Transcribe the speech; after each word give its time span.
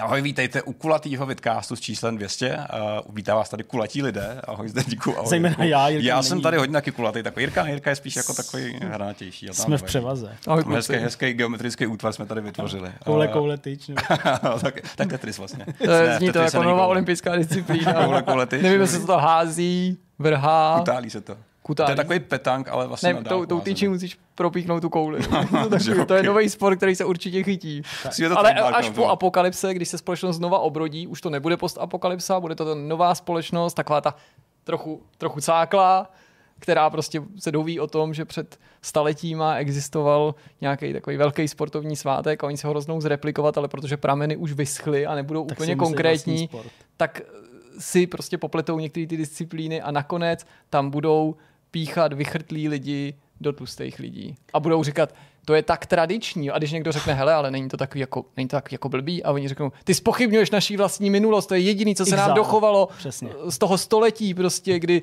Ahoj, 0.00 0.22
vítejte 0.22 0.62
u 0.62 0.72
kulatýho 0.72 1.26
vidcastu 1.26 1.76
s 1.76 1.80
číslem 1.80 2.16
200. 2.16 2.56
Uh, 2.56 3.14
vítá 3.14 3.34
vás 3.34 3.48
tady 3.48 3.64
kulatí 3.64 4.02
lidé. 4.02 4.40
Ahoj, 4.44 4.68
zde 4.68 4.82
díku. 4.84 5.18
Ahoj, 5.18 5.28
Zejména 5.28 5.64
já, 5.64 5.88
Jirka 5.88 6.08
Já 6.08 6.22
jsem 6.22 6.40
tady 6.40 6.56
hodně 6.56 6.72
taky 6.72 6.90
kulatý. 6.90 7.22
Takový 7.22 7.42
Jirka, 7.42 7.66
Jirka 7.66 7.90
je 7.90 7.96
spíš 7.96 8.16
jako 8.16 8.34
takový 8.34 8.78
hranatější. 8.82 9.48
Jsme 9.52 9.78
v 9.78 9.82
převaze. 9.82 10.36
Ahoj, 10.46 10.64
hezký, 10.74 10.94
hezký 10.94 11.32
geometrický 11.32 11.86
útvar 11.86 12.12
jsme 12.12 12.26
tady 12.26 12.40
vytvořili. 12.40 12.92
Koule, 13.04 13.28
koule, 13.28 13.58
tyč. 13.58 13.90
tak, 14.62 14.74
tak 14.96 15.08
Tetris 15.08 15.38
vlastně. 15.38 15.66
To 15.84 15.90
je, 15.90 16.16
zní 16.18 16.32
to 16.32 16.38
jako 16.38 16.62
nová 16.62 16.86
olympijská 16.86 17.36
disciplína. 17.36 18.04
koule, 18.04 18.22
koule, 18.22 18.46
tyč. 18.46 18.62
Nevím, 18.62 18.80
jestli 18.80 19.00
se 19.00 19.06
to 19.06 19.18
hází, 19.18 19.98
vrhá. 20.18 20.80
Utálí 20.80 21.10
se 21.10 21.20
to. 21.20 21.36
Kutálí. 21.68 21.86
To 21.86 21.92
je 21.92 21.96
takový 21.96 22.20
petank, 22.20 22.68
ale 22.68 22.86
vlastně 22.86 23.14
ne, 23.14 23.22
tou, 23.22 23.46
tou 23.46 23.60
tyčí 23.60 23.88
musíš 23.88 24.18
propíchnout 24.34 24.82
tu 24.82 24.88
kouli. 24.88 25.22
to, 25.62 25.70
takový, 25.70 26.06
to 26.06 26.14
je 26.14 26.22
nový 26.22 26.48
sport, 26.48 26.76
který 26.76 26.94
se 26.94 27.04
určitě 27.04 27.42
chytí. 27.42 27.82
ale 28.36 28.52
až 28.52 28.90
po 28.90 29.06
apokalypse, 29.06 29.74
když 29.74 29.88
se 29.88 29.98
společnost 29.98 30.36
znova 30.36 30.58
obrodí, 30.58 31.06
už 31.06 31.20
to 31.20 31.30
nebude 31.30 31.56
postapokalypsa, 31.56 32.40
bude 32.40 32.54
to 32.54 32.64
ta 32.64 32.74
nová 32.74 33.14
společnost, 33.14 33.74
taková 33.74 34.00
ta 34.00 34.14
trochu, 34.64 35.02
trochu 35.18 35.40
cáklá, 35.40 36.10
která 36.58 36.90
prostě 36.90 37.22
se 37.38 37.52
doví 37.52 37.80
o 37.80 37.86
tom, 37.86 38.14
že 38.14 38.24
před 38.24 38.58
staletíma 38.82 39.54
existoval 39.54 40.34
nějaký 40.60 40.92
takový 40.92 41.16
velký 41.16 41.48
sportovní 41.48 41.96
svátek 41.96 42.44
a 42.44 42.46
oni 42.46 42.56
se 42.56 42.66
ho 42.66 42.72
roznou 42.72 43.00
zreplikovat, 43.00 43.58
ale 43.58 43.68
protože 43.68 43.96
prameny 43.96 44.36
už 44.36 44.52
vyschly 44.52 45.06
a 45.06 45.14
nebudou 45.14 45.44
tak 45.44 45.58
úplně 45.58 45.76
konkrétní, 45.76 46.50
tak 46.96 47.20
si 47.78 48.06
prostě 48.06 48.38
popletou 48.38 48.78
některé 48.78 49.06
ty 49.06 49.16
disciplíny 49.16 49.82
a 49.82 49.90
nakonec 49.90 50.46
tam 50.70 50.90
budou 50.90 51.36
píchat 51.78 52.12
vychrtlí 52.12 52.68
lidi 52.68 53.14
do 53.40 53.52
tlustých 53.52 53.98
lidí. 53.98 54.36
A 54.52 54.60
budou 54.60 54.84
říkat, 54.84 55.14
to 55.48 55.54
je 55.54 55.62
tak 55.62 55.86
tradiční. 55.86 56.50
A 56.50 56.58
když 56.58 56.72
někdo 56.72 56.92
řekne, 56.92 57.14
hele, 57.14 57.34
ale 57.34 57.50
není 57.50 57.68
to 57.68 57.76
takový 57.76 58.00
jako, 58.00 58.24
není 58.36 58.48
to 58.48 58.56
takový 58.56 58.74
jako 58.74 58.88
blbý, 58.88 59.24
a 59.24 59.32
oni 59.32 59.48
řeknou, 59.48 59.72
ty 59.84 59.94
spochybňuješ 59.94 60.50
naší 60.50 60.76
vlastní 60.76 61.10
minulost, 61.10 61.46
to 61.46 61.54
je 61.54 61.60
jediný, 61.60 61.94
co 61.94 62.06
se 62.06 62.16
nám 62.16 62.34
dochovalo 62.34 62.88
Přesně. 62.98 63.30
z 63.48 63.58
toho 63.58 63.78
století, 63.78 64.34
prostě, 64.34 64.78
kdy 64.78 65.02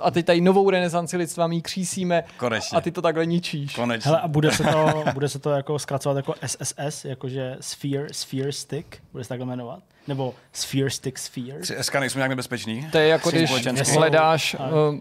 a 0.00 0.10
teď 0.10 0.26
tady 0.26 0.40
novou 0.40 0.70
renesanci 0.70 1.16
lidstva 1.16 1.46
mý 1.46 1.62
křísíme 1.62 2.24
Konečně. 2.36 2.78
a 2.78 2.80
ty 2.80 2.90
to 2.90 3.02
takhle 3.02 3.26
ničíš. 3.26 3.74
Konečně. 3.74 4.08
Hele, 4.08 4.20
a 4.20 4.28
bude 4.28 4.52
se 4.52 4.62
to, 4.62 5.04
bude 5.14 5.28
se 5.28 5.38
to 5.38 5.50
jako 5.50 5.78
zkracovat 5.78 6.16
jako 6.16 6.34
SSS, 6.46 7.04
jakože 7.04 7.56
Sphere, 7.60 8.06
Sphere 8.12 8.52
Stick, 8.52 8.96
bude 9.12 9.24
se 9.24 9.28
takhle 9.28 9.46
jmenovat? 9.46 9.82
Nebo 10.08 10.34
Sphere 10.52 10.90
Stick 10.90 11.18
Sphere? 11.18 11.58
Při 11.60 11.76
SK 11.80 11.94
nejsou 11.94 12.18
nějak 12.18 12.30
nebezpeční? 12.30 12.88
To 12.92 12.98
je 12.98 13.08
jako 13.08 13.30
když 13.30 13.50
hledáš 13.94 14.54
uh, 14.54 14.94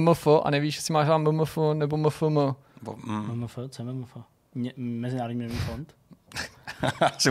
MMF 0.00 0.26
a 0.42 0.50
nevíš, 0.50 0.76
jestli 0.76 0.94
máš 0.94 1.08
MMF 1.18 1.58
nebo 1.74 1.96
MFM. 1.96 2.38
Bo, 2.82 2.96
mm. 3.04 3.34
MMF, 3.34 3.58
co 3.68 3.82
je 3.82 3.92
MMF? 3.92 4.16
Mě, 4.54 4.72
Mezinárodní 4.76 5.38
měnový 5.38 5.58
fond? 5.58 5.94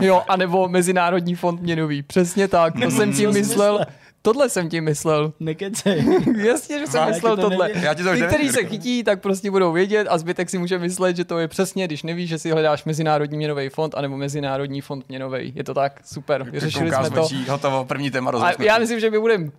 jo, 0.00 0.22
anebo 0.28 0.68
Mezinárodní 0.68 1.34
fond 1.34 1.60
měnový. 1.60 2.02
Přesně 2.02 2.48
tak, 2.48 2.74
to 2.82 2.90
jsem 2.90 3.12
tím 3.12 3.32
myslel. 3.32 3.80
Tohle 4.22 4.48
jsem 4.48 4.68
tím 4.68 4.84
myslel. 4.84 5.32
Nekecej. 5.40 6.04
Jasně, 6.46 6.78
že 6.78 6.86
jsem 6.86 7.00
Má, 7.00 7.06
myslel 7.06 7.36
to 7.36 7.42
tohle. 7.42 7.70
Já 7.74 7.94
ti 7.94 8.02
to 8.02 8.12
Ty, 8.12 8.22
kteří 8.22 8.48
se 8.48 8.64
chytí, 8.64 9.04
tak 9.04 9.20
prostě 9.20 9.50
budou 9.50 9.72
vědět 9.72 10.06
a 10.10 10.18
zbytek 10.18 10.50
si 10.50 10.58
může 10.58 10.78
myslet, 10.78 11.16
že 11.16 11.24
to 11.24 11.38
je 11.38 11.48
přesně, 11.48 11.84
když 11.84 12.02
nevíš, 12.02 12.28
že 12.28 12.38
si 12.38 12.50
hledáš 12.50 12.84
Mezinárodní 12.84 13.36
měnový 13.36 13.68
fond 13.68 13.94
anebo 13.94 14.16
Mezinárodní 14.16 14.80
fond 14.80 15.08
měnový. 15.08 15.52
Je 15.54 15.64
to 15.64 15.74
tak? 15.74 16.00
Super. 16.04 16.50
Vyřešili 16.50 16.90
jsme 16.90 17.10
to. 17.10 17.28
Hotovo, 17.48 17.84
první 17.84 18.10
téma 18.10 18.30
A 18.30 18.62
já 18.62 18.78
myslím, 18.78 19.00
že 19.00 19.10
my 19.10 19.18
budeme 19.18 19.50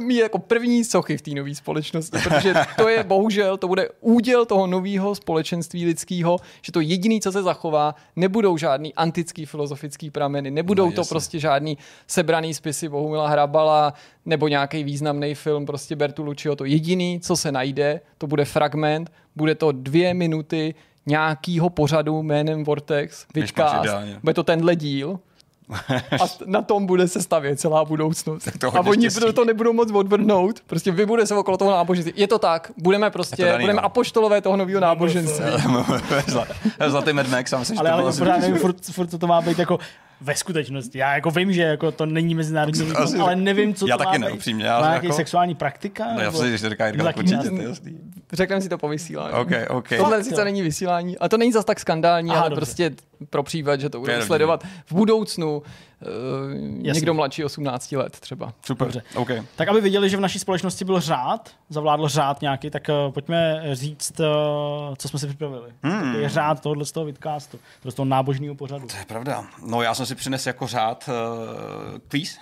mít 0.00 0.18
jako 0.18 0.38
první 0.38 0.84
sochy 0.84 1.16
v 1.16 1.22
té 1.22 1.30
nové 1.30 1.54
společnosti, 1.54 2.18
protože 2.22 2.54
to 2.76 2.88
je 2.88 3.04
bohužel, 3.04 3.56
to 3.56 3.68
bude 3.68 3.88
úděl 4.00 4.46
toho 4.46 4.66
nového 4.66 5.14
společenství 5.14 5.86
lidského, 5.86 6.38
že 6.62 6.72
to 6.72 6.80
jediné, 6.80 7.20
co 7.20 7.32
se 7.32 7.42
zachová, 7.42 7.94
nebudou 8.16 8.56
žádný 8.56 8.94
antický 8.94 9.46
filozofický 9.46 10.10
prameny, 10.10 10.50
nebudou 10.50 10.86
no, 10.86 10.92
to 10.92 11.04
prostě 11.04 11.38
žádný 11.38 11.78
sebraný 12.06 12.54
spisy 12.54 12.88
Bohumila 12.88 13.28
Hrabala 13.28 13.94
nebo 14.26 14.48
nějaký 14.48 14.84
významný 14.84 15.34
film 15.34 15.66
prostě 15.66 15.96
Bertolucciho. 15.96 16.56
To 16.56 16.64
jediný, 16.64 17.20
co 17.20 17.36
se 17.36 17.52
najde, 17.52 18.00
to 18.18 18.26
bude 18.26 18.44
fragment, 18.44 19.12
bude 19.36 19.54
to 19.54 19.72
dvě 19.72 20.14
minuty 20.14 20.74
nějakýho 21.06 21.70
pořadu 21.70 22.22
jménem 22.22 22.64
Vortex, 22.64 23.26
Vidcast, 23.34 23.88
bude 24.22 24.34
to 24.34 24.42
tenhle 24.42 24.76
díl, 24.76 25.20
a 26.22 26.24
na 26.46 26.62
tom 26.62 26.86
bude 26.86 27.08
se 27.08 27.22
stavět 27.22 27.60
celá 27.60 27.84
budoucnost. 27.84 28.48
A 28.74 28.80
oni 28.80 29.10
štěstí. 29.10 29.32
to 29.32 29.44
nebudou 29.44 29.72
moc 29.72 29.90
odvrhnout. 29.92 30.60
Prostě 30.66 30.92
vybude 30.92 31.26
se 31.26 31.34
okolo 31.34 31.56
toho 31.56 31.70
náboženství. 31.70 32.12
Je 32.16 32.26
to 32.26 32.38
tak. 32.38 32.72
Budeme 32.76 33.10
prostě, 33.10 33.52
to 33.52 33.58
budeme 33.58 33.72
no. 33.72 33.84
apoštolové 33.84 34.40
toho 34.40 34.56
nového 34.56 34.80
náboženství. 34.80 35.44
Zlatý 36.86 37.12
Mad 37.12 37.28
Max, 37.28 37.54
myslím, 37.58 37.78
ale, 37.78 37.90
ale 37.90 38.12
pořád 38.12 38.40
nevím, 38.40 38.56
furt, 38.56 38.76
furt 38.84 39.18
to 39.18 39.26
má 39.26 39.40
být 39.40 39.58
jako 39.58 39.78
ve 40.22 40.34
skutečnosti. 40.34 40.98
Já 40.98 41.14
jako 41.14 41.30
vím, 41.30 41.52
že 41.52 41.62
jako 41.62 41.92
to 41.92 42.06
není 42.06 42.34
mezinárodní 42.34 42.92
Asi, 42.92 43.18
ale 43.18 43.36
nevím, 43.36 43.74
co 43.74 43.86
já 43.86 43.96
to 43.96 44.04
taky 44.04 44.18
má 44.18 44.26
ne, 44.26 44.32
upřímně. 44.32 44.64
Já 44.64 44.80
má 44.80 44.94
jako... 44.94 45.12
sexuální 45.12 45.54
praktika? 45.54 46.14
No, 46.14 46.20
já 46.20 46.32
si, 46.32 46.58
že 46.58 46.68
říká 46.70 46.86
Jirka, 46.86 47.16
určitě, 47.16 47.48
to 47.48 47.56
je 47.56 47.68
jasný. 47.68 47.98
Řekneme 48.32 48.62
si 48.62 48.68
to 48.68 48.78
po 48.78 48.88
vysílání. 48.88 49.32
Okay, 49.32 49.66
okay. 49.68 49.98
Tohle 49.98 50.24
sice 50.24 50.44
není 50.44 50.62
vysílání, 50.62 51.18
a 51.18 51.28
to 51.28 51.36
není 51.36 51.52
zas 51.52 51.64
tak 51.64 51.80
skandální, 51.80 52.30
Aha, 52.30 52.40
ale 52.40 52.50
dobře. 52.50 52.60
prostě 52.60 52.90
pro 53.30 53.42
případ, 53.42 53.80
že 53.80 53.88
to 53.88 54.00
budeme 54.00 54.26
sledovat 54.26 54.64
v 54.86 54.92
budoucnu 54.92 55.62
uh, 56.02 56.92
někdo 56.92 57.14
mladší 57.14 57.44
18 57.44 57.92
let 57.92 58.20
třeba. 58.20 58.52
Super, 58.66 58.86
Dobře. 58.86 59.02
Okay. 59.14 59.42
Tak 59.56 59.68
aby 59.68 59.80
viděli, 59.80 60.10
že 60.10 60.16
v 60.16 60.20
naší 60.20 60.38
společnosti 60.38 60.84
byl 60.84 61.00
řád, 61.00 61.50
zavládl 61.68 62.08
řád 62.08 62.40
nějaký, 62.40 62.70
tak 62.70 62.88
uh, 62.88 63.12
pojďme 63.12 63.62
říct, 63.72 64.20
uh, 64.20 64.26
co 64.96 65.08
jsme 65.08 65.18
si 65.18 65.26
připravili. 65.26 65.72
Hmm. 65.82 66.14
Je 66.14 66.28
řád 66.28 66.60
tohohle 66.60 66.84
z 66.84 66.92
toho 66.92 67.06
vidcastu, 67.06 67.58
z 67.88 67.94
toho 67.94 68.06
nábožního 68.06 68.54
pořadu. 68.54 68.86
To 68.86 68.96
je 68.96 69.04
pravda. 69.04 69.44
No 69.66 69.82
já 69.82 69.94
jsem 69.94 70.06
si 70.06 70.14
přinesl 70.14 70.48
jako 70.48 70.66
řád 70.66 71.08
uh, 71.08 71.98
kvíz. 72.08 72.38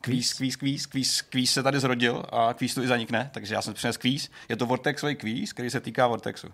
Kvíz, 0.00 0.32
kvíz, 0.32 0.56
kvíz, 0.56 0.86
kvíz, 0.86 1.22
kvíz 1.22 1.52
se 1.52 1.62
tady 1.62 1.80
zrodil 1.80 2.22
a 2.32 2.54
kvíz 2.54 2.74
tu 2.74 2.82
i 2.82 2.86
zanikne, 2.86 3.30
takže 3.34 3.54
já 3.54 3.62
jsem 3.62 3.74
přinesl 3.74 3.98
kvíz. 3.98 4.30
Je 4.48 4.56
to 4.56 4.66
Vortexový 4.66 5.16
kvíz, 5.16 5.52
který 5.52 5.70
se 5.70 5.80
týká 5.80 6.06
Vortexu. 6.06 6.48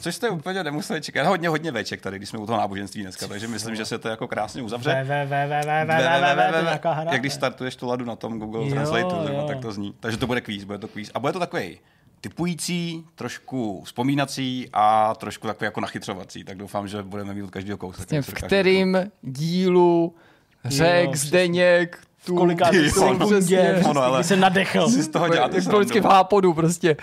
Což 0.00 0.14
jste 0.14 0.28
úplně 0.28 0.64
nemuseli 0.64 1.00
čekat. 1.00 1.26
Hodně, 1.26 1.48
hodně 1.48 1.70
veček 1.70 2.00
tady, 2.00 2.16
když 2.16 2.28
jsme 2.28 2.38
u 2.38 2.46
toho 2.46 2.58
náboženství 2.58 3.02
dneska, 3.02 3.28
takže 3.28 3.48
myslím, 3.48 3.76
že 3.76 3.84
se 3.84 3.98
to 3.98 4.08
jako 4.08 4.28
krásně 4.28 4.62
uzavře. 4.62 5.06
Jak 7.10 7.20
když 7.20 7.32
startuješ 7.32 7.76
tu 7.76 7.86
ladu 7.86 8.04
na 8.04 8.16
tom 8.16 8.38
Google 8.38 8.70
Translate, 8.70 9.14
tak 9.46 9.60
to 9.60 9.72
zní. 9.72 9.94
Takže 10.00 10.18
to 10.18 10.26
bude 10.26 10.40
kvíz, 10.40 10.64
bude 10.64 10.78
to 10.78 10.88
kvíz. 10.88 11.10
A 11.14 11.18
bude 11.18 11.32
to 11.32 11.38
takový 11.38 11.78
typující, 12.20 13.04
trošku 13.14 13.82
vzpomínací 13.84 14.68
a 14.72 15.14
trošku 15.14 15.46
takový 15.46 15.64
jako 15.64 15.80
nachytřovací. 15.80 16.44
Tak 16.44 16.58
doufám, 16.58 16.88
že 16.88 17.02
budeme 17.02 17.34
mít 17.34 17.42
od 17.42 17.50
každého 17.50 17.78
kousek. 17.78 18.08
v 18.20 18.32
kterým 18.32 19.10
dílu 19.22 20.14
řek 20.64 21.16
Zdeněk 21.16 21.98
tu 22.24 22.36
kolikátý 22.36 22.90
sekundě, 22.90 23.82
se 24.22 24.36
nadechl. 24.36 24.88
Si 24.88 25.02
z 25.02 25.08
toho 25.08 25.28
děláte 25.28 25.60
v 26.00 26.04
hápodu 26.04 26.54
prostě 26.54 26.96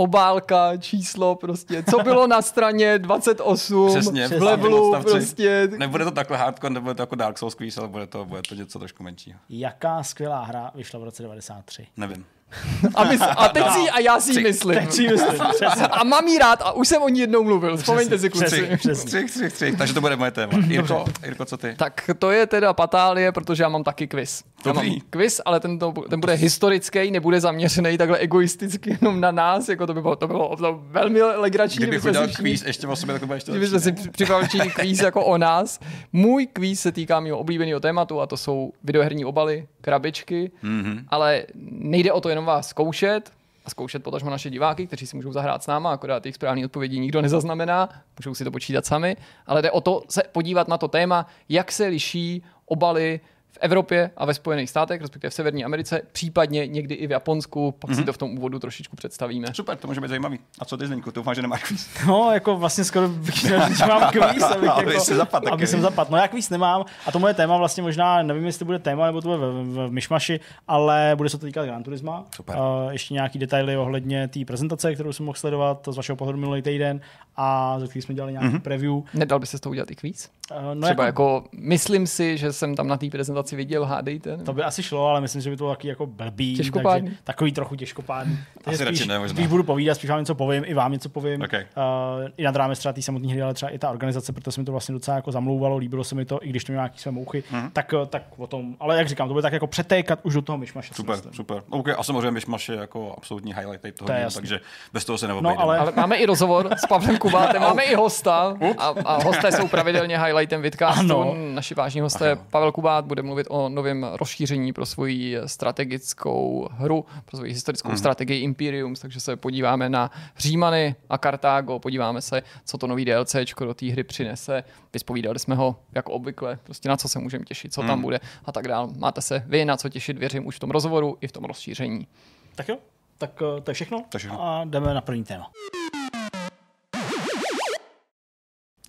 obálka, 0.00 0.76
číslo 0.76 1.34
prostě, 1.34 1.82
co 1.90 1.98
bylo 1.98 2.26
na 2.26 2.42
straně 2.42 2.98
28 2.98 3.88
Přesně, 3.88 4.28
v 4.28 4.42
levelu 4.42 4.96
prostě. 5.02 5.68
Nebude 5.78 6.04
to 6.04 6.10
takhle 6.10 6.36
hardcore, 6.36 6.74
nebude 6.74 6.94
to 6.94 7.02
jako 7.02 7.14
Dark 7.14 7.38
Souls 7.38 7.54
quiz, 7.54 7.78
ale 7.78 7.88
bude 7.88 8.06
to, 8.06 8.24
bude 8.24 8.42
to 8.48 8.54
něco 8.54 8.78
trošku 8.78 9.02
menšího. 9.02 9.38
Jaká 9.48 10.02
skvělá 10.02 10.44
hra 10.44 10.70
vyšla 10.74 11.00
v 11.00 11.04
roce 11.04 11.22
93? 11.22 11.86
Nevím. 11.96 12.24
A, 12.94 13.04
mys- 13.04 13.34
a 13.36 13.48
teď 13.48 13.64
no. 13.66 13.72
si, 13.72 13.90
a 13.90 14.00
já 14.00 14.20
si 14.20 14.42
myslím. 14.42 14.74
Teď 14.78 14.92
si 14.92 15.08
myslím, 15.08 15.40
A 15.90 16.04
mám 16.04 16.26
jí 16.26 16.38
rád 16.38 16.62
a 16.62 16.72
už 16.72 16.88
jsem 16.88 17.02
o 17.02 17.08
ní 17.08 17.20
jednou 17.20 17.44
mluvil. 17.44 17.76
Vzpomeňte 17.76 18.18
si, 18.18 18.30
kluci. 18.30 18.68
Třich, 19.06 19.30
třich, 19.30 19.52
třich, 19.52 19.76
takže 19.78 19.94
to 19.94 20.00
bude 20.00 20.16
moje 20.16 20.30
téma. 20.30 20.52
Jirko, 20.66 21.04
Jirko, 21.24 21.44
co 21.44 21.56
ty? 21.56 21.74
Tak 21.76 22.10
to 22.18 22.30
je 22.30 22.46
teda 22.46 22.72
patálie, 22.72 23.32
protože 23.32 23.62
já 23.62 23.68
mám 23.68 23.84
taky 23.84 24.06
quiz. 24.06 24.44
Já 24.66 24.72
mám 24.72 24.86
quiz, 25.10 25.40
ale 25.44 25.60
ten, 25.60 25.78
to, 25.78 25.92
ten 26.10 26.20
bude 26.20 26.34
historický, 26.34 27.10
nebude 27.10 27.40
zaměřený 27.40 27.98
takhle 27.98 28.18
egoisticky 28.18 28.98
jenom 29.00 29.20
na 29.20 29.30
nás, 29.30 29.68
jako 29.68 29.86
to 29.86 29.94
by 29.94 30.02
bylo, 30.02 30.16
to 30.16 30.26
bylo 30.26 30.56
to 30.56 30.80
velmi 30.82 31.22
legrační. 31.22 31.78
Kdybych 31.78 32.04
udělal 32.04 32.28
quiz 32.28 32.62
ještě 32.66 32.86
o 32.86 32.96
sobě, 32.96 33.18
tak 33.18 33.28
to 33.28 33.34
ještě 33.34 33.50
Kdybychom 33.50 33.80
si 33.80 33.92
připravili 33.92 34.48
quiz 34.74 35.00
jako 35.00 35.24
o 35.24 35.38
nás. 35.38 35.80
Můj 36.12 36.46
quiz 36.46 36.80
se 36.80 36.92
týká 36.92 37.20
mého 37.20 37.38
oblíbeného 37.38 37.80
tématu 37.80 38.20
a 38.20 38.26
to 38.26 38.36
jsou 38.36 38.72
videoherní 38.84 39.24
obaly, 39.24 39.66
krabičky, 39.80 40.50
mm-hmm. 40.64 41.04
ale 41.08 41.44
nejde 41.70 42.12
o 42.12 42.20
to 42.20 42.28
jenom 42.28 42.39
vás 42.44 42.68
zkoušet, 42.68 43.32
a 43.64 43.70
zkoušet 43.70 44.02
potažmo 44.02 44.30
naše 44.30 44.50
diváky, 44.50 44.86
kteří 44.86 45.06
si 45.06 45.16
můžou 45.16 45.32
zahrát 45.32 45.62
s 45.62 45.66
náma, 45.66 45.92
akorát 45.92 46.26
jejich 46.26 46.34
správné 46.34 46.64
odpovědi 46.64 47.00
nikdo 47.00 47.22
nezaznamená, 47.22 47.88
můžou 48.18 48.34
si 48.34 48.44
to 48.44 48.50
počítat 48.50 48.86
sami, 48.86 49.16
ale 49.46 49.62
jde 49.62 49.70
o 49.70 49.80
to 49.80 50.02
se 50.08 50.22
podívat 50.32 50.68
na 50.68 50.78
to 50.78 50.88
téma, 50.88 51.26
jak 51.48 51.72
se 51.72 51.86
liší 51.86 52.42
obaly 52.66 53.20
v 53.52 53.58
Evropě 53.60 54.10
a 54.16 54.24
ve 54.24 54.34
Spojených 54.34 54.70
státech, 54.70 55.00
respektive 55.00 55.30
v 55.30 55.34
Severní 55.34 55.64
Americe, 55.64 56.02
případně 56.12 56.66
někdy 56.66 56.94
i 56.94 57.06
v 57.06 57.10
Japonsku, 57.10 57.72
pak 57.72 57.90
mm-hmm. 57.90 57.94
si 57.94 58.00
mhm. 58.00 58.06
to 58.06 58.12
v 58.12 58.18
tom 58.18 58.38
úvodu 58.38 58.58
trošičku 58.58 58.96
představíme. 58.96 59.54
Super, 59.54 59.76
to 59.76 59.88
může 59.88 60.00
být 60.00 60.08
zajímavý. 60.08 60.38
A 60.58 60.64
co 60.64 60.76
ty, 60.76 60.86
Zdeňku, 60.86 61.10
doufám, 61.10 61.34
že 61.34 61.42
nemáš 61.42 61.62
kvíz. 61.62 61.88
No, 62.06 62.30
jako 62.32 62.56
vlastně 62.56 62.84
skoro 62.84 63.08
bych 63.08 63.38
chtěl, 63.38 63.74
že 63.74 63.86
mám 63.86 64.10
kvíz, 64.10 64.42
abych, 64.42 64.62
jako, 64.76 64.80
aby 64.80 65.00
zapad, 65.00 65.46
aby 65.46 65.66
jsem 65.66 65.80
zapad. 65.80 66.10
No, 66.10 66.16
já 66.18 66.28
kvíz 66.28 66.50
nemám 66.50 66.84
a 67.06 67.12
to 67.12 67.18
moje 67.18 67.34
téma 67.34 67.56
vlastně 67.56 67.82
možná, 67.82 68.22
nevím, 68.22 68.46
jestli 68.46 68.64
bude 68.64 68.78
téma, 68.78 69.06
nebo 69.06 69.20
to 69.20 69.28
bude 69.28 69.38
v, 69.38 69.64
v, 69.64 69.88
v 69.88 69.90
myšmaši, 69.90 70.40
ale 70.68 71.12
bude 71.16 71.28
se 71.28 71.38
to 71.38 71.46
týkat 71.46 71.64
Gran 71.64 71.82
Turisma. 71.82 72.24
Super. 72.34 72.56
Uh, 72.56 72.92
ještě 72.92 73.14
nějaký 73.14 73.38
detaily 73.38 73.76
ohledně 73.76 74.28
té 74.28 74.44
prezentace, 74.44 74.94
kterou 74.94 75.12
jsem 75.12 75.26
mohl 75.26 75.38
sledovat 75.38 75.88
z 75.90 75.96
vašeho 75.96 76.16
pohledu 76.16 76.38
minulý 76.38 76.62
týden 76.62 77.00
a 77.36 77.80
za 77.80 77.86
který 77.86 78.02
jsme 78.02 78.14
dělali 78.14 78.32
nějaký 78.32 78.48
mm-hmm. 78.48 78.60
preview. 78.60 78.94
Nedal 79.14 79.38
by 79.38 79.46
se 79.46 79.58
z 79.58 79.60
toho 79.60 79.70
udělat 79.70 79.90
i 79.90 79.96
kvíz? 79.96 80.30
Uh, 80.50 80.74
no 80.74 80.86
Třeba 80.86 81.06
jako... 81.06 81.24
jako, 81.24 81.48
myslím 81.52 82.06
si, 82.06 82.38
že 82.38 82.52
jsem 82.52 82.74
tam 82.74 82.88
na 82.88 82.96
té 82.96 83.10
prezentaci 83.10 83.39
viděl, 83.52 83.84
hádejte. 83.84 84.36
To 84.36 84.52
by 84.52 84.62
asi 84.62 84.82
šlo, 84.82 85.06
ale 85.06 85.20
myslím, 85.20 85.42
že 85.42 85.50
by 85.50 85.56
to 85.56 85.64
bylo 85.64 85.70
taky 85.70 85.88
jako 85.88 86.06
blbý. 86.06 86.56
Těžkopádný. 86.56 87.08
Takže 87.08 87.22
takový 87.24 87.52
trochu 87.52 87.76
těžkopádný. 87.76 88.38
Asi 88.64 88.86
spíš, 88.86 89.06
ne, 89.06 89.28
spíš 89.28 89.46
budu 89.46 89.62
povídat, 89.62 89.96
spíš 89.96 90.10
vám 90.10 90.18
něco 90.18 90.34
povím, 90.34 90.62
i 90.66 90.74
vám 90.74 90.92
něco 90.92 91.08
povím. 91.08 91.42
Okay. 91.42 91.66
Uh, 91.76 92.28
I 92.36 92.44
nad 92.44 92.56
rámec 92.56 92.78
třeba 92.78 92.92
té 92.92 93.02
samotné 93.02 93.28
hry, 93.32 93.42
ale 93.42 93.54
třeba 93.54 93.70
i 93.70 93.78
ta 93.78 93.90
organizace, 93.90 94.32
protože 94.32 94.52
se 94.52 94.60
mi 94.60 94.64
to 94.64 94.72
vlastně 94.72 94.92
docela 94.92 95.16
jako 95.16 95.32
zamlouvalo, 95.32 95.76
líbilo 95.76 96.04
se 96.04 96.14
mi 96.14 96.24
to, 96.24 96.44
i 96.44 96.48
když 96.48 96.64
to 96.64 96.72
mělo 96.72 96.82
nějaký 96.82 96.98
své 96.98 97.10
mouchy, 97.10 97.44
mm-hmm. 97.52 97.70
tak, 97.72 97.94
eh, 98.02 98.06
tak 98.06 98.22
o 98.36 98.46
tom, 98.46 98.76
ale 98.80 98.98
jak 98.98 99.08
říkám, 99.08 99.28
to 99.28 99.34
bude 99.34 99.42
tak 99.42 99.52
jako 99.52 99.66
přetékat 99.66 100.18
už 100.22 100.34
do 100.34 100.42
toho 100.42 100.58
myšmaše. 100.58 100.94
Super, 100.94 101.18
super. 101.32 101.62
Okay, 101.70 101.94
a 101.98 102.02
samozřejmě 102.02 102.30
myšmaš 102.30 102.68
je 102.68 102.76
jako 102.76 103.14
absolutní 103.16 103.54
highlight 103.54 103.98
toho, 103.98 104.08
to 104.08 104.34
takže 104.34 104.60
bez 104.92 105.04
toho 105.04 105.18
se 105.18 105.26
neobejdeme. 105.26 105.54
No, 105.54 105.62
ale... 105.62 105.78
ale... 105.78 105.92
máme 105.96 106.16
i 106.16 106.26
rozhovor 106.26 106.70
s 106.76 106.86
Pavlem 106.86 107.18
Kubátem, 107.18 107.62
máme 107.70 107.82
i 107.82 107.94
hosta 107.94 108.56
a, 108.78 108.94
a 109.04 109.22
hosté 109.22 109.52
jsou 109.52 109.68
pravidelně 109.68 110.18
highlightem 110.18 110.62
vidcastu. 110.62 111.34
Naši 111.54 111.74
vážní 111.74 112.00
hosté 112.00 112.36
Pavel 112.50 112.72
Kubát 112.72 113.04
bude 113.04 113.22
mluvit 113.30 113.46
o 113.50 113.68
novém 113.68 114.06
rozšíření 114.12 114.72
pro 114.72 114.86
svoji 114.86 115.38
strategickou 115.46 116.68
hru, 116.72 117.04
pro 117.24 117.36
svoji 117.36 117.52
historickou 117.52 117.90
mm. 117.90 117.96
strategii 117.96 118.42
Imperium, 118.42 118.94
takže 118.94 119.20
se 119.20 119.36
podíváme 119.36 119.88
na 119.88 120.10
Římany 120.38 120.94
a 121.10 121.18
Kartágo, 121.18 121.78
podíváme 121.78 122.22
se, 122.22 122.42
co 122.64 122.78
to 122.78 122.86
nový 122.86 123.04
DLC 123.04 123.36
do 123.60 123.74
té 123.74 123.86
hry 123.86 124.04
přinese. 124.04 124.64
Vyspovídali 124.92 125.38
jsme 125.38 125.54
ho 125.54 125.76
jako 125.92 126.12
obvykle, 126.12 126.58
prostě 126.64 126.88
na 126.88 126.96
co 126.96 127.08
se 127.08 127.18
můžeme 127.18 127.44
těšit, 127.44 127.72
co 127.72 127.82
mm. 127.82 127.88
tam 127.88 127.94
hmm. 127.94 128.02
bude 128.02 128.20
a 128.44 128.52
tak 128.52 128.68
dále. 128.68 128.88
Máte 128.98 129.20
se 129.20 129.42
vy 129.46 129.64
na 129.64 129.76
co 129.76 129.88
těšit, 129.88 130.18
věřím, 130.18 130.46
už 130.46 130.56
v 130.56 130.60
tom 130.60 130.70
rozhovoru 130.70 131.18
i 131.20 131.26
v 131.26 131.32
tom 131.32 131.44
rozšíření. 131.44 132.06
Tak 132.54 132.68
jo, 132.68 132.78
tak 133.18 133.42
eh, 133.58 133.60
to 133.60 133.70
je 133.70 133.74
všechno. 133.74 134.04
To 134.08 134.16
je 134.16 134.18
všechno. 134.18 134.42
A 134.42 134.64
jdeme 134.64 134.94
na 134.94 135.00
první 135.00 135.24
téma. 135.24 135.50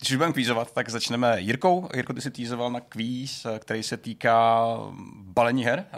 Když 0.02 0.12
už 0.12 0.18
budeme 0.18 0.34
kvízovat, 0.34 0.72
tak 0.72 0.90
začneme 0.90 1.42
Jirkou. 1.42 1.90
Jirko, 1.96 2.14
ty 2.14 2.22
si 2.22 2.32
týzoval 2.32 2.72
na 2.72 2.80
kvíz, 2.80 3.48
který 3.60 3.84
se 3.84 3.98
týká 3.98 4.68
balení 5.16 5.66
her, 5.66 5.86
eh, 5.94 5.98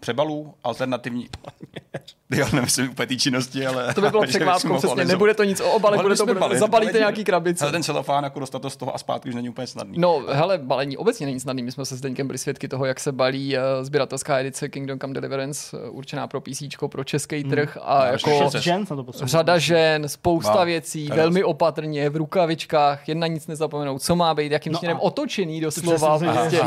přebalů, 0.00 0.54
alternativní... 0.64 1.28
Já 2.36 2.48
nemyslím 2.52 2.90
úplně 2.90 3.06
té 3.06 3.16
činnosti, 3.16 3.66
ale... 3.66 3.94
To 3.94 4.00
by 4.00 4.10
bylo 4.10 4.22
překvápkou, 4.26 4.78
přesně. 4.78 5.04
Nebude 5.04 5.34
to 5.34 5.44
nic 5.44 5.60
o 5.60 5.72
obalech, 5.72 6.00
bude 6.00 6.16
to 6.16 6.26
balit, 6.26 6.58
zabalíte 6.58 6.92
balení, 6.92 6.98
nějaký 6.98 7.24
krabice. 7.24 7.64
Ale 7.64 7.72
ten 7.72 7.82
celofán, 7.82 8.24
jako 8.24 8.40
dostat 8.40 8.62
to 8.62 8.70
z 8.70 8.76
toho 8.76 8.94
a 8.94 8.98
zpátky 8.98 9.28
už 9.28 9.34
není 9.34 9.48
úplně 9.48 9.66
snadný. 9.66 9.98
No, 9.98 10.22
hele, 10.28 10.58
balení 10.58 10.96
obecně 10.96 11.26
není 11.26 11.40
snadný. 11.40 11.62
My 11.62 11.72
jsme 11.72 11.84
se 11.84 11.96
s 11.96 12.00
Deňkem 12.00 12.26
byli 12.26 12.38
svědky 12.38 12.68
toho, 12.68 12.84
jak 12.84 13.00
se 13.00 13.12
balí 13.12 13.56
uh, 13.56 13.62
sběratelská 13.82 14.38
edice 14.38 14.68
Kingdom 14.68 14.98
Come 14.98 15.14
Deliverance, 15.14 15.76
uh, 15.76 15.96
určená 15.96 16.26
pro 16.26 16.40
PC, 16.40 16.62
pro 16.86 17.04
český 17.04 17.40
hmm. 17.40 17.50
trh 17.50 17.78
a 17.82 17.98
no, 17.98 18.12
jako 18.12 18.50
řada 19.24 19.58
žen, 19.58 20.08
spousta 20.08 20.54
no, 20.58 20.66
věcí, 20.66 21.08
velmi 21.08 21.44
opatrně, 21.44 22.10
v 22.10 22.16
rukavičkách, 22.16 23.08
jedna 23.08 23.26
nic 23.26 23.43
nezapomenout, 23.48 24.02
co 24.02 24.16
má 24.16 24.34
být, 24.34 24.52
jakým 24.52 24.72
no 24.72 24.78
směrem 24.78 24.98
otočený 25.00 25.60
doslova. 25.60 26.18
Prostě, 26.18 26.60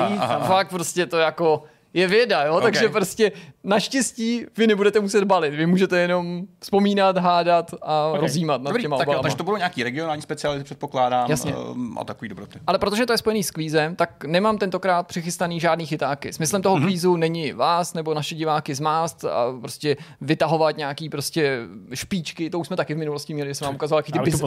fakt 0.48 0.70
prostě 0.70 1.06
to 1.06 1.18
jako 1.18 1.64
je 1.94 2.08
věda, 2.08 2.44
jo? 2.44 2.54
Okay. 2.54 2.64
takže 2.64 2.90
prostě 2.90 3.32
naštěstí 3.64 4.46
vy 4.58 4.68
nebudete 4.68 5.00
muset 5.00 5.24
balit, 5.24 5.54
vy 5.54 5.66
můžete 5.66 6.00
jenom 6.00 6.42
vzpomínat, 6.60 7.18
hádat 7.18 7.74
a 7.82 8.08
okay. 8.08 8.22
rozjímat 8.22 8.62
nad 8.62 8.70
Dobrý, 8.70 8.84
těma 8.84 8.98
tak, 8.98 9.08
jo, 9.08 9.20
takže 9.22 9.38
to 9.38 9.44
budou 9.44 9.58
nějaký 9.58 9.84
regionální 9.84 10.22
speciality, 10.22 10.64
předpokládám, 10.64 11.30
Jasně. 11.30 11.56
Um, 11.56 11.98
a 12.00 12.04
takový 12.04 12.30
dobroty. 12.30 12.60
Ale 12.68 12.80
protože 12.80 13.06
to 13.06 13.14
je 13.14 13.18
spojený 13.18 13.44
s 13.44 13.52
kvízem, 13.52 13.96
tak 13.96 14.26
nemám 14.26 14.58
tentokrát 14.58 15.08
přichystaný 15.08 15.60
žádný 15.60 15.86
chytáky. 15.86 16.34
Smyslem 16.34 16.62
toho 16.62 16.76
mm-hmm. 16.76 16.84
kvízu 16.84 17.16
není 17.16 17.52
vás 17.52 17.94
nebo 17.94 18.14
naše 18.14 18.36
diváky 18.36 18.76
zmást 18.76 19.26
a 19.26 19.46
prostě 19.62 19.98
vytahovat 20.22 20.78
nějaký 20.78 21.10
prostě 21.10 21.60
špičky, 21.94 22.50
to 22.50 22.60
už 22.60 22.68
jsme 22.68 22.76
taky 22.76 22.94
v 22.94 22.98
minulosti 22.98 23.34
měli, 23.34 23.56
jsem 23.56 23.66
vám 23.66 23.76
ukazoval, 23.76 24.00
jaký 24.00 24.12
ty 24.12 24.20
biz, 24.20 24.42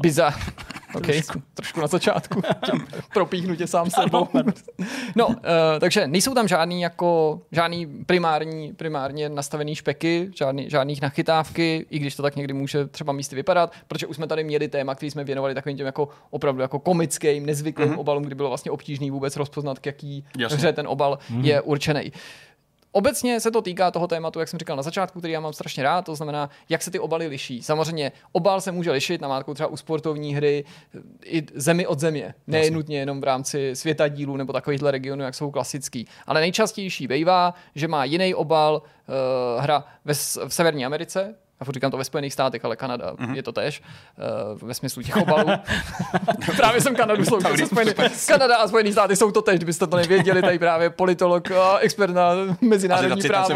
biza, 0.00 0.34
okay, 0.94 1.14
trošku. 1.14 1.42
trošku 1.54 1.80
na 1.80 1.86
začátku, 1.86 2.42
propíchnu 3.14 3.56
tě 3.56 3.66
sám 3.66 3.90
sebou. 3.90 4.28
no, 5.16 5.26
uh, 5.26 5.34
takže 5.80 6.06
nejsou 6.06 6.34
tam 6.34 6.48
žádný 6.48 6.80
jako 6.96 7.40
žádný 7.52 7.86
primární, 7.86 8.72
primárně 8.72 9.28
nastavený 9.28 9.74
špeky, 9.74 10.30
žádný, 10.38 10.70
žádných 10.70 11.02
nachytávky, 11.02 11.86
i 11.90 11.98
když 11.98 12.16
to 12.16 12.22
tak 12.22 12.36
někdy 12.36 12.52
může 12.52 12.86
třeba 12.86 13.12
místy 13.12 13.36
vypadat, 13.36 13.72
protože 13.88 14.06
už 14.06 14.16
jsme 14.16 14.26
tady 14.26 14.44
měli 14.44 14.68
téma, 14.68 14.94
který 14.94 15.10
jsme 15.10 15.24
věnovali 15.24 15.54
takovým 15.54 15.76
těm 15.76 15.86
jako 15.86 16.08
opravdu 16.30 16.62
jako 16.62 16.78
komickým, 16.78 17.46
nezvyklým 17.46 17.88
mm-hmm. 17.88 18.00
obalům, 18.00 18.22
kdy 18.22 18.34
bylo 18.34 18.48
vlastně 18.48 18.70
obtížný 18.70 19.10
vůbec 19.10 19.36
rozpoznat, 19.36 19.78
k 19.78 19.86
jaký 19.86 20.24
Jasně. 20.38 20.56
hře 20.56 20.72
ten 20.72 20.86
obal 20.88 21.18
mm-hmm. 21.30 21.44
je 21.44 21.60
určený. 21.60 22.12
Obecně 22.96 23.40
se 23.40 23.50
to 23.50 23.62
týká 23.62 23.90
toho 23.90 24.06
tématu, 24.06 24.40
jak 24.40 24.48
jsem 24.48 24.58
říkal 24.58 24.76
na 24.76 24.82
začátku, 24.82 25.18
který 25.18 25.32
já 25.32 25.40
mám 25.40 25.52
strašně 25.52 25.82
rád, 25.82 26.02
to 26.02 26.14
znamená, 26.14 26.50
jak 26.68 26.82
se 26.82 26.90
ty 26.90 26.98
obaly 26.98 27.26
liší. 27.26 27.62
Samozřejmě 27.62 28.12
obal 28.32 28.60
se 28.60 28.72
může 28.72 28.90
lišit 28.90 29.20
na 29.20 29.28
mátku 29.28 29.54
třeba 29.54 29.66
u 29.66 29.76
sportovní 29.76 30.34
hry 30.34 30.64
i 31.24 31.46
zemi 31.54 31.86
od 31.86 32.00
země. 32.00 32.34
Ne 32.46 32.70
nutně 32.70 32.98
jenom 32.98 33.20
v 33.20 33.24
rámci 33.24 33.76
světa 33.76 34.08
dílů 34.08 34.36
nebo 34.36 34.52
takovýchhle 34.52 34.90
regionů, 34.90 35.22
jak 35.22 35.34
jsou 35.34 35.50
klasický. 35.50 36.06
Ale 36.26 36.40
nejčastější 36.40 37.08
bývá, 37.08 37.54
že 37.74 37.88
má 37.88 38.04
jiný 38.04 38.34
obal 38.34 38.82
uh, 38.82 39.62
hra 39.62 39.84
ve, 40.04 40.14
v 40.48 40.54
Severní 40.54 40.86
Americe, 40.86 41.34
já 41.60 41.64
furt 41.64 41.74
říkám 41.74 41.90
to 41.90 41.96
ve 41.96 42.04
Spojených 42.04 42.32
státech, 42.32 42.64
ale 42.64 42.76
Kanada 42.76 43.12
mm-hmm. 43.12 43.34
je 43.34 43.42
to 43.42 43.52
tež, 43.52 43.82
uh, 44.52 44.68
ve 44.68 44.74
smyslu 44.74 45.02
těch 45.02 45.16
obalů. 45.16 45.48
právě 46.56 46.80
jsem 46.80 46.96
Kanadu 46.96 47.24
sloužil. 47.24 47.50
Kanada 48.28 48.56
a 48.56 48.68
Spojený 48.68 48.92
státy 48.92 49.16
jsou 49.16 49.30
to 49.30 49.42
tež, 49.42 49.56
kdybyste 49.56 49.86
to 49.86 49.96
nevěděli, 49.96 50.42
tady 50.42 50.58
právě 50.58 50.90
politolog 50.90 51.50
a 51.50 51.78
expert 51.78 52.14
na 52.14 52.30
mezinárodní 52.60 53.22
právo. 53.22 53.46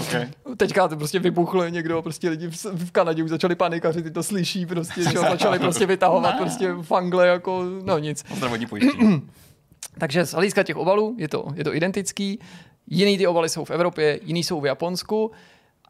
Okay. 0.00 0.28
Teďka 0.56 0.88
to 0.88 0.96
prostě 0.96 1.18
vybuchlo 1.18 1.68
někdo, 1.68 2.02
prostě 2.02 2.28
lidi 2.28 2.48
v, 2.50 2.64
v 2.64 2.90
Kanadě 2.90 3.22
už 3.22 3.30
začali 3.30 3.54
panikaři, 3.54 4.02
ty 4.02 4.10
to 4.10 4.22
slyší, 4.22 4.66
prostě, 4.66 5.02
že 5.02 5.18
začali 5.18 5.58
prostě 5.58 5.86
vytahovat 5.86 6.36
prostě 6.36 6.74
fangle, 6.82 7.26
jako, 7.26 7.64
no 7.82 7.98
nic. 7.98 8.24
Takže 9.98 10.26
z 10.26 10.32
hlediska 10.32 10.62
těch 10.62 10.76
obalů 10.76 11.14
je 11.18 11.28
to, 11.28 11.46
je 11.54 11.64
to 11.64 11.74
identický. 11.74 12.38
Jiný 12.86 13.18
ty 13.18 13.26
obaly 13.26 13.48
jsou 13.48 13.64
v 13.64 13.70
Evropě, 13.70 14.20
jiný 14.22 14.44
jsou 14.44 14.60
v 14.60 14.66
Japonsku. 14.66 15.30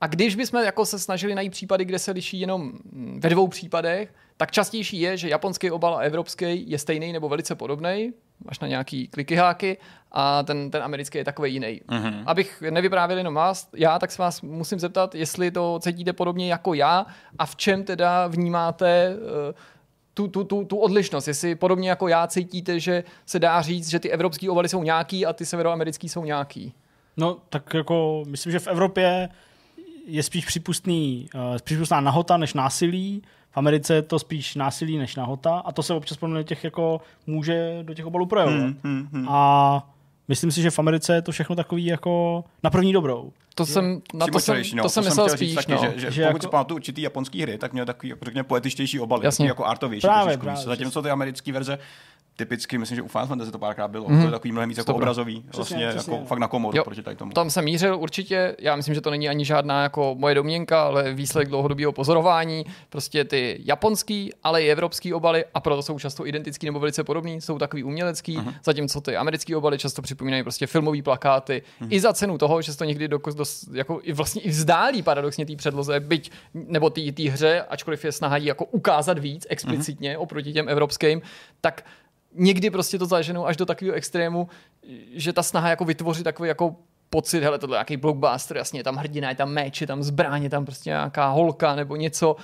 A 0.01 0.07
když 0.07 0.37
bychom 0.37 0.65
jako 0.65 0.87
se 0.87 0.99
snažili 0.99 1.35
najít 1.35 1.51
případy, 1.51 1.85
kde 1.85 1.99
se 1.99 2.11
liší 2.11 2.41
jenom 2.41 2.73
ve 3.19 3.29
dvou 3.29 3.49
případech, 3.49 4.15
tak 4.37 4.51
častější 4.51 5.01
je, 5.01 5.17
že 5.17 5.29
japonský 5.29 5.71
obal 5.71 5.97
a 5.97 6.01
evropský 6.01 6.71
je 6.71 6.79
stejný 6.79 7.13
nebo 7.13 7.29
velice 7.29 7.55
podobný, 7.55 8.13
až 8.49 8.61
na 8.61 8.69
nějaký 8.69 9.09
klikyháky, 9.09 9.79
a 10.13 10.43
ten, 10.43 10.71
ten 10.71 10.83
americký 10.83 11.19
je 11.19 11.25
takový 11.25 11.53
jiný. 11.53 11.81
Mm-hmm. 11.89 12.23
Abych 12.27 12.63
nevyprávěl 12.71 13.19
jenom 13.19 13.35
vás, 13.35 13.69
já, 13.77 13.99
tak 13.99 14.13
se 14.13 14.23
vás 14.23 14.43
musím 14.43 14.81
zeptat, 14.81 15.15
jestli 15.15 15.51
to 15.51 15.79
cítíte 15.83 16.13
podobně 16.13 16.49
jako 16.49 16.75
já 16.75 17.07
a 17.39 17.47
v 17.47 17.57
čem 17.57 17.85
teda 17.85 18.27
vnímáte 18.27 19.17
uh, 19.17 19.55
tu, 20.15 20.29
tu, 20.29 20.45
tu, 20.45 20.65
tu 20.65 20.77
odlišnost. 20.77 21.29
Jestli 21.29 21.55
podobně 21.55 21.89
jako 21.89 22.09
já 22.09 22.27
cítíte, 22.27 22.81
že 22.81 23.05
se 23.27 23.39
dá 23.39 23.63
říct, 23.63 23.91
že 23.91 24.01
ty 24.01 24.11
evropský 24.11 24.49
ovaly 24.49 24.69
jsou 24.69 24.83
nějaký 24.83 25.27
a 25.27 25.33
ty 25.33 25.47
severoamerický 25.47 26.09
jsou 26.09 26.25
nějaký. 26.25 26.75
No, 27.17 27.37
tak 27.49 27.75
jako 27.75 28.25
myslím, 28.27 28.53
že 28.53 28.59
v 28.59 28.67
Evropě 28.67 29.29
je 30.07 30.23
spíš 30.23 30.45
přípustný, 30.47 31.29
uh, 31.35 31.41
přípustná 31.65 32.01
nahota 32.01 32.37
než 32.37 32.55
násilí. 32.55 33.23
V 33.51 33.57
Americe 33.57 33.95
je 33.95 34.03
to 34.03 34.19
spíš 34.19 34.55
násilí 34.55 34.99
než 34.99 35.17
nahota 35.17 35.59
a 35.59 35.73
to 35.73 35.83
se 35.83 35.95
občas 35.95 36.17
podle 36.17 36.45
těch 36.45 36.65
jako 36.65 37.01
může 37.27 37.79
do 37.83 37.95
těch 37.95 38.07
obalů 38.07 38.27
projevovat. 38.27 38.61
Hmm, 38.61 38.81
hmm, 38.83 39.09
hmm. 39.13 39.29
A 39.29 39.91
myslím 40.29 40.53
si, 40.53 40.63
že 40.63 40.71
v 40.71 40.79
Americe 40.79 41.15
je 41.15 41.23
to 41.23 41.33
všechno 41.33 41.57
takový 41.57 41.87
jako 41.87 42.45
na 42.63 42.71
první 42.71 42.93
dobrou. 42.93 43.33
To 43.55 43.67
jsem, 43.67 44.03
na 44.15 44.27
to 44.27 44.41
jsem, 44.41 44.63
no, 44.75 44.83
to, 44.83 44.89
jsem 44.89 45.05
myslel 45.05 45.29
spíš, 45.29 45.55
taky, 45.55 45.73
no. 45.73 45.79
že, 45.79 45.93
že, 45.97 46.11
že 46.11 46.23
pokud 46.23 46.37
jako... 46.37 46.47
si 46.47 46.49
pamatuju 46.49 46.77
určitý 46.77 47.03
japonský 47.03 47.43
hry, 47.43 47.59
tak 47.59 47.73
měl 47.73 47.87
takový, 47.87 48.09
jako 48.09 48.25
řekněme, 48.25 48.45
poetičtější 48.45 49.01
obaly, 49.01 49.25
Jasně. 49.25 49.47
jako 49.47 49.65
artovější. 49.65 50.07
Právě, 50.07 50.39
právě, 50.39 50.63
Zatímco 50.63 51.03
ty 51.03 51.11
americké 51.11 51.53
verze 51.53 51.79
typicky, 52.37 52.79
myslím, 52.79 52.97
že 52.97 53.03
u 53.03 53.09
Final 53.09 53.27
Fantasy 53.27 53.53
to 53.53 53.59
párkrát 53.59 53.89
bylo. 53.89 54.09
Mm-hmm. 54.09 54.21
To 54.21 54.27
je 54.27 54.31
takový 54.31 54.53
mnohem 54.53 54.69
víc 54.69 54.79
jako 54.79 54.95
obrazový, 54.95 55.41
přesně, 55.41 55.57
vlastně 55.57 55.89
přesně. 55.89 56.13
jako 56.13 56.25
fakt 56.25 56.39
na 56.39 56.49
komodu 56.49 56.79
jo, 56.79 56.85
proti 56.85 57.03
tady 57.03 57.17
tomu. 57.17 57.33
Tam 57.33 57.51
jsem 57.51 57.65
mířil 57.65 57.99
určitě, 57.99 58.57
já 58.59 58.77
myslím, 58.77 58.95
že 58.95 59.01
to 59.01 59.11
není 59.11 59.29
ani 59.29 59.45
žádná 59.45 59.83
jako 59.83 60.15
moje 60.19 60.35
domněnka, 60.35 60.83
ale 60.83 61.13
výsledek 61.13 61.49
dlouhodobého 61.49 61.93
pozorování. 61.93 62.67
Prostě 62.91 63.25
ty 63.25 63.61
japonský, 63.65 64.33
ale 64.43 64.63
i 64.63 64.71
evropský 64.71 65.15
obaly, 65.15 65.45
a 65.55 65.61
proto 65.61 65.83
jsou 65.83 65.99
často 65.99 66.27
identický 66.27 66.67
nebo 66.67 66.81
velice 66.81 67.05
podobný, 67.05 67.41
jsou 67.41 67.59
takový 67.59 67.85
umělecký, 67.85 68.39
mm-hmm. 68.39 68.55
zatímco 68.65 69.01
ty 69.01 69.17
americké 69.17 69.57
obaly 69.57 69.79
často 69.79 70.03
připomínají 70.03 70.43
prostě 70.43 70.67
filmové 70.67 71.03
plakáty. 71.03 71.63
Mm-hmm. 71.81 71.89
I 71.91 72.01
za 72.01 72.13
cenu 72.13 72.39
toho, 72.39 72.63
že 72.63 72.73
se 72.73 72.79
to 72.79 72.85
někdy 72.85 73.09
do, 73.09 73.19
do, 73.35 73.45
jako 73.73 74.01
i 74.03 74.13
vlastně 74.13 74.43
i 74.43 74.49
vzdálí 74.49 75.03
paradoxně 75.03 75.47
té 75.47 75.57
předloze, 75.57 76.01
byť 76.01 76.31
nebo 76.55 76.91
té 76.91 77.31
hře, 77.31 77.63
ačkoliv 77.63 78.05
je 78.05 78.13
snaha 78.13 78.37
jako 78.37 78.65
ukázat 78.65 79.19
víc 79.19 79.47
explicitně 79.51 80.15
mm-hmm. 80.15 80.21
oproti 80.21 80.53
těm 80.53 80.69
evropským, 80.69 81.23
tak 81.61 81.85
někdy 82.35 82.71
prostě 82.71 82.99
to 82.99 83.07
zaženou 83.07 83.47
až 83.47 83.57
do 83.57 83.67
takového 83.67 83.97
extrému, 83.97 84.49
že 85.13 85.33
ta 85.33 85.43
snaha 85.43 85.69
jako 85.69 85.85
vytvořit 85.85 86.25
takový 86.25 86.49
jako 86.49 86.77
pocit, 87.11 87.43
hele, 87.43 87.59
tohle 87.59 87.75
je 87.75 87.79
nějaký 87.79 87.97
blockbuster, 87.97 88.57
jasně, 88.57 88.81
je 88.81 88.85
tam 88.85 88.97
hrdina, 88.97 89.29
je 89.29 89.35
tam 89.35 89.51
meč, 89.53 89.81
je 89.81 89.87
tam 89.87 90.03
zbraň, 90.03 90.43
je 90.43 90.51
tam 90.51 90.65
prostě 90.65 90.91
nějaká 90.91 91.29
holka 91.29 91.75
nebo 91.75 91.97
něco, 91.97 92.37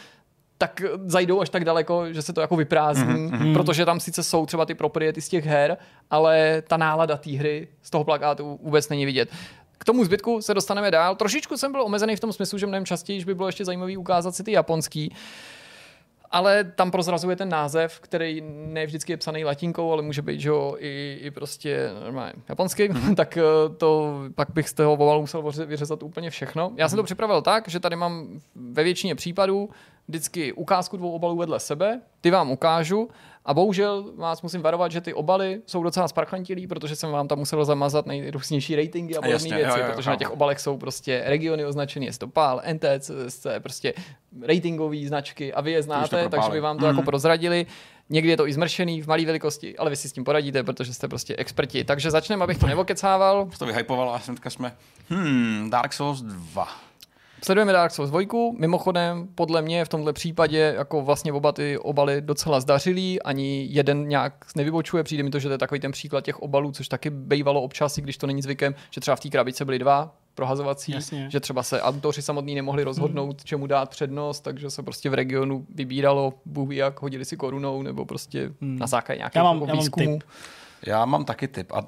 tak 0.58 0.82
zajdou 1.06 1.40
až 1.40 1.48
tak 1.50 1.64
daleko, 1.64 2.12
že 2.12 2.22
se 2.22 2.32
to 2.32 2.40
jako 2.40 2.56
vyprázdní, 2.56 3.30
mm-hmm. 3.30 3.52
protože 3.52 3.84
tam 3.84 4.00
sice 4.00 4.22
jsou 4.22 4.46
třeba 4.46 4.66
ty 4.66 4.74
propriety 4.74 5.20
z 5.20 5.28
těch 5.28 5.46
her, 5.46 5.76
ale 6.10 6.62
ta 6.68 6.76
nálada 6.76 7.16
té 7.16 7.30
hry 7.30 7.68
z 7.82 7.90
toho 7.90 8.04
plakátu 8.04 8.58
vůbec 8.62 8.88
není 8.88 9.06
vidět. 9.06 9.28
K 9.78 9.84
tomu 9.84 10.04
zbytku 10.04 10.42
se 10.42 10.54
dostaneme 10.54 10.90
dál. 10.90 11.16
Trošičku 11.16 11.56
jsem 11.56 11.72
byl 11.72 11.82
omezený 11.82 12.16
v 12.16 12.20
tom 12.20 12.32
smyslu, 12.32 12.58
že 12.58 12.66
mnohem 12.66 12.86
častěji 12.86 13.24
by 13.24 13.34
bylo 13.34 13.48
ještě 13.48 13.64
zajímavý 13.64 13.96
ukázat 13.96 14.34
si 14.34 14.44
ty 14.44 14.52
japonský. 14.52 15.14
Ale 16.30 16.64
tam 16.64 16.90
prozrazuje 16.90 17.36
ten 17.36 17.48
název, 17.48 18.00
který 18.00 18.42
ne 18.46 18.86
vždycky 18.86 19.12
je 19.12 19.16
psaný 19.16 19.44
latinkou, 19.44 19.92
ale 19.92 20.02
může 20.02 20.22
být, 20.22 20.40
že 20.40 20.48
jo, 20.48 20.76
i, 20.78 21.18
i 21.22 21.30
prostě 21.30 21.90
normálně 22.04 22.32
japonsky, 22.48 22.90
mm-hmm. 22.90 23.14
tak 23.16 23.36
eh, 23.36 23.42
to 23.76 24.20
pak 24.34 24.48
bych 24.50 24.68
z 24.68 24.72
toho 24.72 24.92
obalu 24.92 25.20
musel 25.20 25.52
vyřezat 25.66 26.02
úplně 26.02 26.30
všechno. 26.30 26.72
Já 26.76 26.88
jsem 26.88 26.96
to 26.96 27.02
mhm. 27.02 27.06
připravil 27.06 27.42
tak, 27.42 27.68
že 27.68 27.80
tady 27.80 27.96
mám 27.96 28.40
ve 28.54 28.82
většině 28.82 29.14
případů 29.14 29.70
vždycky 30.08 30.52
ukázku 30.52 30.96
dvou 30.96 31.12
obalů 31.12 31.36
vedle 31.36 31.60
sebe, 31.60 32.00
ty 32.20 32.30
vám 32.30 32.50
ukážu 32.50 33.08
a 33.44 33.54
bohužel 33.54 34.12
vás 34.16 34.42
musím 34.42 34.62
varovat, 34.62 34.92
že 34.92 35.00
ty 35.00 35.14
obaly 35.14 35.62
jsou 35.66 35.82
docela 35.82 36.08
sparchantilý, 36.08 36.66
protože 36.66 36.96
jsem 36.96 37.10
vám 37.10 37.28
tam 37.28 37.38
musel 37.38 37.64
zamazat 37.64 38.06
nejrůznější 38.06 38.76
ratingy 38.76 39.16
a 39.16 39.22
podobné 39.22 39.56
věci, 39.56 39.78
jo, 39.78 39.86
jo, 39.86 39.92
protože 39.94 40.10
jo, 40.10 40.12
na 40.12 40.16
těch 40.16 40.30
obalech 40.30 40.60
jsou 40.60 40.76
prostě 40.76 41.22
regiony 41.26 41.64
označené, 41.64 42.06
je 42.06 42.12
to 42.18 42.28
PAL, 42.28 42.62
NTCSC, 42.72 43.46
prostě 43.58 43.94
ratingové 44.42 44.96
značky 45.06 45.52
a 45.52 45.60
vy 45.60 45.72
je 45.72 45.82
znáte, 45.82 46.28
takže 46.28 46.50
by 46.50 46.60
vám 46.60 46.78
to 46.78 46.84
mm. 46.84 46.88
jako 46.88 47.00
mhm. 47.00 47.06
prozradili. 47.06 47.66
Někdy 48.12 48.30
je 48.30 48.36
to 48.36 48.48
i 48.48 48.52
zmršený 48.52 49.02
v 49.02 49.06
malé 49.06 49.24
velikosti, 49.24 49.76
ale 49.76 49.90
vy 49.90 49.96
si 49.96 50.08
s 50.08 50.12
tím 50.12 50.24
poradíte, 50.24 50.62
protože 50.62 50.94
jste 50.94 51.08
prostě 51.08 51.36
experti. 51.36 51.84
Takže 51.84 52.10
začneme, 52.10 52.44
abych 52.44 52.58
to 52.58 52.66
nevokecával. 52.66 53.48
To 53.58 53.66
vyhypoval 53.66 54.14
a 54.14 54.20
jsem 54.20 54.36
jsme, 54.48 54.76
hmm, 55.08 55.70
Dark 55.70 55.92
Souls 55.92 56.22
2. 56.22 56.68
Sledujeme 57.44 57.72
Dark 57.72 57.92
Souls 57.92 58.10
2, 58.10 58.20
mimochodem 58.58 59.28
podle 59.34 59.62
mě 59.62 59.84
v 59.84 59.88
tomhle 59.88 60.12
případě 60.12 60.74
jako 60.76 61.02
vlastně 61.02 61.32
oba 61.32 61.52
ty 61.52 61.78
obaly 61.78 62.20
docela 62.20 62.60
zdařilý, 62.60 63.22
ani 63.22 63.66
jeden 63.70 64.08
nějak 64.08 64.46
nevybočuje, 64.56 65.02
přijde 65.02 65.22
mi 65.22 65.30
to, 65.30 65.38
že 65.38 65.48
to 65.48 65.52
je 65.52 65.58
takový 65.58 65.80
ten 65.80 65.92
příklad 65.92 66.24
těch 66.24 66.38
obalů, 66.38 66.72
což 66.72 66.88
taky 66.88 67.10
bývalo 67.10 67.62
občas, 67.62 67.98
i 67.98 68.02
když 68.02 68.16
to 68.16 68.26
není 68.26 68.42
zvykem, 68.42 68.74
že 68.90 69.00
třeba 69.00 69.16
v 69.16 69.20
té 69.20 69.28
krabice 69.28 69.64
byly 69.64 69.78
dva 69.78 70.14
prohazovací, 70.34 70.92
Jasně. 70.92 71.30
že 71.30 71.40
třeba 71.40 71.62
se 71.62 71.82
autoři 71.82 72.22
samotní 72.22 72.54
nemohli 72.54 72.82
rozhodnout, 72.82 73.40
hmm. 73.40 73.44
čemu 73.44 73.66
dát 73.66 73.90
přednost, 73.90 74.40
takže 74.40 74.70
se 74.70 74.82
prostě 74.82 75.10
v 75.10 75.14
regionu 75.14 75.66
vybíralo, 75.74 76.34
bůh 76.44 76.72
jak, 76.72 77.02
hodili 77.02 77.24
si 77.24 77.36
korunou, 77.36 77.82
nebo 77.82 78.04
prostě 78.04 78.52
hmm. 78.60 78.78
na 78.78 78.86
základě 78.86 79.18
nějakého 79.18 79.46
já 79.46 79.52
mám, 79.52 79.68
já 79.68 79.74
výzkumu. 79.74 80.10
Mám 80.10 80.20
Já 80.86 81.04
mám 81.04 81.24
taky 81.24 81.48
tip 81.48 81.72
a 81.72 81.86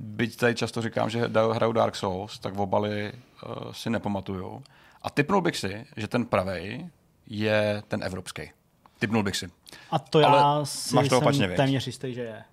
byť 0.00 0.36
tady 0.36 0.54
často 0.54 0.82
říkám, 0.82 1.10
že 1.10 1.30
hraju 1.52 1.72
Dark 1.72 1.96
Souls, 1.96 2.38
tak 2.38 2.54
v 2.54 2.60
obaly 2.60 3.12
uh, 3.46 3.72
si 3.72 3.90
nepamatuju. 3.90 4.62
A 5.02 5.10
typnul 5.10 5.40
bych 5.40 5.56
si, 5.56 5.86
že 5.96 6.08
ten 6.08 6.26
pravej 6.26 6.88
je 7.26 7.82
ten 7.88 8.04
evropský. 8.04 8.50
Typnul 8.98 9.22
bych 9.22 9.36
si. 9.36 9.50
A 9.90 9.98
to 9.98 10.20
já 10.20 10.28
Ale 10.28 10.66
si 10.66 10.94
máš 10.94 11.08
to 11.08 11.18
opačně, 11.18 11.46
jsem 11.46 11.56
téměř 11.56 11.86
jistý, 11.86 12.14
že 12.14 12.20
je. 12.20 12.44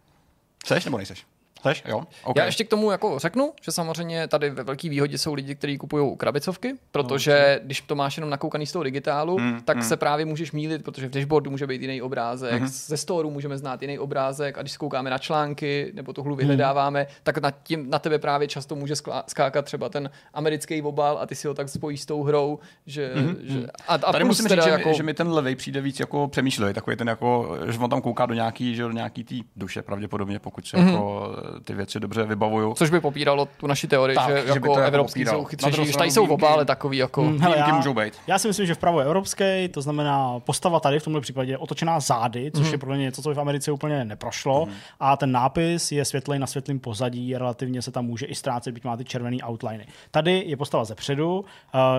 Seš 0.66 0.86
nebo 0.86 0.98
nejseš? 0.98 1.26
Seš? 1.62 1.84
Jo? 1.88 2.04
Okay. 2.24 2.42
Já 2.42 2.46
ještě 2.46 2.64
k 2.64 2.70
tomu 2.70 2.92
jako 2.92 3.20
řeknu, 3.20 3.54
že 3.62 3.72
samozřejmě 3.72 4.28
tady 4.28 4.50
ve 4.50 4.64
velké 4.64 4.90
výhodě 4.90 5.18
jsou 5.18 5.34
lidi, 5.34 5.56
kteří 5.56 5.78
kupují 5.78 6.18
krabicovky, 6.18 6.74
protože 6.92 7.60
no, 7.60 7.66
když 7.66 7.82
to 7.82 7.96
máš 7.96 8.18
jenom 8.18 8.30
nakoukaný 8.30 8.66
z 8.66 8.72
toho 8.72 8.84
digitálu, 8.84 9.38
hmm, 9.38 9.62
tak 9.66 9.78
hmm. 9.78 9.86
se 9.86 9.98
právě 9.98 10.26
můžeš 10.26 10.52
mílit, 10.52 10.84
protože 10.84 11.08
v 11.08 11.12
dashboardu 11.12 11.52
může 11.52 11.68
být 11.68 11.82
jiný 11.82 12.02
obrázek, 12.02 12.54
hmm. 12.54 12.68
ze 12.68 12.98
storu 12.98 13.32
můžeme 13.32 13.58
znát 13.58 13.82
jiný 13.82 14.00
obrázek 14.00 14.58
a 14.58 14.62
když 14.62 14.78
koukáme 14.78 15.10
na 15.10 15.18
články 15.18 15.92
nebo 15.94 16.14
tu 16.14 16.24
hlu 16.24 16.36
vyhledáváme, 16.36 17.00
hmm. 17.00 17.10
tak 17.24 17.38
na, 17.38 17.52
tím, 17.52 17.90
na 17.90 18.00
tebe 18.00 18.20
právě 18.20 18.48
často 18.48 18.76
může 18.76 18.94
skákat 19.28 19.66
třeba 19.66 19.90
ten 19.90 20.10
americký 20.34 20.82
obal 20.82 21.18
a 21.22 21.26
ty 21.26 21.36
si 21.36 21.48
ho 21.48 21.54
tak 21.54 21.70
spojíš 21.70 22.02
s 22.02 22.06
tou 22.06 22.24
hrou, 22.24 22.60
že... 22.86 23.12
Hmm. 23.16 23.36
že 23.44 23.68
a, 23.88 23.94
a 23.94 24.12
tady 24.12 24.24
musím 24.24 24.48
říct, 24.48 24.66
jako... 24.66 24.94
že 24.94 25.04
mi 25.04 25.14
ten 25.14 25.32
levej 25.32 25.56
přijde 25.56 25.82
víc 25.82 26.00
jako 26.00 26.28
přemýšlivý, 26.28 26.74
takový 26.74 26.96
ten 26.98 27.08
jako, 27.08 27.58
že 27.70 27.80
on 27.80 27.90
tam 27.90 28.02
kouká 28.02 28.26
do 28.26 28.34
nějaký, 28.34 28.76
že 28.76 28.84
do 28.84 28.92
nějaký 28.92 29.24
tý 29.24 29.44
duše 29.56 29.82
pravděpodobně, 29.82 30.40
pokud 30.40 30.68
se 30.68 30.78
hmm. 30.78 30.88
jako 30.88 31.36
ty 31.64 31.74
věci 31.74 32.00
dobře 32.00 32.24
vybavuju. 32.24 32.74
Což 32.74 32.90
by 32.90 33.00
popíralo 33.00 33.48
tu 33.58 33.68
naši 33.68 33.88
teorii, 33.88 34.16
tak, 34.16 34.30
že, 34.30 34.42
že 34.42 34.48
jako, 34.48 34.72
jako 34.72 34.76
evropský 34.76 35.26
jsou 35.26 35.44
chytřejší, 35.44 35.94
tady 35.94 36.12
jsou 36.12 36.28
oba, 36.28 36.50
ale 36.50 36.66
takový 36.66 36.98
jako... 36.98 37.22
Hmm, 37.22 37.40
hele, 37.40 37.58
já, 37.58 37.76
můžou 37.76 37.94
být. 37.94 38.14
Já 38.28 38.40
si 38.40 38.48
myslím, 38.48 38.66
že 38.66 38.76
vpravo 38.76 39.00
je 39.00 39.06
evropský, 39.06 39.68
to 39.72 39.82
znamená 39.82 40.40
postava 40.40 40.80
tady 40.80 41.00
v 41.00 41.04
tomhle 41.04 41.22
případě 41.22 41.52
je 41.52 41.58
otočená 41.58 42.00
zády, 42.00 42.52
což 42.56 42.64
hmm. 42.64 42.72
je 42.72 42.78
podle 42.78 42.96
mě 42.96 43.04
něco, 43.04 43.22
co 43.22 43.34
v 43.34 43.40
Americe 43.40 43.72
úplně 43.72 44.06
neprošlo. 44.06 44.66
Hmm. 44.66 44.74
A 45.00 45.18
ten 45.18 45.32
nápis 45.32 45.92
je 45.92 46.06
světlej 46.06 46.40
na 46.40 46.48
světlém 46.48 46.80
pozadí, 46.80 47.38
relativně 47.38 47.82
se 47.82 47.92
tam 47.92 48.06
může 48.06 48.26
i 48.26 48.36
ztrácet, 48.36 48.74
byť 48.74 48.84
má 48.84 48.98
ty 48.98 49.06
červený 49.06 49.44
outliny. 49.44 49.88
Tady 50.12 50.44
je 50.46 50.58
postava 50.58 50.86
ze 50.86 50.96
předu, 50.96 51.40
uh, 51.40 51.46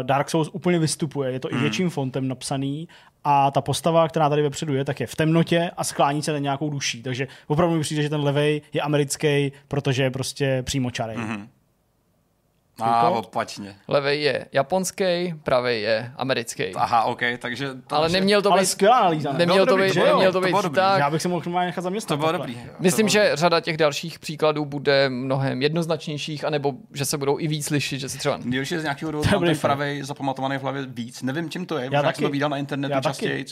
Dark 0.03 0.31
Souls 0.31 0.51
úplně 0.53 0.79
vystupuje, 0.79 1.33
je 1.33 1.41
to 1.41 1.49
hmm. 1.49 1.59
i 1.59 1.61
větším 1.61 1.91
fontem 1.91 2.29
napsaný 2.29 2.89
a 3.25 3.51
ta 3.51 3.61
postava, 3.61 4.09
která 4.09 4.29
tady 4.29 4.43
vepředu 4.43 4.75
je, 4.75 4.85
tak 4.85 5.01
je 5.01 5.07
v 5.07 5.17
temnotě 5.17 5.71
a 5.77 5.85
sklání 5.85 6.23
se 6.23 6.33
na 6.33 6.39
nějakou 6.39 6.71
duší. 6.71 7.03
Takže 7.03 7.29
opravdu 7.47 7.75
mi 7.75 7.81
přijde, 7.81 8.03
že 8.03 8.09
ten 8.09 8.21
levej 8.21 8.63
je 8.73 8.81
americký, 8.81 9.53
protože 9.69 10.03
je 10.03 10.11
prostě 10.11 10.63
přímo 10.63 10.91
čarej. 10.91 11.17
Mm-hmm. 11.17 11.47
A 12.83 13.09
ah, 13.09 13.19
opačně. 13.19 13.77
Levej 13.89 14.23
je 14.23 14.47
japonský, 14.53 15.35
pravý 15.43 15.83
je 15.83 16.13
americký. 16.17 16.75
Aha, 16.75 17.05
OK, 17.05 17.21
takže... 17.39 17.69
To 17.87 17.97
ale 17.97 18.09
neměl 18.09 18.43
to 18.43 18.49
být... 18.49 18.53
Ale 18.53 18.67
skvělá 18.67 18.99
analýza. 18.99 19.33
Neměl 19.33 19.67
to 19.67 19.77
být, 19.77 19.97
neměl 19.97 20.33
to 20.33 20.41
být 20.41 20.63
to 20.63 20.71
tak. 20.71 21.01
Já 21.01 21.11
bych 21.11 21.23
se 21.23 21.29
mohl 21.29 21.51
nechat 21.51 21.83
zaměstnat. 21.83 22.17
To 22.17 22.19
bylo 22.19 22.33
dobrý. 22.33 22.61
Myslím, 22.79 23.09
že 23.09 23.31
řada 23.35 23.61
těch 23.61 23.77
dalších 23.77 24.19
příkladů 24.19 24.65
bude 24.65 25.09
mnohem 25.09 25.63
jednoznačnějších, 25.63 26.45
anebo 26.45 26.73
že 26.95 27.05
se 27.05 27.19
budou 27.19 27.39
i 27.39 27.49
víc 27.49 27.71
lišit, 27.71 28.01
že 28.01 28.09
se 28.09 28.19
třeba... 28.19 28.39
Nejlepší 28.45 28.79
z 28.79 28.83
nějakého 28.83 29.13
důvodu 29.13 29.47
ten 29.47 29.59
pravý 29.59 30.03
zapamatovaný 30.03 30.59
v 30.59 30.63
hlavě 30.63 30.87
víc. 30.87 31.23
Nevím, 31.23 31.51
čím 31.51 31.67
to 31.67 31.79
je, 31.79 31.89
já 31.93 32.13
jsem 32.13 32.25
to 32.25 32.31
viděl 32.31 32.49
na 32.49 32.57
internetu 32.57 33.01
častěji. 33.01 33.45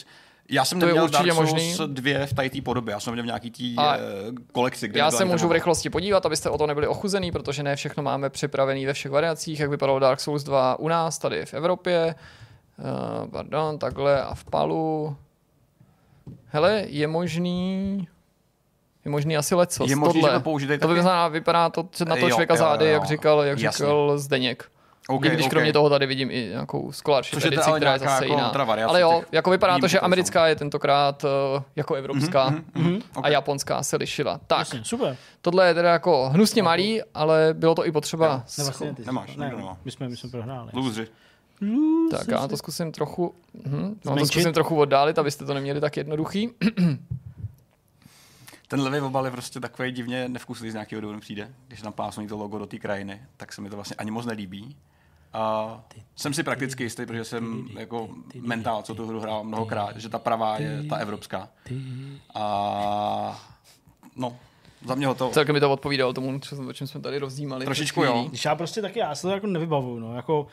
Já 0.49 0.65
jsem 0.65 0.79
to 0.79 0.85
neměl 0.85 1.03
určitě 1.03 1.23
Dark 1.23 1.35
Souls 1.35 1.51
možný. 1.51 1.77
dvě 1.87 2.25
v 2.25 2.33
té 2.33 2.61
podobě, 2.63 2.91
já 2.91 2.99
jsem 2.99 3.13
měl 3.13 3.23
v 3.23 3.25
nějaký 3.25 3.51
tý 3.51 3.75
a 3.77 3.97
eh, 3.97 3.99
kolekci. 4.51 4.87
Kde 4.87 4.99
já 4.99 5.11
se 5.11 5.25
můžu 5.25 5.47
v 5.47 5.51
rychlosti 5.51 5.89
podívat, 5.89 6.25
abyste 6.25 6.49
o 6.49 6.57
to 6.57 6.67
nebyli 6.67 6.87
ochuzený, 6.87 7.31
protože 7.31 7.63
ne 7.63 7.75
všechno 7.75 8.03
máme 8.03 8.29
připravený 8.29 8.85
ve 8.85 8.93
všech 8.93 9.11
variacích, 9.11 9.59
jak 9.59 9.69
vypadalo 9.69 9.99
Dark 9.99 10.19
Souls 10.19 10.43
2 10.43 10.79
u 10.79 10.87
nás, 10.87 11.17
tady 11.17 11.45
v 11.45 11.53
Evropě. 11.53 12.15
Uh, 12.77 13.29
pardon, 13.31 13.79
takhle 13.79 14.23
a 14.23 14.35
v 14.35 14.43
Palu. 14.43 15.17
Hele, 16.45 16.83
je 16.87 17.07
možný... 17.07 18.07
Je 19.05 19.11
možný 19.11 19.37
asi 19.37 19.55
leco. 19.55 19.85
Je 19.89 19.95
možný, 19.95 20.21
tohle. 20.21 20.29
že 20.29 20.39
to 20.39 20.43
použít 20.43 20.69
To 20.79 20.87
by 20.87 21.01
vypadá 21.29 21.69
to 21.69 21.89
na 22.05 22.15
to 22.15 22.29
člověka 22.29 22.55
zády, 22.55 22.85
jak 22.85 23.05
říkal, 23.05 23.43
jak 23.43 23.57
říkal 23.57 24.17
Zdeněk. 24.17 24.71
Okay, 25.09 25.29
když 25.29 25.45
okay. 25.45 25.49
kromě 25.49 25.73
toho 25.73 25.89
tady 25.89 26.05
vidím 26.05 26.31
i 26.31 26.47
nějakou 26.49 26.91
scholarship 26.91 27.45
edici, 27.45 27.71
která 27.75 27.93
je 27.93 27.99
zase 27.99 28.27
jako 28.27 28.33
jiná. 28.33 28.51
Ale 28.87 29.01
jo, 29.01 29.23
jako 29.31 29.49
vypadá 29.49 29.79
to, 29.79 29.87
že 29.87 29.99
americká 29.99 30.47
je 30.47 30.55
tentokrát 30.55 31.23
uh, 31.23 31.29
jako 31.75 31.95
evropská 31.95 32.49
mm-hmm, 32.49 32.63
mm-hmm, 32.75 33.01
okay. 33.15 33.31
a 33.31 33.33
japonská 33.33 33.83
se 33.83 33.97
lišila. 33.97 34.39
Tak, 34.47 34.59
Jasně, 34.59 34.83
super. 34.83 35.17
tohle 35.41 35.67
je 35.67 35.73
teda 35.73 35.91
jako 35.91 36.29
hnusně 36.29 36.63
malý, 36.63 37.01
ale 37.13 37.49
bylo 37.53 37.75
to 37.75 37.85
i 37.85 37.91
potřeba... 37.91 38.43
Ne, 38.57 38.63
vlastně 38.63 38.93
ty 38.93 39.05
Nemáš, 39.05 39.35
ne, 39.35 39.53
ne, 39.57 39.63
my, 39.85 39.91
jsme, 39.91 40.09
my 40.09 40.17
jsme 40.17 40.29
prohráli. 40.29 40.69
Lůzři. 40.73 41.07
Tak 42.11 42.27
já 42.27 42.47
to 42.47 42.57
zkusím 42.57 42.91
trochu, 42.91 43.35
hm, 43.65 43.99
no, 44.05 44.15
to 44.15 44.25
zkusím 44.25 44.53
trochu 44.53 44.75
oddálit, 44.75 45.19
abyste 45.19 45.45
to 45.45 45.53
neměli 45.53 45.81
tak 45.81 45.97
jednoduchý. 45.97 46.49
ten 48.67 48.81
levý 48.81 48.99
obal 48.99 49.25
je 49.25 49.31
prostě 49.31 49.59
takový 49.59 49.91
divně 49.91 50.29
nevkusný 50.29 50.71
z 50.71 50.73
nějakého 50.73 51.01
důvodu 51.01 51.19
přijde. 51.19 51.49
Když 51.67 51.81
tam 51.81 51.93
pásnou 51.93 52.27
to 52.27 52.37
logo 52.37 52.57
do 52.57 52.65
té 52.65 52.77
krajiny, 52.77 53.21
tak 53.37 53.53
se 53.53 53.61
mi 53.61 53.69
to 53.69 53.75
vlastně 53.75 53.95
ani 53.95 54.11
moc 54.11 54.25
nelíbí. 54.25 54.75
A 55.33 55.83
jsem 56.15 56.33
si 56.33 56.43
prakticky 56.43 56.83
jistý, 56.83 57.05
protože 57.05 57.23
jsem 57.23 57.69
jako 57.77 58.09
mentál, 58.35 58.81
co 58.81 58.95
tu 58.95 59.07
hru 59.07 59.19
hrál 59.19 59.43
mnohokrát, 59.43 59.97
že 59.97 60.09
ta 60.09 60.19
pravá 60.19 60.57
je 60.57 60.83
ta 60.89 60.95
evropská. 60.95 61.49
A 62.33 63.49
no, 64.15 64.37
za 64.85 64.95
mě 64.95 65.15
to. 65.15 65.29
Celkem 65.29 65.53
mi 65.53 65.59
to 65.59 65.71
odpovídalo 65.71 66.13
tomu, 66.13 66.39
o 66.69 66.73
čem 66.73 66.87
jsme 66.87 67.01
tady 67.01 67.17
rozdímali. 67.17 67.65
Trošičku 67.65 68.03
jo. 68.03 68.25
Když 68.29 68.45
já 68.45 68.55
prostě 68.55 68.81
taky, 68.81 68.99
já 68.99 69.15
se 69.15 69.21
to 69.21 69.29
jako 69.29 69.47
nevybavuju, 69.47 69.99
no, 69.99 70.15
jako 70.15 70.47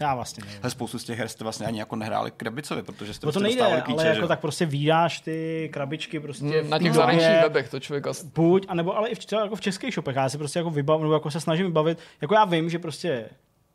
já 0.00 0.14
vlastně 0.14 0.44
nevím. 0.44 0.60
Hele, 0.62 0.70
spoustu 0.70 0.98
z 0.98 1.04
těch 1.04 1.18
her 1.18 1.28
jste 1.28 1.44
vlastně 1.44 1.66
ani 1.66 1.78
jako 1.78 1.96
nehráli 1.96 2.30
krabicovi, 2.30 2.82
protože 2.82 3.14
jste 3.14 3.26
no 3.26 3.32
to 3.32 3.40
nejde, 3.40 3.82
klíče, 3.84 4.00
ale 4.00 4.08
jako 4.08 4.20
že? 4.20 4.28
tak 4.28 4.40
prostě 4.40 4.66
vídáš 4.66 5.20
ty 5.20 5.68
krabičky 5.72 6.20
prostě 6.20 6.62
mm, 6.62 6.70
na 6.70 6.78
těch 6.78 6.92
zahraničních 6.92 7.42
webech 7.42 7.68
to 7.68 7.80
člověk 7.80 8.06
asi... 8.06 8.26
Buď, 8.34 8.66
anebo 8.68 8.96
ale 8.96 9.08
i 9.08 9.14
v, 9.14 9.18
třeba 9.18 9.42
jako 9.42 9.56
v 9.56 9.60
českých 9.60 9.94
shopech, 9.94 10.16
já 10.16 10.28
se 10.28 10.38
prostě 10.38 10.58
jako 10.58 10.70
vybavu, 10.70 11.02
nebo 11.02 11.14
jako 11.14 11.30
se 11.30 11.40
snažím 11.40 11.66
vybavit, 11.66 11.98
jako 12.20 12.34
já 12.34 12.44
vím, 12.44 12.70
že 12.70 12.78
prostě 12.78 13.28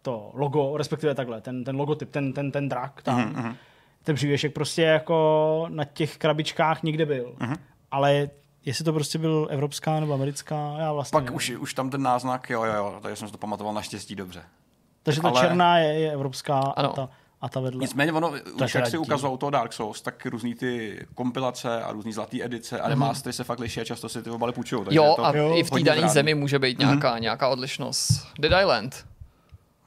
to 0.03 0.31
logo, 0.33 0.77
respektive 0.77 1.15
takhle, 1.15 1.41
ten, 1.41 1.63
ten 1.63 1.75
logotyp, 1.75 2.11
ten, 2.11 2.33
ten, 2.33 2.51
ten 2.51 2.69
drak 2.69 3.01
tam, 3.01 3.33
uh-huh. 3.33 3.55
ten 4.03 4.15
přívěšek 4.15 4.53
prostě 4.53 4.81
jako 4.81 5.65
na 5.69 5.83
těch 5.83 6.17
krabičkách 6.17 6.83
někde 6.83 7.05
byl. 7.05 7.35
Uh-huh. 7.39 7.57
Ale 7.91 8.29
jestli 8.65 8.85
to 8.85 8.93
prostě 8.93 9.17
byl 9.17 9.47
evropská 9.51 9.99
nebo 9.99 10.13
americká, 10.13 10.75
já 10.79 10.93
vlastně 10.93 11.21
Pak 11.21 11.33
už, 11.33 11.49
už 11.49 11.73
tam 11.73 11.89
ten 11.89 12.01
náznak, 12.01 12.49
jo, 12.49 12.63
jo, 12.63 12.73
jo, 12.73 12.99
takže 13.01 13.15
jsem 13.15 13.27
si 13.27 13.31
to 13.31 13.37
pamatoval 13.37 13.73
naštěstí 13.73 14.15
dobře. 14.15 14.43
Takže 15.03 15.21
ta 15.21 15.29
ale... 15.29 15.41
černá 15.41 15.77
je, 15.77 15.99
je 15.99 16.11
evropská 16.11 16.59
ano. 16.59 16.89
a 16.91 16.93
ta, 16.93 17.09
a 17.41 17.49
ta 17.49 17.59
vedle. 17.59 17.81
Nicméně 17.81 18.13
ono, 18.13 18.33
už 18.63 18.75
jak 18.75 18.87
si 18.87 18.97
ukazoval 18.97 19.37
toho 19.37 19.49
Dark 19.49 19.73
Souls, 19.73 20.01
tak 20.01 20.25
různý 20.25 20.55
ty 20.55 21.05
kompilace 21.15 21.83
a 21.83 21.91
různý 21.91 22.13
zlatý 22.13 22.43
edice 22.43 22.79
a 22.79 22.89
remastery 22.89 23.33
mm-hmm. 23.33 23.37
se 23.37 23.43
fakt 23.43 23.59
liší 23.59 23.81
a 23.81 23.83
často 23.83 24.09
si 24.09 24.23
ty 24.23 24.29
obaly 24.29 24.53
půjčují. 24.53 24.85
Jo, 24.89 25.15
a 25.23 25.37
jo. 25.37 25.55
i 25.55 25.63
v 25.63 25.69
té 25.69 25.79
dané 25.79 26.09
zemi 26.09 26.35
může 26.35 26.59
být 26.59 26.79
nějaká, 26.79 27.15
mm-hmm. 27.15 27.21
nějaká 27.21 27.47
odlišnost. 27.47 28.27
Dead 28.39 28.61
Island. 28.61 29.05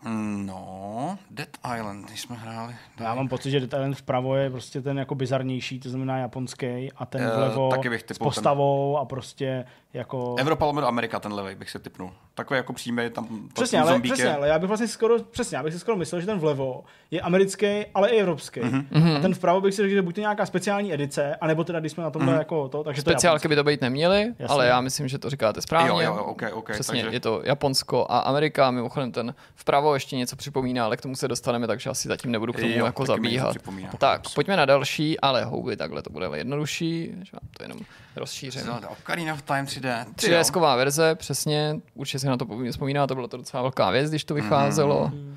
No, 0.04 1.18
Dead 1.30 1.48
Island, 1.76 2.06
když 2.06 2.20
jsme 2.20 2.36
hráli. 2.36 2.74
Já 3.00 3.14
mám 3.14 3.28
pocit, 3.28 3.50
že 3.50 3.60
Dead 3.60 3.72
Island 3.72 3.96
vpravo 3.96 4.36
je 4.36 4.50
prostě 4.50 4.80
ten 4.80 4.98
jako 4.98 5.14
bizarnější, 5.14 5.80
to 5.80 5.88
znamená 5.88 6.18
japonský, 6.18 6.92
a 6.96 7.06
ten 7.06 7.22
eh, 7.22 7.36
vlevo 7.36 7.64
uh, 7.64 7.74
taky 7.74 7.90
bych 7.90 8.04
s 8.12 8.18
postavou 8.18 8.94
ten... 8.94 9.02
a 9.02 9.04
prostě 9.04 9.64
jako... 9.96 10.34
Evropa 10.38 10.64
lomeno 10.64 10.86
Amerika, 10.88 11.20
ten 11.20 11.32
levej 11.32 11.54
bych 11.54 11.70
se 11.70 11.78
typnul. 11.78 12.12
Takový 12.34 12.56
jako 12.56 12.72
přímý 12.72 13.10
tam 13.10 13.48
přesně, 13.54 13.80
ale, 13.80 14.00
přesně, 14.00 14.34
ale 14.34 14.48
já 14.48 14.58
bych 14.58 14.68
vlastně 14.68 14.88
skoro, 14.88 15.22
přesně, 15.22 15.56
já 15.56 15.62
bych 15.62 15.72
si 15.72 15.78
skoro 15.78 15.96
myslel, 15.96 16.20
že 16.20 16.26
ten 16.26 16.38
vlevo 16.38 16.84
je 17.10 17.20
americký, 17.20 17.66
ale 17.94 18.08
i 18.08 18.20
evropský. 18.20 18.60
Mm-hmm. 18.60 19.16
A 19.16 19.20
ten 19.20 19.34
vpravo 19.34 19.60
bych 19.60 19.74
si 19.74 19.82
řekl, 19.82 19.94
že 19.94 20.02
buď 20.02 20.14
to 20.14 20.20
nějaká 20.20 20.46
speciální 20.46 20.94
edice, 20.94 21.36
anebo 21.40 21.64
teda, 21.64 21.80
když 21.80 21.92
jsme 21.92 22.02
na 22.02 22.10
tomhle 22.10 22.34
mm-hmm. 22.34 22.38
jako 22.38 22.68
to, 22.68 22.84
takže 22.84 23.00
Speciálky 23.00 23.42
to 23.42 23.48
by 23.48 23.56
to 23.56 23.64
být 23.64 23.80
neměly, 23.80 24.20
Jasně. 24.38 24.46
ale 24.46 24.66
já 24.66 24.80
myslím, 24.80 25.08
že 25.08 25.18
to 25.18 25.30
říkáte 25.30 25.62
správně. 25.62 25.88
Jo, 25.88 26.00
jo, 26.00 26.24
okay, 26.24 26.52
okay, 26.52 26.74
Přesně, 26.74 27.02
takže... 27.02 27.16
je 27.16 27.20
to 27.20 27.40
Japonsko 27.44 28.06
a 28.08 28.18
Amerika, 28.18 28.70
mimochodem 28.70 29.12
ten 29.12 29.34
vpravo 29.54 29.94
ještě 29.94 30.16
něco 30.16 30.36
připomíná, 30.36 30.84
ale 30.84 30.96
k 30.96 31.02
tomu 31.02 31.16
se 31.16 31.28
dostaneme, 31.28 31.66
takže 31.66 31.90
asi 31.90 32.08
zatím 32.08 32.32
nebudu 32.32 32.52
k 32.52 32.60
tomu 32.60 32.72
jo, 32.72 32.86
jako 32.86 33.06
zabíhat. 33.06 33.56
Tak, 33.98 34.22
pojďme 34.34 34.56
na 34.56 34.64
další, 34.64 35.20
ale 35.20 35.44
houby, 35.44 35.76
takhle 35.76 36.02
to 36.02 36.10
bude 36.10 36.28
jednodušší, 36.34 37.14
že 37.22 37.30
vám 37.32 37.48
to 37.56 37.62
jenom 37.64 37.78
rozšířím. 38.16 38.62
Ocarina 38.88 39.34
of 39.34 39.42
Time 39.42 39.64
3D. 39.64 39.86
3D 40.16 40.76
verze, 40.76 41.14
přesně, 41.14 41.76
určitě 41.95 42.19
se 42.19 42.28
na 42.28 42.37
to 42.37 42.47
vzpomíná, 42.71 43.07
to 43.07 43.14
byla 43.14 43.28
to 43.28 43.37
docela 43.37 43.62
velká 43.62 43.90
věc, 43.90 44.11
když 44.11 44.25
to 44.25 44.35
vycházelo. 44.35 45.11
Mm. 45.14 45.37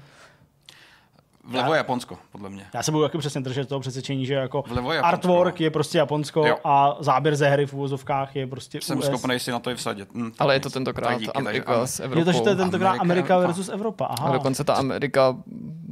Vlevo 1.50 1.74
je 1.74 1.78
Japonsko, 1.78 2.18
podle 2.32 2.50
mě. 2.50 2.66
Já 2.74 2.84
se 2.84 2.92
budu 2.92 3.04
taky 3.04 3.18
přesně 3.18 3.42
držet 3.42 3.70
toho 3.70 3.80
přesvědčení, 3.80 4.26
že 4.26 4.34
jako 4.34 4.64
je 4.92 5.00
artwork 5.00 5.60
no. 5.60 5.64
je 5.64 5.72
prostě 5.72 5.98
Japonsko 5.98 6.48
jo. 6.48 6.58
a 6.64 6.98
záběr 7.00 7.36
ze 7.36 7.50
hry 7.50 7.66
v 7.66 7.74
úvozovkách 7.74 8.36
je 8.36 8.48
prostě 8.48 8.80
Jsem 8.82 9.00
US. 9.00 9.06
schopný 9.06 9.40
si 9.40 9.52
na 9.52 9.60
to 9.60 9.70
i 9.72 9.76
vsadit. 9.76 10.10
Hm, 10.14 10.32
Ale 10.40 10.56
je 10.56 10.60
to 10.60 10.70
tentokrát 10.70 11.20
díky, 11.20 11.32
Amerika 11.32 11.88
s 11.88 12.00
Evropou. 12.00 12.20
Je 12.20 12.26
to, 12.26 12.32
že 12.32 12.42
to 12.42 12.50
je 12.50 12.56
tentokrát 12.56 12.90
Amerika, 12.90 13.36
Amerika 13.36 13.38
versus 13.38 13.70
Evropa. 13.70 14.06
Aha. 14.06 14.30
A 14.30 14.34
dokonce 14.34 14.64
ta 14.64 14.74
Amerika 14.74 15.38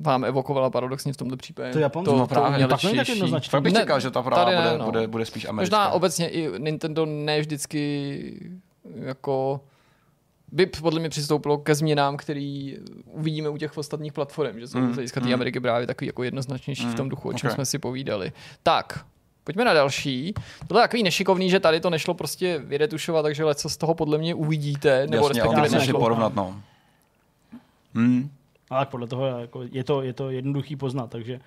vám 0.02 0.26
evokovala 0.26 0.70
paradoxně 0.70 1.14
v 1.14 1.18
tomto 1.18 1.38
případě. 1.38 1.74
To 1.74 1.80
Japonsko. 1.80 2.14
To, 2.14 2.20
no, 2.20 2.28
právě. 2.28 2.68
To 2.68 2.68
tak 2.68 2.82
tak 2.96 3.10
jednoznačně. 3.10 3.50
Fakt 3.50 3.62
bych 3.62 3.74
čekal, 3.74 4.00
že 4.00 4.12
ta 4.12 4.22
práva 4.22 4.52
bude, 4.52 4.78
no. 4.78 4.86
bude, 4.86 5.08
bude 5.08 5.26
spíš 5.26 5.46
americká. 5.46 5.78
Možná 5.78 5.90
obecně 5.90 6.30
i 6.30 6.60
Nintendo 6.60 7.06
ne 7.06 7.40
vždycky 7.40 8.58
jako 8.96 9.62
by 10.52 10.66
podle 10.66 11.00
mě 11.00 11.10
přistoupilo 11.10 11.58
ke 11.58 11.76
změnám, 11.76 12.18
který 12.18 12.78
uvidíme 13.06 13.50
u 13.50 13.58
těch 13.58 13.78
ostatních 13.78 14.14
platform, 14.14 14.60
že 14.60 14.68
jsou 14.68 14.80
mm, 14.80 14.92
z 14.92 14.96
hlediska 14.96 15.20
mm. 15.20 15.34
Ameriky 15.34 15.60
právě 15.60 15.88
takový 15.88 16.08
jako 16.08 16.24
jednoznačnější 16.24 16.86
mm, 16.86 16.92
v 16.92 16.96
tom 16.96 17.04
hmm, 17.04 17.10
duchu, 17.10 17.30
o 17.30 17.34
čem 17.34 17.48
okay. 17.48 17.56
jsme 17.56 17.66
si 17.66 17.80
povídali. 17.80 18.32
Tak, 18.64 19.06
pojďme 19.44 19.66
na 19.66 19.74
další. 19.74 20.34
Tohle 20.68 20.82
je 20.82 20.84
takový 20.84 21.04
nešikovný, 21.04 21.50
že 21.50 21.60
tady 21.60 21.80
to 21.80 21.90
nešlo 21.90 22.14
prostě 22.14 22.60
vyretušovat, 22.60 23.24
takže 23.24 23.44
co 23.56 23.70
z 23.70 23.78
toho 23.78 23.94
podle 23.94 24.18
mě 24.18 24.36
uvidíte, 24.36 25.08
nebo 25.08 25.28
Jasně, 25.28 25.44
respektive 25.44 25.80
nešlo. 25.80 26.00
porovnat, 26.00 26.36
no. 26.36 26.62
Hmm. 27.96 28.30
Ale 28.70 28.86
podle 28.86 29.08
toho 29.08 29.26
jako 29.26 29.64
je, 29.72 29.84
to, 29.84 30.02
je 30.02 30.14
to 30.14 30.30
jednoduchý 30.30 30.76
poznat, 30.76 31.10
takže 31.10 31.40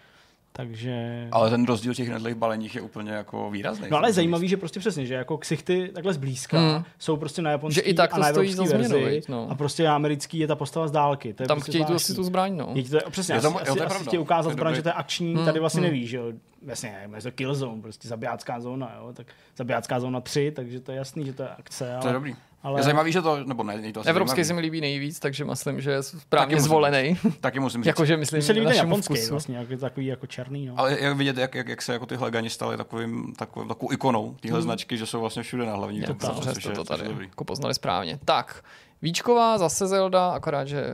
takže... 0.53 1.29
Ale 1.33 1.51
ten 1.51 1.65
rozdíl 1.65 1.95
těch 1.95 2.09
nedlých 2.09 2.35
baleních 2.35 2.75
je 2.75 2.81
úplně 2.81 3.13
jako 3.13 3.51
výrazný. 3.51 3.89
No 3.91 3.97
ale 3.97 4.09
je 4.09 4.13
zajímavý, 4.13 4.49
že 4.49 4.57
prostě 4.57 4.81
přesně, 4.81 5.07
že 5.07 5.15
jako 5.15 5.39
ksichty 5.39 5.91
takhle 5.95 6.15
zblízka 6.15 6.59
hmm. 6.59 6.85
jsou 6.99 7.17
prostě 7.17 7.43
na 7.43 7.51
japonský 7.51 7.75
že 7.75 7.81
i 7.81 7.95
tak 7.95 8.15
a 8.15 8.19
na 8.19 8.29
evropský 8.29 8.69
verzi 8.69 9.23
no. 9.29 9.51
a 9.51 9.55
prostě 9.55 9.89
americký 9.89 10.39
je 10.39 10.47
ta 10.47 10.55
postava 10.55 10.89
z 10.89 10.91
dálky. 10.91 11.35
To 11.35 11.43
je 11.43 11.47
Tam 11.47 11.57
prostě 11.57 11.73
chtějí 11.73 11.85
tu 11.85 11.95
asi 11.95 12.15
tu 12.15 12.23
zbraň, 12.23 12.57
no. 12.57 12.73
Je 12.75 12.85
to, 12.85 13.11
přesně, 13.11 13.35
je 13.35 13.41
to, 13.41 13.61
asi, 13.61 13.69
jo, 13.69 13.77
to 13.77 13.87
asi, 13.87 14.09
asi 14.09 14.19
ukázat 14.19 14.53
zbraň, 14.53 14.75
že 14.75 14.83
to 14.83 14.89
je 14.89 14.93
akční, 14.93 15.35
hmm. 15.35 15.45
tady 15.45 15.61
vlastně 15.61 15.81
hmm. 15.81 15.91
nevíš, 15.91 16.11
že 16.11 16.17
jo. 16.17 16.33
Vlastně, 16.63 17.09
je 17.17 17.23
to 17.23 17.33
killzone, 17.33 17.83
prostě 17.83 18.09
zabijácká 18.09 18.61
zóna, 18.61 18.95
jo. 18.99 19.13
Tak 19.13 19.27
zabijácká 19.57 20.01
zóna 20.01 20.21
3, 20.21 20.53
takže 20.57 20.81
to 20.81 20.93
je 20.93 20.99
jasný, 20.99 21.27
že 21.27 21.33
to 21.33 21.43
je 21.43 21.49
akce. 21.49 21.93
Ale... 21.93 22.03
To 22.03 22.07
je 22.07 22.15
dobrý. 22.15 22.37
Ale... 22.63 22.81
Je 22.81 22.85
zajímavý, 22.85 23.13
že 23.13 23.23
to, 23.23 23.45
nebo 23.45 23.63
ne, 23.63 23.93
to 23.93 24.03
Evropský 24.07 24.45
se 24.45 24.55
mi 24.55 24.61
líbí 24.61 24.81
nejvíc, 24.81 25.21
takže 25.21 25.45
myslím, 25.45 25.81
že 25.81 25.91
je 25.91 26.03
správně 26.03 26.57
taky 26.57 26.63
zvolený. 26.63 27.19
taky 27.41 27.61
musím 27.61 27.81
říct. 27.83 27.87
Jakože 27.87 28.17
myslím, 28.17 28.41
že 28.41 28.53
líbí 28.53 28.77
japonský 28.77 29.15
vkusu. 29.15 29.31
vlastně, 29.31 29.57
jak, 29.57 29.81
takový 29.81 30.07
jako 30.07 30.27
černý. 30.27 30.67
No. 30.67 30.75
Ale 30.77 31.01
jak 31.01 31.17
vidět, 31.17 31.37
jak, 31.37 31.55
jak, 31.55 31.69
jak, 31.69 31.83
se 31.83 31.93
jako 31.93 32.07
tyhle 32.07 32.31
gani 32.31 32.51
staly 32.51 32.77
takovým, 32.77 33.35
takovou, 33.35 33.69
takovou 33.69 33.93
ikonou, 33.93 34.37
tyhle 34.41 34.59
hmm. 34.59 34.63
značky, 34.63 34.97
že 34.97 35.07
jsou 35.07 35.21
vlastně 35.21 35.43
všude 35.43 35.67
na 35.67 35.75
hlavní. 35.75 35.99
Je 35.99 36.07
to, 36.07 36.15
to, 36.15 36.71
to 36.75 36.85
tady 36.85 37.05
jako 37.21 37.45
poznali 37.45 37.75
správně. 37.75 38.19
Tak, 38.25 38.65
Víčková, 39.03 39.59
zase 39.59 39.87
Zelda, 39.87 40.31
akorát, 40.31 40.69
že 40.69 40.85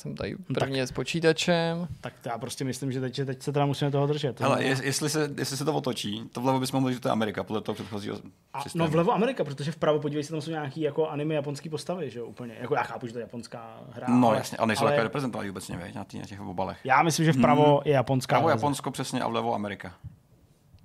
jsem 0.00 0.14
tady 0.14 0.36
no 0.48 0.54
prvně 0.54 0.82
tak, 0.82 0.88
s 0.88 0.92
počítačem. 0.92 1.88
Tak 2.00 2.12
já 2.24 2.38
prostě 2.38 2.64
myslím, 2.64 2.92
že 2.92 3.00
teď, 3.00 3.20
teď 3.26 3.42
se 3.42 3.52
teda 3.52 3.66
musíme 3.66 3.90
toho 3.90 4.06
držet. 4.06 4.42
Ale 4.42 4.64
je, 4.64 4.76
jestli, 4.82 5.10
se, 5.10 5.30
jestli 5.38 5.56
se 5.56 5.64
to 5.64 5.74
otočí, 5.74 6.22
to 6.32 6.40
vlevo 6.40 6.60
bychom 6.60 6.80
mohli, 6.80 6.94
že 6.94 7.00
to 7.00 7.08
je 7.08 7.12
Amerika, 7.12 7.44
podle 7.44 7.60
toho 7.60 7.74
předchozího 7.74 8.16
a, 8.54 8.64
No 8.74 8.88
vlevo 8.88 9.12
Amerika, 9.12 9.44
protože 9.44 9.72
vpravo, 9.72 10.00
podívej 10.00 10.24
se, 10.24 10.30
tam 10.30 10.40
jsou 10.40 10.50
nějaký 10.50 10.80
jako 10.80 11.08
anime 11.08 11.34
japonský 11.34 11.68
postavy, 11.68 12.10
že 12.10 12.18
jo, 12.18 12.26
úplně. 12.26 12.56
Jako 12.60 12.74
já 12.74 12.82
chápu, 12.82 13.06
že 13.06 13.12
to 13.12 13.18
je 13.18 13.22
japonská 13.22 13.80
hra. 13.92 14.06
No 14.10 14.28
ale, 14.28 14.36
jasně, 14.36 14.58
ale 14.58 14.66
nejsou 14.66 14.82
ale... 14.82 14.90
takové 14.90 15.02
reprezentované 15.02 15.50
vůbec 15.50 15.68
nevěď, 15.68 15.94
na, 15.94 16.06
na 16.14 16.26
těch 16.26 16.40
obalech. 16.40 16.78
Já 16.84 17.02
myslím, 17.02 17.26
že 17.26 17.32
vpravo 17.32 17.64
hmm. 17.64 17.82
je 17.84 17.92
japonská. 17.92 18.36
Vpravo 18.36 18.50
Japonsko 18.50 18.90
přesně 18.90 19.20
a 19.20 19.28
vlevo 19.28 19.54
Amerika. 19.54 19.94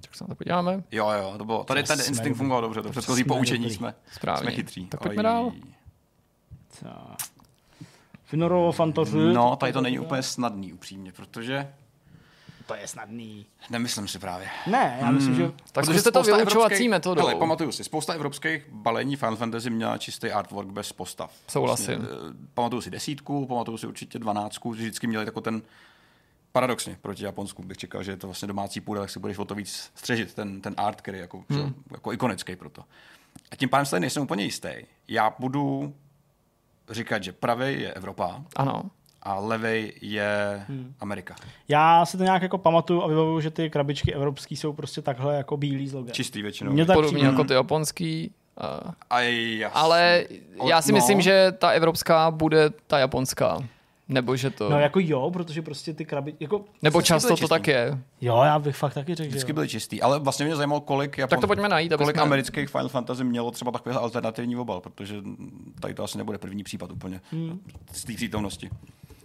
Tak 0.02 0.16
se 0.16 0.24
na 0.24 0.28
to 0.28 0.36
podíváme. 0.36 0.84
Jo, 0.92 1.10
jo, 1.10 1.34
to 1.38 1.46
bylo, 1.46 1.64
tady 1.64 1.84
ten 1.84 2.00
instinkt 2.08 2.38
fungoval 2.38 2.62
dobře, 2.62 2.82
to 2.82 2.90
předchozí 2.90 3.24
poučení 3.24 3.70
jsme, 3.70 3.96
Správně. 4.12 4.42
jsme 4.42 4.52
chytří. 4.52 4.86
Tak 4.88 5.02
pojďme 5.04 5.24
dál. 5.24 5.52
Co? 6.70 6.88
Finorovo 8.26 8.72
fantoři. 8.72 9.18
No, 9.18 9.56
tady 9.56 9.74
to 9.74 9.82
není 9.82 10.00
úplně 10.00 10.24
snadný, 10.24 10.74
upřímně, 10.74 11.12
protože 11.12 11.68
to 12.66 12.76
je 12.76 12.88
snadný. 12.88 13.46
Nemyslím 13.70 14.08
si 14.08 14.20
právě. 14.20 14.48
Ne, 14.68 14.98
já 15.02 15.12
myslím, 15.12 15.36
hmm. 15.36 15.46
že... 15.46 15.52
Tak 15.72 15.86
zkuste 15.86 16.12
to 16.12 16.24
vyučovací 16.24 16.90
metodou. 16.90 17.22
Ale 17.22 17.36
pamatuju 17.36 17.72
si, 17.72 17.84
spousta 17.84 18.14
evropských 18.14 18.70
balení 18.72 19.16
Final 19.16 19.36
Fantasy 19.36 19.70
měla 19.70 19.98
čistý 19.98 20.32
artwork 20.32 20.70
bez 20.70 20.92
postav. 20.92 21.34
Souhlasím. 21.48 21.96
Vlastně, 21.96 22.18
pamatuju 22.54 22.82
si 22.82 22.92
desítku, 22.92 23.46
pamatuju 23.46 23.78
si 23.78 23.88
určitě 23.88 24.20
dvanáctku, 24.20 24.74
že 24.74 24.82
vždycky 24.82 25.08
měli 25.08 25.26
jako 25.26 25.42
ten 25.42 25.62
paradoxně 26.52 26.98
proti 27.02 27.24
Japonsku 27.24 27.64
bych 27.64 27.78
čekal, 27.78 28.04
že 28.04 28.12
je 28.12 28.18
to 28.18 28.28
vlastně 28.28 28.48
domácí 28.48 28.82
půda, 28.82 29.02
tak 29.02 29.10
si 29.10 29.20
budeš 29.20 29.38
o 29.38 29.46
to 29.46 29.56
víc 29.56 29.92
střežit, 29.96 30.34
ten, 30.34 30.62
ten 30.62 30.74
art, 30.78 31.02
který 31.02 31.18
je 31.18 31.22
jako, 31.22 31.44
hmm. 31.50 31.74
jako 31.92 32.14
ikonický 32.14 32.56
proto. 32.56 32.84
A 33.52 33.56
tím 33.56 33.70
pádem 33.70 33.86
se 33.86 34.00
nejsem 34.00 34.24
úplně 34.24 34.44
jistý. 34.44 34.70
Já 35.08 35.36
budu 35.40 35.94
říkat, 36.90 37.24
že 37.24 37.32
pravý 37.32 37.82
je 37.82 37.94
Evropa. 37.94 38.42
Ano. 38.56 38.84
A 39.24 39.40
levej 39.40 39.94
je 40.02 40.64
hmm. 40.68 40.94
Amerika. 41.00 41.36
Já 41.68 42.06
si 42.06 42.18
to 42.18 42.24
nějak 42.24 42.42
jako 42.42 42.58
pamatuju 42.58 43.04
a 43.04 43.08
vybavuju, 43.08 43.40
že 43.42 43.52
ty 43.52 43.70
krabičky 43.70 44.14
evropský 44.14 44.56
jsou 44.56 44.74
prostě 44.74 45.02
takhle 45.02 45.36
jako 45.36 45.58
bílý 45.58 45.88
z 45.88 45.94
logem. 45.94 46.14
Čistý 46.14 46.42
většinou. 46.42 46.72
Mě 46.72 46.86
tak 46.86 46.96
Podobně 46.96 47.26
jako 47.26 47.44
ty 47.44 47.54
japonský. 47.54 48.32
Uh, 48.86 48.92
a 49.10 49.20
jasný. 49.20 49.80
Ale 49.82 50.26
já 50.66 50.82
si 50.82 50.92
no. 50.92 50.96
myslím, 50.96 51.22
že 51.22 51.52
ta 51.58 51.70
evropská 51.70 52.32
bude 52.32 52.70
ta 52.88 53.00
japonská. 53.00 53.60
Nebo 54.10 54.36
že 54.36 54.50
to... 54.50 54.70
No 54.70 54.80
jako 54.80 55.00
jo, 55.00 55.32
protože 55.32 55.62
prostě 55.62 55.94
ty 55.94 56.06
krabičky... 56.06 56.44
Jako... 56.44 56.66
Nebo 56.82 57.02
často 57.02 57.38
to 57.38 57.48
tak 57.48 57.68
je. 57.68 58.00
Jo, 58.22 58.42
já 58.44 58.60
bych 58.60 58.76
fakt 58.76 58.94
taky 58.94 59.16
řekl, 59.16 59.30
Vždycky 59.30 59.54
byly 59.54 59.68
čistý, 59.68 60.02
ale 60.02 60.20
vlastně 60.20 60.46
mě 60.46 60.56
zajímalo, 60.56 60.82
kolik, 60.82 61.18
Japon... 61.18 61.30
tak 61.30 61.42
to 61.42 61.48
pojďme 61.48 61.70
najít, 61.70 61.94
kolik 61.98 62.16
jsme... 62.16 62.24
amerických 62.24 62.70
Final 62.70 62.90
Fantasy 62.90 63.24
mělo 63.24 63.52
třeba 63.52 63.72
takový 63.72 63.96
alternativní 63.96 64.56
obal, 64.56 64.82
protože 64.82 65.16
tady 65.80 65.94
to 65.94 66.04
asi 66.04 66.18
nebude 66.18 66.38
první 66.38 66.64
případ 66.64 66.92
úplně 66.92 67.22
hmm. 67.32 67.60
z 67.92 68.04
té 68.04 68.14
přítomnosti. 68.14 68.70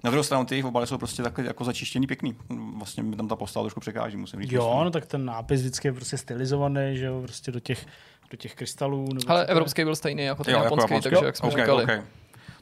Na 0.04 0.10
druhou 0.10 0.22
stranu 0.22 0.44
ty 0.44 0.54
jejich 0.54 0.64
obaly 0.64 0.86
jsou 0.86 0.98
prostě 0.98 1.22
takhle 1.22 1.44
jako 1.44 1.64
začištěný 1.64 2.06
pěkný. 2.06 2.36
Vlastně 2.76 3.02
mi 3.02 3.16
tam 3.16 3.28
ta 3.28 3.36
postava 3.36 3.64
trošku 3.64 3.80
překáží, 3.80 4.16
musím 4.16 4.42
říct. 4.42 4.52
Jo, 4.52 4.80
no 4.84 4.90
tak 4.90 5.06
ten 5.06 5.24
nápis 5.24 5.60
vždycky 5.60 5.88
je 5.88 5.92
prostě 5.92 6.16
stylizovaný, 6.16 6.96
že 6.96 7.06
jo, 7.06 7.22
prostě 7.22 7.52
do 7.52 7.60
těch, 7.60 7.86
do 8.30 8.36
těch 8.36 8.54
krystalů. 8.54 9.12
Nebo 9.12 9.30
Ale 9.30 9.46
evropský 9.46 9.84
byl 9.84 9.96
stejný 9.96 10.22
jako 10.22 10.44
ten 10.44 10.54
jo, 10.54 10.62
japonský, 10.62 10.82
jako 10.82 10.94
japonský, 10.94 11.10
takže 11.10 11.24
jo, 11.24 11.26
jak 11.26 11.36
jsme 11.36 11.48
okay, 11.48 11.62
říkali. 11.62 11.84
Okay. 11.84 12.02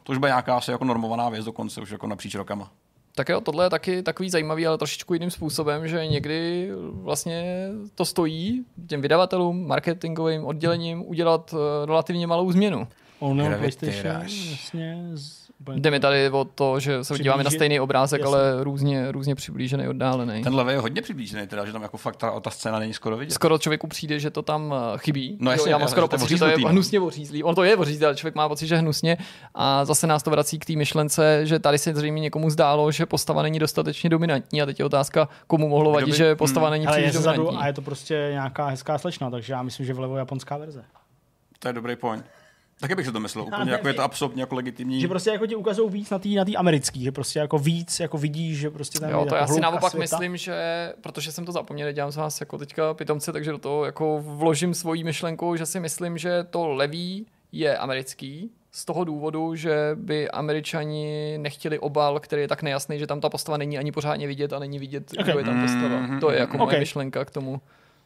To 0.09 0.13
už 0.13 0.19
bude 0.19 0.31
nějaká 0.31 0.57
asi 0.57 0.71
jako 0.71 0.85
normovaná 0.85 1.29
věc 1.29 1.45
dokonce, 1.45 1.81
už 1.81 1.91
jako 1.91 2.07
napříč 2.07 2.35
rokama. 2.35 2.71
Tak 3.15 3.29
jo, 3.29 3.41
tohle 3.41 3.67
je 3.67 3.71
taky 3.71 4.03
takový 4.03 4.31
zajímavý, 4.31 4.67
ale 4.67 4.79
trošičku 4.79 5.15
jiným 5.15 5.31
způsobem, 5.31 5.89
že 5.89 6.07
někdy 6.07 6.69
vlastně 6.93 7.69
to 7.95 8.05
stojí 8.05 8.65
těm 8.87 9.03
vydavatelům, 9.03 9.67
marketingovým 9.67 10.45
oddělením 10.45 11.09
udělat 11.09 11.53
uh, 11.53 11.59
relativně 11.85 12.27
malou 12.27 12.53
změnu. 12.53 12.89
Ono 13.19 13.59
PlayStation, 13.59 14.27
jasně, 15.71 15.81
Jde 15.81 15.91
mi 15.91 16.01
tady 16.01 16.31
o 16.31 16.45
to, 16.45 16.81
že 16.81 17.05
se 17.05 17.19
díváme 17.19 17.45
na 17.45 17.51
stejný 17.51 17.81
obrázek, 17.81 18.21
jasný. 18.21 18.35
ale 18.35 18.65
různě, 18.65 19.13
různě 19.13 19.35
přiblížený, 19.35 19.89
oddálený. 19.89 20.43
Ten 20.43 20.55
levý 20.55 20.73
je 20.73 20.79
hodně 20.79 21.03
přiblížený, 21.03 21.47
teda, 21.47 21.65
že 21.65 21.73
tam 21.73 21.83
jako 21.83 21.97
fakt 21.97 22.17
ta, 22.17 22.41
ta 22.41 22.51
scéna 22.51 22.79
není 22.79 22.93
skoro 22.93 23.17
vidět. 23.17 23.35
Skoro 23.35 23.59
člověku 23.59 23.87
přijde, 23.87 24.21
že 24.21 24.31
to 24.31 24.43
tam 24.43 24.75
eh, 24.75 24.99
chybí. 24.99 25.39
No 25.41 25.51
jasně, 25.51 25.71
jo, 25.71 25.75
já 25.75 25.79
mám 25.79 25.89
skoro 25.89 26.09
pocit, 26.09 26.29
že 26.29 26.39
to 26.39 26.47
je 26.47 26.59
no. 26.59 26.69
hnusně 26.69 27.01
ořízlý. 27.01 27.43
On 27.43 27.55
to 27.55 27.65
je 27.65 27.77
ořízlý, 27.77 28.07
ale 28.07 28.17
člověk 28.17 28.35
má 28.35 28.49
pocit, 28.49 28.67
že 28.67 28.77
hnusně. 28.77 29.17
A 29.55 29.85
zase 29.85 30.07
nás 30.07 30.23
to 30.23 30.31
vrací 30.31 30.59
k 30.59 30.65
té 30.65 30.73
myšlence, 30.73 31.41
že 31.47 31.59
tady 31.59 31.79
se 31.79 31.95
zřejmě 31.95 32.21
někomu 32.21 32.51
zdálo, 32.51 32.93
že 32.93 33.07
postava 33.07 33.43
není 33.43 33.59
dostatečně 33.59 34.11
dominantní. 34.11 34.63
A 34.63 34.67
teď 34.67 34.79
je 34.79 34.85
otázka, 34.85 35.29
komu 35.47 35.69
mohlo 35.69 35.93
vadit, 35.93 36.15
že 36.15 36.37
postava 36.37 36.67
hmm. 36.67 36.73
není 36.73 36.87
příliš 36.87 37.13
dominantní. 37.13 37.59
A 37.59 37.67
je 37.67 37.73
to 37.73 37.83
prostě 37.83 38.29
nějaká 38.31 38.67
hezká 38.67 38.99
slečna, 38.99 39.31
takže 39.31 39.53
já 39.53 39.63
myslím, 39.63 39.87
že 39.87 39.95
vlevo 39.95 40.17
japonská 40.17 40.57
verze. 40.57 40.85
To 41.59 41.69
je 41.69 41.73
dobrý 41.73 41.97
point. 41.97 42.25
Taky 42.81 42.95
bych 42.95 43.07
se 43.07 43.13
to 43.13 43.21
myslel, 43.21 43.45
úplně, 43.45 43.73
jako 43.73 43.89
je 43.89 43.95
to 43.95 44.03
absolutně 44.03 44.43
jako 44.43 44.55
legitimní. 44.55 45.01
Že 45.01 45.09
prostě 45.09 45.31
jako 45.31 45.47
ti 45.47 45.57
ukazují 45.57 45.91
víc 45.91 46.11
na 46.11 46.19
té 46.19 46.29
na 46.29 46.45
tý 46.45 46.57
americký, 46.57 47.05
že 47.05 47.13
prostě 47.13 47.39
jako 47.39 47.59
víc 47.59 48.01
jako 48.01 48.19
vidíš, 48.19 48.59
že 48.59 48.71
prostě 48.71 49.01
tam 49.01 49.11
Jo, 49.11 49.27
to 49.29 49.35
jako 49.35 49.37
já 49.37 49.47
si 49.47 49.61
naopak 49.61 49.91
světa. 49.91 50.17
myslím, 50.17 50.37
že, 50.37 50.93
protože 51.01 51.33
jsem 51.33 51.45
to 51.45 51.53
zapomněl, 51.53 51.93
dělám 51.93 52.11
z 52.11 52.17
vás 52.17 52.41
jako 52.41 52.59
teďka 52.59 52.95
pitomce, 52.95 53.33
takže 53.33 53.51
do 53.51 53.59
toho 53.59 53.85
jako 53.85 54.23
vložím 54.27 54.75
svoji 54.75 55.05
myšlenku, 55.05 55.57
že 55.57 55.67
si 55.67 55.81
myslím, 55.81 56.19
že 56.19 56.45
to 56.51 56.69
levý 56.69 57.27
je 57.53 57.79
americký, 57.79 58.51
z 58.73 58.85
toho 58.85 59.05
důvodu, 59.05 59.55
že 59.55 59.91
by 59.95 60.31
američani 60.31 61.39
nechtěli 61.39 61.79
obal, 61.79 62.21
který 62.21 62.43
je 62.43 62.49
tak 62.49 62.63
nejasný, 62.63 62.99
že 62.99 63.07
tam 63.07 63.21
ta 63.21 63.29
postava 63.29 63.59
není 63.59 63.79
ani 63.79 63.93
pořádně 63.93 64.27
vidět 64.27 64.53
a 64.53 64.59
není 64.59 64.79
vidět, 64.79 65.11
okay. 65.13 65.25
kdo 65.25 65.39
je 65.39 65.45
tam 65.45 65.63
postava. 65.63 66.01
Mm-hmm. 66.01 66.21
To 66.21 66.31
je 66.31 66.39
jako 66.39 66.55
okay. 66.55 66.67
moje 66.67 66.79
myšlenka 66.79 67.25
k 67.25 67.31
tomu. 67.31 67.61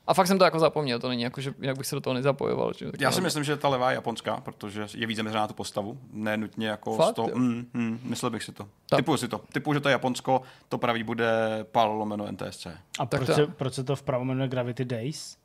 A 0.07 0.15
fakt 0.15 0.27
jsem 0.27 0.39
to 0.39 0.45
jako 0.45 0.59
zapomněl, 0.59 0.99
to 0.99 1.09
není 1.09 1.23
jako, 1.23 1.41
že 1.41 1.55
jinak 1.61 1.79
bych 1.79 1.87
se 1.87 1.95
do 1.95 2.01
toho 2.01 2.15
nezapojoval. 2.15 2.73
Že? 2.73 2.91
Já 3.01 3.13
si 3.13 3.21
myslím, 3.21 3.45
že 3.45 3.57
ta 3.57 3.69
levá 3.69 3.91
je 3.91 3.95
japonská, 3.95 4.41
protože 4.41 4.87
je 4.95 5.07
víc 5.07 5.17
zaměřená 5.17 5.41
na 5.41 5.49
tu 5.49 5.55
postavu, 5.55 5.99
ne 6.13 6.37
nutně 6.37 6.69
jako 6.69 6.97
fakt, 6.97 7.13
z 7.13 7.13
toho, 7.13 7.31
mm, 7.35 7.67
mm, 7.75 8.01
myslel 8.03 8.31
bych 8.31 8.43
si 8.43 8.53
to. 8.53 8.69
Tak. 8.89 8.97
Typuju 8.97 9.17
si 9.17 9.29
to. 9.29 9.41
Typuju, 9.53 9.75
že 9.75 9.81
to 9.81 9.89
je 9.89 9.93
Japonsko, 9.93 10.43
to 10.69 10.79
pravý 10.79 11.03
bude 11.03 11.31
PAL 11.73 11.93
lomeno 11.93 12.33
NTSC. 12.33 12.67
A 12.99 13.07
proč, 13.07 13.27
se, 13.27 13.47
proč 13.47 13.75
se 13.75 13.85
to 13.85 13.97
vpravo 13.97 14.25
jmenuje 14.25 14.49
Gravity 14.49 14.85
Days? 14.85 15.42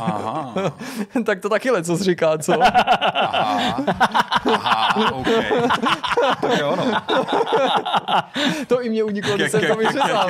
Aha. 0.00 0.54
tak 1.26 1.40
to 1.40 1.48
taky 1.48 1.70
leco 1.70 1.96
říká, 1.96 2.38
co? 2.38 2.62
Aha. 2.62 3.84
Aha, 4.54 5.12
okay. 5.12 5.44
To 6.40 6.46
je 6.48 6.64
ono. 6.64 6.84
to 8.68 8.82
i 8.82 8.90
mě 8.90 9.04
uniklo, 9.04 9.36
když 9.36 9.50
jsem 9.50 9.60
to 9.60 9.74
vyřezával. 9.74 10.28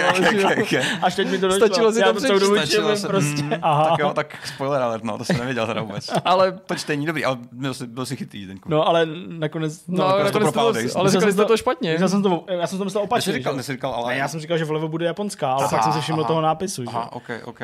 Až 1.02 1.14
teď 1.14 1.28
mi 1.30 1.38
to 1.38 1.48
došlo. 1.48 1.66
Stačilo 1.66 1.92
si 1.92 2.02
to 2.02 2.14
přečíst. 2.14 3.06
prostě. 3.06 3.42
Mm, 3.42 3.52
Aha. 3.62 3.88
Tak 3.90 3.98
jo, 3.98 4.12
tak 4.14 4.46
spoiler 4.46 4.82
alert, 4.82 5.04
no, 5.04 5.18
to 5.18 5.24
jsem 5.24 5.38
nevěděl 5.38 5.66
teda 5.66 5.82
vůbec. 5.82 6.10
ale 6.24 6.52
to 6.52 6.74
čtení 6.74 7.06
dobrý, 7.06 7.24
ale 7.24 7.38
byl 7.52 7.74
si, 7.74 7.86
byl 7.86 8.06
si 8.06 8.16
chytrý 8.16 8.46
ten 8.46 8.58
No, 8.66 8.88
ale 8.88 9.06
nakonec... 9.28 9.86
No, 9.88 10.08
no 10.08 10.24
nakonec 10.24 10.52
to, 10.52 10.72
to, 10.72 10.98
ale 10.98 11.10
říkali 11.10 11.32
jste 11.32 11.44
to 11.44 11.56
špatně. 11.56 11.96
Já 12.00 12.08
jsem 12.08 12.22
to, 12.22 12.44
já 12.48 12.66
jsem 12.66 12.78
to 12.78 12.84
myslel 12.84 13.04
opačně. 13.04 13.32
Říkal, 13.32 13.62
říkal, 13.62 13.94
ale... 13.94 14.16
Já 14.16 14.28
jsem 14.28 14.40
říkal, 14.40 14.58
že 14.58 14.64
vlevo 14.64 14.88
bude 14.88 15.06
japonská, 15.06 15.52
ale 15.52 15.68
pak 15.68 15.82
jsem 15.82 15.92
si 15.92 16.00
všiml 16.00 16.24
toho 16.24 16.40
nápisu. 16.40 16.84
Aha, 16.88 17.12
ok, 17.12 17.30
ok 17.44 17.60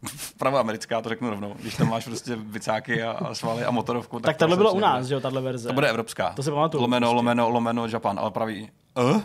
americká, 0.58 1.02
to 1.02 1.08
řeknu 1.08 1.30
rovnou. 1.30 1.54
Když 1.58 1.76
tam 1.76 1.88
máš 1.88 2.04
prostě 2.04 2.36
vicáky 2.36 3.02
a, 3.02 3.10
a 3.10 3.34
svaly 3.34 3.64
a 3.64 3.70
motorovku. 3.70 4.20
Tak, 4.20 4.24
tak 4.24 4.36
tohle 4.36 4.56
bylo 4.56 4.72
u 4.72 4.80
nás, 4.80 5.06
že 5.06 5.14
jo, 5.14 5.20
tahle 5.20 5.40
verze. 5.40 5.68
To 5.68 5.74
bude 5.74 5.88
evropská. 5.88 6.32
To 6.32 6.42
se 6.42 6.50
pamatuju. 6.50 6.82
Lomeno, 6.82 7.06
prostě. 7.06 7.16
lomeno, 7.16 7.50
lomeno, 7.50 7.86
Japan, 7.86 8.18
ale 8.18 8.30
pravý. 8.30 8.70
Uh? 8.98 9.20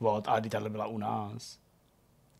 What? 0.00 0.28
A 0.28 0.40
tahle 0.40 0.70
byla 0.70 0.86
u 0.86 0.98
nás 0.98 1.59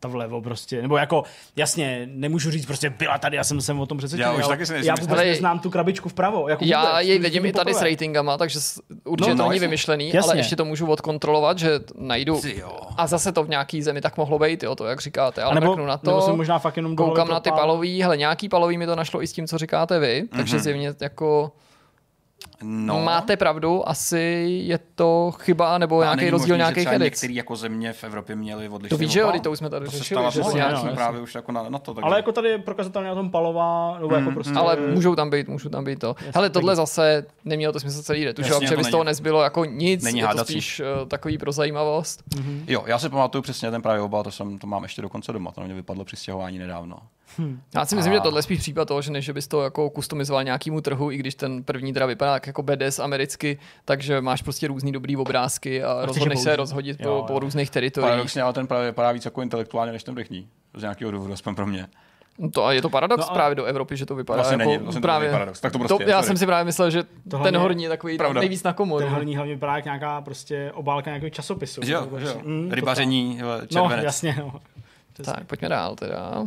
ta 0.01 0.07
vlevo 0.07 0.41
prostě, 0.41 0.81
nebo 0.81 0.97
jako, 0.97 1.23
jasně, 1.55 2.09
nemůžu 2.11 2.51
říct, 2.51 2.65
prostě 2.65 2.89
byla 2.89 3.17
tady, 3.17 3.37
já 3.37 3.43
jsem 3.43 3.61
se 3.61 3.73
o 3.73 3.85
tom 3.85 3.97
přesvědčil. 3.97 4.31
Já 4.31 4.37
už 4.37 4.47
taky 4.47 4.65
si 4.65 4.73
Já 4.83 4.95
vůbec 5.01 5.19
neznám 5.19 5.59
tu 5.59 5.69
krabičku 5.69 6.09
vpravo. 6.09 6.47
Jako 6.49 6.65
já 6.65 6.81
vůbec, 6.81 7.07
jej 7.07 7.19
vidím 7.19 7.45
i 7.45 7.53
tady 7.53 7.73
s 7.73 7.81
ratingama, 7.81 8.37
takže 8.37 8.59
určitě 9.05 9.29
no, 9.29 9.35
no, 9.35 9.43
to 9.43 9.49
není 9.49 9.59
vymyšlený, 9.59 10.11
jasně. 10.13 10.31
ale 10.31 10.39
ještě 10.39 10.55
to 10.55 10.65
můžu 10.65 10.87
odkontrolovat, 10.87 11.59
že 11.59 11.79
najdu. 11.97 12.41
A 12.97 13.07
zase 13.07 13.31
to 13.31 13.43
v 13.43 13.49
nějaký 13.49 13.81
zemi 13.81 14.01
tak 14.01 14.17
mohlo 14.17 14.39
být, 14.39 14.63
jo, 14.63 14.75
to 14.75 14.85
jak 14.85 15.01
říkáte, 15.01 15.43
ale 15.43 15.55
nebo, 15.55 15.75
na 15.75 15.97
to. 15.97 16.19
Nebo 16.19 16.35
možná 16.35 16.59
fakt 16.59 16.77
jenom 16.77 16.95
koukám 16.95 17.27
na 17.27 17.39
ty 17.39 17.51
palový, 17.51 18.01
hele, 18.01 18.17
nějaký 18.17 18.49
palový 18.49 18.77
mi 18.77 18.85
to 18.85 18.95
našlo 18.95 19.23
i 19.23 19.27
s 19.27 19.33
tím, 19.33 19.47
co 19.47 19.57
říkáte 19.57 19.99
vy, 19.99 20.27
takže 20.31 20.57
mm-hmm. 20.57 20.61
zjevně 20.61 20.93
jako 21.01 21.51
No. 22.63 23.01
Máte 23.03 23.37
pravdu, 23.37 23.89
asi 23.89 24.17
je 24.65 24.79
to 24.95 25.31
chyba 25.39 25.77
nebo 25.77 25.99
a 25.99 26.03
nějaký 26.03 26.29
rozdíl 26.29 26.57
nějakých 26.57 26.87
edit. 26.87 27.01
Některé 27.01 27.33
jako 27.33 27.55
země 27.55 27.93
v 27.93 28.03
Evropě 28.03 28.35
měly 28.35 28.69
odlišné. 28.69 28.89
To 28.89 28.97
víš, 28.97 29.11
že 29.11 29.19
jo, 29.19 29.31
to 29.43 29.51
už 29.51 29.57
jsme 29.57 29.69
tady 29.69 29.85
to 29.85 29.91
řešili. 29.91 30.31
Že 30.31 30.41
nějaký 30.53 30.85
no, 30.85 30.93
právě 30.93 31.21
už 31.21 31.35
jako 31.35 31.51
na, 31.51 31.69
na 31.69 31.79
to. 31.79 31.93
Takže... 31.93 32.05
Ale 32.05 32.17
jako 32.17 32.31
tady 32.31 32.49
je 32.49 32.57
prokazatelně 32.57 33.09
na 33.09 33.15
tom 33.15 33.31
palová, 33.31 33.97
nebo 33.99 34.07
mm, 34.07 34.15
jako 34.15 34.31
prostě... 34.31 34.53
Ale 34.53 34.75
můžou 34.75 35.15
tam 35.15 35.29
být, 35.29 35.47
můžou 35.47 35.69
tam 35.69 35.83
být 35.83 35.99
to. 35.99 36.07
Jasně, 36.07 36.31
Hele, 36.35 36.49
tohle 36.49 36.75
zase 36.75 37.25
nemělo 37.45 37.73
to 37.73 37.79
smysl 37.79 38.03
celý 38.03 38.25
retuš, 38.25 38.45
že 38.61 38.77
by 38.77 38.83
z 38.83 38.89
toho 38.89 39.03
nezbylo 39.03 39.41
jako 39.41 39.65
nic, 39.65 40.03
není 40.03 40.19
je 40.19 40.27
to 40.27 40.45
spíš 40.45 40.79
uh, 40.79 41.07
takový 41.07 41.37
pro 41.37 41.51
zajímavost. 41.51 42.23
Mm-hmm. 42.29 42.63
Jo, 42.67 42.83
já 42.85 42.99
si 42.99 43.09
pamatuju 43.09 43.41
přesně 43.41 43.71
ten 43.71 43.81
právě 43.81 44.01
oba, 44.01 44.23
to, 44.23 44.31
jsem, 44.31 44.57
to 44.57 44.67
mám 44.67 44.83
ještě 44.83 45.01
dokonce 45.01 45.33
doma, 45.33 45.51
to 45.51 45.61
mě 45.61 45.73
vypadlo 45.73 46.05
při 46.05 46.15
stěhování 46.15 46.59
nedávno. 46.59 46.97
Hmm. 47.37 47.61
Já 47.75 47.85
si 47.85 47.95
myslím, 47.95 48.13
a... 48.13 48.15
že 48.15 48.21
tohle 48.21 48.39
je 48.39 48.43
spíš 48.43 48.59
případ 48.59 48.87
toho, 48.87 49.01
že 49.01 49.11
než 49.11 49.29
bys 49.29 49.47
to 49.47 49.63
jako 49.63 49.89
kustomizoval 49.89 50.43
nějakému 50.43 50.81
trhu, 50.81 51.11
i 51.11 51.17
když 51.17 51.35
ten 51.35 51.63
první 51.63 51.93
teda 51.93 52.05
vypadá 52.05 52.39
jako 52.45 52.63
BDS 52.63 52.99
americky, 52.99 53.59
takže 53.85 54.21
máš 54.21 54.41
prostě 54.41 54.67
různý 54.67 54.91
dobrý 54.91 55.17
obrázky 55.17 55.83
a, 55.83 55.91
a 55.91 56.05
rozhodneš 56.05 56.39
se 56.39 56.55
rozhodit 56.55 56.99
jo, 56.99 57.05
po, 57.05 57.15
jo. 57.15 57.23
po 57.27 57.39
různých 57.39 57.69
teritoriích. 57.69 58.09
Paradoxně, 58.09 58.41
ale 58.41 58.53
ten 58.53 58.67
právě 58.67 58.85
vypadá 58.91 59.11
víc 59.11 59.25
jako 59.25 59.41
intelektuálně 59.41 59.91
než 59.91 60.03
ten 60.03 60.15
vrchní. 60.15 60.47
Z 60.73 60.81
nějakého 60.81 61.11
důvodu, 61.11 61.33
aspoň 61.33 61.55
pro 61.55 61.67
mě. 61.67 61.87
No 62.37 62.49
to 62.49 62.65
a 62.65 62.73
je 62.73 62.81
to 62.81 62.89
paradox 62.89 63.27
no, 63.27 63.33
právě 63.33 63.55
do 63.55 63.65
Evropy, 63.65 63.97
že 63.97 64.05
to 64.05 64.15
vypadá 64.15 64.37
vlastně 64.37 64.53
jako 64.53 64.71
není, 64.71 64.83
vlastně 64.83 65.01
právě. 65.01 65.29
To 65.29 65.33
paradox. 65.33 65.61
Tak 65.61 65.71
to 65.71 65.79
prostě 65.79 66.03
to, 66.03 66.09
já 66.09 66.23
jsem 66.23 66.37
si 66.37 66.45
právě 66.45 66.65
myslel, 66.65 66.89
že 66.89 67.03
to 67.29 67.39
ten 67.39 67.57
horní 67.57 67.83
je 67.83 67.89
takový 67.89 68.17
pravda. 68.17 68.39
nejvíc 68.39 68.63
na 68.63 68.73
komodu. 68.73 69.05
Ten 69.05 69.13
horní 69.13 69.35
hlavně 69.35 69.53
vypadá 69.53 69.75
jak 69.75 69.85
nějaká 69.85 70.21
prostě 70.21 70.71
obálka 70.73 71.09
nějakého 71.09 71.29
časopisu. 71.29 71.81
Jo, 71.83 72.07
jo. 72.17 72.41
Mm, 72.43 72.71
Rybaření, 72.71 73.35
červenec. 73.67 73.71
No, 73.71 74.03
jasně. 74.03 74.35
No. 74.39 74.53
Tak, 75.25 75.45
pojďme 75.45 75.69
dál 75.69 75.95
teda. 75.95 76.43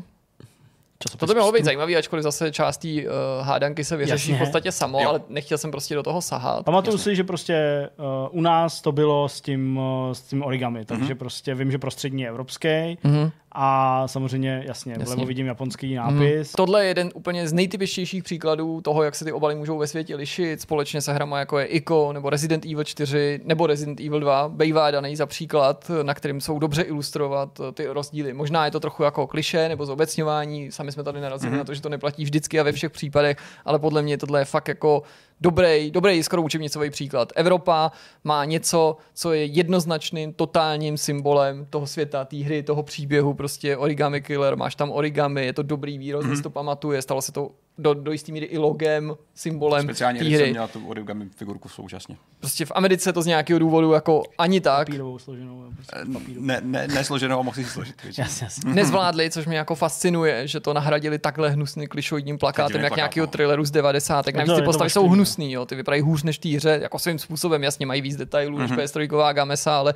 To 1.17 1.27
by 1.27 1.35
mohlo 1.35 1.53
být 1.53 1.65
zajímavý, 1.65 1.97
ačkoliv 1.97 2.23
zase 2.23 2.53
část 2.53 2.77
té 2.77 2.89
uh, 2.89 3.03
hádanky 3.41 3.85
se 3.85 3.97
vyřeší 3.97 4.31
Jasně. 4.31 4.37
v 4.37 4.39
podstatě 4.39 4.73
samo, 4.73 5.01
jo. 5.01 5.09
ale 5.09 5.21
nechtěl 5.29 5.59
jsem 5.59 5.71
prostě 5.71 5.95
do 5.95 6.03
toho 6.03 6.23
sahat. 6.23 6.65
Pamatuju 6.65 6.99
si, 6.99 7.17
že 7.17 7.25
prostě 7.25 7.89
uh, 7.99 8.39
u 8.39 8.41
nás 8.41 8.81
to 8.81 8.93
bylo 8.93 9.29
s 9.29 9.41
tím, 9.41 9.77
uh, 9.77 10.13
s 10.13 10.23
tím 10.23 10.43
origami, 10.43 10.85
takže 10.85 11.15
mm-hmm. 11.15 11.19
prostě 11.19 11.55
vím, 11.55 11.71
že 11.71 11.79
prostřední 11.79 12.23
je 12.23 12.29
evropský 12.29 12.69
mm-hmm. 12.69 13.31
A 13.55 14.03
samozřejmě, 14.09 14.63
jasně, 14.67 14.93
jasně. 14.93 15.05
vlevo 15.05 15.27
vidím 15.27 15.47
japonský 15.47 15.87
hmm. 15.87 15.97
nápis. 15.97 16.49
Hmm. 16.49 16.55
Tohle 16.57 16.85
je 16.85 16.89
jeden 16.89 17.11
úplně 17.15 17.49
z 17.49 17.53
nejtypičtějších 17.53 18.23
příkladů 18.25 18.81
toho, 18.81 19.03
jak 19.03 19.15
se 19.15 19.25
ty 19.25 19.33
obaly 19.33 19.55
můžou 19.55 19.79
ve 19.79 19.87
světě 19.87 20.17
lišit 20.17 20.61
společně 20.61 21.01
se 21.01 21.13
hrama 21.13 21.39
jako 21.39 21.59
je 21.59 21.67
Ico 21.67 22.13
nebo 22.13 22.31
Resident 22.31 22.65
Evil 22.65 22.85
4 22.85 23.41
nebo 23.45 23.67
Resident 23.67 24.01
Evil 24.01 24.21
2. 24.21 24.49
Bejvá 24.49 24.91
daný 24.91 25.17
za 25.17 25.27
příklad, 25.27 25.91
na 26.03 26.15
kterým 26.15 26.41
jsou 26.41 26.59
dobře 26.59 26.83
ilustrovat 26.83 27.61
ty 27.75 27.87
rozdíly. 27.87 28.33
Možná 28.33 28.65
je 28.65 28.71
to 28.71 28.81
trochu 28.81 29.03
jako 29.03 29.27
kliše 29.27 29.69
nebo 29.69 29.87
zobecňování, 29.87 30.73
sami 30.73 30.93
jsme 30.93 31.03
tady 31.03 31.21
narazili 31.21 31.51
hmm. 31.51 31.59
na 31.59 31.65
to, 31.65 31.75
že 31.75 31.81
to 31.83 31.89
neplatí 31.89 32.25
vždycky 32.25 32.61
a 32.61 32.63
ve 32.63 32.73
všech 32.73 32.91
případech, 32.91 33.37
ale 33.65 33.79
podle 33.79 34.03
mě 34.03 34.19
tohle 34.19 34.41
je 34.41 34.45
fakt 34.45 34.69
jako 34.69 35.03
dobrý, 35.45 35.91
dobrý 35.91 36.23
skoro 36.23 36.43
učebnicový 36.43 36.91
příklad. 36.91 37.33
Evropa 37.37 37.93
má 38.25 38.45
něco, 38.45 38.97
co 39.15 39.33
je 39.33 39.45
jednoznačným, 39.45 40.33
totálním 40.33 40.99
symbolem 40.99 41.67
toho 41.71 41.87
světa, 41.87 42.25
té 42.25 42.37
hry, 42.37 42.63
toho 42.63 42.83
příběhu, 42.83 43.35
prostě 43.35 43.77
Origami 43.77 44.23
Killer, 44.23 44.57
máš 44.57 44.75
tam 44.75 44.91
origami, 44.91 45.47
je 45.47 45.53
to 45.53 45.63
dobrý 45.63 45.99
výroz, 45.99 46.25
mm-hmm. 46.25 46.43
to 46.43 46.51
pamatuje, 46.51 47.03
stalo 47.03 47.23
se 47.23 47.33
to 47.33 47.51
do, 47.79 47.95
do 47.95 48.13
jistý 48.13 48.33
míry 48.33 48.47
i 48.47 48.59
logem, 48.59 49.15
symbolem 49.35 49.83
Speciálně, 49.85 50.21
té 50.21 50.27
hry. 50.27 50.51
měla 50.51 50.69
tu 50.69 50.89
origami 50.89 51.29
figurku 51.29 51.69
současně. 51.69 52.17
Prostě 52.41 52.65
v 52.65 52.73
Americe 52.75 53.13
to 53.13 53.23
z 53.23 53.27
nějakého 53.27 53.59
důvodu 53.59 53.93
jako 53.93 54.23
ani 54.39 54.61
tak. 54.61 54.87
Papírovou 54.87 55.19
složenou. 55.19 55.73
Prostě 55.75 55.97
ne, 56.39 56.61
ne, 56.65 56.89
ne 56.89 57.05
složenou 57.05 57.39
a 57.39 57.43
mohli 57.43 57.65
si 57.65 57.71
složit. 57.71 57.95
Jasně, 58.19 58.45
jasně. 58.45 58.75
Nezvládli, 58.75 59.31
což 59.31 59.47
mě 59.47 59.57
jako 59.59 59.75
fascinuje, 59.75 60.49
že 60.49 60.61
to 60.61 60.75
nahradili 60.75 61.19
takhle 61.19 61.51
hnusným 61.51 61.89
klišoidním 61.89 62.39
plakátem, 62.39 62.81
jak 62.81 62.97
nějakého 62.97 63.27
thrilleru 63.27 63.65
z 63.65 63.71
90. 63.71 64.27
Navíc 64.35 64.55
ty 64.57 64.63
postavy 64.63 64.91
jsou 64.91 65.09
hnusný, 65.09 65.53
jo, 65.53 65.67
ty 65.67 65.75
vypadají 65.75 66.03
hůř 66.03 66.23
než 66.23 66.39
té 66.39 66.49
hře, 66.49 66.79
jako 66.83 66.99
svým 66.99 67.19
způsobem, 67.19 67.63
jasně 67.63 67.87
mají 67.87 68.01
víc 68.01 68.17
detailů 68.17 68.59
mm-hmm. 68.59 68.77
než 68.77 68.91
PS3 68.91 69.33
Gamesa, 69.33 69.79
ale 69.79 69.95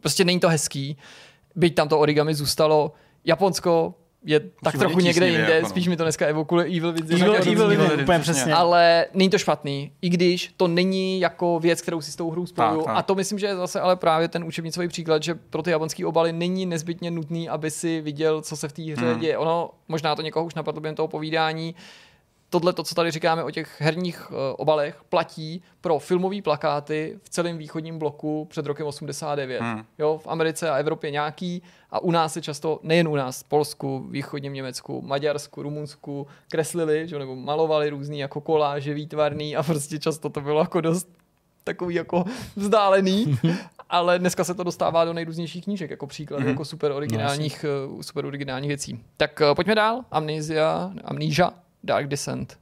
prostě 0.00 0.24
není 0.24 0.40
to 0.40 0.48
hezký. 0.48 0.96
Byť 1.56 1.74
tam 1.74 1.88
to 1.88 1.98
origami 1.98 2.34
zůstalo, 2.34 2.92
Japonsko 3.24 3.94
je 4.24 4.40
Musí 4.40 4.52
tak 4.62 4.78
trochu 4.78 5.00
někde 5.00 5.28
jinde, 5.28 5.54
jako 5.54 5.62
no. 5.62 5.68
spíš 5.68 5.88
mi 5.88 5.96
to 5.96 6.02
dneska 6.02 6.26
evokuje 6.26 6.66
Evil 6.66 6.92
Within. 6.92 7.22
Evil, 7.22 7.34
Evil, 7.34 7.52
Evil, 7.52 7.84
Evil 7.84 8.00
úplně 8.02 8.18
přesně. 8.18 8.54
Ale 8.54 9.06
není 9.14 9.30
to 9.30 9.38
špatný, 9.38 9.92
i 10.02 10.08
když 10.08 10.54
to 10.56 10.68
není 10.68 11.20
jako 11.20 11.58
věc, 11.58 11.82
kterou 11.82 12.00
si 12.00 12.12
s 12.12 12.16
tou 12.16 12.30
hrou 12.30 12.46
spojuju. 12.46 12.88
A 12.88 13.02
to 13.02 13.14
myslím, 13.14 13.38
že 13.38 13.46
je 13.46 13.56
zase 13.56 13.80
ale 13.80 13.96
právě 13.96 14.28
ten 14.28 14.44
učebnicový 14.44 14.88
příklad, 14.88 15.22
že 15.22 15.34
pro 15.34 15.62
ty 15.62 15.70
japonské 15.70 16.06
obaly 16.06 16.32
není 16.32 16.66
nezbytně 16.66 17.10
nutný, 17.10 17.48
aby 17.48 17.70
si 17.70 18.00
viděl, 18.00 18.42
co 18.42 18.56
se 18.56 18.68
v 18.68 18.72
té 18.72 18.82
hře 18.82 19.10
hmm. 19.10 19.20
děje. 19.20 19.38
Ono, 19.38 19.70
možná 19.88 20.16
to 20.16 20.22
někoho 20.22 20.46
už 20.46 20.54
napadlo 20.54 20.80
během 20.80 20.96
toho 20.96 21.08
povídání, 21.08 21.74
tohle, 22.54 22.72
to, 22.72 22.82
co 22.82 22.94
tady 22.94 23.10
říkáme 23.10 23.44
o 23.44 23.50
těch 23.50 23.80
herních 23.80 24.30
uh, 24.30 24.36
obalech, 24.56 25.02
platí 25.08 25.62
pro 25.80 25.98
filmové 25.98 26.42
plakáty 26.42 27.18
v 27.22 27.28
celém 27.28 27.58
východním 27.58 27.98
bloku 27.98 28.46
před 28.50 28.66
rokem 28.66 28.86
89. 28.86 29.60
Hmm. 29.60 29.84
Jo, 29.98 30.20
v 30.22 30.26
Americe 30.26 30.70
a 30.70 30.76
Evropě 30.76 31.10
nějaký 31.10 31.62
a 31.90 32.02
u 32.02 32.10
nás 32.10 32.32
se 32.32 32.42
často, 32.42 32.80
nejen 32.82 33.08
u 33.08 33.16
nás, 33.16 33.42
v 33.42 33.48
Polsku, 33.48 34.06
východním 34.10 34.52
Německu, 34.52 35.02
Maďarsku, 35.02 35.62
Rumunsku, 35.62 36.26
kreslili, 36.48 37.08
že, 37.08 37.18
nebo 37.18 37.36
malovali 37.36 37.90
různý 37.90 38.18
jako 38.18 38.40
koláže 38.40 38.94
výtvarný 38.94 39.56
a 39.56 39.62
prostě 39.62 39.98
často 39.98 40.30
to 40.30 40.40
bylo 40.40 40.60
jako 40.60 40.80
dost 40.80 41.08
takový 41.64 41.94
jako 41.94 42.24
vzdálený, 42.56 43.38
ale 43.90 44.18
dneska 44.18 44.44
se 44.44 44.54
to 44.54 44.62
dostává 44.62 45.04
do 45.04 45.12
nejrůznějších 45.12 45.64
knížek, 45.64 45.90
jako 45.90 46.06
příklad 46.06 46.40
mm-hmm. 46.40 46.48
jako 46.48 46.64
super 46.64 46.92
originálních, 46.92 47.64
no, 47.64 48.02
super 48.02 48.26
originálních 48.26 48.68
věcí. 48.68 49.00
Tak 49.16 49.42
uh, 49.48 49.54
pojďme 49.54 49.74
dál. 49.74 50.04
Amnesia, 50.10 50.92
Amnesia 51.04 51.63
Dark 51.84 52.06
Descent. 52.06 52.58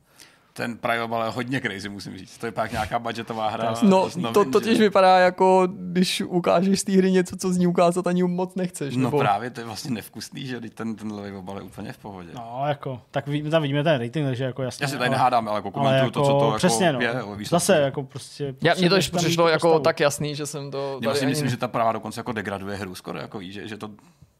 Ten 0.54 0.76
Prime 0.76 1.16
ale 1.16 1.30
hodně 1.30 1.60
crazy, 1.60 1.88
musím 1.88 2.18
říct. 2.18 2.38
To 2.38 2.46
je 2.46 2.52
pak 2.52 2.72
nějaká 2.72 2.98
budgetová 2.98 3.48
hra. 3.48 3.74
No, 3.82 4.10
to 4.34 4.44
totiž 4.44 4.76
že... 4.78 4.84
vypadá 4.84 5.18
jako, 5.18 5.68
když 5.70 6.20
ukážeš 6.20 6.80
z 6.80 6.84
té 6.84 6.92
hry 6.92 7.12
něco, 7.12 7.36
co 7.36 7.52
z 7.52 7.56
ní 7.56 7.66
ukázat, 7.66 8.06
ani 8.06 8.22
moc 8.22 8.54
nechceš. 8.54 8.96
No 8.96 9.02
nebo... 9.02 9.18
právě, 9.18 9.50
to 9.50 9.60
je 9.60 9.66
vlastně 9.66 9.90
nevkusný, 9.90 10.46
že 10.46 10.60
ten, 10.60 10.96
ten 10.96 11.12
levý 11.12 11.36
obal 11.36 11.56
je 11.56 11.62
úplně 11.62 11.92
v 11.92 11.98
pohodě. 11.98 12.30
No, 12.34 12.64
jako, 12.66 13.00
tak 13.10 13.26
ví, 13.26 13.42
tam 13.42 13.62
vidíme 13.62 13.84
ten 13.84 14.00
rating, 14.00 14.26
takže 14.26 14.44
jako 14.44 14.62
jasně. 14.62 14.84
Já 14.84 14.88
si 14.88 14.94
tady 14.94 15.08
ale, 15.08 15.16
nehádám, 15.16 15.48
ale 15.48 15.58
jako 15.58 15.70
komentuju 15.70 16.00
ale 16.00 16.06
jako, 16.06 16.20
to, 16.20 16.26
co 16.26 16.38
to 16.38 16.44
jako 16.44 16.56
přesně, 16.56 16.92
no. 16.92 17.00
je. 17.00 17.14
Zase, 17.48 17.76
jako 17.76 18.02
prostě... 18.02 18.54
Já, 18.62 18.74
mně 18.74 18.90
to 18.90 18.96
přišlo 19.16 19.48
jako 19.48 19.78
tak 19.78 20.00
jasný, 20.00 20.34
že 20.34 20.46
jsem 20.46 20.70
to... 20.70 21.00
Já 21.02 21.14
si 21.14 21.26
myslím, 21.26 21.48
že 21.48 21.56
ta 21.56 21.68
práva 21.68 21.92
dokonce 21.92 22.20
jako 22.20 22.32
degraduje 22.32 22.76
hru 22.76 22.94
skoro, 22.94 23.18
jako 23.18 23.38
ví, 23.38 23.52
že, 23.52 23.68
že 23.68 23.76
to 23.76 23.90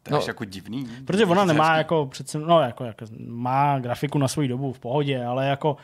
to 0.03 0.15
je 0.15 0.21
no, 0.21 0.27
jako 0.27 0.45
divný. 0.45 0.89
Protože 1.05 1.27
ona 1.27 1.45
nemá 1.45 1.77
jako 1.77 2.07
přece, 2.07 2.39
no 2.39 2.61
jako, 2.61 2.85
jako, 2.85 3.05
má 3.27 3.79
grafiku 3.79 4.19
na 4.19 4.29
svou 4.29 4.47
dobu 4.47 4.73
v 4.73 4.79
pohodě, 4.79 5.25
ale 5.25 5.47
jako 5.47 5.77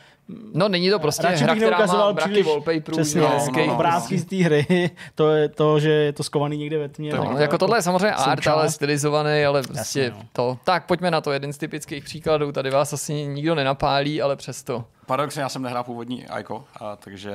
No 0.53 0.69
není 0.69 0.89
to 0.89 0.99
prostě 0.99 1.27
hra, 1.27 1.55
která 1.55 1.85
má 1.85 2.11
mraky 2.11 2.43
wallpaperů. 2.43 2.97
Přesně, 2.97 3.21
no, 3.21 3.47
no, 3.57 3.65
no, 3.67 3.73
obrázky 3.73 4.15
no. 4.15 4.21
z 4.21 4.25
té 4.25 4.35
hry, 4.35 4.91
to 5.15 5.29
je 5.29 5.49
to, 5.49 5.79
že 5.79 5.89
je 5.89 6.13
to 6.13 6.23
skovaný 6.23 6.57
někde 6.57 6.77
ve 6.77 6.89
tmě. 6.89 7.11
To, 7.11 7.23
no, 7.23 7.37
jako 7.37 7.57
tohle 7.57 7.77
je 7.77 7.81
samozřejmě 7.81 8.11
art, 8.11 8.47
ale 8.47 8.71
stylizovaný, 8.71 9.45
ale 9.45 9.63
prostě 9.63 9.99
Jasně, 9.99 10.19
no. 10.19 10.25
to. 10.33 10.57
Tak 10.63 10.85
pojďme 10.85 11.11
na 11.11 11.21
to, 11.21 11.31
jeden 11.31 11.53
z 11.53 11.57
typických 11.57 12.03
příkladů, 12.03 12.51
tady 12.51 12.69
vás 12.69 12.93
asi 12.93 13.13
nikdo 13.13 13.55
nenapálí, 13.55 14.21
ale 14.21 14.35
přesto. 14.35 14.85
Paradoxně 15.05 15.41
já 15.41 15.49
jsem 15.49 15.61
nehrál 15.61 15.83
původní 15.83 16.27
Aiko, 16.27 16.63
a 16.79 16.95
takže 16.95 17.33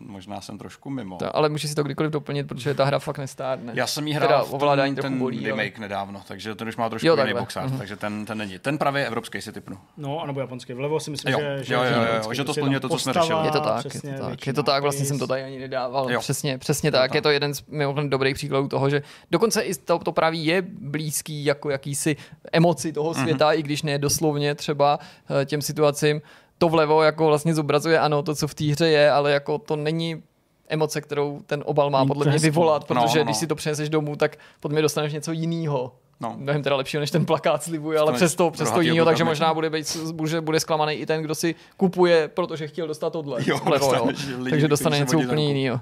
možná 0.00 0.40
jsem 0.40 0.58
trošku 0.58 0.90
mimo. 0.90 1.16
To, 1.16 1.36
ale 1.36 1.48
můžeš 1.48 1.70
si 1.70 1.76
to 1.76 1.82
kdykoliv 1.82 2.12
doplnit, 2.12 2.48
protože 2.48 2.74
ta 2.74 2.84
hra 2.84 2.98
fakt 2.98 3.18
nestárne. 3.18 3.72
Já 3.76 3.86
jsem 3.86 4.06
jí 4.06 4.14
hrál 4.14 4.28
teda 4.28 4.42
ovládání 4.42 4.94
ten 4.94 5.18
bolí, 5.18 5.46
remake 5.46 5.76
ale... 5.76 5.80
nedávno, 5.80 6.22
takže 6.28 6.54
ten 6.54 6.68
už 6.68 6.76
má 6.76 6.88
trošku 6.88 7.06
jo, 7.06 7.16
jiný 7.16 7.34
boxár, 7.38 7.68
uh-huh. 7.68 7.78
takže 7.78 7.96
ten, 7.96 8.26
ten 8.26 8.38
není. 8.38 8.58
Ten 8.58 8.78
právě 8.78 9.06
evropský 9.06 9.40
si 9.40 9.52
typnu. 9.52 9.78
No, 9.96 10.20
anebo 10.20 10.40
japonský. 10.40 10.72
Vlevo 10.72 11.00
si 11.00 11.10
myslím, 11.10 11.32
jo, 11.32 11.40
že, 11.40 11.64
že, 11.64 11.74
jo, 11.74 11.82
jo, 11.82 11.90
jo, 11.90 12.22
jo, 12.24 12.34
že 12.34 12.44
to 12.44 12.54
splňuje 12.54 12.80
to, 12.80 12.88
co 12.88 12.98
jsme 12.98 13.12
řešili. 13.12 13.44
Je 13.44 13.50
to 13.50 13.60
tak, 13.60 13.84
je 13.94 14.00
to 14.00 14.24
tak. 14.24 14.46
Je 14.46 14.52
to 14.52 14.62
tak, 14.62 14.82
vlastně 14.82 15.06
jsem 15.06 15.18
to 15.18 15.26
tady 15.26 15.42
ani 15.42 15.58
nedával. 15.58 16.12
Jo. 16.12 16.20
Přesně, 16.20 16.58
přesně 16.58 16.92
tak. 16.92 17.14
Je 17.14 17.22
to 17.22 17.30
jeden 17.30 17.54
z 17.54 17.66
mimochodem 17.68 18.10
dobrých 18.10 18.34
příkladů 18.34 18.68
toho, 18.68 18.90
že 18.90 19.02
dokonce 19.30 19.62
i 19.62 19.74
to, 19.74 19.98
to 19.98 20.12
právě 20.12 20.42
je 20.42 20.62
blízký 20.62 21.44
jako 21.44 21.70
jakýsi 21.70 22.16
emoci 22.52 22.92
toho 22.92 23.10
mhm. 23.10 23.22
světa, 23.22 23.52
i 23.52 23.62
když 23.62 23.82
ne 23.82 23.98
doslovně 23.98 24.54
třeba 24.54 24.98
eh, 25.30 25.44
těm 25.44 25.62
situacím 25.62 26.20
to 26.58 26.68
vlevo 26.68 27.02
jako 27.02 27.26
vlastně 27.26 27.54
zobrazuje, 27.54 27.98
ano, 27.98 28.22
to, 28.22 28.34
co 28.34 28.48
v 28.48 28.54
té 28.54 28.64
hře 28.64 28.88
je, 28.88 29.10
ale 29.10 29.32
jako 29.32 29.58
to 29.58 29.76
není 29.76 30.22
emoce, 30.68 31.00
kterou 31.00 31.40
ten 31.46 31.62
obal 31.66 31.90
má 31.90 32.06
podle 32.06 32.26
mě 32.26 32.38
vyvolat, 32.38 32.82
no, 32.82 32.86
protože 32.86 33.18
no, 33.18 33.24
no. 33.24 33.24
když 33.24 33.36
si 33.36 33.46
to 33.46 33.54
přineseš 33.54 33.88
domů, 33.88 34.16
tak 34.16 34.36
podle 34.60 34.74
mě 34.74 34.82
dostaneš 34.82 35.12
něco 35.12 35.32
jiného. 35.32 35.92
No. 36.20 36.34
Mnohem 36.38 36.62
teda 36.62 36.76
lepšího, 36.76 37.00
než 37.00 37.10
ten 37.10 37.26
plakát 37.26 37.62
slibuje, 37.62 37.98
ale 37.98 38.12
přesto, 38.12 38.50
přesto 38.50 38.80
jiného, 38.80 39.04
takže 39.04 39.24
možná 39.24 39.54
bude, 39.54 39.70
být, 39.70 39.96
bude, 40.12 40.40
bude 40.40 40.60
zklamaný 40.60 40.94
i 40.94 41.06
ten, 41.06 41.22
kdo 41.22 41.34
si 41.34 41.54
kupuje, 41.76 42.28
protože 42.28 42.68
chtěl 42.68 42.86
dostat 42.86 43.10
tohle. 43.12 43.40
Jo, 43.46 43.60
vlevo, 43.64 43.94
jo. 43.94 44.06
Lidi, 44.38 44.50
takže 44.50 44.68
dostane 44.68 44.98
něco 44.98 45.18
úplně 45.18 45.48
jiného. 45.48 45.80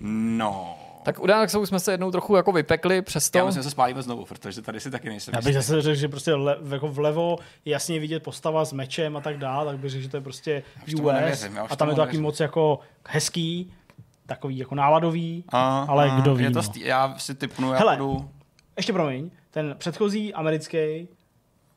No, 0.00 0.81
tak 1.02 1.22
u 1.22 1.26
Dark 1.26 1.50
Souls 1.50 1.68
jsme 1.68 1.80
se 1.80 1.92
jednou 1.92 2.10
trochu 2.10 2.36
jako 2.36 2.52
vypekli 2.52 3.02
přesto. 3.02 3.38
Já 3.38 3.44
myslím, 3.44 3.60
že 3.60 3.64
se 3.64 3.70
spálíme 3.70 4.02
znovu, 4.02 4.24
protože 4.24 4.62
tady 4.62 4.80
si 4.80 4.90
taky 4.90 5.08
nejsem. 5.08 5.34
Já 5.34 5.40
bych 5.40 5.54
zase 5.54 5.82
řekl, 5.82 5.94
že 5.94 6.08
prostě 6.08 6.34
le, 6.34 6.56
jako 6.70 6.88
vlevo 6.88 7.38
je 7.64 7.72
jasně 7.72 8.00
vidět 8.00 8.22
postava 8.22 8.64
s 8.64 8.72
mečem 8.72 9.16
a 9.16 9.20
tak 9.20 9.38
dále, 9.38 9.66
tak 9.66 9.80
bych 9.80 9.90
řekl, 9.90 10.02
že 10.02 10.08
to 10.08 10.16
je 10.16 10.20
prostě 10.20 10.62
US 10.94 11.12
nevěřím, 11.12 11.58
a 11.70 11.76
tam 11.76 11.88
je 11.88 11.94
to 11.94 12.00
taky 12.00 12.18
moc 12.18 12.40
jako 12.40 12.78
hezký, 13.08 13.72
takový 14.26 14.58
jako 14.58 14.74
náladový, 14.74 15.44
a, 15.48 15.86
ale 15.88 16.10
a, 16.10 16.20
kdo 16.20 16.34
ví. 16.34 16.44
Je 16.44 16.50
to 16.50 16.58
no. 16.58 16.62
stý, 16.62 16.80
já 16.80 17.18
si 17.18 17.34
typnu, 17.34 17.72
já 17.72 17.78
Hele, 17.78 17.96
budu... 17.96 18.30
ještě 18.76 18.92
promiň, 18.92 19.30
ten 19.50 19.74
předchozí 19.78 20.34
americký 20.34 21.08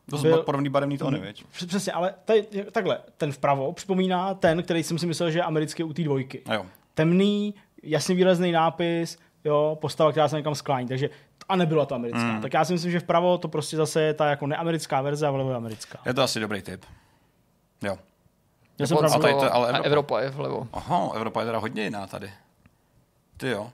to 0.09 0.17
byl 0.17 0.43
podobný 0.43 0.69
barevný 0.69 0.97
tóny, 0.97 1.19
věď? 1.19 1.43
Přesně, 1.67 1.91
ale 1.91 2.13
tady, 2.25 2.47
takhle, 2.71 2.99
ten 3.17 3.31
vpravo 3.31 3.73
připomíná 3.73 4.33
ten, 4.33 4.63
který 4.63 4.83
jsem 4.83 4.97
si 4.97 5.05
myslel, 5.05 5.31
že 5.31 5.39
je 5.39 5.43
americký 5.43 5.83
u 5.83 5.93
té 5.93 6.03
dvojky. 6.03 6.41
A 6.45 6.53
jo. 6.53 6.65
Temný, 6.93 7.53
jasně 7.85 8.15
výrazný 8.15 8.51
nápis, 8.51 9.17
jo, 9.43 9.77
postava, 9.81 10.11
která 10.11 10.27
se 10.27 10.37
někam 10.37 10.55
sklání, 10.55 10.87
takže 10.87 11.09
a 11.49 11.55
nebyla 11.55 11.85
to 11.85 11.95
americká. 11.95 12.31
Mm. 12.31 12.41
Tak 12.41 12.53
já 12.53 12.65
si 12.65 12.73
myslím, 12.73 12.91
že 12.91 12.99
vpravo 12.99 13.37
to 13.37 13.47
prostě 13.47 13.77
zase 13.77 14.01
je 14.01 14.13
ta 14.13 14.29
jako 14.29 14.47
neamerická 14.47 15.01
verze 15.01 15.27
a 15.27 15.31
vlevo 15.31 15.49
je 15.49 15.55
americká. 15.55 15.99
Je 16.05 16.13
to 16.13 16.21
asi 16.21 16.39
dobrý 16.39 16.61
tip. 16.61 16.85
Jo. 17.83 17.97
Já 18.79 18.87
jsem 18.87 18.97
pravdu, 18.97 19.21
to, 19.21 19.53
ale 19.53 19.67
Evropa. 19.67 19.87
Evropa 19.87 20.21
je 20.21 20.29
vlevo. 20.29 20.67
Aha, 20.73 21.09
Evropa 21.15 21.39
je 21.39 21.45
teda 21.45 21.57
hodně 21.57 21.83
jiná 21.83 22.07
tady. 22.07 22.31
Ty 23.37 23.49
jo. 23.49 23.71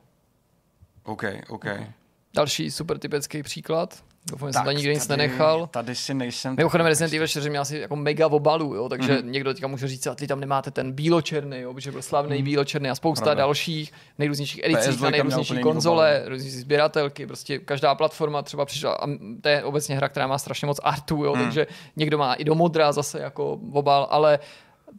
OK, 1.03 1.23
OK. 1.23 1.49
okay. 1.49 1.87
Další 2.33 2.71
super 2.71 2.97
typický 2.97 3.43
příklad. 3.43 4.03
Doufám, 4.25 4.49
že 4.49 4.53
jsem 4.53 4.63
tady 4.63 4.75
nikdy 4.75 4.93
nic 4.93 5.07
nenechal. 5.07 5.67
Tady 5.67 5.95
si 5.95 6.13
nejsem... 6.13 6.55
Mimochodem 6.57 6.87
Resident 6.87 7.13
Evil 7.13 7.27
4 7.27 7.49
měl 7.49 7.61
asi 7.61 7.77
jako 7.77 7.95
mega 7.95 8.27
obalu, 8.27 8.75
jo, 8.75 8.89
takže 8.89 9.13
mm-hmm. 9.13 9.29
někdo 9.29 9.53
teďka 9.53 9.67
může 9.67 9.87
říct, 9.87 10.07
a 10.07 10.15
ty 10.15 10.27
tam 10.27 10.39
nemáte 10.39 10.71
ten 10.71 10.91
bíločerný, 10.91 11.59
jo, 11.59 11.73
protože 11.73 11.91
byl 11.91 12.01
slavný 12.01 12.37
mm. 12.37 12.43
bíločerný 12.43 12.89
a 12.89 12.95
spousta 12.95 13.23
Pravda. 13.23 13.43
dalších 13.43 13.91
nejrůznějších 14.17 14.63
edicích 14.63 15.01
na 15.01 15.09
nejrůznější 15.09 15.59
konzole, 15.59 16.23
různější 16.25 16.57
sběratelky, 16.57 17.27
prostě 17.27 17.59
každá 17.59 17.95
platforma 17.95 18.41
třeba 18.41 18.65
přišla, 18.65 18.93
a 18.93 19.07
to 19.41 19.49
je 19.49 19.63
obecně 19.63 19.95
hra, 19.95 20.09
která 20.09 20.27
má 20.27 20.37
strašně 20.37 20.65
moc 20.65 20.79
artu, 20.83 21.23
jo, 21.23 21.35
mm. 21.35 21.43
takže 21.43 21.67
někdo 21.95 22.17
má 22.17 22.33
i 22.33 22.43
do 22.43 22.55
modra 22.55 22.91
zase 22.91 23.19
jako 23.19 23.59
obal, 23.71 24.07
ale 24.09 24.39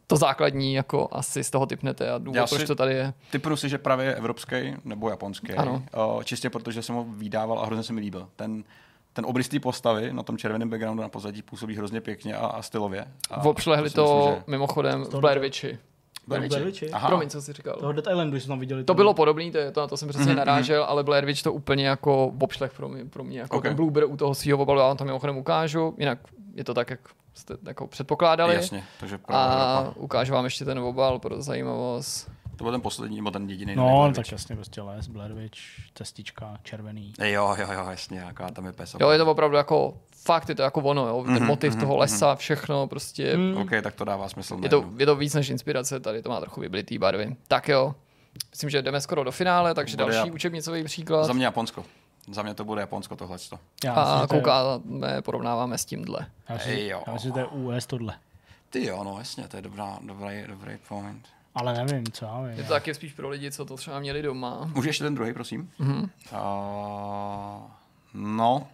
to 0.07 0.17
základní 0.17 0.73
jako 0.73 1.07
asi 1.11 1.43
z 1.43 1.49
toho 1.49 1.65
typnete 1.65 2.11
a 2.11 2.17
důvod, 2.17 2.49
proč 2.49 2.63
to 2.63 2.75
tady 2.75 2.93
je. 2.93 3.13
Typnu 3.31 3.55
si, 3.55 3.69
že 3.69 3.77
právě 3.77 4.15
evropský 4.15 4.55
nebo 4.85 5.09
japonský, 5.09 5.53
ano. 5.53 5.83
čistě 6.23 6.49
protože 6.49 6.81
jsem 6.81 6.95
ho 6.95 7.05
vydával 7.09 7.59
a 7.59 7.65
hrozně 7.65 7.83
se 7.83 7.93
mi 7.93 8.01
líbil. 8.01 8.29
Ten 8.35 8.63
ten 9.13 9.25
obrys 9.25 9.49
té 9.49 9.59
postavy 9.59 10.13
na 10.13 10.23
tom 10.23 10.37
červeném 10.37 10.69
backgroundu 10.69 11.03
na 11.03 11.09
pozadí 11.09 11.41
působí 11.41 11.75
hrozně 11.75 12.01
pěkně 12.01 12.35
a, 12.35 12.45
a 12.47 12.61
stylově. 12.61 13.05
A 13.31 13.45
Obšlehli 13.45 13.89
to 13.89 14.15
myslím, 14.15 14.35
že... 14.35 14.43
mimochodem 14.47 15.03
v 15.03 15.19
Blair 15.19 15.39
Witchi. 15.39 15.79
Blair 16.27 16.63
Witchi? 16.63 16.91
Aha. 16.91 17.07
Promiň, 17.07 17.29
co 17.29 17.41
jsi 17.41 17.53
říkal. 17.53 17.75
Toho 17.79 17.91
Dead 17.91 18.07
Islandu 18.07 18.39
jsme 18.39 18.47
tam 18.47 18.59
viděli. 18.59 18.83
To 18.83 18.93
bylo 18.93 19.13
podobný, 19.13 19.51
to, 19.51 19.59
to, 19.71 19.81
na 19.81 19.87
to 19.87 19.97
jsem 19.97 20.09
přesně 20.09 20.33
mm-hmm. 20.33 20.37
narážel, 20.37 20.83
ale 20.83 21.03
Blair 21.03 21.25
Witch 21.25 21.43
to 21.43 21.53
úplně 21.53 21.87
jako 21.87 22.33
obšlech 22.39 22.73
pro 22.73 22.89
mě, 22.89 23.05
pro 23.05 23.23
mě 23.23 23.39
jako 23.39 23.57
okay. 23.57 23.69
ten 23.69 23.75
Blueber 23.75 24.03
u 24.05 24.17
toho 24.17 24.35
svého 24.35 24.57
obalu, 24.57 24.79
já 24.79 24.87
vám 24.87 24.97
to 24.97 25.05
mimochodem 25.05 25.37
ukážu, 25.37 25.95
jinak 25.97 26.19
je 26.53 26.63
to 26.63 26.73
tak, 26.73 26.89
jak 26.89 26.99
jste 27.33 27.57
jako 27.63 27.87
předpokládali. 27.87 28.55
Jasně, 28.55 28.83
takže 28.99 29.19
a 29.27 29.91
ukážu 29.95 30.33
vám 30.33 30.45
ještě 30.45 30.65
ten 30.65 30.79
obal 30.79 31.19
pro 31.19 31.41
zajímavost. 31.41 32.31
To 32.55 32.63
byl 32.63 32.71
ten 32.71 32.81
poslední, 32.81 33.15
nebo 33.15 33.31
ten 33.31 33.49
jediný. 33.49 33.75
No, 33.75 34.11
tak 34.15 34.31
jasně, 34.31 34.55
prostě 34.55 34.81
les, 34.81 35.07
Blair 35.07 35.33
Witch, 35.33 35.57
cestička, 35.95 36.57
červený. 36.63 37.13
Jo, 37.19 37.55
jo, 37.59 37.67
jo, 37.73 37.89
jasně, 37.89 38.19
jaká 38.19 38.51
tam 38.51 38.65
je 38.65 38.73
pes. 38.73 38.95
Jo, 38.99 39.09
je 39.09 39.17
to 39.17 39.31
opravdu 39.31 39.57
jako, 39.57 39.97
fakt 40.23 40.49
je 40.49 40.55
to 40.55 40.61
jako 40.61 40.81
ono, 40.81 41.07
jo, 41.07 41.23
ten 41.23 41.35
mm-hmm, 41.35 41.47
motiv 41.47 41.73
mm-hmm, 41.73 41.79
toho 41.79 41.97
lesa, 41.97 42.33
mm-hmm. 42.33 42.37
všechno, 42.37 42.87
prostě. 42.87 43.37
Mm. 43.37 43.57
OK, 43.57 43.69
tak 43.83 43.95
to 43.95 44.05
dává 44.05 44.29
smysl. 44.29 44.59
Je 44.63 44.69
to, 44.69 44.85
je 44.97 45.05
to 45.05 45.15
víc 45.15 45.33
než 45.33 45.49
inspirace, 45.49 45.99
tady 45.99 46.21
to 46.21 46.29
má 46.29 46.39
trochu 46.39 46.61
vyblitý 46.61 46.97
barvy. 46.97 47.35
Tak 47.47 47.69
jo, 47.69 47.95
myslím, 48.51 48.69
že 48.69 48.81
jdeme 48.81 49.01
skoro 49.01 49.23
do 49.23 49.31
finále, 49.31 49.73
takže 49.73 49.97
Bude 49.97 50.13
další 50.13 50.27
já... 50.27 50.33
učebnicový 50.33 50.83
příklad. 50.83 51.23
Za 51.23 51.33
mě 51.33 51.45
Japonsko. 51.45 51.85
Za 52.31 52.43
mě 52.43 52.53
to 52.53 52.65
bude 52.65 52.81
Japonsko 52.81 53.15
tohle. 53.15 53.37
A 53.95 54.27
koukáme, 54.29 55.21
porovnáváme 55.21 55.77
s 55.77 55.85
tímhle. 55.85 56.25
Já 56.49 56.59
si, 56.59 56.87
já 56.87 57.13
myslím, 57.13 57.29
že 57.29 57.33
to 57.33 57.39
je 57.39 57.45
US 57.45 57.85
tohle. 57.85 58.15
Ty 58.69 58.85
jo, 58.85 59.03
no 59.03 59.15
jasně, 59.19 59.47
to 59.47 59.55
je 59.55 59.61
dobrá, 59.61 59.99
dobrý, 60.01 60.43
dobrý 60.47 60.77
point. 60.87 61.27
Ale 61.55 61.73
nevím, 61.73 62.11
co 62.11 62.25
já 62.25 62.41
vím. 62.41 62.57
Je 62.57 62.63
to 62.63 62.69
taky 62.69 62.93
spíš 62.93 63.13
pro 63.13 63.29
lidi, 63.29 63.51
co 63.51 63.65
to 63.65 63.77
třeba 63.77 63.99
měli 63.99 64.21
doma. 64.21 64.71
Můžeš 64.73 64.87
ještě 64.87 65.03
ten 65.03 65.15
druhý, 65.15 65.33
prosím? 65.33 65.71
Mm-hmm. 65.79 66.09
Uh, 66.31 67.71
no. 68.13 68.67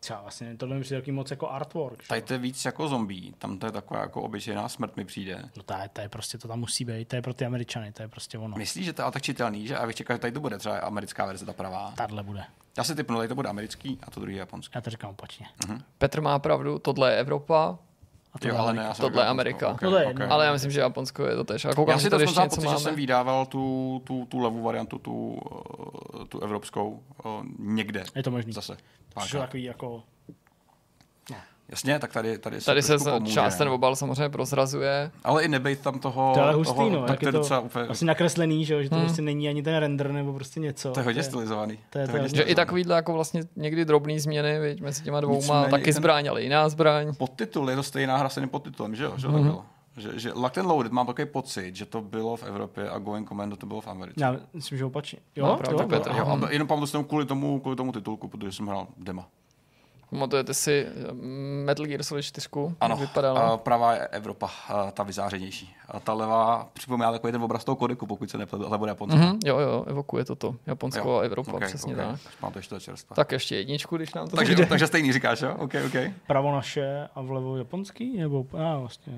Třeba 0.00 0.20
vlastně 0.20 0.56
tohle 0.56 0.76
mi 0.76 0.82
přijde 0.82 1.12
moc 1.12 1.30
jako 1.30 1.48
artwork. 1.48 2.06
Tady 2.06 2.22
to 2.22 2.32
je 2.32 2.38
víc 2.38 2.64
jako 2.64 2.88
zombie, 2.88 3.32
tam 3.38 3.58
to 3.58 3.66
je 3.66 3.72
taková 3.72 4.00
jako 4.00 4.22
obyčejná 4.22 4.68
smrt 4.68 4.96
mi 4.96 5.04
přijde. 5.04 5.42
No 5.56 5.62
to 5.62 5.74
je, 5.74 5.88
to 5.92 6.00
je 6.00 6.08
prostě, 6.08 6.38
to 6.38 6.48
tam 6.48 6.60
musí 6.60 6.84
být, 6.84 7.08
to 7.08 7.16
je 7.16 7.22
pro 7.22 7.34
ty 7.34 7.46
Američany, 7.46 7.92
to 7.92 8.02
je 8.02 8.08
prostě 8.08 8.38
ono. 8.38 8.56
Myslíš, 8.56 8.84
že 8.84 8.92
to 8.92 9.02
je 9.02 9.10
tak 9.10 9.22
čitelný, 9.22 9.66
že 9.66 9.76
a 9.76 9.86
bych 9.86 9.96
čekal, 9.96 10.16
že 10.16 10.20
tady 10.20 10.32
to 10.32 10.40
bude 10.40 10.58
třeba 10.58 10.78
americká 10.78 11.26
verze, 11.26 11.46
ta 11.46 11.52
pravá? 11.52 11.92
Tadle 11.96 12.22
bude. 12.22 12.44
Já 12.78 12.84
si 12.84 12.94
typnu, 12.94 13.16
tady 13.16 13.28
to 13.28 13.34
bude 13.34 13.48
americký 13.48 13.98
a 14.02 14.10
to 14.10 14.20
druhý 14.20 14.36
japonský. 14.36 14.72
Já 14.74 14.80
to 14.80 14.90
říkám 14.90 15.10
opačně. 15.10 15.46
Uh-huh. 15.66 15.82
Petr 15.98 16.20
má 16.20 16.38
pravdu, 16.38 16.78
tohle 16.78 17.12
je 17.12 17.18
Evropa, 17.18 17.78
a 18.32 18.38
tohle, 18.38 18.56
jo, 18.56 18.62
ale 18.62 18.72
ne, 18.72 18.90
tohle 19.00 19.22
je 19.22 19.26
Amerika. 19.26 19.68
Okay, 19.68 19.86
tohle 19.86 20.06
okay. 20.06 20.26
Ale 20.30 20.46
já 20.46 20.52
myslím, 20.52 20.70
že 20.70 20.80
Japonsko 20.80 21.26
je 21.26 21.36
to 21.36 21.44
tež. 21.44 21.66
Koukám, 21.76 21.92
já 21.92 21.98
si 21.98 22.10
to 22.10 22.20
ještě 22.20 22.40
něco 22.40 22.60
máme. 22.60 22.76
že 22.76 22.82
jsem 22.82 22.94
vydával 22.94 23.46
tu, 23.46 24.02
tu, 24.04 24.26
tu 24.26 24.38
levou 24.38 24.62
variantu, 24.62 24.98
tu, 24.98 25.40
eh, 26.22 26.26
tu 26.28 26.40
evropskou, 26.40 27.02
uh, 27.24 27.30
někde. 27.58 28.04
Je 28.14 28.22
to 28.22 28.30
možný. 28.30 28.52
Zase. 28.52 28.76
Takový 29.32 29.64
jako 29.64 30.02
Jasně, 31.70 31.98
tak 31.98 32.12
tady, 32.12 32.38
tady 32.38 32.60
se 32.60 32.66
Tady 32.66 32.82
se 32.82 32.98
pomůže. 32.98 33.32
část 33.32 33.56
ten 33.56 33.68
obal 33.68 33.96
samozřejmě 33.96 34.28
prozrazuje. 34.28 35.10
Ale 35.24 35.44
i 35.44 35.48
nebejt 35.48 35.80
tam 35.80 35.98
toho... 35.98 36.32
To 36.34 36.40
je 36.48 36.54
hustý, 36.54 36.74
toho, 36.74 36.90
no, 36.90 37.06
tak 37.06 37.22
je 37.22 37.32
to 37.32 37.42
úplně... 37.64 37.86
asi 37.88 38.04
nakreslený, 38.04 38.64
že, 38.64 38.82
že 38.82 38.88
to 38.88 38.94
hmm. 38.94 39.04
prostě 39.04 39.22
není 39.22 39.48
ani 39.48 39.62
ten 39.62 39.76
render 39.76 40.12
nebo 40.12 40.32
prostě 40.32 40.60
něco. 40.60 40.90
To 40.90 41.00
je 41.00 41.04
hodně 41.04 41.22
stylizovaný. 41.22 41.78
To 41.90 41.98
je, 41.98 42.08
to 42.08 42.16
je, 42.16 42.20
to 42.20 42.24
je 42.24 42.36
že 42.36 42.42
i 42.42 42.54
takovýhle 42.54 42.96
jako 42.96 43.12
vlastně 43.12 43.42
někdy 43.56 43.84
drobný 43.84 44.20
změny, 44.20 44.60
viď, 44.60 44.80
mezi 44.80 45.02
těma 45.02 45.20
dvouma, 45.20 45.64
taky 45.64 45.92
zbraň, 45.92 46.28
ale 46.28 46.42
jiná 46.42 46.68
zbraň. 46.68 47.14
Podtitul 47.14 47.70
je 47.70 47.76
to 47.76 47.82
stejná 47.82 48.16
hra 48.16 48.28
s 48.28 48.46
podtitulem, 48.46 48.94
že 48.94 49.04
jo? 49.04 49.12
Že 49.16 49.28
hmm. 49.28 49.58
Že, 49.96 50.18
že 50.18 50.32
Locked 50.32 50.58
and 50.58 50.68
Loaded 50.68 50.92
mám 50.92 51.06
takový 51.06 51.28
pocit, 51.28 51.76
že 51.76 51.86
to 51.86 52.00
bylo 52.00 52.36
v 52.36 52.42
Evropě 52.42 52.90
a 52.90 52.98
Going 52.98 53.28
Commando 53.28 53.56
to 53.56 53.66
bylo 53.66 53.80
v 53.80 53.88
Americe. 53.88 54.24
Já 54.24 54.36
myslím, 54.54 54.78
že 54.78 54.84
opačně. 54.84 55.18
Jo, 55.36 55.46
no, 55.46 55.58
jo, 55.70 55.78
jo, 55.90 56.02
jo, 56.06 56.36
jo, 56.40 56.48
jenom 56.50 56.68
pamatuju 56.68 57.04
kvůli 57.04 57.26
tomu, 57.26 57.60
kvůli 57.60 57.76
tomu 57.76 57.92
titulku, 57.92 58.28
protože 58.28 58.52
jsem 58.52 58.66
hrál 58.66 58.86
dema. 58.96 59.26
Pamatujete 60.10 60.54
si 60.54 60.86
eh, 60.86 61.12
Metal 61.64 61.86
Gear 61.86 62.02
Solid 62.02 62.24
4? 62.24 62.48
Ano, 62.80 62.96
vypadalo? 62.96 63.58
pravá 63.58 63.94
je 63.94 64.06
Evropa, 64.06 64.50
ta 64.92 65.02
vyzářenější. 65.02 65.74
A 65.88 66.00
ta 66.00 66.12
levá 66.12 66.68
připomíná 66.72 67.12
takový 67.12 67.32
ten 67.32 67.42
obraz 67.42 67.64
toho 67.64 67.76
kodeku, 67.76 68.06
pokud 68.06 68.30
se 68.30 68.38
nepletu, 68.38 68.66
ale 68.66 68.78
bude 68.78 68.90
Japonsko. 68.90 69.18
Mm-hmm, 69.18 69.38
jo, 69.44 69.58
jo, 69.58 69.84
evokuje 69.86 70.24
toto. 70.24 70.54
Japonsko 70.66 71.08
jo, 71.08 71.16
a 71.16 71.22
Evropa, 71.22 71.52
okay, 71.52 71.68
přesně 71.68 71.94
okay. 71.94 72.06
tak. 72.06 72.20
Mám 72.42 72.52
to 72.52 72.58
ještě 72.58 72.80
čerstva. 72.80 73.16
Tak 73.16 73.32
ještě 73.32 73.56
jedničku, 73.56 73.96
když 73.96 74.14
nám 74.14 74.28
to 74.28 74.36
takže, 74.36 74.66
takže 74.66 74.86
stejný 74.86 75.12
říkáš, 75.12 75.40
jo? 75.40 75.54
OK, 75.58 75.74
OK. 75.86 76.12
Pravo 76.26 76.52
naše 76.52 77.08
a 77.14 77.22
vlevo 77.22 77.56
japonský? 77.56 78.18
Nebo, 78.18 78.46
a 78.58 78.78
vlastně. 78.78 79.12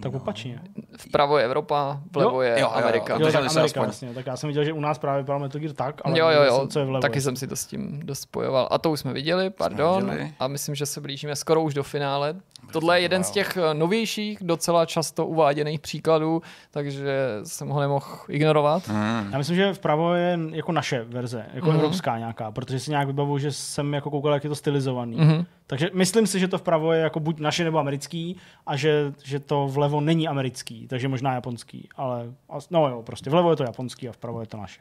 Tak 0.00 0.14
opačně. 0.14 0.60
Vpravo 0.96 1.38
je 1.38 1.44
Evropa, 1.44 2.00
vlevo 2.12 2.30
jo? 2.30 2.40
je 2.40 2.60
jo, 2.60 2.70
Amerika. 2.74 3.14
Jo, 3.14 3.26
jo, 3.26 3.32
tak 3.32 3.50
Amerika, 3.56 3.84
jasně. 3.84 4.14
Tak 4.14 4.26
já 4.26 4.36
jsem 4.36 4.48
viděl, 4.48 4.64
že 4.64 4.72
u 4.72 4.80
nás 4.80 4.98
právě 4.98 5.22
vypadal 5.22 5.40
Metal 5.40 5.60
Gear 5.60 5.74
tak, 5.74 6.00
ale 6.04 6.18
jo, 6.18 6.28
jo, 6.28 6.42
jo. 6.42 6.58
Jsem, 6.58 6.68
co 6.68 6.78
je 6.78 6.84
vlevo. 6.84 7.02
Taky 7.02 7.20
jsem 7.20 7.36
si 7.36 7.46
to 7.46 7.56
s 7.56 7.66
tím 7.66 8.00
dost 8.04 8.20
spojoval. 8.20 8.68
A 8.70 8.78
to 8.78 8.90
už 8.90 9.00
jsme 9.00 9.12
viděli, 9.12 9.50
pardon. 9.50 10.02
Jsme 10.02 10.12
viděli. 10.12 10.32
A 10.38 10.48
myslím, 10.48 10.74
že 10.74 10.86
se 10.86 11.00
blížíme 11.00 11.36
skoro 11.36 11.62
už 11.62 11.74
do 11.74 11.82
finále. 11.82 12.34
Tohle 12.72 12.98
je 12.98 13.02
jeden 13.02 13.24
z 13.24 13.30
těch 13.30 13.56
eh, 13.56 13.74
novějších, 13.74 14.38
docela 14.42 14.86
často 14.86 15.26
uváděných 15.26 15.80
příkladů, 15.80 16.42
takže 16.70 17.40
jsem 17.44 17.68
ho 17.68 17.80
nemohl 17.80 18.06
ignorovat. 18.28 18.88
Hmm. 18.88 19.28
Já 19.32 19.38
myslím, 19.38 19.56
že 19.56 19.74
vpravo 19.74 20.14
je 20.14 20.38
jako 20.50 20.72
naše 20.72 21.04
verze, 21.04 21.46
jako 21.54 21.66
hmm. 21.66 21.76
evropská 21.76 22.18
nějaká, 22.18 22.50
protože 22.50 22.80
si 22.80 22.90
nějak 22.90 23.06
vybavuju, 23.06 23.38
že 23.38 23.52
jsem 23.52 23.94
jako 23.94 24.10
koukal, 24.10 24.32
jak 24.32 24.44
je 24.44 24.50
to 24.50 24.56
stylizovaný. 24.56 25.16
Hmm. 25.18 25.44
Takže 25.70 25.90
myslím 25.92 26.26
si, 26.26 26.40
že 26.40 26.48
to 26.48 26.58
vpravo 26.58 26.92
je 26.92 27.00
jako 27.00 27.20
buď 27.20 27.40
naše 27.40 27.64
nebo 27.64 27.78
americký 27.78 28.36
a 28.66 28.76
že, 28.76 29.12
že 29.22 29.40
to 29.40 29.68
vlevo 29.68 30.00
není 30.00 30.28
americký, 30.28 30.88
takže 30.88 31.08
možná 31.08 31.34
japonský, 31.34 31.88
ale 31.96 32.32
no 32.70 32.88
jo, 32.88 33.02
prostě 33.02 33.30
vlevo 33.30 33.50
je 33.50 33.56
to 33.56 33.62
japonský 33.62 34.08
a 34.08 34.12
vpravo 34.12 34.40
je 34.40 34.46
to 34.46 34.56
naše. 34.56 34.80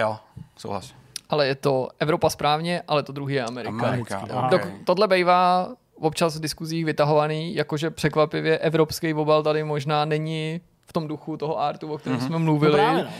Jo, 0.00 0.16
souhlas. 0.56 0.94
Ale 1.28 1.46
je 1.46 1.54
to 1.54 1.88
Evropa 1.98 2.30
správně, 2.30 2.82
ale 2.88 3.02
to 3.02 3.12
druhý 3.12 3.34
je 3.34 3.44
Amerika. 3.44 3.88
Amerika. 3.88 4.22
Okay. 4.46 4.72
Tohle 4.84 5.08
bývá 5.08 5.68
občas 5.94 6.36
v 6.36 6.40
diskuzích 6.40 6.84
vytahovaný, 6.84 7.54
jakože 7.54 7.90
překvapivě 7.90 8.58
evropský 8.58 9.14
obal 9.14 9.42
tady 9.42 9.64
možná 9.64 10.04
není 10.04 10.60
v 10.86 10.92
tom 10.92 11.08
duchu 11.08 11.36
toho 11.36 11.60
artu, 11.60 11.92
o 11.92 11.98
kterém 11.98 12.18
mm-hmm. 12.18 12.26
jsme 12.26 12.38
mluvili. 12.38 12.72
No 12.72 12.78
právě, 12.78 13.04
no. 13.04 13.10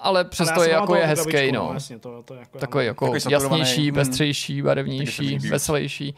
Ale 0.00 0.24
přesto 0.24 0.62
je 0.62 0.70
jako 0.70 0.94
je 0.94 1.06
hezký, 1.06 1.52
no. 1.52 1.68
Vlastně 1.70 1.98
to, 1.98 2.22
to 2.22 2.34
jako 2.34 2.58
Takový 2.58 2.86
jako 2.86 3.14
jasnější, 3.30 3.92
pestřejší, 3.92 4.62
barevnější, 4.62 5.38
veselější. 5.38 6.14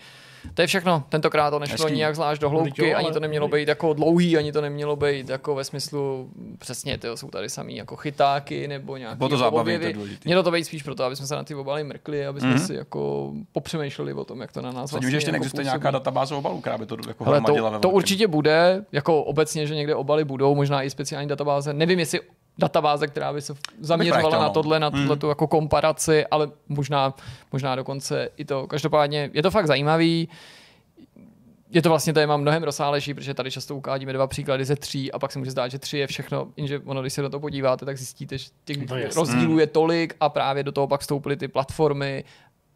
To 0.54 0.62
je 0.62 0.66
všechno. 0.66 1.04
Tentokrát 1.08 1.50
to 1.50 1.58
nešlo 1.58 1.84
Hezký. 1.84 1.96
nijak 1.96 2.14
zvlášť 2.14 2.40
do 2.40 2.50
hloubky, 2.50 2.94
ani 2.94 3.12
to 3.12 3.20
nemělo 3.20 3.48
být 3.48 3.68
jako 3.68 3.92
dlouhý, 3.92 4.36
ani 4.36 4.52
to 4.52 4.60
nemělo 4.60 4.96
být 4.96 5.28
jako 5.28 5.54
ve 5.54 5.64
smyslu, 5.64 6.30
přesně, 6.58 6.98
ty 6.98 7.08
jsou 7.14 7.28
tady 7.28 7.50
samý 7.50 7.76
jako 7.76 7.96
chytáky 7.96 8.68
nebo 8.68 8.96
nějaké 8.96 9.16
Bylo 9.16 9.28
to 9.28 9.36
zábavy, 9.36 9.94
to 9.94 10.00
Mělo 10.24 10.42
to 10.42 10.50
být 10.50 10.64
spíš 10.64 10.82
proto, 10.82 11.04
aby 11.04 11.16
jsme 11.16 11.26
se 11.26 11.34
na 11.34 11.44
ty 11.44 11.54
obaly 11.54 11.84
mrkli, 11.84 12.26
aby 12.26 12.40
jsme 12.40 12.54
mm-hmm. 12.54 12.66
si 12.66 12.74
jako 12.74 13.32
popřemýšleli 13.52 14.12
o 14.12 14.24
tom, 14.24 14.40
jak 14.40 14.52
to 14.52 14.62
na 14.62 14.72
nás 14.72 14.92
vlastně 14.92 15.10
že 15.10 15.16
ještě 15.16 15.28
jako 15.28 15.32
neexistuje 15.32 15.64
nějaká 15.64 15.90
databáze 15.90 16.34
obalů, 16.34 16.60
která 16.60 16.78
by 16.78 16.86
to 16.86 16.96
jako 17.08 17.24
Hele, 17.24 17.40
to, 17.40 17.78
to 17.80 17.90
určitě 17.90 18.26
bude, 18.26 18.84
jako 18.92 19.22
obecně, 19.22 19.66
že 19.66 19.74
někde 19.74 19.94
obaly 19.94 20.24
budou, 20.24 20.54
možná 20.54 20.82
i 20.82 20.90
speciální 20.90 21.28
databáze. 21.28 21.72
Nevím, 21.72 21.98
jestli 21.98 22.20
databáze, 22.58 23.06
která 23.06 23.32
by 23.32 23.42
se 23.42 23.54
zaměřovala 23.80 24.38
na 24.38 24.48
tohle, 24.48 24.80
na 24.80 24.90
tuhle 24.90 25.16
tu 25.16 25.28
jako 25.28 25.46
komparaci, 25.46 26.26
ale 26.26 26.50
možná, 26.68 27.14
možná 27.52 27.76
dokonce 27.76 28.28
i 28.36 28.44
to. 28.44 28.66
Každopádně 28.66 29.30
je 29.32 29.42
to 29.42 29.50
fakt 29.50 29.66
zajímavý. 29.66 30.28
Je 31.70 31.82
to 31.82 31.88
vlastně 31.88 32.12
téma 32.12 32.36
mnohem 32.36 32.62
rozsálejší, 32.62 33.14
protože 33.14 33.34
tady 33.34 33.50
často 33.50 33.76
ukádíme 33.76 34.12
dva 34.12 34.26
příklady 34.26 34.64
ze 34.64 34.76
tří 34.76 35.12
a 35.12 35.18
pak 35.18 35.32
se 35.32 35.38
může 35.38 35.50
zdát, 35.50 35.68
že 35.68 35.78
tři 35.78 35.98
je 35.98 36.06
všechno, 36.06 36.48
jenže 36.56 36.80
ono, 36.84 37.00
když 37.00 37.12
se 37.12 37.22
do 37.22 37.30
toho 37.30 37.40
podíváte, 37.40 37.84
tak 37.84 37.96
zjistíte, 37.96 38.38
že 38.38 38.48
těch 38.64 38.90
no 38.90 38.96
rozdílů 39.14 39.58
je 39.58 39.66
tolik 39.66 40.16
a 40.20 40.28
právě 40.28 40.62
do 40.62 40.72
toho 40.72 40.86
pak 40.86 41.00
vstoupily 41.00 41.36
ty 41.36 41.48
platformy, 41.48 42.24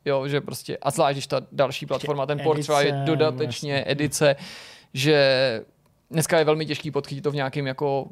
jo, 0.05 0.29
že 0.29 0.41
prostě, 0.41 0.77
a 0.77 0.91
zvlášť, 0.91 1.15
když 1.15 1.27
ta 1.27 1.41
další 1.53 1.87
platforma, 1.87 2.27
ten 2.27 2.41
port 2.45 2.61
třeba 2.61 2.83
je 2.83 2.93
dodatečně 2.93 3.73
vlastně. 3.73 3.93
edice, 3.93 4.37
že 4.95 5.65
dneska 6.11 6.39
je 6.39 6.45
velmi 6.45 6.67
těžký 6.67 6.91
podchytit 6.91 7.25
to 7.25 7.31
v 7.31 7.35
nějakém 7.35 7.67
jako 7.67 8.09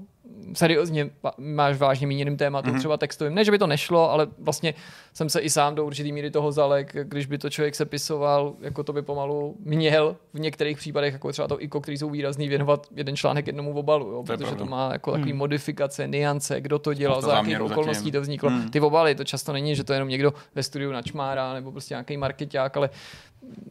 seriózně 0.54 1.10
máš 1.38 1.76
vážně 1.76 2.06
míněným 2.06 2.36
tématu, 2.36 2.70
mm-hmm. 2.70 2.78
třeba 2.78 2.96
textovým. 2.96 3.34
Ne, 3.34 3.44
že 3.44 3.50
by 3.50 3.58
to 3.58 3.66
nešlo, 3.66 4.10
ale 4.10 4.26
vlastně 4.38 4.74
jsem 5.14 5.28
se 5.28 5.40
i 5.40 5.50
sám 5.50 5.74
do 5.74 5.84
určitý 5.84 6.12
míry 6.12 6.30
toho 6.30 6.52
zalek, 6.52 6.96
když 7.02 7.26
by 7.26 7.38
to 7.38 7.50
člověk 7.50 7.74
sepisoval, 7.74 8.54
jako 8.60 8.82
to 8.82 8.92
by 8.92 9.02
pomalu 9.02 9.56
měl 9.58 10.16
v 10.32 10.40
některých 10.40 10.78
případech, 10.78 11.12
jako 11.12 11.32
třeba 11.32 11.48
to 11.48 11.62
IKO, 11.62 11.80
který 11.80 11.98
jsou 11.98 12.10
výrazný, 12.10 12.48
věnovat 12.48 12.86
jeden 12.96 13.16
článek 13.16 13.46
jednomu 13.46 13.78
obalu, 13.78 14.10
jo, 14.10 14.22
protože 14.22 14.54
to 14.54 14.66
má 14.66 14.92
jako 14.92 15.12
takový 15.12 15.32
mm. 15.32 15.38
modifikace, 15.38 16.08
niance, 16.08 16.60
kdo 16.60 16.78
to 16.78 16.94
dělal, 16.94 17.22
za 17.22 17.36
jakých 17.36 17.60
okolností 17.60 18.04
zatím. 18.04 18.12
to 18.12 18.20
vzniklo. 18.20 18.50
Mm. 18.50 18.70
Ty 18.70 18.80
obaly, 18.80 19.14
to 19.14 19.24
často 19.24 19.52
není, 19.52 19.76
že 19.76 19.84
to 19.84 19.92
je 19.92 19.96
jenom 19.96 20.08
někdo 20.08 20.34
ve 20.54 20.62
studiu 20.62 20.92
načmárá 20.92 21.54
nebo 21.54 21.72
prostě 21.72 21.94
nějaký 21.94 22.16
marketák, 22.16 22.76
ale 22.76 22.90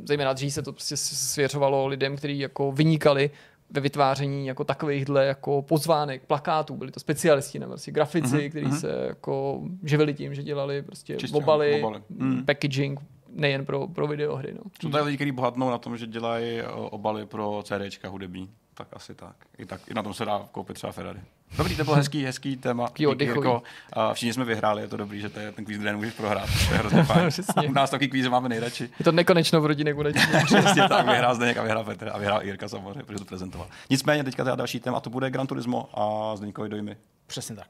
zejména 0.04 0.34
dřív 0.34 0.54
se 0.54 0.62
to 0.62 0.74
prostě 0.74 0.98
svěřovalo 0.98 1.88
lidem, 1.88 2.16
kteří 2.16 2.40
jako 2.40 2.72
vynikali 2.72 3.32
ve 3.70 3.82
vytváření 3.82 4.48
jako 4.48 4.64
takovýchhle 4.64 5.26
jako 5.26 5.62
pozvánek, 5.62 6.26
plakátů. 6.26 6.76
Byli 6.76 6.92
to 6.92 7.00
specialisti, 7.00 7.60
nebo 7.60 7.72
prostě 7.72 7.92
grafici, 7.92 8.36
mm-hmm. 8.36 8.50
kteří 8.50 8.66
mm-hmm. 8.66 8.80
se 8.80 9.06
jako 9.08 9.62
živili 9.84 10.14
tím, 10.14 10.36
že 10.36 10.44
dělali 10.44 10.82
prostě 10.82 11.16
Čistě, 11.16 11.38
obaly, 11.38 11.82
obaly. 11.84 12.04
Mm. 12.10 12.46
packaging, 12.46 13.00
nejen 13.30 13.66
pro, 13.66 13.88
pro 13.88 14.08
videohry. 14.08 14.54
No. 14.54 14.62
Jsou 14.82 14.90
tady 14.90 15.04
lidi, 15.04 15.18
kteří 15.18 15.32
bohatnou 15.32 15.70
na 15.70 15.78
tom, 15.78 15.98
že 15.98 16.08
dělají 16.08 16.62
obaly 16.90 17.26
pro 17.26 17.64
CDčka 17.64 18.10
hudební. 18.10 18.50
Tak 18.78 18.88
asi 18.94 19.16
tak. 19.16 19.36
I, 19.58 19.66
tak. 19.66 19.82
I 19.88 19.94
na 19.94 20.04
tom 20.04 20.14
se 20.14 20.26
dá 20.26 20.48
koupit 20.52 20.74
třeba 20.74 20.92
Ferrari. 20.92 21.20
Dobrý, 21.58 21.76
to 21.76 21.84
byl 21.84 21.94
hezký, 21.94 22.24
hezký 22.26 22.58
téma. 22.58 22.88
Díky, 22.98 23.24
Jirko. 23.24 23.64
A 23.94 24.14
všichni 24.14 24.34
jsme 24.34 24.46
vyhráli, 24.46 24.82
je 24.82 24.88
to 24.88 24.98
dobrý, 24.98 25.22
že 25.22 25.30
to 25.30 25.40
je 25.40 25.52
ten 25.52 25.66
kvíz, 25.66 25.78
kde 25.78 25.92
nemůžeš 25.92 26.14
prohrát. 26.14 26.50
To 26.68 26.74
je 26.74 26.80
hrozně 26.80 27.04
fajn. 27.04 27.30
U 27.70 27.74
nás 27.74 27.90
taky 27.90 28.08
kvíze 28.08 28.30
máme 28.30 28.50
nejradši. 28.50 28.90
Je 29.00 29.06
to 29.06 29.12
nekonečno 29.12 29.62
v 29.62 29.66
rodině 29.66 29.94
konečně. 29.94 30.42
Přesně 30.46 30.88
tak, 30.90 31.06
vyhrál 31.08 31.36
Zdeněk 31.36 31.58
a 31.58 31.64
vyhrál 31.64 31.84
Petr 31.84 32.10
a 32.14 32.18
vyhrál 32.18 32.44
Jirka 32.44 32.68
samozřejmě, 32.70 33.04
protože 33.04 33.20
to 33.20 33.26
prezentoval. 33.26 33.68
Nicméně 33.90 34.24
teďka 34.24 34.44
teda 34.44 34.56
další 34.56 34.80
téma, 34.80 35.00
to 35.00 35.10
bude 35.10 35.30
Gran 35.30 35.48
Turismo 35.48 35.90
a 35.94 36.36
Zdeňkovi 36.36 36.70
dojmy. 36.70 36.98
Přesně 37.28 37.56
tak. 37.56 37.68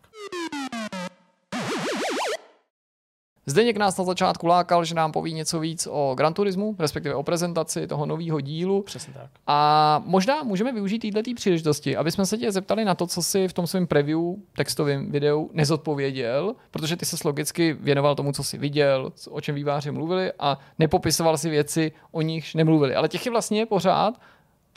Zdeněk 3.50 3.78
nás 3.78 3.98
na 3.98 4.04
začátku 4.04 4.48
lákal, 4.48 4.86
že 4.86 4.96
nám 4.96 5.12
poví 5.12 5.34
něco 5.34 5.60
víc 5.60 5.88
o 5.92 6.16
Gran 6.18 6.34
Turismu, 6.34 6.76
respektive 6.80 7.16
o 7.16 7.24
prezentaci 7.24 7.88
toho 7.88 8.06
nového 8.06 8.42
dílu. 8.42 8.82
Přesně 8.82 9.14
tak. 9.14 9.30
A 9.48 10.02
možná 10.06 10.44
můžeme 10.44 10.74
využít 10.74 11.14
této 11.14 11.32
příležitosti, 11.36 11.98
aby 11.98 12.12
jsme 12.12 12.26
se 12.26 12.38
tě 12.38 12.52
zeptali 12.52 12.86
na 12.86 12.96
to, 12.96 13.08
co 13.08 13.24
si 13.24 13.48
v 13.48 13.54
tom 13.54 13.68
svém 13.68 13.88
preview, 13.88 14.20
textovém 14.56 15.12
videu 15.12 15.50
nezodpověděl, 15.54 16.56
protože 16.72 16.96
ty 16.96 17.06
se 17.06 17.18
logicky 17.26 17.74
věnoval 17.74 18.16
tomu, 18.16 18.32
co 18.32 18.44
si 18.44 18.58
viděl, 18.58 19.14
o 19.30 19.42
čem 19.42 19.56
výváři 19.56 19.92
mluvili 19.92 20.32
a 20.40 20.58
nepopisoval 20.80 21.38
si 21.38 21.50
věci, 21.50 21.92
o 22.12 22.22
nichž 22.22 22.56
nemluvili. 22.56 22.96
Ale 22.96 23.08
těch 23.08 23.26
je 23.26 23.32
vlastně 23.32 23.66
pořád 23.66 24.20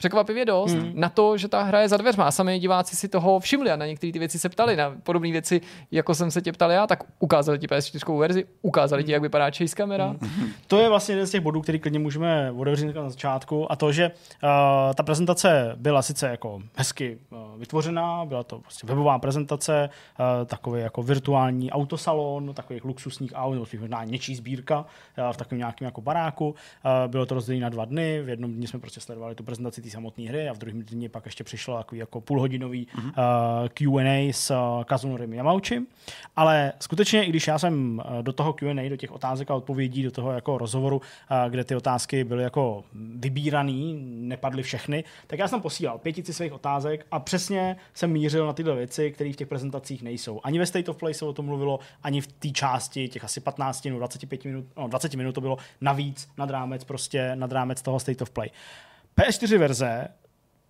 překvapivě 0.01 0.45
dost 0.45 0.73
hmm. 0.73 0.91
na 0.95 1.09
to, 1.09 1.37
že 1.37 1.47
ta 1.47 1.63
hra 1.63 1.81
je 1.81 1.89
za 1.89 1.97
dveřma. 1.97 2.25
A 2.25 2.31
sami 2.31 2.59
diváci 2.59 2.95
si 2.95 3.07
toho 3.07 3.39
všimli 3.39 3.71
a 3.71 3.75
na 3.75 3.85
některé 3.85 4.13
ty 4.13 4.19
věci 4.19 4.39
se 4.39 4.49
ptali. 4.49 4.75
Na 4.75 4.95
podobné 5.03 5.31
věci, 5.31 5.61
jako 5.91 6.15
jsem 6.15 6.31
se 6.31 6.41
tě 6.41 6.51
ptal 6.51 6.71
já, 6.71 6.87
tak 6.87 7.03
ukázali 7.19 7.59
ti 7.59 7.67
PS4 7.67 8.19
verzi, 8.19 8.45
ukázali 8.61 9.03
ti, 9.03 9.11
jak 9.11 9.21
vypadá 9.21 9.45
chase 9.45 9.75
kamera. 9.75 10.15
Hmm. 10.21 10.49
To 10.67 10.79
je 10.79 10.89
vlastně 10.89 11.13
jeden 11.13 11.27
z 11.27 11.31
těch 11.31 11.41
bodů, 11.41 11.61
který 11.61 11.79
klidně 11.79 11.99
můžeme 11.99 12.51
otevřít 12.51 12.95
na 12.95 13.09
začátku. 13.09 13.71
A 13.71 13.75
to, 13.75 13.91
že 13.91 14.11
uh, 14.11 14.49
ta 14.93 15.03
prezentace 15.03 15.75
byla 15.75 16.01
sice 16.01 16.27
jako 16.27 16.61
hezky 16.75 17.17
uh, 17.29 17.37
vytvořená, 17.57 18.25
byla 18.25 18.43
to 18.43 18.59
prostě 18.59 18.87
webová 18.87 19.19
prezentace, 19.19 19.89
uh, 20.19 20.45
takový 20.47 20.81
jako 20.81 21.03
virtuální 21.03 21.71
autosalon, 21.71 22.53
takových 22.53 22.85
luxusních 22.85 23.31
aut, 23.35 23.53
nebo 23.53 23.65
možná 23.79 24.03
něčí 24.03 24.35
sbírka 24.35 24.79
uh, 24.79 25.33
v 25.33 25.37
takovém 25.37 25.57
nějakém 25.57 25.85
jako 25.85 26.01
baráku. 26.01 26.49
Uh, 26.49 26.55
bylo 27.07 27.25
to 27.25 27.35
rozděleno 27.35 27.63
na 27.63 27.69
dva 27.69 27.85
dny. 27.85 28.21
V 28.21 28.29
jednom 28.29 28.53
dni 28.53 28.67
jsme 28.67 28.79
prostě 28.79 28.99
sledovali 28.99 29.35
tu 29.35 29.43
prezentaci 29.43 29.81
samotné 29.91 30.29
hry 30.29 30.49
a 30.49 30.53
v 30.53 30.57
druhém 30.57 30.81
dni 30.81 31.09
pak 31.09 31.25
ještě 31.25 31.43
přišlo 31.43 31.77
takový 31.77 31.99
jako 31.99 32.21
půlhodinový 32.21 32.87
mm-hmm. 32.87 33.61
uh, 33.63 33.67
Q&A 33.67 34.33
s 34.33 34.51
uh, 34.51 34.83
Kazunorim 34.83 35.33
Yamauchi. 35.33 35.81
Ale 36.35 36.73
skutečně, 36.79 37.25
i 37.25 37.29
když 37.29 37.47
já 37.47 37.59
jsem 37.59 38.01
uh, 38.05 38.23
do 38.23 38.33
toho 38.33 38.53
Q&A, 38.53 38.89
do 38.89 38.95
těch 38.95 39.11
otázek 39.11 39.51
a 39.51 39.55
odpovědí, 39.55 40.03
do 40.03 40.11
toho 40.11 40.31
jako 40.31 40.57
rozhovoru, 40.57 40.97
uh, 40.97 41.49
kde 41.49 41.63
ty 41.63 41.75
otázky 41.75 42.23
byly 42.23 42.43
jako 42.43 42.83
vybíraný, 43.15 43.99
nepadly 44.03 44.63
všechny, 44.63 45.03
tak 45.27 45.39
já 45.39 45.47
jsem 45.47 45.61
posílal 45.61 45.97
pětici 45.97 46.33
svých 46.33 46.53
otázek 46.53 47.05
a 47.11 47.19
přesně 47.19 47.75
jsem 47.93 48.11
mířil 48.11 48.47
na 48.47 48.53
tyhle 48.53 48.75
věci, 48.75 49.11
které 49.11 49.33
v 49.33 49.35
těch 49.35 49.47
prezentacích 49.47 50.03
nejsou. 50.03 50.41
Ani 50.43 50.59
ve 50.59 50.65
State 50.65 50.89
of 50.89 50.97
Play 50.97 51.13
se 51.13 51.25
o 51.25 51.33
tom 51.33 51.45
mluvilo, 51.45 51.79
ani 52.03 52.21
v 52.21 52.27
té 52.27 52.49
části 52.49 53.07
těch 53.07 53.23
asi 53.23 53.39
15 53.39 53.85
nebo 53.85 53.99
25 53.99 54.45
minut, 54.45 54.65
no 54.77 54.87
20 54.87 55.13
minut 55.15 55.31
to 55.35 55.41
bylo 55.41 55.57
navíc 55.81 56.29
nad 56.37 56.49
rámec 56.49 56.83
prostě 56.83 57.35
nad 57.35 57.51
rámec 57.51 57.81
toho 57.81 57.99
State 57.99 58.21
of 58.21 58.29
Play. 58.29 58.49
PS4 59.17 59.57
verze, 59.57 60.07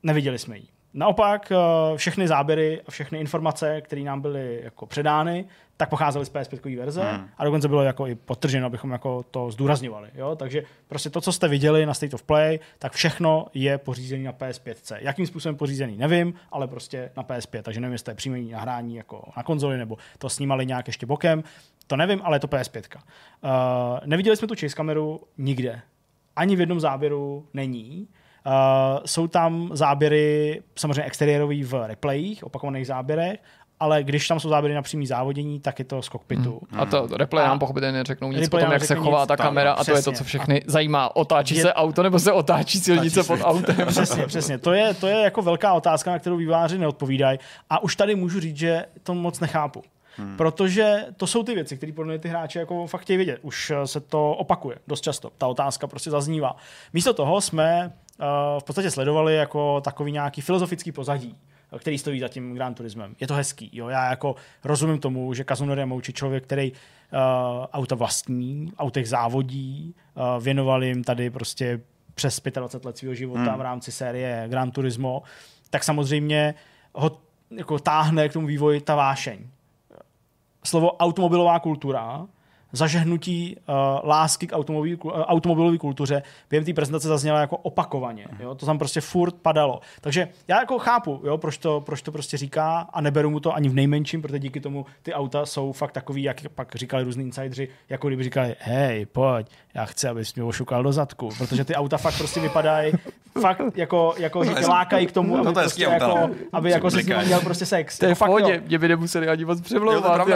neviděli 0.04 0.40
jsme 0.40 0.58
ji. 0.58 0.68
Naopak 0.94 1.52
eh, 1.52 1.98
všechny 1.98 2.28
záběry 2.28 2.82
a 2.88 2.92
všechny 2.92 3.20
informace, 3.20 3.82
které 3.82 4.02
nám 4.02 4.22
byly 4.22 4.62
jako 4.64 4.86
předány, 4.86 5.46
tak 5.78 5.90
pocházely 5.90 6.26
z 6.26 6.32
PS5 6.32 6.78
verze 6.78 7.04
hmm. 7.04 7.30
a 7.38 7.46
dokonce 7.46 7.68
bylo 7.68 7.84
jako 7.84 8.08
i 8.08 8.16
potrženo, 8.16 8.66
abychom 8.66 8.92
jako 8.92 9.24
to 9.24 9.52
zdůrazňovali. 9.52 10.10
Jo? 10.16 10.36
Takže 10.36 10.64
prostě 10.88 11.10
to, 11.10 11.22
co 11.22 11.32
jste 11.32 11.48
viděli 11.48 11.86
na 11.86 11.94
State 11.94 12.14
of 12.14 12.24
Play, 12.24 12.60
tak 12.80 12.94
všechno 12.94 13.48
je 13.54 13.78
pořízené 13.78 14.24
na 14.24 14.34
PS5. 14.34 14.98
Jakým 15.00 15.28
způsobem 15.28 15.56
pořízený, 15.56 15.98
nevím, 15.98 16.34
ale 16.52 16.68
prostě 16.68 17.12
na 17.18 17.24
PS5. 17.24 17.62
Takže 17.62 17.80
nevím, 17.80 17.94
jestli 17.94 18.06
to 18.06 18.12
je 18.12 18.16
přímé 18.16 18.40
nahrání 18.40 18.96
jako 18.96 19.24
na 19.38 19.44
konzoli, 19.44 19.78
nebo 19.78 19.98
to 20.18 20.30
snímali 20.30 20.66
nějak 20.66 20.88
ještě 20.88 21.06
bokem. 21.06 21.44
To 21.88 21.96
nevím, 21.96 22.22
ale 22.24 22.36
je 22.36 22.40
to 22.40 22.48
PS5. 22.48 22.82
Uh, 22.96 23.02
eh, 23.44 24.02
neviděli 24.06 24.38
jsme 24.38 24.48
tu 24.48 24.56
chase 24.60 24.76
kameru 24.76 25.22
nikde 25.38 25.82
ani 26.36 26.56
v 26.56 26.60
jednom 26.60 26.80
záběru 26.80 27.48
není. 27.54 28.08
Uh, 28.46 28.54
jsou 29.06 29.28
tam 29.28 29.70
záběry 29.74 30.62
samozřejmě 30.76 31.04
exteriérový 31.04 31.64
v 31.64 31.88
replayích, 31.88 32.44
opakovaných 32.44 32.88
záběrech, 32.88 33.40
ale 33.80 34.04
když 34.04 34.28
tam 34.28 34.40
jsou 34.40 34.50
záběry 34.50 34.76
na 34.76 34.82
přímý 34.82 35.08
závodění, 35.08 35.60
tak 35.60 35.80
je 35.80 35.86
to 35.86 36.02
z 36.02 36.10
kokpitu. 36.10 36.62
Hmm. 36.72 36.82
A 36.82 36.86
to 36.86 37.08
replay 37.18 37.46
nám 37.46 37.60
pochopitelně 37.60 37.98
neřeknou 37.98 38.32
nic 38.32 38.54
o 38.54 38.58
tom, 38.58 38.72
jak 38.72 38.84
se 38.84 38.96
chová 38.96 39.20
nic, 39.20 39.28
ta 39.28 39.38
kamera 39.38 39.74
a 39.74 39.84
to 39.84 39.96
je 39.96 40.04
to, 40.04 40.12
co 40.12 40.24
všechny 40.24 40.62
a 40.62 40.66
zajímá. 40.68 41.16
Otáčí 41.16 41.56
je, 41.56 41.62
se 41.62 41.74
auto 41.74 42.04
nebo 42.04 42.20
se 42.20 42.32
otáčí 42.32 42.80
silnice 42.80 43.24
pod 43.24 43.40
autem? 43.44 43.76
Přesně, 43.88 44.28
přesně. 44.28 44.58
To 44.58 44.74
je, 44.74 44.94
to 44.94 45.08
je 45.08 45.22
jako 45.22 45.42
velká 45.42 45.74
otázka, 45.74 46.12
na 46.12 46.20
kterou 46.20 46.38
výváři 46.38 46.78
neodpovídají. 46.78 47.40
A 47.70 47.84
už 47.84 47.96
tady 47.96 48.16
můžu 48.16 48.40
říct, 48.40 48.58
že 48.58 48.86
to 49.04 49.14
moc 49.14 49.40
nechápu. 49.40 49.82
Hmm. 50.18 50.38
Protože 50.38 51.06
to 51.18 51.28
jsou 51.28 51.44
ty 51.44 51.56
věci, 51.56 51.78
které 51.78 51.92
podle 51.92 52.12
mě 52.12 52.20
ty 52.20 52.30
hráči 52.30 52.58
jako 52.60 52.88
fakt 52.88 53.02
chtějí 53.02 53.18
vědět. 53.18 53.40
Už 53.42 53.72
se 53.86 54.00
to 54.00 54.32
opakuje 54.32 54.78
dost 54.88 55.02
často. 55.02 55.32
Ta 55.38 55.48
otázka 55.48 55.88
prostě 55.88 56.10
zaznívá. 56.10 56.56
Místo 56.94 57.14
toho 57.14 57.42
jsme 57.42 57.92
v 58.60 58.64
podstatě 58.64 58.92
sledovali 58.92 59.36
jako 59.36 59.82
takový 59.82 60.12
nějaký 60.12 60.42
filozofický 60.42 60.92
pozadí 60.92 61.36
který 61.78 61.98
stojí 61.98 62.20
za 62.20 62.28
tím 62.28 62.54
Gran 62.54 62.74
Turismem. 62.74 63.16
Je 63.20 63.28
to 63.28 63.34
hezký. 63.34 63.70
Jo? 63.74 63.88
Já 63.88 64.10
jako 64.10 64.36
rozumím 64.64 65.00
tomu, 65.00 65.34
že 65.34 65.44
Kazunori 65.44 65.82
Yamauchi 65.82 66.14
člověk, 66.14 66.44
který 66.44 66.72
uh, 66.72 66.78
auta 67.74 67.96
vlastní, 67.96 68.74
autech 68.78 69.10
závodí, 69.10 69.96
uh, 70.16 70.44
věnoval 70.44 70.84
jim 70.84 71.04
tady 71.04 71.30
prostě 71.30 71.82
přes 72.14 72.42
25 72.56 72.86
let 72.86 72.98
svého 72.98 73.16
života 73.16 73.50
hmm. 73.50 73.58
v 73.58 73.62
rámci 73.62 73.92
série 73.92 74.46
Gran 74.48 74.72
Turismo, 74.72 75.24
tak 75.70 75.84
samozřejmě 75.84 76.56
ho 76.94 77.20
jako 77.52 77.80
táhne 77.80 78.30
k 78.30 78.34
tomu 78.34 78.48
vývoji 78.48 78.82
ta 78.82 78.96
vášeň. 78.96 79.40
Slovo 80.64 80.98
automobilová 80.98 81.60
kultura 81.60 82.28
zažehnutí 82.72 83.58
uh, 83.58 83.76
lásky 84.10 84.48
k 84.48 84.56
automobilové 85.28 85.78
kultuře 85.78 86.24
během 86.50 86.66
té 86.66 86.74
prezentace 86.74 87.08
zazněla 87.08 87.40
jako 87.40 87.58
opakovaně. 87.58 88.28
Jo? 88.40 88.56
To 88.56 88.66
tam 88.66 88.78
prostě 88.78 89.02
furt 89.02 89.36
padalo. 89.36 89.80
Takže 90.02 90.28
já 90.48 90.60
jako 90.60 90.80
chápu, 90.80 91.22
jo, 91.24 91.38
proč, 91.38 91.58
to, 91.58 91.82
proč 91.82 92.02
to 92.02 92.12
prostě 92.12 92.38
říká 92.38 92.88
a 92.94 93.02
neberu 93.02 93.30
mu 93.30 93.40
to 93.40 93.56
ani 93.56 93.70
v 93.70 93.74
nejmenším, 93.74 94.22
protože 94.22 94.40
díky 94.40 94.60
tomu 94.60 94.86
ty 95.04 95.14
auta 95.14 95.46
jsou 95.46 95.72
fakt 95.72 95.92
takový, 95.92 96.24
jak 96.24 96.38
pak 96.56 96.76
říkali 96.76 97.04
různí 97.04 97.24
insidři, 97.24 97.68
jako 97.90 98.08
kdyby 98.08 98.24
říkali, 98.24 98.56
hej, 98.60 99.06
pojď, 99.06 99.48
já 99.74 99.86
chci, 99.86 100.08
abys 100.08 100.36
mě 100.36 100.44
ošukal 100.44 100.84
do 100.84 100.92
zadku, 100.92 101.30
protože 101.38 101.66
ty 101.66 101.76
auta 101.76 101.98
fakt 101.98 102.18
prostě 102.18 102.40
vypadají 102.40 102.94
fakt 103.42 103.62
jako, 103.76 104.14
jako 104.18 104.44
že 104.44 104.54
tě 104.54 104.68
lákají 104.68 105.08
k 105.08 105.12
tomu, 105.12 105.36
aby, 105.36 105.46
no 105.46 105.54
to 105.54 105.60
prostě 105.60 105.84
jako, 105.84 106.30
aby 106.54 106.72
jako 106.72 106.92
se 106.92 107.04
s 107.04 107.08
ním 107.08 107.18
měl 107.18 107.42
prostě 107.42 107.66
sex. 107.66 107.98
To 107.98 108.06
je 108.06 108.16
v 108.16 108.20
pohodě, 108.20 108.64
mě 108.68 108.80
by 108.80 108.88
nemuseli 108.88 109.28
ani 109.28 109.46
moc 109.46 109.62
přemlouvat. 109.62 110.28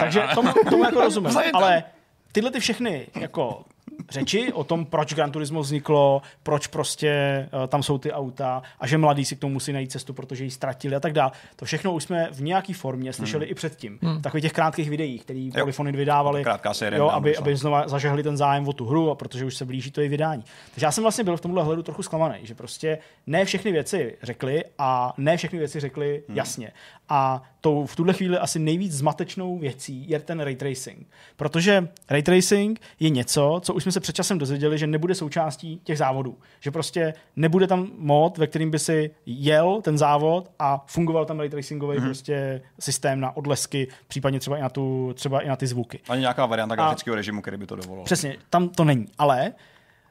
Takže 0.00 0.22
tomu, 0.34 0.52
tomu 0.70 0.84
jako 0.84 1.00
rozumím. 1.00 1.32
Ale 1.60 1.84
tyhle 2.32 2.50
ty 2.50 2.60
všechny 2.60 3.06
jako 3.14 3.64
řeči 4.10 4.52
o 4.52 4.64
tom, 4.64 4.84
proč 4.84 5.14
Gran 5.14 5.30
Turismo 5.30 5.60
vzniklo, 5.60 6.22
proč 6.42 6.66
prostě 6.66 7.48
uh, 7.52 7.66
tam 7.66 7.82
jsou 7.82 7.98
ty 7.98 8.12
auta 8.12 8.62
a 8.80 8.86
že 8.86 8.98
mladí 8.98 9.24
si 9.24 9.36
k 9.36 9.38
tomu 9.38 9.52
musí 9.52 9.72
najít 9.72 9.92
cestu, 9.92 10.12
protože 10.12 10.44
ji 10.44 10.50
ztratili 10.50 10.96
a 10.96 11.00
tak 11.00 11.12
dále. 11.12 11.30
To 11.56 11.64
všechno 11.64 11.92
už 11.92 12.04
jsme 12.04 12.28
v 12.32 12.42
nějaké 12.42 12.74
formě 12.74 13.12
slyšeli 13.12 13.46
hmm. 13.46 13.52
i 13.52 13.54
předtím. 13.54 13.98
Hmm. 14.02 14.22
Takových 14.22 14.42
těch 14.42 14.52
krátkých 14.52 14.90
videích, 14.90 15.22
které 15.22 15.48
Polyphony 15.58 15.92
vydávali, 15.92 16.44
jo, 16.92 17.08
aby, 17.08 17.36
aby 17.36 17.56
znova 17.56 17.88
zažehli 17.88 18.22
ten 18.22 18.36
zájem 18.36 18.68
o 18.68 18.72
tu 18.72 18.86
hru, 18.86 19.10
a 19.10 19.14
protože 19.14 19.44
už 19.44 19.54
se 19.54 19.64
blíží 19.64 19.90
to 19.90 20.00
i 20.00 20.08
vydání. 20.08 20.44
Takže 20.74 20.86
já 20.86 20.92
jsem 20.92 21.04
vlastně 21.04 21.24
byl 21.24 21.36
v 21.36 21.40
tomhle 21.40 21.62
hledu 21.62 21.82
trochu 21.82 22.02
zklamaný, 22.02 22.38
že 22.42 22.54
prostě 22.54 22.98
ne 23.26 23.44
všechny 23.44 23.72
věci 23.72 24.16
řekli 24.22 24.64
a 24.78 25.14
ne 25.18 25.36
všechny 25.36 25.58
věci 25.58 25.80
řekli 25.80 26.22
hmm. 26.28 26.36
jasně. 26.36 26.72
A 27.08 27.42
tou 27.60 27.86
v 27.86 27.96
tuhle 27.96 28.12
chvíli 28.12 28.38
asi 28.38 28.58
nejvíc 28.58 28.92
zmatečnou 28.92 29.58
věcí 29.58 30.10
je 30.10 30.18
ten 30.20 30.40
ray 30.40 30.56
tracing. 30.56 31.06
Protože 31.36 31.88
ray 32.08 32.22
tracing 32.22 32.80
je 33.00 33.10
něco, 33.10 33.60
co 33.62 33.74
už 33.74 33.82
jsme 33.82 33.89
se 33.92 34.00
před 34.00 34.16
časem 34.16 34.38
dozvěděli, 34.38 34.78
že 34.78 34.86
nebude 34.86 35.14
součástí 35.14 35.80
těch 35.84 35.98
závodů. 35.98 36.38
Že 36.60 36.70
prostě 36.70 37.14
nebude 37.36 37.66
tam 37.66 37.88
mod, 37.96 38.38
ve 38.38 38.46
kterým 38.46 38.70
by 38.70 38.78
si 38.78 39.10
jel 39.26 39.82
ten 39.82 39.98
závod 39.98 40.50
a 40.58 40.84
fungoval 40.86 41.24
tam 41.24 41.38
ray 41.38 41.48
tracingový 41.48 41.98
mm-hmm. 41.98 42.04
prostě 42.04 42.62
systém 42.78 43.20
na 43.20 43.36
odlesky, 43.36 43.88
případně 44.08 44.40
třeba 44.40 44.56
i 44.56 44.60
na, 44.60 44.68
tu, 44.68 45.12
třeba 45.14 45.40
i 45.40 45.48
na 45.48 45.56
ty 45.56 45.66
zvuky. 45.66 46.00
Ani 46.08 46.20
nějaká 46.20 46.46
varianta 46.46 46.74
grafického 46.74 47.16
režimu, 47.16 47.42
který 47.42 47.56
by 47.56 47.66
to 47.66 47.76
dovolil. 47.76 48.04
Přesně, 48.04 48.36
tam 48.50 48.68
to 48.68 48.84
není. 48.84 49.06
Ale 49.18 49.52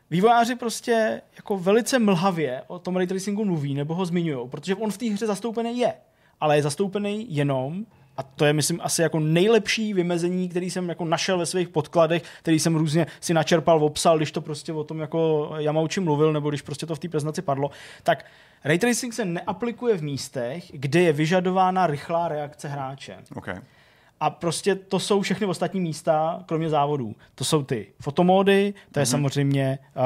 vývojáři 0.10 0.56
prostě 0.56 1.22
jako 1.36 1.58
velice 1.58 2.00
mlhavě 2.00 2.64
o 2.68 2.80
tom 2.80 2.98
ray 2.98 3.08
tracingu 3.08 3.46
mluví 3.46 3.74
nebo 3.74 3.96
ho 3.96 4.06
zmiňují, 4.06 4.50
protože 4.50 4.76
on 4.76 4.92
v 4.92 4.98
té 4.98 5.06
hře 5.06 5.28
zastoupený 5.28 5.80
je 5.80 5.94
ale 6.42 6.56
je 6.56 6.62
zastoupený 6.62 7.36
jenom 7.36 7.86
a 8.20 8.24
to 8.24 8.46
je, 8.46 8.54
myslím, 8.54 8.80
asi 8.84 9.02
jako 9.02 9.20
nejlepší 9.20 9.94
vymezení, 9.94 10.50
který 10.50 10.70
jsem 10.70 10.90
jako 10.90 11.06
našel 11.06 11.38
ve 11.38 11.46
svých 11.46 11.70
podkladech, 11.70 12.24
který 12.42 12.60
jsem 12.60 12.76
různě 12.76 13.08
si 13.20 13.34
načerpal, 13.34 13.84
obsal, 13.84 14.18
když 14.18 14.32
to 14.32 14.42
prostě 14.42 14.74
o 14.74 14.84
tom 14.84 15.00
jako 15.00 15.52
Yamauchi 15.58 16.00
mluvil, 16.00 16.34
nebo 16.34 16.50
když 16.50 16.62
prostě 16.62 16.86
to 16.86 16.96
v 16.96 17.00
té 17.00 17.10
prezentaci 17.10 17.42
padlo, 17.42 17.72
tak 18.04 18.26
ray 18.64 18.80
tracing 18.80 19.14
se 19.14 19.26
neaplikuje 19.26 19.98
v 19.98 20.04
místech, 20.04 20.72
kde 20.74 21.02
je 21.02 21.14
vyžadována 21.14 21.88
rychlá 21.88 22.28
reakce 22.28 22.68
hráče. 22.68 23.18
Okay. 23.36 23.56
A 24.20 24.30
prostě 24.30 24.76
to 24.76 25.00
jsou 25.00 25.22
všechny 25.22 25.48
ostatní 25.48 25.80
místa, 25.80 26.44
kromě 26.46 26.70
závodů. 26.70 27.16
To 27.36 27.44
jsou 27.44 27.64
ty 27.64 27.88
fotomódy, 28.02 28.74
to 28.92 29.00
je 29.00 29.06
mm-hmm. 29.06 29.10
samozřejmě 29.10 29.80
uh, 29.96 30.04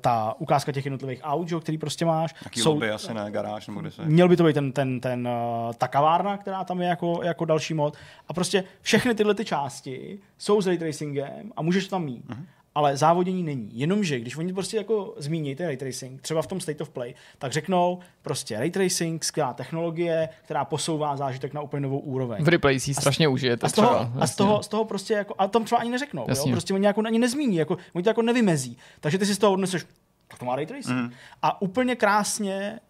ta 0.00 0.34
ukázka 0.38 0.72
těch 0.72 0.84
jednotlivých 0.84 1.20
aut, 1.22 1.48
že, 1.48 1.60
který 1.60 1.78
prostě 1.78 2.04
máš. 2.04 2.34
Jaký 2.44 2.60
jsou, 2.60 2.72
lobby 2.72 2.90
asi, 2.90 3.14
ne? 3.14 3.30
Garáž 3.30 3.66
nebo 3.66 3.80
kde 3.80 3.90
se... 3.90 4.04
Měl 4.04 4.28
by 4.28 4.36
to 4.36 4.44
být 4.44 4.54
ten, 4.54 4.72
ten, 4.72 5.00
ten, 5.00 5.28
uh, 5.28 5.72
ta 5.72 5.88
kavárna, 5.88 6.36
která 6.36 6.64
tam 6.64 6.80
je 6.80 6.88
jako, 6.88 7.20
jako 7.22 7.44
další 7.44 7.74
mod. 7.74 7.96
A 8.28 8.32
prostě 8.32 8.64
všechny 8.80 9.14
tyhle 9.14 9.34
ty 9.34 9.44
části 9.44 10.18
jsou 10.38 10.60
s 10.60 10.66
ray 10.66 10.78
tracingem 10.78 11.52
a 11.56 11.62
můžeš 11.62 11.84
to 11.84 11.90
tam 11.90 12.04
mít. 12.04 12.28
Mm-hmm 12.28 12.44
ale 12.74 12.96
závodění 12.96 13.42
není. 13.42 13.70
Jenomže, 13.72 14.20
když 14.20 14.36
oni 14.36 14.52
prostě 14.52 14.76
jako 14.76 15.14
zmíní 15.16 15.56
ten 15.56 15.66
ray 15.66 15.76
tracing, 15.76 16.22
třeba 16.22 16.42
v 16.42 16.46
tom 16.46 16.60
state 16.60 16.80
of 16.80 16.88
play, 16.88 17.14
tak 17.38 17.52
řeknou 17.52 17.98
prostě 18.22 18.58
ray 18.58 18.70
tracing, 18.70 19.24
skvělá 19.24 19.52
technologie, 19.52 20.28
která 20.44 20.64
posouvá 20.64 21.16
zážitek 21.16 21.54
na 21.54 21.60
úplně 21.60 21.80
novou 21.80 21.98
úroveň. 21.98 22.44
V 22.44 22.48
replay 22.48 22.80
si 22.80 22.94
strašně 22.94 23.28
užijete. 23.28 23.66
A 23.66 23.68
z 23.68 23.72
toho, 23.72 23.88
třeba, 23.88 24.12
a 24.20 24.26
z 24.26 24.36
toho, 24.36 24.62
z 24.62 24.68
toho 24.68 24.84
prostě 24.84 25.14
jako, 25.14 25.34
a 25.38 25.48
tam 25.48 25.64
třeba 25.64 25.80
ani 25.80 25.90
neřeknou, 25.90 26.26
jo? 26.28 26.46
prostě 26.50 26.74
oni 26.74 26.86
jako 26.86 27.02
ani 27.06 27.18
nezmíní, 27.18 27.56
jako, 27.56 27.76
oni 27.92 28.02
to 28.02 28.10
jako 28.10 28.22
nevymezí. 28.22 28.76
Takže 29.00 29.18
ty 29.18 29.26
si 29.26 29.34
z 29.34 29.38
toho 29.38 29.52
odneseš, 29.52 29.86
tak 30.28 30.38
to 30.38 30.44
má 30.44 30.56
ray 30.56 30.66
tracing. 30.66 30.96
Mm. 30.96 31.10
A 31.42 31.62
úplně 31.62 31.96
krásně, 31.96 32.80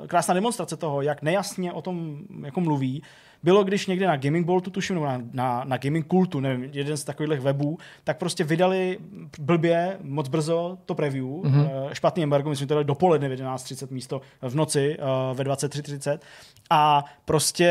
uh, 0.00 0.06
krásná 0.06 0.34
demonstrace 0.34 0.76
toho, 0.76 1.02
jak 1.02 1.22
nejasně 1.22 1.72
o 1.72 1.82
tom 1.82 2.18
jako 2.44 2.60
mluví, 2.60 3.02
bylo, 3.44 3.64
když 3.64 3.86
někde 3.86 4.06
na 4.06 4.16
Gaming 4.16 4.46
Boltu, 4.46 4.70
tuším, 4.70 4.94
nebo 4.94 5.06
na, 5.06 5.20
na, 5.32 5.64
na 5.64 5.76
Gaming 5.76 6.06
Kultu, 6.06 6.40
nevím, 6.40 6.70
jeden 6.72 6.96
z 6.96 7.04
takových 7.04 7.40
webů, 7.40 7.78
tak 8.04 8.18
prostě 8.18 8.44
vydali 8.44 8.98
blbě, 9.38 9.98
moc 10.02 10.28
brzo 10.28 10.78
to 10.86 10.94
preview, 10.94 11.24
mm-hmm. 11.24 11.88
špatný 11.92 12.22
embargo, 12.22 12.50
myslím, 12.50 12.68
to 12.68 12.74
dali 12.74 12.84
dopoledne 12.84 13.28
v 13.28 13.32
11.30 13.32 13.86
místo 13.90 14.20
v 14.42 14.54
noci 14.54 14.98
uh, 14.98 15.36
ve 15.36 15.44
23.30 15.44 16.18
a 16.70 17.04
prostě 17.24 17.68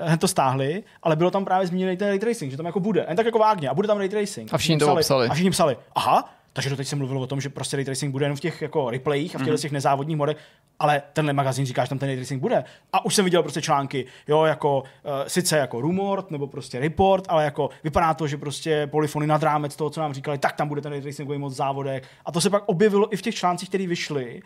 hned 0.00 0.20
to 0.20 0.28
stáhli, 0.28 0.82
ale 1.02 1.16
bylo 1.16 1.30
tam 1.30 1.44
právě 1.44 1.66
zmíněný 1.66 1.96
ten 1.96 2.08
ray 2.08 2.18
tracing, 2.18 2.50
že 2.50 2.56
tam 2.56 2.66
jako 2.66 2.80
bude, 2.80 3.04
jen 3.08 3.16
tak 3.16 3.26
jako 3.26 3.38
vágně, 3.38 3.68
a 3.68 3.74
bude 3.74 3.88
tam 3.88 3.98
ray 3.98 4.08
tracing. 4.08 4.54
A 4.54 4.58
všichni 4.58 4.78
to 4.78 4.96
psali. 4.96 5.28
A 5.28 5.34
všichni 5.34 5.50
psali, 5.50 5.76
aha, 5.94 6.34
takže 6.52 6.70
to 6.70 6.76
teď 6.76 6.88
jsem 6.88 6.98
mluvil 6.98 7.18
o 7.18 7.26
tom, 7.26 7.40
že 7.40 7.48
prostě 7.48 7.76
ray 7.76 7.84
tracing 7.84 8.12
bude 8.12 8.26
jen 8.26 8.36
v 8.36 8.40
těch 8.40 8.62
jako 8.62 8.90
replayích 8.90 9.36
a 9.36 9.38
v 9.38 9.42
těch, 9.42 9.52
mm. 9.52 9.58
těch 9.58 9.72
nezávodních 9.72 10.16
modech, 10.16 10.36
ale 10.78 11.02
tenhle 11.12 11.32
magazín 11.32 11.66
říká, 11.66 11.84
že 11.84 11.88
tam 11.88 11.98
ten 11.98 12.08
ray 12.08 12.16
tracing 12.16 12.40
bude. 12.40 12.64
A 12.92 13.04
už 13.04 13.14
jsem 13.14 13.24
viděl 13.24 13.42
prostě 13.42 13.62
články, 13.62 14.06
jo, 14.28 14.44
jako 14.44 14.78
uh, 14.78 15.10
sice 15.26 15.58
jako 15.58 15.80
rumor 15.80 16.24
nebo 16.30 16.46
prostě 16.46 16.80
report, 16.80 17.24
ale 17.28 17.44
jako 17.44 17.70
vypadá 17.84 18.14
to, 18.14 18.26
že 18.26 18.36
prostě 18.36 18.86
polyfony 18.86 19.26
nad 19.26 19.42
rámec 19.42 19.76
toho, 19.76 19.90
co 19.90 20.00
nám 20.00 20.14
říkali, 20.14 20.38
tak 20.38 20.52
tam 20.52 20.68
bude 20.68 20.80
ten 20.80 20.92
ray 20.92 21.02
tracingový 21.02 21.38
mod 21.38 21.50
závodek. 21.50 22.04
A 22.24 22.32
to 22.32 22.40
se 22.40 22.50
pak 22.50 22.62
objevilo 22.66 23.12
i 23.12 23.16
v 23.16 23.22
těch 23.22 23.34
článcích, 23.34 23.68
které 23.68 23.86
vyšly 23.86 24.42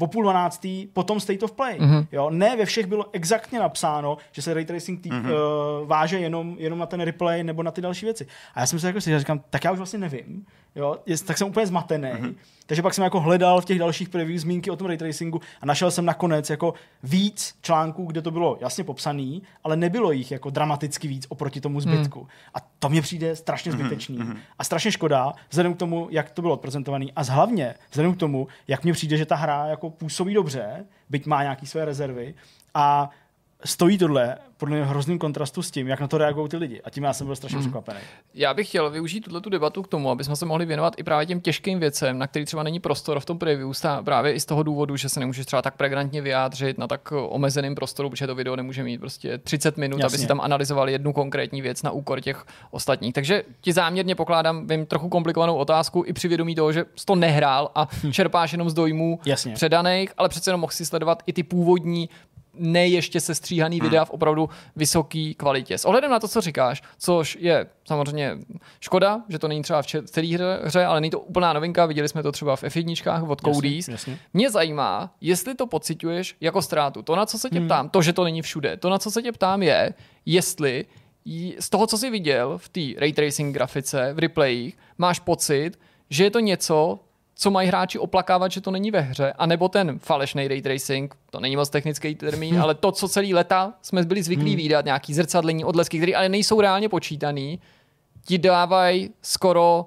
o 0.00 0.06
půl 0.06 0.22
dvanáctý 0.22 0.86
potom 0.92 1.20
State 1.20 1.42
of 1.42 1.52
Play. 1.52 1.78
Mm-hmm. 1.78 2.06
Jo? 2.12 2.30
Ne 2.30 2.56
ve 2.56 2.64
všech 2.64 2.86
bylo 2.86 3.06
exaktně 3.12 3.58
napsáno, 3.58 4.16
že 4.32 4.42
se 4.42 4.54
ray 4.54 4.64
tracing 4.64 5.02
tý, 5.02 5.10
mm-hmm. 5.10 5.30
uh, 5.30 5.88
váže 5.88 6.18
jenom, 6.18 6.56
jenom 6.58 6.78
na 6.78 6.86
ten 6.86 7.00
replay 7.00 7.44
nebo 7.44 7.62
na 7.62 7.70
ty 7.70 7.80
další 7.80 8.06
věci. 8.06 8.26
A 8.54 8.60
já 8.60 8.66
jsem 8.66 8.78
se 8.78 8.86
jako 8.86 9.00
si 9.00 9.18
říkám, 9.18 9.40
tak 9.50 9.64
já 9.64 9.72
už 9.72 9.78
vlastně 9.78 9.98
nevím. 9.98 10.46
Jo? 10.74 10.98
Je, 11.06 11.18
tak 11.18 11.38
jsem 11.38 11.48
úplně 11.48 11.66
zmatený. 11.66 12.08
Mm-hmm. 12.08 12.34
Takže 12.72 12.82
pak 12.82 12.94
jsem 12.94 13.04
jako 13.04 13.20
hledal 13.20 13.60
v 13.60 13.64
těch 13.64 13.78
dalších 13.78 14.08
preview 14.08 14.38
zmínky 14.38 14.70
o 14.70 14.76
tom 14.76 14.86
ray 14.86 14.96
tracingu 14.96 15.40
a 15.60 15.66
našel 15.66 15.90
jsem 15.90 16.04
nakonec 16.04 16.50
jako 16.50 16.74
víc 17.02 17.54
článků, 17.62 18.04
kde 18.04 18.22
to 18.22 18.30
bylo 18.30 18.58
jasně 18.60 18.84
popsaný, 18.84 19.42
ale 19.64 19.76
nebylo 19.76 20.12
jich 20.12 20.30
jako 20.30 20.50
dramaticky 20.50 21.08
víc 21.08 21.26
oproti 21.28 21.60
tomu 21.60 21.80
zbytku. 21.80 22.20
Mm. 22.20 22.26
A 22.54 22.58
to 22.78 22.88
mně 22.88 23.02
přijde 23.02 23.36
strašně 23.36 23.72
mhm, 23.72 23.80
zbytečný. 23.80 24.18
Mm-hmm. 24.18 24.36
A 24.58 24.64
strašně 24.64 24.92
škoda, 24.92 25.32
vzhledem 25.50 25.74
k 25.74 25.78
tomu, 25.78 26.08
jak 26.10 26.30
to 26.30 26.42
bylo 26.42 26.54
odprezentované 26.54 27.06
a 27.16 27.22
hlavně 27.22 27.74
vzhledem 27.90 28.14
k 28.14 28.18
tomu, 28.18 28.48
jak 28.68 28.84
mně 28.84 28.92
přijde, 28.92 29.16
že 29.16 29.26
ta 29.26 29.36
hra 29.36 29.66
jako 29.66 29.90
působí 29.90 30.34
dobře, 30.34 30.84
byť 31.10 31.26
má 31.26 31.42
nějaké 31.42 31.66
své 31.66 31.84
rezervy 31.84 32.34
a 32.74 33.10
stojí 33.64 33.98
tohle 33.98 34.38
podle 34.62 34.76
mě 34.76 34.84
hrozným 34.84 35.18
kontrastu 35.18 35.62
s 35.62 35.70
tím, 35.70 35.88
jak 35.88 36.00
na 36.00 36.08
to 36.08 36.18
reagují 36.18 36.48
ty 36.48 36.56
lidi. 36.56 36.80
A 36.84 36.90
tím 36.90 37.04
já 37.04 37.12
jsem 37.12 37.26
byl 37.26 37.36
strašně 37.36 37.58
mm. 37.58 37.62
překvapený. 37.62 38.00
Já 38.34 38.54
bych 38.54 38.68
chtěl 38.68 38.90
využít 38.90 39.20
tuto 39.20 39.40
tu 39.40 39.50
debatu 39.50 39.82
k 39.82 39.88
tomu, 39.88 40.10
aby 40.10 40.24
jsme 40.24 40.36
se 40.36 40.46
mohli 40.46 40.66
věnovat 40.66 40.94
i 40.96 41.02
právě 41.02 41.26
těm 41.26 41.40
těžkým 41.40 41.80
věcem, 41.80 42.18
na 42.18 42.26
který 42.26 42.44
třeba 42.44 42.62
není 42.62 42.80
prostor 42.80 43.20
v 43.20 43.24
tom 43.24 43.38
preview, 43.38 43.72
právě 44.04 44.32
i 44.32 44.40
z 44.40 44.44
toho 44.44 44.62
důvodu, 44.62 44.96
že 44.96 45.08
se 45.08 45.20
nemůžeš 45.20 45.46
třeba 45.46 45.62
tak 45.62 45.76
pregnantně 45.76 46.22
vyjádřit 46.22 46.78
na 46.78 46.86
tak 46.86 47.12
omezeném 47.12 47.74
prostoru, 47.74 48.10
protože 48.10 48.26
to 48.26 48.34
video 48.34 48.56
nemůže 48.56 48.84
mít 48.84 48.98
prostě 48.98 49.38
30 49.38 49.76
minut, 49.76 50.00
Jasně. 50.00 50.14
aby 50.14 50.22
si 50.22 50.26
tam 50.26 50.40
analyzovali 50.40 50.92
jednu 50.92 51.12
konkrétní 51.12 51.62
věc 51.62 51.82
na 51.82 51.90
úkor 51.90 52.20
těch 52.20 52.44
ostatních. 52.70 53.14
Takže 53.14 53.42
ti 53.60 53.72
záměrně 53.72 54.14
pokládám 54.14 54.66
vím 54.66 54.86
trochu 54.86 55.08
komplikovanou 55.08 55.56
otázku 55.56 56.04
i 56.06 56.12
při 56.12 56.28
vědomí 56.28 56.54
toho, 56.54 56.72
že 56.72 56.84
jsi 56.96 57.06
to 57.06 57.14
nehrál 57.14 57.70
a 57.74 57.88
hm. 58.04 58.12
čerpáš 58.12 58.52
jenom 58.52 58.70
z 58.70 58.74
dojmů 58.74 59.20
Jasně. 59.26 59.54
předaných, 59.54 60.12
ale 60.16 60.28
přece 60.28 60.50
jenom 60.50 60.60
mohl 60.60 60.72
si 60.72 60.86
sledovat 60.86 61.22
i 61.26 61.32
ty 61.32 61.42
původní 61.42 62.08
ne 62.54 62.88
ještě 62.88 63.20
sestříhaný 63.20 63.78
hmm. 63.78 63.88
videa 63.88 64.04
v 64.04 64.10
opravdu 64.10 64.48
vysoké 64.76 65.32
kvalitě. 65.36 65.78
S 65.78 65.84
ohledem 65.84 66.10
na 66.10 66.20
to, 66.20 66.28
co 66.28 66.40
říkáš, 66.40 66.82
což 66.98 67.38
je 67.40 67.66
samozřejmě 67.84 68.38
škoda, 68.80 69.22
že 69.28 69.38
to 69.38 69.48
není 69.48 69.62
třeba 69.62 69.82
v 69.82 69.86
celé 69.86 70.26
hře, 70.64 70.84
ale 70.84 71.00
není 71.00 71.10
to 71.10 71.20
úplná 71.20 71.52
novinka, 71.52 71.86
viděli 71.86 72.08
jsme 72.08 72.22
to 72.22 72.32
třeba 72.32 72.56
v 72.56 72.62
F1 72.62 73.30
od 73.30 73.40
Cody's. 73.40 73.90
Mě 74.34 74.50
zajímá, 74.50 75.14
jestli 75.20 75.54
to 75.54 75.66
pociťuješ 75.66 76.36
jako 76.40 76.62
ztrátu. 76.62 77.02
To, 77.02 77.16
na 77.16 77.26
co 77.26 77.38
se 77.38 77.50
tě 77.50 77.58
hmm. 77.58 77.68
ptám, 77.68 77.88
to, 77.88 78.02
že 78.02 78.12
to 78.12 78.24
není 78.24 78.42
všude, 78.42 78.76
to, 78.76 78.90
na 78.90 78.98
co 78.98 79.10
se 79.10 79.22
tě 79.22 79.32
ptám, 79.32 79.62
je, 79.62 79.94
jestli 80.26 80.84
z 81.60 81.70
toho, 81.70 81.86
co 81.86 81.98
jsi 81.98 82.10
viděl 82.10 82.58
v 82.58 82.68
té 82.68 82.80
ray 83.00 83.12
tracing 83.12 83.54
grafice, 83.54 84.12
v 84.12 84.18
replayích, 84.18 84.78
máš 84.98 85.18
pocit, 85.18 85.78
že 86.10 86.24
je 86.24 86.30
to 86.30 86.40
něco, 86.40 86.98
co 87.34 87.50
mají 87.50 87.68
hráči 87.68 87.98
oplakávat, 87.98 88.52
že 88.52 88.60
to 88.60 88.70
není 88.70 88.90
ve 88.90 89.00
hře, 89.00 89.32
anebo 89.32 89.68
ten 89.68 89.98
falešný 89.98 90.48
ray 90.48 90.62
tracing, 90.62 91.14
to 91.30 91.40
není 91.40 91.56
moc 91.56 91.70
technický 91.70 92.14
termín, 92.14 92.54
hmm. 92.54 92.62
ale 92.62 92.74
to, 92.74 92.92
co 92.92 93.08
celý 93.08 93.34
leta 93.34 93.74
jsme 93.82 94.02
byli 94.02 94.22
zvyklí 94.22 94.50
hmm. 94.50 94.56
výdat, 94.56 94.84
nějaký 94.84 95.14
zrcadlení, 95.14 95.64
odlesky, 95.64 95.98
které 95.98 96.12
ale 96.12 96.28
nejsou 96.28 96.60
reálně 96.60 96.88
počítaný, 96.88 97.60
ti 98.24 98.38
dávají 98.38 99.10
skoro 99.22 99.86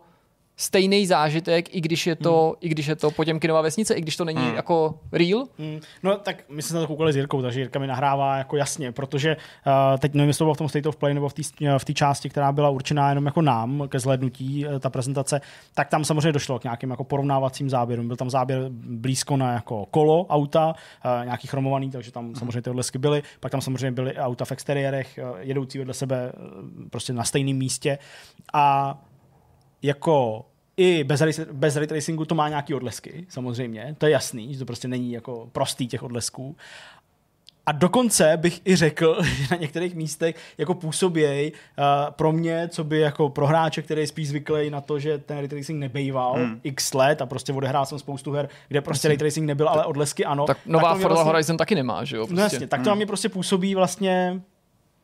stejný 0.57 1.07
zážitek, 1.07 1.75
i 1.75 1.81
když 1.81 2.07
je 2.07 2.15
to, 2.15 2.45
hmm. 2.45 2.55
i 2.61 2.69
když 2.69 2.87
je 2.87 2.95
to 2.95 3.11
Poděmkinová 3.11 3.61
vesnice, 3.61 3.93
i 3.93 4.01
když 4.01 4.17
to 4.17 4.25
není 4.25 4.45
hmm. 4.45 4.55
jako 4.55 4.99
real? 5.11 5.43
Hmm. 5.59 5.79
No 6.03 6.17
tak 6.17 6.43
my 6.49 6.61
jsme 6.61 6.67
se 6.67 6.75
na 6.75 6.81
to 6.81 6.87
koukali 6.87 7.13
s 7.13 7.15
Jirkou, 7.15 7.41
takže 7.41 7.59
Jirka 7.59 7.79
mi 7.79 7.87
nahrává 7.87 8.37
jako 8.37 8.57
jasně, 8.57 8.91
protože 8.91 9.37
uh, 9.37 9.97
teď 9.99 10.13
nevím, 10.13 10.27
jestli 10.27 10.37
to 10.37 10.45
bylo 10.45 10.53
v 10.53 10.57
tom 10.57 10.69
State 10.69 10.85
of 10.85 10.95
Play 10.95 11.13
nebo 11.13 11.29
v 11.29 11.33
té 11.33 11.43
v 11.77 11.93
části, 11.93 12.29
která 12.29 12.51
byla 12.51 12.69
určená 12.69 13.09
jenom 13.09 13.25
jako 13.25 13.41
nám 13.41 13.83
ke 13.89 13.99
zhlednutí, 13.99 14.65
uh, 14.65 14.79
ta 14.79 14.89
prezentace, 14.89 15.41
tak 15.73 15.89
tam 15.89 16.05
samozřejmě 16.05 16.31
došlo 16.31 16.59
k 16.59 16.63
nějakým 16.63 16.89
jako 16.89 17.03
porovnávacím 17.03 17.69
záběrům. 17.69 18.07
Byl 18.07 18.17
tam 18.17 18.29
záběr 18.29 18.65
blízko 18.69 19.37
na 19.37 19.53
jako 19.53 19.85
kolo 19.85 20.25
auta, 20.25 20.67
uh, 20.67 21.25
nějaký 21.25 21.47
chromovaný, 21.47 21.91
takže 21.91 22.11
tam 22.11 22.25
hmm. 22.25 22.35
samozřejmě 22.35 22.61
ty 22.61 22.69
odlesky 22.69 22.97
byly. 22.97 23.23
Pak 23.39 23.51
tam 23.51 23.61
samozřejmě 23.61 23.91
byly 23.91 24.15
auta 24.15 24.45
v 24.45 24.51
exteriérech, 24.51 25.19
uh, 25.31 25.37
jedoucí 25.39 25.77
vedle 25.77 25.93
sebe 25.93 26.31
uh, 26.31 26.89
prostě 26.89 27.13
na 27.13 27.23
stejném 27.23 27.57
místě. 27.57 27.97
A 28.53 28.97
jako 29.85 30.45
i 30.77 31.03
bez, 31.03 31.21
bez 31.51 31.75
ray 31.75 31.87
tracingu 31.87 32.25
to 32.25 32.35
má 32.35 32.49
nějaký 32.49 32.73
odlesky, 32.73 33.25
samozřejmě, 33.29 33.95
to 33.97 34.05
je 34.05 34.11
jasný, 34.11 34.53
že 34.53 34.59
to 34.59 34.65
prostě 34.65 34.87
není 34.87 35.11
jako 35.11 35.49
prostý 35.51 35.87
těch 35.87 36.03
odlesků. 36.03 36.55
A 37.65 37.71
dokonce 37.71 38.37
bych 38.37 38.61
i 38.65 38.75
řekl, 38.75 39.23
že 39.23 39.47
na 39.51 39.57
některých 39.57 39.95
místech 39.95 40.35
jako 40.57 40.73
působěj 40.73 41.51
uh, 41.51 41.85
pro 42.11 42.31
mě, 42.31 42.67
co 42.67 42.83
by 42.83 42.99
jako 42.99 43.29
pro 43.29 43.47
hráče, 43.47 43.81
který 43.81 44.01
je 44.01 44.07
spíš 44.07 44.27
zvyklý 44.27 44.69
na 44.69 44.81
to, 44.81 44.99
že 44.99 45.17
ten 45.17 45.37
ray 45.37 45.47
tracing 45.47 45.79
nebejval 45.79 46.33
hmm. 46.33 46.59
x 46.63 46.93
let 46.93 47.21
a 47.21 47.25
prostě 47.25 47.53
odehrál 47.53 47.85
jsem 47.85 47.99
spoustu 47.99 48.31
her, 48.31 48.49
kde 48.67 48.81
prostě 48.81 49.07
ray 49.07 49.17
tracing 49.17 49.47
nebyl, 49.47 49.69
ale 49.69 49.85
odlesky 49.85 50.25
ano. 50.25 50.45
Tak 50.45 50.57
nová 50.65 50.93
tak 50.93 51.01
Forza 51.01 51.07
vlastně, 51.07 51.31
Horizon 51.31 51.57
taky 51.57 51.75
nemá, 51.75 52.03
že 52.03 52.15
jo? 52.15 52.21
No 52.21 52.27
prostě. 52.27 52.39
No 52.39 52.43
jasně, 52.43 52.67
tak 52.67 52.79
to 52.79 52.83
hmm. 52.83 52.89
na 52.89 52.95
mě 52.95 53.05
prostě 53.05 53.29
působí 53.29 53.75
vlastně 53.75 54.41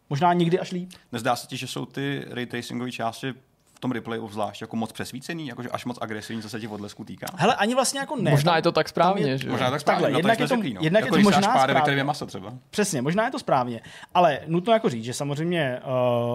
možná 0.09 0.33
někdy 0.33 0.59
až 0.59 0.71
líp. 0.71 0.89
Nezdá 1.11 1.35
se 1.35 1.47
ti, 1.47 1.57
že 1.57 1.67
jsou 1.67 1.85
ty 1.85 2.25
ray 2.29 2.45
tracingové 2.45 2.91
části 2.91 3.33
tom 3.81 3.91
replayu 3.91 4.29
zvlášť 4.29 4.61
jako 4.61 4.75
moc 4.75 4.91
přesvícený, 4.91 5.47
jakože 5.47 5.69
až 5.69 5.85
moc 5.85 5.97
agresivní, 6.01 6.41
co 6.41 6.49
se 6.49 6.59
těch 6.59 6.71
odlesků 6.71 7.03
týká. 7.03 7.27
Hele, 7.35 7.55
ani 7.55 7.75
vlastně 7.75 7.99
jako 7.99 8.15
ne. 8.15 8.31
Možná 8.31 8.55
je 8.55 8.61
to 8.61 8.71
tak 8.71 8.89
správně, 8.89 9.27
je, 9.27 9.37
že? 9.37 9.49
Možná 9.49 9.65
je 9.65 9.71
tak 9.71 9.81
správně. 9.81 10.01
Takhle, 10.01 10.11
no, 10.11 10.19
jednak 10.19 10.39
je 10.39 10.47
to, 10.47 10.55
řekli, 10.55 10.73
no. 10.73 10.81
jednak 10.83 11.03
jako 11.03 11.15
je 11.15 11.23
to 11.23 11.29
možná 11.29 11.41
správně. 11.41 11.73
Pár, 11.73 11.89
je 11.89 12.03
maso 12.03 12.25
třeba. 12.25 12.53
Přesně, 12.69 13.01
možná 13.01 13.25
je 13.25 13.31
to 13.31 13.39
správně. 13.39 13.81
Ale 14.13 14.39
nutno 14.47 14.73
jako 14.73 14.89
říct, 14.89 15.03
že 15.03 15.13
samozřejmě 15.13 15.79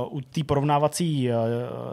uh, 0.08 0.16
u 0.16 0.20
té 0.20 0.44
porovnávací 0.44 1.30
uh, 1.30 1.34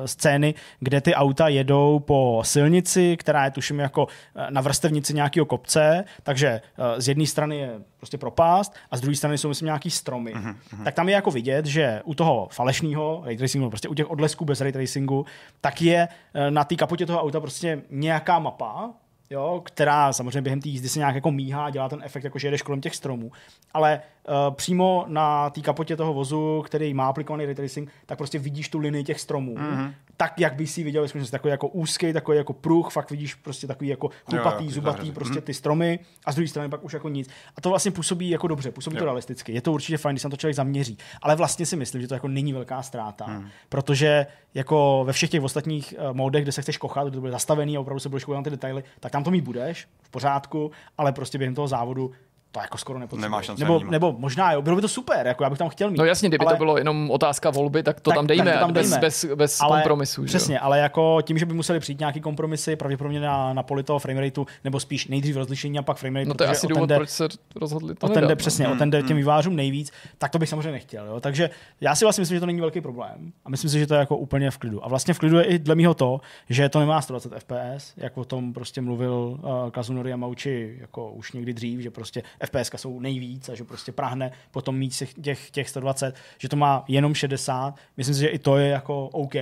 scény, 0.05 0.53
kde 0.79 1.01
ty 1.01 1.15
auta 1.15 1.47
jedou 1.47 1.99
po 1.99 2.41
silnici, 2.45 3.17
která 3.17 3.45
je 3.45 3.51
tuším 3.51 3.79
jako 3.79 4.03
uh, 4.03 4.09
na 4.49 4.61
vrstevnici 4.61 5.13
nějakého 5.13 5.45
kopce, 5.45 6.03
takže 6.23 6.61
uh, 6.77 6.85
z 6.97 7.07
jedné 7.07 7.25
strany 7.25 7.57
je 7.57 7.79
prostě 7.97 8.17
propást 8.17 8.75
a 8.91 8.97
z 8.97 9.01
druhé 9.01 9.15
strany 9.15 9.37
jsou 9.37 9.49
myslím 9.49 9.65
nějaký 9.65 9.89
stromy. 9.89 10.33
Uh-huh, 10.33 10.55
uh-huh. 10.73 10.83
Tak 10.83 10.93
tam 10.93 11.09
je 11.09 11.15
jako 11.15 11.31
vidět, 11.31 11.65
že 11.65 12.01
u 12.05 12.13
toho 12.13 12.47
falešného 12.51 13.21
ray 13.25 13.37
tracingu, 13.37 13.69
prostě 13.69 13.89
u 13.89 13.93
těch 13.93 14.11
odlesků 14.11 14.45
bez 14.45 14.61
ray 14.61 14.71
tracingu, 14.71 15.25
tak 15.61 15.81
je 15.81 16.07
eh, 16.33 16.51
na 16.51 16.63
té 16.63 16.75
kapotě 16.75 17.05
toho 17.05 17.21
auta 17.21 17.39
prostě 17.39 17.81
nějaká 17.89 18.39
mapa, 18.39 18.93
jo, 19.29 19.61
která 19.65 20.13
samozřejmě 20.13 20.41
během 20.41 20.61
té 20.61 20.69
jízdy 20.69 20.89
se 20.89 20.99
nějak 20.99 21.15
jako 21.15 21.31
míhá, 21.31 21.69
dělá 21.69 21.89
ten 21.89 22.01
efekt, 22.03 22.23
jako 22.23 22.39
že 22.39 22.47
jedeš 22.47 22.61
kolem 22.61 22.81
těch 22.81 22.95
stromů. 22.95 23.31
Ale 23.73 24.01
uh, 24.27 24.55
přímo 24.55 25.05
na 25.07 25.49
té 25.49 25.61
kapotě 25.61 25.95
toho 25.95 26.13
vozu, 26.13 26.63
který 26.65 26.93
má 26.93 27.07
aplikovaný 27.07 27.45
ray 27.45 27.55
tracing, 27.55 27.91
tak 28.05 28.17
prostě 28.17 28.39
vidíš 28.39 28.69
tu 28.69 28.79
linii 28.79 29.03
těch 29.03 29.19
stromů. 29.19 29.55
Mm-hmm. 29.55 29.93
Tak, 30.18 30.39
jak 30.39 30.55
bys 30.55 30.74
si 30.74 30.84
viděl, 30.84 31.07
že 31.07 31.32
takový 31.32 31.51
jako 31.51 31.68
úzký, 31.68 32.14
takový 32.14 32.38
jako 32.38 32.53
pruh, 32.53 32.91
fakt 32.91 33.11
vidíš 33.11 33.36
prostě 33.36 33.68
takový 33.68 33.89
jako 33.89 34.09
chlupatý, 34.26 34.72
zubatý, 34.72 35.11
prostě 35.11 35.41
ty 35.41 35.53
stromy 35.53 35.99
a 36.26 36.32
z 36.32 36.36
druhé 36.36 36.47
strany 36.47 36.70
pak 36.70 36.84
už 36.84 36.93
jako 36.93 37.09
nic. 37.09 37.30
A 37.55 37.61
to 37.61 37.70
vlastně 37.70 37.91
působí 37.91 38.30
jako 38.30 38.47
dobře, 38.47 38.72
působí 38.72 38.95
jo. 38.95 38.99
to 38.99 39.05
realisticky. 39.05 39.51
Je 39.51 39.61
to 39.61 39.72
určitě 39.72 39.97
fajn, 39.97 40.14
když 40.14 40.22
se 40.22 40.28
na 40.28 40.30
to 40.30 40.38
člověk 40.38 40.55
zaměří. 40.55 40.97
Ale 41.22 41.36
vlastně 41.36 41.66
si 41.66 41.76
myslím, 41.76 42.01
že 42.01 42.07
to 42.07 42.14
jako 42.14 42.28
není 42.28 42.53
velká 42.53 42.82
ztráta, 42.82 43.28
mm. 43.28 43.47
protože 43.70 44.28
jako 44.53 45.03
ve 45.07 45.14
všech 45.14 45.30
těch 45.30 45.43
ostatních 45.43 45.93
uh, 45.97 46.14
modech, 46.14 46.43
kde 46.43 46.51
se 46.51 46.61
chceš 46.61 46.78
kochat, 46.78 47.07
kde 47.07 47.16
to 47.16 47.20
bude 47.20 47.32
zastavený 47.32 47.78
a 47.78 47.80
opravdu 47.80 47.99
se 47.99 48.09
budeš 48.09 48.24
koukat 48.24 48.38
na 48.38 48.43
ty 48.43 48.49
detaily, 48.49 48.84
tak 48.99 49.11
tam 49.11 49.24
to 49.24 49.32
mít 49.32 49.43
budeš 49.43 49.88
v 50.03 50.09
pořádku, 50.09 50.72
ale 50.97 51.11
prostě 51.11 51.38
během 51.38 51.55
toho 51.55 51.68
závodu 51.68 52.11
to 52.53 52.59
jako 52.59 52.77
skoro 52.77 52.99
nepotřebuje. 52.99 53.29
Nemáš 53.29 53.45
šanci 53.45 53.63
nebo, 53.63 53.79
nebo 53.79 54.15
možná, 54.17 54.51
jo, 54.51 54.61
bylo 54.61 54.75
by 54.75 54.81
to 54.81 54.87
super, 54.87 55.27
jako 55.27 55.43
já 55.43 55.49
bych 55.49 55.59
tam 55.59 55.69
chtěl 55.69 55.91
mít. 55.91 55.97
No 55.97 56.05
jasně, 56.05 56.29
kdyby 56.29 56.45
ale... 56.45 56.53
to 56.53 56.57
bylo 56.57 56.77
jenom 56.77 57.11
otázka 57.11 57.49
volby, 57.49 57.83
tak 57.83 58.01
to 58.01 58.09
tak, 58.09 58.15
tam 58.15 58.27
dejme, 58.27 58.45
tak 58.45 58.53
to 58.53 58.59
tam 58.59 58.73
dejme. 58.73 58.97
bez, 58.97 59.23
bez, 59.23 59.35
bez 59.35 59.61
ale, 59.61 59.79
kompromisů. 59.79 60.23
Přesně, 60.23 60.55
že? 60.55 60.59
ale 60.59 60.79
jako 60.79 61.17
tím, 61.21 61.37
že 61.37 61.45
by 61.45 61.53
museli 61.53 61.79
přijít 61.79 61.99
nějaký 61.99 62.21
kompromisy, 62.21 62.75
pravděpodobně 62.75 63.19
na, 63.19 63.53
na 63.53 63.63
poli 63.63 63.83
toho 63.83 63.99
framerateu, 63.99 64.45
nebo 64.63 64.79
spíš 64.79 65.07
nejdřív 65.07 65.35
rozlišení 65.35 65.79
a 65.79 65.81
pak 65.81 65.97
framerateu. 65.97 66.29
No 66.29 66.35
to 66.35 66.43
je 66.43 66.49
asi 66.49 66.67
důvod, 66.67 66.91
proč 66.95 67.09
se 67.09 67.27
rozhodli 67.55 67.95
to 67.95 68.07
o 68.07 68.09
ten 68.09 68.23
jde, 68.23 68.29
no. 68.29 68.35
přesně, 68.35 68.65
hmm, 68.65 68.75
o 68.75 68.77
ten 68.77 68.89
jde 68.89 69.01
těm 69.01 69.07
hmm. 69.07 69.17
vývářům 69.17 69.55
nejvíc, 69.55 69.91
tak 70.17 70.31
to 70.31 70.39
bych 70.39 70.49
samozřejmě 70.49 70.71
nechtěl. 70.71 71.05
Jo. 71.05 71.19
Takže 71.19 71.49
já 71.81 71.95
si 71.95 72.05
vlastně 72.05 72.21
myslím, 72.21 72.35
že 72.35 72.39
to 72.39 72.45
není 72.45 72.61
velký 72.61 72.81
problém 72.81 73.33
a 73.45 73.49
myslím 73.49 73.69
si, 73.69 73.79
že 73.79 73.87
to 73.87 73.93
je 73.93 73.99
jako 73.99 74.17
úplně 74.17 74.51
v 74.51 74.57
klidu. 74.57 74.85
A 74.85 74.87
vlastně 74.87 75.13
v 75.13 75.19
klidu 75.19 75.37
je 75.37 75.43
i 75.43 75.59
dle 75.59 75.75
mého 75.75 75.93
to, 75.93 76.21
že 76.49 76.69
to 76.69 76.79
nemá 76.79 77.01
120 77.01 77.33
FPS, 77.39 77.93
jak 77.97 78.17
o 78.17 78.25
tom 78.25 78.53
prostě 78.53 78.81
mluvil 78.81 79.13
uh, 79.13 79.69
Kazunori 79.69 80.09
Yamauchi 80.09 80.77
jako 80.81 81.11
už 81.11 81.31
někdy 81.31 81.53
dřív, 81.53 81.79
že 81.79 81.91
prostě 81.91 82.23
FPS 82.45 82.71
jsou 82.75 82.99
nejvíc 82.99 83.33
víc 83.33 83.49
a 83.49 83.55
že 83.55 83.63
prostě 83.63 83.91
prahne 83.91 84.31
potom 84.51 84.77
mít 84.77 84.93
těch, 85.21 85.51
těch 85.51 85.69
120, 85.69 86.15
že 86.37 86.49
to 86.49 86.55
má 86.55 86.83
jenom 86.87 87.15
60. 87.15 87.75
Myslím 87.97 88.15
si, 88.15 88.21
že 88.21 88.27
i 88.27 88.39
to 88.39 88.57
je 88.57 88.69
jako 88.69 89.07
OK, 89.07 89.33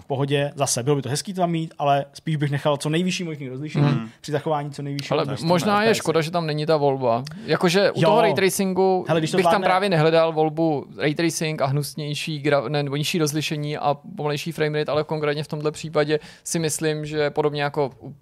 v 0.00 0.04
pohodě. 0.06 0.52
Zase 0.54 0.82
bylo 0.82 0.96
by 0.96 1.02
to 1.02 1.08
hezký 1.08 1.34
to 1.34 1.40
tam 1.40 1.50
mít, 1.50 1.74
ale 1.78 2.04
spíš 2.12 2.36
bych 2.36 2.50
nechal 2.50 2.76
co 2.76 2.88
nejvyšší 2.88 3.24
možný 3.24 3.48
rozlišení 3.48 3.86
mm. 3.86 4.08
při 4.20 4.32
zachování 4.32 4.70
co 4.70 4.82
nejvyšší. 4.82 5.10
Ale 5.10 5.24
možná 5.42 5.82
je 5.82 5.94
škoda, 5.94 6.20
že 6.20 6.30
tam 6.30 6.46
není 6.46 6.66
ta 6.66 6.76
volba. 6.76 7.24
Jakože 7.46 7.90
u 7.90 8.00
jo. 8.00 8.08
toho 8.08 8.20
ray 8.20 8.34
tracingu 8.34 9.04
Hele, 9.08 9.20
bych 9.20 9.32
vládne... 9.32 9.50
tam 9.50 9.62
právě 9.62 9.88
nehledal 9.88 10.32
volbu 10.32 10.86
ray 10.96 11.14
tracing 11.14 11.62
a 11.62 11.66
hnusnější, 11.66 12.38
gra... 12.38 12.68
ne, 12.68 12.82
nebo 12.82 12.96
nižší 12.96 13.18
rozlišení 13.18 13.78
a 13.78 13.94
pomalejší 14.16 14.52
framerate, 14.52 14.92
ale 14.92 15.04
konkrétně 15.04 15.44
v 15.44 15.48
tomto 15.48 15.72
případě 15.72 16.18
si 16.44 16.58
myslím, 16.58 17.06
že 17.06 17.30
podobně 17.30 17.62
jako 17.62 17.90
u 18.00 18.14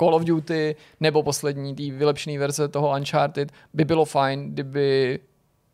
Call 0.00 0.14
of 0.14 0.24
Duty 0.24 0.76
nebo 1.00 1.22
poslední 1.22 1.74
tý 1.74 1.90
vylepšený 1.90 2.38
verze 2.38 2.68
toho 2.68 2.90
Uncharted 2.90 3.52
by 3.74 3.84
bylo 3.84 4.04
fajn, 4.04 4.50
kdyby 4.52 5.18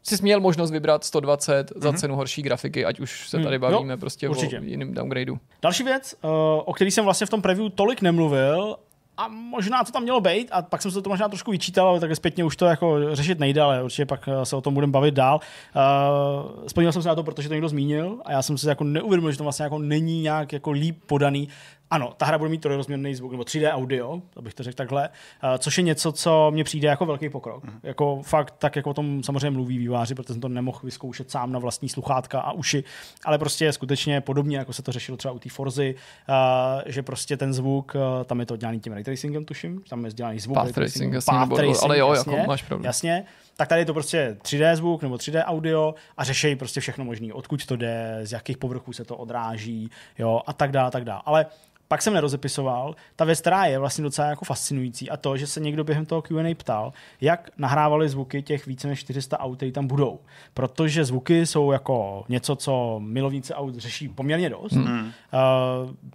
si 0.03 0.23
měl 0.23 0.41
možnost 0.41 0.71
vybrat 0.71 1.05
120 1.05 1.71
mm-hmm. 1.71 1.81
za 1.81 1.89
mhm. 1.89 1.99
cenu 1.99 2.17
horší 2.17 2.43
grafiky, 2.43 2.85
ať 2.85 3.01
už 3.01 3.29
se 3.29 3.39
tady 3.39 3.59
bavíme 3.59 3.93
jo, 3.93 3.99
prostě 3.99 4.29
určitě. 4.29 4.61
o 4.61 4.63
jiném 4.63 4.95
downgradeu. 4.95 5.39
Další 5.63 5.83
věc, 5.83 6.15
uh, 6.23 6.31
o 6.65 6.73
který 6.73 6.91
jsem 6.91 7.05
vlastně 7.05 7.27
v 7.27 7.31
tom 7.31 7.43
preview 7.43 7.71
tolik 7.75 8.03
nemluvil, 8.03 8.77
a 9.19 9.29
možná 9.29 9.85
to 9.85 9.93
tam 9.93 10.03
mělo 10.03 10.21
být, 10.21 10.49
a 10.53 10.63
pak 10.63 10.83
jsem 10.83 10.91
se 10.91 11.03
to 11.03 11.11
možná 11.11 11.29
trošku 11.29 11.51
vyčítal, 11.51 11.89
ale 11.89 12.01
tak 12.01 12.17
zpětně 12.17 12.45
už 12.45 12.57
to 12.57 12.67
jako 12.67 13.15
řešit 13.15 13.39
nejde, 13.39 13.61
ale 13.61 13.83
určitě 13.83 14.07
pak 14.07 14.29
eh, 14.29 14.47
se 14.47 14.57
o 14.57 14.61
tom 14.61 14.75
budeme 14.75 14.91
bavit 14.91 15.15
dál. 15.15 15.41
Uh, 15.77 16.67
Vzpomněl 16.67 16.93
jsem 16.93 17.03
se 17.03 17.09
na 17.09 17.15
to, 17.15 17.23
protože 17.23 17.49
to 17.49 17.55
někdo 17.55 17.69
zmínil 17.69 18.21
a 18.25 18.33
já 18.33 18.43
jsem 18.43 18.59
si 18.59 18.69
jako 18.69 18.85
neuvědomil, 18.85 19.33
že 19.33 19.39
to 19.39 19.45
vlastně 19.45 19.63
jako 19.63 19.79
není 19.79 20.23
nějak 20.23 20.53
jako 20.53 20.71
líp 20.71 20.99
podaný 21.07 21.49
ano, 21.91 22.15
ta 22.17 22.27
hra 22.27 22.39
bude 22.39 22.51
mít 22.51 22.61
trojrozměrný 22.61 23.15
zvuk, 23.15 23.33
nebo 23.33 23.43
3D 23.43 23.75
audio, 23.75 24.23
abych 24.37 24.55
to 24.55 24.63
řekl 24.63 24.77
takhle, 24.77 25.09
uh, 25.09 25.59
což 25.59 25.79
je 25.79 25.85
něco, 25.85 26.13
co 26.13 26.51
mně 26.51 26.65
přijde 26.65 26.89
jako 26.89 27.07
velký 27.07 27.29
pokrok. 27.29 27.65
Mm. 27.65 27.81
Jako 27.83 28.23
fakt, 28.23 28.55
tak 28.59 28.77
jako 28.77 28.91
o 28.91 28.95
tom 28.95 29.23
samozřejmě 29.23 29.51
mluví 29.51 29.79
výváři, 29.79 30.15
protože 30.15 30.35
jsem 30.35 30.41
to 30.41 30.49
nemohl 30.49 30.81
vyzkoušet 30.83 31.31
sám 31.31 31.53
na 31.53 31.59
vlastní 31.59 31.89
sluchátka 31.89 32.41
a 32.41 32.53
uši, 32.53 32.85
ale 33.25 33.39
prostě 33.39 33.73
skutečně 33.73 34.21
podobně, 34.21 34.59
jako 34.59 34.73
se 34.73 34.83
to 34.83 34.93
řešilo 34.93 35.17
třeba 35.17 35.35
u 35.35 35.39
té 35.39 35.49
Forzy, 35.49 35.95
uh, 36.29 36.83
že 36.87 37.03
prostě 37.03 37.37
ten 37.37 37.53
zvuk, 37.53 37.93
uh, 37.95 38.25
tam 38.25 38.41
je 38.41 38.47
to 38.47 38.57
dělaný 38.57 38.81
tím 38.81 38.93
ray 38.93 39.05
tracingem, 39.05 39.45
tuším, 39.45 39.83
tam 39.89 40.05
je 40.05 40.13
dělaný 40.13 40.39
zvuk. 40.39 40.55
Path 40.55 40.73
tracing, 40.73 41.15
jasně, 41.15 41.39
path 41.39 41.49
tracing, 41.49 41.83
ale 41.83 41.99
jo, 41.99 42.07
jako 42.07 42.15
jasně, 42.15 42.37
jako 42.37 42.49
máš 42.49 42.63
pravdu. 42.63 42.87
Jasně, 42.87 43.25
tak 43.57 43.69
tady 43.69 43.81
je 43.81 43.85
to 43.85 43.93
prostě 43.93 44.37
3D 44.43 44.77
zvuk 44.77 45.03
nebo 45.03 45.15
3D 45.15 45.43
audio 45.45 45.95
a 46.17 46.25
řeší 46.25 46.57
prostě 46.57 46.81
všechno 46.81 47.05
možné, 47.05 47.33
odkud 47.33 47.67
to 47.67 47.77
jde, 47.77 48.21
z 48.23 48.33
jakých 48.33 48.57
povrchů 48.57 48.93
se 48.93 49.05
to 49.05 49.17
odráží, 49.17 49.91
jo, 50.19 50.41
a 50.47 50.53
tak 50.53 50.73
dále, 50.73 50.91
tak 50.91 51.05
dále. 51.05 51.23
Ale 51.25 51.47
pak 51.89 52.03
jsem 52.03 52.15
nerozepisoval. 52.15 52.97
Ta 53.17 53.25
věc, 53.25 53.41
která 53.41 53.65
je 53.65 53.79
vlastně 53.79 54.05
docela 54.05 54.29
jako 54.29 54.45
fascinující 54.45 55.11
a 55.11 55.17
to, 55.17 55.37
že 55.37 55.47
se 55.47 55.61
někdo 55.61 55.85
během 55.85 56.07
toho 56.07 56.23
Q&A 56.23 56.55
ptal, 56.55 56.93
jak 57.21 57.51
nahrávali 57.59 58.09
zvuky 58.09 58.43
těch 58.43 58.67
více 58.67 58.89
než 58.89 59.01
400 59.01 59.39
aut, 59.39 59.57
které 59.57 59.73
tam 59.73 59.87
budou. 59.87 60.19
Protože 60.55 61.05
zvuky 61.05 61.47
jsou 61.47 61.73
jako 61.73 62.25
něco, 62.29 62.57
co 62.57 63.01
milovníci 63.05 63.55
aut 63.55 63.75
řeší 63.75 64.09
poměrně 64.09 64.51
dost. 64.51 64.73
Mm. 64.73 64.87
Uh, 64.87 65.11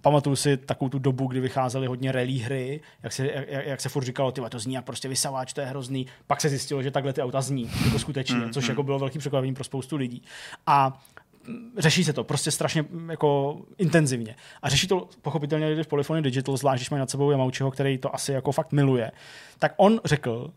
pamatuju 0.02 0.36
si 0.36 0.56
takovou 0.56 0.88
tu 0.88 0.98
dobu, 0.98 1.26
kdy 1.26 1.40
vycházely 1.40 1.86
hodně 1.86 2.12
rally 2.12 2.38
hry, 2.38 2.80
jak 3.02 3.12
se, 3.12 3.26
jak, 3.48 3.66
jak 3.66 3.80
se 3.80 3.88
furt 3.88 4.04
říkalo, 4.04 4.32
ty 4.32 4.42
to 4.48 4.58
zní 4.58 4.74
jak 4.74 4.84
prostě 4.84 5.08
vysavač, 5.08 5.52
to 5.52 5.60
je 5.60 5.66
hrozný. 5.66 6.06
Pak 6.26 6.40
se 6.40 6.48
zjistilo, 6.48 6.82
že 6.82 6.90
takhle 6.90 7.12
ty 7.12 7.22
auta 7.22 7.40
zní, 7.40 7.70
jako 7.84 7.98
skutečně, 7.98 8.36
mm. 8.36 8.52
což 8.52 8.68
jako 8.68 8.82
bylo 8.82 8.98
velký 8.98 9.18
překvapení 9.18 9.54
pro 9.54 9.64
spoustu 9.64 9.96
lidí. 9.96 10.22
A 10.66 11.02
řeší 11.78 12.04
se 12.04 12.12
to 12.12 12.24
prostě 12.24 12.50
strašně 12.50 12.82
mm, 12.82 13.10
jako 13.10 13.60
intenzivně. 13.78 14.36
A 14.62 14.68
řeší 14.68 14.86
to 14.86 15.08
pochopitelně 15.22 15.66
lidi 15.66 15.82
v 15.82 15.86
Polyphony 15.86 16.22
Digital, 16.22 16.56
zvlášť 16.56 16.80
když 16.80 16.90
mají 16.90 16.98
nad 16.98 17.10
sebou 17.10 17.30
Yamauchiho, 17.30 17.70
který 17.70 17.98
to 17.98 18.14
asi 18.14 18.32
jako 18.32 18.52
fakt 18.52 18.72
miluje. 18.72 19.12
Tak 19.58 19.74
on 19.76 20.00
řekl, 20.04 20.50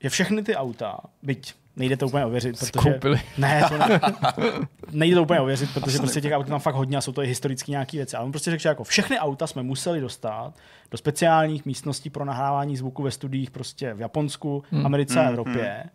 že 0.00 0.08
všechny 0.08 0.42
ty 0.42 0.56
auta, 0.56 1.00
byť 1.22 1.54
nejde 1.76 1.96
to 1.96 2.06
úplně 2.06 2.24
ověřit, 2.24 2.58
protože... 2.58 2.70
Skoupili. 2.90 3.20
Ne, 3.38 3.62
to 3.68 3.78
ne, 3.78 4.00
nejde 4.90 5.16
to 5.16 5.22
úplně 5.22 5.40
ověřit, 5.40 5.74
protože 5.74 5.98
prostě 5.98 6.20
těch 6.20 6.32
aut 6.32 6.46
tam 6.46 6.60
fakt 6.60 6.74
hodně 6.74 6.96
a 6.96 7.00
jsou 7.00 7.12
to 7.12 7.22
i 7.22 7.26
historické 7.26 7.70
nějaké 7.70 7.96
věci. 7.96 8.16
Ale 8.16 8.26
on 8.26 8.32
prostě 8.32 8.50
řekl, 8.50 8.62
že 8.62 8.68
jako 8.68 8.84
všechny 8.84 9.18
auta 9.18 9.46
jsme 9.46 9.62
museli 9.62 10.00
dostat 10.00 10.54
do 10.90 10.98
speciálních 10.98 11.64
místností 11.64 12.10
pro 12.10 12.24
nahrávání 12.24 12.76
zvuku 12.76 13.02
ve 13.02 13.10
studiích 13.10 13.50
prostě 13.50 13.94
v 13.94 14.00
Japonsku, 14.00 14.64
hmm. 14.70 14.86
Americe 14.86 15.18
a 15.18 15.22
hmm, 15.22 15.30
Evropě. 15.30 15.80
Hmm. 15.80 15.90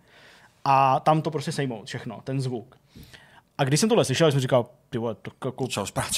A 0.65 0.99
tam 0.99 1.21
to 1.21 1.31
prostě 1.31 1.51
sejmout 1.51 1.85
všechno, 1.85 2.21
ten 2.23 2.41
zvuk. 2.41 2.77
A 3.57 3.63
když 3.63 3.79
jsem 3.79 3.89
tohle 3.89 4.05
slyšel, 4.05 4.31
jsem 4.31 4.39
říkal, 4.39 4.65
ty 4.89 4.97
vole, 4.97 5.15
to, 5.15 5.31
jako, 5.45 5.67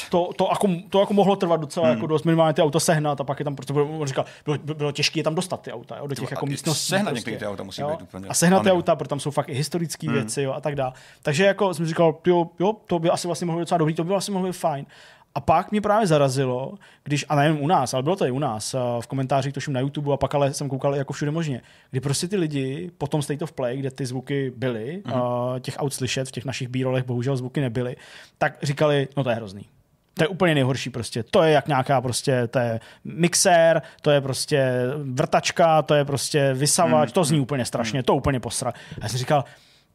to, 0.09 0.29
to, 0.35 0.47
jako, 0.51 0.67
to 0.89 0.99
jako 0.99 1.13
mohlo 1.13 1.35
trvat 1.35 1.61
docela 1.61 1.87
hmm. 1.87 1.95
jako 1.95 2.07
dost 2.07 2.23
minimálně 2.23 2.53
ty 2.53 2.61
auta 2.61 2.79
sehnat 2.79 3.21
a 3.21 3.23
pak 3.23 3.39
je 3.39 3.45
tam, 3.45 3.55
protože 3.55 3.73
on 3.73 4.07
říkal, 4.07 4.25
bylo, 4.45 4.57
bylo 4.57 4.91
těžké 4.91 5.19
je 5.19 5.23
tam 5.23 5.35
dostat 5.35 5.61
ty 5.61 5.71
auta, 5.71 5.97
jo, 5.97 6.07
do 6.07 6.15
těch 6.15 6.31
jako 6.31 6.45
místností. 6.45 6.89
Sehnat 6.89 7.13
prostě, 7.13 7.31
některé 7.31 7.37
ty 7.37 7.51
auta 7.53 7.63
musí 7.63 7.81
jo, 7.81 7.89
být 7.89 8.01
úplně. 8.01 8.27
A 8.27 8.33
sehnat 8.33 8.63
ty 8.63 8.71
auta, 8.71 8.95
protože 8.95 9.09
tam 9.09 9.19
jsou 9.19 9.31
fakt 9.31 9.49
i 9.49 9.53
historické 9.53 10.07
hmm. 10.07 10.15
věci 10.15 10.41
jo, 10.41 10.53
a 10.53 10.61
tak 10.61 10.75
dále. 10.75 10.93
Takže 11.21 11.45
jako 11.45 11.73
jsem 11.73 11.85
říkal, 11.85 12.17
jo, 12.25 12.49
jo, 12.59 12.73
to 12.87 12.99
by 12.99 13.09
asi 13.09 13.27
vlastně 13.27 13.45
mohlo 13.45 13.59
být 13.59 13.61
docela 13.61 13.77
dobrý, 13.77 13.93
to 13.93 14.03
by 14.03 14.09
vlastně 14.09 14.33
mohlo 14.33 14.47
být 14.49 14.57
fajn. 14.57 14.85
A 15.37 15.39
pak 15.39 15.71
mě 15.71 15.81
právě 15.81 16.07
zarazilo, 16.07 16.73
když, 17.03 17.25
a 17.29 17.35
nejen 17.35 17.57
u 17.61 17.67
nás, 17.67 17.93
ale 17.93 18.03
bylo 18.03 18.15
to 18.15 18.25
i 18.25 18.31
u 18.31 18.39
nás, 18.39 18.73
eh, 18.73 18.77
v 19.01 19.07
komentářích 19.07 19.53
toším 19.53 19.73
na 19.73 19.79
YouTube 19.79 20.13
a 20.13 20.17
pak 20.17 20.35
ale 20.35 20.53
jsem 20.53 20.69
koukal 20.69 20.95
jako 20.95 21.13
všude 21.13 21.31
možně, 21.31 21.61
kdy 21.91 21.99
prostě 21.99 22.27
ty 22.27 22.37
lidi 22.37 22.91
po 22.97 23.07
tom 23.07 23.21
State 23.21 23.41
of 23.41 23.51
Play, 23.51 23.77
kde 23.77 23.91
ty 23.91 24.05
zvuky 24.05 24.53
byly, 24.55 25.01
mm-hmm. 25.05 25.59
těch 25.59 25.75
aut 25.77 25.93
slyšet, 25.93 26.27
v 26.27 26.31
těch 26.31 26.45
našich 26.45 26.67
bírolech 26.67 27.05
bohužel 27.05 27.37
zvuky 27.37 27.61
nebyly, 27.61 27.95
tak 28.37 28.57
říkali, 28.63 29.07
no 29.17 29.23
to 29.23 29.29
je 29.29 29.35
hrozný. 29.35 29.65
To 30.13 30.23
je 30.23 30.27
úplně 30.27 30.55
nejhorší 30.55 30.89
prostě. 30.89 31.23
To 31.23 31.43
je 31.43 31.51
jak 31.51 31.67
nějaká 31.67 32.01
prostě, 32.01 32.47
to 32.47 32.59
je 32.59 32.79
mixér, 33.03 33.81
to 34.01 34.11
je 34.11 34.21
prostě 34.21 34.71
vrtačka, 35.03 35.81
to 35.81 35.93
je 35.93 36.05
prostě 36.05 36.53
vysavač, 36.53 37.09
mm, 37.09 37.13
to 37.13 37.23
zní 37.23 37.39
úplně 37.39 37.65
strašně, 37.65 37.99
mm. 37.99 38.03
to 38.03 38.15
úplně 38.15 38.39
posra. 38.39 38.69
A 38.71 39.03
já 39.03 39.09
jsem 39.09 39.19
říkal, 39.19 39.43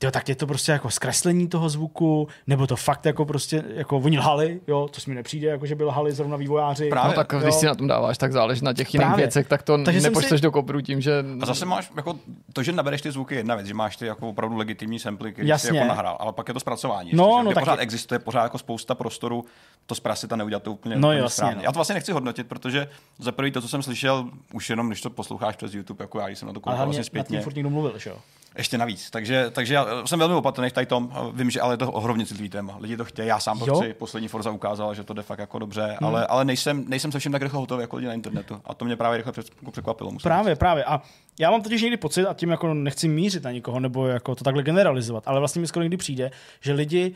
tyjo, 0.03 0.11
tak 0.11 0.29
je 0.29 0.35
to 0.35 0.47
prostě 0.47 0.73
jako 0.73 0.91
zkreslení 0.91 1.49
toho 1.49 1.69
zvuku, 1.69 2.29
nebo 2.47 2.67
to 2.67 2.77
fakt 2.77 3.07
jako 3.07 3.25
prostě, 3.25 3.65
jako 3.75 3.97
oni 3.97 4.19
lhali, 4.19 4.61
jo, 4.69 4.89
to 4.91 5.01
mi 5.07 5.15
nepřijde, 5.15 5.49
jako 5.49 5.67
že 5.67 5.75
by 5.75 5.85
lhali 5.85 6.13
zrovna 6.13 6.37
vývojáři. 6.37 6.89
Právě. 6.89 7.09
No 7.09 7.15
tak 7.17 7.33
jo. 7.33 7.41
když 7.41 7.55
si 7.55 7.67
na 7.67 7.75
tom 7.75 7.89
dáváš, 7.89 8.19
tak 8.19 8.33
záleží 8.33 8.65
na 8.65 8.73
těch 8.73 8.95
jiných 8.95 9.07
Právě. 9.07 9.25
věcech, 9.25 9.49
tak 9.49 9.63
to 9.63 9.85
Takže 9.85 10.01
nepočteš 10.01 10.41
si... 10.41 10.43
do 10.43 10.53
kopru 10.53 10.81
tím, 10.81 11.01
že... 11.01 11.25
A 11.41 11.47
zase 11.47 11.67
máš, 11.67 11.91
jako 11.97 12.19
to, 12.53 12.63
že 12.63 12.73
nabereš 12.73 13.03
ty 13.03 13.11
zvuky, 13.11 13.35
jedna 13.35 13.55
věc, 13.55 13.67
že 13.67 13.75
máš 13.75 13.97
ty 13.97 14.07
jako 14.07 14.29
opravdu 14.29 14.57
legitimní 14.57 14.99
samply, 14.99 15.33
který 15.33 15.49
Jasně. 15.49 15.71
si 15.71 15.77
jako 15.77 15.89
nahrál, 15.89 16.17
ale 16.21 16.33
pak 16.33 16.49
je 16.49 16.55
to 16.55 16.61
zpracování. 16.61 17.11
No, 17.15 17.25
ještě, 17.25 17.45
no, 17.45 17.53
tak 17.53 17.63
pořád 17.65 17.79
je... 17.79 17.83
existuje 17.83 18.19
pořád 18.19 18.43
jako 18.43 18.59
spousta 18.59 18.95
prostoru 18.95 19.45
to 19.87 19.95
zprasit 19.95 20.33
a 20.33 20.37
neudělat 20.37 20.63
to 20.63 20.73
úplně, 20.73 20.97
no, 20.97 21.09
úplně 21.09 21.21
jasně, 21.21 21.35
správně. 21.35 21.57
No. 21.57 21.63
Já 21.63 21.73
to 21.73 21.79
vlastně 21.79 21.95
nechci 21.95 22.13
hodnotit, 22.13 22.47
protože 22.47 22.89
za 23.19 23.33
prvý 23.33 23.51
to, 23.51 23.61
co 23.61 23.69
jsem 23.69 23.83
slyšel, 23.83 24.29
už 24.53 24.71
jenom 24.71 24.89
když 24.89 25.01
to 25.01 25.11
posloucháš 25.11 25.57
přes 25.57 25.75
YouTube, 25.75 26.05
jako 26.05 26.19
já 26.19 26.29
jsem 26.29 26.49
na 26.49 26.55
to 26.55 26.61
koukal 26.61 26.85
vlastně 26.85 27.05
zpětně. 27.05 27.41
furt 27.41 27.55
někdo 27.55 27.71
mluvil, 27.71 27.99
že 27.99 28.11
jo? 28.11 28.17
Ještě 28.59 28.79
navíc. 28.79 29.11
Takže, 29.11 29.51
takže 29.51 29.75
já 29.75 29.87
jsem 30.07 30.19
velmi 30.19 30.35
opatrný 30.35 30.69
v 30.71 30.87
tom. 30.87 31.33
Vím, 31.35 31.51
že 31.51 31.61
ale 31.61 31.75
je 31.75 31.79
to 31.79 31.93
ohromně 31.93 32.27
citlivý 32.27 32.49
téma. 32.49 32.77
Lidi 32.81 32.97
to 32.97 33.05
chtějí, 33.05 33.29
já 33.29 33.41
sám 33.41 33.59
to 33.59 33.67
jo? 33.67 33.81
chci. 33.81 33.95
Poslední 33.95 34.29
Forza 34.29 34.51
ukázala, 34.51 34.95
že 34.95 35.05
to 35.05 35.15
jde 35.15 35.23
fakt 35.23 35.39
jako 35.39 35.59
dobře, 35.59 35.83
hmm. 35.83 36.09
ale, 36.09 36.27
ale 36.27 36.45
nejsem, 36.45 36.85
nejsem 36.89 37.13
se 37.13 37.19
vším 37.19 37.33
tak 37.33 37.43
rychle 37.43 37.61
hotový 37.61 37.81
jako 37.81 37.97
lidi 37.97 38.09
na 38.09 38.15
internetu. 38.15 38.61
A 38.65 38.75
to 38.75 38.85
mě 38.85 38.97
právě 38.97 39.17
rychle 39.17 39.33
jako 39.61 39.71
překvapilo. 39.71 40.13
Právě, 40.23 40.55
říct. 40.55 40.59
právě. 40.59 40.85
A 40.85 41.03
já 41.41 41.51
mám 41.51 41.63
totiž 41.63 41.83
někdy 41.83 41.97
pocit, 41.97 42.27
a 42.27 42.35
tím 42.35 42.51
jako 42.51 42.75
nechci 42.75 43.09
mířit 43.09 43.45
na 43.45 43.53
nikoho, 43.53 43.81
nebo 43.81 44.07
jako 44.07 44.35
to 44.35 44.45
takhle 44.45 44.63
generalizovat, 44.63 45.29
ale 45.29 45.39
vlastně 45.39 45.61
mi 45.61 45.67
skoro 45.67 45.83
někdy 45.83 45.97
přijde, 45.97 46.31
že 46.61 46.73
lidi 46.73 47.15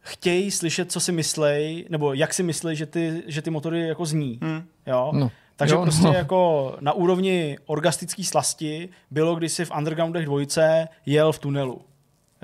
chtějí 0.00 0.50
slyšet, 0.50 0.92
co 0.92 1.00
si 1.00 1.12
myslej, 1.12 1.86
nebo 1.88 2.14
jak 2.14 2.34
si 2.34 2.42
myslí, 2.42 2.76
že 2.76 2.86
ty, 2.86 3.22
že 3.26 3.42
ty 3.42 3.50
motory 3.50 3.88
jako 3.88 4.06
zní. 4.06 4.38
Hmm. 4.42 4.64
Jo? 4.86 5.10
No. 5.14 5.30
Takže 5.56 5.74
jo, 5.74 5.82
prostě 5.82 6.06
no. 6.06 6.12
jako 6.12 6.76
na 6.80 6.92
úrovni 6.92 7.58
orgastické 7.66 8.24
slasti 8.24 8.88
bylo, 9.10 9.34
když 9.34 9.52
si 9.52 9.64
v 9.64 9.70
Undergroundech 9.78 10.24
dvojce 10.24 10.88
jel 11.06 11.32
v 11.32 11.38
tunelu. 11.38 11.80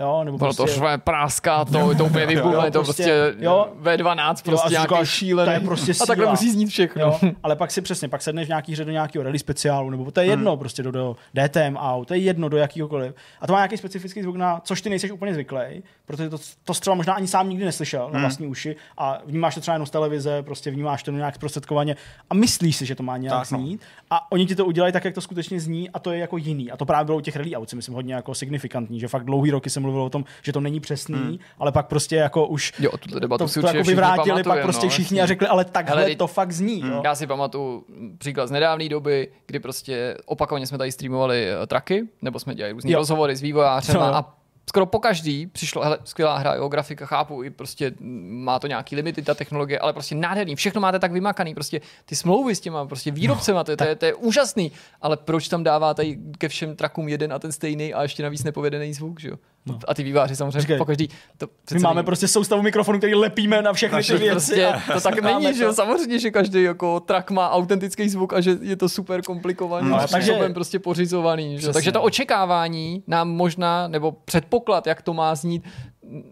Jo, 0.01 0.25
nebo 0.25 0.39
Bylo 0.39 0.55
prostě... 0.55 0.63
to 0.63 0.79
švé 0.79 0.99
práská, 0.99 1.65
to, 1.65 1.95
to 1.95 2.05
úplně 2.05 2.27
vybuchne, 2.35 2.71
to 2.71 2.83
prostě, 2.83 3.03
prostě 3.03 3.45
jo, 3.45 3.69
V12, 3.83 4.35
prostě 4.45 4.67
jo, 4.67 4.71
nějaký 4.71 4.95
šílený. 5.07 5.53
Je 5.53 5.61
prostě 5.61 5.95
síla. 5.95 6.05
A 6.05 6.07
takhle 6.07 6.31
musí 6.31 6.51
znít 6.51 6.67
všechno. 6.67 7.03
Jo, 7.03 7.19
ale 7.43 7.57
pak 7.57 7.71
si 7.71 7.83
přesně, 7.83 8.09
pak 8.09 8.23
sedneš 8.23 8.47
v 8.47 8.49
nějaký 8.49 8.73
hře 8.73 8.85
do 8.85 8.93
nějakého 8.93 9.23
rally 9.23 9.39
speciálu, 9.39 9.91
nebo 9.91 10.11
to 10.11 10.21
je 10.21 10.27
jedno 10.27 10.51
hmm. 10.51 10.59
prostě 10.59 10.83
do, 10.83 10.91
do 10.91 11.17
DTM 11.35 11.77
out, 11.77 12.09
to 12.09 12.15
je 12.15 12.21
jedno 12.21 12.49
do 12.49 12.57
jakýhokoliv. 12.57 13.15
A 13.41 13.47
to 13.47 13.53
má 13.53 13.59
nějaký 13.59 13.77
specifický 13.77 14.23
zvuk, 14.23 14.37
na 14.37 14.61
což 14.65 14.83
ty 14.83 14.91
nejseš 14.91 15.11
úplně 15.11 15.35
zvyklý, 15.35 15.83
protože 16.07 16.31
to, 16.31 16.39
to 16.65 16.75
třeba 16.75 16.97
možná 16.97 17.15
ani 17.15 17.27
sám 17.27 17.49
nikdy 17.49 17.65
neslyšel 17.65 18.05
hmm. 18.05 18.15
na 18.15 18.21
vlastní 18.21 18.47
uši 18.47 18.77
a 18.99 19.19
vnímáš 19.27 19.55
to 19.55 19.61
třeba 19.61 19.75
jenom 19.75 19.87
z 19.87 19.91
televize, 19.91 20.43
prostě 20.43 20.71
vnímáš 20.71 21.03
to 21.03 21.11
nějak 21.11 21.35
zprostředkovaně 21.35 21.97
a 22.31 22.35
myslíš 22.35 22.77
si, 22.77 22.87
že 22.87 22.95
to 22.95 23.03
má 23.03 23.17
nějak 23.17 23.39
tak, 23.39 23.51
no. 23.51 23.59
znít. 23.59 23.81
No. 23.81 24.07
A 24.11 24.33
oni 24.33 24.47
ti 24.47 24.55
to 24.55 24.67
udělají 24.67 24.93
tak, 24.93 25.05
jak 25.05 25.15
to 25.15 25.21
skutečně 25.21 25.61
zní 25.61 25.91
a 25.91 25.99
to 25.99 26.13
je 26.13 26.19
jako 26.19 26.37
jiný. 26.37 26.71
A 26.71 26.77
to 26.77 26.87
právě 26.87 27.05
bylo 27.05 27.19
u 27.19 27.21
těch 27.21 27.37
rally 27.37 27.57
out, 27.57 27.71
si 27.71 27.77
myslím 27.77 27.95
hodně 27.95 28.15
jako 28.15 28.35
signifikantní, 28.35 29.01
že 29.01 29.09
fakt 29.09 29.25
dlouhý 29.25 29.51
roky 29.51 29.71
jsem 29.71 29.85
mluvil 29.91 30.07
o 30.07 30.11
tom, 30.11 30.25
že 30.43 30.53
to 30.53 30.61
není 30.61 30.81
přesný, 30.81 31.15
hmm. 31.15 31.39
ale 31.59 31.73
pak 31.73 31.87
prostě 31.87 32.17
jako 32.17 32.47
už 32.47 32.73
jo, 32.79 32.97
tuto 32.97 33.19
debatu 33.19 33.45
to, 33.45 33.49
si 33.49 33.61
to 33.61 33.67
jako 33.67 33.83
vyvrátili 33.83 34.43
pak 34.43 34.63
prostě 34.63 34.87
no, 34.87 34.91
všichni 34.91 35.19
jasně. 35.19 35.23
a 35.23 35.27
řekli, 35.27 35.47
ale 35.47 35.65
takhle 35.65 36.03
Hele, 36.03 36.17
to 36.17 36.27
fakt 36.27 36.53
zní. 36.53 36.83
Hmm. 36.83 37.01
Já 37.05 37.15
si 37.15 37.27
pamatuju 37.27 37.85
příklad 38.19 38.47
z 38.47 38.51
nedávné 38.51 38.89
doby, 38.89 39.29
kdy 39.47 39.61
prostě 39.61 40.17
opakovaně 40.27 40.67
jsme 40.67 40.79
tady 40.79 40.93
streamovali 40.93 41.47
uh, 41.61 41.67
traky, 41.67 42.09
nebo 42.23 42.39
jsme 42.39 42.55
dělali 42.55 42.73
různé 42.73 42.97
rozhovory 42.97 43.37
s 43.37 43.43
vývojářem 43.43 44.01
a 44.01 44.41
skoro 44.71 44.87
po 44.87 44.99
každý 44.99 45.47
přišlo, 45.47 45.83
hele, 45.83 45.99
skvělá 46.05 46.39
hra, 46.39 46.55
jo, 46.55 46.69
grafika, 46.69 47.07
chápu, 47.07 47.43
i 47.45 47.51
prostě 47.51 47.93
má 48.29 48.59
to 48.59 48.67
nějaký 48.67 48.97
limity, 48.97 49.23
ta 49.23 49.35
technologie, 49.35 49.79
ale 49.79 49.93
prostě 49.93 50.15
nádherný, 50.15 50.57
všechno 50.57 50.81
máte 50.81 50.99
tak 50.99 51.13
vymakaný, 51.13 51.55
prostě 51.55 51.81
ty 52.05 52.17
smlouvy 52.17 52.55
s 52.55 52.61
těma 52.61 52.87
prostě 52.87 53.11
výrobcema, 53.11 53.59
no, 53.59 53.65
to, 53.65 53.77
to, 53.77 53.85
je, 53.85 53.97
to 53.97 54.07
je 54.07 54.15
úžasný, 54.15 54.73
ale 55.03 55.17
proč 55.17 55.49
tam 55.49 55.63
dáváte 55.63 56.05
ke 56.39 56.49
všem 56.49 56.77
trakům 56.77 57.09
jeden 57.09 57.33
a 57.33 57.39
ten 57.39 57.53
stejný 57.53 57.95
a 57.95 58.03
ještě 58.03 58.23
navíc 58.23 58.45
nepovedený 58.45 58.95
zvuk, 58.95 59.21
že 59.21 59.29
jo? 59.29 59.37
No. 59.67 59.79
A 59.89 59.95
ty 59.95 60.03
výváři 60.03 60.37
samozřejmě 60.37 60.61
Říkej, 60.61 60.79
po 60.79 60.85
každý. 60.85 61.09
To 61.39 61.49
my 61.73 61.81
máme 61.81 62.03
prostě 62.03 62.29
soustavu 62.29 62.63
mikrofonu, 62.63 62.99
který 62.99 63.15
lepíme 63.15 63.63
na 63.63 63.73
všechny 63.73 64.03
ty 64.03 64.13
věci. 64.13 64.31
Prostě, 64.31 64.67
a, 64.67 64.93
to 64.93 65.01
tak 65.03 65.23
není, 65.23 65.47
to. 65.47 65.53
že 65.53 65.65
jo? 65.65 65.73
Samozřejmě, 65.73 66.19
že 66.19 66.31
každý 66.31 66.63
jako 66.63 67.01
trak 67.01 67.31
má 67.31 67.51
autentický 67.51 68.09
zvuk 68.09 68.33
a 68.33 68.41
že 68.41 68.57
je 68.61 68.77
to 68.77 68.89
super 68.89 69.23
komplikovaný, 69.23 69.91
no, 69.91 69.99
takže 70.11 70.39
prostě 70.55 70.79
pořizovaný. 70.79 71.59
Že? 71.59 71.73
Takže 71.73 71.93
to 71.93 72.03
očekávání 72.03 73.03
nám 73.07 73.29
možná, 73.29 73.89
nebo 73.89 74.13
předpoklad, 74.13 74.87
jak 74.87 75.03
to 75.03 75.15
má 75.15 75.35
znít, 75.35 75.63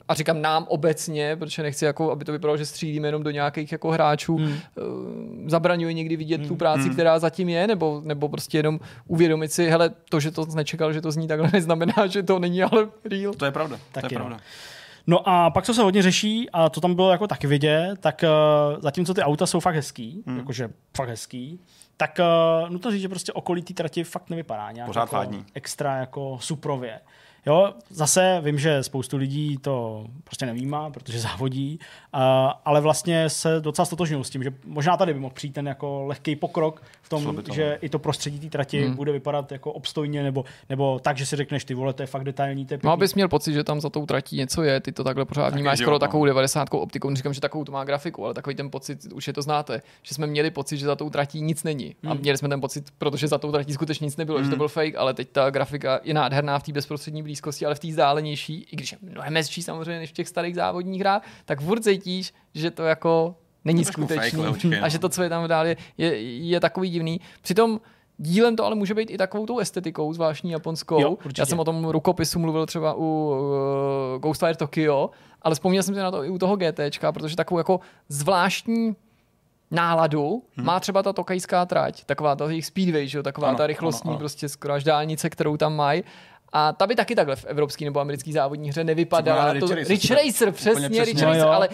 a 0.08 0.14
říkám 0.14 0.42
nám 0.42 0.66
obecně, 0.68 1.36
protože 1.36 1.62
nechci, 1.62 1.84
jako, 1.84 2.10
aby 2.10 2.24
to 2.24 2.32
vypadalo, 2.32 2.56
že 2.56 2.66
střílíme 2.66 3.08
jenom 3.08 3.22
do 3.22 3.30
nějakých 3.30 3.72
jako 3.72 3.90
hráčů, 3.90 4.36
hmm. 4.36 4.48
uh, 4.48 4.58
zabraňuje 5.46 5.92
někdy 5.92 6.16
vidět 6.16 6.40
hmm. 6.40 6.48
tu 6.48 6.56
práci, 6.56 6.82
hmm. 6.82 6.92
která 6.92 7.18
zatím 7.18 7.48
je, 7.48 7.66
nebo, 7.66 8.02
nebo 8.04 8.28
prostě 8.28 8.58
jenom 8.58 8.80
uvědomit 9.06 9.52
si, 9.52 9.66
hele, 9.66 9.90
to, 10.10 10.20
že 10.20 10.30
to 10.30 10.46
nečekal, 10.54 10.92
že 10.92 11.00
to 11.00 11.10
zní 11.10 11.28
takhle, 11.28 11.50
neznamená, 11.52 12.06
že 12.06 12.22
to 12.22 12.38
není 12.38 12.62
ale 12.62 12.88
real. 13.04 13.32
To 13.34 13.44
je 13.44 13.50
pravda, 13.50 13.78
tak 13.92 14.02
to 14.02 14.06
je, 14.06 14.14
je 14.14 14.18
pravda. 14.18 14.40
No 15.06 15.28
a 15.28 15.50
pak, 15.50 15.64
co 15.64 15.74
se 15.74 15.82
hodně 15.82 16.02
řeší, 16.02 16.50
a 16.50 16.68
to 16.68 16.80
tam 16.80 16.94
bylo 16.94 17.10
jako 17.10 17.26
taky 17.26 17.46
vidět, 17.46 17.96
tak 18.00 18.24
uh, 18.24 18.80
zatímco 18.80 19.14
ty 19.14 19.22
auta 19.22 19.46
jsou 19.46 19.60
fakt 19.60 19.74
hezký, 19.74 20.22
hmm. 20.26 20.38
jakože 20.38 20.70
fakt 20.96 21.08
hezký, 21.08 21.60
tak 21.96 22.18
uh, 22.18 22.70
nutno 22.70 22.90
říct, 22.90 23.00
že 23.00 23.08
prostě 23.08 23.32
okolí 23.32 23.62
té 23.62 23.74
trati 23.74 24.04
fakt 24.04 24.30
nevypadá 24.30 24.72
nějak 24.72 24.86
Pořád 24.86 25.12
jako 25.12 25.34
extra 25.54 25.96
jako 25.96 26.38
suprově. 26.40 27.00
Jo, 27.46 27.74
zase 27.90 28.40
vím, 28.44 28.58
že 28.58 28.82
spoustu 28.82 29.16
lidí 29.16 29.56
to 29.56 30.06
prostě 30.24 30.46
nevýmá, 30.46 30.90
protože 30.90 31.20
závodí, 31.28 31.78
uh, 32.14 32.20
ale 32.64 32.80
vlastně 32.80 33.30
se 33.30 33.60
docela 33.60 33.86
stotožňují 33.86 34.24
s 34.24 34.30
tím, 34.30 34.42
že 34.42 34.52
možná 34.66 34.96
tady 34.96 35.14
by 35.14 35.20
mohl 35.20 35.34
přijít 35.34 35.52
ten 35.52 35.66
jako 35.66 36.04
lehký 36.06 36.36
pokrok 36.36 36.82
v 37.02 37.08
tom, 37.08 37.36
to, 37.36 37.54
že 37.54 37.70
no. 37.70 37.86
i 37.86 37.88
to 37.88 37.98
prostředí 37.98 38.40
té 38.40 38.46
trati 38.46 38.84
hmm. 38.84 38.96
bude 38.96 39.12
vypadat 39.12 39.52
jako 39.52 39.72
obstojně, 39.72 40.22
nebo, 40.22 40.44
nebo 40.68 40.98
tak, 40.98 41.18
že 41.18 41.26
si 41.26 41.36
řekneš, 41.36 41.64
ty 41.64 41.74
vole, 41.74 41.92
to 41.92 42.02
je 42.02 42.06
fakt 42.06 42.24
detailní. 42.24 42.66
To 42.66 42.74
je 42.74 42.80
no, 42.82 42.92
abys 42.92 43.14
měl 43.14 43.28
pocit, 43.28 43.52
že 43.52 43.64
tam 43.64 43.80
za 43.80 43.90
tou 43.90 44.06
tratí 44.06 44.36
něco 44.36 44.62
je, 44.62 44.80
ty 44.80 44.92
to 44.92 45.04
takhle 45.04 45.24
pořád 45.24 45.54
vnímáš 45.54 45.78
skoro 45.78 45.94
no. 45.94 45.98
takovou 45.98 46.24
90 46.24 46.68
optikou, 46.70 47.14
říkám, 47.14 47.34
že 47.34 47.40
takovou 47.40 47.64
to 47.64 47.72
má 47.72 47.84
grafiku, 47.84 48.24
ale 48.24 48.34
takový 48.34 48.56
ten 48.56 48.70
pocit, 48.70 49.12
už 49.12 49.26
je 49.26 49.32
to 49.32 49.42
znáte, 49.42 49.82
že 50.02 50.14
jsme 50.14 50.26
měli 50.26 50.50
pocit, 50.50 50.76
že 50.76 50.86
za 50.86 50.96
tou 50.96 51.10
tratí 51.10 51.40
nic 51.40 51.64
není. 51.64 51.96
Hmm. 52.02 52.12
A 52.12 52.14
měli 52.14 52.38
jsme 52.38 52.48
ten 52.48 52.60
pocit, 52.60 52.90
protože 52.98 53.28
za 53.28 53.38
tou 53.38 53.52
tratí 53.52 53.72
skutečně 53.72 54.04
nic 54.04 54.16
nebylo, 54.16 54.38
hmm. 54.38 54.44
že 54.44 54.50
to 54.50 54.54
hmm. 54.54 54.58
byl 54.58 54.68
fake, 54.68 54.96
ale 54.96 55.14
teď 55.14 55.28
ta 55.32 55.50
grafika 55.50 56.00
je 56.02 56.14
nádherná 56.14 56.58
v 56.58 56.62
té 56.62 56.72
bezprostřední 56.72 57.22
blízkosti, 57.28 57.66
ale 57.66 57.74
v 57.74 57.78
té 57.78 57.88
vzdálenější, 57.88 58.66
i 58.72 58.76
když 58.76 58.92
je 58.92 58.98
mnohem 59.02 59.34
hezčí 59.36 59.62
samozřejmě 59.62 59.98
než 59.98 60.10
v 60.10 60.12
těch 60.12 60.28
starých 60.28 60.54
závodních 60.54 61.00
hrách, 61.00 61.22
tak 61.44 61.60
furt 61.60 61.84
cítíš, 61.84 62.32
že 62.54 62.70
to 62.70 62.82
jako 62.82 63.34
není 63.64 63.84
skutečný 63.84 64.42
fake, 64.42 64.82
a 64.82 64.88
že 64.88 64.98
to, 64.98 65.08
co 65.08 65.22
je 65.22 65.28
tam 65.28 65.48
dál, 65.48 65.66
je, 65.66 65.76
je, 65.98 66.08
je 66.48 66.60
takový 66.60 66.90
divný. 66.90 67.20
Přitom 67.42 67.80
Dílem 68.20 68.56
to 68.56 68.64
ale 68.64 68.74
může 68.74 68.94
být 68.94 69.10
i 69.10 69.18
takovou 69.18 69.46
tou 69.46 69.58
estetikou, 69.58 70.12
zvláštní 70.12 70.50
japonskou. 70.50 71.00
Jo, 71.00 71.18
Já 71.38 71.46
jsem 71.46 71.60
o 71.60 71.64
tom 71.64 71.84
rukopisu 71.84 72.38
mluvil 72.38 72.66
třeba 72.66 72.94
u 72.94 73.04
uh, 73.04 74.20
Ghostwire 74.22 74.54
Tokyo, 74.54 75.10
ale 75.42 75.54
vzpomněl 75.54 75.82
jsem 75.82 75.94
si 75.94 76.00
na 76.00 76.10
to 76.10 76.24
i 76.24 76.30
u 76.30 76.38
toho 76.38 76.56
GTčka, 76.56 77.12
protože 77.12 77.36
takovou 77.36 77.58
jako 77.58 77.80
zvláštní 78.08 78.96
náladu 79.70 80.42
hmm. 80.56 80.66
má 80.66 80.80
třeba 80.80 81.02
ta 81.02 81.12
tokajská 81.12 81.66
trať, 81.66 82.04
taková 82.04 82.36
ta 82.36 82.50
jejich 82.50 82.66
speedway, 82.66 83.08
že 83.08 83.18
jo, 83.18 83.22
taková 83.22 83.48
ano, 83.48 83.58
ta 83.58 83.66
rychlostní 83.66 84.08
ano, 84.08 84.12
ano. 84.12 84.18
prostě 84.18 84.48
skoro 84.48 84.74
až 84.74 84.84
dálnice, 84.84 85.30
kterou 85.30 85.56
tam 85.56 85.76
mají. 85.76 86.04
A 86.52 86.72
ta 86.72 86.86
by 86.86 86.94
taky 86.96 87.14
takhle 87.14 87.36
v 87.36 87.44
evropský 87.44 87.84
nebo 87.84 88.00
americký 88.00 88.32
závodní 88.32 88.68
hře 88.68 88.84
nevypadala. 88.84 89.54
To, 89.60 89.74
Rich, 89.74 89.88
Rich 89.88 90.10
Racer, 90.10 90.52
přesně, 90.52 90.88
přesně, 90.88 91.04
Rich 91.04 91.22
Racer, 91.22 91.48
ale 91.48 91.68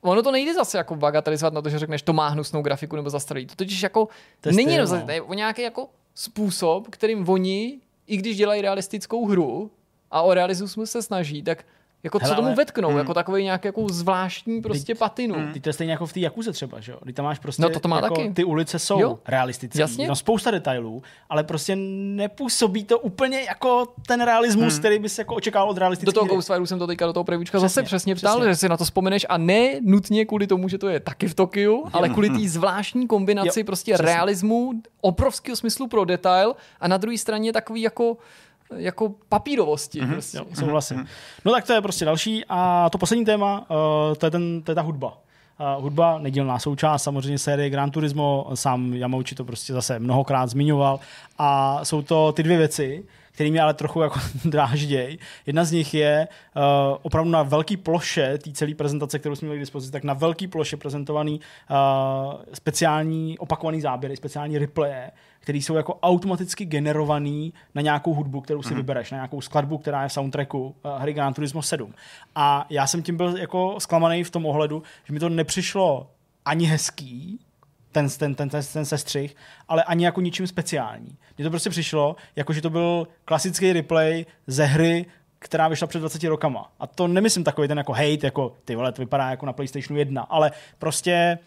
ono 0.00 0.22
to 0.22 0.32
nejde 0.32 0.54
zase 0.54 0.78
jako 0.78 0.96
bagatelizovat 0.96 1.54
na 1.54 1.62
to, 1.62 1.68
že 1.68 1.78
řekneš, 1.78 2.02
to 2.02 2.12
má 2.12 2.28
hnusnou 2.28 2.62
grafiku 2.62 2.96
nebo 2.96 3.10
zastaralý. 3.10 3.46
To 3.46 3.54
totiž 3.54 3.82
jako 3.82 4.08
to 4.40 4.50
není 4.52 4.72
jenom 4.72 4.90
no. 4.90 5.24
o 5.24 5.34
nějaký 5.34 5.62
jako 5.62 5.88
způsob, 6.14 6.88
kterým 6.88 7.28
oni, 7.28 7.80
i 8.06 8.16
když 8.16 8.36
dělají 8.36 8.62
realistickou 8.62 9.26
hru 9.26 9.70
a 10.10 10.22
o 10.22 10.34
realismus 10.34 10.90
se 10.90 11.02
snaží, 11.02 11.42
tak 11.42 11.64
jako 12.02 12.18
Hele, 12.18 12.36
co 12.36 12.42
tomu 12.42 12.54
vetknou, 12.54 12.88
hmm. 12.88 12.98
jako 12.98 13.14
takový 13.14 13.44
nějaký 13.44 13.68
jako 13.68 13.86
zvláštní 13.88 14.62
prostě 14.62 14.94
teď, 14.94 14.98
patinu. 14.98 15.34
Hmm. 15.34 15.52
Ty 15.52 15.60
to 15.60 15.68
je 15.68 15.72
stejně 15.72 15.92
jako 15.92 16.06
v 16.06 16.12
té 16.12 16.20
Jakuze 16.20 16.52
třeba, 16.52 16.80
že 16.80 16.92
jo? 16.92 16.98
Ty 17.06 17.12
tam 17.12 17.24
máš 17.24 17.38
prostě, 17.38 17.62
no 17.62 17.70
to, 17.70 17.80
to 17.80 17.88
má 17.88 17.96
jako, 17.96 18.14
taky. 18.14 18.30
ty 18.30 18.44
ulice 18.44 18.78
jsou 18.78 19.00
jo. 19.00 19.18
realistické, 19.28 19.80
Jasně? 19.80 20.08
no 20.08 20.16
spousta 20.16 20.50
detailů, 20.50 21.02
ale 21.28 21.44
prostě 21.44 21.76
nepůsobí 21.76 22.84
to 22.84 22.98
úplně 22.98 23.40
jako 23.40 23.86
ten 24.06 24.24
realismus, 24.24 24.72
hmm. 24.72 24.78
který 24.78 24.98
bys 24.98 25.18
jako 25.18 25.34
očekával 25.34 25.70
od 25.70 25.78
realistického. 25.78 26.12
Do 26.12 26.20
toho 26.20 26.36
Ghostwire 26.36 26.66
jsem 26.66 26.78
to 26.78 26.86
teďka 26.86 27.06
do 27.06 27.12
toho 27.12 27.24
prevíčka 27.24 27.58
zase 27.58 27.82
přesně 27.82 28.14
ptal, 28.14 28.36
přesně. 28.36 28.52
že 28.52 28.56
si 28.56 28.68
na 28.68 28.76
to 28.76 28.84
vzpomeneš 28.84 29.26
a 29.28 29.38
ne 29.38 29.80
nutně 29.80 30.24
kvůli 30.24 30.46
tomu, 30.46 30.68
že 30.68 30.78
to 30.78 30.88
je 30.88 31.00
taky 31.00 31.28
v 31.28 31.34
Tokiu, 31.34 31.84
ale 31.92 32.08
kvůli 32.08 32.30
té 32.42 32.48
zvláštní 32.48 33.06
kombinaci 33.06 33.60
jo, 33.60 33.66
prostě 33.66 33.94
přesně. 33.94 34.12
realismu, 34.12 34.72
obrovského 35.00 35.56
smyslu 35.56 35.86
pro 35.86 36.04
detail 36.04 36.54
a 36.80 36.88
na 36.88 36.96
druhé 36.96 37.18
straně 37.18 37.52
takový 37.52 37.82
jako 37.82 38.16
jako 38.76 39.14
papírovosti. 39.28 40.02
Mm-hmm. 40.02 40.12
Prostě. 40.12 40.38
Jo, 40.38 40.44
souhlasím. 40.54 41.06
No 41.44 41.52
tak 41.52 41.66
to 41.66 41.72
je 41.72 41.80
prostě 41.80 42.04
další. 42.04 42.44
A 42.48 42.90
to 42.90 42.98
poslední 42.98 43.24
téma, 43.24 43.66
uh, 43.70 44.14
to, 44.14 44.26
je 44.26 44.30
ten, 44.30 44.62
to 44.62 44.70
je 44.70 44.74
ta 44.74 44.82
hudba. 44.82 45.18
Uh, 45.76 45.82
hudba, 45.82 46.18
nedílná 46.18 46.58
součást 46.58 47.02
samozřejmě 47.02 47.38
série 47.38 47.70
Gran 47.70 47.90
Turismo, 47.90 48.50
sám 48.54 48.94
Yamauchi 48.94 49.34
to 49.34 49.44
prostě 49.44 49.72
zase 49.72 49.98
mnohokrát 49.98 50.46
zmiňoval 50.46 51.00
a 51.38 51.80
jsou 51.84 52.02
to 52.02 52.32
ty 52.32 52.42
dvě 52.42 52.58
věci, 52.58 53.04
který 53.32 53.50
mě 53.50 53.62
ale 53.62 53.74
trochu 53.74 54.00
jako 54.00 54.20
drážděj. 54.44 55.18
Jedna 55.46 55.64
z 55.64 55.72
nich 55.72 55.94
je 55.94 56.28
uh, 56.56 56.62
opravdu 57.02 57.30
na 57.30 57.42
velký 57.42 57.76
ploše 57.76 58.38
té 58.38 58.52
celé 58.52 58.74
prezentace, 58.74 59.18
kterou 59.18 59.34
jsme 59.34 59.46
měli 59.46 59.58
k 59.58 59.62
dispozici, 59.62 59.92
tak 59.92 60.04
na 60.04 60.14
velký 60.14 60.46
ploše 60.46 60.76
prezentovaný 60.76 61.40
uh, 61.40 62.34
speciální 62.52 63.38
opakovaný 63.38 63.80
záběry, 63.80 64.16
speciální 64.16 64.58
replaye, 64.58 65.10
které 65.48 65.58
jsou 65.58 65.74
jako 65.74 65.94
automaticky 65.94 66.64
generovaný 66.64 67.54
na 67.74 67.82
nějakou 67.82 68.14
hudbu, 68.14 68.40
kterou 68.40 68.62
si 68.62 68.70
mm. 68.70 68.76
vybereš, 68.76 69.10
na 69.10 69.16
nějakou 69.16 69.40
skladbu, 69.40 69.78
která 69.78 70.02
je 70.02 70.08
v 70.08 70.12
soundtracku 70.12 70.66
uh, 70.66 71.00
hry 71.00 71.12
Gran 71.12 71.34
Turismo 71.34 71.62
7. 71.62 71.94
A 72.34 72.66
já 72.70 72.86
jsem 72.86 73.02
tím 73.02 73.16
byl 73.16 73.36
jako 73.36 73.74
zklamaný 73.78 74.24
v 74.24 74.30
tom 74.30 74.46
ohledu, 74.46 74.82
že 75.04 75.12
mi 75.12 75.20
to 75.20 75.28
nepřišlo 75.28 76.10
ani 76.44 76.66
hezký, 76.66 77.40
ten, 77.92 78.08
ten, 78.08 78.34
ten, 78.34 78.48
ten, 78.48 78.62
ten 78.72 78.84
sestřih, 78.84 79.36
ale 79.68 79.84
ani 79.84 80.04
jako 80.04 80.20
ničím 80.20 80.46
speciální. 80.46 81.16
Mně 81.38 81.44
to 81.44 81.50
prostě 81.50 81.70
přišlo, 81.70 82.16
jako 82.36 82.52
že 82.52 82.62
to 82.62 82.70
byl 82.70 83.08
klasický 83.24 83.72
replay 83.72 84.26
ze 84.46 84.64
hry, 84.64 85.06
která 85.38 85.68
vyšla 85.68 85.86
před 85.86 85.98
20 85.98 86.24
rokama. 86.24 86.72
A 86.80 86.86
to 86.86 87.08
nemyslím 87.08 87.44
takový 87.44 87.68
ten 87.68 87.78
jako 87.78 87.92
hate, 87.92 88.26
jako 88.26 88.56
ty 88.64 88.76
vole, 88.76 88.92
to 88.92 89.02
vypadá 89.02 89.30
jako 89.30 89.46
na 89.46 89.52
PlayStationu 89.52 89.98
1, 89.98 90.22
ale 90.22 90.52
prostě 90.78 91.38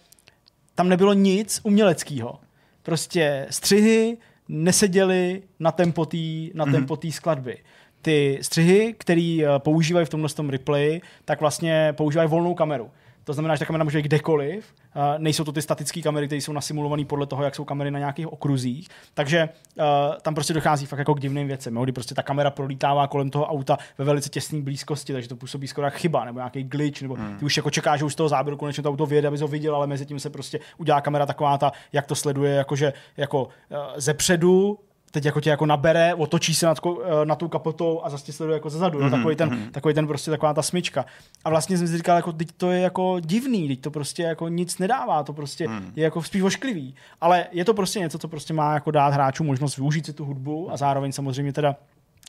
tam 0.75 0.89
nebylo 0.89 1.13
nic 1.13 1.61
uměleckého. 1.63 2.39
Prostě 2.83 3.47
střihy 3.49 4.17
neseděly 4.47 5.41
na 5.59 5.71
tempo 5.71 6.05
té 6.05 6.17
na 6.53 6.65
mhm. 6.65 6.73
tempo 6.73 6.95
mm-hmm. 6.95 7.11
skladby. 7.11 7.57
Ty 8.01 8.39
střihy, 8.41 8.95
které 8.97 9.39
eh, 9.43 9.59
používají 9.59 10.05
v 10.05 10.09
tomhle 10.09 10.29
tom 10.29 10.49
replay, 10.49 11.01
tak 11.25 11.39
vlastně 11.39 11.93
používají 11.97 12.29
volnou 12.29 12.53
kameru. 12.53 12.91
To 13.23 13.33
znamená, 13.33 13.55
že 13.55 13.59
ta 13.59 13.65
kamera 13.65 13.83
může 13.83 13.97
být 13.97 14.05
kdekoliv. 14.05 14.73
Uh, 14.95 15.01
nejsou 15.17 15.43
to 15.43 15.51
ty 15.51 15.61
statické 15.61 16.01
kamery, 16.01 16.27
které 16.27 16.41
jsou 16.41 16.53
nasimulované 16.53 17.05
podle 17.05 17.25
toho, 17.25 17.43
jak 17.43 17.55
jsou 17.55 17.65
kamery 17.65 17.91
na 17.91 17.99
nějakých 17.99 18.27
okruzích. 18.27 18.87
Takže 19.13 19.49
uh, 19.75 19.85
tam 20.21 20.35
prostě 20.35 20.53
dochází 20.53 20.85
fakt 20.85 20.99
jako 20.99 21.15
k 21.15 21.19
divným 21.19 21.47
věcem, 21.47 21.75
jo? 21.75 21.83
kdy 21.83 21.91
prostě 21.91 22.15
ta 22.15 22.23
kamera 22.23 22.51
prolítává 22.51 23.07
kolem 23.07 23.29
toho 23.29 23.45
auta 23.45 23.77
ve 23.97 24.05
velice 24.05 24.29
těsné 24.29 24.61
blízkosti, 24.61 25.13
takže 25.13 25.29
to 25.29 25.35
působí 25.35 25.67
skoro 25.67 25.87
jak 25.87 25.93
chyba 25.93 26.25
nebo 26.25 26.39
nějaký 26.39 26.63
glitch, 26.63 27.01
nebo 27.01 27.15
hmm. 27.15 27.37
ty 27.37 27.45
už 27.45 27.57
jako 27.57 27.69
čekáš, 27.69 27.99
že 27.99 28.05
už 28.05 28.13
z 28.13 28.15
toho 28.15 28.29
záběru 28.29 28.57
konečně 28.57 28.83
to 28.83 28.89
auto 28.89 29.05
vyjede, 29.05 29.27
aby 29.27 29.37
ho 29.37 29.47
viděl, 29.47 29.75
ale 29.75 29.87
mezi 29.87 30.05
tím 30.05 30.19
se 30.19 30.29
prostě 30.29 30.59
udělá 30.77 31.01
kamera 31.01 31.25
taková 31.25 31.57
ta, 31.57 31.71
jak 31.93 32.05
to 32.05 32.15
sleduje, 32.15 32.55
jakože 32.55 32.93
jako 33.17 33.43
uh, 33.43 33.77
zepředu 33.95 34.79
teď 35.11 35.25
jako 35.25 35.41
tě 35.41 35.49
jako 35.49 35.65
nabere, 35.65 36.13
otočí 36.15 36.55
se 36.55 36.65
nad, 36.65 36.77
eh, 36.85 37.25
na 37.25 37.35
tou 37.35 37.47
kapotou 37.47 38.01
a 38.03 38.09
zase 38.09 38.33
sleduje 38.33 38.55
jako 38.55 38.69
zezadu. 38.69 38.99
Mm-hmm. 38.99 39.09
No, 39.09 39.17
takový, 39.17 39.35
ten, 39.35 39.49
mm-hmm. 39.49 39.71
takový 39.71 39.93
ten 39.93 40.07
prostě 40.07 40.31
taková 40.31 40.53
ta 40.53 40.61
smyčka. 40.61 41.05
A 41.45 41.49
vlastně 41.49 41.77
jsem 41.77 41.87
si 41.87 41.97
říkal, 41.97 42.15
jako 42.15 42.33
teď 42.33 42.47
to 42.57 42.71
je 42.71 42.81
jako 42.81 43.19
divný, 43.19 43.67
teď 43.67 43.81
to 43.81 43.91
prostě 43.91 44.23
jako 44.23 44.47
nic 44.47 44.77
nedává, 44.77 45.23
to 45.23 45.33
prostě 45.33 45.67
mm. 45.67 45.91
je 45.95 46.03
jako 46.03 46.23
spíš 46.23 46.41
ošklivý. 46.41 46.95
Ale 47.21 47.45
je 47.51 47.65
to 47.65 47.73
prostě 47.73 47.99
něco, 47.99 48.19
co 48.19 48.27
prostě 48.27 48.53
má 48.53 48.73
jako 48.73 48.91
dát 48.91 49.13
hráčům 49.13 49.47
možnost 49.47 49.77
využít 49.77 50.05
si 50.05 50.13
tu 50.13 50.25
hudbu 50.25 50.71
a 50.71 50.77
zároveň 50.77 51.11
samozřejmě 51.11 51.53
teda 51.53 51.75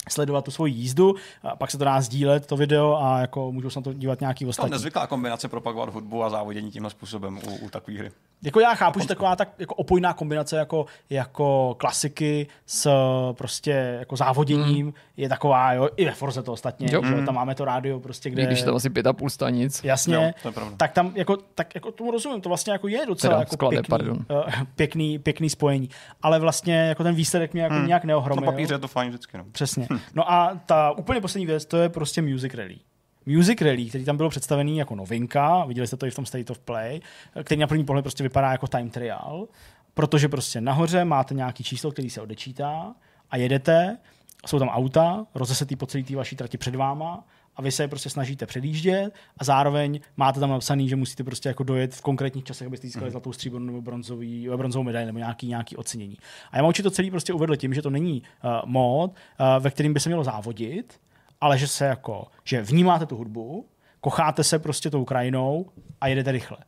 sledovat 0.09 0.44
tu 0.44 0.50
svoji 0.50 0.72
jízdu, 0.72 1.14
a 1.42 1.57
pak 1.57 1.70
se 1.70 1.78
to 1.78 1.84
dá 1.84 2.00
sdílet, 2.00 2.46
to 2.46 2.57
video, 2.57 2.96
a 3.03 3.18
jako 3.18 3.53
můžou 3.53 3.70
se 3.70 3.78
na 3.78 3.82
to 3.82 3.92
dívat 3.92 4.20
nějaký 4.20 4.46
ostatní. 4.46 4.70
To 4.70 4.74
nezvyklá 4.74 5.07
kombinace 5.07 5.48
propagovat 5.48 5.88
hudbu 5.88 6.24
a 6.24 6.30
závodění 6.30 6.70
tímhle 6.70 6.90
způsobem 6.90 7.38
u, 7.48 7.66
u 7.66 7.70
takové 7.70 7.98
hry. 7.98 8.11
Jako 8.44 8.61
já 8.61 8.74
chápu, 8.74 9.00
že 9.00 9.09
taková 9.09 9.36
tak 9.36 9.48
jako 9.59 9.74
opojná 9.74 10.12
kombinace 10.12 10.57
jako, 10.57 10.86
jako 11.11 11.76
klasiky 11.78 12.46
s 12.66 12.90
prostě 13.32 13.96
jako 13.98 14.16
závoděním 14.16 14.86
mm. 14.86 14.92
je 15.16 15.28
taková, 15.28 15.72
jo, 15.72 15.88
i 15.96 16.05
ve 16.05 16.12
Forze 16.12 16.42
to 16.42 16.53
ostatně, 16.53 16.88
jo. 16.92 17.03
že 17.05 17.14
mm. 17.14 17.26
tam 17.26 17.34
máme 17.34 17.55
to 17.55 17.64
rádio 17.64 18.00
prostě, 18.00 18.30
kde... 18.30 18.46
Když 18.46 18.62
tam 18.62 18.74
asi 18.74 18.90
pět 18.90 19.07
a 19.07 19.12
půl 19.12 19.30
stanic. 19.30 19.84
Jasně, 19.84 20.14
jo, 20.14 20.30
to 20.42 20.48
je 20.48 20.55
tak 20.76 20.92
tam 20.92 21.12
jako, 21.14 21.36
tak 21.36 21.74
jako 21.74 21.92
tomu 21.92 22.11
rozumím, 22.11 22.40
to 22.40 22.48
vlastně 22.48 22.72
jako 22.72 22.88
je 22.88 23.07
docela 23.07 23.32
teda, 23.32 23.40
jako 23.40 23.55
sklade, 23.57 23.76
pěkný, 23.76 23.88
pardon. 23.88 24.18
Uh, 24.30 24.53
pěkný, 24.76 25.18
pěkný, 25.18 25.50
spojení, 25.50 25.90
ale 26.22 26.38
vlastně 26.38 26.74
jako 26.74 27.03
ten 27.03 27.14
výsledek 27.14 27.53
mě 27.53 27.62
jako 27.62 27.74
mm. 27.74 27.86
nějak 27.86 28.05
neohromil. 28.05 28.44
Na 28.44 28.53
papíře 28.53 28.74
je 28.74 28.78
to 28.78 28.88
fajn 28.88 29.09
vždycky. 29.09 29.38
No. 29.38 29.44
Přesně. 29.53 29.86
No 30.14 30.32
a 30.32 30.61
ta 30.66 30.90
úplně 30.90 31.20
poslední 31.20 31.47
věc, 31.47 31.66
to 31.66 31.76
je 31.76 31.88
prostě 31.88 32.22
Music 32.22 32.55
Rally. 32.55 32.78
Music 33.26 33.61
Rally, 33.61 33.84
který 33.84 34.05
tam 34.05 34.16
bylo 34.16 34.30
představený 34.30 34.78
jako 34.78 34.95
novinka, 34.95 35.64
viděli 35.64 35.86
jste 35.86 35.97
to 35.97 36.07
i 36.07 36.11
v 36.11 36.14
tom 36.14 36.26
State 36.26 36.51
of 36.51 36.59
Play, 36.59 37.01
který 37.45 37.61
na 37.61 37.66
první 37.66 37.84
pohled 37.84 38.03
prostě 38.03 38.22
vypadá 38.22 38.53
jako 38.53 38.66
time 38.66 38.90
trial, 38.90 39.49
protože 39.95 40.28
prostě 40.28 40.61
nahoře 40.61 41.05
máte 41.05 41.34
nějaký 41.34 41.64
číslo, 41.64 41.90
který 41.90 42.11
se 42.11 42.20
odečítá 42.20 42.95
a 43.30 43.36
jedete, 43.36 43.99
jsou 44.47 44.59
tam 44.59 44.68
auta, 44.68 45.26
rozesetý 45.34 45.76
po 45.76 45.86
celé 45.86 46.05
té 46.05 46.16
vaší 46.16 46.36
trati 46.36 46.59
před 46.59 46.74
váma 46.74 47.24
a 47.57 47.62
vy 47.62 47.72
se 47.72 47.88
prostě 47.88 48.11
snažíte 48.11 48.46
předjíždět 48.46 49.14
a 49.38 49.44
zároveň 49.44 50.00
máte 50.16 50.40
tam 50.40 50.50
napsaný, 50.50 50.88
že 50.88 50.96
musíte 50.96 51.24
prostě 51.24 51.48
jako 51.48 51.62
dojet 51.62 51.94
v 51.94 52.00
konkrétních 52.00 52.44
časech, 52.44 52.66
abyste 52.66 52.86
získali 52.86 53.07
mm. 53.07 53.11
zlatou 53.11 53.32
stříbrnou 53.32 53.66
nebo 53.66 53.82
bronzový, 53.82 54.48
bronzovou 54.57 54.82
medaili 54.82 55.07
nebo 55.07 55.18
nějaký, 55.18 55.46
nějaký 55.46 55.76
ocenění. 55.76 56.16
A 56.50 56.57
já 56.57 56.62
mám 56.62 56.72
to 56.72 56.90
celý 56.90 57.11
prostě 57.11 57.32
uvedl 57.32 57.57
tím, 57.57 57.74
že 57.74 57.82
to 57.82 57.90
není 57.90 58.22
uh, 58.44 58.50
mod, 58.64 59.11
uh, 59.11 59.62
ve 59.62 59.70
kterým 59.70 59.94
by 59.94 60.00
se 60.00 60.09
mělo 60.09 60.24
závodit, 60.24 61.00
ale 61.40 61.59
že 61.59 61.68
se 61.68 61.84
jako, 61.84 62.26
že 62.44 62.62
vnímáte 62.62 63.07
tu 63.07 63.16
hudbu, 63.16 63.66
kocháte 64.00 64.44
se 64.44 64.59
prostě 64.59 64.90
tou 64.90 65.05
krajinou 65.05 65.66
a 66.00 66.09
jedete 66.09 66.32
rychle. 66.32 66.59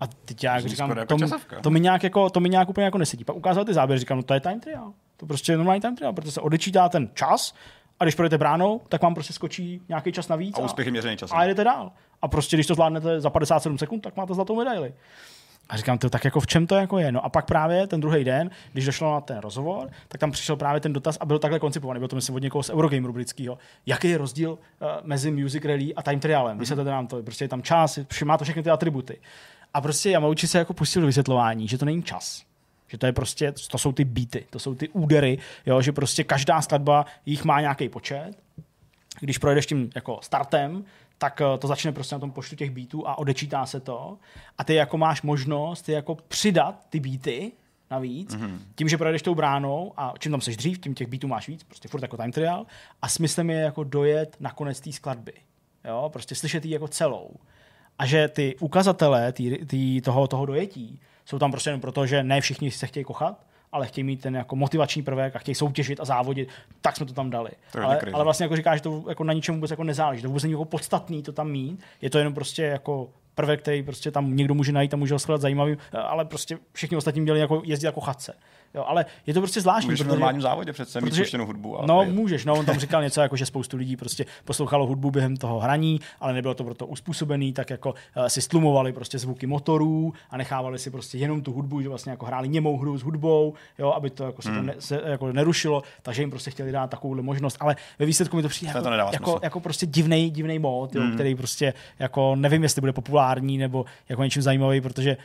A 0.00 0.06
teď 0.06 0.44
já 0.44 0.60
říkám, 0.60 0.90
jako 0.90 1.16
to, 1.16 1.26
to, 1.62 1.70
mi 1.70 1.80
nějak 1.80 2.02
jako, 2.02 2.30
to 2.30 2.40
mi 2.40 2.48
nějak 2.48 2.68
úplně 2.68 2.84
jako 2.84 2.98
nesedí. 2.98 3.24
Pak 3.24 3.36
ukázal 3.36 3.64
ty 3.64 3.74
záběry, 3.74 3.98
říkám, 3.98 4.16
no 4.16 4.22
to 4.22 4.34
je 4.34 4.40
time 4.40 4.60
trial. 4.60 4.92
To 5.16 5.26
prostě 5.26 5.52
je 5.52 5.56
normální 5.56 5.80
time 5.80 5.96
trial, 5.96 6.12
protože 6.12 6.32
se 6.32 6.40
odečítá 6.40 6.88
ten 6.88 7.08
čas 7.14 7.54
a 8.00 8.04
když 8.04 8.14
projdete 8.14 8.38
bránou, 8.38 8.80
tak 8.88 9.02
vám 9.02 9.14
prostě 9.14 9.32
skočí 9.32 9.82
nějaký 9.88 10.12
čas 10.12 10.28
navíc. 10.28 10.58
A 10.58 10.62
úspěch 10.62 10.86
je 10.86 10.90
měřený 10.90 11.16
čas. 11.16 11.30
A 11.34 11.44
jdete 11.44 11.64
dál. 11.64 11.92
A 12.22 12.28
prostě, 12.28 12.56
když 12.56 12.66
to 12.66 12.74
zvládnete 12.74 13.20
za 13.20 13.30
57 13.30 13.78
sekund, 13.78 14.00
tak 14.00 14.16
máte 14.16 14.34
zlatou 14.34 14.56
medaili. 14.56 14.94
A 15.68 15.76
říkám, 15.76 15.98
to 15.98 16.10
tak 16.10 16.24
jako 16.24 16.40
v 16.40 16.46
čem 16.46 16.66
to 16.66 16.74
jako 16.74 16.98
je? 16.98 17.12
No 17.12 17.24
a 17.24 17.28
pak 17.28 17.46
právě 17.46 17.86
ten 17.86 18.00
druhý 18.00 18.24
den, 18.24 18.50
když 18.72 18.86
došlo 18.86 19.12
na 19.12 19.20
ten 19.20 19.38
rozhovor, 19.38 19.90
tak 20.08 20.20
tam 20.20 20.30
přišel 20.30 20.56
právě 20.56 20.80
ten 20.80 20.92
dotaz 20.92 21.18
a 21.20 21.26
byl 21.26 21.38
takhle 21.38 21.58
koncipovaný, 21.58 21.98
byl 21.98 22.08
to 22.08 22.16
myslím 22.16 22.34
od 22.34 22.42
někoho 22.42 22.62
z 22.62 22.70
Eurogame 22.70 23.12
britského. 23.12 23.58
Jaký 23.86 24.08
je 24.08 24.18
rozdíl 24.18 24.52
uh, 24.52 24.88
mezi 25.02 25.30
Music 25.30 25.64
Rally 25.64 25.94
a 25.94 26.02
Time 26.02 26.20
Trialem? 26.20 26.58
Vysvětlete 26.58 26.90
nám 26.90 27.06
to, 27.06 27.22
prostě 27.22 27.44
je 27.44 27.48
tam 27.48 27.62
čas, 27.62 27.98
má 28.24 28.38
to 28.38 28.44
všechny 28.44 28.62
ty 28.62 28.70
atributy. 28.70 29.20
A 29.74 29.80
prostě 29.80 30.10
Yamauchi 30.10 30.46
se 30.46 30.58
jako 30.58 30.74
pustil 30.74 31.02
do 31.02 31.06
vysvětlování, 31.06 31.68
že 31.68 31.78
to 31.78 31.84
není 31.84 32.02
čas. 32.02 32.42
Že 32.92 32.98
to 32.98 33.06
je 33.06 33.12
prostě, 33.12 33.52
to 33.70 33.78
jsou 33.78 33.92
ty 33.92 34.04
beaty, 34.04 34.46
to 34.50 34.58
jsou 34.58 34.74
ty 34.74 34.88
údery, 34.88 35.38
jo, 35.66 35.82
že 35.82 35.92
prostě 35.92 36.24
každá 36.24 36.62
skladba 36.62 37.06
jich 37.26 37.44
má 37.44 37.60
nějaký 37.60 37.88
počet. 37.88 38.32
Když 39.20 39.38
projdeš 39.38 39.66
tím 39.66 39.90
jako 39.94 40.18
startem, 40.22 40.84
tak 41.18 41.40
eh, 41.40 41.58
to 41.58 41.68
začne 41.68 41.92
prostě 41.92 42.14
na 42.14 42.18
tom 42.18 42.30
počtu 42.30 42.56
těch 42.56 42.70
beatů 42.70 43.08
a 43.08 43.18
odečítá 43.18 43.66
se 43.66 43.80
to. 43.80 44.18
A 44.58 44.64
ty 44.64 44.74
jako 44.74 44.98
máš 44.98 45.22
možnost 45.22 45.82
ty 45.82 45.92
jako 45.92 46.14
přidat 46.14 46.86
ty 46.90 47.00
beaty 47.00 47.52
navíc, 47.90 48.34
mm-hmm. 48.34 48.58
tím, 48.74 48.88
že 48.88 48.98
projedeš 48.98 49.22
tou 49.22 49.34
bránou 49.34 49.92
a 49.96 50.14
čím 50.18 50.32
tam 50.32 50.40
seš 50.40 50.56
dřív, 50.56 50.78
tím 50.78 50.94
těch 50.94 51.06
beatů 51.06 51.28
máš 51.28 51.48
víc, 51.48 51.62
prostě 51.62 51.88
furt 51.88 52.02
jako 52.02 52.16
time 52.16 52.32
trial 52.32 52.66
a 53.02 53.08
smyslem 53.08 53.50
je 53.50 53.60
jako 53.60 53.84
dojet 53.84 54.36
na 54.40 54.50
konec 54.50 54.80
té 54.80 54.92
skladby. 54.92 55.32
Jo, 55.84 56.10
prostě 56.12 56.34
slyšet 56.34 56.64
ji 56.64 56.72
jako 56.72 56.88
celou. 56.88 57.30
A 57.98 58.06
že 58.06 58.28
ty 58.28 58.56
ukazatele 58.60 59.32
tý, 59.32 59.58
tý 59.66 60.00
toho, 60.00 60.26
toho 60.26 60.46
dojetí 60.46 61.00
jsou 61.24 61.38
tam 61.38 61.50
prostě 61.50 61.70
jenom 61.70 61.80
proto, 61.80 62.06
že 62.06 62.22
ne 62.22 62.40
všichni 62.40 62.70
se 62.70 62.86
chtějí 62.86 63.04
kochat, 63.04 63.46
ale 63.72 63.86
chtějí 63.86 64.04
mít 64.04 64.20
ten 64.20 64.36
jako 64.36 64.56
motivační 64.56 65.02
prvek 65.02 65.36
a 65.36 65.38
chtějí 65.38 65.54
soutěžit 65.54 66.00
a 66.00 66.04
závodit, 66.04 66.48
tak 66.80 66.96
jsme 66.96 67.06
to 67.06 67.12
tam 67.12 67.30
dali. 67.30 67.50
To 67.72 67.82
ale, 67.82 68.00
ale, 68.12 68.24
vlastně 68.24 68.44
jako 68.44 68.56
říkáš, 68.56 68.78
že 68.78 68.82
to 68.82 69.04
jako 69.08 69.24
na 69.24 69.32
ničem 69.32 69.54
vůbec 69.54 69.70
jako 69.70 69.84
nezáleží, 69.84 70.22
to 70.22 70.28
vůbec 70.28 70.42
není 70.42 70.52
jako 70.52 70.64
podstatný 70.64 71.22
to 71.22 71.32
tam 71.32 71.50
mít, 71.50 71.80
je 72.00 72.10
to 72.10 72.18
jenom 72.18 72.34
prostě 72.34 72.62
jako 72.62 73.08
prvek, 73.34 73.60
který 73.60 73.82
prostě 73.82 74.10
tam 74.10 74.36
někdo 74.36 74.54
může 74.54 74.72
najít 74.72 74.94
a 74.94 74.96
může 74.96 75.14
ho 75.14 75.18
shledat 75.18 75.40
zajímavý, 75.40 75.76
ale 75.92 76.24
prostě 76.24 76.58
všichni 76.72 76.96
ostatní 76.96 77.20
měli 77.20 77.40
jako 77.40 77.62
jezdit 77.64 77.86
jako 77.86 78.00
chatce. 78.00 78.34
Jo, 78.74 78.84
ale 78.86 79.06
je 79.26 79.34
to 79.34 79.40
prostě 79.40 79.60
zvláštní. 79.60 79.86
Můžeš 79.86 80.00
protože, 80.00 80.08
v 80.08 80.12
normálním 80.12 80.42
závodě 80.42 80.72
přece 80.72 81.00
mít 81.00 81.18
puštěnou 81.18 81.46
hudbu. 81.46 81.78
Ale 81.78 81.86
no, 81.88 82.04
můžeš. 82.04 82.44
No, 82.44 82.54
on 82.54 82.66
tam 82.66 82.76
říkal 82.78 83.02
něco, 83.02 83.20
jako 83.20 83.36
že 83.36 83.46
spoustu 83.46 83.76
lidí 83.76 83.96
prostě 83.96 84.26
poslouchalo 84.44 84.86
hudbu 84.86 85.10
během 85.10 85.36
toho 85.36 85.60
hraní, 85.60 86.00
ale 86.20 86.32
nebylo 86.32 86.54
to 86.54 86.64
proto 86.64 86.86
uspůsobený, 86.86 87.52
tak 87.52 87.70
jako 87.70 87.94
uh, 88.16 88.26
si 88.26 88.42
stlumovali 88.42 88.92
prostě 88.92 89.18
zvuky 89.18 89.46
motorů 89.46 90.12
a 90.30 90.36
nechávali 90.36 90.78
si 90.78 90.90
prostě 90.90 91.18
jenom 91.18 91.42
tu 91.42 91.52
hudbu, 91.52 91.80
že 91.80 91.88
vlastně 91.88 92.10
jako 92.10 92.26
hráli 92.26 92.48
němou 92.48 92.78
hru 92.78 92.98
s 92.98 93.02
hudbou, 93.02 93.54
jo, 93.78 93.92
aby 93.92 94.10
to 94.10 94.24
jako 94.24 94.42
se 94.42 94.48
hmm. 94.48 94.58
to 94.58 94.62
ne, 94.62 94.74
se, 94.78 95.00
jako 95.04 95.32
nerušilo, 95.32 95.82
takže 96.02 96.22
jim 96.22 96.30
prostě 96.30 96.50
chtěli 96.50 96.72
dát 96.72 96.90
takovou 96.90 97.22
možnost, 97.22 97.56
ale 97.60 97.76
ve 97.98 98.06
výsledku 98.06 98.36
mi 98.36 98.42
to 98.42 98.48
přijde 98.48 98.72
jako, 98.74 98.82
to 98.82 98.94
jako, 99.12 99.40
jako, 99.42 99.60
prostě 99.60 99.86
divný, 99.86 100.30
divný 100.30 100.58
mod, 100.58 100.94
jo, 100.94 101.02
hmm. 101.02 101.14
který 101.14 101.34
prostě 101.34 101.74
jako 101.98 102.36
nevím, 102.36 102.62
jestli 102.62 102.80
bude 102.80 102.92
populární 102.92 103.58
nebo 103.58 103.84
jako 104.08 104.24
něčím 104.24 104.42
zajímavý, 104.42 104.80
protože 104.80 105.16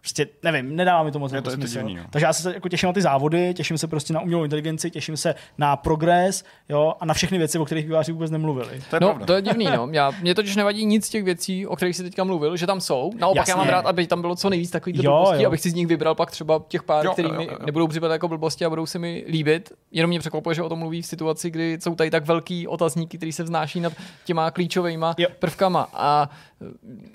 prostě 0.00 0.26
nevím, 0.42 0.76
nedává 0.76 1.02
mi 1.02 1.10
to 1.10 1.18
moc 1.18 1.32
jako 1.32 1.44
to, 1.44 1.50
smysl. 1.50 1.74
To 1.74 1.88
divný. 1.88 2.02
Takže 2.10 2.26
já 2.26 2.32
se 2.32 2.54
jako 2.54 2.68
těším 2.68 2.86
na 2.86 2.92
ty 2.92 3.02
závody, 3.02 3.54
těším 3.54 3.78
se 3.78 3.86
prostě 3.86 4.12
na 4.12 4.20
umělou 4.20 4.44
inteligenci, 4.44 4.90
těším 4.90 5.16
se 5.16 5.34
na 5.58 5.76
progres, 5.76 6.44
jo, 6.68 6.94
a 7.00 7.04
na 7.04 7.14
všechny 7.14 7.38
věci, 7.38 7.58
o 7.58 7.64
kterých 7.64 7.86
výváři 7.86 8.12
vůbec 8.12 8.30
nemluvili. 8.30 8.82
To 8.90 8.96
je, 8.96 9.00
no, 9.00 9.18
to 9.26 9.32
je 9.32 9.42
divný, 9.42 9.64
no. 9.64 9.88
Já, 9.90 10.10
mě 10.22 10.34
totiž 10.34 10.56
nevadí 10.56 10.86
nic 10.86 11.06
z 11.06 11.08
těch 11.08 11.24
věcí, 11.24 11.66
o 11.66 11.76
kterých 11.76 11.96
jsi 11.96 12.02
teďka 12.02 12.24
mluvil, 12.24 12.56
že 12.56 12.66
tam 12.66 12.80
jsou. 12.80 13.10
Naopak 13.18 13.36
Jasně. 13.36 13.50
já 13.50 13.56
mám 13.56 13.68
rád, 13.68 13.86
aby 13.86 14.06
tam 14.06 14.20
bylo 14.20 14.36
co 14.36 14.50
nejvíc 14.50 14.70
takových 14.70 15.00
blbostí, 15.00 15.46
abych 15.46 15.60
si 15.60 15.70
z 15.70 15.74
nich 15.74 15.86
vybral 15.86 16.14
pak 16.14 16.30
třeba 16.30 16.62
těch 16.68 16.82
pár, 16.82 17.04
jo, 17.04 17.12
který 17.12 17.32
mi 17.32 17.48
nebudou 17.66 17.86
připadat 17.86 18.12
jako 18.12 18.28
blbosti 18.28 18.64
a 18.64 18.68
budou 18.70 18.86
se 18.86 18.98
mi 18.98 19.24
líbit. 19.28 19.72
Jenom 19.92 20.08
mě 20.08 20.18
překvapuje, 20.18 20.54
že 20.54 20.62
o 20.62 20.68
tom 20.68 20.78
mluví 20.78 21.02
v 21.02 21.06
situaci, 21.06 21.50
kdy 21.50 21.78
jsou 21.80 21.94
tady 21.94 22.10
tak 22.10 22.26
velký 22.26 22.68
otazníky, 22.68 23.16
který 23.16 23.32
se 23.32 23.42
vznáší 23.42 23.80
nad 23.80 23.92
těma 24.24 24.50
klíčovými 24.50 25.06
prvkama. 25.38 25.88
A 25.92 26.30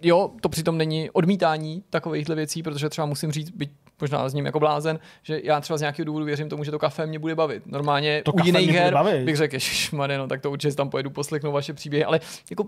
jo, 0.01 0.31
to 0.41 0.49
přitom 0.49 0.77
není 0.77 1.09
odmítání 1.09 1.83
takovýchhle 1.89 2.35
věcí, 2.35 2.63
protože 2.63 2.89
třeba 2.89 3.05
musím 3.07 3.31
říct, 3.31 3.49
byť 3.49 3.71
možná 4.03 4.29
s 4.29 4.33
ním 4.33 4.45
jako 4.45 4.59
blázen, 4.59 4.99
že 5.23 5.41
já 5.43 5.61
třeba 5.61 5.77
z 5.77 5.81
nějakého 5.81 6.05
důvodu 6.05 6.25
věřím 6.25 6.49
tomu, 6.49 6.63
že 6.63 6.71
to 6.71 6.79
kafe 6.79 7.05
mě 7.05 7.19
bude 7.19 7.35
bavit. 7.35 7.63
Normálně 7.65 8.21
to 8.25 8.31
u 8.31 8.45
jiných 8.45 8.69
her 8.69 8.97
bych 9.25 9.37
řekl, 9.37 9.59
že 9.59 9.97
no 10.17 10.27
tak 10.27 10.41
to 10.41 10.51
určitě 10.51 10.75
tam 10.75 10.89
pojedu 10.89 11.09
poslechnout 11.09 11.51
vaše 11.51 11.73
příběhy, 11.73 12.05
ale 12.05 12.19
jako 12.49 12.67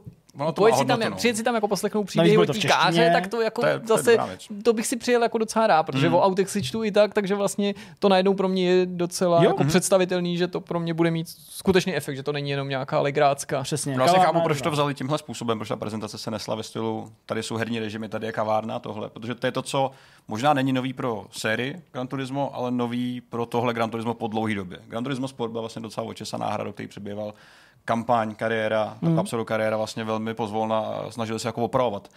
pojet 0.52 0.76
si 0.76 0.86
tam, 0.86 1.00
no. 1.00 1.16
přijet 1.16 1.38
si 1.38 1.44
tam 1.44 1.56
jako 1.56 1.68
poslechnout 1.68 2.04
příběhy 2.04 2.38
od 2.38 2.58
káře, 2.68 3.10
tak 3.14 3.28
to 3.28 3.42
jako 3.42 3.62
to 3.62 3.68
je, 3.68 3.82
zase, 3.86 4.18
to, 4.18 4.54
to, 4.64 4.74
bych 4.74 4.88
si 4.88 4.98
přijel 4.98 5.24
jako 5.24 5.38
docela 5.38 5.68
rád, 5.68 5.84
protože 5.84 6.10
mm. 6.10 6.16
o 6.16 6.22
autech 6.22 6.50
si 6.50 6.64
čtu 6.64 6.84
i 6.84 6.92
tak, 6.92 7.14
takže 7.14 7.36
vlastně 7.36 7.74
to 8.00 8.10
najednou 8.10 8.34
pro 8.34 8.48
mě 8.48 8.70
je 8.70 8.86
docela 8.86 9.44
jo. 9.44 9.50
jako 9.50 9.64
mm. 9.64 9.70
představitelný, 9.70 10.38
že 10.38 10.48
to 10.48 10.62
pro 10.62 10.80
mě 10.80 10.94
bude 10.94 11.12
mít 11.12 11.30
skutečný 11.30 11.96
efekt, 11.96 12.16
že 12.16 12.24
to 12.24 12.32
není 12.32 12.50
jenom 12.50 12.70
nějaká 12.70 13.00
legrácka. 13.00 13.64
Přesně. 13.64 13.96
Vlastně 13.96 14.20
chápu, 14.20 14.42
proč 14.42 14.62
to 14.62 14.72
vzali 14.72 14.94
tímhle 14.94 15.18
způsobem, 15.18 15.58
proč 15.58 15.70
ta 15.70 15.76
prezentace 15.76 16.18
se 16.18 16.32
nesla 16.32 16.56
ve 16.56 16.64
stylu, 16.64 17.12
tady 17.26 17.44
jsou 17.44 17.56
herní 17.56 17.80
režimy, 17.80 18.10
tady 18.10 18.26
je 18.26 18.32
kavárna, 18.32 18.80
tohle, 18.80 19.10
protože 19.10 19.36
to 19.36 19.48
je 19.48 19.52
to, 19.52 19.62
co 19.62 19.92
možná 20.28 20.54
není 20.54 20.74
nový 20.74 20.94
pro 20.94 21.25
sérii 21.32 21.82
Gran 21.92 22.08
Turismo, 22.08 22.56
ale 22.56 22.72
nový 22.72 23.22
pro 23.22 23.46
tohle 23.46 23.74
Gran 23.74 23.90
Turismo 23.90 24.14
po 24.14 24.28
dlouhé 24.28 24.56
době. 24.56 24.80
Gran 24.88 25.04
Turismo 25.04 25.28
Sport 25.28 25.52
byl 25.52 25.62
vlastně 25.62 25.82
docela 25.82 26.08
očesaná 26.08 26.50
hra, 26.50 26.64
do 26.64 26.74
který 26.74 26.88
přebýval 26.88 27.34
kampaň, 27.86 28.36
kariéra, 28.36 28.98
mm. 29.02 29.16
ta 29.16 29.44
kariéra 29.46 29.78
vlastně 29.78 30.04
velmi 30.04 30.34
pozvolna 30.34 30.80
a 30.80 31.12
snažili 31.12 31.40
se 31.40 31.48
jako 31.48 31.64
opravovat 31.64 32.10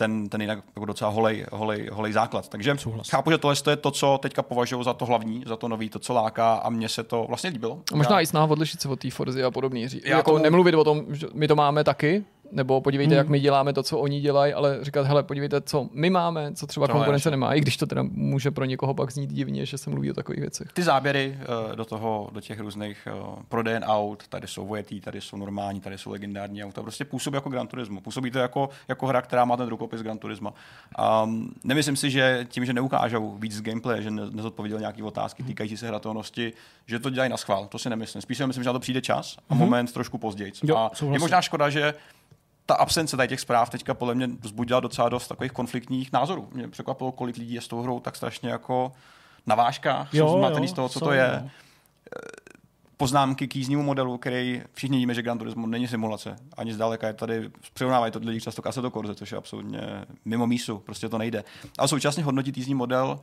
ten, 0.00 0.28
ten 0.28 0.40
jinak 0.40 0.58
jako 0.76 0.84
docela 0.86 1.10
holej, 1.10 1.46
holej, 1.52 1.88
holej 1.92 2.12
základ. 2.12 2.48
Takže 2.48 2.76
Souhlas. 2.78 3.08
chápu, 3.08 3.30
že 3.30 3.38
tohle 3.38 3.56
je 3.70 3.76
to, 3.76 3.90
co 3.90 4.18
teďka 4.22 4.42
považuji 4.42 4.82
za 4.82 4.94
to 4.94 5.06
hlavní, 5.06 5.44
za 5.46 5.56
to 5.56 5.68
nový, 5.68 5.88
to, 5.88 5.98
co 5.98 6.12
láká 6.14 6.54
a 6.54 6.70
mně 6.70 6.88
se 6.88 7.02
to 7.02 7.24
vlastně 7.28 7.50
líbilo. 7.50 7.78
A 7.92 7.96
možná 7.96 8.16
Já... 8.16 8.20
i 8.20 8.26
snaha 8.26 8.46
odlišit 8.46 8.80
se 8.80 8.88
od 8.88 9.00
té 9.00 9.10
Forzy 9.10 9.44
a 9.44 9.50
podobně. 9.50 9.88
Jako 10.04 10.32
to... 10.32 10.38
nemluvit 10.38 10.74
o 10.74 10.84
tom, 10.84 11.04
že 11.08 11.26
my 11.32 11.48
to 11.48 11.56
máme 11.56 11.84
taky, 11.84 12.24
nebo 12.52 12.80
podívejte, 12.80 13.14
hmm. 13.14 13.18
jak 13.18 13.28
my 13.28 13.40
děláme 13.40 13.72
to, 13.72 13.82
co 13.82 13.98
oni 13.98 14.20
dělají, 14.20 14.52
ale 14.52 14.78
říkat, 14.82 15.06
hele, 15.06 15.22
podívejte, 15.22 15.60
co 15.60 15.88
my 15.92 16.10
máme, 16.10 16.52
co 16.54 16.66
třeba 16.66 16.86
to 16.86 16.92
konkurence 16.92 17.30
nemá, 17.30 17.54
i 17.54 17.60
když 17.60 17.76
to 17.76 17.86
teda 17.86 18.02
může 18.02 18.50
pro 18.50 18.64
někoho 18.64 18.94
pak 18.94 19.12
znít 19.12 19.32
divně, 19.32 19.66
že 19.66 19.78
se 19.78 19.90
mluví 19.90 20.10
o 20.10 20.14
takových 20.14 20.40
věcech. 20.40 20.72
Ty 20.72 20.82
záběry 20.82 21.38
uh, 21.68 21.76
do 21.76 21.84
toho, 21.84 22.30
do 22.32 22.40
těch 22.40 22.60
různých 22.60 23.08
uh, 23.12 23.42
prodejen 23.48 23.84
aut, 23.84 24.28
tady 24.28 24.46
jsou 24.46 24.66
vojetý, 24.66 25.00
tady 25.00 25.20
jsou 25.20 25.36
normální, 25.36 25.80
tady 25.80 25.98
jsou 25.98 26.10
legendární 26.10 26.64
auta, 26.64 26.82
prostě 26.82 27.04
působí 27.04 27.34
jako 27.34 27.50
Gran 27.50 27.66
Turismo. 27.66 28.00
Působí 28.00 28.30
to 28.30 28.38
jako, 28.38 28.68
jako 28.88 29.06
hra, 29.06 29.22
která 29.22 29.44
má 29.44 29.56
ten 29.56 29.68
rukopis 29.68 30.02
Gran 30.02 30.18
Turismo. 30.18 30.54
Um, 31.24 31.54
nemyslím 31.64 31.96
si, 31.96 32.10
že 32.10 32.46
tím, 32.48 32.64
že 32.64 32.72
neukážou 32.72 33.36
víc 33.38 33.56
z 33.56 33.62
gameplay, 33.62 34.02
že 34.02 34.10
nezodpověděl 34.10 34.78
nějaké 34.78 35.02
otázky 35.02 35.42
týkající 35.42 35.76
se 35.76 35.88
hratelnosti, 35.88 36.52
že 36.86 36.98
to 36.98 37.10
dělají 37.10 37.30
na 37.30 37.36
schvál. 37.36 37.66
To 37.66 37.78
si 37.78 37.90
nemyslím. 37.90 38.22
Spíš 38.22 38.38
si 38.38 38.46
myslím, 38.46 38.64
že 38.64 38.68
na 38.68 38.72
to 38.72 38.80
přijde 38.80 39.00
čas 39.00 39.36
a 39.48 39.54
mm-hmm. 39.54 39.58
moment 39.58 39.92
trošku 39.92 40.18
později. 40.18 40.52
A 40.76 40.90
je 41.12 41.18
možná 41.18 41.42
škoda, 41.42 41.70
že 41.70 41.94
ta 42.70 42.76
absence 42.76 43.16
tady 43.16 43.28
těch 43.28 43.40
zpráv 43.40 43.70
teďka 43.70 43.94
podle 43.94 44.14
mě 44.14 44.26
vzbudila 44.40 44.80
docela 44.80 45.08
dost 45.08 45.28
takových 45.28 45.52
konfliktních 45.52 46.12
názorů. 46.12 46.48
Mě 46.52 46.68
překvapilo, 46.68 47.12
kolik 47.12 47.36
lidí 47.36 47.54
je 47.54 47.60
s 47.60 47.68
tou 47.68 47.82
hrou 47.82 48.00
tak 48.00 48.16
strašně 48.16 48.50
jako 48.50 48.92
na 49.46 49.54
vážkách, 49.54 50.14
jo, 50.14 50.28
jsou 50.28 50.38
zmatený 50.38 50.68
z 50.68 50.72
toho, 50.72 50.88
co 50.88 51.00
to 51.00 51.12
je. 51.12 51.40
No. 51.42 51.50
Poznámky 52.96 53.48
k 53.48 53.56
jízdnímu 53.56 53.82
modelu, 53.82 54.18
který 54.18 54.62
všichni 54.72 54.98
víme, 54.98 55.14
že 55.14 55.22
Gran 55.22 55.38
Turismo 55.38 55.66
není 55.66 55.88
simulace. 55.88 56.36
Ani 56.56 56.74
zdaleka 56.74 57.06
je 57.06 57.12
tady, 57.12 57.50
přirovnávají 57.74 58.12
to 58.12 58.20
lidi 58.22 58.40
často 58.40 58.62
k 58.62 58.70
do 58.80 58.90
Corse, 58.90 59.14
což 59.14 59.32
je 59.32 59.38
absolutně 59.38 59.80
mimo 60.24 60.46
mísu, 60.46 60.78
prostě 60.78 61.08
to 61.08 61.18
nejde. 61.18 61.44
Ale 61.78 61.88
současně 61.88 62.24
hodnotit 62.24 62.56
jízdní 62.56 62.74
model 62.74 63.20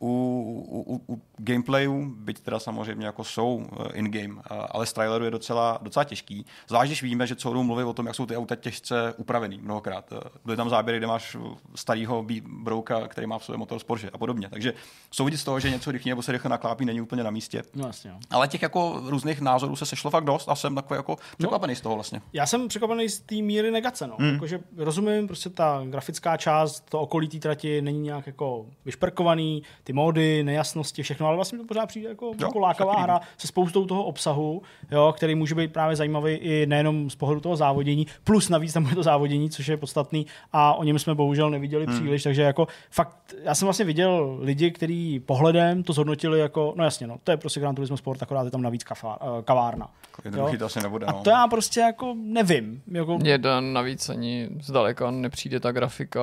u, 0.00 1.02
u, 1.08 1.14
u 1.14 1.22
gameplayu, 1.38 2.14
byť 2.16 2.40
teda 2.40 2.58
samozřejmě 2.58 3.06
jako 3.06 3.24
jsou 3.24 3.66
eh, 3.72 3.98
in-game, 3.98 4.42
eh, 4.50 4.54
ale 4.70 4.86
z 4.86 4.92
traileru 4.92 5.24
je 5.24 5.30
docela, 5.30 5.78
docela 5.82 6.04
těžký. 6.04 6.46
Zvlášť, 6.68 6.88
když 6.88 7.02
víme, 7.02 7.26
že 7.26 7.36
co 7.36 7.50
hru 7.50 7.62
mluví 7.62 7.84
o 7.84 7.92
tom, 7.92 8.06
jak 8.06 8.14
jsou 8.14 8.26
ty 8.26 8.36
auta 8.36 8.56
těžce 8.56 9.14
upravený 9.16 9.58
mnohokrát. 9.58 10.12
Eh, 10.12 10.20
byly 10.44 10.56
tam 10.56 10.70
záběry, 10.70 10.98
kde 10.98 11.06
máš 11.06 11.36
starého 11.74 12.26
brouka, 12.62 13.08
který 13.08 13.26
má 13.26 13.38
v 13.38 13.44
sobě 13.44 13.58
motor 13.58 13.78
z 13.78 13.84
Porsche 13.84 14.10
a 14.10 14.18
podobně. 14.18 14.48
Takže 14.48 14.74
jsou 15.10 15.24
vidět 15.24 15.38
z 15.38 15.44
toho, 15.44 15.60
že 15.60 15.70
něco 15.70 15.90
rychle 15.90 16.10
nebo 16.10 16.22
se 16.22 16.32
rychle 16.32 16.50
naklápí, 16.50 16.84
není 16.84 17.00
úplně 17.00 17.24
na 17.24 17.30
místě. 17.30 17.62
No, 17.74 17.86
jasně, 17.86 18.10
no. 18.10 18.18
Ale 18.30 18.48
těch 18.48 18.62
jako 18.62 19.02
různých 19.06 19.40
názorů 19.40 19.76
se 19.76 19.86
sešlo 19.86 20.10
fakt 20.10 20.24
dost 20.24 20.48
a 20.48 20.54
jsem 20.54 20.74
takový 20.74 20.98
jako 20.98 21.16
překvapený 21.38 21.72
no, 21.72 21.76
z 21.76 21.80
toho 21.80 21.94
vlastně. 21.94 22.20
Já 22.32 22.46
jsem 22.46 22.68
překvapený 22.68 23.08
z 23.08 23.20
té 23.20 23.34
míry 23.34 23.70
negace. 23.70 24.06
No. 24.06 24.16
Hmm. 24.18 24.32
Jakože 24.32 24.60
rozumím, 24.76 25.26
prostě 25.26 25.50
ta 25.50 25.82
grafická 25.84 26.36
část, 26.36 26.80
to 26.80 27.00
okolí 27.00 27.28
té 27.28 27.38
trati 27.38 27.82
není 27.82 28.00
nějak 28.00 28.26
jako 28.26 28.66
vyšperkovaný, 28.84 29.62
ty 29.88 29.92
módy, 29.92 30.44
nejasnosti, 30.44 31.02
všechno, 31.02 31.26
ale 31.26 31.36
vlastně 31.36 31.58
to 31.58 31.64
pořád 31.64 31.86
přijde 31.86 32.08
jako, 32.08 32.26
jo, 32.26 32.34
jako 32.40 32.58
lákavá 32.58 33.00
hra 33.00 33.20
se 33.38 33.46
spoustou 33.46 33.86
toho 33.86 34.04
obsahu, 34.04 34.62
jo, 34.90 35.14
který 35.16 35.34
může 35.34 35.54
být 35.54 35.72
právě 35.72 35.96
zajímavý 35.96 36.32
i 36.34 36.66
nejenom 36.66 37.10
z 37.10 37.16
pohledu 37.16 37.40
toho 37.40 37.56
závodění, 37.56 38.06
plus 38.24 38.48
navíc 38.48 38.72
tam 38.72 38.86
je 38.86 38.94
to 38.94 39.02
závodění, 39.02 39.50
což 39.50 39.66
je 39.66 39.76
podstatný 39.76 40.26
a 40.52 40.74
o 40.74 40.84
něm 40.84 40.98
jsme 40.98 41.14
bohužel 41.14 41.50
neviděli 41.50 41.86
hmm. 41.86 41.94
příliš, 41.94 42.22
takže 42.22 42.42
jako 42.42 42.68
fakt, 42.90 43.34
já 43.42 43.54
jsem 43.54 43.66
vlastně 43.66 43.84
viděl 43.84 44.38
lidi, 44.40 44.70
kteří 44.70 45.20
pohledem 45.20 45.82
to 45.82 45.92
zhodnotili 45.92 46.40
jako, 46.40 46.74
no 46.76 46.84
jasně, 46.84 47.06
no, 47.06 47.16
to 47.24 47.30
je 47.30 47.36
prostě 47.36 47.60
Gran 47.60 47.74
Turismo 47.74 47.96
Sport, 47.96 48.22
akorát 48.22 48.44
je 48.44 48.50
tam 48.50 48.62
navíc 48.62 48.84
kafá, 48.84 49.20
uh, 49.20 49.42
kavárna. 49.42 49.90
Jednoduchý 50.24 50.58
to 50.58 50.64
asi 50.64 50.80
nebude. 50.80 51.06
No. 51.06 51.18
A 51.18 51.22
to 51.22 51.30
já 51.30 51.46
prostě 51.46 51.80
jako 51.80 52.14
nevím. 52.16 52.82
Jako... 52.92 53.18
Mně 53.18 53.38
navíc 53.60 54.08
ani 54.08 54.48
zdaleka 54.62 55.10
nepřijde 55.10 55.60
ta 55.60 55.72
grafika 55.72 56.20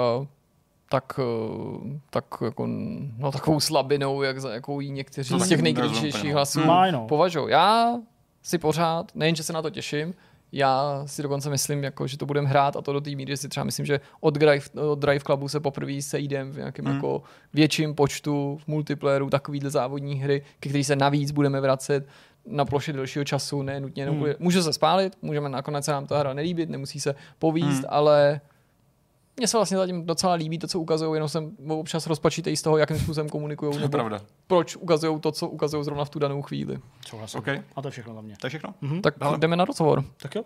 tak, 0.89 1.19
eh, 1.19 1.99
tak 2.09 2.25
jako, 2.45 2.67
no, 3.17 3.31
takovou 3.31 3.59
slabinou, 3.59 4.21
jak 4.21 4.41
za 4.41 4.53
jakou 4.53 4.79
jí 4.79 4.91
někteří 4.91 5.33
no, 5.33 5.39
z 5.39 5.47
těch 5.47 5.61
nejkritičtějších 5.61 6.33
hlasů 6.33 6.59
hmm. 6.59 7.07
považují. 7.07 7.51
Já 7.51 7.95
si 8.43 8.57
pořád, 8.57 9.11
nejen, 9.15 9.35
že 9.35 9.43
se 9.43 9.53
na 9.53 9.61
to 9.61 9.69
těším, 9.69 10.13
já 10.51 11.03
si 11.05 11.23
dokonce 11.23 11.49
myslím, 11.49 11.83
jako, 11.83 12.07
že 12.07 12.17
to 12.17 12.25
budeme 12.25 12.47
hrát 12.47 12.75
a 12.75 12.81
to 12.81 12.93
do 12.93 13.01
té 13.01 13.09
míry 13.09 13.37
si 13.37 13.49
třeba 13.49 13.63
myslím, 13.63 13.85
že 13.85 13.99
od 14.21 14.33
Drive, 14.33 14.65
od 14.91 14.99
Drive 14.99 15.19
Clubu 15.19 15.47
se 15.47 15.59
poprvé 15.59 16.01
sejdem 16.01 16.51
v 16.51 16.57
nějakém 16.57 16.85
hmm. 16.85 16.95
jako 16.95 17.23
větším 17.53 17.95
počtu 17.95 18.57
v 18.63 18.67
multiplayeru 18.67 19.29
takovýhle 19.29 19.69
závodní 19.69 20.15
hry, 20.15 20.41
ke 20.59 20.69
který 20.69 20.83
se 20.83 20.95
navíc 20.95 21.31
budeme 21.31 21.61
vracet 21.61 22.07
na 22.47 22.65
ploše 22.65 22.93
delšího 22.93 23.25
času, 23.25 23.61
ne 23.61 23.79
nutně. 23.79 24.09
Hmm. 24.09 24.25
Může 24.39 24.63
se 24.63 24.73
spálit, 24.73 25.17
můžeme 25.21 25.49
nakonec 25.49 25.85
se 25.85 25.91
nám 25.91 26.07
ta 26.07 26.19
hra 26.19 26.33
nelíbit, 26.33 26.69
nemusí 26.69 26.99
se 26.99 27.15
povíst, 27.39 27.83
hmm. 27.83 27.85
ale 27.89 28.41
mně 29.37 29.47
se 29.47 29.57
vlastně 29.57 29.77
zatím 29.77 30.05
docela 30.05 30.33
líbí 30.33 30.59
to, 30.59 30.67
co 30.67 30.79
ukazují, 30.79 31.13
jenom 31.13 31.29
jsem 31.29 31.51
občas 31.67 32.07
rozpačitý 32.07 32.57
z 32.57 32.61
toho, 32.61 32.77
jakým 32.77 32.99
způsobem 32.99 33.29
komunikují. 33.29 33.79
To 33.79 33.89
pravda. 33.89 34.21
Proč 34.47 34.75
ukazují 34.75 35.19
to, 35.19 35.31
co 35.31 35.47
ukazují 35.47 35.83
zrovna 35.83 36.05
v 36.05 36.09
tu 36.09 36.19
danou 36.19 36.41
chvíli. 36.41 36.79
Souhlasím. 37.07 37.39
Okay. 37.39 37.61
A 37.75 37.81
to 37.81 37.87
je 37.87 37.91
všechno 37.91 38.13
za 38.13 38.21
mě. 38.21 38.35
To 38.41 38.47
je 38.47 38.49
všechno? 38.49 38.73
Mm-hmm. 38.83 39.01
Tak 39.01 39.15
Ale... 39.19 39.37
jdeme 39.37 39.55
na 39.55 39.65
rozhovor. 39.65 40.03
Tak 40.17 40.35
jo. 40.35 40.43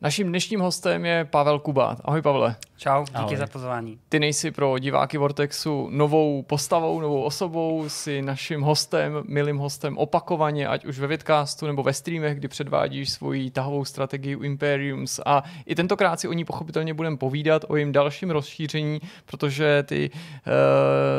Naším 0.00 0.28
dnešním 0.28 0.60
hostem 0.60 1.04
je 1.04 1.24
Pavel 1.24 1.58
Kubát. 1.58 2.00
Ahoj 2.04 2.22
Pavle. 2.22 2.56
Čau, 2.84 3.04
díky 3.04 3.18
Ahoj. 3.18 3.36
za 3.36 3.46
pozvání. 3.46 3.98
Ty 4.08 4.20
nejsi 4.20 4.50
pro 4.50 4.78
diváky 4.78 5.18
Vortexu 5.18 5.88
novou 5.90 6.42
postavou, 6.42 7.00
novou 7.00 7.22
osobou, 7.22 7.88
jsi 7.88 8.22
naším 8.22 8.60
hostem, 8.60 9.22
milým 9.28 9.56
hostem 9.58 9.98
opakovaně, 9.98 10.68
ať 10.68 10.84
už 10.84 10.98
ve 10.98 11.06
vidcastu 11.06 11.66
nebo 11.66 11.82
ve 11.82 11.92
streamech, 11.92 12.38
kdy 12.38 12.48
předvádíš 12.48 13.10
svoji 13.10 13.50
tahovou 13.50 13.84
strategii 13.84 14.36
Imperiums 14.42 15.20
a 15.26 15.42
i 15.66 15.74
tentokrát 15.74 16.20
si 16.20 16.28
o 16.28 16.32
ní 16.32 16.44
pochopitelně 16.44 16.94
budeme 16.94 17.16
povídat 17.16 17.64
o 17.68 17.76
jejím 17.76 17.92
dalším 17.92 18.30
rozšíření, 18.30 19.00
protože 19.26 19.82
ty 19.82 20.10
uh, 20.10 20.52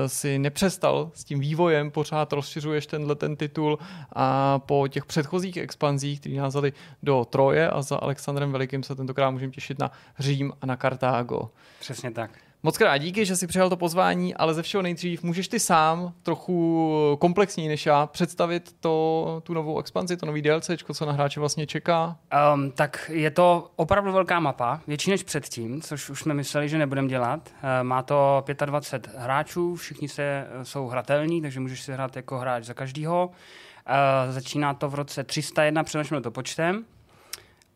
si 0.07 0.39
nepřestal 0.39 1.11
s 1.13 1.24
tím 1.24 1.39
vývojem, 1.39 1.91
pořád 1.91 2.34
rozšiřuješ 2.34 2.88
tenhle 2.88 3.16
ten 3.16 3.36
titul 3.36 3.80
a 4.16 4.59
po 4.59 4.88
těch 4.88 5.05
předchozích 5.05 5.57
expanzích, 5.57 6.20
které 6.20 6.36
nás 6.36 6.55
do 7.03 7.26
Troje 7.26 7.70
a 7.70 7.82
za 7.82 7.97
Alexandrem 7.97 8.51
Velikým 8.51 8.84
se 8.84 8.95
tentokrát 8.95 9.32
můžeme 9.32 9.51
těšit 9.51 9.80
na 9.80 9.91
Řím 10.20 10.53
a 10.61 10.66
na 10.66 10.76
Kartágo. 10.76 11.49
Přesně 11.80 12.12
tak. 12.12 12.32
Moc 12.66 12.78
krát 12.78 12.97
díky, 12.97 13.26
že 13.26 13.36
jsi 13.36 13.47
přijal 13.47 13.70
to 13.70 13.78
pozvání, 13.78 14.36
ale 14.36 14.53
ze 14.53 14.62
všeho 14.62 14.82
nejdřív 14.82 15.24
můžeš 15.24 15.47
ty 15.47 15.60
sám 15.60 16.14
trochu 16.24 17.18
komplexněji 17.20 17.70
než 17.70 17.86
já 17.86 18.08
představit 18.08 18.76
to, 18.80 19.41
tu 19.43 19.53
novou 19.53 19.80
expanzi, 19.80 20.18
to 20.18 20.26
nový 20.26 20.41
DLC, 20.41 20.70
co 20.93 21.06
na 21.06 21.12
hráče 21.12 21.39
vlastně 21.39 21.68
čeká? 21.68 22.18
Um, 22.53 22.72
tak 22.72 23.12
je 23.14 23.32
to 23.32 23.72
opravdu 23.76 24.12
velká 24.12 24.39
mapa, 24.39 24.82
větší 24.88 25.12
než 25.12 25.24
předtím, 25.24 25.82
což 25.82 26.10
už 26.10 26.20
jsme 26.20 26.34
mysleli, 26.34 26.70
že 26.70 26.78
nebudeme 26.78 27.08
dělat. 27.08 27.49
Uh, 27.53 27.70
má 27.84 28.03
to 28.03 28.43
25 28.66 29.16
hráčů, 29.18 29.76
všichni 29.76 30.10
se, 30.10 30.47
jsou 30.64 30.88
hratelní, 30.88 31.41
takže 31.41 31.60
můžeš 31.60 31.82
si 31.82 31.93
hrát 31.93 32.16
jako 32.16 32.38
hráč 32.38 32.64
za 32.64 32.74
každýho. 32.74 33.28
Uh, 33.28 34.34
začíná 34.34 34.74
to 34.74 34.89
v 34.89 34.95
roce 34.95 35.24
301, 35.24 35.84
přenošme 35.84 36.22
to 36.22 36.32
počtem 36.32 36.86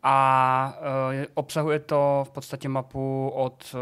a 0.02 0.74
uh, 0.80 1.24
obsahuje 1.34 1.78
to 1.78 2.24
v 2.28 2.30
podstatě 2.30 2.68
mapu 2.68 3.28
od 3.34 3.74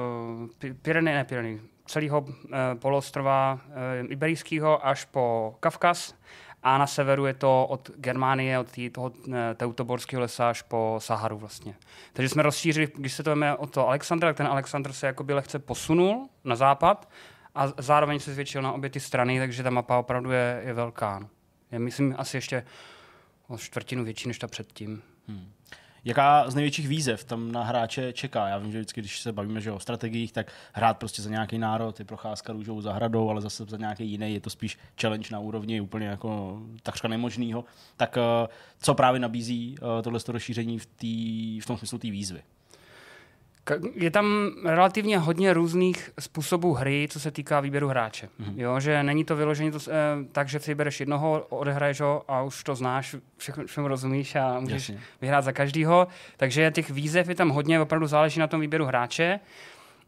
uh, 0.62 0.74
Pyrenej, 0.82 1.14
ne 1.14 1.24
Pyrenej, 1.24 1.60
celého 1.86 2.20
uh, 2.20 2.30
poloostrova 2.78 3.54
uh, 3.54 4.12
Iberijského 4.12 4.86
až 4.86 5.04
po 5.04 5.54
Kavkaz 5.60 6.14
a 6.62 6.78
na 6.78 6.86
severu 6.86 7.26
je 7.26 7.34
to 7.34 7.66
od 7.66 7.90
Germánie, 7.96 8.58
od 8.58 8.70
tý, 8.70 8.90
toho 8.90 9.12
Teutoborského 9.54 10.20
lesa 10.20 10.50
až 10.50 10.62
po 10.62 10.96
Saharu 10.98 11.38
vlastně. 11.38 11.74
Takže 12.12 12.28
jsme 12.28 12.42
rozšířili, 12.42 12.88
když 12.96 13.12
se 13.12 13.22
to 13.22 13.36
jmenuje 13.36 13.56
o 13.56 13.66
to 13.66 13.88
Alexandra, 13.88 14.28
tak 14.28 14.36
ten 14.36 14.46
Alexandr 14.46 14.92
se 14.92 15.06
jakoby 15.06 15.34
lehce 15.34 15.58
posunul 15.58 16.28
na 16.44 16.56
západ 16.56 17.08
a 17.54 17.68
zároveň 17.78 18.20
se 18.20 18.32
zvětšil 18.32 18.62
na 18.62 18.72
obě 18.72 18.90
ty 18.90 19.00
strany, 19.00 19.38
takže 19.38 19.62
ta 19.62 19.70
mapa 19.70 19.98
opravdu 19.98 20.30
je, 20.30 20.62
je 20.66 20.72
velká. 20.72 21.18
No. 21.18 21.28
Je, 21.72 21.78
myslím, 21.78 22.14
asi 22.18 22.36
ještě 22.36 22.64
o 23.48 23.58
čtvrtinu 23.58 24.04
větší 24.04 24.28
než 24.28 24.38
ta 24.38 24.46
předtím. 24.46 25.02
Hmm. 25.28 25.52
Jaká 26.04 26.50
z 26.50 26.54
největších 26.54 26.88
výzev 26.88 27.24
tam 27.24 27.52
na 27.52 27.62
hráče 27.62 28.12
čeká? 28.12 28.48
Já 28.48 28.58
vím, 28.58 28.72
že 28.72 28.78
vždycky, 28.78 29.00
když 29.00 29.20
se 29.20 29.32
bavíme 29.32 29.60
že 29.60 29.72
o 29.72 29.80
strategiích, 29.80 30.32
tak 30.32 30.52
hrát 30.72 30.98
prostě 30.98 31.22
za 31.22 31.30
nějaký 31.30 31.58
národ 31.58 31.98
je 31.98 32.04
procházka 32.04 32.52
růžovou 32.52 32.80
zahradou, 32.80 33.30
ale 33.30 33.40
zase 33.40 33.64
za 33.64 33.76
nějaký 33.76 34.10
jiný 34.10 34.34
je 34.34 34.40
to 34.40 34.50
spíš 34.50 34.78
challenge 35.00 35.28
na 35.32 35.38
úrovni 35.38 35.80
úplně 35.80 36.06
jako 36.06 36.62
takřka 36.82 37.08
nemožného. 37.08 37.64
Tak 37.96 38.16
eh, 38.16 38.48
co 38.78 38.94
právě 38.94 39.20
nabízí 39.20 39.76
eh, 39.78 40.02
tohle 40.02 40.20
rozšíření 40.28 40.78
v, 40.78 40.86
tý, 40.86 41.60
v 41.60 41.66
tom 41.66 41.76
smyslu 41.76 41.98
té 41.98 42.10
výzvy? 42.10 42.42
Je 43.94 44.10
tam 44.10 44.50
relativně 44.64 45.18
hodně 45.18 45.52
různých 45.52 46.10
způsobů 46.20 46.74
hry, 46.74 47.08
co 47.10 47.20
se 47.20 47.30
týká 47.30 47.60
výběru 47.60 47.88
hráče. 47.88 48.26
Mm-hmm. 48.26 48.52
Jo, 48.56 48.80
že 48.80 49.02
není 49.02 49.24
to 49.24 49.36
vyložené 49.36 49.72
to, 49.72 49.78
eh, 49.88 49.92
tak, 50.32 50.48
že 50.48 50.60
si 50.60 50.70
vybereš 50.70 51.00
jednoho, 51.00 51.46
odehraješ 51.48 52.00
ho 52.00 52.24
a 52.28 52.42
už 52.42 52.64
to 52.64 52.74
znáš, 52.74 53.16
všechno, 53.36 53.66
všechno 53.66 53.88
rozumíš 53.88 54.36
a 54.36 54.60
můžeš 54.60 54.88
Jasně. 54.88 55.02
vyhrát 55.20 55.44
za 55.44 55.52
každýho. 55.52 56.08
Takže 56.36 56.70
těch 56.70 56.90
výzev 56.90 57.28
je 57.28 57.34
tam 57.34 57.48
hodně, 57.48 57.80
opravdu 57.80 58.06
záleží 58.06 58.40
na 58.40 58.46
tom 58.46 58.60
výběru 58.60 58.84
hráče. 58.84 59.40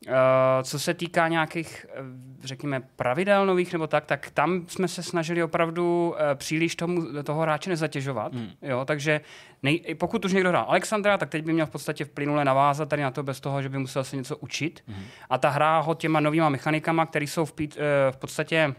Uh, 0.08 0.14
co 0.62 0.78
se 0.78 0.94
týká 0.94 1.28
nějakých, 1.28 1.86
eh, 1.90 2.02
řekněme, 2.44 2.80
pravidel 2.96 3.46
nových 3.46 3.72
nebo 3.72 3.86
tak, 3.86 4.06
tak 4.06 4.30
tam 4.30 4.64
jsme 4.68 4.88
se 4.88 5.02
snažili 5.02 5.42
opravdu 5.42 6.08
uh, 6.08 6.16
příliš 6.34 6.76
tomu, 6.76 7.22
toho 7.22 7.42
hráče 7.42 7.70
nezatěžovat. 7.70 8.34
Hmm. 8.34 8.50
Jo, 8.62 8.84
takže 8.84 9.20
nej, 9.62 9.94
pokud 9.98 10.24
už 10.24 10.32
někdo 10.32 10.48
hrál 10.48 10.64
Alexandra, 10.68 11.18
tak 11.18 11.28
teď 11.28 11.44
by 11.44 11.52
měl 11.52 11.66
v 11.66 11.70
podstatě 11.70 12.04
v 12.04 12.08
plynule 12.08 12.44
navázat 12.44 12.88
tady 12.88 13.02
na 13.02 13.10
to 13.10 13.22
bez 13.22 13.40
toho, 13.40 13.62
že 13.62 13.68
by 13.68 13.78
musel 13.78 14.04
se 14.04 14.16
něco 14.16 14.36
učit. 14.36 14.84
Hmm. 14.86 15.04
A 15.30 15.38
ta 15.38 15.48
hra 15.48 15.80
ho 15.80 15.94
těma 15.94 16.20
novýma 16.20 16.48
mechanikama, 16.48 17.06
které 17.06 17.24
jsou 17.24 17.44
v, 17.44 17.52
uh, 17.60 17.66
v 18.10 18.16
podstatě 18.16 18.74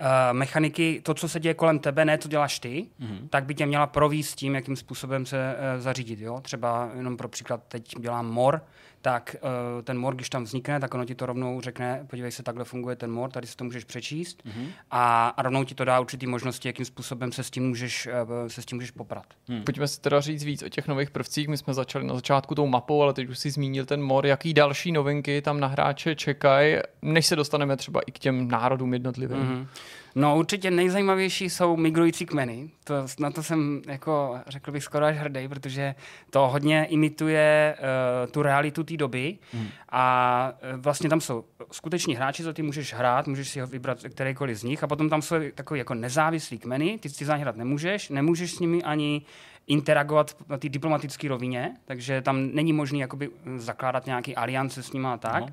Uh, 0.00 0.06
mechaniky, 0.32 1.00
to, 1.02 1.14
co 1.14 1.28
se 1.28 1.40
děje 1.40 1.54
kolem 1.54 1.78
tebe, 1.78 2.04
ne 2.04 2.18
co 2.18 2.28
děláš 2.28 2.58
ty, 2.58 2.86
mm-hmm. 3.00 3.28
tak 3.30 3.44
by 3.44 3.54
tě 3.54 3.66
měla 3.66 3.86
províst 3.86 4.36
tím, 4.36 4.54
jakým 4.54 4.76
způsobem 4.76 5.26
se 5.26 5.56
uh, 5.56 5.80
zařídit. 5.80 6.20
Jo? 6.20 6.40
Třeba 6.40 6.90
jenom 6.94 7.16
pro 7.16 7.28
příklad, 7.28 7.60
teď 7.68 7.94
dělám 8.00 8.26
mor, 8.26 8.62
tak 9.02 9.36
uh, 9.42 9.82
ten 9.82 9.98
mor, 9.98 10.14
když 10.14 10.30
tam 10.30 10.44
vznikne, 10.44 10.80
tak 10.80 10.94
ono 10.94 11.04
ti 11.04 11.14
to 11.14 11.26
rovnou 11.26 11.60
řekne, 11.60 12.04
podívej 12.06 12.32
se, 12.32 12.42
takhle 12.42 12.64
funguje 12.64 12.96
ten 12.96 13.10
mor, 13.10 13.30
tady 13.30 13.46
si 13.46 13.56
to 13.56 13.64
můžeš 13.64 13.84
přečíst 13.84 14.42
mm-hmm. 14.46 14.68
a, 14.90 15.28
a 15.28 15.42
rovnou 15.42 15.64
ti 15.64 15.74
to 15.74 15.84
dá 15.84 16.00
určitý 16.00 16.26
možnosti, 16.26 16.68
jakým 16.68 16.84
způsobem 16.84 17.32
se 17.32 17.44
s 17.44 17.50
tím 17.50 17.68
můžeš, 17.68 18.08
uh, 18.42 18.48
se 18.48 18.62
s 18.62 18.66
tím 18.66 18.76
můžeš 18.76 18.90
poprat. 18.90 19.26
Hmm. 19.48 19.62
Pojďme 19.62 19.88
si 19.88 20.00
teda 20.00 20.20
říct 20.20 20.44
víc 20.44 20.62
o 20.62 20.68
těch 20.68 20.88
nových 20.88 21.10
prvcích. 21.10 21.48
My 21.48 21.56
jsme 21.56 21.74
začali 21.74 22.06
na 22.06 22.14
začátku 22.14 22.54
tou 22.54 22.66
mapou, 22.66 23.02
ale 23.02 23.12
teď 23.12 23.28
už 23.28 23.38
si 23.38 23.50
zmínil 23.50 23.86
ten 23.86 24.02
mor. 24.02 24.26
Jaký 24.26 24.54
další 24.54 24.92
novinky 24.92 25.42
tam 25.42 25.60
na 25.60 25.66
hráče 25.66 26.14
čekají, 26.14 26.76
než 27.02 27.26
se 27.26 27.36
dostaneme 27.36 27.76
třeba 27.76 28.00
i 28.00 28.12
k 28.12 28.18
těm 28.18 28.48
národům 28.48 28.92
jednotlivým? 28.92 29.38
Mm-hmm. 29.38 29.66
No 30.18 30.38
určitě 30.38 30.70
nejzajímavější 30.70 31.50
jsou 31.50 31.76
migrující 31.76 32.26
kmeny. 32.26 32.70
To, 32.84 32.94
na 33.20 33.30
to 33.30 33.42
jsem, 33.42 33.82
jako, 33.86 34.38
řekl 34.46 34.72
bych, 34.72 34.84
skoro 34.84 35.04
až 35.04 35.16
hrdý, 35.16 35.48
protože 35.48 35.94
to 36.30 36.48
hodně 36.48 36.84
imituje 36.84 37.76
uh, 37.78 38.30
tu 38.30 38.42
realitu 38.42 38.84
té 38.84 38.96
doby 38.96 39.38
hmm. 39.52 39.68
a 39.88 40.52
uh, 40.74 40.80
vlastně 40.80 41.10
tam 41.10 41.20
jsou 41.20 41.44
skuteční 41.72 42.14
hráči, 42.14 42.42
za 42.42 42.52
ty 42.52 42.62
můžeš 42.62 42.94
hrát, 42.94 43.26
můžeš 43.26 43.48
si 43.48 43.60
ho 43.60 43.66
vybrat 43.66 43.98
kterýkoliv 44.08 44.56
z 44.58 44.62
nich 44.62 44.84
a 44.84 44.86
potom 44.86 45.08
tam 45.08 45.22
jsou 45.22 45.36
takový 45.54 45.78
jako 45.78 45.94
nezávislý 45.94 46.58
kmeny, 46.58 46.98
ty 46.98 47.08
si 47.08 47.24
za 47.24 47.34
hrát 47.34 47.56
nemůžeš, 47.56 48.08
nemůžeš 48.08 48.52
s 48.52 48.58
nimi 48.58 48.82
ani 48.82 49.22
interagovat 49.66 50.36
na 50.48 50.58
té 50.58 50.68
diplomatické 50.68 51.28
rovině, 51.28 51.76
takže 51.84 52.22
tam 52.22 52.48
není 52.52 52.72
možné 52.72 52.98
jakoby 52.98 53.30
zakládat 53.56 54.06
nějaký 54.06 54.36
aliance 54.36 54.82
s 54.82 54.92
nimi 54.92 55.06
a 55.06 55.16
tak. 55.16 55.40
No 55.40 55.52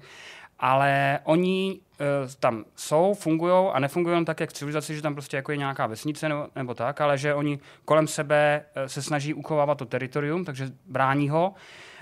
ale 0.59 1.19
oni 1.23 1.79
uh, 1.99 2.05
tam 2.39 2.65
jsou, 2.75 3.13
fungují 3.13 3.69
a 3.73 3.79
nefungují 3.79 4.25
tak, 4.25 4.39
jak 4.39 4.49
v 4.49 4.53
civilizaci, 4.53 4.95
že 4.95 5.01
tam 5.01 5.13
prostě 5.13 5.37
jako 5.37 5.51
je 5.51 5.57
nějaká 5.57 5.87
vesnice 5.87 6.29
nebo, 6.29 6.47
nebo 6.55 6.73
tak, 6.73 7.01
ale 7.01 7.17
že 7.17 7.33
oni 7.33 7.59
kolem 7.85 8.07
sebe 8.07 8.65
uh, 8.77 8.85
se 8.85 9.01
snaží 9.01 9.33
uchovávat 9.33 9.77
to 9.77 9.85
teritorium, 9.85 10.45
takže 10.45 10.69
brání 10.85 11.29
ho. 11.29 11.53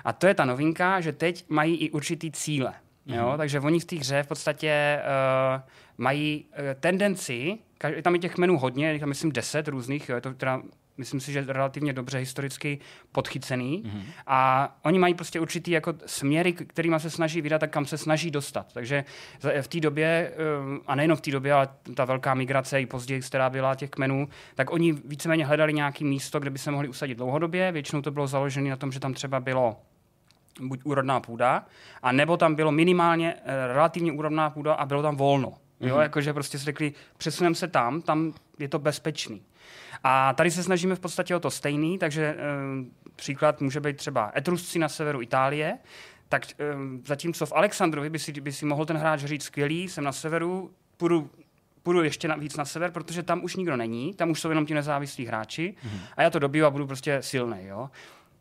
A 0.06 0.14
to 0.14 0.28
je 0.28 0.34
ta 0.34 0.46
novinka, 0.46 1.02
že 1.02 1.12
teď 1.12 1.46
mají 1.50 1.76
i 1.76 1.92
určitý 1.92 2.32
cíle. 2.32 2.74
Mm-hmm. 3.08 3.16
Jo? 3.16 3.34
Takže 3.38 3.60
oni 3.60 3.80
v 3.80 3.86
té 3.86 3.96
hře 3.96 4.24
v 4.24 4.28
podstatě 4.28 5.00
uh, 5.00 5.62
mají 5.98 6.46
uh, 6.52 6.58
tendenci, 6.80 7.58
tam 8.02 8.14
je 8.14 8.20
těch 8.20 8.38
menů 8.38 8.58
hodně, 8.58 9.00
tam 9.00 9.10
myslím 9.10 9.32
deset 9.32 9.68
různých, 9.68 10.10
jo, 10.10 10.16
je 10.16 10.22
to 10.22 10.34
teda 10.34 10.62
myslím 10.98 11.20
si, 11.20 11.32
že 11.32 11.46
relativně 11.48 11.94
dobře 11.94 12.18
historicky 12.18 12.80
podchycený. 13.12 13.84
Mm-hmm. 13.86 14.04
A 14.28 14.70
oni 14.84 15.00
mají 15.00 15.14
prostě 15.14 15.40
určitý 15.40 15.72
jako 15.72 15.94
směry, 16.06 16.54
kterými 16.54 17.00
se 17.00 17.10
snaží 17.10 17.42
vydat 17.42 17.64
a 17.64 17.68
kam 17.68 17.86
se 17.86 17.98
snaží 17.98 18.32
dostat. 18.32 18.74
Takže 18.74 19.04
v 19.62 19.68
té 19.68 19.80
době, 19.80 20.32
eh, 20.34 20.80
a 20.88 20.96
nejenom 20.96 21.18
v 21.18 21.22
té 21.22 21.32
době, 21.32 21.54
ale 21.54 21.70
ta 21.96 22.06
velká 22.06 22.34
migrace 22.34 22.82
i 22.82 22.86
později, 22.86 23.22
která 23.22 23.50
byla 23.50 23.76
těch 23.76 23.90
kmenů, 23.90 24.28
tak 24.56 24.72
oni 24.72 24.94
víceméně 24.94 25.46
hledali 25.46 25.74
nějaké 25.74 26.06
místo, 26.06 26.40
kde 26.40 26.50
by 26.50 26.60
se 26.60 26.72
mohli 26.72 26.88
usadit 26.88 27.18
dlouhodobě. 27.18 27.72
Většinou 27.72 28.02
to 28.02 28.12
bylo 28.12 28.28
založené 28.28 28.70
na 28.70 28.76
tom, 28.76 28.92
že 28.92 29.00
tam 29.00 29.14
třeba 29.14 29.40
bylo 29.40 29.78
buď 30.62 30.82
úrodná 30.84 31.20
půda, 31.20 31.66
a 32.02 32.12
nebo 32.12 32.38
tam 32.38 32.56
bylo 32.56 32.72
minimálně 32.72 33.36
eh, 33.46 33.68
relativně 33.68 34.12
úrodná 34.12 34.50
půda 34.50 34.74
a 34.74 34.86
bylo 34.86 35.02
tam 35.02 35.16
volno. 35.16 35.50
Mm-hmm. 35.50 35.88
Jo, 35.88 35.96
mhm. 35.96 36.04
jakože 36.04 36.34
prostě 36.34 36.60
si 36.60 36.66
řekli, 36.66 36.94
přesuneme 37.18 37.56
se 37.56 37.68
tam, 37.68 38.02
tam 38.02 38.34
je 38.60 38.68
to 38.68 38.80
bezpečný. 38.80 39.42
A 40.04 40.34
tady 40.34 40.52
se 40.52 40.64
snažíme 40.64 40.96
v 40.96 41.00
podstatě 41.00 41.36
o 41.36 41.40
to 41.40 41.52
stejný, 41.52 41.98
takže 41.98 42.24
e, 42.24 42.36
příklad 43.16 43.62
může 43.62 43.80
být 43.80 43.98
třeba 43.98 44.32
Etrusci 44.38 44.80
na 44.80 44.90
severu 44.90 45.22
Itálie, 45.22 45.78
tak 46.30 46.46
e, 46.52 46.56
zatímco 47.06 47.46
v 47.46 47.54
Alexandrovi 47.54 48.10
by 48.10 48.20
si, 48.20 48.32
by 48.32 48.52
si 48.52 48.66
mohl 48.66 48.86
ten 48.86 48.98
hráč 48.98 49.20
říct 49.20 49.44
skvělý, 49.44 49.90
jsem 49.90 50.04
na 50.04 50.12
severu, 50.12 50.72
půjdu 50.98 51.30
půjdu 51.84 52.04
ještě 52.04 52.28
na, 52.28 52.36
víc 52.36 52.58
na 52.58 52.66
sever, 52.66 52.92
protože 52.92 53.24
tam 53.24 53.44
už 53.44 53.56
nikdo 53.56 53.78
není, 53.78 54.14
tam 54.14 54.30
už 54.30 54.42
jsou 54.42 54.50
jenom 54.50 54.66
ti 54.66 54.74
nezávislí 54.74 55.26
hráči 55.26 55.76
mm-hmm. 55.86 56.00
a 56.18 56.22
já 56.22 56.30
to 56.30 56.40
dobiju 56.40 56.66
a 56.66 56.70
budu 56.70 56.88
prostě 56.88 57.22
silný. 57.22 57.58
Jo? 57.62 57.90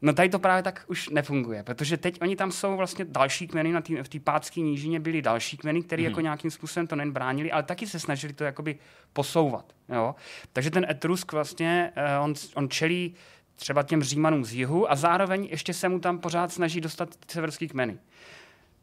No 0.03 0.13
tady 0.13 0.29
to 0.29 0.39
právě 0.39 0.63
tak 0.63 0.85
už 0.87 1.09
nefunguje, 1.09 1.63
protože 1.63 1.97
teď 1.97 2.19
oni 2.23 2.37
tam 2.37 2.53
jsou 2.53 2.77
vlastně 2.77 3.05
další 3.05 3.49
kmeny, 3.49 3.73
na 3.73 3.81
tý, 3.81 3.97
v 3.97 4.09
té 4.09 4.21
pátské 4.21 4.61
nížině 4.61 5.01
byly 5.01 5.23
další 5.23 5.57
kmeny, 5.57 5.83
které 5.83 6.03
mm. 6.03 6.09
jako 6.09 6.21
nějakým 6.21 6.51
způsobem 6.51 6.87
to 6.87 6.97
nejen 6.97 7.13
bránili, 7.13 7.53
ale 7.53 7.63
taky 7.63 7.87
se 7.87 8.01
snažili 8.01 8.33
to 8.33 8.45
jakoby 8.45 8.79
posouvat. 9.13 9.73
Jo? 9.89 10.15
Takže 10.53 10.71
ten 10.71 10.87
Etrusk 10.91 11.33
vlastně, 11.33 11.93
uh, 11.97 12.25
on, 12.25 12.35
on 12.55 12.69
čelí 12.69 13.15
třeba 13.57 13.83
těm 13.83 14.03
Římanům 14.03 14.45
z 14.45 14.53
jihu 14.53 14.91
a 14.91 14.97
zároveň 14.97 15.49
ještě 15.51 15.75
se 15.75 15.89
mu 15.89 16.01
tam 16.01 16.19
pořád 16.19 16.53
snaží 16.53 16.81
dostat 16.81 17.17
ty 17.17 17.33
severský 17.33 17.69
kmeny. 17.69 17.99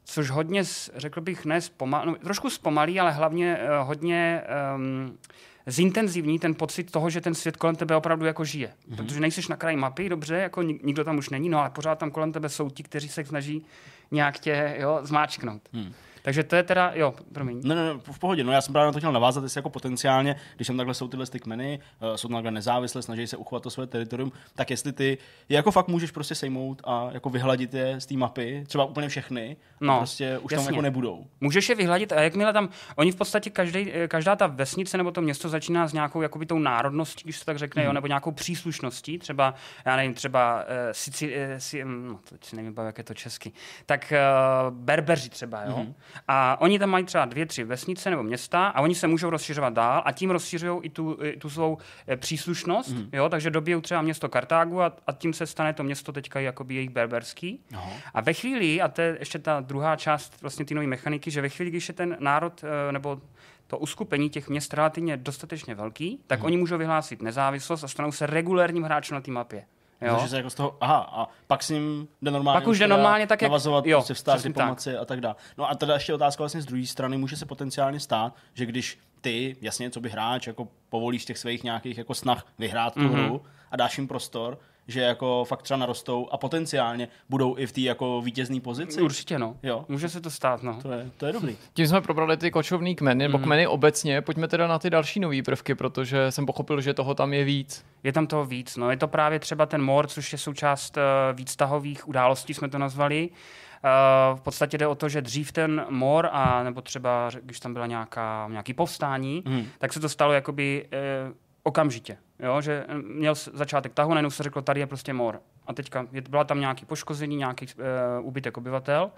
Což 0.04 0.30
hodně, 0.30 0.62
řekl 0.94 1.20
bych, 1.20 1.44
ne 1.44 1.60
zpomal, 1.60 2.06
no, 2.06 2.14
trošku 2.14 2.50
zpomalí, 2.50 3.00
ale 3.00 3.12
hlavně 3.12 3.58
uh, 3.62 3.86
hodně 3.86 4.42
um, 4.76 5.18
zintenzivní 5.66 6.38
ten 6.38 6.54
pocit 6.54 6.90
toho, 6.90 7.10
že 7.10 7.20
ten 7.20 7.34
svět 7.34 7.56
kolem 7.56 7.76
tebe 7.76 7.96
opravdu 7.96 8.26
jako 8.26 8.44
žije. 8.44 8.68
Mm-hmm. 8.68 8.96
Protože 8.96 9.20
nejseš 9.20 9.48
na 9.48 9.56
kraji 9.56 9.76
mapy, 9.76 10.08
dobře, 10.08 10.34
jako 10.34 10.62
nikdo 10.62 11.04
tam 11.04 11.18
už 11.18 11.30
není, 11.30 11.48
no 11.48 11.58
ale 11.58 11.70
pořád 11.70 11.98
tam 11.98 12.10
kolem 12.10 12.32
tebe 12.32 12.48
jsou 12.48 12.70
ti, 12.70 12.82
kteří 12.82 13.08
se 13.08 13.24
snaží 13.24 13.64
nějak 14.10 14.38
tě 14.38 14.76
jo, 14.78 15.00
zmáčknout. 15.02 15.62
Mm. 15.72 15.92
Takže 16.22 16.44
to 16.44 16.56
je 16.56 16.62
teda, 16.62 16.92
jo, 16.94 17.14
promiň. 17.32 17.60
Ne, 17.64 17.74
ne, 17.74 18.00
v 18.12 18.18
pohodě, 18.18 18.44
no 18.44 18.52
já 18.52 18.60
jsem 18.60 18.72
právě 18.72 18.86
na 18.86 18.92
to 18.92 18.98
chtěl 18.98 19.12
navázat, 19.12 19.44
jestli 19.44 19.58
jako 19.58 19.70
potenciálně, 19.70 20.36
když 20.56 20.66
tam 20.66 20.76
takhle 20.76 20.94
jsou 20.94 21.08
tyhle 21.08 21.26
ty 21.26 21.40
kmeny, 21.40 21.78
uh, 22.02 22.14
jsou 22.14 22.28
takhle 22.28 22.50
nezávislé, 22.50 23.02
snaží 23.02 23.26
se 23.26 23.36
uchovat 23.36 23.62
to 23.62 23.70
své 23.70 23.86
teritorium, 23.86 24.32
tak 24.54 24.70
jestli 24.70 24.92
ty 24.92 25.18
je 25.48 25.56
jako 25.56 25.70
fakt 25.70 25.88
můžeš 25.88 26.10
prostě 26.10 26.34
sejmout 26.34 26.82
a 26.84 27.08
jako 27.12 27.30
vyhladit 27.30 27.74
je 27.74 28.00
z 28.00 28.06
té 28.06 28.14
mapy, 28.14 28.64
třeba 28.66 28.84
úplně 28.84 29.08
všechny, 29.08 29.56
no, 29.80 29.94
a 29.94 29.98
prostě 29.98 30.38
už 30.38 30.52
jasně. 30.52 30.64
tam 30.64 30.74
jako 30.74 30.82
nebudou. 30.82 31.26
Můžeš 31.40 31.68
je 31.68 31.74
vyhladit 31.74 32.12
a 32.12 32.20
jakmile 32.20 32.52
tam, 32.52 32.68
oni 32.96 33.12
v 33.12 33.16
podstatě 33.16 33.50
každý, 33.50 33.92
eh, 33.92 34.08
každá 34.08 34.36
ta 34.36 34.46
vesnice 34.46 34.96
nebo 34.96 35.10
to 35.10 35.20
město 35.20 35.48
začíná 35.48 35.88
s 35.88 35.92
nějakou 35.92 36.22
jakoby 36.22 36.46
tou 36.46 36.58
národností, 36.58 37.24
když 37.24 37.38
se 37.38 37.44
tak 37.44 37.58
řekne, 37.58 37.82
hmm. 37.82 37.86
jo, 37.86 37.92
nebo 37.92 38.06
nějakou 38.06 38.32
příslušností, 38.32 39.18
třeba, 39.18 39.54
já 39.84 39.96
nevím, 39.96 40.14
třeba 40.14 40.62
uh, 40.62 40.66
Sici, 40.92 41.36
uh, 41.36 41.58
si, 41.58 41.84
no, 41.84 42.20
to 42.28 42.36
si 42.42 42.56
nevím, 42.56 42.74
jak 42.86 42.98
je 42.98 43.04
to 43.04 43.14
česky, 43.14 43.52
tak 43.86 44.12
uh, 44.12 44.76
Berbeři 44.76 45.28
třeba, 45.28 45.62
jo. 45.64 45.74
Hmm. 45.76 45.94
A 46.28 46.60
oni 46.60 46.78
tam 46.78 46.90
mají 46.90 47.04
třeba 47.04 47.24
dvě, 47.24 47.46
tři 47.46 47.64
vesnice 47.64 48.10
nebo 48.10 48.22
města 48.22 48.66
a 48.66 48.80
oni 48.80 48.94
se 48.94 49.06
můžou 49.06 49.30
rozšiřovat 49.30 49.72
dál 49.72 50.02
a 50.04 50.12
tím 50.12 50.30
rozšiřují 50.30 50.80
i 50.82 50.90
tu, 50.90 51.18
i 51.22 51.36
tu 51.36 51.50
svou 51.50 51.78
eh, 52.06 52.16
příslušnost, 52.16 52.88
mm. 52.88 53.08
jo, 53.12 53.28
takže 53.28 53.50
dobijou 53.50 53.80
třeba 53.80 54.02
město 54.02 54.28
Kartágu 54.28 54.82
a, 54.82 54.92
a 55.06 55.12
tím 55.12 55.32
se 55.32 55.46
stane 55.46 55.72
to 55.72 55.82
město 55.82 56.12
teďka 56.12 56.40
jakoby 56.40 56.74
jejich 56.74 56.90
berberský. 56.90 57.60
No. 57.70 57.92
A 58.14 58.20
ve 58.20 58.32
chvíli, 58.32 58.80
a 58.80 58.88
to 58.88 59.00
je 59.00 59.16
ještě 59.18 59.38
ta 59.38 59.60
druhá 59.60 59.96
část 59.96 60.42
vlastně 60.42 60.64
ty 60.64 60.74
nové 60.74 60.86
mechaniky, 60.86 61.30
že 61.30 61.40
ve 61.40 61.48
chvíli, 61.48 61.70
když 61.70 61.88
je 61.88 61.94
ten 61.94 62.16
národ 62.20 62.64
eh, 62.64 62.92
nebo 62.92 63.20
to 63.66 63.78
uskupení 63.78 64.30
těch 64.30 64.48
měst 64.48 64.74
relativně 64.74 65.16
dostatečně 65.16 65.74
velký, 65.74 66.20
tak 66.26 66.40
mm. 66.40 66.46
oni 66.46 66.56
můžou 66.56 66.78
vyhlásit 66.78 67.22
nezávislost 67.22 67.84
a 67.84 67.88
stanou 67.88 68.12
se 68.12 68.26
regulérním 68.26 68.82
hráčem 68.82 69.14
na 69.14 69.20
té 69.20 69.30
mapě. 69.30 69.64
Jo? 70.00 70.14
Takže 70.14 70.28
se 70.28 70.36
jako 70.36 70.50
z 70.50 70.54
toho, 70.54 70.76
aha, 70.80 71.10
a 71.12 71.28
pak 71.46 71.62
s 71.62 71.70
ním 71.70 72.08
jde 72.22 72.30
normálně, 72.30 72.60
pak 72.60 72.68
už 72.68 72.78
jde 72.78 72.86
normálně 72.86 73.26
tak, 73.26 73.42
jak, 73.42 73.50
navazovat 73.50 73.86
jo, 73.86 73.98
prostě 73.98 74.14
vztah, 74.14 74.42
diplomaci 74.42 74.96
a 74.96 75.04
tak 75.04 75.20
dále. 75.20 75.34
No 75.58 75.70
a 75.70 75.74
teda 75.74 75.94
ještě 75.94 76.14
otázka 76.14 76.42
vlastně 76.42 76.62
z 76.62 76.66
druhé 76.66 76.86
strany, 76.86 77.16
může 77.16 77.36
se 77.36 77.46
potenciálně 77.46 78.00
stát, 78.00 78.34
že 78.54 78.66
když 78.66 78.98
ty, 79.20 79.56
jasně, 79.60 79.90
co 79.90 80.00
by 80.00 80.08
hráč, 80.08 80.46
jako 80.46 80.68
povolíš 80.88 81.24
těch 81.24 81.38
svých 81.38 81.64
nějakých 81.64 81.98
jako 81.98 82.14
snah 82.14 82.46
vyhrát 82.58 82.94
tu 82.94 83.00
mm-hmm. 83.00 83.24
hru 83.24 83.42
a 83.70 83.76
dáš 83.76 83.98
jim 83.98 84.08
prostor, 84.08 84.58
že 84.90 85.00
jako 85.00 85.44
fakt 85.44 85.62
třeba 85.62 85.78
narostou 85.78 86.28
a 86.30 86.36
potenciálně 86.36 87.08
budou 87.28 87.58
i 87.58 87.66
v 87.66 87.72
té 87.72 87.80
jako 87.80 88.20
vítězné 88.20 88.60
pozici. 88.60 89.00
Určitě 89.00 89.38
no. 89.38 89.56
Jo. 89.62 89.84
Může 89.88 90.08
se 90.08 90.20
to 90.20 90.30
stát, 90.30 90.62
no. 90.62 90.78
To 90.82 90.92
je, 90.92 91.10
to 91.16 91.26
je 91.26 91.32
dobrý. 91.32 91.56
Tím 91.72 91.86
jsme 91.86 92.00
probrali 92.00 92.36
ty 92.36 92.50
kočovný 92.50 92.96
kmeny, 92.96 93.24
nebo 93.24 93.38
mm. 93.38 93.44
kmeny 93.44 93.66
obecně. 93.66 94.22
Pojďme 94.22 94.48
teda 94.48 94.66
na 94.66 94.78
ty 94.78 94.90
další 94.90 95.20
nové 95.20 95.42
prvky, 95.42 95.74
protože 95.74 96.30
jsem 96.30 96.46
pochopil, 96.46 96.80
že 96.80 96.94
toho 96.94 97.14
tam 97.14 97.32
je 97.32 97.44
víc. 97.44 97.84
Je 98.02 98.12
tam 98.12 98.26
toho 98.26 98.44
víc, 98.44 98.76
no. 98.76 98.90
Je 98.90 98.96
to 98.96 99.08
právě 99.08 99.38
třeba 99.38 99.66
ten 99.66 99.82
mor, 99.82 100.06
což 100.06 100.32
je 100.32 100.38
součást 100.38 100.96
uh, 100.96 101.02
výstahových 101.36 102.08
událostí, 102.08 102.54
jsme 102.54 102.68
to 102.68 102.78
nazvali. 102.78 103.28
Uh, 103.30 104.38
v 104.38 104.40
podstatě 104.40 104.78
jde 104.78 104.86
o 104.86 104.94
to, 104.94 105.08
že 105.08 105.22
dřív 105.22 105.52
ten 105.52 105.86
mor, 105.90 106.28
a 106.32 106.62
nebo 106.62 106.80
třeba, 106.80 107.30
když 107.42 107.60
tam 107.60 107.72
byla 107.72 107.86
nějaká, 107.86 108.48
nějaký 108.50 108.74
povstání, 108.74 109.42
mm. 109.46 109.66
tak 109.78 109.92
se 109.92 110.00
to 110.00 110.08
stalo 110.08 110.32
jakoby 110.32 110.86
uh, 111.26 111.34
okamžitě. 111.62 112.18
Jo, 112.38 112.60
že 112.60 112.86
měl 113.02 113.34
začátek 113.34 113.94
tahu, 113.94 114.14
najednou 114.14 114.30
se 114.30 114.42
řeklo, 114.42 114.62
tady 114.62 114.80
je 114.80 114.86
prostě 114.86 115.12
mor. 115.12 115.40
A 115.66 115.72
teďka 115.72 116.06
byla 116.30 116.44
tam 116.44 116.60
nějaký 116.60 116.84
poškození, 116.84 117.36
nějaký 117.36 117.66
uh, 117.66 118.26
úbytek 118.26 118.56
obyvatel. 118.56 119.10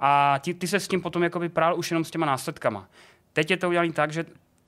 A 0.00 0.38
ty, 0.38 0.54
ty 0.54 0.68
se 0.68 0.80
s 0.80 0.88
tím 0.88 1.00
potom 1.00 1.22
jakoby 1.22 1.48
prál 1.48 1.78
už 1.78 1.90
jenom 1.90 2.04
s 2.04 2.10
těma 2.10 2.26
následkama. 2.26 2.88
Teď 3.32 3.50
je 3.50 3.56
to 3.56 3.68
udělané 3.68 3.92
tak, 3.92 4.12
že 4.12 4.24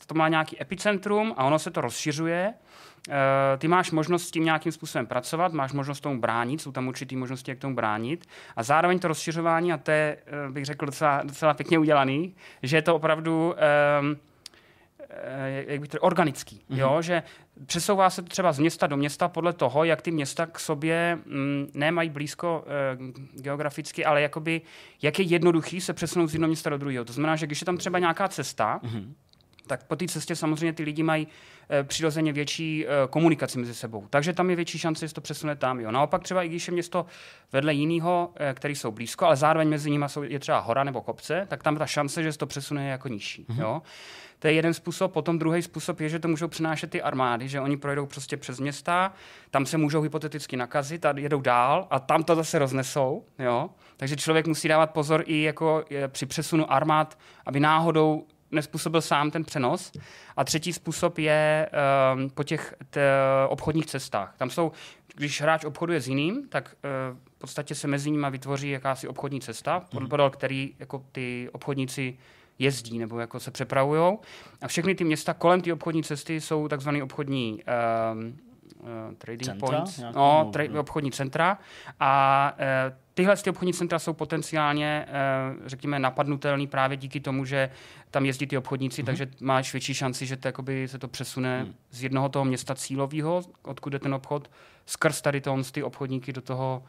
to 0.06 0.14
má 0.14 0.28
nějaký 0.28 0.62
epicentrum 0.62 1.34
a 1.36 1.44
ono 1.44 1.58
se 1.58 1.70
to 1.70 1.80
rozšiřuje. 1.80 2.54
Uh, 3.08 3.14
ty 3.58 3.68
máš 3.68 3.90
možnost 3.90 4.28
s 4.28 4.30
tím 4.30 4.44
nějakým 4.44 4.72
způsobem 4.72 5.06
pracovat, 5.06 5.52
máš 5.52 5.72
možnost 5.72 6.00
tomu 6.00 6.20
bránit, 6.20 6.60
jsou 6.60 6.72
tam 6.72 6.88
určitý 6.88 7.16
možnosti, 7.16 7.50
jak 7.50 7.58
tomu 7.58 7.74
bránit. 7.74 8.26
A 8.56 8.62
zároveň 8.62 8.98
to 8.98 9.08
rozšiřování, 9.08 9.72
a 9.72 9.76
to 9.76 9.90
je, 9.90 10.16
uh, 10.46 10.52
bych 10.54 10.64
řekl, 10.64 10.86
docela, 10.86 11.22
docela 11.22 11.54
pěkně 11.54 11.78
udělaný, 11.78 12.34
že 12.62 12.76
je 12.76 12.82
to 12.82 12.94
opravdu... 12.94 13.54
Um, 14.00 14.16
jak 15.66 15.80
bych 15.80 15.88
to, 15.88 16.00
organický, 16.00 16.56
mm-hmm. 16.56 16.78
jo, 16.78 17.02
že 17.02 17.22
přesouvá 17.66 18.10
se 18.10 18.22
to 18.22 18.28
třeba 18.28 18.52
z 18.52 18.58
města 18.58 18.86
do 18.86 18.96
města 18.96 19.28
podle 19.28 19.52
toho, 19.52 19.84
jak 19.84 20.02
ty 20.02 20.10
města 20.10 20.46
k 20.46 20.58
sobě 20.58 21.18
mm, 21.24 21.70
nemají 21.74 22.10
blízko 22.10 22.64
e, 22.66 23.42
geograficky, 23.42 24.04
ale 24.04 24.22
jakoby, 24.22 24.60
jak 25.02 25.18
je 25.18 25.24
jednoduchý 25.24 25.80
se 25.80 25.92
přesunout 25.92 26.26
z 26.26 26.34
jednoho 26.34 26.48
města 26.48 26.70
do 26.70 26.78
druhého. 26.78 27.04
To 27.04 27.12
znamená, 27.12 27.36
že 27.36 27.46
když 27.46 27.60
je 27.60 27.64
tam 27.64 27.76
třeba 27.76 27.98
nějaká 27.98 28.28
cesta, 28.28 28.80
mm-hmm 28.84 29.12
tak 29.66 29.84
po 29.84 29.96
té 29.96 30.06
cestě 30.06 30.36
samozřejmě 30.36 30.72
ty 30.72 30.82
lidi 30.82 31.02
mají 31.02 31.28
e, 31.70 31.84
přirozeně 31.84 32.32
větší 32.32 32.86
e, 32.86 32.88
komunikaci 33.10 33.58
mezi 33.58 33.74
sebou. 33.74 34.06
Takže 34.10 34.32
tam 34.32 34.50
je 34.50 34.56
větší 34.56 34.78
šance, 34.78 35.04
že 35.04 35.08
se 35.08 35.14
to 35.14 35.20
přesune 35.20 35.56
tam. 35.56 35.80
Jo. 35.80 35.90
Naopak 35.90 36.22
třeba 36.22 36.42
i 36.42 36.48
když 36.48 36.68
je 36.68 36.72
město 36.72 37.06
vedle 37.52 37.74
jiného, 37.74 38.32
e, 38.36 38.54
který 38.54 38.74
jsou 38.74 38.90
blízko, 38.90 39.26
ale 39.26 39.36
zároveň 39.36 39.68
mezi 39.68 39.90
nimi 39.90 40.06
je 40.22 40.38
třeba 40.38 40.58
hora 40.58 40.84
nebo 40.84 41.02
kopce, 41.02 41.46
tak 41.48 41.62
tam 41.62 41.76
ta 41.76 41.86
šance, 41.86 42.22
že 42.22 42.32
se 42.32 42.38
to 42.38 42.46
přesune 42.46 42.84
je 42.84 42.90
jako 42.90 43.08
nižší. 43.08 43.44
Mm-hmm. 43.44 43.60
Jo. 43.60 43.82
To 44.44 44.48
je 44.48 44.54
jeden 44.54 44.74
způsob. 44.74 45.12
Potom 45.12 45.38
druhý 45.38 45.62
způsob 45.62 46.00
je, 46.00 46.08
že 46.08 46.18
to 46.18 46.28
můžou 46.28 46.48
přinášet 46.48 46.90
ty 46.90 47.02
armády, 47.02 47.48
že 47.48 47.60
oni 47.60 47.76
projdou 47.76 48.06
prostě 48.06 48.36
přes 48.36 48.60
města, 48.60 49.12
tam 49.50 49.66
se 49.66 49.78
můžou 49.78 50.00
hypoteticky 50.00 50.56
nakazit 50.56 51.06
a 51.06 51.14
jedou 51.16 51.40
dál 51.40 51.86
a 51.90 52.00
tam 52.00 52.24
to 52.24 52.34
zase 52.34 52.58
roznesou. 52.58 53.24
Jo? 53.38 53.70
Takže 53.96 54.16
člověk 54.16 54.46
musí 54.46 54.68
dávat 54.68 54.90
pozor 54.90 55.24
i 55.26 55.42
jako 55.42 55.84
při 56.08 56.26
přesunu 56.26 56.72
armád, 56.72 57.18
aby 57.46 57.60
náhodou 57.60 58.26
nespůsobil 58.50 59.00
sám 59.00 59.30
ten 59.30 59.44
přenos. 59.44 59.92
A 60.36 60.44
třetí 60.44 60.72
způsob 60.72 61.18
je 61.18 61.70
um, 62.14 62.30
po 62.30 62.44
těch 62.44 62.74
t, 62.90 63.00
obchodních 63.48 63.86
cestách. 63.86 64.34
Tam 64.36 64.50
jsou, 64.50 64.72
když 65.14 65.40
hráč 65.40 65.64
obchoduje 65.64 66.00
s 66.00 66.08
jiným, 66.08 66.48
tak 66.48 66.76
uh, 67.12 67.18
v 67.36 67.38
podstatě 67.38 67.74
se 67.74 67.88
mezi 67.88 68.10
nimi 68.10 68.26
vytvoří 68.30 68.70
jakási 68.70 69.08
obchodní 69.08 69.40
cesta, 69.40 69.82
podle 69.90 70.30
který 70.30 70.74
jako 70.78 71.04
ty 71.12 71.48
obchodníci 71.52 72.18
jezdí 72.58 72.98
nebo 72.98 73.18
jako 73.18 73.40
se 73.40 73.50
přepravují. 73.50 74.18
A 74.62 74.68
všechny 74.68 74.94
ty 74.94 75.04
města 75.04 75.34
kolem 75.34 75.60
té 75.60 75.72
obchodní 75.72 76.02
cesty 76.02 76.40
jsou 76.40 76.68
takzvané 76.68 77.02
obchodní 77.02 77.62
um, 78.12 78.38
uh, 78.80 79.14
trading 79.18 79.44
centra? 79.44 79.68
points, 79.68 80.00
no, 80.14 80.50
tra- 80.52 80.80
obchodní 80.80 81.12
centra. 81.12 81.58
A 82.00 82.52
uh, 82.58 82.96
tyhle 83.14 83.36
ty 83.36 83.50
obchodní 83.50 83.72
centra 83.72 83.98
jsou 83.98 84.12
potenciálně, 84.12 85.06
uh, 85.08 85.62
řekněme, 85.66 85.98
napadnutelný 85.98 86.66
právě 86.66 86.96
díky 86.96 87.20
tomu, 87.20 87.44
že 87.44 87.70
tam 88.10 88.26
jezdí 88.26 88.46
ty 88.46 88.58
obchodníci, 88.58 89.02
mm-hmm. 89.02 89.06
takže 89.06 89.26
máš 89.40 89.72
větší 89.72 89.94
šanci, 89.94 90.26
že 90.26 90.36
to, 90.36 90.48
jakoby, 90.48 90.88
se 90.88 90.98
to 90.98 91.08
přesune 91.08 91.64
mm. 91.64 91.74
z 91.90 92.02
jednoho 92.02 92.28
toho 92.28 92.44
města 92.44 92.74
cílového, 92.74 93.42
odkud 93.62 93.92
je 93.92 93.98
ten 93.98 94.14
obchod, 94.14 94.50
skrz 94.86 95.20
tady 95.20 95.40
to, 95.40 95.62
ty 95.72 95.82
obchodníky 95.82 96.32
do 96.32 96.40
toho 96.40 96.82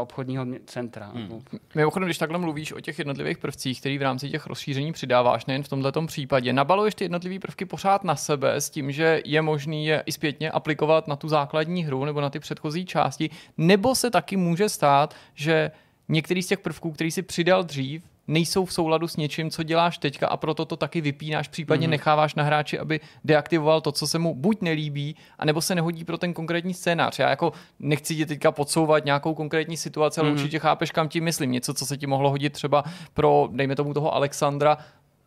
obchodního 0.00 0.46
centra. 0.66 1.06
Hmm. 1.06 1.42
Mimochodem, 1.74 2.06
když 2.06 2.18
takhle 2.18 2.38
mluvíš 2.38 2.72
o 2.72 2.80
těch 2.80 2.98
jednotlivých 2.98 3.38
prvcích, 3.38 3.80
který 3.80 3.98
v 3.98 4.02
rámci 4.02 4.30
těch 4.30 4.46
rozšíření 4.46 4.92
přidáváš, 4.92 5.46
nejen 5.46 5.62
v 5.62 5.68
tomto 5.68 6.06
případě, 6.06 6.52
nabaluješ 6.52 6.94
ty 6.94 7.04
jednotlivé 7.04 7.38
prvky 7.38 7.64
pořád 7.64 8.04
na 8.04 8.16
sebe 8.16 8.54
s 8.54 8.70
tím, 8.70 8.92
že 8.92 9.22
je 9.24 9.42
možný 9.42 9.86
je 9.86 10.02
i 10.06 10.12
zpětně 10.12 10.50
aplikovat 10.50 11.08
na 11.08 11.16
tu 11.16 11.28
základní 11.28 11.84
hru 11.84 12.04
nebo 12.04 12.20
na 12.20 12.30
ty 12.30 12.38
předchozí 12.38 12.86
části, 12.86 13.30
nebo 13.58 13.94
se 13.94 14.10
taky 14.10 14.36
může 14.36 14.68
stát, 14.68 15.14
že 15.34 15.70
některý 16.08 16.42
z 16.42 16.46
těch 16.46 16.58
prvků, 16.58 16.92
který 16.92 17.10
si 17.10 17.22
přidal 17.22 17.62
dřív, 17.62 18.02
nejsou 18.28 18.64
v 18.64 18.72
souladu 18.72 19.08
s 19.08 19.16
něčím, 19.16 19.50
co 19.50 19.62
děláš 19.62 19.98
teďka 19.98 20.28
a 20.28 20.36
proto 20.36 20.64
to 20.64 20.76
taky 20.76 21.00
vypínáš, 21.00 21.48
případně 21.48 21.86
mm-hmm. 21.86 21.90
necháváš 21.90 22.34
na 22.34 22.42
hráči, 22.42 22.78
aby 22.78 23.00
deaktivoval 23.24 23.80
to, 23.80 23.92
co 23.92 24.06
se 24.06 24.18
mu 24.18 24.34
buď 24.34 24.60
nelíbí, 24.60 25.16
anebo 25.38 25.60
se 25.60 25.74
nehodí 25.74 26.04
pro 26.04 26.18
ten 26.18 26.34
konkrétní 26.34 26.74
scénář. 26.74 27.18
Já 27.18 27.30
jako 27.30 27.52
nechci 27.80 28.16
ti 28.16 28.26
teďka 28.26 28.52
podsouvat 28.52 29.04
nějakou 29.04 29.34
konkrétní 29.34 29.76
situaci, 29.76 30.20
ale 30.20 30.30
mm-hmm. 30.30 30.32
určitě 30.32 30.58
chápeš, 30.58 30.90
kam 30.90 31.08
ti 31.08 31.20
myslím. 31.20 31.52
Něco, 31.52 31.74
co 31.74 31.86
se 31.86 31.96
ti 31.96 32.06
mohlo 32.06 32.30
hodit 32.30 32.52
třeba 32.52 32.84
pro, 33.14 33.48
dejme 33.52 33.76
tomu 33.76 33.94
toho 33.94 34.14
Alexandra, 34.14 34.78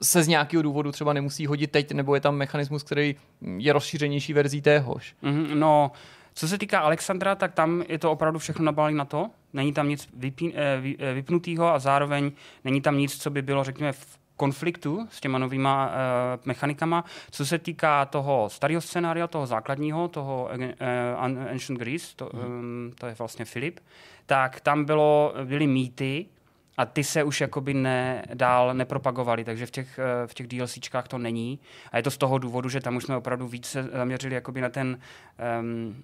se 0.02 0.24
z 0.24 0.28
nějakého 0.28 0.64
důvodu 0.64 0.91
třeba 0.91 1.14
nemusí 1.14 1.47
hodit 1.47 1.72
teď, 1.72 1.91
nebo 1.91 2.16
je 2.16 2.22
tam 2.22 2.36
mechanismus, 2.36 2.84
který 2.84 3.16
je 3.58 3.74
rozšířenější 3.74 4.34
verzí 4.34 4.62
téhož. 4.62 5.16
Mm-hmm, 5.24 5.56
no, 5.56 5.91
co 6.40 6.48
se 6.48 6.58
týká 6.58 6.80
Alexandra, 6.80 7.36
tak 7.36 7.54
tam 7.54 7.84
je 7.88 8.00
to 8.00 8.12
opravdu 8.12 8.40
všechno 8.40 8.66
nabalené 8.66 8.98
na 8.98 9.06
to. 9.06 9.30
Není 9.54 9.74
tam 9.74 9.90
nic 9.90 10.10
eh, 10.24 10.78
vy, 10.82 10.96
eh, 11.00 11.14
vypnutého 11.14 11.74
a 11.74 11.80
zároveň 11.80 12.32
není 12.64 12.82
tam 12.82 12.98
nic, 12.98 13.18
co 13.18 13.30
by 13.30 13.42
bylo, 13.42 13.64
řekněme, 13.64 13.92
v 13.92 14.20
konfliktu 14.36 15.08
s 15.12 15.20
těma 15.20 15.38
novýma 15.38 15.88
uh, 15.88 15.94
mechanikama. 16.46 17.06
Co 17.32 17.46
se 17.46 17.60
týká 17.60 18.06
toho 18.06 18.50
starého 18.50 18.82
scénária, 18.82 19.28
toho 19.28 19.46
základního, 19.46 20.08
toho 20.08 20.50
uh, 20.56 21.50
Ancient 21.52 21.80
Greece, 21.80 22.16
to, 22.16 22.30
um, 22.30 22.92
to 23.00 23.08
je 23.08 23.16
vlastně 23.20 23.46
Filip, 23.46 23.80
tak 24.26 24.62
tam 24.62 24.86
bylo, 24.86 25.34
byly 25.44 25.68
mýty, 25.68 26.26
a 26.78 26.86
ty 26.86 27.04
se 27.04 27.24
už 27.24 27.42
jakoby 27.42 27.74
ne, 27.74 28.26
dál 28.34 28.74
nepropagovaly, 28.74 29.44
takže 29.44 29.66
v 29.66 29.72
těch, 29.72 30.00
v 30.26 30.34
těch 30.34 30.48
DLCčkách 30.48 31.08
to 31.08 31.18
není. 31.18 31.60
A 31.92 31.98
je 31.98 32.04
to 32.04 32.12
z 32.12 32.18
toho 32.18 32.38
důvodu, 32.38 32.70
že 32.70 32.80
tam 32.80 32.96
už 32.96 33.04
jsme 33.04 33.18
opravdu 33.18 33.48
více 33.48 33.84
zaměřili 33.84 34.36
jakoby 34.36 34.62
na 34.62 34.70
ten 34.70 35.00
um, 35.60 36.04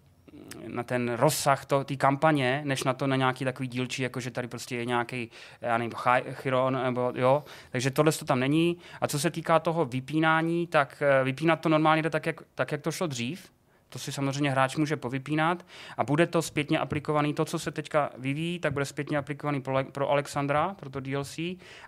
na 0.68 0.84
ten 0.84 1.14
rozsah 1.14 1.66
té 1.66 1.96
kampaně, 1.96 2.62
než 2.66 2.84
na 2.84 2.94
to 2.94 3.08
na 3.08 3.16
nějaký 3.16 3.46
takový 3.46 3.68
dílčí, 3.68 4.02
jako 4.02 4.20
že 4.20 4.32
tady 4.32 4.48
prostě 4.48 4.76
je 4.76 4.86
nějaký, 4.86 5.32
já 5.62 5.78
nevím, 5.78 5.94
chiron, 6.32 6.80
nebo 6.84 7.14
jo, 7.16 7.44
takže 7.72 7.92
tohle 7.92 8.12
to 8.12 8.26
tam 8.26 8.40
není. 8.40 8.78
A 9.02 9.08
co 9.08 9.20
se 9.20 9.32
týká 9.32 9.60
toho 9.60 9.86
vypínání, 9.86 10.68
tak 10.68 11.02
eh, 11.02 11.24
vypínat 11.24 11.62
to 11.62 11.70
normálně 11.70 12.02
jde 12.02 12.10
tak, 12.10 12.26
jak, 12.26 12.42
tak, 12.56 12.72
jak 12.72 12.82
to 12.82 12.92
šlo 12.92 13.08
dřív, 13.08 13.50
to 13.90 14.00
si 14.00 14.12
samozřejmě 14.12 14.52
hráč 14.52 14.76
může 14.76 14.98
povypínat 14.98 15.66
a 15.98 16.04
bude 16.04 16.28
to 16.28 16.42
zpětně 16.42 16.80
aplikovaný. 16.80 17.34
To, 17.34 17.46
co 17.46 17.60
se 17.60 17.72
teďka 17.72 18.10
vyvíjí, 18.18 18.60
tak 18.60 18.74
bude 18.74 18.86
zpětně 18.86 19.18
aplikovaný 19.18 19.62
pro, 19.62 19.84
pro 19.84 20.10
Alexandra, 20.10 20.76
pro 20.80 20.90
to 20.90 21.00
DLC 21.00 21.38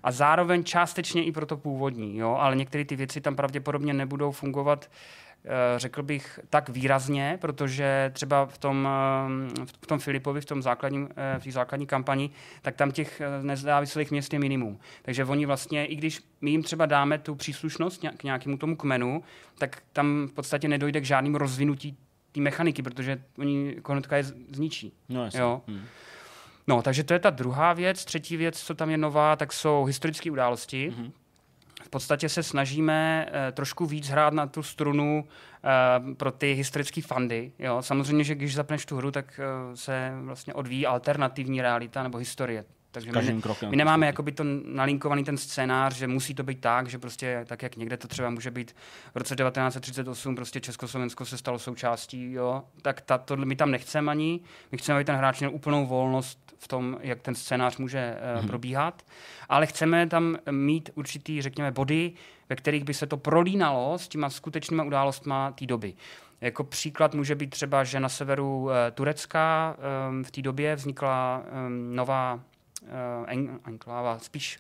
a 0.03 0.11
zároveň 0.11 0.64
částečně 0.64 1.24
i 1.24 1.32
pro 1.32 1.45
to 1.45 1.57
původní. 1.57 2.18
Jo? 2.18 2.36
Ale 2.40 2.56
některé 2.56 2.86
ty 2.86 2.95
věci 2.95 3.22
tam 3.22 3.36
pravděpodobně 3.36 3.94
nebudou 3.94 4.32
fungovat 4.32 4.90
Eh, 4.90 5.27
řekl 5.77 6.03
bych, 6.03 6.39
tak 6.49 6.69
výrazně, 6.69 7.38
protože 7.41 8.11
třeba 8.14 8.45
v 8.45 8.57
tom, 8.57 8.88
eh, 9.61 9.65
v 9.81 9.88
tom 9.88 9.99
Filipovi, 9.99 10.41
v 10.41 10.45
tom 10.45 10.61
základním, 10.61 11.09
eh, 11.15 11.39
v 11.39 11.43
té 11.43 11.51
základní 11.51 11.88
kampani, 11.88 12.30
tak 12.61 12.76
tam 12.76 12.91
těch 12.91 13.22
nezávislých 13.41 14.11
měst 14.11 14.34
je 14.34 14.39
minimum. 14.39 14.80
Takže 15.01 15.26
oni 15.26 15.45
vlastně, 15.45 15.85
i 15.85 15.95
když 15.95 16.22
my 16.41 16.51
jim 16.51 16.64
třeba 16.64 16.85
dáme 16.85 17.18
tu 17.18 17.35
příslušnost 17.35 18.01
k 18.18 18.23
nějakému 18.23 18.57
tomu 18.57 18.76
kmenu, 18.76 19.23
tak 19.57 19.84
tam 19.93 20.27
v 20.27 20.34
podstatě 20.34 20.68
nedojde 20.68 21.01
k 21.01 21.05
žádnému 21.05 21.38
rozvinutí 21.38 21.97
té 22.31 22.41
mechaniky, 22.41 22.81
protože 22.81 23.22
oni 23.38 23.76
konetka 23.81 24.18
je 24.18 24.23
zničí. 24.51 24.93
No, 25.09 25.26
jasně. 25.26 25.39
jo. 25.39 25.61
Hmm. 25.68 25.81
No, 26.68 26.81
takže 26.81 27.03
to 27.03 27.14
je 27.14 27.19
ta 27.19 27.30
druhá 27.30 27.73
věc. 27.73 28.05
Třetí 28.05 28.38
věc, 28.38 28.64
co 28.64 28.76
tam 28.76 28.89
je 28.89 28.97
nová, 28.97 29.35
tak 29.35 29.53
jsou 29.53 29.84
historické 29.84 30.31
události. 30.31 30.91
Mm-hmm 30.91 31.11
v 31.88 31.89
podstatě 31.89 32.30
se 32.30 32.43
snažíme 32.43 33.26
uh, 33.30 33.34
trošku 33.51 33.85
víc 33.85 34.07
hrát 34.07 34.34
na 34.34 34.47
tu 34.47 34.64
strunu 34.64 35.27
uh, 35.27 36.14
pro 36.14 36.31
ty 36.31 36.53
historické 36.53 37.01
fandy. 37.01 37.51
Jo? 37.59 37.81
Samozřejmě, 37.81 38.23
že 38.23 38.35
když 38.35 38.55
zapneš 38.55 38.85
tu 38.85 38.97
hru, 38.97 39.11
tak 39.11 39.39
uh, 39.39 39.76
se 39.76 40.11
vlastně 40.22 40.53
odvíjí 40.53 40.85
alternativní 40.85 41.61
realita 41.61 42.03
nebo 42.03 42.18
historie. 42.18 42.65
Takže 43.02 43.34
my, 43.34 43.41
krokem. 43.41 43.69
my 43.69 43.76
nemáme 43.76 44.06
jakoby 44.06 44.32
to 44.32 44.44
nalinkovaný 44.65 45.24
ten 45.24 45.38
scénář, 45.38 45.95
že 45.95 46.07
musí 46.07 46.34
to 46.34 46.44
být 46.44 46.61
tak, 46.61 46.88
že 46.88 46.98
prostě 46.98 47.45
tak, 47.48 47.64
jak 47.64 47.76
někde 47.76 47.98
to 47.98 48.07
třeba 48.07 48.30
může 48.30 48.52
být 48.52 48.76
v 49.14 49.18
roce 49.18 49.36
1938, 49.36 50.36
prostě 50.36 50.60
Československo 50.60 51.26
se 51.26 51.38
stalo 51.38 51.60
součástí, 51.60 52.32
jo, 52.32 52.64
tak 52.82 53.02
ta, 53.02 53.18
to 53.18 53.38
my 53.38 53.56
tam 53.56 53.72
nechceme 53.72 54.11
ani. 54.11 54.40
My 54.72 54.78
chceme, 54.78 54.95
aby 54.95 55.06
ten 55.06 55.15
hráč 55.15 55.40
měl 55.40 55.52
úplnou 55.53 55.86
volnost 55.86 56.56
v 56.57 56.68
tom, 56.68 56.98
jak 57.02 57.22
ten 57.22 57.36
scénář 57.36 57.78
může 57.78 58.18
uh, 58.34 58.40
hmm. 58.40 58.48
probíhat, 58.48 59.03
ale 59.49 59.65
chceme 59.65 60.07
tam 60.07 60.38
mít 60.52 60.90
určitý, 60.95 61.41
řekněme, 61.41 61.72
body, 61.72 62.11
ve 62.49 62.56
kterých 62.56 62.84
by 62.84 62.94
se 62.94 63.07
to 63.07 63.18
prolínalo 63.18 63.99
s 63.99 64.07
těma 64.07 64.30
skutečnýma 64.30 64.84
událostmi 64.84 65.34
té 65.56 65.65
doby. 65.65 65.94
Jako 66.41 66.64
příklad 66.64 67.14
může 67.14 67.36
být 67.36 67.49
třeba, 67.49 67.84
že 67.84 67.99
na 67.99 68.10
severu 68.10 68.64
uh, 68.64 68.72
Turecka 68.94 69.76
um, 70.10 70.24
v 70.24 70.32
té 70.32 70.41
době 70.41 70.76
vznikla 70.76 71.44
um, 71.68 71.95
nová 71.95 72.40
uh, 72.88 73.57
enkláva, 73.65 74.19
spíš 74.19 74.59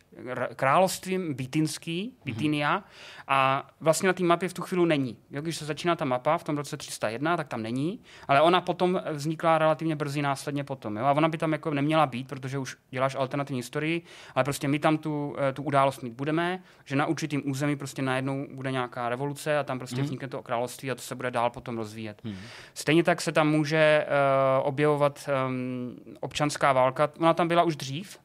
královstvím 0.55 1.33
Bitinský, 1.33 2.13
Bitinia, 2.25 2.77
mm-hmm. 2.77 3.23
a 3.27 3.69
vlastně 3.81 4.07
na 4.07 4.13
té 4.13 4.23
mapě 4.23 4.49
v 4.49 4.53
tu 4.53 4.61
chvíli 4.61 4.85
není. 4.85 5.17
Jo, 5.31 5.41
když 5.41 5.57
se 5.57 5.65
začíná 5.65 5.95
ta 5.95 6.05
mapa 6.05 6.37
v 6.37 6.43
tom 6.43 6.57
roce 6.57 6.77
301, 6.77 7.37
tak 7.37 7.47
tam 7.47 7.61
není, 7.61 7.99
ale 8.27 8.41
ona 8.41 8.61
potom 8.61 9.01
vznikla 9.11 9.57
relativně 9.57 9.95
brzy 9.95 10.21
následně 10.21 10.63
potom. 10.63 10.97
Jo? 10.97 11.05
A 11.05 11.11
ona 11.11 11.29
by 11.29 11.37
tam 11.37 11.51
jako 11.51 11.71
neměla 11.71 12.05
být, 12.05 12.27
protože 12.27 12.57
už 12.57 12.77
děláš 12.89 13.15
alternativní 13.15 13.59
historii, 13.59 14.01
ale 14.35 14.43
prostě 14.43 14.67
my 14.67 14.79
tam 14.79 14.97
tu, 14.97 15.35
eh, 15.39 15.53
tu 15.53 15.63
událost 15.63 16.03
mít 16.03 16.13
budeme, 16.13 16.63
že 16.85 16.95
na 16.95 17.05
určitým 17.05 17.51
území 17.51 17.75
prostě 17.75 18.01
najednou 18.01 18.47
bude 18.51 18.71
nějaká 18.71 19.09
revoluce 19.09 19.57
a 19.59 19.63
tam 19.63 19.79
prostě 19.79 19.95
mm-hmm. 19.95 20.03
vznikne 20.03 20.27
to 20.27 20.43
království 20.43 20.91
a 20.91 20.95
to 20.95 21.01
se 21.01 21.15
bude 21.15 21.31
dál 21.31 21.49
potom 21.49 21.77
rozvíjet. 21.77 22.21
Mm-hmm. 22.25 22.35
Stejně 22.73 23.03
tak 23.03 23.21
se 23.21 23.31
tam 23.31 23.49
může 23.49 24.05
uh, 24.07 24.67
objevovat 24.67 25.29
um, 25.47 25.95
občanská 26.19 26.73
válka. 26.73 27.09
Ona 27.19 27.33
tam 27.33 27.47
byla 27.47 27.63
už 27.63 27.75
dřív, 27.75 28.16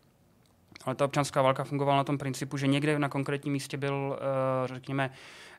ale 0.84 0.94
ta 0.94 1.04
občanská 1.04 1.42
válka 1.42 1.64
fungovala 1.64 1.96
na 1.96 2.04
tom 2.04 2.18
principu, 2.18 2.56
že 2.56 2.66
někde 2.66 2.98
na 2.98 3.08
konkrétním 3.08 3.52
místě 3.52 3.76
byl, 3.76 3.94
uh, 3.94 4.66
řekněme, 4.66 5.10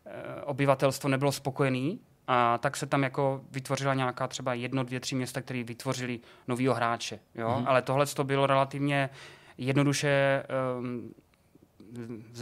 uh, 0.06 0.12
obyvatelstvo 0.44 1.10
nebylo 1.10 1.32
spokojený 1.32 2.00
a 2.28 2.58
tak 2.58 2.78
se 2.78 2.86
tam 2.86 3.04
jako 3.04 3.42
vytvořila 3.52 3.94
nějaká 3.94 4.28
třeba 4.28 4.54
jedno, 4.54 4.84
dvě, 4.84 5.00
tři 5.00 5.16
města, 5.16 5.42
které 5.42 5.64
vytvořili 5.64 6.20
novýho 6.48 6.74
hráče. 6.74 7.20
Jo? 7.36 7.48
Mm-hmm. 7.48 7.64
Ale 7.68 7.82
tohle 7.82 8.06
to 8.06 8.24
bylo 8.24 8.48
relativně 8.48 9.10
jednoduše 9.58 10.44
um, 10.80 11.14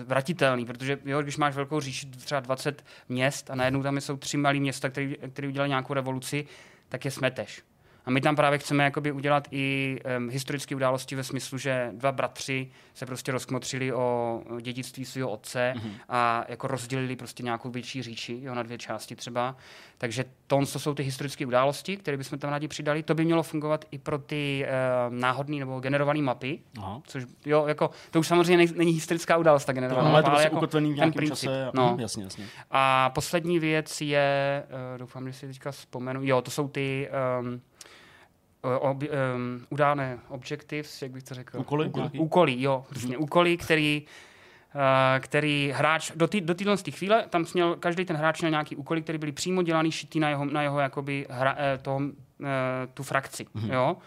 vratitelný, 0.06 0.66
protože 0.66 1.00
jo, 1.06 1.22
když 1.22 1.38
máš 1.38 1.56
velkou 1.56 1.80
říši, 1.80 2.06
třeba 2.06 2.40
20 2.40 2.86
měst 3.10 3.50
a 3.50 3.56
najednou 3.56 3.84
tam 3.84 3.98
jsou 3.98 4.18
tři 4.18 4.38
malé 4.38 4.60
města, 4.60 4.90
které 4.90 5.48
udělali 5.48 5.70
nějakou 5.70 5.94
revoluci, 5.94 6.48
tak 6.90 7.06
je 7.06 7.12
smeteš. 7.12 7.64
A 8.06 8.12
my 8.12 8.22
tam 8.22 8.36
právě 8.36 8.60
chceme 8.60 8.84
jakoby 8.84 9.12
udělat 9.12 9.48
i 9.52 10.00
um, 10.18 10.30
historické 10.30 10.76
události 10.76 11.16
ve 11.16 11.24
smyslu, 11.24 11.58
že 11.58 11.90
dva 11.92 12.12
bratři 12.12 12.72
se 12.94 13.06
prostě 13.06 13.32
rozkmotřili 13.32 13.94
o 13.94 14.42
dědictví 14.62 15.06
svého 15.06 15.30
otce 15.30 15.74
mm-hmm. 15.76 15.92
a 16.10 16.46
jako 16.48 16.68
rozdělili 16.68 17.16
prostě 17.16 17.44
nějakou 17.44 17.70
větší 17.70 18.02
říči 18.02 18.40
jo, 18.42 18.56
na 18.56 18.64
dvě 18.64 18.78
části 18.78 19.16
třeba. 19.16 19.56
Takže 19.98 20.26
to, 20.48 20.66
jsou 20.66 20.94
ty 20.94 21.04
historické 21.04 21.46
události, 21.46 21.98
které 21.98 22.18
bychom 22.18 22.40
tam 22.40 22.50
rádi 22.50 22.68
přidali. 22.68 23.04
To 23.04 23.16
by 23.16 23.26
mělo 23.26 23.44
fungovat 23.44 23.86
i 23.92 23.98
pro 23.98 24.18
ty 24.18 24.66
uh, 24.66 25.16
náhodné 25.16 25.58
nebo 25.58 25.80
generované 25.80 26.22
mapy. 26.22 26.60
Aha. 26.78 27.02
Což, 27.08 27.24
jo, 27.46 27.66
jako, 27.68 27.90
to 28.12 28.20
už 28.20 28.28
samozřejmě 28.28 28.58
není, 28.58 28.74
není 28.76 28.92
historická 28.92 29.38
událost, 29.38 29.66
ta 29.66 29.74
generovaná 29.74 30.08
no, 30.08 30.14
mapa, 30.14 30.30
ale, 30.30 30.44
jako 30.44 30.56
ukotvený 30.56 30.94
v 30.94 30.98
ten 30.98 31.14
princip. 31.14 31.50
Čase. 31.50 31.72
No. 31.74 31.98
Jasně, 32.00 32.24
jasně. 32.24 32.46
A 32.72 33.10
poslední 33.10 33.60
věc 33.60 34.02
je, 34.02 34.64
uh, 34.94 35.00
doufám, 35.00 35.28
že 35.28 35.34
si 35.34 35.48
teďka 35.48 35.72
vzpomenu, 35.72 36.20
jo, 36.24 36.42
to 36.42 36.52
jsou 36.52 36.68
ty 36.68 37.10
um, 37.40 37.62
ob, 38.62 39.04
um, 39.04 39.66
udáné 39.70 40.20
objectives, 40.30 41.02
jak 41.02 41.12
bych 41.12 41.24
to 41.24 41.34
řekl? 41.34 41.60
Úkoly? 41.60 41.88
Úkoly, 41.88 42.10
úkoly 42.20 42.62
jo, 42.62 42.86
přesně. 42.90 43.18
Úkoly, 43.18 43.58
který, 43.58 44.06
uh, 44.76 44.82
který 45.20 45.74
hráč, 45.76 46.12
do, 46.16 46.28
tý, 46.28 46.42
do 46.42 46.56
téhle 46.56 46.78
chvíle, 46.78 47.26
tam 47.30 47.46
měl, 47.54 47.76
každý 47.76 48.06
ten 48.06 48.16
hráč 48.16 48.42
měl 48.42 48.52
nějaký 48.52 48.76
úkoly, 48.76 49.02
které 49.02 49.18
byly 49.18 49.32
přímo 49.32 49.62
dělaný, 49.62 49.92
šitý 49.92 50.20
na 50.20 50.30
jeho, 50.30 50.46
na 50.46 50.62
jeho 50.62 50.80
jakoby, 50.80 51.28
hra, 51.30 51.56
eh, 51.58 51.78
toho, 51.78 51.98
uh, 51.98 52.06
tu 52.94 53.04
frakci, 53.04 53.46
mm-hmm. 53.46 53.74
jo. 53.74 53.98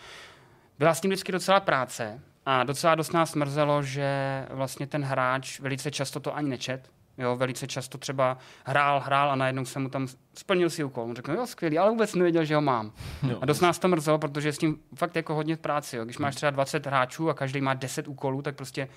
Byla 0.78 0.94
s 0.94 1.00
tím 1.00 1.10
vždycky 1.10 1.32
docela 1.32 1.60
práce 1.60 2.20
a 2.46 2.64
docela 2.64 2.94
dost 2.94 3.12
nás 3.12 3.34
mrzelo, 3.34 3.82
že 3.82 4.46
vlastně 4.50 4.86
ten 4.86 5.04
hráč 5.04 5.60
velice 5.60 5.90
často 5.90 6.20
to 6.20 6.36
ani 6.36 6.48
nečet, 6.48 6.90
Jo, 7.18 7.36
velice 7.36 7.66
často 7.66 7.98
třeba 7.98 8.38
hrál, 8.64 9.00
hrál 9.00 9.30
a 9.30 9.36
najednou 9.36 9.64
se 9.64 9.78
mu 9.78 9.88
tam 9.88 10.08
splnil 10.34 10.70
si 10.70 10.84
úkol. 10.84 11.04
On 11.04 11.16
řekl, 11.16 11.32
jo, 11.32 11.46
skvělý, 11.46 11.78
ale 11.78 11.90
vůbec 11.90 12.14
nevěděl, 12.14 12.44
že 12.44 12.54
ho 12.54 12.60
mám. 12.60 12.92
Jo, 13.28 13.38
a 13.40 13.46
dost 13.46 13.60
nás 13.60 13.78
to 13.78 13.88
mrzelo, 13.88 14.18
protože 14.18 14.48
je 14.48 14.52
s 14.52 14.58
tím 14.58 14.78
fakt 14.94 15.16
jako 15.16 15.34
hodně 15.34 15.56
v 15.56 15.60
práci. 15.60 15.96
Jo. 15.96 16.04
Když 16.04 16.18
máš 16.18 16.34
třeba 16.34 16.50
20 16.50 16.86
hráčů 16.86 17.30
a 17.30 17.34
každý 17.34 17.60
má 17.60 17.74
10 17.74 18.08
úkolů, 18.08 18.42
tak 18.42 18.56
prostě 18.56 18.88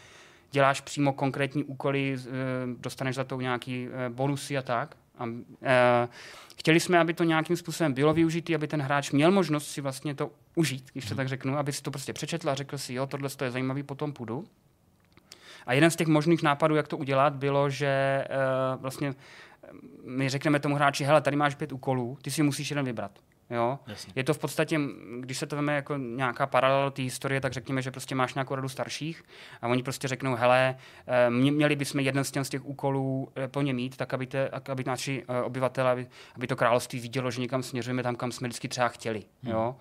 děláš 0.52 0.82
přímo 0.82 1.14
konkrétní 1.14 1.64
úkoly, 1.64 2.18
eh, 2.20 2.30
dostaneš 2.80 3.16
za 3.16 3.24
to 3.24 3.42
nějaký 3.42 3.88
eh, 3.88 4.10
bonusy 4.10 4.58
a 4.58 4.62
tak. 4.62 4.96
A, 5.18 5.26
e, 5.64 6.08
chtěli 6.58 6.80
jsme, 6.80 7.00
aby 7.00 7.14
to 7.14 7.24
nějakým 7.24 7.58
způsobem 7.58 7.94
bylo 7.94 8.14
využité, 8.14 8.56
aby 8.56 8.68
ten 8.68 8.82
hráč 8.82 9.12
měl 9.12 9.32
možnost 9.32 9.68
si 9.68 9.82
vlastně 9.82 10.16
to 10.16 10.32
užít, 10.56 10.90
když 10.94 11.06
to 11.06 11.16
tak 11.16 11.28
řeknu, 11.28 11.58
aby 11.58 11.74
si 11.74 11.82
to 11.82 11.92
prostě 11.92 12.14
přečetl 12.14 12.50
a 12.50 12.56
řekl 12.56 12.78
si, 12.78 12.94
jo, 12.94 13.08
tohle 13.08 13.30
je 13.42 13.52
zajímavý, 13.52 13.84
potom 13.84 14.14
půjdu. 14.14 14.48
A 15.68 15.74
jeden 15.74 15.92
z 15.92 15.96
těch 15.96 16.08
možných 16.08 16.44
nápadů, 16.44 16.76
jak 16.76 16.88
to 16.88 16.98
udělat, 16.98 17.36
bylo, 17.36 17.70
že 17.70 18.24
uh, 18.30 18.82
vlastně 18.82 19.14
my 20.06 20.30
řekneme 20.30 20.60
tomu 20.60 20.76
hráči, 20.76 21.04
hele, 21.04 21.22
tady 21.22 21.38
máš 21.38 21.56
pět 21.56 21.72
úkolů, 21.72 22.18
ty 22.22 22.32
si 22.32 22.44
musíš 22.44 22.70
jeden 22.70 22.86
vybrat. 22.86 23.12
Jo? 23.50 23.80
Je 24.16 24.24
to 24.24 24.34
v 24.34 24.40
podstatě, 24.40 24.80
když 25.20 25.38
se 25.38 25.46
to 25.46 25.56
veme 25.56 25.76
jako 25.76 25.98
nějaká 25.98 26.48
paralela 26.48 26.90
té 26.90 27.02
historie, 27.02 27.42
tak 27.42 27.54
řekněme, 27.54 27.82
že 27.82 27.92
prostě 27.92 28.16
máš 28.16 28.34
nějakou 28.34 28.56
radu 28.56 28.70
starších 28.70 29.24
a 29.62 29.68
oni 29.68 29.84
prostě 29.84 30.08
řeknou, 30.08 30.36
hele, 30.36 30.76
eh, 31.08 31.30
měli 31.30 31.76
bychom 31.76 32.00
jeden 32.00 32.24
z 32.24 32.32
těch, 32.32 32.46
z 32.46 32.50
těch 32.50 32.66
úkolů 32.66 33.32
eh, 33.36 33.48
plně 33.48 33.74
mít, 33.74 33.98
tak 33.98 34.14
aby, 34.14 34.28
te, 34.28 34.50
aby 34.72 34.84
naši 34.84 35.26
obyvatele, 35.44 35.92
aby, 35.92 36.08
aby 36.36 36.48
to 36.48 36.56
království 36.56 37.00
vidělo, 37.00 37.32
že 37.32 37.42
někam 37.42 37.64
směřujeme 37.64 38.04
tam, 38.04 38.16
kam 38.16 38.32
jsme 38.32 38.48
vždycky 38.48 38.68
třeba 38.68 38.88
chtěli. 38.88 39.24
Hmm. 39.44 39.54
Jo? 39.54 39.76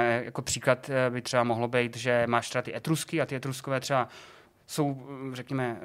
Jako 0.00 0.42
příklad 0.42 0.90
by 1.10 1.22
třeba 1.22 1.44
mohlo 1.44 1.68
být, 1.68 1.96
že 1.96 2.24
máš 2.26 2.48
třeba 2.48 2.62
ty 2.62 2.76
etrusky 2.76 3.20
a 3.20 3.26
ty 3.26 3.36
etruskové 3.36 3.80
třeba 3.80 4.08
jsou, 4.70 5.06
řekněme, 5.32 5.80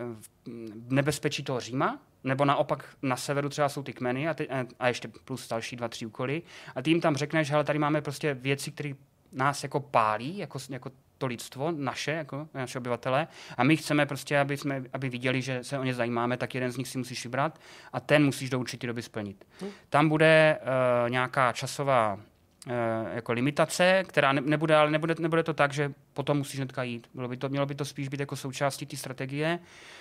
v 0.87 0.93
nebezpečí 0.93 1.43
toho 1.43 1.59
Říma, 1.59 1.99
nebo 2.23 2.45
naopak 2.45 2.89
na 3.01 3.15
severu 3.15 3.49
třeba 3.49 3.69
jsou 3.69 3.83
ty 3.83 3.93
kmeny 3.93 4.29
a, 4.29 4.33
ty, 4.33 4.47
a 4.79 4.87
ještě 4.87 5.07
plus 5.07 5.47
další 5.47 5.75
dva, 5.75 5.87
tři 5.87 6.05
úkoly. 6.05 6.41
A 6.75 6.81
ty 6.81 6.89
jim 6.89 7.01
tam 7.01 7.15
řekneš, 7.15 7.47
že 7.47 7.63
tady 7.63 7.79
máme 7.79 8.01
prostě 8.01 8.33
věci, 8.33 8.71
které 8.71 8.93
nás 9.31 9.63
jako 9.63 9.79
pálí, 9.79 10.37
jako, 10.37 10.59
jako 10.69 10.91
to 11.17 11.25
lidstvo, 11.25 11.71
naše, 11.71 12.11
jako 12.11 12.47
naše 12.53 12.77
obyvatele, 12.77 13.27
a 13.57 13.63
my 13.63 13.77
chceme 13.77 14.05
prostě, 14.05 14.39
aby, 14.39 14.57
jsme, 14.57 14.83
aby 14.93 15.09
viděli, 15.09 15.41
že 15.41 15.63
se 15.63 15.79
o 15.79 15.83
ně 15.83 15.93
zajímáme, 15.93 16.37
tak 16.37 16.55
jeden 16.55 16.71
z 16.71 16.77
nich 16.77 16.87
si 16.87 16.97
musíš 16.97 17.25
vybrat 17.25 17.59
a 17.93 17.99
ten 17.99 18.25
musíš 18.25 18.49
do 18.49 18.59
určité 18.59 18.87
doby 18.87 19.01
splnit. 19.01 19.45
Hmm. 19.61 19.71
Tam 19.89 20.09
bude 20.09 20.59
uh, 20.61 21.09
nějaká 21.09 21.51
časová 21.51 22.13
uh, 22.13 22.73
jako 23.13 23.31
limitace, 23.31 24.03
která 24.07 24.31
ne, 24.31 24.41
nebude, 24.41 24.75
ale 24.75 24.91
nebude, 24.91 25.15
nebude 25.19 25.43
to 25.43 25.53
tak, 25.53 25.73
že 25.73 25.93
potom 26.15 26.37
musíš 26.37 26.59
hnedka 26.59 26.83
jít. 26.83 27.07
Bylo 27.13 27.27
by 27.27 27.37
to, 27.37 27.49
mělo 27.49 27.65
by 27.65 27.75
to 27.75 27.85
spíš 27.85 28.07
být 28.07 28.19
jako 28.19 28.35
součástí 28.35 28.85
té 28.85 28.97
strategie, 28.97 29.59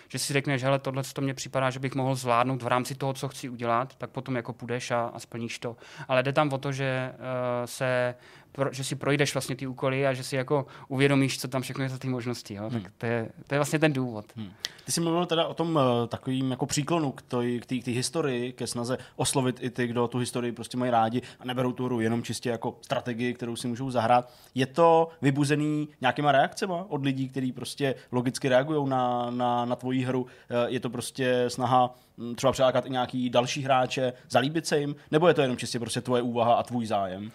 že 0.09 0.19
si 0.19 0.33
řekneš, 0.33 0.63
hele, 0.63 0.79
tohle 0.79 1.03
to 1.13 1.21
mě 1.21 1.35
připadá, 1.35 1.71
že 1.71 1.81
bych 1.81 1.95
mohl 1.95 2.15
zvládnout 2.15 2.63
v 2.63 2.67
rámci 2.67 2.95
toho, 2.95 3.13
co 3.13 3.29
chci 3.29 3.49
udělat, 3.49 3.95
tak 3.95 4.11
potom 4.11 4.37
jako 4.37 4.53
půjdeš 4.53 4.91
a, 4.91 5.11
a 5.15 5.19
splníš 5.19 5.59
to. 5.59 5.77
Ale 6.09 6.23
jde 6.23 6.33
tam 6.33 6.53
o 6.53 6.59
to, 6.59 6.73
že 6.73 7.13
uh, 7.13 7.19
se 7.65 8.15
pro, 8.53 8.73
že 8.73 8.85
si 8.85 8.97
projdeš 8.97 9.35
vlastně 9.35 9.57
ty 9.57 9.67
úkoly 9.67 10.07
a 10.07 10.13
že 10.13 10.25
si 10.25 10.37
jako 10.37 10.67
uvědomíš, 10.89 11.41
co 11.41 11.49
tam 11.49 11.63
všechno 11.63 11.85
je 11.85 11.89
za 11.89 11.99
ty 11.99 12.09
možnosti. 12.09 12.55
Jo? 12.55 12.69
Hmm. 12.69 12.83
Tak 12.83 12.93
to 12.99 13.07
je, 13.07 13.29
to 13.47 13.55
je 13.55 13.59
vlastně 13.59 13.79
ten 13.79 13.93
důvod. 13.93 14.25
Hmm. 14.37 14.51
Ty 14.85 14.93
jsi 14.93 15.01
mluvil 15.01 15.27
teda 15.27 15.47
o 15.47 15.55
tom 15.55 15.77
uh, 15.77 15.83
takovým 16.09 16.51
jako 16.51 16.67
příklonu 16.67 17.13
k 17.13 17.23
té 17.67 17.91
historii, 17.91 18.53
ke 18.53 18.67
snaze 18.67 18.99
oslovit 19.17 19.57
i 19.61 19.71
ty, 19.71 19.87
kdo 19.87 20.09
tu 20.09 20.19
historii 20.19 20.53
prostě 20.53 20.77
mají 20.77 20.91
rádi 20.91 21.23
a 21.41 21.45
neberou 21.45 21.73
tu 21.73 21.85
hru 21.85 22.01
jenom 22.01 22.23
čistě 22.23 22.51
jako 22.51 22.79
strategii, 22.83 23.35
kterou 23.35 23.57
si 23.57 23.69
můžou 23.69 23.91
zahrát. 23.91 24.33
Je 24.55 24.67
to 24.67 25.09
vybuzený 25.23 25.89
nějakýma 26.05 26.33
reakcemi 26.33 26.75
od 26.89 27.05
lidí, 27.05 27.29
kteří 27.29 27.53
prostě 27.53 27.95
logicky 28.13 28.49
reagují 28.49 28.89
na, 28.89 29.31
na, 29.31 29.65
na 29.65 29.77
tvoji 29.77 30.05
hru? 30.05 30.23
Uh, 30.23 30.29
je 30.67 30.81
to 30.81 30.91
prostě 30.91 31.45
snaha 31.49 31.95
hm, 32.19 32.35
třeba 32.35 32.53
přilákat 32.53 32.87
i 32.87 32.91
nějaký 32.91 33.31
další 33.31 33.63
hráče, 33.63 34.13
zalíbit 34.31 34.67
se 34.67 34.81
jim, 34.81 34.97
nebo 35.11 35.29
je 35.29 35.35
to 35.35 35.43
jenom 35.43 35.57
čistě 35.57 35.79
prostě 35.79 36.01
tvoje 36.01 36.23
úvaha 36.23 36.55
a 36.55 36.63
tvůj 36.63 36.87
zájem? 36.87 37.31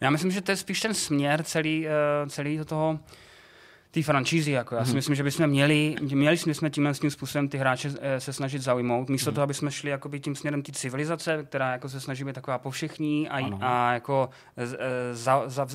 Já 0.00 0.10
myslím, 0.10 0.30
že 0.30 0.40
to 0.40 0.52
je 0.52 0.56
spíš 0.56 0.80
ten 0.80 0.94
směr 0.94 1.42
celý, 1.42 1.86
uh, 1.86 2.28
celý 2.28 2.60
toho 2.64 2.98
té 3.90 4.02
franšízy. 4.02 4.50
Jako. 4.50 4.74
Já 4.74 4.84
si 4.84 4.88
hmm. 4.88 4.96
myslím, 4.96 5.14
že 5.14 5.22
bychom 5.22 5.46
měli, 5.46 5.96
měli 6.00 6.36
jsme 6.36 6.70
tímhle 6.70 6.94
tím 6.94 7.10
způsobem 7.10 7.48
ty 7.48 7.58
hráče 7.58 7.90
eh, 8.00 8.20
se 8.20 8.32
snažit 8.32 8.62
zaujmout, 8.62 9.08
místo 9.08 9.30
hmm. 9.30 9.34
toho, 9.34 9.42
aby 9.42 9.54
jsme 9.54 9.70
šli 9.70 9.90
jakoby, 9.90 10.20
tím 10.20 10.34
směrem 10.34 10.62
té 10.62 10.72
civilizace, 10.72 11.44
která 11.44 11.72
jako 11.72 11.88
se 11.88 12.00
snaží 12.00 12.24
být 12.24 12.32
taková 12.32 12.58
povšechní 12.58 13.28
a, 13.28 13.50
a 13.60 13.92
jako 13.92 14.30
z, 14.56 14.74
eh, 14.74 15.14
za, 15.14 15.42
za, 15.46 15.66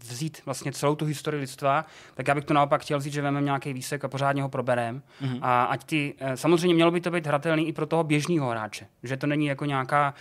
vzít 0.00 0.42
vlastně 0.44 0.72
celou 0.72 0.94
tu 0.94 1.04
historii 1.04 1.40
lidstva, 1.40 1.84
tak 2.14 2.28
já 2.28 2.34
bych 2.34 2.44
to 2.44 2.54
naopak 2.54 2.82
chtěl 2.82 2.98
vzít, 2.98 3.12
že 3.12 3.22
vezmeme 3.22 3.44
nějaký 3.44 3.72
výsek 3.72 4.04
a 4.04 4.08
pořádně 4.08 4.42
ho 4.42 4.48
proberem. 4.48 5.02
Hmm. 5.20 5.38
A 5.42 5.64
ať 5.64 5.84
ty, 5.84 6.14
samozřejmě 6.34 6.74
mělo 6.74 6.90
by 6.90 7.00
to 7.00 7.10
být 7.10 7.26
hratelný 7.26 7.68
i 7.68 7.72
pro 7.72 7.86
toho 7.86 8.04
běžného 8.04 8.50
hráče, 8.50 8.86
že 9.02 9.16
to 9.16 9.26
není 9.26 9.46
jako 9.46 9.64
nějaká 9.64 10.14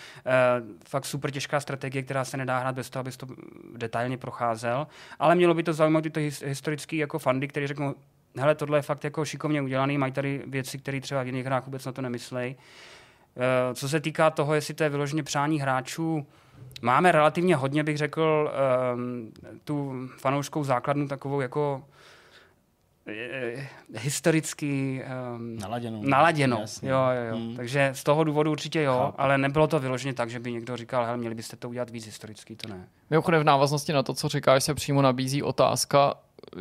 fakt 0.87 1.05
super 1.05 1.31
těžká 1.31 1.59
strategie, 1.59 2.03
která 2.03 2.25
se 2.25 2.37
nedá 2.37 2.59
hrát 2.59 2.75
bez 2.75 2.89
toho, 2.89 3.01
abys 3.01 3.17
to 3.17 3.27
detailně 3.77 4.17
procházel, 4.17 4.87
ale 5.19 5.35
mělo 5.35 5.53
by 5.53 5.63
to 5.63 5.73
zaujmout 5.73 6.05
i 6.05 6.09
to 6.09 6.19
historický 6.45 6.97
jako 6.97 7.19
fan 7.19 7.40
bandy, 7.41 7.47
který 7.47 7.67
řeknou, 7.67 7.95
hele, 8.37 8.55
tohle 8.55 8.77
je 8.77 8.81
fakt 8.81 9.03
jako 9.03 9.25
šikovně 9.25 9.61
udělaný, 9.61 9.97
mají 9.97 10.11
tady 10.11 10.43
věci, 10.47 10.77
které 10.77 11.01
třeba 11.01 11.23
v 11.23 11.25
jiných 11.25 11.45
hrách 11.45 11.65
vůbec 11.65 11.85
na 11.85 11.91
to 11.91 12.01
nemyslejí. 12.01 12.55
Uh, 12.55 13.73
co 13.73 13.89
se 13.89 13.99
týká 13.99 14.29
toho, 14.29 14.53
jestli 14.53 14.73
to 14.73 14.83
je 14.83 14.89
vyloženě 14.89 15.23
přání 15.23 15.59
hráčů, 15.59 16.25
máme 16.81 17.11
relativně 17.11 17.55
hodně, 17.55 17.83
bych 17.83 17.97
řekl, 17.97 18.51
um, 18.93 19.31
tu 19.63 20.07
fanouškou 20.17 20.63
základnu 20.63 21.07
takovou 21.07 21.41
jako 21.41 21.83
eh, 23.07 23.67
historicky 23.93 25.03
um, 25.35 25.55
naladěnou. 25.59 26.03
naladěnou. 26.03 26.61
Jasně. 26.61 26.89
Jo, 26.89 26.97
jo, 26.97 27.23
jo. 27.29 27.35
Hmm. 27.35 27.55
Takže 27.55 27.91
z 27.93 28.03
toho 28.03 28.23
důvodu 28.23 28.51
určitě 28.51 28.81
jo, 28.81 28.99
Chápu. 29.05 29.21
ale 29.21 29.37
nebylo 29.37 29.67
to 29.67 29.79
vyloženě 29.79 30.13
tak, 30.13 30.29
že 30.29 30.39
by 30.39 30.51
někdo 30.51 30.77
říkal, 30.77 31.05
hele, 31.05 31.17
měli 31.17 31.35
byste 31.35 31.57
to 31.57 31.69
udělat 31.69 31.89
víc 31.89 32.05
historicky, 32.05 32.55
to 32.55 32.67
ne. 32.67 32.87
Mimochodem 33.09 33.41
v 33.41 33.45
návaznosti 33.45 33.93
na 33.93 34.03
to, 34.03 34.13
co 34.13 34.29
říkáš, 34.29 34.63
se 34.63 34.73
přímo 34.73 35.01
nabízí 35.01 35.43
otázka, 35.43 36.13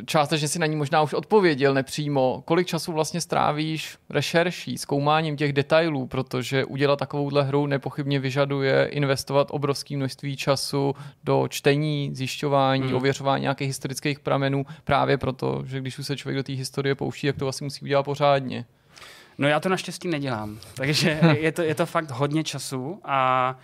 částečně 0.07 0.48
si 0.48 0.59
na 0.59 0.66
ní 0.66 0.77
možná 0.77 1.02
už 1.02 1.15
odpověděl 1.15 1.74
nepřímo. 1.74 2.43
Kolik 2.44 2.66
času 2.66 2.93
vlastně 2.93 3.20
strávíš 3.20 3.97
rešerší, 4.11 4.78
zkoumáním 4.78 5.36
těch 5.36 5.52
detailů, 5.52 6.07
protože 6.07 6.65
udělat 6.65 6.98
takovouhle 6.98 7.43
hru 7.43 7.66
nepochybně 7.66 8.19
vyžaduje 8.19 8.89
investovat 8.90 9.48
obrovské 9.51 9.97
množství 9.97 10.36
času 10.36 10.94
do 11.24 11.48
čtení, 11.48 12.11
zjišťování, 12.12 12.82
hmm. 12.82 12.94
ověřování 12.94 13.43
nějakých 13.43 13.69
historických 13.69 14.20
pramenů, 14.20 14.66
právě 14.85 15.19
proto, 15.19 15.62
že 15.66 15.81
když 15.81 15.98
už 15.98 16.07
se 16.07 16.16
člověk 16.16 16.36
do 16.36 16.43
té 16.43 16.52
historie 16.52 16.94
pouští, 16.94 17.27
tak 17.27 17.36
to 17.36 17.48
asi 17.48 17.65
musí 17.65 17.82
udělat 17.82 18.02
pořádně. 18.02 18.66
No 19.39 19.48
já 19.48 19.61
to 19.61 19.69
naštěstí 19.69 20.09
nedělám, 20.09 20.59
takže 20.74 21.20
je 21.39 21.52
to, 21.52 21.62
je 21.62 21.74
to 21.74 21.86
fakt 21.86 22.11
hodně 22.11 22.44
času 22.44 23.01
a 23.05 23.59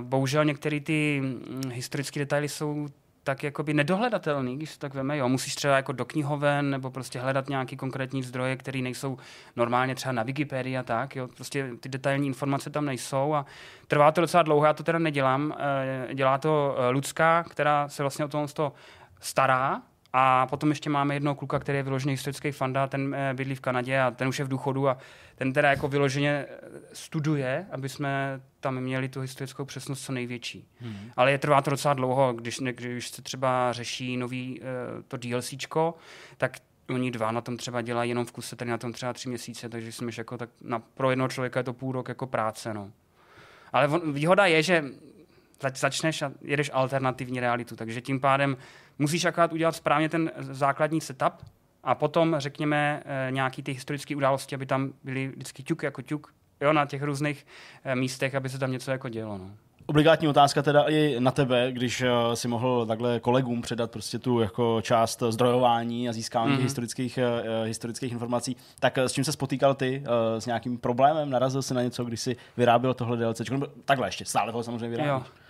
uh, 0.00 0.04
bohužel 0.04 0.44
některé 0.44 0.80
ty 0.80 1.20
mm, 1.22 1.70
historické 1.72 2.20
detaily 2.20 2.48
jsou 2.48 2.88
tak 3.26 3.42
jakoby 3.42 3.74
nedohledatelný, 3.74 4.56
když 4.56 4.70
se 4.70 4.78
tak 4.78 4.94
veme. 4.94 5.16
Jo, 5.16 5.28
musíš 5.28 5.54
třeba 5.54 5.76
jako 5.76 5.92
do 5.92 6.04
knihoven 6.04 6.70
nebo 6.70 6.90
prostě 6.90 7.18
hledat 7.18 7.48
nějaký 7.48 7.76
konkrétní 7.76 8.22
zdroje, 8.22 8.56
které 8.56 8.78
nejsou 8.78 9.18
normálně 9.56 9.94
třeba 9.94 10.12
na 10.12 10.22
Wikipedii 10.22 10.78
a 10.78 10.82
tak. 10.82 11.16
Jo. 11.16 11.28
Prostě 11.28 11.70
ty 11.80 11.88
detailní 11.88 12.26
informace 12.26 12.70
tam 12.70 12.84
nejsou 12.84 13.34
a 13.34 13.46
trvá 13.88 14.12
to 14.12 14.20
docela 14.20 14.42
dlouho, 14.42 14.66
já 14.66 14.72
to 14.72 14.82
teda 14.82 14.98
nedělám. 14.98 15.54
Eh, 15.58 16.14
dělá 16.14 16.38
to 16.38 16.76
eh, 16.78 16.90
Lucka, 16.90 17.44
která 17.50 17.88
se 17.88 18.02
vlastně 18.02 18.24
o 18.24 18.28
tom 18.28 18.46
stará 19.20 19.82
a 20.12 20.46
potom 20.46 20.68
ještě 20.68 20.90
máme 20.90 21.14
jednoho 21.14 21.34
kluka, 21.34 21.58
který 21.58 21.78
je 21.78 21.82
vyložený 21.82 22.12
historický 22.12 22.50
fanda, 22.50 22.86
ten 22.86 23.14
eh, 23.14 23.34
bydlí 23.34 23.54
v 23.54 23.60
Kanadě 23.60 24.00
a 24.00 24.10
ten 24.10 24.28
už 24.28 24.38
je 24.38 24.44
v 24.44 24.48
důchodu 24.48 24.88
a 24.88 24.98
ten 25.36 25.52
teda 25.52 25.70
jako 25.70 25.88
vyloženě 25.88 26.46
studuje, 26.92 27.66
aby 27.70 27.88
jsme 27.88 28.40
tam 28.66 28.80
měli 28.80 29.08
tu 29.08 29.20
historickou 29.20 29.64
přesnost 29.64 30.04
co 30.04 30.12
největší. 30.12 30.68
Hmm. 30.80 31.10
Ale 31.16 31.30
je 31.30 31.38
trvá 31.38 31.62
to 31.62 31.70
docela 31.70 31.94
dlouho, 31.94 32.32
když, 32.32 32.58
když 32.58 33.08
se 33.08 33.22
třeba 33.22 33.72
řeší 33.72 34.16
nový 34.16 34.60
uh, 34.60 34.66
to 35.08 35.16
DLCčko, 35.16 35.94
tak 36.36 36.56
oni 36.90 37.10
dva 37.10 37.32
na 37.32 37.40
tom 37.40 37.56
třeba 37.56 37.82
dělají 37.82 38.10
jenom 38.10 38.24
v 38.24 38.32
kuse, 38.32 38.56
tady 38.56 38.70
na 38.70 38.78
tom 38.78 38.92
třeba 38.92 39.12
tři 39.12 39.28
měsíce, 39.28 39.68
takže 39.68 39.92
si 39.92 40.04
myslím, 40.04 40.20
jako 40.20 40.38
tak 40.38 40.50
na, 40.60 40.78
pro 40.78 41.10
jednoho 41.10 41.28
člověka 41.28 41.60
je 41.60 41.64
to 41.64 41.72
půl 41.72 41.92
rok 41.92 42.08
jako 42.08 42.26
práce. 42.26 42.74
No. 42.74 42.90
Ale 43.72 43.88
on, 43.88 44.12
výhoda 44.12 44.46
je, 44.46 44.62
že 44.62 44.84
začneš 45.74 46.22
a 46.22 46.32
jedeš 46.42 46.70
alternativní 46.72 47.40
realitu, 47.40 47.76
takže 47.76 48.00
tím 48.00 48.20
pádem 48.20 48.56
musíš 48.98 49.24
akorát 49.24 49.52
udělat 49.52 49.76
správně 49.76 50.08
ten 50.08 50.30
základní 50.38 51.00
setup 51.00 51.32
a 51.82 51.94
potom, 51.94 52.34
řekněme, 52.38 53.02
eh, 53.04 53.28
nějaký 53.30 53.62
ty 53.62 53.72
historické 53.72 54.16
události, 54.16 54.54
aby 54.54 54.66
tam 54.66 54.92
byly 55.04 55.28
vždycky 55.28 55.62
ťuk 55.62 55.82
jako 55.82 56.02
ťuk, 56.02 56.34
jo, 56.60 56.72
na 56.72 56.86
těch 56.86 57.02
různých 57.02 57.46
eh, 57.84 57.96
místech, 57.96 58.34
aby 58.34 58.48
se 58.48 58.58
tam 58.58 58.72
něco 58.72 58.90
jako 58.90 59.08
dělo. 59.08 59.38
No. 59.38 59.50
Obligátní 59.88 60.28
otázka 60.28 60.62
teda 60.62 60.82
i 60.82 61.16
na 61.18 61.30
tebe, 61.30 61.72
když 61.72 62.02
uh, 62.02 62.08
si 62.34 62.48
mohl 62.48 62.86
takhle 62.86 63.20
kolegům 63.20 63.62
předat 63.62 63.90
prostě 63.90 64.18
tu 64.18 64.40
jako 64.40 64.80
část 64.82 65.22
zdrojování 65.30 66.08
a 66.08 66.12
získání 66.12 66.52
mm-hmm. 66.52 66.62
historických, 66.62 67.18
uh, 67.18 67.66
historických 67.66 68.12
informací, 68.12 68.56
tak 68.80 68.98
s 68.98 69.12
čím 69.12 69.24
se 69.24 69.32
spotýkal 69.32 69.74
ty? 69.74 70.02
Uh, 70.02 70.40
s 70.40 70.46
nějakým 70.46 70.78
problémem? 70.78 71.30
Narazil 71.30 71.62
jsi 71.62 71.74
na 71.74 71.82
něco, 71.82 72.04
když 72.04 72.20
si 72.20 72.36
vyráběl 72.56 72.94
tohle 72.94 73.16
DLC? 73.16 73.40
Takhle 73.84 74.08
ještě, 74.08 74.24
stále 74.24 74.52
ho 74.52 74.62
samozřejmě 74.62 74.88
vyrábíš. 74.88 75.26
Jo. 75.28 75.45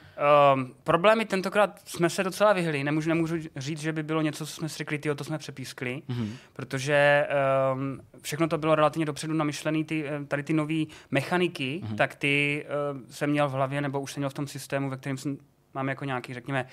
Um, 0.54 0.74
problémy 0.84 1.24
tentokrát 1.24 1.80
jsme 1.84 2.10
se 2.10 2.24
docela 2.24 2.52
vyhli. 2.52 2.84
Nemůžu, 2.84 3.08
nemůžu 3.08 3.36
říct, 3.56 3.80
že 3.80 3.92
by 3.92 4.02
bylo 4.02 4.22
něco, 4.22 4.46
co 4.46 4.52
jsme 4.52 4.68
si 4.68 4.78
řekli, 4.78 4.98
to 4.98 5.24
jsme 5.24 5.38
přepískli, 5.38 6.02
mm-hmm. 6.08 6.28
protože 6.52 7.28
um, 7.74 8.00
všechno 8.22 8.48
to 8.48 8.58
bylo 8.58 8.74
relativně 8.74 9.06
dopředu 9.06 9.34
namyšlené. 9.34 9.84
Ty, 9.84 10.08
eh, 10.08 10.24
tady 10.24 10.42
ty 10.42 10.52
nové 10.52 10.84
mechaniky, 11.10 11.80
mm-hmm. 11.84 11.96
tak 11.96 12.14
ty 12.14 12.66
uh, 12.92 13.00
jsem 13.10 13.30
měl 13.30 13.48
v 13.48 13.52
hlavě, 13.52 13.80
nebo 13.80 14.00
už 14.00 14.12
jsem 14.12 14.20
měl 14.20 14.30
v 14.30 14.34
tom 14.34 14.46
systému, 14.46 14.90
ve 14.90 14.96
kterém 14.96 15.16
jsem, 15.16 15.38
mám 15.74 15.88
jako 15.88 16.04
nějaký, 16.04 16.34
řekněme, 16.34 16.66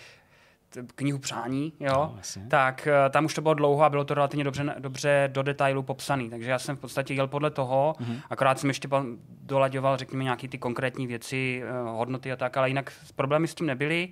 knihu 0.95 1.19
přání, 1.19 1.73
jo, 1.79 1.93
no, 1.95 2.19
tak 2.47 2.87
uh, 3.05 3.11
tam 3.11 3.25
už 3.25 3.33
to 3.33 3.41
bylo 3.41 3.53
dlouho 3.53 3.83
a 3.83 3.89
bylo 3.89 4.03
to 4.03 4.13
relativně 4.13 4.43
dobře, 4.43 4.75
dobře 4.79 5.29
do 5.33 5.43
detailu 5.43 5.83
popsaný. 5.83 6.29
Takže 6.29 6.51
já 6.51 6.59
jsem 6.59 6.75
v 6.75 6.79
podstatě 6.79 7.13
jel 7.13 7.27
podle 7.27 7.51
toho, 7.51 7.95
mm-hmm. 7.99 8.21
akorát 8.29 8.59
jsem 8.59 8.69
ještě 8.69 8.89
dolaďoval, 9.27 9.97
řekněme, 9.97 10.23
nějaké 10.23 10.47
ty 10.47 10.57
konkrétní 10.57 11.07
věci, 11.07 11.63
uh, 11.63 11.97
hodnoty 11.97 12.31
a 12.31 12.35
tak, 12.35 12.57
ale 12.57 12.67
jinak 12.69 12.91
problémy 13.15 13.47
s 13.47 13.55
tím 13.55 13.67
nebyly. 13.67 14.09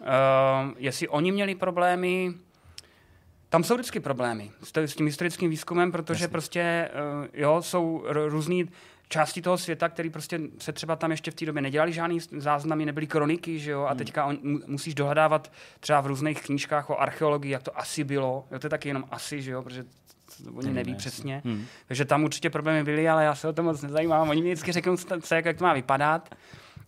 Uh, 0.00 0.06
jestli 0.76 1.08
oni 1.08 1.32
měli 1.32 1.54
problémy, 1.54 2.34
tam 3.48 3.64
jsou 3.64 3.74
vždycky 3.74 4.00
problémy 4.00 4.50
s 4.76 4.94
tím 4.94 5.06
historickým 5.06 5.50
výzkumem, 5.50 5.92
protože 5.92 6.24
Jasně. 6.24 6.32
prostě 6.32 6.90
jo, 7.34 7.62
jsou 7.62 8.04
různý 8.08 8.68
části 9.10 9.42
toho 9.42 9.58
světa, 9.58 9.88
který 9.88 10.10
prostě 10.10 10.40
se 10.58 10.72
třeba 10.72 10.96
tam 10.96 11.10
ještě 11.10 11.30
v 11.30 11.34
té 11.34 11.46
době 11.46 11.62
nedělali 11.62 11.92
žádný 11.92 12.18
záznamy, 12.36 12.86
nebyly 12.86 13.06
kroniky, 13.06 13.58
že 13.58 13.70
jo, 13.70 13.82
a 13.82 13.88
hmm. 13.88 13.98
teďka 13.98 14.24
on, 14.24 14.38
musíš 14.66 14.94
dohledávat 14.94 15.52
třeba 15.80 16.00
v 16.00 16.06
různých 16.06 16.42
knížkách 16.42 16.90
o 16.90 17.00
archeologii, 17.00 17.52
jak 17.52 17.62
to 17.62 17.78
asi 17.78 18.04
bylo, 18.04 18.46
jo, 18.50 18.58
to 18.58 18.66
je 18.66 18.70
taky 18.70 18.88
jenom 18.88 19.04
asi, 19.10 19.42
že 19.42 19.50
jo, 19.50 19.62
protože 19.62 19.84
oni 20.54 20.70
neví 20.70 20.94
přesně. 20.94 21.42
Hmm. 21.44 21.66
Takže 21.86 22.04
tam 22.04 22.24
určitě 22.24 22.50
problémy 22.50 22.84
byly, 22.84 23.08
ale 23.08 23.24
já 23.24 23.34
se 23.34 23.48
o 23.48 23.52
to 23.52 23.62
moc 23.62 23.82
nezajímám. 23.82 24.28
Oni 24.28 24.42
mi 24.42 24.48
vždycky 24.48 24.72
řeknou, 24.72 24.96
co, 24.96 25.34
jak 25.34 25.58
to 25.58 25.64
má 25.64 25.72
vypadat 25.72 26.34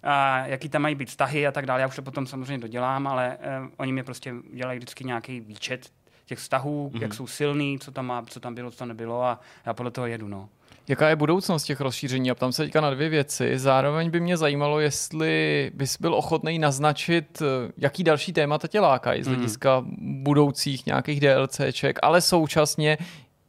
a 0.03 0.47
jaký 0.47 0.69
tam 0.69 0.83
mají 0.83 0.95
být 0.95 1.09
vztahy 1.09 1.47
a 1.47 1.53
tak 1.53 1.67
dále. 1.67 1.81
Já 1.81 1.87
už 1.87 1.97
to 1.97 2.03
potom 2.03 2.27
samozřejmě 2.27 2.59
dodělám, 2.59 3.07
ale 3.07 3.39
uh, 3.63 3.69
oni 3.77 3.93
mi 3.93 4.03
prostě 4.03 4.35
dělají 4.53 4.79
vždycky 4.79 5.05
nějaký 5.05 5.41
výčet 5.41 5.91
těch 6.27 6.39
vztahů, 6.39 6.91
hmm. 6.93 7.03
jak 7.03 7.15
jsou 7.15 7.27
silný, 7.27 7.79
co 7.79 7.91
tam 7.91 8.07
má, 8.07 8.23
co 8.23 8.41
tam 8.41 8.55
bylo, 8.55 8.71
co 8.71 8.79
tam 8.79 8.89
nebylo 8.89 9.25
a 9.25 9.41
já 9.67 9.75
podle 9.75 9.91
toho 9.91 10.07
jedu. 10.07 10.29
No. 10.29 10.49
Jaká 10.89 11.09
je 11.09 11.17
budoucnost 11.17 11.65
těch 11.65 11.81
rozšíření? 11.81 12.31
A 12.31 12.35
ptám 12.35 12.53
se 12.53 12.63
teďka 12.63 12.81
na 12.81 12.91
dvě 12.91 13.09
věci. 13.09 13.59
Zároveň 13.59 14.11
by 14.11 14.21
mě 14.21 14.37
zajímalo, 14.37 14.81
jestli 14.81 15.71
bys 15.75 15.97
byl 16.01 16.15
ochotný 16.15 16.59
naznačit, 16.59 17.43
jaký 17.79 18.05
další 18.05 18.33
témata 18.33 18.69
tě 18.69 18.81
lákají 18.81 19.23
z 19.23 19.27
hmm. 19.27 19.37
hlediska 19.37 19.81
mm. 19.81 20.23
budoucích 20.23 20.87
nějakých 20.87 21.21
DLCček, 21.21 21.99
ale 22.03 22.21
současně 22.21 22.99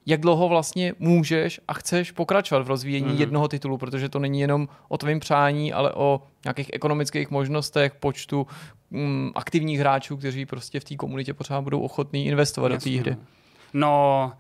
jak 0.05 0.22
dlouho 0.22 0.49
vlastně 0.49 0.93
můžeš 0.99 1.61
a 1.68 1.73
chceš 1.73 2.11
pokračovat 2.11 2.61
v 2.61 2.68
rozvíjení 2.68 3.14
mm. 3.14 3.19
jednoho 3.19 3.47
titulu, 3.47 3.77
protože 3.77 4.10
to 4.10 4.19
není 4.19 4.39
jenom 4.39 4.68
o 4.88 4.97
tvém 4.97 5.19
přání, 5.19 5.73
ale 5.73 5.93
o 5.93 6.22
nějakých 6.45 6.69
ekonomických 6.73 7.31
možnostech, 7.31 7.95
počtu 7.95 8.47
mm, 8.91 9.31
aktivních 9.35 9.80
hráčů, 9.80 10.18
kteří 10.18 10.45
prostě 10.45 10.80
v 10.80 10.84
té 10.84 10.95
komunitě 10.95 11.34
pořád 11.34 11.61
budou 11.61 11.80
ochotní 11.80 12.26
investovat 12.26 12.72
Jasně. 12.72 12.91
do 12.91 13.03
té 13.03 13.10
hry. 13.10 13.18
No, 13.73 14.31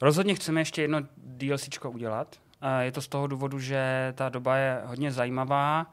rozhodně 0.00 0.34
chceme 0.34 0.60
ještě 0.60 0.82
jedno 0.82 1.00
DLCčko 1.16 1.90
udělat. 1.90 2.36
Je 2.80 2.92
to 2.92 3.02
z 3.02 3.08
toho 3.08 3.26
důvodu, 3.26 3.58
že 3.58 4.12
ta 4.16 4.28
doba 4.28 4.56
je 4.56 4.80
hodně 4.84 5.12
zajímavá. 5.12 5.86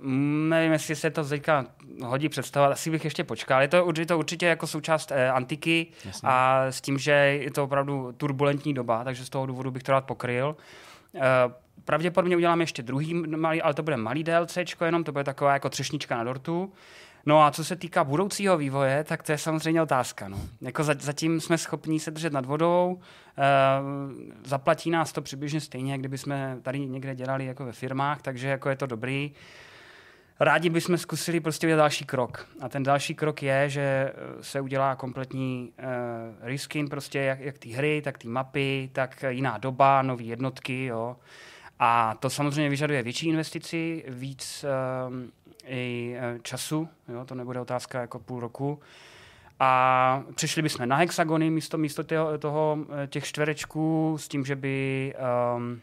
Nevím, 0.00 0.72
jestli 0.72 0.96
se 0.96 1.10
to 1.10 1.24
teďka 1.24 1.66
hodí 2.04 2.28
představovat, 2.28 2.72
asi 2.72 2.90
bych 2.90 3.04
ještě 3.04 3.24
počkal. 3.24 3.62
Je 3.62 3.68
to, 3.68 3.92
je 3.98 4.06
to 4.06 4.18
určitě 4.18 4.46
jako 4.46 4.66
součást 4.66 5.12
eh, 5.12 5.30
antiky 5.30 5.86
Jasně. 6.04 6.28
a 6.28 6.64
s 6.70 6.80
tím, 6.80 6.98
že 6.98 7.12
je 7.12 7.50
to 7.50 7.64
opravdu 7.64 8.12
turbulentní 8.16 8.74
doba, 8.74 9.04
takže 9.04 9.24
z 9.24 9.28
toho 9.28 9.46
důvodu 9.46 9.70
bych 9.70 9.82
to 9.82 9.92
rád 9.92 10.04
pokryl. 10.04 10.56
Eh, 11.14 11.20
pravděpodobně 11.84 12.36
udělám 12.36 12.60
ještě 12.60 12.82
druhý 12.82 13.14
malý, 13.14 13.62
ale 13.62 13.74
to 13.74 13.82
bude 13.82 13.96
malý 13.96 14.24
DLC, 14.24 14.58
jenom 14.84 15.04
to 15.04 15.12
bude 15.12 15.24
taková 15.24 15.52
jako 15.52 15.68
třešnička 15.68 16.16
na 16.16 16.24
dortu. 16.24 16.72
No 17.26 17.42
a 17.42 17.50
co 17.50 17.64
se 17.64 17.76
týká 17.76 18.04
budoucího 18.04 18.56
vývoje, 18.56 19.04
tak 19.04 19.22
to 19.22 19.32
je 19.32 19.38
samozřejmě 19.38 19.82
otázka. 19.82 20.28
No. 20.28 20.40
Jako 20.60 20.84
zatím 20.84 21.40
jsme 21.40 21.58
schopni 21.58 22.00
se 22.00 22.10
držet 22.10 22.32
nad 22.32 22.46
vodou, 22.46 23.00
e, 23.38 23.44
zaplatí 24.48 24.90
nás 24.90 25.12
to 25.12 25.22
přibližně 25.22 25.60
stejně, 25.60 25.98
kdyby 25.98 26.18
jsme 26.18 26.58
tady 26.62 26.80
někde 26.80 27.14
dělali 27.14 27.46
jako 27.46 27.64
ve 27.64 27.72
firmách, 27.72 28.22
takže 28.22 28.48
jako 28.48 28.68
je 28.68 28.76
to 28.76 28.86
dobrý. 28.86 29.32
Rádi 30.40 30.70
bychom 30.70 30.98
zkusili 30.98 31.40
prostě 31.40 31.66
udělat 31.66 31.78
další 31.78 32.04
krok. 32.04 32.48
A 32.60 32.68
ten 32.68 32.82
další 32.82 33.14
krok 33.14 33.42
je, 33.42 33.70
že 33.70 33.80
eh, 33.80 34.12
se 34.42 34.60
udělá 34.60 34.94
kompletní 34.94 35.72
uh, 35.78 35.84
reskin 36.40 36.88
prostě 36.88 37.18
jak, 37.18 37.40
jak 37.40 37.58
ty 37.58 37.68
hry, 37.68 38.02
tak 38.04 38.18
ty 38.18 38.28
mapy, 38.28 38.90
tak 38.92 39.24
jiná 39.28 39.58
doba, 39.58 40.02
nové 40.02 40.22
jednotky, 40.22 40.84
jo. 40.84 41.16
A 41.78 42.14
to 42.20 42.30
samozřejmě 42.30 42.70
vyžaduje 42.70 43.02
větší 43.02 43.28
investici, 43.28 44.04
víc 44.08 44.64
i 45.68 46.14
uh, 46.16 46.38
času, 46.42 46.88
jo, 47.08 47.24
to 47.24 47.34
nebude 47.34 47.60
otázka 47.60 48.00
jako 48.00 48.18
půl 48.18 48.40
roku. 48.40 48.80
A 49.60 50.22
přišli 50.34 50.62
bychom 50.62 50.88
na 50.88 50.96
hexagony 50.96 51.50
místo, 51.50 51.78
místo 51.78 52.04
toho, 52.04 52.38
toho, 52.38 52.78
těch 53.06 53.24
čtverečků 53.24 54.16
s 54.20 54.28
tím, 54.28 54.44
že 54.44 54.56
by 54.56 55.14
um, 55.56 55.80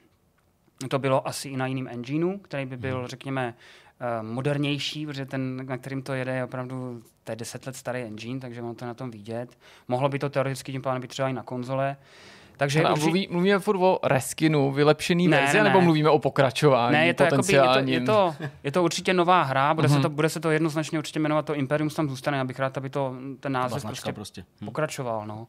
to 0.89 0.99
bylo 0.99 1.27
asi 1.27 1.49
i 1.49 1.57
na 1.57 1.67
jiném 1.67 1.87
engineu, 1.87 2.37
který 2.37 2.65
by 2.65 2.77
byl, 2.77 2.99
mhm. 2.99 3.07
řekněme, 3.07 3.55
Eh, 3.99 4.23
modernější, 4.23 5.05
protože 5.05 5.25
ten, 5.25 5.65
na 5.65 5.77
kterým 5.77 6.01
to 6.01 6.13
jede, 6.13 6.35
je 6.35 6.43
opravdu 6.43 7.03
to 7.23 7.31
je 7.31 7.35
10 7.35 7.65
let 7.65 7.75
starý 7.75 8.01
engine, 8.01 8.39
takže 8.39 8.61
ono 8.61 8.75
to 8.75 8.85
na 8.85 8.93
tom 8.93 9.11
vidět. 9.11 9.57
Mohlo 9.87 10.09
by 10.09 10.19
to 10.19 10.29
teoreticky 10.29 10.71
tím 10.71 10.81
pádem 10.81 11.01
být 11.01 11.07
třeba 11.07 11.29
i 11.29 11.33
na 11.33 11.43
konzole. 11.43 11.97
Takže 12.57 12.83
určitě... 12.83 13.05
mluví, 13.05 13.27
mluvíme 13.31 13.59
furt 13.59 13.77
o 13.77 13.99
reskinu, 14.03 14.71
vylepšený 14.71 15.27
ne, 15.27 15.37
verzi, 15.37 15.57
ne, 15.57 15.63
nebo 15.63 15.81
mluvíme 15.81 16.09
o 16.09 16.19
pokračování 16.19 16.93
ne, 16.93 17.07
je 17.07 17.13
to, 17.13 17.23
jakoby, 17.23 17.53
je, 17.53 17.61
to, 17.61 17.79
je, 17.79 18.01
to, 18.01 18.35
je 18.63 18.71
to 18.71 18.83
určitě 18.83 19.13
nová 19.13 19.43
hra, 19.43 19.73
bude, 19.73 19.89
se 19.89 19.93
mhm. 19.93 20.03
to, 20.03 20.09
bude 20.09 20.29
se 20.29 20.39
to 20.39 20.51
jednoznačně 20.51 20.99
určitě 20.99 21.19
jmenovat, 21.19 21.45
to 21.45 21.55
Imperium 21.55 21.89
tam 21.89 22.09
zůstane, 22.09 22.39
abych 22.39 22.59
rád, 22.59 22.77
aby 22.77 22.89
to 22.89 23.15
ten 23.39 23.51
název 23.51 23.85
prostě, 23.85 24.13
prostě. 24.13 24.45
Hm. 24.61 24.65
pokračoval. 24.65 25.27
No. 25.27 25.47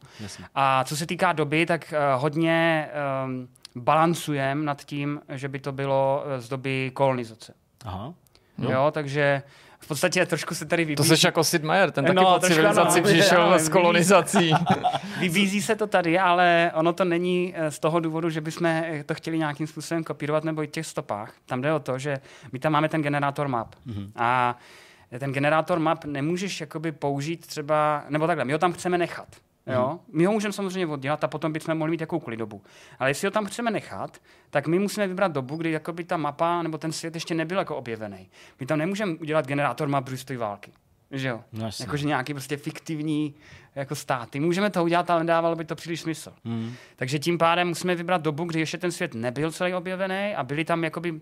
A 0.55 0.83
co 0.83 0.97
se 0.97 1.05
týká 1.05 1.33
doby, 1.33 1.65
tak 1.65 1.93
uh, 1.93 2.21
hodně 2.21 2.89
um, 3.25 3.47
balancujeme 3.75 4.63
nad 4.63 4.83
tím, 4.83 5.21
že 5.29 5.47
by 5.47 5.59
to 5.59 5.71
bylo 5.71 6.23
uh, 6.25 6.41
z 6.41 6.49
doby 6.49 6.91
kolonizace. 6.93 7.53
Aha. 7.85 8.13
No. 8.57 8.71
Jo, 8.71 8.91
takže 8.91 9.43
v 9.79 9.87
podstatě 9.87 10.25
trošku 10.25 10.55
se 10.55 10.65
tady 10.65 10.85
vybízí. 10.85 11.09
To 11.09 11.15
jsi 11.15 11.25
jako 11.25 11.43
Sid 11.43 11.63
Meier, 11.63 11.91
ten 11.91 12.05
taky 12.05 12.15
no, 12.15 12.33
po 12.33 12.47
civilizaci 12.47 13.01
no, 13.01 13.07
přišel 13.07 13.49
no, 13.49 13.59
s 13.59 13.69
kolonizací. 13.69 14.51
Vybízí 15.19 15.61
se 15.61 15.75
to 15.75 15.87
tady, 15.87 16.19
ale 16.19 16.71
ono 16.75 16.93
to 16.93 17.05
není 17.05 17.53
eh, 17.55 17.71
z 17.71 17.79
toho 17.79 17.99
důvodu, 17.99 18.29
že 18.29 18.41
bychom 18.41 18.83
to 19.05 19.13
chtěli 19.13 19.37
nějakým 19.37 19.67
způsobem 19.67 20.03
kopírovat 20.03 20.43
nebo 20.43 20.63
i 20.63 20.67
v 20.67 20.71
těch 20.71 20.85
stopách. 20.85 21.33
Tam 21.45 21.61
jde 21.61 21.73
o 21.73 21.79
to, 21.79 21.99
že 21.99 22.17
my 22.51 22.59
tam 22.59 22.71
máme 22.71 22.89
ten 22.89 23.01
generátor 23.01 23.47
map. 23.47 23.75
Mm-hmm. 23.87 24.11
A 24.15 24.57
ten 25.19 25.33
generátor 25.33 25.79
map 25.79 26.05
nemůžeš 26.05 26.61
jakoby 26.61 26.91
použít 26.91 27.47
třeba, 27.47 28.05
nebo 28.09 28.27
takhle, 28.27 28.45
my 28.45 28.53
ho 28.53 28.59
tam 28.59 28.73
chceme 28.73 28.97
nechat. 28.97 29.27
Jo? 29.73 29.87
Mhm. 29.87 29.99
My 30.17 30.25
ho 30.25 30.31
můžeme 30.31 30.53
samozřejmě 30.53 30.87
oddělat 30.87 31.23
a 31.23 31.27
potom 31.27 31.53
bychom 31.53 31.75
mohli 31.75 31.91
mít 31.91 32.01
jakoukoliv 32.01 32.39
dobu. 32.39 32.61
Ale 32.99 33.09
jestli 33.09 33.27
ho 33.27 33.31
tam 33.31 33.45
chceme 33.45 33.71
nechat, 33.71 34.17
tak 34.49 34.67
my 34.67 34.79
musíme 34.79 35.07
vybrat 35.07 35.31
dobu, 35.31 35.55
kdy 35.55 35.71
jakoby 35.71 36.03
ta 36.03 36.17
mapa 36.17 36.61
nebo 36.61 36.77
ten 36.77 36.91
svět 36.91 37.13
ještě 37.15 37.33
nebyl 37.33 37.57
jako 37.57 37.75
objevený. 37.75 38.29
My 38.59 38.65
tam 38.65 38.79
nemůžeme 38.79 39.15
udělat 39.15 39.47
generátor 39.47 39.87
map 39.87 40.05
druhé 40.05 40.37
vávalky. 40.37 40.71
Že 41.11 41.27
jo? 41.27 41.43
No, 41.53 41.69
Jakože 41.79 42.07
nějaký 42.07 42.33
prostě 42.33 42.57
fiktivní 42.57 43.35
jako 43.75 43.95
státy. 43.95 44.39
Můžeme 44.39 44.69
to 44.69 44.83
udělat, 44.83 45.09
ale 45.09 45.19
nedávalo 45.23 45.55
by 45.55 45.65
to 45.65 45.75
příliš 45.75 46.01
smysl. 46.01 46.33
Mm. 46.43 46.73
Takže 46.95 47.19
tím 47.19 47.37
pádem 47.37 47.67
musíme 47.67 47.95
vybrat 47.95 48.21
dobu, 48.21 48.43
kdy 48.43 48.59
ještě 48.59 48.77
ten 48.77 48.91
svět 48.91 49.13
nebyl 49.13 49.51
celý 49.51 49.73
objevený 49.73 50.35
a 50.35 50.43
byly 50.43 50.65
tam 50.65 50.83
jakoby 50.83 51.21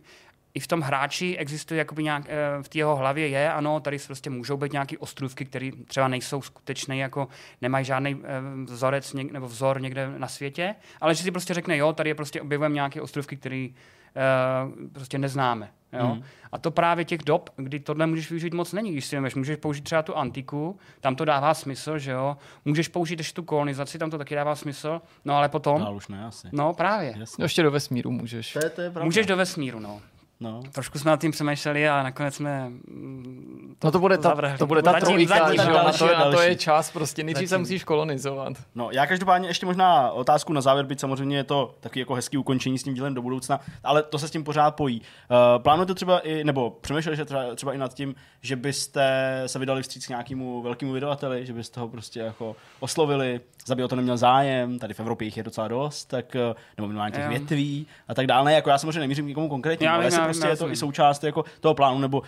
i 0.56 0.60
v 0.60 0.68
tom 0.68 0.82
hráči 0.82 1.38
existuje 1.38 1.78
jakoby 1.78 2.04
nějak, 2.04 2.24
eh, 2.28 2.64
v 2.64 2.70
té 2.70 2.78
jeho 2.78 2.96
hlavě 2.96 3.28
je, 3.28 3.52
ano, 3.52 3.80
tady 3.80 3.98
prostě 4.08 4.30
můžou 4.30 4.58
být 4.58 4.72
nějaké 4.72 4.98
ostrůvky, 4.98 5.46
které 5.46 5.70
třeba 5.88 6.08
nejsou 6.08 6.42
skutečné, 6.42 6.98
jako 6.98 7.28
nemají 7.62 7.86
žádný 7.86 8.16
eh, 8.24 8.42
vzorec 8.66 9.14
něk, 9.14 9.32
nebo 9.32 9.48
vzor 9.48 9.82
někde 9.82 10.10
na 10.18 10.28
světě, 10.28 10.76
ale 11.02 11.16
že 11.16 11.24
si 11.24 11.32
prostě 11.32 11.54
řekne, 11.54 11.78
jo, 11.78 11.94
tady 11.94 12.10
je 12.10 12.16
prostě 12.16 12.42
objevujeme 12.42 12.76
nějaké 12.76 13.02
ostrůvky, 13.02 13.38
které 13.38 13.68
uh, 14.16 14.90
prostě 14.94 15.18
neznáme. 15.18 15.72
Jo? 15.94 16.08
Hmm. 16.08 16.24
A 16.52 16.58
to 16.58 16.72
právě 16.72 17.06
těch 17.06 17.24
dob, 17.24 17.50
kdy 17.56 17.80
tohle 17.80 18.08
můžeš 18.08 18.30
využít 18.30 18.54
moc 18.54 18.74
není. 18.74 18.92
Když 18.92 19.06
si 19.06 19.16
vemeš, 19.16 19.36
můžeš 19.36 19.58
použít 19.58 19.82
třeba 19.82 20.02
tu 20.02 20.18
antiku, 20.18 20.80
tam 21.02 21.16
to 21.16 21.26
dává 21.26 21.54
smysl, 21.54 21.98
že 21.98 22.12
jo. 22.12 22.38
Můžeš 22.66 22.88
použít 22.88 23.20
ještě 23.20 23.34
tu 23.34 23.44
kolonizaci, 23.44 23.98
tam 23.98 24.10
to 24.10 24.18
taky 24.18 24.36
dává 24.36 24.56
smysl. 24.56 25.02
No 25.26 25.36
ale 25.36 25.50
potom. 25.50 25.82
No, 25.82 25.96
už 25.96 26.08
ne, 26.08 26.26
asi. 26.26 26.48
No 26.52 26.74
právě. 26.74 27.14
Jasně. 27.18 27.42
No, 27.42 27.46
ještě 27.46 27.64
do 27.64 27.72
vesmíru 27.72 28.12
můžeš. 28.12 28.54
To 28.54 28.66
je, 28.66 28.70
to 28.70 28.82
je 28.82 28.92
můžeš 29.04 29.26
do 29.26 29.38
vesmíru, 29.38 29.80
no. 29.80 30.02
No. 30.40 30.62
Trošku 30.72 31.00
jsme 31.00 31.12
nad 31.12 31.22
tím 31.22 31.32
přemýšleli 31.32 31.90
a 31.90 32.04
nakonec 32.04 32.36
jsme 32.36 32.70
mm, 32.70 33.76
to, 33.80 33.88
no 33.88 33.92
to 33.92 34.00
bude 34.00 34.18
ta, 34.18 34.30
zavrhli. 34.30 34.58
to 34.58 34.68
bude 34.68 34.82
ta 34.82 34.94
trojka, 34.94 35.52
že 35.52 35.72
na, 35.72 35.92
to, 35.92 36.08
na 36.08 36.32
to 36.32 36.42
je 36.42 36.56
čas, 36.56 36.92
prostě 36.92 37.24
nejdřív 37.24 37.50
se 37.50 37.58
musíš 37.58 37.84
kolonizovat. 37.84 38.54
No 38.76 38.90
já 38.92 39.08
každopádně 39.08 39.48
ještě 39.48 39.66
možná 39.66 40.12
otázku 40.12 40.54
na 40.54 40.62
závěr, 40.62 40.86
byť 40.86 41.00
samozřejmě 41.00 41.38
je 41.38 41.44
to 41.44 41.76
taky 41.80 42.00
jako 42.00 42.14
hezký 42.14 42.38
ukončení 42.38 42.78
s 42.78 42.84
tím 42.84 42.94
dílem 42.94 43.14
do 43.14 43.22
budoucna, 43.22 43.60
ale 43.84 44.04
to 44.04 44.20
se 44.20 44.28
s 44.28 44.32
tím 44.32 44.44
pořád 44.44 44.76
pojí. 44.76 45.02
Uh, 45.02 45.64
plánujete 45.64 45.94
třeba 45.94 46.20
i, 46.20 46.44
nebo 46.44 46.70
přemýšleli 46.82 47.18
že 47.18 47.26
třeba, 47.26 47.56
třeba 47.56 47.74
i 47.74 47.78
nad 47.78 47.94
tím, 47.94 48.16
že 48.42 48.56
byste 48.56 49.44
se 49.46 49.60
vydali 49.60 49.82
vstříc 49.82 50.06
k 50.06 50.10
nějakému 50.10 50.62
velkému 50.62 50.94
vydavateli, 50.94 51.46
že 51.46 51.54
byste 51.54 51.80
ho 51.80 51.88
prostě 51.88 52.20
jako 52.20 52.56
oslovili, 52.80 53.42
zabi 53.66 53.84
o 53.84 53.88
to 53.88 53.96
neměl 53.96 54.18
zájem, 54.18 54.80
tady 54.80 54.94
v 54.94 55.00
Evropě 55.00 55.26
jich 55.26 55.38
je 55.38 55.44
docela 55.44 55.68
dost, 55.68 56.06
tak, 56.06 56.36
eh, 56.36 56.56
nebo 56.78 56.88
minimálně 56.88 57.12
těch 57.12 57.28
větví 57.28 57.88
a 58.08 58.14
tak 58.14 58.28
dále. 58.28 58.46
Ne, 58.46 58.54
jako 58.54 58.70
já 58.70 58.78
samozřejmě 58.78 59.00
nemířím 59.00 59.28
nikomu 59.28 59.50
konkrétně, 59.50 59.90
ale 59.90 60.06
jestli 60.06 60.25
prostě 60.26 60.48
je 60.48 60.58
to 60.58 60.72
i 60.72 60.76
součást 60.76 61.24
jako 61.24 61.46
toho 61.60 61.74
plánu, 61.74 62.00
nebo 62.00 62.22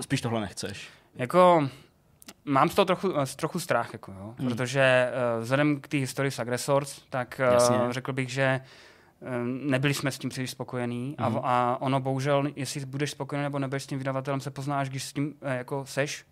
spíš 0.00 0.20
tohle 0.20 0.40
nechceš. 0.40 0.88
Jako 1.14 1.68
Mám 2.44 2.68
z 2.68 2.74
toho 2.74 2.86
trochu, 2.86 3.12
trochu 3.36 3.60
strach, 3.60 3.92
jako, 3.92 4.12
jo? 4.12 4.34
Hmm. 4.38 4.48
protože 4.48 5.10
uh, 5.36 5.42
vzhledem 5.42 5.80
k 5.80 5.88
té 5.88 5.96
historii 5.96 6.30
s 6.30 6.38
Aggressors, 6.38 7.02
tak 7.10 7.40
uh, 7.84 7.90
řekl 7.90 8.12
bych, 8.12 8.28
že 8.28 8.60
uh, 9.20 9.28
nebyli 9.46 9.94
jsme 9.94 10.10
s 10.10 10.18
tím 10.18 10.30
příliš 10.30 10.50
spokojení 10.50 11.16
hmm. 11.18 11.36
a, 11.36 11.40
a 11.42 11.76
ono 11.80 12.00
bohužel, 12.00 12.44
jestli 12.56 12.86
budeš 12.86 13.10
spokojený 13.10 13.42
nebo 13.42 13.58
nebudeš 13.58 13.82
s 13.82 13.86
tím 13.86 13.98
vydavatelem, 13.98 14.40
se 14.40 14.50
poznáš, 14.50 14.88
když 14.88 15.04
s 15.04 15.12
tím 15.12 15.26
uh, 15.26 15.50
jako 15.50 15.86
seš, 15.86 16.24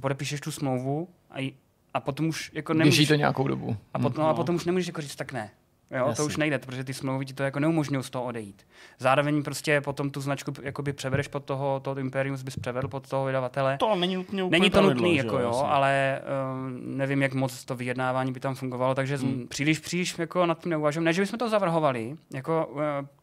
podepíšeš 0.00 0.40
tu 0.40 0.52
smlouvu 0.52 1.08
a, 1.30 1.56
a 1.94 2.00
potom 2.00 2.28
už 2.28 2.50
jako 2.54 2.74
nemůžeš... 2.74 2.98
Běží 2.98 3.08
to 3.08 3.14
nějakou 3.14 3.48
dobu. 3.48 3.76
A, 3.94 3.98
pot, 3.98 4.16
no, 4.16 4.28
a 4.28 4.34
potom 4.34 4.54
už 4.54 4.64
nemůžeš 4.64 4.86
jako 4.86 5.00
říct 5.00 5.16
tak 5.16 5.32
ne. 5.32 5.50
Jo, 5.90 6.06
Jasně. 6.06 6.16
to 6.16 6.26
už 6.26 6.36
nejde, 6.36 6.58
protože 6.58 6.84
ty 6.84 6.94
smlouvy 6.94 7.24
ti 7.24 7.32
to 7.32 7.42
jako 7.42 7.60
neumožňují 7.60 8.04
z 8.04 8.10
toho 8.10 8.24
odejít. 8.24 8.66
Zároveň 8.98 9.42
prostě 9.42 9.80
potom 9.80 10.10
tu 10.10 10.20
značku 10.20 10.52
jakoby 10.62 10.92
převedeš 10.92 11.28
pod 11.28 11.44
toho, 11.44 11.80
toho 11.80 11.98
Imperium 11.98 12.36
bys 12.44 12.56
převedl 12.56 12.88
pod 12.88 13.08
toho 13.08 13.24
vydavatele. 13.24 13.76
To 13.78 13.96
není 13.96 14.16
nutně 14.16 14.44
Není 14.44 14.70
to 14.70 14.82
nutný, 14.82 15.16
jako 15.16 15.38
jo, 15.38 15.64
ale 15.68 16.20
uh, 16.22 16.70
nevím, 16.96 17.22
jak 17.22 17.34
moc 17.34 17.64
to 17.64 17.76
vyjednávání 17.76 18.32
by 18.32 18.40
tam 18.40 18.54
fungovalo, 18.54 18.94
takže 18.94 19.16
hmm. 19.16 19.48
příliš, 19.48 19.78
příliš 19.78 20.18
jako 20.18 20.46
nad 20.46 20.62
tím 20.62 20.70
neuvažujeme. 20.70 21.04
Ne, 21.04 21.12
že 21.12 21.22
bychom 21.22 21.38
to 21.38 21.48
zavrhovali, 21.48 22.16
jako 22.34 22.66
uh, 22.66 22.80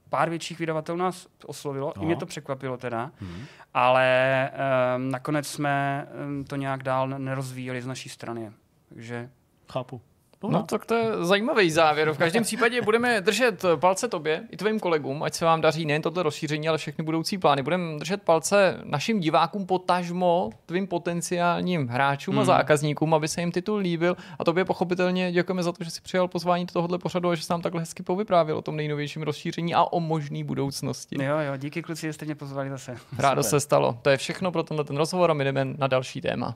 pár 0.10 0.30
větších 0.30 0.60
vydavatelů 0.60 0.98
nás 0.98 1.27
oslovilo, 1.45 1.94
no. 1.98 2.03
i 2.03 2.06
mě 2.06 2.15
to 2.15 2.26
překvapilo 2.26 2.77
teda, 2.77 3.11
hmm. 3.19 3.45
ale 3.73 4.49
um, 4.95 5.11
nakonec 5.11 5.48
jsme 5.48 6.07
um, 6.27 6.44
to 6.44 6.56
nějak 6.56 6.84
dál 6.84 7.07
nerozvíjeli 7.07 7.81
z 7.81 7.88
naší 7.88 8.10
strany. 8.10 8.52
Takže... 8.89 9.30
Chápu. 9.72 10.02
No 10.44 10.64
tak 10.64 10.86
to 10.86 10.94
je 10.94 11.06
zajímavý 11.22 11.72
závěr. 11.72 12.12
V 12.12 12.18
každém 12.18 12.44
případě 12.44 12.82
budeme 12.82 13.22
držet 13.22 13.66
palce 13.76 14.08
tobě 14.08 14.44
i 14.52 14.58
tvým 14.58 14.80
kolegům, 14.80 15.24
ať 15.24 15.34
se 15.34 15.46
vám 15.46 15.62
daří 15.62 15.86
nejen 15.86 16.02
toto 16.02 16.24
rozšíření, 16.24 16.70
ale 16.70 16.78
všechny 16.78 17.04
budoucí 17.04 17.38
plány. 17.38 17.64
Budeme 17.64 18.00
držet 18.00 18.22
palce 18.22 18.82
našim 18.84 19.20
divákům 19.20 19.66
potažmo, 19.66 20.50
tvým 20.66 20.88
potenciálním 20.88 21.88
hráčům 21.88 22.34
hmm. 22.34 22.42
a 22.42 22.46
zákazníkům, 22.46 23.14
aby 23.14 23.28
se 23.28 23.42
jim 23.42 23.52
titul 23.52 23.78
líbil. 23.78 24.18
A 24.40 24.44
tobě 24.44 24.66
pochopitelně 24.66 25.32
děkujeme 25.32 25.64
za 25.64 25.72
to, 25.72 25.84
že 25.84 25.92
jsi 25.92 26.02
přijal 26.02 26.28
pozvání 26.28 26.66
do 26.66 26.74
tohohle 26.74 26.98
pořadu 26.98 27.30
a 27.30 27.36
že 27.36 27.44
jsi 27.44 27.54
nám 27.54 27.62
takhle 27.62 27.82
hezky 27.82 28.04
povyprávěl 28.04 28.58
o 28.58 28.62
tom 28.62 28.76
nejnovějším 28.76 29.24
rozšíření 29.24 29.76
a 29.76 29.84
o 29.84 30.00
možný 30.00 30.44
budoucnosti. 30.44 31.24
Jo, 31.24 31.38
jo, 31.38 31.58
díky 31.58 31.82
kluci, 31.82 32.08
že 32.08 32.14
jste 32.14 32.26
mě 32.26 32.36
pozvali 32.36 32.70
zase. 32.70 32.96
Rádo 33.18 33.44
Super. 33.44 33.50
se 33.50 33.60
stalo. 33.60 33.98
To 34.02 34.10
je 34.10 34.18
všechno 34.18 34.52
pro 34.52 34.64
tenhle 34.64 34.84
ten 34.84 34.98
rozhovor 34.98 35.32
a 35.32 35.34
my 35.34 35.44
jdeme 35.44 35.66
na 35.66 35.88
další 35.88 36.22
téma. 36.22 36.56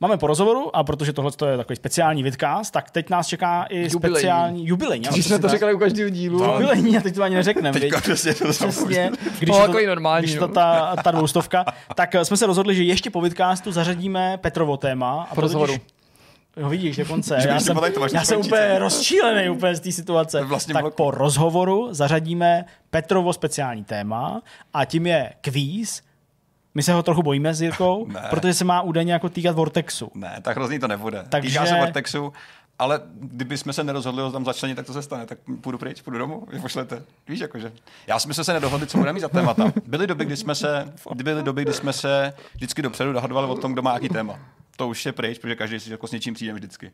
Máme 0.00 0.16
po 0.16 0.26
rozhovoru 0.26 0.76
a 0.76 0.84
protože 0.84 1.12
tohle 1.12 1.30
je 1.50 1.56
takový 1.56 1.76
speciální 1.76 2.22
vidcast, 2.22 2.72
tak 2.72 2.90
teď 2.90 3.10
nás 3.10 3.26
čeká 3.26 3.62
i 3.62 3.76
jubilejní. 3.76 3.98
speciální 3.98 4.66
jubilejní. 4.66 5.06
Když 5.12 5.26
jsme 5.26 5.38
to 5.38 5.48
říkali 5.48 5.74
u 5.74 5.78
každého 5.78 6.10
dílu. 6.10 6.38
No. 6.38 6.52
Jubilejní 6.52 6.98
a 6.98 7.00
teď 7.00 7.14
to 7.14 7.22
ani 7.22 7.34
neřekneme. 7.34 7.80
Teď 7.80 7.92
přesně 8.02 8.34
to 8.34 8.48
Přesně, 8.48 9.10
když, 9.38 9.48
no, 9.48 9.66
to, 9.68 9.86
normální, 9.86 10.26
když 10.26 10.38
to 10.38 10.48
ta, 10.48 10.96
ta 11.04 11.10
dvoustovka, 11.10 11.64
tak 11.94 12.14
jsme 12.22 12.36
se 12.36 12.46
rozhodli, 12.46 12.74
že 12.74 12.82
ještě 12.82 13.10
po 13.10 13.20
vidcastu 13.20 13.72
zařadíme 13.72 14.38
Petrovo 14.38 14.76
téma. 14.76 15.28
A 15.30 15.34
po 15.34 15.40
rozhovoru. 15.40 15.74
No 16.56 16.68
vidíš, 16.68 16.96
dokonce. 16.96 17.38
Já 17.48 17.60
jsem, 17.60 17.76
já 18.14 18.24
jsem 18.24 18.40
úplně 18.40 18.78
rozčílený 18.78 19.50
úplně 19.50 19.74
z 19.74 19.80
té 19.80 19.92
situace. 19.92 20.44
Vlastně 20.44 20.74
tak 20.74 20.94
po 20.94 21.10
rozhovoru 21.10 21.88
zařadíme 21.90 22.64
Petrovo 22.90 23.32
speciální 23.32 23.84
téma 23.84 24.42
a 24.74 24.84
tím 24.84 25.06
je 25.06 25.32
kvíz, 25.40 26.02
my 26.76 26.82
se 26.82 26.92
ho 26.92 27.02
trochu 27.02 27.22
bojíme 27.22 27.54
s 27.54 27.62
Jirkou, 27.62 28.08
protože 28.30 28.54
se 28.54 28.64
má 28.64 28.82
údajně 28.82 29.12
jako 29.12 29.28
týkat 29.28 29.56
Vortexu. 29.56 30.10
Ne, 30.14 30.38
tak 30.42 30.56
hrozný 30.56 30.78
to 30.78 30.88
nebude. 30.88 31.24
Takže... 31.28 31.48
Týká 31.48 31.66
se 31.66 31.78
Vortexu, 31.78 32.32
ale 32.78 33.00
kdyby 33.14 33.58
jsme 33.58 33.72
se 33.72 33.84
nerozhodli 33.84 34.22
ho 34.22 34.32
tam 34.32 34.44
začlenit, 34.44 34.76
tak 34.76 34.86
to 34.86 34.92
se 34.92 35.02
stane. 35.02 35.26
Tak 35.26 35.38
půjdu 35.60 35.78
pryč, 35.78 36.00
půjdu 36.00 36.18
domů, 36.18 36.46
vy 36.52 36.60
pošlete. 36.60 37.02
Víš, 37.28 37.40
jakože. 37.40 37.72
Já 38.06 38.18
jsme 38.18 38.34
se 38.34 38.52
nedohodli, 38.52 38.86
co 38.86 38.98
budeme 38.98 39.12
mít 39.12 39.20
za 39.20 39.28
témata. 39.28 39.72
Byly 39.86 40.06
doby, 40.06 40.24
kdy 40.24 40.36
jsme 40.36 40.54
se, 40.54 40.92
byly 41.14 41.42
doby, 41.42 41.62
kdy 41.62 41.72
jsme 41.72 41.92
se 41.92 42.32
vždycky 42.54 42.82
dopředu 42.82 43.12
dohadovali 43.12 43.46
o 43.46 43.54
tom, 43.54 43.72
kdo 43.72 43.82
má 43.82 43.94
jaký 43.94 44.08
téma. 44.08 44.38
To 44.76 44.88
už 44.88 45.06
je 45.06 45.12
pryč, 45.12 45.38
protože 45.38 45.56
každý 45.56 45.80
si 45.80 45.90
jako 45.90 46.06
s 46.06 46.12
něčím 46.12 46.34
přijde 46.34 46.52
vždycky. 46.52 46.92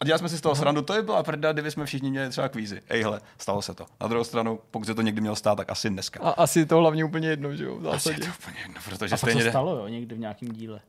A 0.00 0.04
dělali 0.04 0.18
jsme 0.18 0.28
si 0.28 0.38
z 0.38 0.40
toho 0.40 0.54
srandu, 0.54 0.82
to 0.82 0.94
je 0.94 1.02
byla 1.02 1.22
prda, 1.22 1.52
kdyby 1.52 1.70
jsme 1.70 1.86
všichni 1.86 2.10
měli 2.10 2.30
třeba 2.30 2.48
kvízy. 2.48 2.82
Ejhle, 2.88 3.20
stalo 3.38 3.62
se 3.62 3.74
to. 3.74 3.86
Na 4.00 4.08
druhou 4.08 4.24
stranu, 4.24 4.60
pokud 4.70 4.84
se 4.84 4.94
to 4.94 5.02
někdy 5.02 5.20
mělo 5.20 5.36
stát, 5.36 5.54
tak 5.54 5.70
asi 5.70 5.90
dneska. 5.90 6.20
A 6.22 6.30
asi 6.30 6.66
to 6.66 6.78
hlavně 6.78 7.04
úplně 7.04 7.28
jedno, 7.28 7.56
že 7.56 7.64
jo? 7.64 7.76
V 7.78 7.88
Asi 7.88 8.10
je 8.10 8.18
to 8.18 8.26
úplně 8.38 8.56
jedno, 8.62 8.80
protože 8.84 9.14
a 9.14 9.16
stejně... 9.16 9.44
to 9.44 9.50
stalo, 9.50 9.76
jo, 9.76 9.88
někdy 9.88 10.14
v 10.14 10.18
nějakém 10.18 10.48
díle. 10.48 10.80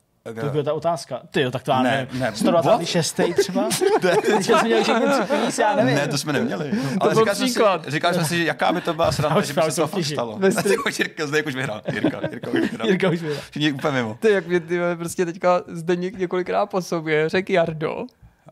To 0.42 0.50
byla 0.50 0.64
ta 0.64 0.74
otázka. 0.74 1.22
Ty 1.32 1.42
jo, 1.42 1.52
tak 1.52 1.64
to 1.64 1.72
já 1.72 1.84
ne. 1.84 2.08
Ne, 2.14 2.32
126. 2.36 3.20
třeba? 3.40 3.62
ne, 4.04 4.44
jsme 4.44 4.64
měli 4.64 4.84
všechny 4.84 5.06
tři 5.48 5.62
já 5.62 5.76
nevím. 5.76 5.96
Ne, 5.96 6.08
to 6.08 6.18
jsme 6.18 6.34
neměli. 6.34 6.72
No, 6.74 6.90
Ale 7.00 7.16
říkal 7.16 7.36
jsem, 7.36 7.48
si, 7.48 7.60
říkal 7.88 8.14
jsem 8.14 8.26
si, 8.26 8.38
že 8.38 8.44
jaká 8.44 8.74
by 8.74 8.82
to 8.82 8.94
byla 8.94 9.12
sranda, 9.12 9.42
že 9.42 9.54
by 9.54 9.62
se 9.72 9.82
to 9.82 9.88
fakt 9.88 10.06
stalo. 10.06 10.40
Jirka, 11.00 11.28
zde 11.28 11.44
už 11.44 11.56
vyhrál. 11.56 11.82
Jirka, 11.92 12.20
Jirka 12.32 12.52
už 12.52 12.60
vyhrál. 12.60 12.88
Jirka 12.88 13.10
už 13.10 13.22
vyhrál. 13.22 13.42
Všichni 13.50 13.72
úplně 13.72 13.94
mimo. 13.94 14.18
Ty, 14.20 14.30
jak 14.30 14.48
mě 14.48 14.60
ty, 14.60 14.80
prostě 14.98 15.26
teďka 15.26 15.62
zde 15.68 15.96
několikrát 15.96 16.66
po 16.66 16.82
sobě 16.82 17.30
řekl 17.30 17.52
Jardo, 17.52 18.06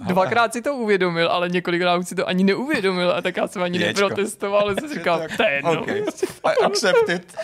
Dvakrát 0.08 0.54
si 0.54 0.62
to 0.62 0.76
uvědomil, 0.76 1.30
ale 1.30 1.50
několikrát 1.50 1.98
už 1.98 2.08
si 2.08 2.16
to 2.16 2.28
ani 2.28 2.44
neuvědomil 2.44 3.12
a 3.12 3.22
tak 3.22 3.38
já 3.38 3.48
jsem 3.48 3.62
ani 3.64 3.80
Ječko. 3.80 4.02
neprotestoval, 4.02 4.62
ale 4.62 4.76
jsem 4.76 4.94
říkal, 4.94 5.22
to 5.38 5.44
je 5.44 5.52
jedno. 5.52 5.82
Okay. 5.82 6.04
I 6.44 6.66
accept 6.66 7.10
it. 7.10 7.36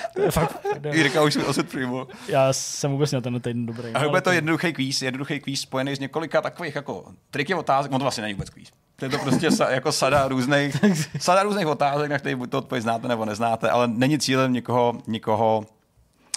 Jirka 0.92 1.24
už 1.24 1.36
mi 1.36 1.44
osud 1.44 1.68
přijmu. 1.68 2.08
Já 2.28 2.54
jsem 2.54 2.92
vůbec 2.92 3.12
na 3.12 3.22
ten 3.22 3.42
týden 3.42 3.66
dobrý. 3.66 3.94
A 3.94 4.10
bude 4.10 4.22
to 4.22 4.32
jednoduchý 4.32 4.74
kvíz, 4.74 5.02
jednoduchý 5.02 5.40
kvíz 5.40 5.62
spojený 5.62 5.96
s 5.96 6.00
několika 6.00 6.42
takových 6.42 6.76
jako 6.76 7.06
triky 7.32 7.54
otázek, 7.54 7.92
on 7.92 8.00
to 8.00 8.04
vlastně 8.04 8.22
není 8.22 8.34
vůbec 8.34 8.50
kvíz. 8.50 8.70
To 8.96 9.06
je 9.06 9.10
to 9.10 9.18
prostě 9.18 9.52
sa, 9.52 9.70
jako 9.70 9.92
sada 9.92 10.28
různých, 10.28 10.76
sada 11.20 11.44
různých 11.44 11.68
otázek, 11.68 12.12
na 12.12 12.20
které 12.20 12.36
buď 12.36 12.50
to 12.50 12.58
odpověď 12.58 12.84
znáte 12.84 13.08
nebo 13.08 13.26
neznáte, 13.26 13.70
ale 13.70 13.88
není 13.88 14.20
cílem 14.20 14.54
nikoho, 14.54 14.98
nikoho 15.08 15.66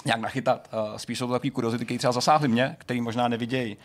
nějak 0.05 0.21
nachytat. 0.21 0.69
Spíš 0.97 1.17
jsou 1.19 1.27
to 1.27 1.33
takový 1.33 1.51
kuriozity, 1.51 1.85
které 1.85 1.97
třeba 1.97 2.13
zasáhly 2.13 2.47
mě, 2.47 2.75
který 2.79 3.01
možná 3.01 3.27
nevidějí 3.27 3.77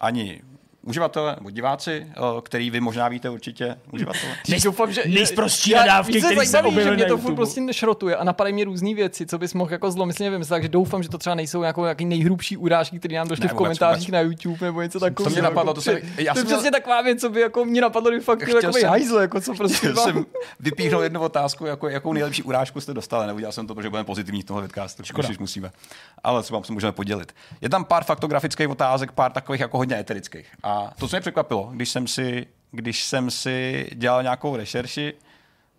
ani 0.00 0.40
uživatelé 0.86 1.34
nebo 1.38 1.50
diváci, 1.50 2.06
eh, 2.10 2.20
který 2.42 2.70
vy 2.70 2.80
možná 2.80 3.08
víte 3.08 3.30
určitě, 3.30 3.76
uživatelé. 3.92 4.32
Nej, 4.48 4.60
doufám, 4.60 4.92
že 4.92 5.02
nejprostší 5.06 5.74
nadávky, 5.74 6.18
které 6.18 6.46
se 6.46 6.62
objevily 6.62 6.84
že 6.84 6.96
mě 6.96 7.04
to 7.04 7.18
furt 7.18 7.34
prostě 7.34 7.60
nešrotuje 7.60 8.16
a 8.16 8.24
napadají 8.24 8.54
mi 8.54 8.64
různé 8.64 8.94
věci, 8.94 9.26
co 9.26 9.38
bys 9.38 9.54
mohl 9.54 9.72
jako 9.72 9.90
zlomyslně 9.90 10.30
vymyslet, 10.30 10.54
takže 10.54 10.68
doufám, 10.68 11.02
že 11.02 11.08
to 11.08 11.18
třeba 11.18 11.34
nejsou 11.34 11.62
jako 11.62 11.82
nějaký 11.82 12.04
nejhrubší 12.04 12.56
urážky, 12.56 12.98
které 12.98 13.16
nám 13.16 13.28
došly 13.28 13.48
v 13.48 13.52
komentářích 13.52 14.08
vůbec. 14.08 14.12
na 14.12 14.20
YouTube 14.20 14.66
nebo 14.66 14.82
něco 14.82 15.00
takového. 15.00 15.30
To 15.30 15.32
mě 15.32 15.42
napadlo, 15.42 15.74
to, 15.74 15.80
jsem, 15.80 15.98
já 16.18 16.32
to 16.32 16.38
je 16.38 16.44
přesně 16.44 16.70
taková 16.70 17.02
věc, 17.02 17.20
co 17.20 17.30
by 17.30 17.40
jako 17.40 17.64
mě 17.64 17.80
napadlo, 17.80 18.10
by 18.10 18.20
fakt 18.20 18.40
jako 18.40 18.88
hajzl, 18.88 19.16
jako 19.16 19.40
co 19.40 19.54
prostě. 19.54 19.94
Jsem 19.94 20.26
vypíchnout 20.60 21.02
jednu 21.02 21.20
otázku, 21.20 21.66
jako, 21.66 21.88
jakou 21.88 22.12
nejlepší 22.12 22.42
urážku 22.42 22.80
jste 22.80 22.94
dostali, 22.94 23.26
neudělal 23.26 23.52
jsem 23.52 23.66
to, 23.66 23.74
protože 23.74 23.90
budeme 23.90 24.04
pozitivní 24.04 24.42
v 24.42 24.44
tomhle 24.44 24.62
vidcastu, 24.62 25.02
když 25.26 25.38
musíme. 25.38 25.70
Ale 26.24 26.42
třeba 26.42 26.62
se 26.62 26.72
můžeme 26.72 26.92
podělit. 26.92 27.34
Je 27.60 27.68
tam 27.68 27.84
pár 27.84 28.04
faktografických 28.04 28.68
otázek, 28.68 29.12
pár 29.12 29.32
takových 29.32 29.60
jako 29.60 29.78
hodně 29.78 29.98
eterických. 29.98 30.46
A 30.62 30.73
to, 30.98 31.08
co 31.08 31.16
mě 31.16 31.20
překvapilo, 31.20 31.70
když 31.72 31.88
jsem 31.88 32.06
si, 32.06 32.46
když 32.70 33.04
jsem 33.04 33.30
si 33.30 33.88
dělal 33.94 34.22
nějakou 34.22 34.56
rešerši, 34.56 35.14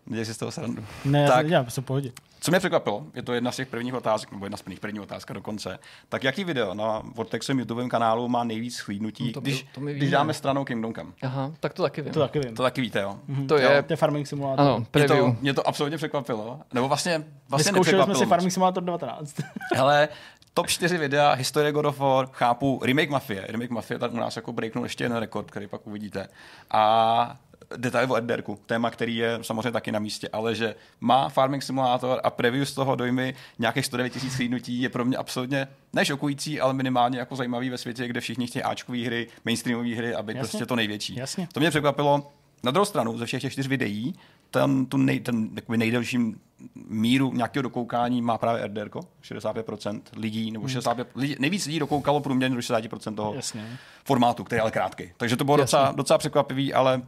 Dělej 0.05 0.25
si 0.25 0.33
z 0.33 0.37
toho 0.37 0.51
srandu. 0.51 0.83
Ne, 1.05 1.27
tak, 1.27 1.49
já 1.49 1.69
jsem 1.69 1.83
pohodě. 1.83 2.11
Co 2.39 2.51
mě 2.51 2.59
překvapilo, 2.59 3.03
je 3.13 3.23
to 3.23 3.33
jedna 3.33 3.51
z 3.51 3.55
těch 3.55 3.67
prvních 3.67 3.93
otázek, 3.93 4.31
nebo 4.31 4.45
jedna 4.45 4.57
z 4.57 4.61
prvních 4.61 4.79
první 4.79 4.99
otázka 4.99 5.33
dokonce, 5.33 5.79
tak 6.09 6.23
jaký 6.23 6.43
video 6.43 6.73
na 6.73 7.01
Vortexovém 7.15 7.59
YouTube 7.59 7.87
kanálu 7.87 8.27
má 8.27 8.43
nejvíc 8.43 8.79
chlídnutí, 8.79 9.25
no 9.25 9.31
to 9.33 9.41
když, 9.41 9.65
to 9.73 9.81
když 9.81 10.11
dáme 10.11 10.33
stranou 10.33 10.65
Kingdom 10.65 10.93
Come? 10.93 11.11
Aha, 11.21 11.51
tak 11.59 11.73
to 11.73 11.83
taky 11.83 12.01
vím. 12.01 12.13
To 12.13 12.19
taky 12.19 12.39
vím. 12.39 12.55
To 12.55 12.63
taky 12.63 12.81
víte, 12.81 13.01
jo. 13.01 13.19
Mm-hmm. 13.29 13.47
To, 13.47 13.57
je... 13.57 13.83
to 13.83 13.93
je 13.93 13.97
Farming 13.97 14.27
Simulator. 14.27 14.65
Ano, 14.65 14.85
mě 14.93 15.07
to, 15.07 15.35
mě 15.41 15.53
to 15.53 15.67
absolutně 15.67 15.97
překvapilo. 15.97 16.59
Nebo 16.73 16.87
vlastně, 16.87 17.23
vlastně 17.49 17.71
Vyzkoušeli 17.71 18.03
jsme 18.03 18.15
si 18.15 18.25
Farming 18.25 18.51
Simulator 18.51 18.83
19. 18.83 19.35
Hele, 19.75 20.07
top 20.55 20.67
4 20.67 20.97
videa, 20.97 21.33
historie 21.33 21.71
God 21.71 21.85
of 21.85 21.99
War, 21.99 22.27
chápu, 22.31 22.79
remake 22.83 23.09
Mafie. 23.09 23.45
Remake 23.47 23.69
Mafie 23.69 23.99
tak 23.99 24.13
u 24.13 24.17
nás 24.17 24.35
jako 24.35 24.53
breaknul 24.53 24.85
ještě 24.85 25.03
jeden 25.03 25.17
rekord, 25.17 25.51
který 25.51 25.67
pak 25.67 25.87
uvidíte. 25.87 26.27
A 26.71 27.37
detail 27.77 28.11
o 28.11 28.15
Edderku, 28.15 28.59
téma, 28.65 28.91
který 28.91 29.15
je 29.15 29.39
samozřejmě 29.41 29.71
taky 29.71 29.91
na 29.91 29.99
místě, 29.99 30.29
ale 30.33 30.55
že 30.55 30.75
má 31.01 31.29
Farming 31.29 31.63
Simulator 31.63 32.21
a 32.23 32.29
preview 32.29 32.65
z 32.65 32.73
toho 32.73 32.95
dojmy 32.95 33.35
nějakých 33.59 33.85
109 33.85 34.09
tisíc 34.09 34.35
chlídnutí 34.35 34.81
je 34.81 34.89
pro 34.89 35.05
mě 35.05 35.17
absolutně 35.17 35.67
nešokující, 35.93 36.61
ale 36.61 36.73
minimálně 36.73 37.19
jako 37.19 37.35
zajímavý 37.35 37.69
ve 37.69 37.77
světě, 37.77 38.07
kde 38.07 38.21
všichni 38.21 38.47
chtějí 38.47 38.63
Ačkové 38.63 39.05
hry, 39.05 39.27
mainstreamové 39.45 39.95
hry 39.95 40.15
a 40.15 40.23
být 40.23 40.37
Jasně. 40.37 40.49
prostě 40.49 40.65
to 40.65 40.75
největší. 40.75 41.15
Jasně. 41.15 41.47
To 41.53 41.59
mě 41.59 41.69
překvapilo. 41.69 42.31
Na 42.63 42.71
druhou 42.71 42.85
stranu, 42.85 43.17
ze 43.17 43.25
všech 43.25 43.41
těch 43.41 43.53
čtyř 43.53 43.67
videí, 43.67 44.15
ten, 44.51 44.85
tu 44.85 44.97
nej, 44.97 45.19
ten 45.19 45.49
nejdelší 45.67 46.35
míru 46.75 47.31
nějakého 47.33 47.63
dokoukání 47.63 48.21
má 48.21 48.37
právě 48.37 48.67
RDR, 48.67 48.89
65% 48.89 50.01
lidí, 50.17 50.51
nebo 50.51 50.67
65, 50.67 51.07
hmm. 51.13 51.21
lidí, 51.21 51.35
nejvíc 51.39 51.65
lidí 51.65 51.79
dokoukalo 51.79 52.19
průměrně 52.19 52.55
do 52.55 52.61
60% 52.61 53.15
toho 53.15 53.33
Jasně. 53.33 53.77
formátu, 54.05 54.43
který 54.43 54.57
je 54.57 54.61
ale 54.61 54.71
krátký. 54.71 55.11
Takže 55.17 55.37
to 55.37 55.43
bylo 55.43 55.57
docela, 55.57 55.91
docela 55.91 56.17
překvapivý, 56.17 56.73
ale 56.73 56.97
uh, 56.97 57.03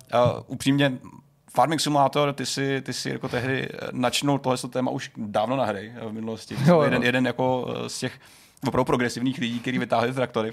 upřímně 0.47 0.97
Farming 1.51 1.81
Simulator, 1.81 2.33
ty 2.33 2.45
si, 2.45 2.81
ty 2.81 2.93
si 2.93 3.09
jako 3.09 3.29
tehdy 3.29 3.69
načnul 3.91 4.39
tohle 4.39 4.57
téma 4.69 4.91
už 4.91 5.11
dávno 5.17 5.55
na 5.55 5.65
hry 5.65 5.93
v 6.09 6.11
minulosti. 6.11 6.55
Jo, 6.65 6.75
jo. 6.75 6.81
Jeden, 6.81 7.03
jeden 7.03 7.25
jako 7.25 7.67
z 7.87 7.99
těch 7.99 8.19
opravdu 8.67 8.85
progresivních 8.85 9.37
lidí, 9.37 9.59
kteří 9.59 9.79
vytáhli 9.79 10.13
traktory. 10.13 10.51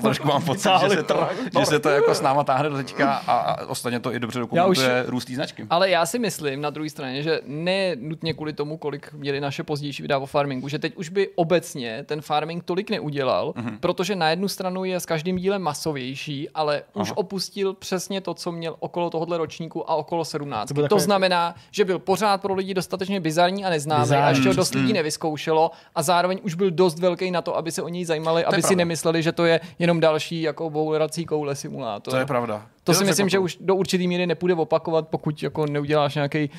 Trošku 0.00 0.28
mám 0.28 0.42
pocit, 0.42 0.70
že 0.80 0.88
se, 0.90 1.02
to, 1.02 1.28
že 1.58 1.66
se 1.66 1.78
to 1.78 1.88
jako 1.88 2.14
s 2.14 2.20
náma 2.20 2.44
táhne 2.44 2.68
do 2.68 2.76
teďka 2.76 3.14
a, 3.14 3.38
a 3.38 3.66
ostatně 3.66 4.00
to 4.00 4.14
i 4.14 4.20
dobře 4.20 4.38
dokumentuje 4.38 5.02
už, 5.02 5.08
růst 5.08 5.24
té 5.24 5.34
značky. 5.34 5.66
Ale 5.70 5.90
já 5.90 6.06
si 6.06 6.18
myslím 6.18 6.60
na 6.60 6.70
druhé 6.70 6.90
straně, 6.90 7.22
že 7.22 7.40
ne 7.46 7.96
nutně 7.96 8.34
kvůli 8.34 8.52
tomu, 8.52 8.76
kolik 8.76 9.12
měli 9.12 9.40
naše 9.40 9.62
pozdější 9.62 10.02
videa 10.02 10.18
o 10.18 10.26
farmingu, 10.26 10.68
že 10.68 10.78
teď 10.78 10.96
už 10.96 11.08
by 11.08 11.28
obecně 11.34 12.04
ten 12.06 12.20
farming 12.20 12.64
tolik 12.64 12.90
neudělal, 12.90 13.52
mm-hmm. 13.56 13.78
protože 13.80 14.16
na 14.16 14.30
jednu 14.30 14.48
stranu 14.48 14.84
je 14.84 15.00
s 15.00 15.06
každým 15.06 15.36
dílem 15.36 15.62
masovější, 15.62 16.50
ale 16.50 16.82
Aha. 16.94 17.02
už 17.02 17.12
opustil 17.14 17.74
přesně 17.74 18.20
to, 18.20 18.34
co 18.34 18.52
měl 18.52 18.76
okolo 18.78 19.10
tohohle 19.10 19.38
ročníku 19.38 19.90
a 19.90 19.94
okolo 19.94 20.24
17. 20.24 20.72
To, 20.74 20.88
to 20.88 20.98
znamená, 20.98 21.54
že 21.70 21.84
byl 21.84 21.98
pořád 21.98 22.40
pro 22.40 22.54
lidi 22.54 22.74
dostatečně 22.74 23.20
bizarní 23.20 23.64
a 23.64 23.70
neznámý 23.70 24.10
a 24.10 24.28
ještě 24.28 24.48
ho 24.48 24.54
dost 24.54 24.74
lidí 24.74 24.86
mm. 24.86 24.92
nevyzkoušelo 24.92 25.70
a 25.94 26.02
zároveň 26.02 26.40
už 26.42 26.54
byl 26.54 26.70
dost 26.70 26.98
velký 26.98 27.30
na 27.30 27.42
to, 27.42 27.56
aby 27.56 27.72
se 27.72 27.82
o 27.82 27.88
něj 27.88 28.04
zajímali, 28.04 28.44
aby 28.44 28.62
si 28.62 28.76
nemysleli, 28.76 29.22
že 29.22 29.32
to 29.32 29.44
je 29.44 29.60
jenom 29.80 30.00
další 30.00 30.42
jako 30.42 30.70
boulerací 30.70 31.24
koule 31.24 31.54
simulátor. 31.54 32.12
To 32.12 32.18
je 32.18 32.26
pravda. 32.26 32.66
To 32.84 32.94
si 32.94 33.04
myslím, 33.04 33.28
že 33.28 33.38
už 33.38 33.58
do 33.60 33.74
určitý 33.74 34.08
míry 34.08 34.26
nepůjde 34.26 34.54
opakovat, 34.54 35.08
pokud 35.08 35.42
jako 35.42 35.66
neuděláš 35.66 36.14
nějaký 36.14 36.50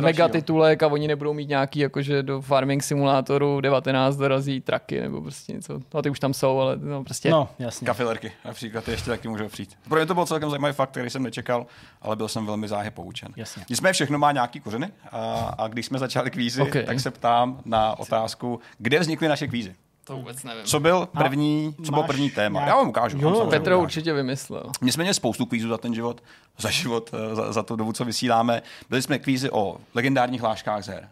mega 0.00 0.28
titulek 0.28 0.82
a 0.82 0.86
oni 0.86 1.08
nebudou 1.08 1.32
mít 1.32 1.48
nějaký, 1.48 1.78
jakože 1.78 2.22
do 2.22 2.40
farming 2.40 2.82
simulátoru 2.82 3.60
19 3.60 4.16
dorazí 4.16 4.60
traky 4.60 5.00
nebo 5.00 5.20
prostě 5.20 5.52
něco. 5.52 5.80
No 5.94 6.02
ty 6.02 6.10
už 6.10 6.20
tam 6.20 6.34
jsou, 6.34 6.58
ale 6.58 6.76
no 6.76 7.04
prostě. 7.04 7.30
No, 7.30 7.48
jasně. 7.58 7.86
Kafilerky 7.86 8.32
například 8.44 8.88
ještě 8.88 9.10
taky 9.10 9.28
můžou 9.28 9.48
přijít. 9.48 9.78
Pro 9.88 9.96
mě 9.96 10.06
to 10.06 10.14
byl 10.14 10.26
celkem 10.26 10.50
zajímavý 10.50 10.74
fakt, 10.74 10.90
který 10.90 11.10
jsem 11.10 11.22
nečekal, 11.22 11.66
ale 12.02 12.16
byl 12.16 12.28
jsem 12.28 12.46
velmi 12.46 12.68
záhy 12.68 12.90
poučen. 12.90 13.28
Jasně. 13.36 13.64
Nicméně 13.70 13.92
všechno 13.92 14.18
má 14.18 14.32
nějaký 14.32 14.60
kořeny 14.60 14.88
a, 15.12 15.54
a 15.58 15.68
když 15.68 15.86
jsme 15.86 15.98
začali 15.98 16.30
kvízy, 16.30 16.62
okay. 16.62 16.82
tak 16.82 17.00
se 17.00 17.10
ptám 17.10 17.60
na 17.64 17.98
otázku, 17.98 18.60
kde 18.78 18.98
vznikly 18.98 19.28
naše 19.28 19.46
kvízy. 19.46 19.74
To 20.04 20.16
vůbec 20.16 20.42
nevím. 20.42 20.64
Co 20.64 20.80
byl 20.80 21.08
první, 21.18 21.74
co 21.84 21.92
byl 21.92 22.02
první 22.02 22.30
téma? 22.30 22.60
Nějak... 22.60 22.68
Já 22.68 22.76
vám 22.76 22.88
ukážu. 22.88 23.18
Jo, 23.20 23.46
Petr 23.50 23.72
určitě 23.72 24.12
vymyslel. 24.12 24.62
My 24.80 24.92
jsme 24.92 25.04
měli 25.04 25.14
spoustu 25.14 25.46
kvízů 25.46 25.68
za 25.68 25.78
ten 25.78 25.94
život, 25.94 26.22
za 26.58 26.70
život, 26.70 27.10
eh, 27.14 27.34
za, 27.34 27.52
za 27.52 27.62
tu 27.62 27.76
dobu, 27.76 27.92
co 27.92 28.04
vysíláme. 28.04 28.62
Byli 28.90 29.02
jsme 29.02 29.18
kvízy 29.18 29.50
o 29.50 29.76
legendárních 29.94 30.40
hláškách 30.40 30.84
z 30.84 30.86
her. 30.86 31.08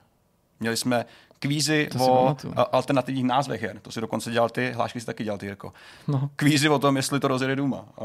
Měli 0.61 0.77
jsme 0.77 1.05
kvízy 1.41 1.89
o 1.99 2.37
alternativních 2.73 3.25
názvech 3.25 3.63
her. 3.63 3.79
To 3.83 3.93
si 3.93 4.01
dokonce 4.01 4.31
dělal 4.31 4.49
ty, 4.49 4.73
hlášky 4.73 5.01
si 5.01 5.07
taky 5.07 5.25
dělal 5.25 5.39
ty, 5.39 5.47
jako. 5.47 5.73
No. 6.09 6.31
Kvízy 6.37 6.69
o 6.69 6.79
tom, 6.79 6.97
jestli 6.97 7.21
to 7.21 7.29
rozjede 7.29 7.57
Duma. 7.57 7.85
A 7.99 8.05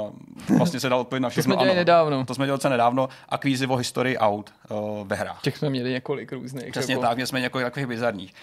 vlastně 0.57 0.79
se 0.79 0.89
dal 0.89 0.99
odpovědět 0.99 1.23
na 1.23 1.29
všechno. 1.35 1.55
to 1.55 1.59
jsme 1.59 1.63
dělali 1.65 1.77
nedávno. 1.77 2.25
To 2.25 2.35
jsme 2.35 2.45
dělali 2.45 2.61
nedávno. 2.69 3.09
A 3.29 3.37
kvízy 3.37 3.67
o 3.67 3.75
historii 3.75 4.17
aut 4.17 4.53
o, 4.69 5.05
ve 5.07 5.15
hrách. 5.15 5.41
Těch 5.41 5.57
jsme 5.57 5.69
měli 5.69 5.91
několik 5.91 6.31
různých. 6.31 6.71
Přesně 6.71 6.93
jako... 6.93 7.01
tak, 7.05 7.15
měli 7.15 7.27
jsme 7.27 7.41
několik 7.41 7.67
takových 7.67 7.87
bizarních. 7.87 8.33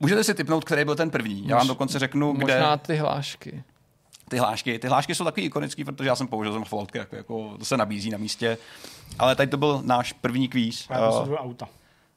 Můžete 0.00 0.24
si 0.24 0.34
typnout, 0.34 0.64
který 0.64 0.84
byl 0.84 0.94
ten 0.94 1.10
první? 1.10 1.48
Já 1.48 1.56
vám 1.56 1.68
dokonce 1.68 1.98
řeknu, 1.98 2.26
Možná 2.26 2.44
kde... 2.44 2.54
Možná 2.54 2.76
ty 2.76 2.96
hlášky. 2.96 3.64
ty 4.28 4.38
hlášky. 4.38 4.78
Ty 4.78 4.88
hlášky 4.88 5.14
jsou 5.14 5.24
takový 5.24 5.46
ikonický, 5.46 5.84
protože 5.84 6.08
já 6.08 6.16
jsem 6.16 6.26
použil 6.26 6.52
jsem 6.52 6.64
floutky, 6.64 6.98
jako, 6.98 7.16
jako, 7.16 7.56
to 7.58 7.64
se 7.64 7.76
nabízí 7.76 8.10
na 8.10 8.18
místě. 8.18 8.58
Ale 9.18 9.36
tady 9.36 9.50
to 9.50 9.56
byl 9.56 9.80
náš 9.84 10.12
první 10.12 10.48
kvíz. 10.48 10.86
Já 10.90 11.08
uh, 11.08 11.34
auta. 11.34 11.68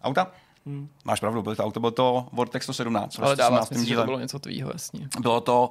Auta? 0.03 0.31
Hmm. 0.65 0.89
Máš 1.05 1.19
pravdu, 1.19 1.41
byl 1.41 1.55
to 1.55 1.63
auto, 1.63 1.79
byl 1.79 1.91
to 1.91 2.27
Vortex 2.31 2.63
117. 2.63 3.19
Ale 3.19 3.35
dává 3.35 3.65
smysl, 3.65 3.85
že 3.85 3.95
to 3.95 4.03
bylo 4.05 4.19
něco 4.19 4.39
tvýho, 4.39 4.69
jasně. 4.73 5.07
Bylo 5.19 5.41
to 5.41 5.69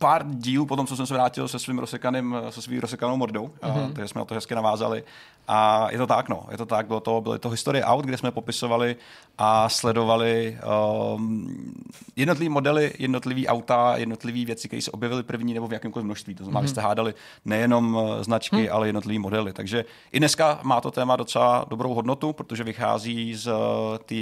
pár 0.00 0.26
dílů 0.26 0.66
po 0.66 0.76
tom, 0.76 0.86
co 0.86 0.96
jsem 0.96 1.06
se 1.06 1.14
vrátil 1.14 1.48
se 1.48 1.58
svým 1.58 1.78
rozsekaným, 1.78 2.36
se 2.50 2.62
svým 2.62 2.80
rozsekanou 2.80 3.16
mordou, 3.16 3.50
mm-hmm. 3.62 3.92
takže 3.92 4.08
jsme 4.08 4.18
na 4.18 4.24
to 4.24 4.34
hezky 4.34 4.54
navázali. 4.54 5.04
A 5.48 5.90
je 5.90 5.98
to 5.98 6.06
tak, 6.06 6.28
no, 6.28 6.46
je 6.50 6.56
to 6.56 6.66
tak, 6.66 6.86
bylo 6.86 7.00
to, 7.00 7.20
byly 7.20 7.38
to 7.38 7.48
historie 7.48 7.84
aut, 7.84 8.04
kde 8.04 8.16
jsme 8.16 8.30
popisovali 8.30 8.96
a 9.38 9.68
sledovali 9.68 10.58
um, 11.14 11.74
jednotlivý 12.16 12.48
modely, 12.48 12.92
jednotlivý 12.98 13.48
auta, 13.48 13.96
jednotlivé 13.96 14.44
věci, 14.44 14.68
které 14.68 14.82
se 14.82 14.90
objevily 14.90 15.22
první 15.22 15.54
nebo 15.54 15.68
v 15.68 15.72
jakémkoliv 15.72 16.04
množství. 16.04 16.34
To 16.34 16.44
znamená, 16.44 16.66
mm-hmm. 16.66 16.70
jste 16.70 16.80
hádali 16.80 17.14
nejenom 17.44 17.94
uh, 17.94 18.22
značky, 18.22 18.56
mm. 18.56 18.68
ale 18.72 18.88
jednotlivé 18.88 19.18
modely. 19.18 19.52
Takže 19.52 19.84
i 20.12 20.18
dneska 20.18 20.60
má 20.62 20.80
to 20.80 20.90
téma 20.90 21.16
docela 21.16 21.64
dobrou 21.68 21.94
hodnotu, 21.94 22.32
protože 22.32 22.64
vychází 22.64 23.34
z 23.34 23.46
uh, 23.46 23.54
té 23.98 24.14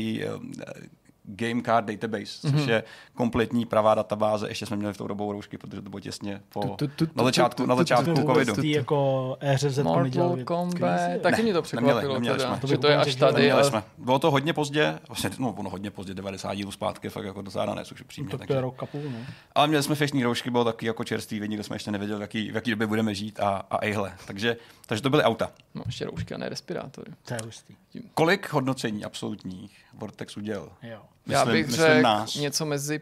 Game 1.28 1.62
Card 1.62 1.84
Database, 1.86 2.40
což 2.40 2.50
mm-hmm. 2.50 2.68
je 2.68 2.82
kompletní 3.14 3.66
pravá 3.66 3.94
databáze. 3.94 4.48
Ještě 4.48 4.66
jsme 4.66 4.76
měli 4.76 4.94
v 4.94 4.96
tou 4.96 5.06
dobou 5.06 5.32
roušky, 5.32 5.58
protože 5.58 5.82
to 5.82 5.90
bylo 5.90 6.00
těsně 6.00 6.40
po, 6.48 6.76
na 7.14 7.24
začátku, 7.24 7.66
na 7.66 7.76
začátku 7.76 8.14
covidu. 8.14 8.54
Ty 8.54 8.70
jako 8.70 9.36
ERZ 9.40 9.78
Mortal 9.78 10.38
Kombat, 10.44 11.00
taky 11.20 11.42
mě 11.42 11.52
to 11.52 11.62
překvapilo. 11.62 12.14
Neměli, 12.14 12.14
neměli 12.14 12.60
jsme. 12.60 12.78
To 12.78 12.88
je 12.88 12.96
až 12.96 13.14
tady. 13.14 13.52
Jsme. 13.62 13.82
Bylo 13.98 14.18
to 14.18 14.30
hodně 14.30 14.52
pozdě, 14.52 14.98
vlastně, 15.08 15.30
no 15.38 15.52
ono 15.52 15.70
hodně 15.70 15.90
pozdě, 15.90 16.14
90 16.14 16.54
dílů 16.54 16.70
zpátky, 16.70 17.08
fakt 17.08 17.24
jako 17.24 17.42
docela 17.42 17.74
ne, 17.74 17.84
což 17.84 18.02
přímě. 18.02 18.30
To, 18.30 18.38
to 18.38 18.52
je 18.52 18.60
rok 18.60 18.82
a 18.82 18.86
půl, 18.86 19.02
no. 19.04 19.18
Ale 19.54 19.66
měli 19.66 19.82
jsme 19.82 19.94
fešní 19.94 20.24
roušky, 20.24 20.50
bylo 20.50 20.64
taky 20.64 20.86
jako 20.86 21.04
čerstvý, 21.04 21.48
nikdo 21.48 21.64
jsme 21.64 21.76
ještě 21.76 21.90
nevěděli, 21.90 22.18
v 22.18 22.22
jaký, 22.22 22.50
v 22.50 22.54
jaký 22.54 22.70
době 22.70 22.86
budeme 22.86 23.14
žít 23.14 23.40
a, 23.40 23.62
a 23.70 23.84
ejhle. 23.84 24.12
Takže, 24.26 24.56
takže 24.86 25.02
to 25.02 25.10
byly 25.10 25.22
auta. 25.22 25.50
No, 25.74 25.82
ještě 25.86 26.04
roušky 26.04 26.34
a 26.34 26.38
ne 26.38 26.48
respirátory. 26.48 27.12
To 27.24 27.34
je 27.34 27.40
hustý. 27.44 27.74
Kolik 28.14 28.52
hodnocení 28.52 29.04
absolutních 29.04 29.78
Vortex 29.98 30.36
udělal? 30.36 30.72
Jo. 30.82 31.02
Myslím, 31.26 31.32
Já 31.32 31.46
bych 31.46 31.70
řekl 31.70 32.40
něco 32.40 32.66
mezi 32.66 33.00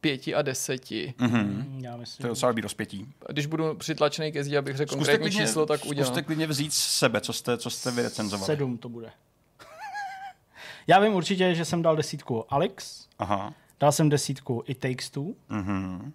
pěti 0.00 0.34
a 0.34 0.42
deseti. 0.42 1.14
Mm-hmm. 1.18 1.64
Já 1.80 1.96
myslím. 1.96 2.22
To 2.22 2.26
je 2.26 2.28
docela 2.28 2.52
rozpětí. 2.62 3.08
Když 3.28 3.46
budu 3.46 3.74
přitlačený 3.74 4.32
ke 4.32 4.44
zdi, 4.44 4.56
abych 4.56 4.76
řekl 4.76 4.92
zkuste 4.92 5.12
konkrétní 5.12 5.30
klidně, 5.30 5.46
číslo, 5.46 5.66
tak 5.66 5.86
udělám. 5.86 6.06
Zkuste 6.06 6.22
klidně 6.22 6.46
vzít 6.46 6.72
z 6.72 6.78
sebe, 6.78 7.20
co 7.20 7.32
jste, 7.32 7.58
co 7.58 7.70
jste 7.70 7.90
vyrecenzovali. 7.90 8.46
Sedm 8.46 8.78
to 8.78 8.88
bude. 8.88 9.10
Já 10.86 11.00
vím 11.00 11.14
určitě, 11.14 11.54
že 11.54 11.64
jsem 11.64 11.82
dal 11.82 11.96
desítku 11.96 12.54
Alex. 12.54 13.08
Aha. 13.18 13.54
Dal 13.80 13.92
jsem 13.92 14.08
desítku 14.08 14.62
i 14.66 14.74
Takes 14.74 15.10
Two. 15.10 15.24
Mm-hmm. 15.50 16.12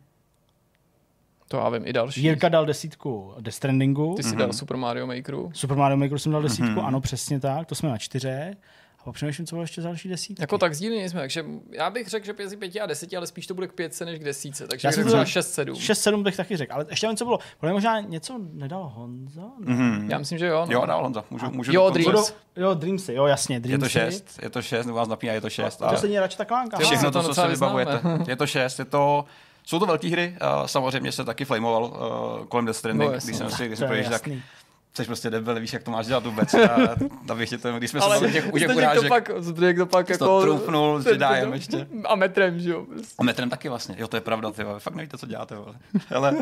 To 1.47 1.57
já 1.57 1.69
vím, 1.69 1.87
i 1.87 1.93
další. 1.93 2.23
Jirka 2.23 2.49
dal 2.49 2.65
desítku 2.65 3.33
Death 3.39 3.55
Strandingu. 3.55 4.13
Ty 4.17 4.23
jsi 4.23 4.29
mm-hmm. 4.29 4.37
dal 4.37 4.53
Super 4.53 4.77
Mario 4.77 5.07
Makeru. 5.07 5.51
Super 5.53 5.77
Mario 5.77 5.97
Makeru 5.97 6.19
jsem 6.19 6.31
dal 6.31 6.41
desítku, 6.41 6.65
mm-hmm. 6.65 6.85
ano, 6.85 7.01
přesně 7.01 7.39
tak, 7.39 7.67
to 7.67 7.75
jsme 7.75 7.89
na 7.89 7.97
čtyře. 7.97 8.57
A 9.05 9.11
přemýšlím, 9.11 9.47
co 9.47 9.55
bylo 9.55 9.63
ještě 9.63 9.81
další 9.81 10.09
desítky. 10.09 10.43
Jako 10.43 10.57
tak 10.57 10.73
sdílení 10.73 11.09
jsme, 11.09 11.19
takže 11.19 11.45
já 11.71 11.89
bych 11.89 12.07
řekl, 12.07 12.25
že 12.25 12.33
mezi 12.37 12.57
pěti 12.57 12.81
a 12.81 12.85
deseti, 12.85 13.17
ale 13.17 13.27
spíš 13.27 13.47
to 13.47 13.53
bude 13.53 13.67
k 13.67 13.73
pětce 13.73 14.05
než 14.05 14.19
k 14.19 14.23
desíce, 14.23 14.67
takže 14.67 14.87
já 14.87 14.89
bych 14.97 15.11
řekl 15.11 15.23
6-7. 15.23 15.71
6-7 15.71 16.23
bych 16.23 16.37
taky 16.37 16.57
řekl, 16.57 16.73
ale 16.73 16.85
ještě 16.89 17.07
vím, 17.07 17.17
co 17.17 17.25
bylo. 17.25 17.39
Bylo 17.61 17.73
možná 17.73 17.99
něco 17.99 18.39
nedal 18.53 18.91
Honza? 18.95 19.41
Ne? 19.59 19.75
Mm-hmm. 19.75 20.09
Já 20.09 20.17
myslím, 20.17 20.37
že 20.37 20.47
jo. 20.47 20.65
No. 20.65 20.73
Jo, 20.73 20.85
dal 20.85 21.03
Honza. 21.03 21.23
Můžu, 21.29 21.51
můžu 21.51 21.71
jo, 21.73 21.89
Dreams. 21.89 22.33
Jo, 22.55 22.73
Dreamsy, 22.73 23.13
jo, 23.13 23.25
jasně. 23.25 23.59
Dreamsy. 23.59 23.99
Je 23.99 24.05
to 24.05 24.11
6, 24.11 24.39
je 24.41 24.49
to 24.49 24.61
6, 24.61 24.85
vás 24.85 25.07
napíná, 25.07 25.33
je 25.33 25.41
to 25.41 25.49
6. 25.49 25.81
A 25.81 25.91
to 25.91 25.97
se 25.97 26.07
ní 26.07 26.19
radši 26.19 26.37
tak 26.37 26.51
lánka. 26.51 26.77
Všechno 26.77 27.11
to, 27.11 27.23
co 27.23 27.33
si 27.33 27.47
vybavujete. 27.47 28.01
Je 28.27 28.35
to 28.35 28.47
6, 28.47 28.79
je 28.79 28.85
to 28.85 29.25
jsou 29.63 29.79
to 29.79 29.85
velké 29.85 30.07
hry, 30.07 30.37
samozřejmě 30.65 31.11
se 31.11 31.25
taky 31.25 31.45
flamoval 31.45 31.83
uh, 31.83 32.45
kolem 32.45 32.65
Death 32.65 32.77
Stranding, 32.77 33.11
no, 33.11 33.17
když 33.17 33.37
jsem 33.37 33.51
si, 33.51 33.67
když 33.67 33.79
jsem 33.79 33.89
tak 34.09 34.27
Jsi 34.93 35.05
prostě 35.05 35.29
debil, 35.29 35.59
víš, 35.59 35.73
jak 35.73 35.83
to 35.83 35.91
máš 35.91 36.07
dělat 36.07 36.25
vůbec. 36.25 36.53
A, 36.53 36.95
abych 37.29 37.49
tě 37.49 37.57
to, 37.57 37.77
když 37.77 37.89
jsme 37.89 38.01
se 38.01 38.27
u 38.27 38.31
těch, 38.31 38.53
u 38.53 38.57
těch 38.57 38.75
urážek, 38.75 39.03
to 39.03 39.09
pak, 39.09 39.29
to 39.77 39.85
pak 39.85 40.09
jako... 40.09 40.25
To 40.25 40.41
trufnul 40.41 40.99
s 41.01 41.05
Jediem 41.05 41.53
ještě. 41.53 41.87
A 42.05 42.15
metrem, 42.15 42.59
že 42.59 42.71
jo. 42.71 42.85
Prostě. 42.85 43.15
A 43.19 43.23
metrem 43.23 43.49
taky 43.49 43.69
vlastně. 43.69 43.95
Jo, 43.99 44.07
to 44.07 44.17
je 44.17 44.21
pravda, 44.21 44.51
ty 44.51 44.63
fakt 44.77 44.95
nevíte, 44.95 45.17
co 45.17 45.25
děláte, 45.27 45.55
vole. 45.55 45.73
Ale 46.15 46.35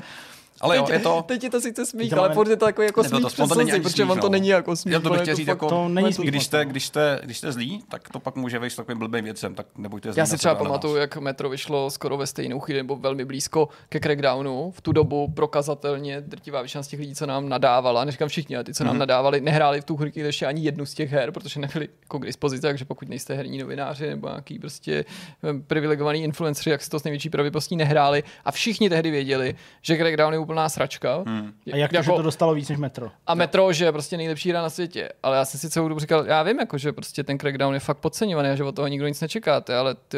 ale 0.62 0.78
jo, 0.78 0.88
je 0.92 1.00
to... 1.00 1.22
Teď 1.28 1.44
je 1.44 1.50
to 1.50 1.62
sice 1.62 1.86
smích, 1.86 2.14
ale 2.14 2.34
furt 2.34 2.50
je 2.50 2.58
to 2.58 2.66
jako, 2.66 2.82
jako 2.82 3.04
smích 3.04 3.22
to, 3.22 3.28
přes 3.28 3.50
slzy, 3.50 3.80
protože 3.80 4.06
on 4.06 4.20
to 4.20 4.30
není 4.30 4.48
jako 4.48 4.76
smích. 4.76 4.94
Já 4.94 5.00
to 5.00 5.10
bych 5.10 5.22
chtěl 5.22 5.36
říct, 5.36 5.48
jako, 5.48 5.70
to 5.70 5.90
není 5.90 6.14
smích, 6.14 6.28
když, 6.28 6.46
jste, 6.46 6.66
když, 6.66 6.86
jste, 6.86 7.20
když 7.24 7.38
jste 7.38 7.52
zlí, 7.52 7.84
tak 7.90 8.10
to 8.10 8.20
pak 8.20 8.36
může 8.36 8.60
vejít 8.60 8.74
s 8.74 8.76
takovým 8.76 9.00
blbým 9.00 9.24
věcem, 9.24 9.56
tak 9.56 9.66
nebuďte 9.78 10.14
zlí. 10.14 10.20
Já 10.20 10.26
si 10.26 10.38
třeba 10.38 10.56
pamatuju, 10.56 10.96
jak 10.96 11.18
Metro 11.18 11.50
vyšlo 11.50 11.90
skoro 11.92 12.18
ve 12.18 12.28
stejnou 12.28 12.60
chvíli, 12.60 12.80
nebo 12.80 12.96
velmi 12.96 13.26
blízko 13.26 13.70
ke 13.90 14.00
Crackdownu. 14.00 14.72
V 14.72 14.82
tu 14.82 14.92
dobu 14.92 15.28
prokazatelně 15.28 16.22
drtivá 16.22 16.62
většina 16.62 16.84
z 16.84 16.88
těch 16.88 17.00
lidí, 17.00 17.16
co 17.16 17.26
nám 17.26 17.50
nadávala, 17.50 18.06
neříkám 18.06 18.30
všichni, 18.30 18.56
ale 18.56 18.64
ty, 18.64 18.74
co 18.74 18.84
nám 18.84 18.96
mm-hmm. 18.96 19.00
nadávali, 19.00 19.42
nehráli 19.42 19.82
v 19.82 19.86
tu 19.86 19.96
hru 19.96 20.10
ještě 20.16 20.46
ani 20.46 20.62
jednu 20.62 20.86
z 20.86 20.94
těch 20.94 21.12
her, 21.12 21.32
protože 21.32 21.60
nebyli 21.60 21.90
jako 22.02 22.20
k 22.20 22.26
dispozici, 22.26 22.62
takže 22.62 22.86
pokud 22.86 23.10
nejste 23.10 23.34
herní 23.34 23.58
novináři 23.58 24.10
nebo 24.10 24.28
nějaký 24.28 24.60
prostě 24.60 25.06
eh, 25.44 25.54
privilegovaný 25.68 26.24
influenceři, 26.24 26.70
jak 26.70 26.82
si 26.82 26.90
to 26.90 27.00
s 27.00 27.04
největší 27.04 27.30
pravděpodobností 27.30 27.76
nehráli 27.76 28.24
a 28.46 28.52
všichni 28.52 28.90
tehdy 28.90 29.12
věděli, 29.12 29.56
že 29.82 29.98
Crackdown 29.98 30.34
je 30.34 30.40
úplná 30.50 30.70
sračka 30.70 31.24
Hmm. 31.26 31.54
A 31.74 31.76
jak 31.76 31.92
to, 31.92 31.96
jako, 31.96 32.04
že 32.04 32.12
to 32.12 32.22
dostalo 32.22 32.54
víc 32.54 32.70
než 32.70 32.78
Metro? 32.78 33.12
A 33.28 33.36
Metro, 33.36 33.74
že 33.74 33.86
je 33.86 33.92
prostě 33.92 34.18
nejlepší 34.18 34.50
hra 34.50 34.62
na 34.62 34.70
světě. 34.70 35.10
Ale 35.24 35.38
já 35.38 35.46
jsem 35.46 35.60
si 35.60 35.70
celou 35.70 35.88
dobu 35.88 36.00
říkal, 36.00 36.26
já 36.26 36.44
vím, 36.44 36.60
jako, 36.60 36.78
že 36.78 36.94
prostě 36.94 37.24
ten 37.24 37.40
Crackdown 37.40 37.74
je 37.74 37.80
fakt 37.80 37.98
podceňovaný 37.98 38.50
a 38.50 38.56
že 38.56 38.64
od 38.64 38.76
toho 38.76 38.88
nikdo 38.88 39.08
nic 39.08 39.22
nečekáte, 39.22 39.78
ale 39.78 39.96
ty 39.96 40.18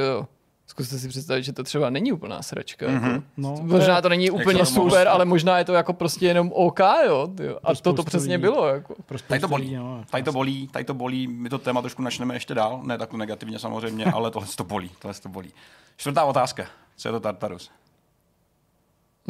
Zkuste 0.72 1.00
si 1.00 1.08
představit, 1.08 1.44
že 1.44 1.54
to 1.54 1.64
třeba 1.64 1.90
není 1.90 2.12
úplná 2.12 2.42
sračka. 2.42 2.88
Mm-hmm. 2.88 3.14
Jako. 3.14 3.26
No, 3.38 3.56
možná 3.62 4.02
to 4.02 4.10
není 4.10 4.32
úplně 4.32 4.66
super, 4.66 5.08
ale 5.08 5.26
možná 5.26 5.58
je 5.58 5.66
to 5.66 5.74
jako 5.74 5.94
prostě 5.94 6.28
jenom 6.28 6.52
OK, 6.54 6.80
jo. 7.08 7.30
Tyjo. 7.38 7.58
A 7.64 7.76
to 7.76 7.94
to 7.94 8.04
přesně 8.04 8.36
lidí. 8.36 8.42
bylo. 8.42 8.68
Jako. 8.68 8.96
Tady 9.28 9.40
to 9.40 9.48
bolí, 9.48 9.76
no, 9.76 10.04
tady 10.12 10.24
to 10.24 10.32
bolí, 10.32 10.68
tady 10.68 10.86
to 10.86 10.94
bolí, 10.94 11.28
my 11.28 11.50
to 11.50 11.58
téma 11.58 11.82
trošku 11.82 12.02
načneme 12.02 12.36
ještě 12.36 12.54
dál, 12.54 12.82
ne 12.84 12.98
tak 12.98 13.14
negativně 13.14 13.60
samozřejmě, 13.60 14.06
ale 14.14 14.32
tohle 14.32 14.48
to 14.58 14.64
bolí, 14.64 14.92
tohle 15.00 15.14
to 15.14 15.30
bolí. 15.30 15.54
Čtvrtá 15.98 16.24
otázka, 16.24 16.66
co 16.98 17.08
je 17.08 17.12
to 17.12 17.20
Tartarus? 17.20 17.72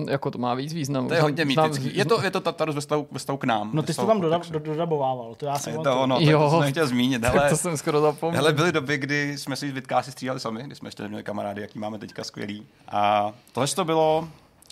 Jako 0.09 0.31
to 0.31 0.37
má 0.37 0.53
víc 0.53 0.73
významu. 0.73 1.07
To 1.07 1.13
je 1.13 1.21
hodně 1.21 1.45
mýtický. 1.45 1.97
Je 1.97 2.05
to, 2.05 2.23
je 2.23 2.31
to 2.31 2.41
Tatarus 2.41 2.75
ve 2.75 2.81
stavu, 2.81 3.07
ve 3.11 3.19
stavu 3.19 3.37
k 3.37 3.43
nám. 3.43 3.69
No 3.73 3.83
ty 3.83 3.93
jsi 3.93 3.99
to 3.99 4.07
tam 4.07 4.21
doda, 4.21 4.41
dodabovával, 4.59 5.35
to 5.35 5.45
já 5.45 5.59
jsem 5.59 5.73
je 5.73 5.79
to 5.79 6.01
ono, 6.01 6.17
jo, 6.19 6.49
to 6.49 6.61
jsem 6.61 6.71
chtěl 6.71 6.87
zmínit. 6.87 7.23
Hele, 7.25 7.49
to 7.49 7.57
jsem 7.57 7.77
skoro 7.77 8.01
zapomněl. 8.01 8.41
Hele, 8.41 8.53
byly 8.53 8.71
doby, 8.71 8.97
kdy 8.97 9.37
jsme 9.37 9.55
si 9.55 9.71
Vitkási 9.71 10.11
stříhali 10.11 10.39
sami, 10.39 10.63
kdy 10.63 10.75
jsme 10.75 10.87
ještě 10.87 11.03
neměli 11.03 11.23
kamarády, 11.23 11.61
jaký 11.61 11.79
máme 11.79 11.97
teďka 11.97 12.23
skvělý. 12.23 12.67
A 12.87 13.31
tohle 13.51 13.67
to 13.67 13.85
bylo 13.85 14.27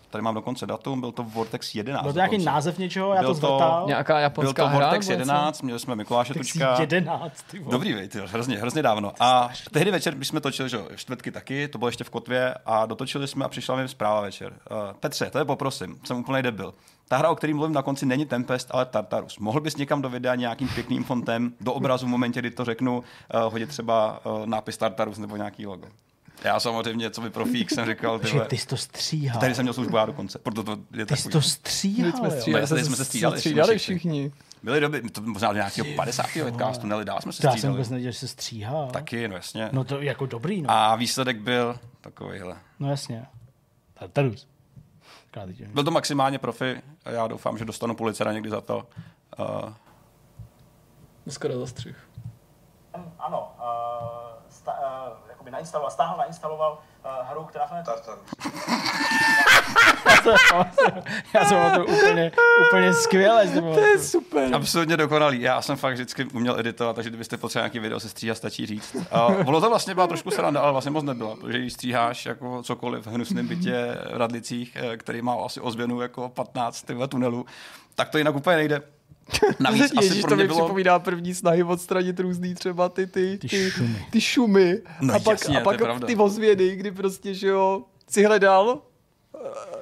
Tady 0.10 0.22
mám 0.22 0.36
dokonce 0.36 0.66
datum, 0.66 1.00
byl 1.00 1.12
to 1.12 1.24
Vortex 1.24 1.76
11. 1.76 2.04
Byl 2.04 2.14
to 2.14 2.20
nějaký 2.20 2.38
název 2.38 2.78
něčeho, 2.78 3.14
já 3.14 3.22
byl 3.22 3.30
to 3.30 3.34
zvrtal. 3.34 3.84
Nějaká 3.88 4.20
japonská 4.20 4.64
Byl 4.64 4.74
to 4.74 4.80
Vortex 4.80 5.06
hra, 5.06 5.14
11, 5.14 5.62
měli 5.62 5.80
jsme 5.80 5.96
Mikuláše 5.96 6.34
Tučka. 6.34 6.80
11, 6.80 7.44
ty 7.52 7.60
Dobrý, 7.60 7.94
vej, 7.94 8.10
hrozně, 8.26 8.58
hrozně 8.58 8.82
dávno. 8.82 9.14
A 9.20 9.50
tehdy 9.72 9.92
večer, 9.92 10.16
když 10.16 10.28
jsme 10.28 10.42
točili, 10.42 10.70
že 10.70 10.80
čtvrtky 10.96 11.32
taky, 11.32 11.68
to 11.68 11.78
bylo 11.78 11.88
ještě 11.88 12.04
v 12.04 12.10
Kotvě 12.10 12.56
a 12.66 12.86
dotočili 12.86 13.28
jsme 13.28 13.46
a 13.46 13.48
přišla 13.48 13.76
mi 13.76 13.88
zpráva 13.88 14.22
večer. 14.22 14.54
Uh, 14.72 14.78
Petře, 15.00 15.30
to 15.30 15.38
je 15.38 15.46
poprosím, 15.46 16.00
jsem 16.04 16.18
úplně 16.18 16.42
debil. 16.42 16.74
Ta 17.08 17.18
hra, 17.18 17.30
o 17.30 17.36
který 17.36 17.54
mluvím 17.54 17.74
na 17.74 17.82
konci, 17.82 18.06
není 18.06 18.26
Tempest, 18.26 18.68
ale 18.72 18.86
Tartarus. 18.86 19.38
Mohl 19.38 19.62
bys 19.62 19.78
někam 19.78 20.02
do 20.02 20.10
videa 20.10 20.36
nějakým 20.36 20.68
pěkným 20.68 21.04
fontem 21.04 21.54
do 21.62 21.74
obrazu 21.74 22.06
v 22.06 22.10
momentě, 22.10 22.40
kdy 22.40 22.52
to 22.52 22.66
řeknu, 22.66 22.98
uh, 22.98 23.52
hodit 23.52 23.70
třeba 23.70 24.22
uh, 24.26 24.46
nápis 24.46 24.78
Tartarus 24.78 25.18
nebo 25.18 25.36
nějaký 25.36 25.66
logo. 25.66 25.88
Já 26.44 26.60
samozřejmě, 26.60 27.10
co 27.10 27.22
by 27.22 27.30
profík, 27.30 27.72
jsem 27.72 27.86
říkal, 27.86 28.20
tyhle, 28.20 28.46
ty 28.46 28.58
jsi 28.58 28.68
to 28.68 28.78
stříhal. 28.78 29.40
Tady 29.42 29.56
jsem 29.56 29.64
měl 29.64 29.74
službu 29.74 29.98
dokonce, 30.06 30.40
proto 30.40 30.64
to 30.64 30.78
je 30.94 31.06
Ty 31.06 31.16
jsi 31.16 31.30
to 31.30 31.42
stříhal, 31.42 32.12
jsme 32.12 32.32
stříhali, 32.32 32.68
jsme, 32.68 32.84
jsme 32.84 32.96
se 32.96 33.06
střídali, 33.06 33.38
střídali 33.38 33.78
všichni. 33.78 34.32
Byly 34.64 34.80
doby, 34.80 35.02
to 35.02 35.22
možná 35.22 35.54
nějakého 35.54 35.88
50. 35.96 36.26
podcastu, 36.44 36.88
ne, 36.88 37.06
dál 37.06 37.22
jsme 37.22 37.32
se 37.32 37.36
střídali. 37.36 37.58
Já 37.58 37.62
jsem 37.62 37.72
vůbec 37.72 37.90
nevěděl, 37.90 38.12
že 38.12 38.20
se 38.20 38.28
stříhal. 38.28 38.90
Taky, 38.92 39.28
no 39.28 39.36
jasně. 39.36 39.70
No 39.72 39.84
to 39.84 40.02
jako 40.02 40.26
dobrý, 40.26 40.62
no. 40.62 40.72
A 40.72 40.96
výsledek 40.96 41.40
byl 41.40 41.80
takovýhle. 42.02 42.58
No 42.80 42.90
jasně. 42.90 43.26
Tartarus. 43.94 44.48
Byl 45.74 45.84
to 45.84 45.92
maximálně 45.92 46.40
profi 46.40 46.82
a 47.06 47.12
já 47.12 47.28
doufám, 47.28 47.58
že 47.58 47.66
dostanu 47.66 47.96
policera 47.96 48.34
někdy 48.34 48.50
za 48.50 48.62
to. 48.62 48.88
Uh... 49.40 49.74
Skoro 51.28 51.60
zastřih. 51.60 52.10
Ano, 53.20 53.56
uh, 53.58 54.50
sta, 54.50 54.72
uh, 54.72 55.29
jakoby 55.50 55.52
nainstaloval, 55.52 55.92
stáhl, 55.92 56.18
nainstaloval 56.18 56.80
uh, 57.06 57.30
hru, 57.30 57.44
která 57.44 57.68
se 57.68 57.74
Tartarus. 57.86 58.30
já 61.34 61.46
jsem 61.46 61.72
to 61.76 61.86
úplně, 61.86 62.32
úplně 62.68 62.94
skvěle. 62.94 63.48
To 63.48 63.80
je 63.80 64.00
super. 64.00 64.56
Absolutně 64.56 64.98
dokonalý. 64.98 65.42
Já 65.42 65.62
jsem 65.62 65.76
fakt 65.76 65.94
vždycky 65.94 66.26
uměl 66.26 66.60
editovat, 66.60 66.96
takže 66.96 67.10
kdybyste 67.10 67.38
potřebovali 67.38 67.66
nějaký 67.66 67.80
video 67.80 68.00
se 68.00 68.10
stříhat, 68.10 68.38
stačí 68.38 68.66
říct. 68.66 68.96
A 69.12 69.26
ono 69.26 69.62
to 69.62 69.70
vlastně 69.70 69.96
byla 69.96 70.08
trošku 70.08 70.32
sranda, 70.32 70.62
ale 70.62 70.72
vlastně 70.72 70.92
moc 70.92 71.04
nebyla, 71.04 71.36
protože 71.36 71.60
když 71.60 71.74
stříháš 71.74 72.26
jako 72.26 72.64
cokoliv 72.64 73.06
v 73.06 73.10
hnusném 73.10 73.48
bytě 73.48 73.98
v 74.14 74.18
Radlicích, 74.18 74.76
eh, 74.76 74.98
který 74.98 75.22
má 75.22 75.36
asi 75.46 75.62
ozvěnu 75.62 76.02
jako 76.02 76.30
15 76.30 76.82
tyhle 76.82 77.08
tunelů, 77.08 77.46
tak 77.96 78.10
to 78.10 78.18
jinak 78.18 78.36
úplně 78.36 78.56
nejde. 78.56 78.82
Navíc 79.60 79.92
Ježíš, 80.02 80.12
asi 80.12 80.30
to 80.30 80.36
mi 80.36 80.48
bylo... 80.48 80.60
připomíná 80.60 81.00
první 81.00 81.36
snahy 81.36 81.64
odstranit 81.64 82.20
různý 82.20 82.56
třeba 82.56 82.90
ty, 82.90 83.08
ty, 83.08 83.38
ty, 83.38 83.48
ty 83.48 83.70
šumy. 83.70 84.06
Ty 84.10 84.22
šumy. 84.22 84.78
No, 85.02 85.14
a 85.14 85.20
pak, 85.20 85.40
jasně, 85.40 85.62
a 85.62 85.64
pak 85.64 85.78
ty 86.06 86.16
ozvěny, 86.16 86.76
kdy 86.76 86.92
prostě, 86.92 87.34
že 87.34 87.48
jo, 87.48 87.84
si 88.10 88.24
hledal 88.24 88.82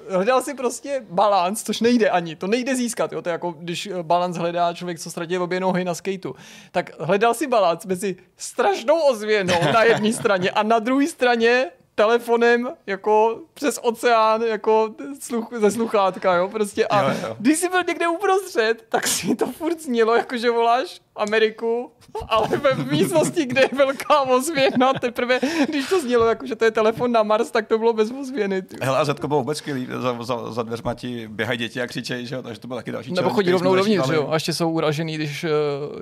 hledal 0.09 0.41
si 0.41 0.53
prostě 0.53 1.05
balans, 1.09 1.63
což 1.63 1.81
nejde 1.81 2.09
ani, 2.09 2.35
to 2.35 2.47
nejde 2.47 2.75
získat, 2.75 3.13
jo? 3.13 3.21
to 3.21 3.29
je 3.29 3.31
jako 3.31 3.51
když 3.51 3.89
balans 4.01 4.37
hledá 4.37 4.73
člověk, 4.73 4.99
co 4.99 5.11
ztratí 5.11 5.37
obě 5.37 5.59
nohy 5.59 5.85
na 5.85 5.95
skateu. 5.95 6.35
Tak 6.71 6.99
hledal 6.99 7.33
si 7.33 7.47
balans 7.47 7.85
mezi 7.85 8.15
strašnou 8.37 8.99
ozvěnou 9.01 9.71
na 9.73 9.83
jedné 9.83 10.13
straně 10.13 10.51
a 10.51 10.63
na 10.63 10.79
druhé 10.79 11.07
straně 11.07 11.65
telefonem 11.97 12.69
jako 12.87 13.41
přes 13.53 13.79
oceán 13.81 14.41
jako 14.41 14.95
sluch, 15.19 15.47
ze 15.57 15.71
sluchátka, 15.71 16.35
jo, 16.35 16.49
prostě 16.49 16.87
a 16.87 17.01
jo, 17.01 17.17
jo. 17.21 17.35
když 17.39 17.57
jsi 17.57 17.69
byl 17.69 17.83
někde 17.87 18.07
uprostřed, 18.07 18.85
tak 18.89 19.07
si 19.07 19.35
to 19.35 19.47
furt 19.47 19.81
znělo, 19.81 20.15
jako 20.15 20.37
že 20.37 20.51
voláš 20.51 21.01
Ameriku, 21.17 21.91
ale 22.27 22.47
ve 22.47 22.75
místnosti, 22.75 23.45
kde 23.45 23.61
je 23.61 23.69
velká 23.77 24.21
ozvěna, 24.21 24.93
teprve, 24.93 25.39
když 25.67 25.89
to 25.89 26.01
znělo, 26.01 26.25
jako 26.25 26.45
že 26.45 26.55
to 26.55 26.65
je 26.65 26.71
telefon 26.71 27.11
na 27.11 27.23
Mars, 27.23 27.51
tak 27.51 27.67
to 27.67 27.77
bylo 27.77 27.93
bez 27.93 28.11
ozvěny. 28.11 28.63
Hele, 28.81 28.97
a 28.97 29.05
Zetko 29.05 29.27
bylo 29.27 29.39
vůbec 29.39 29.57
skvělý, 29.57 29.87
za, 30.01 30.23
za, 30.23 30.51
za 30.51 30.63
dveřma 30.63 30.93
ti 30.93 31.27
běhají 31.27 31.59
děti 31.59 31.81
a 31.81 31.87
křičejí, 31.87 32.27
že 32.27 32.35
jo, 32.35 32.41
takže 32.41 32.61
to 32.61 32.67
byl 32.67 32.77
taky 32.77 32.91
další 32.91 33.13
Nebo 33.13 33.29
chodí 33.29 33.51
rovnou 33.51 33.75
dovnitř, 33.75 34.09
jo, 34.09 34.27
a 34.29 34.33
ještě 34.33 34.53
jsou 34.53 34.71
uražený, 34.71 35.15
když 35.15 35.43
uh, 35.43 35.49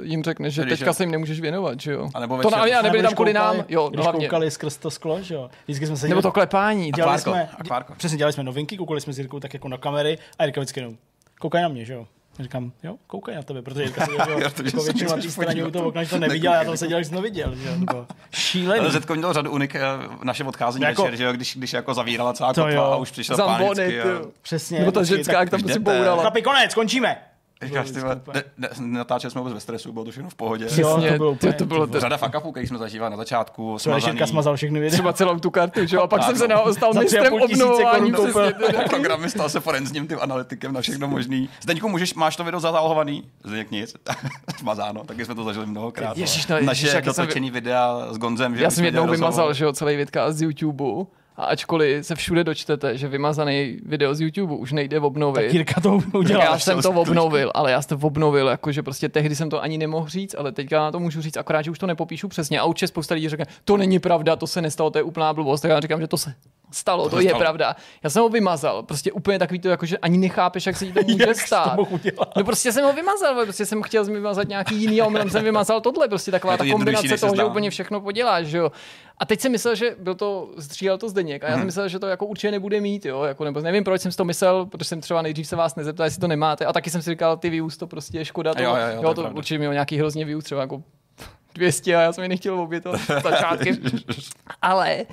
jim 0.01 0.23
řekneš, 0.23 0.53
že 0.53 0.65
teďka 0.65 0.93
se 0.93 1.03
jim 1.03 1.11
nemůžeš 1.11 1.39
věnovat, 1.39 1.79
že 1.79 1.91
jo. 1.91 2.09
A 2.13 2.19
nebo 2.19 2.41
to 2.41 2.49
na, 2.49 2.81
nebyli 2.81 3.03
tam 3.03 3.13
kvůli 3.13 3.33
nám, 3.33 3.63
jo, 3.69 3.89
když 3.89 4.03
hlavně. 4.03 4.27
koukali 4.27 4.51
skrz 4.51 4.77
to 4.77 4.91
sklo, 4.91 5.21
že 5.21 5.35
jo. 5.35 5.49
Vždycky 5.65 5.87
jsme 5.87 5.97
se 5.97 6.07
nebo 6.07 6.21
to 6.21 6.31
klepání. 6.31 6.91
Dělali 6.91 7.19
jsme, 7.19 7.49
přesně 7.97 8.17
dělali 8.17 8.33
jsme 8.33 8.43
novinky, 8.43 8.77
koukali 8.77 9.01
jsme 9.01 9.13
s 9.13 9.17
Jirkou 9.17 9.39
tak 9.39 9.53
jako 9.53 9.67
na 9.67 9.77
kamery 9.77 10.17
a 10.39 10.43
Jirka 10.43 10.61
vždycky 10.61 10.79
jenom, 10.79 10.97
koukaj 11.39 11.61
na 11.61 11.67
mě, 11.67 11.85
že 11.85 11.93
jo. 11.93 12.07
Říkám, 12.39 12.71
jo, 12.83 12.95
koukej 13.07 13.35
na 13.35 13.43
tebe, 13.43 13.61
protože 13.61 13.83
Jirka 13.83 14.05
seděl 14.05 14.25
jo, 14.29 14.39
jako 14.39 14.83
většinou 14.83 15.15
na 15.15 15.21
té 15.21 15.29
straně 15.29 15.65
u 15.65 15.71
toho 15.71 15.87
okna, 15.87 16.03
že 16.03 16.09
to 16.09 16.17
neviděl, 16.17 16.53
já 16.53 16.63
tam 16.63 16.77
seděl, 16.77 16.99
že 16.99 17.05
jsem 17.05 17.15
to 17.15 17.21
viděl. 17.21 17.55
Že? 17.55 17.77
Nebo 17.77 18.07
šílený. 18.31 18.79
Ale 18.79 18.91
Zetko 18.91 19.15
měl 19.15 19.33
řadu 19.33 19.51
unik 19.51 19.75
eh, 19.75 19.81
naše 20.23 20.43
odcházení 20.43 20.85
jako, 20.85 21.03
večer, 21.03 21.17
že 21.17 21.23
jo, 21.23 21.33
když, 21.33 21.57
když 21.57 21.73
jako 21.73 21.93
zavírala 21.93 22.33
celá 22.33 22.53
kotva 22.53 22.93
a 22.93 22.95
už 22.95 23.11
přišel 23.11 23.37
pánicky. 23.37 24.01
A... 24.01 24.05
Přesně. 24.41 24.79
Nebo 24.79 24.91
ta 24.91 25.03
ženská, 25.03 25.39
jak 25.39 25.49
tam 25.49 25.59
prostě 25.61 25.79
bourala. 25.79 26.21
Chlapi, 26.21 26.41
konec, 26.41 26.73
končíme. 26.73 27.17
Říkáš, 27.63 27.91
ty 27.91 27.99
ne, 28.33 28.43
ne, 28.57 28.69
natáčeli 28.79 29.31
jsme 29.31 29.41
vůbec 29.41 29.53
ve 29.53 29.59
stresu, 29.59 29.93
bylo 29.93 30.05
to 30.05 30.11
všechno 30.11 30.29
v 30.29 30.35
pohodě. 30.35 30.67
Jo, 30.77 31.01
to 31.11 31.17
bylo, 31.17 31.31
úplně, 31.31 31.53
to 31.53 31.65
bylo 31.65 31.87
řada 31.99 32.17
fuck 32.17 32.51
který 32.51 32.67
jsme 32.67 32.77
zažívali 32.77 33.11
na 33.11 33.17
začátku. 33.17 33.77
Třeba 33.77 34.27
smazal 34.27 34.55
všechny 34.55 34.79
videa. 34.79 34.93
Třeba 34.93 35.13
celou 35.13 35.39
tu 35.39 35.49
kartu, 35.49 35.85
že? 35.85 35.97
A 35.97 36.07
pak 36.07 36.23
jsem 36.23 36.35
se 36.35 36.47
na, 36.47 36.73
stal 36.73 36.93
mistrem 36.93 37.33
obnovování. 37.33 38.13
Programy 38.89 39.29
stal 39.29 39.49
se 39.49 39.59
forenzním 39.59 40.07
tím 40.07 40.17
analytikem 40.21 40.73
na 40.73 40.81
všechno 40.81 41.07
možný. 41.07 41.49
Zdeňku, 41.61 41.89
můžeš, 41.89 42.13
máš 42.13 42.35
to 42.35 42.43
video 42.43 42.59
zazálohovaný? 42.59 43.23
Zdeňk 43.43 43.71
nic. 43.71 43.95
Smazáno, 44.57 45.03
taky 45.03 45.25
jsme 45.25 45.35
to 45.35 45.43
zažili 45.43 45.65
mnohokrát. 45.65 46.17
Ježiš, 46.17 46.47
no, 46.47 46.61
Naše 46.61 47.01
dotočený 47.01 47.51
videa 47.51 48.07
s 48.11 48.17
Gonzem. 48.17 48.55
Já 48.55 48.71
jsem 48.71 48.85
jednou 48.85 49.07
vymazal, 49.07 49.53
že 49.53 49.65
jo, 49.65 49.73
celý 49.73 49.95
vidka 49.95 50.31
z 50.31 50.41
YouTube 50.41 51.05
a 51.37 51.45
ačkoliv 51.45 52.05
se 52.05 52.15
všude 52.15 52.43
dočtete, 52.43 52.97
že 52.97 53.07
vymazaný 53.07 53.77
video 53.85 54.15
z 54.15 54.21
YouTube 54.21 54.55
už 54.55 54.71
nejde 54.71 54.99
obnovit. 54.99 55.43
Tak 55.45 55.53
Jirka 55.53 55.81
to 55.81 55.99
udělal. 56.13 56.43
Já 56.43 56.59
jsem 56.59 56.81
to 56.81 56.91
obnovil, 56.91 57.51
ale 57.53 57.71
já 57.71 57.81
jsem 57.81 57.99
to 57.99 58.07
obnovil, 58.07 58.47
jakože 58.47 58.83
prostě 58.83 59.09
tehdy 59.09 59.35
jsem 59.35 59.49
to 59.49 59.61
ani 59.61 59.77
nemohl 59.77 60.07
říct, 60.07 60.35
ale 60.37 60.51
teďka 60.51 60.91
to 60.91 60.99
můžu 60.99 61.21
říct, 61.21 61.37
akorát, 61.37 61.61
že 61.61 61.71
už 61.71 61.79
to 61.79 61.87
nepopíšu 61.87 62.27
přesně. 62.27 62.59
A 62.59 62.65
určitě 62.65 62.87
spousta 62.87 63.15
lidí 63.15 63.29
řekne, 63.29 63.45
to 63.65 63.77
není 63.77 63.99
pravda, 63.99 64.35
to 64.35 64.47
se 64.47 64.61
nestalo, 64.61 64.89
to 64.89 64.97
je 64.97 65.03
úplná 65.03 65.33
blbost. 65.33 65.61
Tak 65.61 65.71
já 65.71 65.79
říkám, 65.79 66.01
že 66.01 66.07
to 66.07 66.17
se 66.17 66.33
stalo, 66.71 67.03
to, 67.03 67.09
to 67.09 67.19
je 67.19 67.29
stalo. 67.29 67.39
pravda. 67.39 67.75
Já 68.03 68.09
jsem 68.09 68.21
ho 68.21 68.29
vymazal, 68.29 68.83
prostě 68.83 69.11
úplně 69.11 69.39
takový 69.39 69.59
to, 69.59 69.69
jako, 69.69 69.85
že 69.85 69.97
ani 69.97 70.17
nechápeš, 70.17 70.65
jak 70.65 70.77
se 70.77 70.85
jí 70.85 70.93
to 70.93 70.99
může 71.07 71.27
jak 71.27 71.39
stát. 71.39 71.75
To 71.75 71.87
no 72.37 72.43
prostě 72.43 72.71
jsem 72.71 72.85
ho 72.85 72.93
vymazal, 72.93 73.43
prostě 73.43 73.65
jsem 73.65 73.83
chtěl 73.83 74.05
vymazat 74.05 74.47
nějaký 74.47 74.75
jiný 74.75 75.01
a 75.01 75.05
omylem 75.05 75.29
jsem 75.29 75.43
vymazal 75.43 75.81
tohle, 75.81 76.07
prostě 76.07 76.31
taková 76.31 76.57
ta 76.57 76.65
kombinace 76.71 77.17
toho, 77.17 77.35
že 77.35 77.43
úplně 77.43 77.69
všechno 77.69 78.01
poděláš, 78.01 78.45
že 78.45 78.57
jo. 78.57 78.71
A 79.17 79.25
teď 79.25 79.41
jsem 79.41 79.51
myslel, 79.51 79.75
že 79.75 79.95
byl 79.99 80.15
to, 80.15 80.49
střílel 80.59 80.97
to 80.97 81.09
Zdeněk 81.09 81.43
a 81.43 81.47
já 81.47 81.51
jsem 81.51 81.59
hmm. 81.59 81.65
myslel, 81.65 81.87
že 81.87 81.99
to 81.99 82.07
jako 82.07 82.25
určitě 82.25 82.51
nebude 82.51 82.81
mít, 82.81 83.05
jo, 83.05 83.23
jako, 83.23 83.43
nebo 83.43 83.61
nevím, 83.61 83.83
proč 83.83 84.01
jsem 84.01 84.11
si 84.11 84.17
to 84.17 84.25
myslel, 84.25 84.65
protože 84.65 84.85
jsem 84.85 85.01
třeba 85.01 85.21
nejdřív 85.21 85.47
se 85.47 85.55
vás 85.55 85.75
nezeptal, 85.75 86.05
jestli 86.05 86.21
to 86.21 86.27
nemáte 86.27 86.65
a 86.65 86.73
taky 86.73 86.89
jsem 86.89 87.01
si 87.01 87.09
říkal, 87.09 87.37
ty 87.37 87.49
views 87.49 87.77
to 87.77 87.87
prostě 87.87 88.17
je 88.17 88.25
škoda, 88.25 88.53
to, 88.53 88.63
jo, 88.63 88.69
jo, 88.69 88.87
jo, 88.95 89.01
jo, 89.03 89.13
to, 89.13 89.23
to 89.23 89.29
určitě 89.29 89.57
mělo 89.57 89.73
nějaký 89.73 89.97
hrozně 89.97 90.25
views, 90.25 90.43
třeba 90.43 90.61
jako 90.61 90.83
200 91.53 91.95
a 91.95 92.01
já 92.01 92.13
jsem 92.13 92.21
je 92.21 92.29
nechtěl 92.29 92.59
obětovat 92.59 93.01
začátky. 93.23 93.77
Ale 94.61 95.05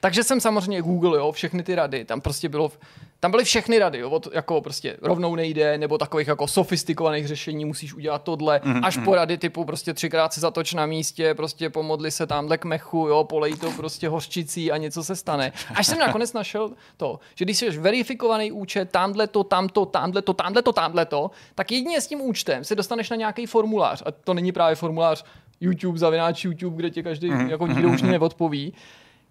takže 0.00 0.24
jsem 0.24 0.40
samozřejmě 0.40 0.82
Google, 0.82 1.18
jo, 1.18 1.32
všechny 1.32 1.62
ty 1.62 1.74
rady, 1.74 2.04
tam 2.04 2.20
prostě 2.20 2.48
bylo, 2.48 2.72
tam 3.20 3.30
byly 3.30 3.44
všechny 3.44 3.78
rady, 3.78 3.98
jo, 3.98 4.10
od, 4.10 4.28
jako 4.34 4.60
prostě 4.60 4.96
rovnou 5.02 5.34
nejde, 5.34 5.78
nebo 5.78 5.98
takových 5.98 6.28
jako 6.28 6.46
sofistikovaných 6.46 7.28
řešení, 7.28 7.64
musíš 7.64 7.94
udělat 7.94 8.22
tohle, 8.22 8.58
mm-hmm. 8.58 8.80
až 8.84 8.98
po 9.04 9.14
rady 9.14 9.38
typu 9.38 9.64
prostě 9.64 9.94
třikrát 9.94 10.32
se 10.32 10.40
zatoč 10.40 10.74
na 10.74 10.86
místě, 10.86 11.34
prostě 11.34 11.70
pomodli 11.70 12.10
se 12.10 12.26
tamhle 12.26 12.58
k 12.58 12.64
mechu, 12.64 13.08
jo, 13.08 13.24
polej 13.24 13.56
to 13.56 13.70
prostě 13.70 14.08
hořčicí 14.08 14.72
a 14.72 14.76
něco 14.76 15.04
se 15.04 15.16
stane. 15.16 15.52
Až 15.74 15.86
jsem 15.86 15.98
nakonec 15.98 16.32
našel 16.32 16.70
to, 16.96 17.20
že 17.34 17.44
když 17.44 17.58
jsi 17.58 17.70
verifikovaný 17.70 18.52
účet, 18.52 18.90
tamhle 18.90 19.26
to, 19.26 19.44
tamto, 19.44 19.86
tamhle 19.86 20.22
to, 20.22 20.32
tamhle 20.32 20.62
to, 20.62 20.72
tamhle 20.72 21.06
to, 21.06 21.30
tak 21.54 21.72
jedině 21.72 22.00
s 22.00 22.06
tím 22.06 22.20
účtem 22.20 22.64
se 22.64 22.74
dostaneš 22.74 23.10
na 23.10 23.16
nějaký 23.16 23.46
formulář. 23.46 24.02
A 24.06 24.10
to 24.10 24.34
není 24.34 24.52
právě 24.52 24.76
formulář 24.76 25.24
YouTube, 25.60 25.98
zavináč 25.98 26.44
YouTube, 26.44 26.76
kde 26.76 26.90
ti 26.90 27.02
každý 27.02 27.30
mm-hmm. 27.30 27.48
jako 27.48 27.66
nikdo 27.66 27.88
už 27.88 28.02
neodpoví 28.02 28.74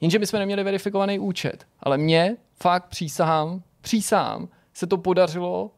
Jenže 0.01 0.19
my 0.19 0.27
jsme 0.27 0.39
neměli 0.39 0.63
verifikovaný 0.63 1.19
účet. 1.19 1.67
Ale 1.79 1.97
mně 1.97 2.37
fakt 2.55 2.85
přísahám, 2.85 3.61
přísahám, 3.81 4.47
se 4.73 4.87
to 4.87 4.97
podařilo 4.97 5.71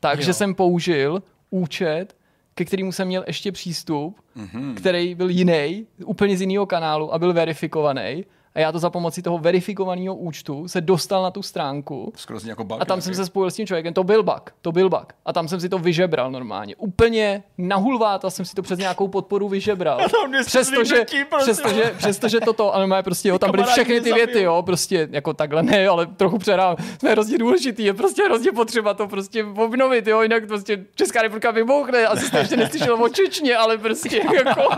takže 0.00 0.34
jsem 0.34 0.54
použil 0.54 1.22
účet, 1.50 2.16
ke 2.54 2.64
kterému 2.64 2.92
jsem 2.92 3.08
měl 3.08 3.24
ještě 3.26 3.52
přístup, 3.52 4.20
mm-hmm. 4.36 4.74
který 4.74 5.14
byl 5.14 5.30
jiný, 5.30 5.86
úplně 6.04 6.36
z 6.36 6.40
jiného 6.40 6.66
kanálu 6.66 7.14
a 7.14 7.18
byl 7.18 7.32
verifikovaný 7.32 8.24
a 8.56 8.60
já 8.60 8.72
to 8.72 8.78
za 8.78 8.90
pomocí 8.90 9.22
toho 9.22 9.38
verifikovaného 9.38 10.14
účtu 10.14 10.68
se 10.68 10.80
dostal 10.80 11.22
na 11.22 11.30
tu 11.30 11.42
stránku. 11.42 12.12
jako 12.44 12.64
bug, 12.64 12.78
a 12.80 12.84
tam 12.84 13.00
jsem 13.00 13.14
se 13.14 13.26
spojil 13.26 13.50
s 13.50 13.54
tím 13.54 13.66
člověkem. 13.66 13.94
To 13.94 14.04
byl 14.04 14.22
bug, 14.22 14.50
to 14.62 14.72
byl 14.72 14.88
bug. 14.88 15.12
A 15.26 15.32
tam 15.32 15.48
jsem 15.48 15.60
si 15.60 15.68
to 15.68 15.78
vyžebral 15.78 16.30
normálně. 16.30 16.76
Úplně 16.76 17.42
nahulváta 17.58 18.30
jsem 18.30 18.44
si 18.44 18.54
to 18.54 18.62
přes 18.62 18.78
nějakou 18.78 19.08
podporu 19.08 19.48
vyžebral. 19.48 20.00
Přestože, 20.46 21.06
přestože, 21.38 21.94
přestože 21.96 22.40
toto, 22.40 22.74
ale 22.74 22.86
má 22.86 23.02
prostě, 23.02 23.28
jo, 23.28 23.38
tam 23.38 23.50
byly 23.50 23.62
všechny 23.62 24.00
ty 24.00 24.12
věty, 24.12 24.42
jo, 24.42 24.62
prostě 24.66 25.08
jako 25.10 25.32
takhle 25.32 25.62
ne, 25.62 25.88
ale 25.88 26.06
trochu 26.06 26.38
přerám. 26.38 26.76
To 27.00 27.06
je 27.06 27.12
hrozně 27.12 27.38
důležitý, 27.38 27.84
je 27.84 27.94
prostě 27.94 28.24
hrozně 28.24 28.52
potřeba 28.52 28.94
to 28.94 29.08
prostě 29.08 29.44
obnovit, 29.44 30.06
jo, 30.06 30.22
jinak 30.22 30.46
prostě 30.46 30.84
Česká 30.94 31.22
republika 31.22 31.50
vybouchne, 31.50 32.06
asi 32.06 32.26
jste 32.26 32.38
ještě 32.38 32.56
neslyšel 32.56 33.04
o 33.04 33.08
Čečně, 33.08 33.56
ale 33.56 33.78
prostě 33.78 34.20
jako 34.32 34.68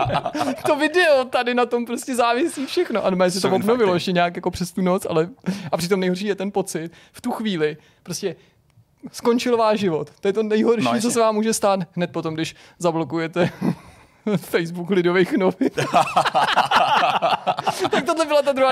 to 0.67 0.75
video 0.75 1.25
tady 1.25 1.53
na 1.53 1.65
tom 1.65 1.85
prostě 1.85 2.15
závisí 2.15 2.65
všechno. 2.65 3.05
A 3.05 3.09
má 3.09 3.29
si 3.29 3.41
to 3.41 3.49
obnovilo 3.73 3.93
ještě 3.93 4.11
nějak 4.11 4.35
jako 4.35 4.51
přes 4.51 4.71
tu 4.71 4.81
noc, 4.81 5.07
ale 5.09 5.29
a 5.71 5.77
přitom 5.77 5.99
nejhorší 5.99 6.25
je 6.25 6.35
ten 6.35 6.51
pocit 6.51 6.91
v 7.11 7.21
tu 7.21 7.31
chvíli, 7.31 7.77
prostě 8.03 8.35
skončil 9.11 9.57
váš 9.57 9.79
život. 9.79 10.11
To 10.19 10.27
je 10.27 10.33
to 10.33 10.43
nejhorší, 10.43 10.85
no, 10.93 11.01
co 11.01 11.11
se 11.11 11.19
vám 11.19 11.35
může 11.35 11.53
stát 11.53 11.79
hned 11.95 12.11
potom, 12.11 12.33
když 12.33 12.55
zablokujete 12.79 13.51
Facebook 14.37 14.89
lidových 14.89 15.33
novin. 15.33 15.69
tak 17.91 18.05
tohle 18.05 18.25
byla 18.25 18.41
ta 18.41 18.51
druhá. 18.51 18.71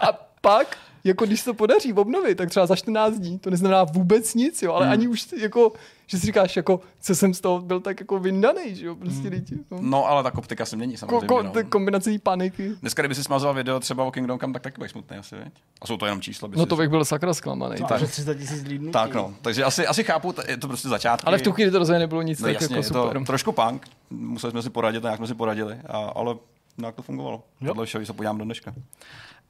A 0.00 0.12
pak 0.40 0.76
jako 1.04 1.26
když 1.26 1.40
se 1.40 1.44
to 1.44 1.54
podaří 1.54 1.92
obnovit, 1.92 2.38
tak 2.38 2.50
třeba 2.50 2.66
za 2.66 2.76
14 2.76 3.14
dní, 3.14 3.38
to 3.38 3.50
neznamená 3.50 3.84
vůbec 3.84 4.34
nic, 4.34 4.62
jo, 4.62 4.72
ale 4.72 4.84
hmm. 4.84 4.92
ani 4.92 5.08
už 5.08 5.32
jako, 5.32 5.72
že 6.06 6.18
si 6.18 6.26
říkáš, 6.26 6.56
jako, 6.56 6.80
co 7.00 7.14
jsem 7.14 7.34
z 7.34 7.40
toho 7.40 7.60
byl 7.60 7.80
tak 7.80 8.00
jako 8.00 8.18
vyndaný, 8.18 8.74
že 8.74 8.86
jo, 8.86 8.94
prostě 8.94 9.20
hmm. 9.20 9.30
lidi. 9.30 9.58
No. 9.70 9.78
no. 9.80 10.06
ale 10.06 10.22
ta 10.22 10.38
optika 10.38 10.66
se 10.66 10.76
mění 10.76 10.96
samozřejmě. 10.96 11.26
Ko, 11.26 11.34
ko, 11.36 11.42
no. 11.42 11.52
Kombinace 11.68 12.10
paniky. 12.22 12.70
Dneska, 12.80 13.02
kdyby 13.02 13.14
si 13.14 13.24
smazal 13.24 13.54
video 13.54 13.80
třeba 13.80 14.04
o 14.04 14.10
Kingdom 14.10 14.38
Come, 14.38 14.52
tak 14.52 14.62
taky 14.62 14.80
bych 14.80 14.90
smutný 14.90 15.16
asi, 15.16 15.36
veď? 15.36 15.52
A 15.80 15.86
jsou 15.86 15.96
to 15.96 16.06
jenom 16.06 16.20
čísla. 16.20 16.48
No 16.56 16.66
to 16.66 16.76
bych 16.76 16.88
byl 16.88 17.04
sakra 17.04 17.34
zklamaný. 17.34 17.76
Tak. 17.88 18.08
300 18.08 18.34
tisíc 18.34 18.64
Tak 18.92 19.14
no, 19.14 19.34
takže 19.42 19.64
asi, 19.64 19.86
asi 19.86 20.04
chápu, 20.04 20.34
je 20.48 20.56
to 20.56 20.68
prostě 20.68 20.88
začátky. 20.88 21.26
Ale 21.26 21.38
v 21.38 21.42
tu 21.42 21.52
chvíli 21.52 21.70
to 21.70 21.78
rozhodně 21.78 21.98
nebylo 21.98 22.22
nic 22.22 22.40
no, 22.40 22.46
tak 22.46 22.54
jasně, 22.54 22.76
jako 22.76 22.88
super. 22.88 23.18
To 23.18 23.24
trošku 23.24 23.52
punk, 23.52 23.86
museli 24.10 24.50
jsme 24.50 24.62
si 24.62 24.70
poradit, 24.70 25.04
jak 25.04 25.16
jsme 25.16 25.26
si 25.26 25.34
poradili, 25.34 25.76
a, 25.86 25.98
ale 25.98 26.36
nějak 26.78 26.94
to 26.94 27.02
fungovalo. 27.02 27.42
Tohle 27.66 27.86
se 27.86 28.12
podívám 28.12 28.38
do 28.38 28.44
dneška. 28.44 28.74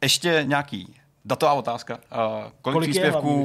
Ještě 0.02 0.44
nějaký 0.48 0.94
Datová 1.24 1.52
otázka. 1.52 1.94
Uh, 1.94 2.01
kolik, 2.62 2.74
kolik 2.74 2.90
příspěvků? 2.90 3.44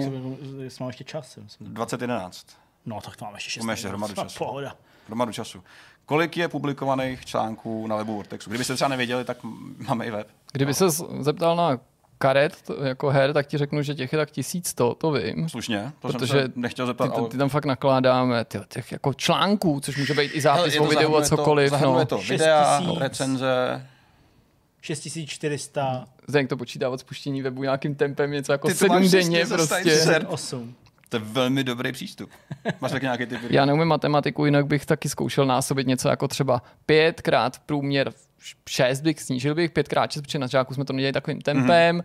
Je, 0.58 0.64
jestli 0.64 0.84
máme 0.84 0.90
ještě 0.90 1.04
čas. 1.04 1.36
Myslím. 1.36 1.74
2011. 1.74 2.48
No, 2.86 3.02
tak 3.02 3.16
to 3.16 3.26
máme 3.26 3.38
ještě 3.38 3.50
6. 3.50 3.64
Máme 3.64 3.74
ještě 3.74 3.88
hromadu 3.88 4.14
času. 4.14 4.38
Pohoda. 4.38 4.76
Hromadu 5.08 5.32
času. 5.32 5.64
Kolik 6.06 6.38
je 6.38 6.48
publikovaných 6.48 7.26
článků 7.26 7.88
na 7.88 7.96
webu 7.96 8.16
Vortexu? 8.16 8.50
Kdybyste 8.50 8.76
třeba 8.76 8.88
nevěděli, 8.88 9.26
tak 9.26 9.38
máme 9.88 10.06
i 10.06 10.12
web. 10.12 10.28
Kdyby 10.52 10.74
se 10.74 10.90
zeptal 11.20 11.56
na 11.56 11.80
karet 12.18 12.72
jako 12.84 13.10
her, 13.10 13.34
tak 13.34 13.48
ti 13.48 13.58
řeknu, 13.58 13.82
že 13.82 13.96
těch 13.96 14.14
je 14.14 14.18
tak 14.18 14.32
tisíc 14.32 14.74
to, 14.74 14.96
to 14.96 15.12
vím. 15.12 15.50
Slušně, 15.50 15.92
to 16.00 16.08
protože 16.08 16.28
jsem 16.28 16.42
se 16.42 16.52
nechtěl 16.56 16.86
zeptat. 16.86 17.14
Ty, 17.14 17.20
ale... 17.20 17.30
ty 17.30 17.38
tam 17.38 17.50
fakt 17.50 17.66
nakládáme 17.66 18.46
ty, 18.46 18.60
těch 18.68 18.92
jako 18.92 19.14
článků, 19.14 19.80
což 19.80 19.98
může 19.98 20.14
být 20.14 20.32
i 20.34 20.42
zápis 20.42 20.80
o 20.80 20.86
videu 20.86 21.16
a 21.16 21.22
cokoliv. 21.22 21.72
To, 21.72 21.78
no. 21.80 22.06
to 22.06 22.18
videa, 22.18 22.82
recenze, 23.00 23.88
6400. 24.82 26.08
Zdeněk 26.30 26.50
to 26.50 26.58
počítá 26.58 26.90
od 26.90 27.00
spuštění 27.00 27.42
webu 27.42 27.64
nějakým 27.64 27.96
tempem, 27.96 28.32
něco 28.32 28.52
jako 28.52 28.70
7 28.70 29.10
denně 29.10 29.46
prostě. 29.46 30.20
8. 30.28 30.76
To 31.10 31.18
je 31.18 31.24
velmi 31.26 31.64
dobrý 31.64 31.92
přístup. 31.92 32.30
Máš 32.82 32.92
tak 32.92 33.02
nějaký 33.02 33.26
typ? 33.26 33.40
Já 33.50 33.66
neumím 33.66 33.88
matematiku, 33.88 34.46
jinak 34.46 34.68
bych 34.68 34.86
taky 34.86 35.10
zkoušel 35.10 35.46
násobit 35.46 35.88
něco 35.88 36.10
jako 36.10 36.28
třeba 36.28 36.62
5 36.86 37.22
krát 37.22 37.60
průměr 37.66 38.14
6 38.70 39.02
bych 39.02 39.22
snížil 39.22 39.56
bych, 39.56 39.72
5 39.72 39.88
krát 39.88 40.12
6, 40.12 40.22
protože 40.22 40.40
na 40.40 40.48
žáku 40.48 40.74
jsme 40.74 40.86
to 40.86 40.94
nedělali 40.94 41.14
takovým 41.14 41.42
tempem. 41.42 41.98
Mm-hmm 41.98 42.04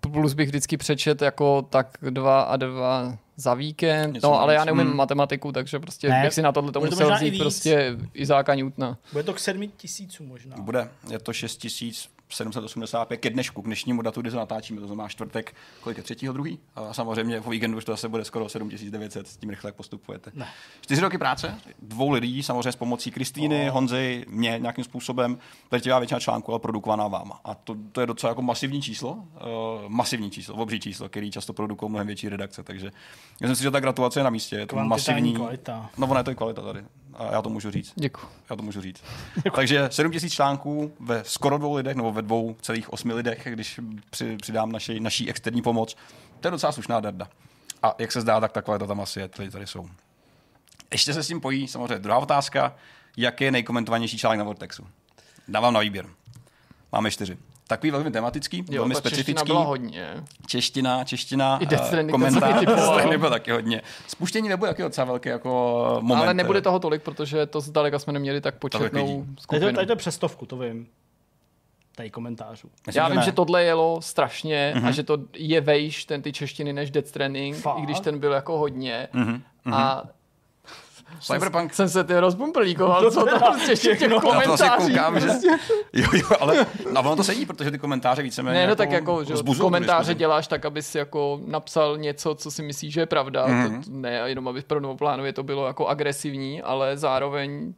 plus 0.00 0.34
bych 0.34 0.48
vždycky 0.48 0.76
přečet 0.76 1.22
jako 1.22 1.62
tak 1.62 1.98
dva 2.10 2.42
a 2.42 2.56
dva 2.56 3.18
za 3.36 3.54
víkend, 3.54 4.12
Něco 4.12 4.26
no 4.26 4.40
ale 4.40 4.54
já 4.54 4.64
neumím 4.64 4.86
hmm. 4.86 4.96
matematiku, 4.96 5.52
takže 5.52 5.78
prostě 5.78 6.08
ne, 6.08 6.22
bych 6.22 6.34
si 6.34 6.42
na 6.42 6.52
tohle 6.52 6.72
to 6.72 6.80
musel 6.80 7.14
vzít 7.14 7.38
prostě 7.38 7.96
Izáka 8.14 8.54
Newtona. 8.54 8.98
Bude 9.12 9.24
to 9.24 9.34
k 9.34 9.38
sedmi 9.38 9.68
tisícům 9.68 10.28
možná. 10.28 10.56
Bude, 10.56 10.88
je 11.10 11.18
to 11.18 11.32
šest 11.32 11.56
tisíc 11.56 12.08
785 12.30 13.16
ke 13.16 13.30
dnešku, 13.30 13.62
k 13.62 13.64
dnešnímu 13.64 14.02
datu, 14.02 14.20
kdy 14.20 14.30
to 14.30 14.36
natáčíme, 14.36 14.80
to 14.80 14.86
znamená 14.86 15.08
čtvrtek, 15.08 15.54
kolik 15.80 15.96
je 15.96 16.02
třetího, 16.02 16.32
druhý? 16.32 16.58
A 16.76 16.94
samozřejmě 16.94 17.40
po 17.40 17.50
víkendu 17.50 17.78
už 17.78 17.84
to 17.84 17.92
zase 17.92 18.08
bude 18.08 18.24
skoro 18.24 18.48
7900, 18.48 19.28
s 19.28 19.36
tím 19.36 19.50
rychle 19.50 19.68
jak 19.68 19.74
postupujete. 19.74 20.30
Ne. 20.34 20.48
Čtyři 20.80 21.00
roky 21.00 21.18
práce, 21.18 21.58
dvou 21.82 22.10
lidí, 22.10 22.42
samozřejmě 22.42 22.72
s 22.72 22.76
pomocí 22.76 23.10
Kristýny, 23.10 23.68
oh. 23.68 23.74
Honzy, 23.74 24.24
mě 24.28 24.58
nějakým 24.58 24.84
způsobem, 24.84 25.38
drtivá 25.70 25.98
většina 25.98 26.20
článků, 26.20 26.52
ale 26.52 26.58
produkovaná 26.58 27.08
váma. 27.08 27.40
A 27.44 27.54
to, 27.54 27.76
to 27.92 28.00
je 28.00 28.06
docela 28.06 28.30
jako 28.30 28.42
masivní 28.42 28.82
číslo, 28.82 29.12
uh, 29.12 29.24
masivní 29.88 30.30
číslo, 30.30 30.54
obří 30.54 30.80
číslo, 30.80 31.08
který 31.08 31.30
často 31.30 31.52
produkují 31.52 31.90
mnohem 31.90 32.06
větší 32.06 32.28
redakce, 32.28 32.62
takže 32.62 32.90
myslím 33.40 33.56
si, 33.56 33.62
že 33.62 33.70
ta 33.70 33.80
gratulace 33.80 34.20
je 34.20 34.24
na 34.24 34.30
místě, 34.30 34.56
je 34.56 34.66
to 34.66 34.76
masivní. 34.76 35.34
Kvalita. 35.34 35.90
No, 35.98 36.06
ona 36.06 36.20
je 36.20 36.24
to 36.24 36.34
kvalita 36.34 36.62
tady 36.62 36.84
a 37.14 37.32
já 37.32 37.42
to 37.42 37.50
můžu 37.50 37.70
říct. 37.70 37.92
Děkuji. 37.96 38.26
Já 38.50 38.56
to 38.56 38.62
můžu 38.62 38.80
říct. 38.80 39.02
Děkuji. 39.34 39.56
Takže 39.56 39.88
7000 39.90 40.32
článků 40.32 40.92
ve 41.00 41.24
skoro 41.24 41.58
dvou 41.58 41.74
lidech, 41.74 41.96
nebo 41.96 42.12
ve 42.12 42.22
dvou 42.22 42.56
celých 42.60 42.92
osmi 42.92 43.12
lidech, 43.12 43.48
když 43.50 43.80
při, 44.10 44.36
přidám 44.36 44.72
naši, 44.72 45.00
naší 45.00 45.30
externí 45.30 45.62
pomoc. 45.62 45.96
To 46.40 46.48
je 46.48 46.50
docela 46.50 46.72
slušná 46.72 47.00
darda. 47.00 47.28
A 47.82 47.94
jak 47.98 48.12
se 48.12 48.20
zdá, 48.20 48.40
tak 48.40 48.52
takové 48.52 48.78
to 48.78 48.86
tam 48.86 49.00
asi 49.00 49.20
je, 49.20 49.28
tady, 49.28 49.50
tady 49.50 49.66
jsou. 49.66 49.88
Ještě 50.92 51.14
se 51.14 51.22
s 51.22 51.26
tím 51.26 51.40
pojí 51.40 51.68
samozřejmě 51.68 51.98
druhá 51.98 52.18
otázka. 52.18 52.74
Jak 53.16 53.40
je 53.40 53.50
nejkomentovanější 53.50 54.18
článek 54.18 54.38
na 54.38 54.44
Vortexu? 54.44 54.86
Dávám 55.48 55.74
na 55.74 55.80
výběr. 55.80 56.06
Máme 56.92 57.10
čtyři 57.10 57.38
takový 57.70 57.90
velmi 57.90 58.10
tematický, 58.10 58.64
jo, 58.70 58.82
velmi 58.82 58.94
specifický. 58.94 59.32
Čeština 59.32 59.44
byla 59.44 59.64
hodně. 59.64 60.08
Čeština, 60.46 61.04
čeština, 61.04 61.58
I 61.58 61.66
uh, 61.66 62.10
komentář, 62.10 62.64
bylo 63.18 63.30
taky 63.30 63.50
hodně. 63.50 63.82
Spuštění 64.08 64.48
nebude 64.48 64.70
taky 64.70 64.82
docela 64.82 65.04
velký 65.04 65.28
jako 65.28 65.98
moment. 66.02 66.22
Ale 66.22 66.34
nebude 66.34 66.60
toho 66.60 66.78
tolik, 66.78 67.02
protože 67.02 67.46
to 67.46 67.60
zdaleka 67.60 67.98
jsme 67.98 68.12
neměli 68.12 68.40
tak 68.40 68.54
početnou 68.54 69.26
skupinu. 69.38 69.60
Tady 69.60 69.76
to, 69.76 69.86
to 69.86 69.92
je 69.92 69.96
přestovku, 69.96 70.46
to 70.46 70.56
vím 70.56 70.86
tady 71.94 72.10
komentářů. 72.10 72.68
Myslím, 72.86 73.02
Já 73.02 73.08
vím, 73.08 73.20
že, 73.20 73.24
že 73.24 73.32
tohle 73.32 73.64
jelo 73.64 74.02
strašně 74.02 74.72
mm-hmm. 74.74 74.78
a 74.78 74.84
mhm. 74.84 74.92
že 74.92 75.02
to 75.02 75.18
je 75.34 75.60
vejš 75.60 76.04
ten 76.04 76.22
ty 76.22 76.32
češtiny 76.32 76.72
než 76.72 76.90
Death 76.90 77.08
Stranding, 77.08 77.56
Fakt? 77.56 77.78
i 77.78 77.82
když 77.82 78.00
ten 78.00 78.18
byl 78.18 78.32
jako 78.32 78.58
hodně. 78.58 79.08
Mm-hmm. 79.14 79.40
A 79.72 80.04
Cyberpunk. 81.20 81.74
Jsem 81.74 81.88
se 81.88 82.04
ty 82.04 82.18
rozbumplíkoval, 82.18 83.10
co 83.10 83.24
tam 83.24 83.40
prostě 83.40 83.76
těch, 83.76 83.98
těch 83.98 84.12
komentářích. 84.12 84.66
Já 84.66 84.76
to 84.76 84.82
koukám, 84.82 85.20
že... 85.20 85.28
Jo, 85.92 86.08
jo, 86.12 86.28
ale 86.40 86.66
no, 86.92 87.00
ono 87.00 87.16
to 87.16 87.24
sedí, 87.24 87.46
protože 87.46 87.70
ty 87.70 87.78
komentáře 87.78 88.22
víceméně 88.22 88.58
Ne, 88.58 88.66
no 88.66 88.70
jako 88.70 88.76
tak 88.76 88.92
jako, 88.92 89.24
že 89.24 89.34
komentáře 89.60 90.14
děláš 90.14 90.46
tak, 90.46 90.64
abys 90.64 90.94
jako 90.94 91.40
napsal 91.46 91.98
něco, 91.98 92.34
co 92.34 92.50
si 92.50 92.62
myslíš, 92.62 92.92
že 92.94 93.00
je 93.00 93.06
pravda. 93.06 93.46
Mm-hmm. 93.46 93.84
To, 93.84 93.90
ne, 93.90 94.22
jenom 94.26 94.48
aby 94.48 94.62
pro 94.62 94.80
novoplánově 94.80 95.32
to 95.32 95.42
bylo 95.42 95.66
jako 95.66 95.86
agresivní, 95.86 96.62
ale 96.62 96.96
zároveň 96.96 97.74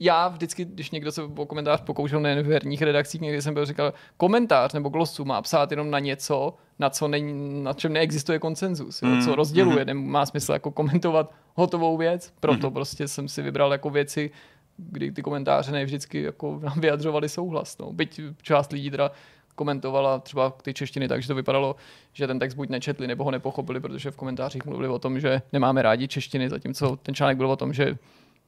já 0.00 0.28
vždycky, 0.28 0.64
když 0.64 0.90
někdo 0.90 1.12
se 1.12 1.22
o 1.22 1.46
komentář 1.46 1.80
pokoušel 1.80 2.20
nejen 2.20 2.42
v 2.42 2.50
herních 2.50 2.82
redakcích, 2.82 3.20
někdy 3.20 3.42
jsem 3.42 3.54
byl 3.54 3.66
říkal, 3.66 3.92
komentář 4.16 4.72
nebo 4.72 4.88
glosu 4.88 5.24
má 5.24 5.42
psát 5.42 5.70
jenom 5.70 5.90
na 5.90 5.98
něco, 5.98 6.54
na, 6.78 6.90
co 6.90 7.08
není, 7.08 7.62
na 7.62 7.72
čem 7.72 7.92
neexistuje 7.92 8.38
konsenzus, 8.38 9.02
jo, 9.02 9.08
co 9.24 9.30
mm, 9.30 9.36
rozděluje, 9.36 9.80
mm. 9.80 9.86
nemá 9.86 10.26
smysl 10.26 10.52
jako 10.52 10.70
komentovat 10.70 11.32
hotovou 11.54 11.96
věc, 11.96 12.32
proto 12.40 12.66
mm. 12.66 12.74
prostě 12.74 13.08
jsem 13.08 13.28
si 13.28 13.42
vybral 13.42 13.72
jako 13.72 13.90
věci, 13.90 14.30
kdy 14.76 15.12
ty 15.12 15.22
komentáře 15.22 15.72
ne 15.72 15.84
vždycky 15.84 16.22
jako 16.22 16.60
nám 16.62 16.80
vyjadřovali 16.80 17.28
souhlas. 17.28 17.78
No. 17.78 17.92
Byť 17.92 18.20
část 18.42 18.72
lidí 18.72 18.90
teda 18.90 19.10
komentovala 19.54 20.18
třeba 20.18 20.50
ty 20.50 20.74
češtiny 20.74 21.08
tak, 21.08 21.22
že 21.22 21.28
to 21.28 21.34
vypadalo, 21.34 21.76
že 22.12 22.26
ten 22.26 22.38
text 22.38 22.54
buď 22.54 22.68
nečetli, 22.68 23.06
nebo 23.06 23.24
ho 23.24 23.30
nepochopili, 23.30 23.80
protože 23.80 24.10
v 24.10 24.16
komentářích 24.16 24.64
mluvili 24.64 24.88
o 24.88 24.98
tom, 24.98 25.20
že 25.20 25.42
nemáme 25.52 25.82
rádi 25.82 26.08
češtiny, 26.08 26.48
zatímco 26.48 26.96
ten 26.96 27.14
článek 27.14 27.36
byl 27.36 27.50
o 27.50 27.56
tom, 27.56 27.72
že 27.72 27.96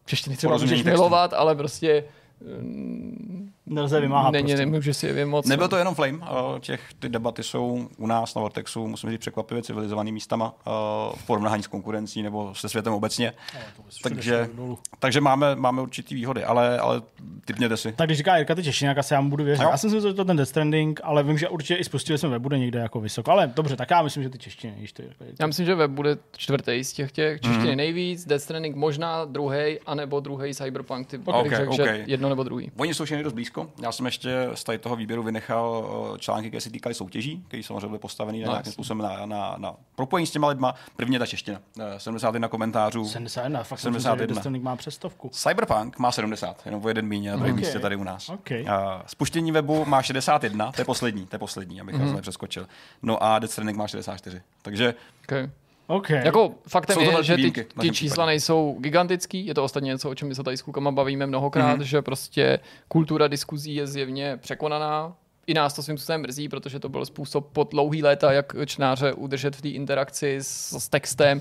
češtiny 0.06 0.36
třeba 0.36 0.58
můžeš 0.58 0.82
milovat, 0.82 1.32
ale 1.32 1.54
prostě 1.54 2.04
Nelze 3.66 4.00
vymáhat. 4.00 4.30
Není, 4.30 4.46
prostě. 4.46 4.66
nemůže 4.66 4.94
si 4.94 5.06
je 5.06 5.12
vymoc. 5.12 5.46
Nebyl 5.46 5.68
to 5.68 5.76
jenom 5.76 5.94
Flame, 5.94 6.18
těch, 6.60 6.80
ty 6.98 7.08
debaty 7.08 7.42
jsou 7.42 7.88
u 7.96 8.06
nás 8.06 8.34
na 8.34 8.42
Vortexu, 8.42 8.88
musím 8.88 9.10
říct, 9.10 9.20
překvapivě 9.20 9.62
civilizovanými 9.62 10.14
místama 10.14 10.54
v 11.16 11.26
porovnání 11.26 11.62
s 11.62 11.66
konkurencí 11.66 12.22
nebo 12.22 12.54
se 12.54 12.68
světem 12.68 12.92
obecně. 12.92 13.32
takže, 14.02 14.48
takže 14.98 15.20
máme, 15.20 15.56
máme 15.56 15.82
určitý 15.82 16.14
výhody, 16.14 16.44
ale, 16.44 16.78
ale 16.78 17.02
typněte 17.44 17.76
si. 17.76 17.92
Tak 17.92 18.08
když 18.08 18.18
říká 18.18 18.36
Jirka 18.36 18.54
ty 18.54 18.64
Češiny, 18.64 18.88
jak 18.88 18.98
asi 18.98 19.14
já 19.14 19.20
mu 19.20 19.30
budu 19.30 19.44
věřit. 19.44 19.62
Jo. 19.62 19.68
Já 19.70 19.76
jsem 19.76 19.90
si 19.90 19.96
myslel, 19.96 20.12
že 20.12 20.16
to 20.16 20.24
ten 20.24 20.36
Death 20.36 20.48
Stranding, 20.48 21.00
ale 21.04 21.22
vím, 21.22 21.38
že 21.38 21.48
určitě 21.48 21.74
i 21.74 21.84
spustili 21.84 22.18
jsme 22.18 22.28
web 22.28 22.42
bude 22.42 22.58
někde 22.58 22.78
jako 22.78 23.00
vysoko. 23.00 23.30
Ale 23.30 23.52
dobře, 23.56 23.76
tak 23.76 23.90
já 23.90 24.02
myslím, 24.02 24.22
že 24.22 24.28
ty 24.30 24.38
češtiny, 24.38 24.74
když 24.78 24.92
to 24.92 25.02
je. 25.02 25.08
Já 25.40 25.46
myslím, 25.46 25.66
že 25.66 25.74
web 25.74 25.90
bude 25.90 26.16
čtvrtý 26.36 26.84
z 26.84 26.92
těch 26.92 27.12
těch 27.12 27.40
češtiny 27.40 27.70
mm. 27.70 27.76
nejvíc, 27.76 28.26
Death 28.26 28.44
Stranding 28.44 28.76
možná 28.76 29.24
druhý, 29.24 29.78
anebo 29.86 30.20
druhý 30.20 30.54
Cyberpunk, 30.54 31.06
ty, 31.06 31.18
okay, 31.24 31.66
okay. 31.66 32.04
jedno 32.06 32.28
nebo 32.28 32.42
druhý. 32.42 32.70
Oni 32.76 32.94
jsou 32.94 33.04
všechny 33.04 33.24
dost 33.24 33.32
blízko. 33.32 33.55
Já 33.82 33.92
jsem 33.92 34.06
ještě 34.06 34.50
z 34.54 34.64
tady 34.64 34.78
toho 34.78 34.96
výběru 34.96 35.22
vynechal 35.22 35.90
eh, 36.14 36.18
články, 36.18 36.48
které 36.48 36.60
se 36.60 36.70
týkaly 36.70 36.94
soutěží, 36.94 37.44
které 37.48 37.62
samozřejmě 37.62 37.86
byly 37.86 37.98
postavené 37.98 38.38
no, 38.38 38.50
nějakým 38.50 38.72
způsobem 38.72 38.98
na, 38.98 39.26
na, 39.26 39.54
na 39.58 39.74
propojení 39.94 40.26
s 40.26 40.30
těma 40.30 40.48
lidma. 40.48 40.74
První 40.96 41.14
je 41.14 41.18
ta 41.18 41.26
čeština. 41.26 41.60
71 41.98 42.46
eh, 42.46 42.48
komentářů. 42.48 43.08
71, 43.08 43.62
fakt 43.62 43.78
71. 43.78 44.34
Myslím, 44.34 44.62
má 44.62 44.76
přestovku. 44.76 45.28
Cyberpunk 45.28 45.98
má 45.98 46.12
70, 46.12 46.62
jenom 46.66 46.84
o 46.84 46.88
jeden 46.88 47.06
míně 47.06 47.30
na 47.30 47.36
druhém 47.36 47.54
okay. 47.54 47.64
místě 47.64 47.78
tady 47.78 47.96
u 47.96 48.04
nás. 48.04 48.28
Okay. 48.28 48.68
A 48.68 49.02
spuštění 49.06 49.52
webu 49.52 49.84
má 49.84 50.02
61, 50.02 50.72
to 50.72 50.80
je 50.80 50.84
poslední, 50.84 51.26
to 51.26 51.34
je 51.34 51.38
poslední, 51.38 51.80
abych 51.80 51.94
mm-hmm. 51.94 52.14
nepřeskočil. 52.14 52.66
No 53.02 53.22
a 53.22 53.38
Death 53.38 53.52
Stranding 53.52 53.78
má 53.78 53.88
64. 53.88 54.42
Takže 54.62 54.94
okay. 55.24 55.50
Okay. 55.86 56.20
Jako 56.24 56.54
faktem 56.68 57.00
je, 57.00 57.22
že 57.22 57.36
ty, 57.36 57.50
ty 57.80 57.90
čísla 57.90 58.14
případě. 58.14 58.26
nejsou 58.26 58.76
gigantický, 58.80 59.46
je 59.46 59.54
to 59.54 59.64
ostatně 59.64 59.88
něco, 59.88 60.10
o 60.10 60.14
čem 60.14 60.28
my 60.28 60.34
se 60.34 60.42
tady 60.42 60.56
s 60.56 60.62
klukama 60.62 60.90
bavíme 60.90 61.26
mnohokrát, 61.26 61.78
mm-hmm. 61.78 61.82
že 61.82 62.02
prostě 62.02 62.58
kultura 62.88 63.28
diskuzí 63.28 63.74
je 63.74 63.86
zjevně 63.86 64.36
překonaná, 64.36 65.16
i 65.46 65.54
nás 65.54 65.74
to 65.74 65.82
svým 65.82 65.98
způsobem 65.98 66.20
mrzí, 66.20 66.48
protože 66.48 66.80
to 66.80 66.88
byl 66.88 67.06
způsob 67.06 67.48
po 67.52 67.64
dlouhý 67.64 68.02
léta, 68.02 68.32
jak 68.32 68.52
čtenáře 68.66 69.12
udržet 69.12 69.56
v 69.56 69.62
té 69.62 69.68
interakci 69.68 70.36
s, 70.36 70.78
s 70.78 70.88
textem. 70.88 71.40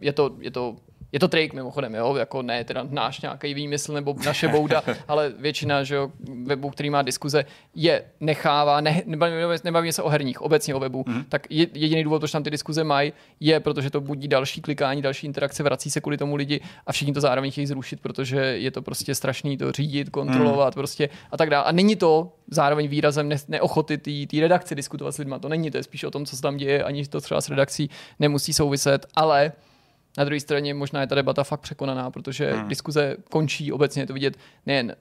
Je 0.00 0.12
to, 0.12 0.36
je 0.40 0.50
to 0.50 0.76
je 1.14 1.20
to 1.20 1.28
trik 1.28 1.52
mimochodem, 1.52 1.94
jo, 1.94 2.16
jako 2.16 2.42
ne 2.42 2.64
teda 2.64 2.86
náš 2.90 3.20
nějaký 3.20 3.54
výmysl 3.54 3.92
nebo 3.92 4.14
naše 4.24 4.48
bouda, 4.48 4.82
ale 5.08 5.32
většina 5.38 5.84
že 5.84 5.94
jo, 5.94 6.10
webů, 6.44 6.70
který 6.70 6.90
má 6.90 7.02
diskuze, 7.02 7.44
je 7.74 8.04
nechává, 8.20 8.80
ne, 8.80 9.02
nebavíme 9.62 9.92
se 9.92 10.02
o 10.02 10.08
herních, 10.08 10.42
obecně 10.42 10.74
o 10.74 10.80
webu, 10.80 11.04
mm. 11.06 11.24
tak 11.28 11.46
jediný 11.50 12.04
důvod, 12.04 12.18
proč 12.18 12.32
tam 12.32 12.42
ty 12.42 12.50
diskuze 12.50 12.84
mají, 12.84 13.12
je, 13.40 13.60
protože 13.60 13.90
to 13.90 14.00
budí 14.00 14.28
další 14.28 14.60
klikání, 14.60 15.02
další 15.02 15.26
interakce, 15.26 15.62
vrací 15.62 15.90
se 15.90 16.00
kvůli 16.00 16.16
tomu 16.16 16.36
lidi 16.36 16.60
a 16.86 16.92
všichni 16.92 17.14
to 17.14 17.20
zároveň 17.20 17.50
chtějí 17.50 17.66
zrušit, 17.66 18.00
protože 18.00 18.36
je 18.36 18.70
to 18.70 18.82
prostě 18.82 19.14
strašný 19.14 19.56
to 19.56 19.72
řídit, 19.72 20.10
kontrolovat 20.10 20.74
mm. 20.74 20.80
prostě 20.80 21.08
a 21.30 21.36
tak 21.36 21.50
dále. 21.50 21.64
A 21.64 21.72
není 21.72 21.96
to 21.96 22.32
zároveň 22.50 22.88
výrazem 22.88 23.28
ne- 23.28 23.36
neochoty 23.48 23.98
té 24.26 24.40
redakce 24.40 24.74
diskutovat 24.74 25.14
s 25.14 25.18
lidmi. 25.18 25.34
To 25.40 25.48
není, 25.48 25.70
to 25.70 25.76
je 25.76 25.82
spíš 25.82 26.04
o 26.04 26.10
tom, 26.10 26.26
co 26.26 26.36
se 26.36 26.42
tam 26.42 26.56
děje, 26.56 26.84
ani 26.84 27.06
to 27.06 27.20
třeba 27.20 27.40
s 27.40 27.48
redakcí 27.48 27.90
nemusí 28.18 28.52
souviset, 28.52 29.06
ale 29.14 29.52
na 30.18 30.24
druhé 30.24 30.40
straně 30.40 30.74
možná 30.74 31.00
je 31.00 31.06
ta 31.06 31.14
debata 31.14 31.44
fakt 31.44 31.60
překonaná, 31.60 32.10
protože 32.10 32.52
hmm. 32.52 32.68
diskuze 32.68 33.16
končí 33.30 33.72
obecně, 33.72 34.02
je 34.02 34.06
to 34.06 34.12
vidět 34.12 34.36
nejen 34.66 34.96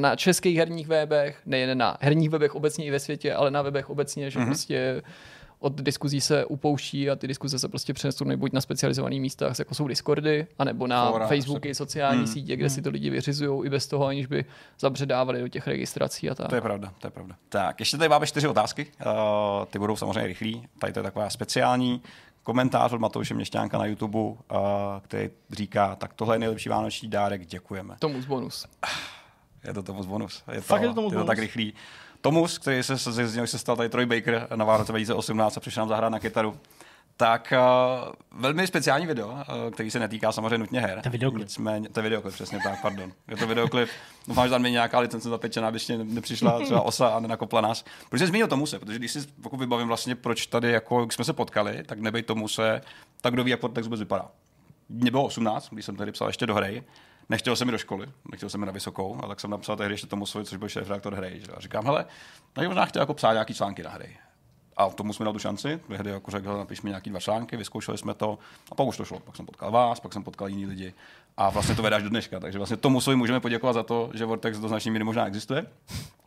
na 0.00 0.16
českých 0.16 0.56
herních 0.56 0.86
webech, 0.88 1.42
nejen 1.46 1.78
na 1.78 1.96
herních 2.00 2.30
webech 2.30 2.54
obecně 2.54 2.84
i 2.84 2.90
ve 2.90 3.00
světě, 3.00 3.34
ale 3.34 3.50
na 3.50 3.62
webech 3.62 3.90
obecně, 3.90 4.30
že 4.30 4.38
hmm. 4.38 4.48
prostě 4.48 5.02
od 5.60 5.80
diskuzí 5.80 6.20
se 6.20 6.44
upouští 6.44 7.10
a 7.10 7.16
ty 7.16 7.26
diskuze 7.26 7.58
se 7.58 7.68
prostě 7.68 7.94
přenesou 7.94 8.36
buď 8.36 8.52
na 8.52 8.60
specializovaných 8.60 9.20
místech, 9.20 9.58
jako 9.58 9.74
jsou 9.74 9.88
Discordy, 9.88 10.46
anebo 10.58 10.86
na 10.86 11.10
Fora, 11.10 11.26
Facebooky, 11.26 11.74
sociální 11.74 12.18
hmm. 12.18 12.26
sítě, 12.26 12.56
kde 12.56 12.66
hmm. 12.66 12.74
si 12.74 12.82
to 12.82 12.90
lidi 12.90 13.10
vyřizují 13.10 13.66
i 13.66 13.70
bez 13.70 13.86
toho, 13.86 14.06
aniž 14.06 14.26
by 14.26 14.44
zabředávali 14.80 15.40
do 15.40 15.48
těch 15.48 15.66
registrací 15.66 16.30
a 16.30 16.34
tak. 16.34 16.48
To 16.48 16.54
je 16.54 16.60
pravda, 16.60 16.92
to 16.98 17.06
je 17.06 17.10
pravda. 17.10 17.34
Tak, 17.48 17.80
ještě 17.80 17.96
tady 17.96 18.08
máme 18.08 18.26
čtyři 18.26 18.48
otázky. 18.48 18.86
Uh, 19.06 19.12
ty 19.70 19.78
budou 19.78 19.96
samozřejmě 19.96 20.26
rychlí. 20.26 20.68
Tady 20.78 20.92
to 20.92 20.98
je 20.98 21.04
taková 21.04 21.30
speciální 21.30 22.02
komentář 22.42 22.92
od 22.92 23.00
Matouše 23.00 23.34
Měšťánka 23.34 23.78
na 23.78 23.86
YouTube, 23.86 24.18
uh, 24.18 24.36
který 25.02 25.30
říká, 25.50 25.96
tak 25.96 26.14
tohle 26.14 26.34
je 26.34 26.38
nejlepší 26.38 26.68
vánoční 26.68 27.08
dárek, 27.08 27.46
děkujeme. 27.46 27.96
Tomus 27.98 28.24
bonus. 28.24 28.66
Je 29.64 29.74
to 29.74 29.82
Tomus 29.82 30.06
bonus. 30.06 30.42
Je 30.52 30.56
to, 30.56 30.62
Fakt 30.62 30.82
je 30.82 30.88
to, 30.88 30.94
Tomus 30.94 31.12
je 31.12 31.18
to 31.18 31.24
tak 31.24 31.38
rychlý. 31.38 31.74
Tomus, 32.20 32.58
který 32.58 32.82
se, 32.82 32.98
se, 32.98 33.12
se, 33.12 33.46
se 33.46 33.58
stal 33.58 33.76
tady 33.76 33.88
Troy 33.88 34.06
Baker 34.06 34.48
na 34.54 34.64
Vánoce 34.64 34.92
2018 34.92 35.56
a 35.56 35.60
přišel 35.60 35.80
nám 35.80 35.88
zahrát 35.88 36.12
na 36.12 36.18
kytaru, 36.18 36.56
tak 37.20 37.52
uh, 37.52 38.40
velmi 38.40 38.66
speciální 38.66 39.06
video, 39.06 39.28
uh, 39.28 39.70
který 39.72 39.90
se 39.90 39.98
netýká 39.98 40.32
samozřejmě 40.32 40.58
nutně 40.58 40.80
her. 40.80 41.00
To 41.02 41.08
je 41.08 41.10
videoklip. 41.10 41.42
Nicméně, 41.42 41.88
to 41.88 42.00
je 42.00 42.02
videoklip, 42.02 42.34
přesně 42.34 42.58
tak, 42.64 42.82
pardon. 42.82 43.12
Je 43.28 43.36
to 43.36 43.46
videoklip. 43.46 43.88
Doufám, 44.28 44.46
že 44.46 44.50
tam 44.50 44.64
je 44.64 44.70
nějaká 44.70 44.98
licence 44.98 45.28
zapečená, 45.28 45.68
aby 45.68 45.78
nepřišla 46.02 46.60
třeba 46.64 46.80
osa 46.90 47.08
a 47.08 47.20
nenakopla 47.20 47.60
nás. 47.60 47.84
Proč 48.08 48.18
jsem 48.18 48.28
zmínil 48.28 48.48
tomu 48.48 48.66
se? 48.66 48.78
Protože 48.78 48.98
když 48.98 49.12
si 49.12 49.18
pokud 49.42 49.56
vybavím 49.56 49.88
vlastně, 49.88 50.14
proč 50.14 50.46
tady, 50.46 50.72
jako, 50.72 51.08
jsme 51.10 51.24
se 51.24 51.32
potkali, 51.32 51.82
tak 51.86 52.00
nebej 52.00 52.22
tomu 52.22 52.48
se, 52.48 52.80
tak 53.20 53.32
kdo 53.32 53.44
ví, 53.44 53.50
jak 53.50 53.60
text 53.72 53.86
vůbec 53.86 54.00
vypadá. 54.00 54.28
Mě 54.88 55.10
bylo 55.10 55.24
18, 55.24 55.68
když 55.70 55.84
jsem 55.84 55.96
tady 55.96 56.12
psal 56.12 56.28
ještě 56.28 56.46
do 56.46 56.54
hry. 56.54 56.84
Nechtěl 57.28 57.56
jsem 57.56 57.68
mi 57.68 57.72
do 57.72 57.78
školy, 57.78 58.06
nechtěl 58.30 58.48
jsem 58.48 58.60
mi 58.60 58.66
na 58.66 58.72
vysokou, 58.72 59.18
ale 59.20 59.28
tak 59.28 59.40
jsem 59.40 59.50
napsal 59.50 59.76
tehdy 59.76 59.94
ještě 59.94 60.06
tomu 60.06 60.26
svoji, 60.26 60.46
což 60.46 60.58
byl 60.58 60.68
šéf 60.68 60.88
redaktor 60.88 61.14
hry. 61.14 61.40
Že? 61.40 61.52
A 61.52 61.60
říkám, 61.60 61.84
hele, 61.84 62.04
tak 62.52 62.66
možná 62.66 62.86
chtěl 62.86 63.02
jako 63.02 63.14
psát 63.14 63.32
nějaký 63.32 63.54
články 63.54 63.82
na 63.82 63.90
hry 63.90 64.16
A 64.80 64.90
tomu 64.90 65.12
jsme 65.12 65.24
dali 65.24 65.32
tu 65.32 65.38
šanci. 65.38 65.80
Tehdy 65.88 66.10
jako 66.10 66.30
řekl, 66.30 66.58
napiš 66.58 66.82
mi 66.82 66.90
nějaký 66.90 67.10
dva 67.10 67.20
články, 67.20 67.56
vyzkoušeli 67.56 67.98
jsme 67.98 68.14
to 68.14 68.38
a 68.70 68.74
pak 68.74 68.86
už 68.86 68.96
to 68.96 69.04
šlo. 69.04 69.20
Pak 69.20 69.36
jsem 69.36 69.46
potkal 69.46 69.70
vás, 69.70 70.00
pak 70.00 70.12
jsem 70.12 70.22
potkal 70.22 70.48
jiný 70.48 70.66
lidi 70.66 70.94
a 71.40 71.50
vlastně 71.50 71.74
to 71.74 71.82
vedáš 71.82 72.02
do 72.02 72.08
dneška. 72.08 72.40
Takže 72.40 72.58
vlastně 72.58 72.76
tomu 72.76 73.00
svým 73.00 73.18
můžeme 73.18 73.40
poděkovat 73.40 73.72
za 73.72 73.82
to, 73.82 74.10
že 74.14 74.24
Vortex 74.24 74.58
do 74.58 74.68
značné 74.68 74.92
míry 74.92 75.04
možná 75.04 75.26
existuje. 75.26 75.66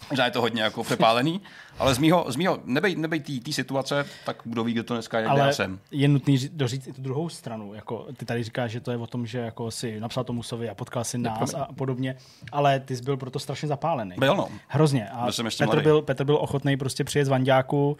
Možná 0.09 0.25
je 0.25 0.31
to 0.31 0.41
hodně 0.41 0.63
jako 0.63 0.83
přepálený, 0.83 1.41
ale 1.79 1.93
z 1.93 1.97
mýho, 1.97 2.25
z 2.27 2.35
mýho 2.35 2.59
nebej, 2.65 2.95
nebej 2.95 3.19
té 3.19 3.51
situace, 3.51 4.05
tak 4.25 4.41
kdo 4.43 4.63
ví, 4.63 4.73
kde 4.73 4.83
to 4.83 4.93
dneska 4.93 5.19
je, 5.19 5.27
ale 5.27 5.39
já 5.39 5.51
jsem. 5.51 5.79
je 5.91 6.07
nutný 6.07 6.37
doříct 6.53 6.87
i 6.87 6.93
tu 6.93 7.01
druhou 7.01 7.29
stranu. 7.29 7.73
Jako, 7.73 8.07
ty 8.17 8.25
tady 8.25 8.43
říkáš, 8.43 8.71
že 8.71 8.79
to 8.79 8.91
je 8.91 8.97
o 8.97 9.07
tom, 9.07 9.25
že 9.25 9.39
jako 9.39 9.71
si 9.71 9.99
napsal 9.99 10.23
to 10.23 10.33
Musovi 10.33 10.69
a 10.69 10.75
potkal 10.75 11.03
si 11.03 11.17
nás 11.17 11.53
a 11.53 11.67
podobně, 11.75 12.15
ale 12.51 12.79
ty 12.79 12.95
jsi 12.95 13.03
byl 13.03 13.17
proto 13.17 13.39
strašně 13.39 13.67
zapálený. 13.67 14.15
Byl 14.17 14.35
no. 14.35 14.47
Hrozně. 14.67 15.09
A 15.09 15.27
Petr 15.57 15.81
byl, 15.81 16.01
Petr 16.01 16.23
byl 16.23 16.35
ochotný 16.35 16.77
prostě 16.77 17.03
přijet 17.03 17.25
z 17.25 17.29
Vandáku, 17.29 17.91
uh, 17.91 17.97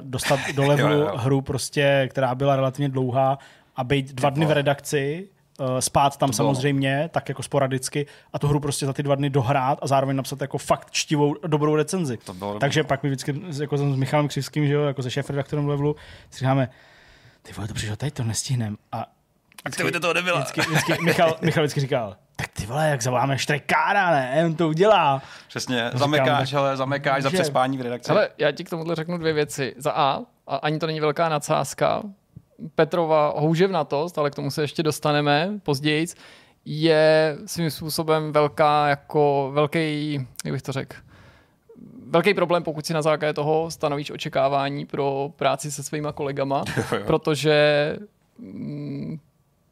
dostat 0.00 0.40
do 0.54 0.62
levelu 0.66 1.06
hru, 1.16 1.40
prostě, 1.40 2.08
která 2.10 2.34
byla 2.34 2.56
relativně 2.56 2.88
dlouhá 2.88 3.38
a 3.76 3.84
být 3.84 4.12
dva 4.12 4.30
dny 4.30 4.46
v 4.46 4.50
redakci 4.50 5.28
spát 5.80 6.16
tam 6.16 6.32
samozřejmě, 6.32 7.10
tak 7.12 7.28
jako 7.28 7.42
sporadicky 7.42 8.06
a 8.32 8.38
tu 8.38 8.48
hru 8.48 8.60
prostě 8.60 8.86
za 8.86 8.92
ty 8.92 9.02
dva 9.02 9.14
dny 9.14 9.30
dohrát 9.30 9.78
a 9.82 9.86
zároveň 9.86 10.16
napsat 10.16 10.40
jako 10.40 10.58
fakt 10.58 10.90
čtivou, 10.90 11.34
dobrou 11.46 11.76
recenzi. 11.76 12.16
To 12.16 12.34
bylo 12.34 12.58
Takže 12.58 12.84
pak 12.84 13.02
my 13.02 13.08
vždycky 13.08 13.40
jako 13.60 13.78
s 13.78 13.82
Michalem 13.82 14.28
Křivským, 14.28 14.66
že 14.66 14.72
jo, 14.72 14.82
jako 14.82 15.02
se 15.02 15.10
šéf-redaktorem 15.10 15.68
levelu, 15.68 15.96
si 16.30 16.38
říkáme, 16.38 16.68
ty 17.42 17.52
vole, 17.52 17.68
to 17.68 17.74
přišlo 17.74 17.96
tady, 17.96 18.10
to 18.10 18.24
nestihneme. 18.24 18.76
A 18.92 19.06
Aktivita 19.64 20.00
toho 20.00 20.14
nebyla. 20.14 20.40
Vždycky, 20.40 20.60
vždycky, 20.60 21.04
Michal, 21.04 21.36
Michal 21.42 21.64
vždycky 21.64 21.80
říkal, 21.80 22.16
tak 22.36 22.48
ty 22.48 22.66
vole, 22.66 22.88
jak 22.88 23.02
zavoláme 23.02 23.38
štrekára, 23.38 24.10
ne? 24.10 24.42
On 24.46 24.54
to 24.54 24.68
udělá. 24.68 25.22
Přesně, 25.48 25.90
zamekáš, 25.94 26.52
ale 26.52 26.76
zamekáš 26.76 27.22
za 27.22 27.30
přespání 27.30 27.78
v 27.78 27.80
redakci. 27.80 28.10
Ale 28.10 28.28
já 28.38 28.52
ti 28.52 28.64
k 28.64 28.70
tomuhle 28.70 28.94
řeknu 28.94 29.18
dvě 29.18 29.32
věci. 29.32 29.74
Za 29.76 29.92
A, 29.92 30.20
a 30.46 30.56
ani 30.56 30.78
to 30.78 30.86
není 30.86 31.00
velká 31.00 31.28
nadsázka, 31.28 32.02
Petrova 32.74 33.34
houževnatost, 33.36 34.18
ale 34.18 34.30
k 34.30 34.34
tomu 34.34 34.50
se 34.50 34.62
ještě 34.62 34.82
dostaneme 34.82 35.50
později, 35.62 36.06
je 36.64 37.36
svým 37.46 37.70
způsobem 37.70 38.32
velká, 38.32 38.88
jako 38.88 39.50
velký, 39.54 40.14
jak 40.44 40.52
bych 40.52 40.62
to 40.62 40.72
řekl, 40.72 40.96
velký 42.06 42.34
problém, 42.34 42.62
pokud 42.62 42.86
si 42.86 42.94
na 42.94 43.02
základě 43.02 43.32
toho 43.32 43.70
stanovíš 43.70 44.10
očekávání 44.10 44.86
pro 44.86 45.32
práci 45.36 45.70
se 45.70 45.82
svýma 45.82 46.12
kolegama, 46.12 46.64
protože 47.06 47.96
mm, 48.38 49.18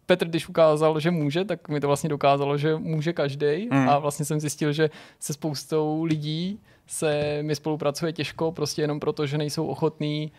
Petr, 0.07 0.29
když 0.29 0.49
ukázal, 0.49 1.01
že 1.01 1.11
může, 1.11 1.45
tak 1.45 1.69
mi 1.69 1.81
to 1.81 1.87
vlastně 1.87 2.09
dokázalo, 2.09 2.59
že 2.59 2.77
může 2.77 3.13
každý. 3.13 3.69
Mm. 3.71 3.89
A 3.89 3.99
vlastně 3.99 4.25
jsem 4.25 4.41
zjistil, 4.41 4.73
že 4.73 4.91
se 5.21 5.33
spoustou 5.33 6.05
lidí 6.05 6.61
se 6.87 7.39
mi 7.43 7.55
spolupracuje 7.55 8.13
těžko, 8.13 8.53
prostě 8.53 8.83
jenom 8.83 9.01
proto, 9.01 9.27
že 9.27 9.39
nejsou 9.39 9.67
ochotní 9.67 10.33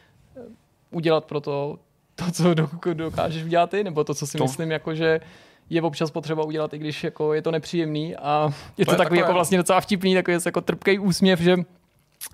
udělat 0.91 1.25
pro 1.25 1.41
to 1.41 1.79
to, 2.15 2.31
co 2.31 2.53
dokážeš 2.93 3.43
udělat 3.43 3.69
ty, 3.69 3.83
nebo 3.83 4.03
to, 4.03 4.13
co 4.13 4.27
si 4.27 4.37
to... 4.37 4.43
myslím, 4.43 4.71
jako 4.71 4.95
že 4.95 5.19
je 5.69 5.81
občas 5.81 6.11
potřeba 6.11 6.43
udělat, 6.43 6.73
i 6.73 6.77
když 6.77 7.03
jako 7.03 7.33
je 7.33 7.41
to 7.41 7.51
nepříjemný 7.51 8.15
a 8.15 8.49
je 8.77 8.85
to, 8.85 8.89
to 8.89 8.93
je 8.93 8.97
takový 8.97 9.19
jako 9.19 9.33
vlastně 9.33 9.57
docela 9.57 9.81
vtipný, 9.81 10.13
takový 10.13 10.37
jako 10.45 10.61
trpký 10.61 10.99
úsměv, 10.99 11.39
že 11.39 11.57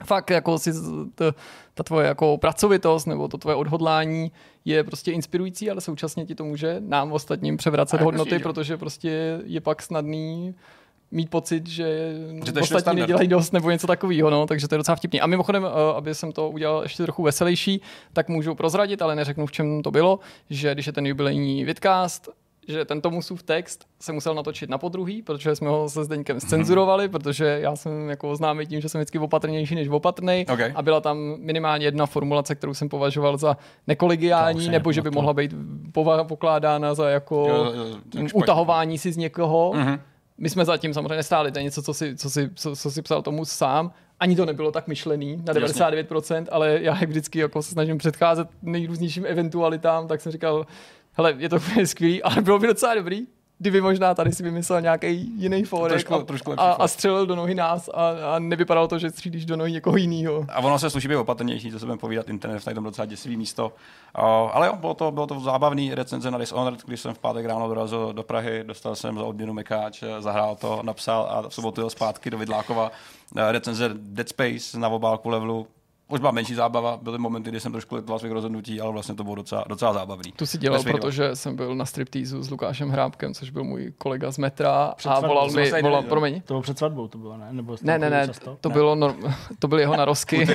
fakt 0.05 0.29
jako 0.29 0.59
si 0.59 0.73
to, 1.15 1.31
ta 1.73 1.83
tvoje 1.83 2.07
jako 2.07 2.37
pracovitost 2.37 3.07
nebo 3.07 3.27
to 3.27 3.37
tvoje 3.37 3.55
odhodlání 3.55 4.31
je 4.65 4.83
prostě 4.83 5.11
inspirující, 5.11 5.71
ale 5.71 5.81
současně 5.81 6.25
ti 6.25 6.35
to 6.35 6.43
může 6.43 6.75
nám 6.79 7.11
ostatním 7.11 7.57
převracet 7.57 8.01
hodnoty, 8.01 8.29
prostě, 8.29 8.43
protože 8.43 8.77
prostě 8.77 9.39
je 9.45 9.61
pak 9.61 9.81
snadný 9.81 10.55
mít 11.11 11.29
pocit, 11.29 11.67
že, 11.67 12.13
že 12.45 12.51
to 12.51 12.59
ostatní 12.59 13.01
nedělají 13.01 13.27
dost 13.27 13.53
nebo 13.53 13.71
něco 13.71 13.87
takového, 13.87 14.29
no, 14.29 14.45
takže 14.45 14.67
to 14.67 14.75
je 14.75 14.77
docela 14.77 14.95
vtipný. 14.95 15.21
A 15.21 15.27
mimochodem, 15.27 15.65
eh, 15.65 15.95
aby 15.95 16.15
jsem 16.15 16.31
to 16.31 16.49
udělal 16.49 16.83
ještě 16.83 17.03
trochu 17.03 17.23
veselější, 17.23 17.81
tak 18.13 18.29
můžu 18.29 18.55
prozradit, 18.55 19.01
ale 19.01 19.15
neřeknu, 19.15 19.45
v 19.45 19.51
čem 19.51 19.81
to 19.81 19.91
bylo, 19.91 20.19
že 20.49 20.73
když 20.73 20.87
je 20.87 20.93
ten 20.93 21.05
jubilejní 21.05 21.65
vidcast, 21.65 22.29
že 22.67 22.85
tento 22.85 23.09
Musův 23.09 23.43
text 23.43 23.85
se 23.99 24.13
musel 24.13 24.35
natočit 24.35 24.69
na 24.69 24.77
podruhý, 24.77 25.21
protože 25.21 25.55
jsme 25.55 25.69
ho 25.69 25.89
se 25.89 26.03
Zdeňkem 26.03 26.39
scenzurovali, 26.39 27.09
protože 27.09 27.59
já 27.61 27.75
jsem 27.75 28.09
jako 28.09 28.35
známý 28.35 28.65
tím, 28.65 28.81
že 28.81 28.89
jsem 28.89 28.99
vždycky 28.99 29.19
opatrnější 29.19 29.75
než 29.75 29.87
opatrný 29.87 30.45
okay. 30.53 30.71
a 30.75 30.81
byla 30.81 31.01
tam 31.01 31.35
minimálně 31.39 31.85
jedna 31.85 32.05
formulace, 32.05 32.55
kterou 32.55 32.73
jsem 32.73 32.89
považoval 32.89 33.37
za 33.37 33.57
nekolegiální, 33.87 34.69
nebo 34.69 34.91
že 34.91 35.01
by 35.01 35.11
mohla 35.11 35.33
být 35.33 35.53
pokládána 36.27 36.93
za 36.93 37.09
jako 37.09 37.47
jo, 37.49 37.73
jo, 38.15 38.27
utahování 38.33 38.97
si 38.97 39.11
z 39.11 39.17
někoho. 39.17 39.71
Uh-huh 39.75 39.99
my 40.37 40.49
jsme 40.49 40.65
zatím 40.65 40.93
samozřejmě 40.93 41.15
nestáli, 41.15 41.51
to 41.51 41.59
je 41.59 41.63
něco, 41.63 41.81
co 41.81 41.93
si, 41.93 42.15
co 42.15 42.29
si, 42.29 42.49
co, 42.55 42.75
co 42.75 42.91
si 42.91 43.01
psal 43.01 43.21
tomu 43.21 43.45
sám. 43.45 43.91
Ani 44.19 44.35
to 44.35 44.45
nebylo 44.45 44.71
tak 44.71 44.87
myšlený 44.87 45.43
na 45.45 45.53
99%, 45.53 46.35
Jasně. 46.35 46.51
ale 46.51 46.79
já 46.81 46.97
jak 46.99 47.09
vždycky 47.09 47.39
jako 47.39 47.61
se 47.61 47.71
snažím 47.71 47.97
předcházet 47.97 48.47
nejrůznějším 48.61 49.25
eventualitám, 49.25 50.07
tak 50.07 50.21
jsem 50.21 50.31
říkal, 50.31 50.67
hele, 51.13 51.35
je 51.37 51.49
to 51.49 51.55
úplně 51.55 51.87
skvělý, 51.87 52.23
ale 52.23 52.41
bylo 52.41 52.59
by 52.59 52.67
docela 52.67 52.95
dobrý, 52.95 53.27
kdyby 53.59 53.81
možná 53.81 54.13
tady 54.13 54.31
si 54.31 54.43
vymyslel 54.43 54.81
nějaký 54.81 55.31
jiný 55.37 55.63
fórek 55.63 56.11
a, 56.11 56.23
a, 56.57 56.71
a 56.71 56.87
střelil 56.87 57.25
do 57.25 57.35
nohy 57.35 57.55
nás 57.55 57.89
a, 57.93 58.09
a 58.35 58.39
nevypadalo 58.39 58.87
to, 58.87 58.99
že 58.99 59.09
střílíš 59.09 59.45
do 59.45 59.55
nohy 59.55 59.71
někoho 59.71 59.97
jiného. 59.97 60.45
A 60.49 60.59
ono 60.59 60.79
se 60.79 60.89
sluší 60.89 61.07
být 61.07 61.15
opatrnější, 61.15 61.71
to 61.71 61.79
se 61.79 61.85
budeme 61.85 61.99
povídat, 61.99 62.29
internet 62.29 62.67
je 62.67 62.75
tam 62.75 62.83
docela 62.83 63.05
děsivý 63.05 63.37
místo. 63.37 63.65
Uh, 64.17 64.23
ale 64.53 64.67
jo, 64.67 64.75
bylo 64.75 64.93
to, 64.93 65.11
bylo 65.11 65.27
to 65.27 65.39
zábavný 65.39 65.95
recenze 65.95 66.31
na 66.31 66.37
Dishonored, 66.37 66.83
když 66.85 66.99
jsem 66.99 67.13
v 67.13 67.19
pátek 67.19 67.45
ráno 67.45 67.67
dorazil 67.67 68.13
do 68.13 68.23
Prahy, 68.23 68.63
dostal 68.63 68.95
jsem 68.95 69.17
za 69.17 69.23
odměnu 69.23 69.53
Mekáč, 69.53 70.03
zahrál 70.19 70.55
to, 70.55 70.79
napsal 70.83 71.27
a 71.29 71.49
v 71.49 71.53
sobotu 71.53 71.81
jel 71.81 71.89
zpátky 71.89 72.29
do 72.29 72.37
Vidlákova 72.37 72.91
recenze 73.35 73.89
Dead 73.93 74.29
Space 74.29 74.79
na 74.79 74.89
obálku 74.89 75.29
levelu, 75.29 75.67
už 76.07 76.19
byla 76.19 76.31
menší 76.31 76.55
zábava, 76.55 76.99
byly 77.01 77.17
momenty, 77.17 77.49
kdy 77.49 77.59
jsem 77.59 77.71
trošku 77.71 77.95
litoval 77.95 78.19
svých 78.19 78.31
rozhodnutí, 78.31 78.81
ale 78.81 78.91
vlastně 78.91 79.15
to 79.15 79.23
bylo 79.23 79.35
docela, 79.35 79.65
docela 79.67 79.93
zábavný. 79.93 80.31
Tu 80.31 80.45
si 80.45 80.57
dělal, 80.57 80.83
protože 80.83 81.35
jsem 81.35 81.55
byl 81.55 81.75
na 81.75 81.85
striptýzu 81.85 82.43
s 82.43 82.49
Lukášem 82.49 82.89
Hrábkem, 82.89 83.33
což 83.33 83.49
byl 83.49 83.63
můj 83.63 83.93
kolega 83.97 84.31
z 84.31 84.37
metra 84.37 84.93
před 84.97 85.09
a 85.09 85.19
volal 85.19 85.51
mi, 85.51 85.81
volal, 85.81 86.03
promiň. 86.03 86.41
To 86.41 86.53
bylo 86.53 86.61
před 86.61 86.77
svatbou, 86.77 87.07
to 87.07 87.17
bylo, 87.17 87.37
ne? 87.37 87.47
Nebo 87.51 87.75
ne, 87.81 87.99
ne, 87.99 88.09
ne, 88.09 88.27
to, 88.61 88.69
ne. 88.69 88.73
Bylo, 88.73 88.95
no, 88.95 89.15
to 89.59 89.67
byly 89.67 89.81
jeho 89.81 89.95
narosky. 89.97 90.47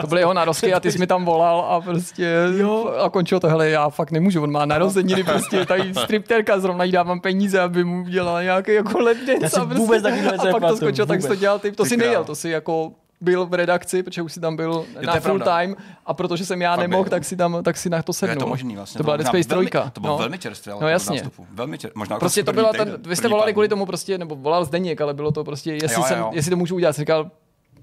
to 0.00 0.06
byly 0.06 0.20
jeho 0.20 0.34
narosky 0.34 0.74
a 0.74 0.80
ty 0.80 0.92
jsi 0.92 0.98
mi 0.98 1.06
tam 1.06 1.24
volal 1.24 1.60
a 1.60 1.80
prostě 1.80 2.36
jo. 2.56 2.94
a 3.04 3.10
končilo 3.10 3.40
to, 3.40 3.48
hele, 3.48 3.68
já 3.68 3.90
fakt 3.90 4.10
nemůžu, 4.10 4.42
on 4.42 4.50
má 4.50 4.66
narozeniny, 4.66 5.24
prostě 5.24 5.66
tady 5.66 5.94
stripterka, 5.94 6.60
zrovna 6.60 6.84
jí 6.84 6.92
dávám 6.92 7.20
peníze, 7.20 7.60
aby 7.60 7.84
mu 7.84 8.02
udělala 8.02 8.42
nějaký 8.42 8.72
jako 8.72 8.98
lednic. 8.98 9.36
A, 9.54 9.64
prostě, 9.64 9.78
vůbec 9.78 10.04
a 10.04 10.50
pak 10.52 10.62
to 10.62 10.76
skončilo, 10.76 11.06
tak 11.06 11.20
to 11.26 11.34
dělal 11.34 11.58
ty, 11.58 11.72
to 11.72 11.84
si 11.84 11.96
nejel, 11.96 12.24
to 12.24 12.34
si 12.34 12.48
jako 12.48 12.92
byl 13.20 13.46
v 13.46 13.54
redakci, 13.54 14.02
protože 14.02 14.22
už 14.22 14.32
si 14.32 14.40
tam 14.40 14.56
byl 14.56 14.86
je 15.00 15.06
na 15.06 15.12
full 15.12 15.20
pravda. 15.20 15.44
time 15.44 15.76
a 16.06 16.14
protože 16.14 16.46
jsem 16.46 16.62
já 16.62 16.76
nemohl, 16.76 17.10
tak 17.10 17.24
si 17.24 17.36
tam 17.36 17.62
tak 17.62 17.76
si 17.76 17.90
na 17.90 18.02
to 18.02 18.12
sednul. 18.12 18.36
Je 18.36 18.38
to 18.38 18.46
možný 18.46 18.76
vlastně. 18.76 18.98
To 18.98 19.04
byla 19.04 19.16
Dead 19.16 19.26
Space 19.26 19.60
3. 19.62 19.70
To 19.92 20.00
bylo 20.00 20.12
no. 20.12 20.18
velmi 20.18 20.38
čerstvé. 20.38 20.72
No 20.80 20.88
jasně. 20.88 21.22
Velmi 21.50 21.78
čer, 21.78 21.90
možná 21.94 22.18
prostě 22.18 22.44
to 22.44 22.52
byla 22.52 22.72
ten, 22.72 22.96
vy 23.06 23.16
jste 23.16 23.28
volali 23.28 23.52
kvůli 23.52 23.68
tomu 23.68 23.86
prostě, 23.86 24.18
nebo 24.18 24.36
volal 24.36 24.64
Zdeněk, 24.64 25.00
ale 25.00 25.14
bylo 25.14 25.32
to 25.32 25.44
prostě, 25.44 25.72
jestli, 25.72 25.94
jo, 25.94 26.00
jo. 26.00 26.04
Jsem, 26.04 26.24
jestli 26.32 26.50
to 26.50 26.56
můžu 26.56 26.74
udělat, 26.74 26.92
jsem 26.92 27.02
říkal, 27.02 27.30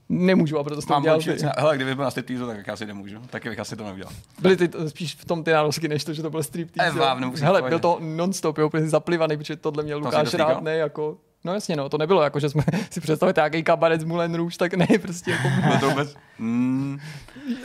nemůžu 0.09 0.59
a 0.59 0.63
proto 0.63 0.81
jsem 0.81 0.87
to 0.87 0.99
udělal. 0.99 1.19
hele, 1.57 1.75
kdyby 1.75 1.95
byl 1.95 2.03
na 2.03 2.11
striptease, 2.11 2.45
tak 2.45 2.67
já 2.67 2.75
si 2.75 2.85
nemůžu, 2.85 3.17
tak 3.29 3.43
bych 3.43 3.59
asi 3.59 3.75
to 3.75 3.83
neudělal. 3.83 4.13
Byly 4.41 4.57
ty 4.57 4.69
spíš 4.87 5.15
v 5.15 5.25
tom 5.25 5.43
ty 5.43 5.51
nárosky, 5.51 5.87
než 5.87 6.03
to, 6.03 6.13
že 6.13 6.21
to 6.21 6.29
byl 6.29 6.43
striptease. 6.43 6.99
Hele, 7.41 7.61
byl 7.61 7.79
to 7.79 7.97
non-stop, 8.01 8.57
jo, 8.57 8.67
úplně 8.67 8.87
zaplivaný, 8.87 9.37
protože 9.37 9.55
tohle 9.55 9.83
měl 9.83 9.99
Lukáš 9.99 10.33
rád, 10.33 10.61
ne, 10.61 10.75
jako 10.75 11.17
No 11.47 11.53
jasně, 11.53 11.75
no, 11.75 11.89
to 11.89 11.97
nebylo 11.97 12.21
jako, 12.21 12.39
že 12.39 12.49
jsme 12.49 12.63
si 12.89 13.01
představili 13.01 13.33
nějaký 13.37 13.63
kabaret 13.63 14.01
z 14.01 14.03
Moulin 14.03 14.35
Rouge, 14.35 14.57
tak 14.57 14.73
ne, 14.73 14.87
prostě 15.01 15.31
jako... 15.31 15.47
No 15.69 15.79
to 15.79 15.89
vůbec... 15.89 16.15
Mm. 16.39 16.99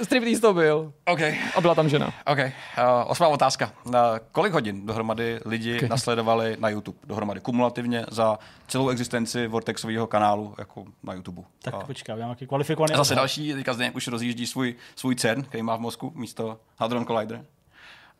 Striptease 0.02 0.40
to 0.40 0.54
byl. 0.54 0.92
OK. 1.06 1.20
A 1.56 1.60
byla 1.60 1.74
tam 1.74 1.88
žena. 1.88 2.06
OK. 2.26 2.38
Uh, 2.38 2.44
osmá 3.06 3.28
otázka. 3.28 3.72
Uh, 3.84 3.94
kolik 4.32 4.52
hodin 4.52 4.86
dohromady 4.86 5.40
lidi 5.44 5.76
okay. 5.76 5.88
nasledovali 5.88 6.56
na 6.60 6.68
YouTube? 6.68 6.98
Dohromady 7.04 7.40
kumulativně 7.40 8.06
za 8.10 8.38
celou 8.68 8.88
existenci 8.88 9.46
Vortexového 9.46 10.06
kanálu 10.06 10.54
jako 10.59 10.84
na 11.02 11.14
YouTube. 11.14 11.42
Tak 11.62 11.74
uh, 11.74 11.84
počkej, 11.84 12.12
já 12.12 12.18
nějaký 12.18 12.46
kvalifikovaný... 12.46 12.94
A 12.94 12.96
zase 12.96 13.14
další, 13.14 13.52
teďka 13.52 13.72
zde 13.72 13.90
už 13.90 14.09
rozjíždí 14.09 14.46
svůj, 14.46 14.74
svůj 14.96 15.14
CERN, 15.14 15.42
který 15.42 15.62
má 15.62 15.76
v 15.76 15.80
mozku 15.80 16.12
místo 16.14 16.59
Hadron 16.76 17.06
Collider. 17.06 17.44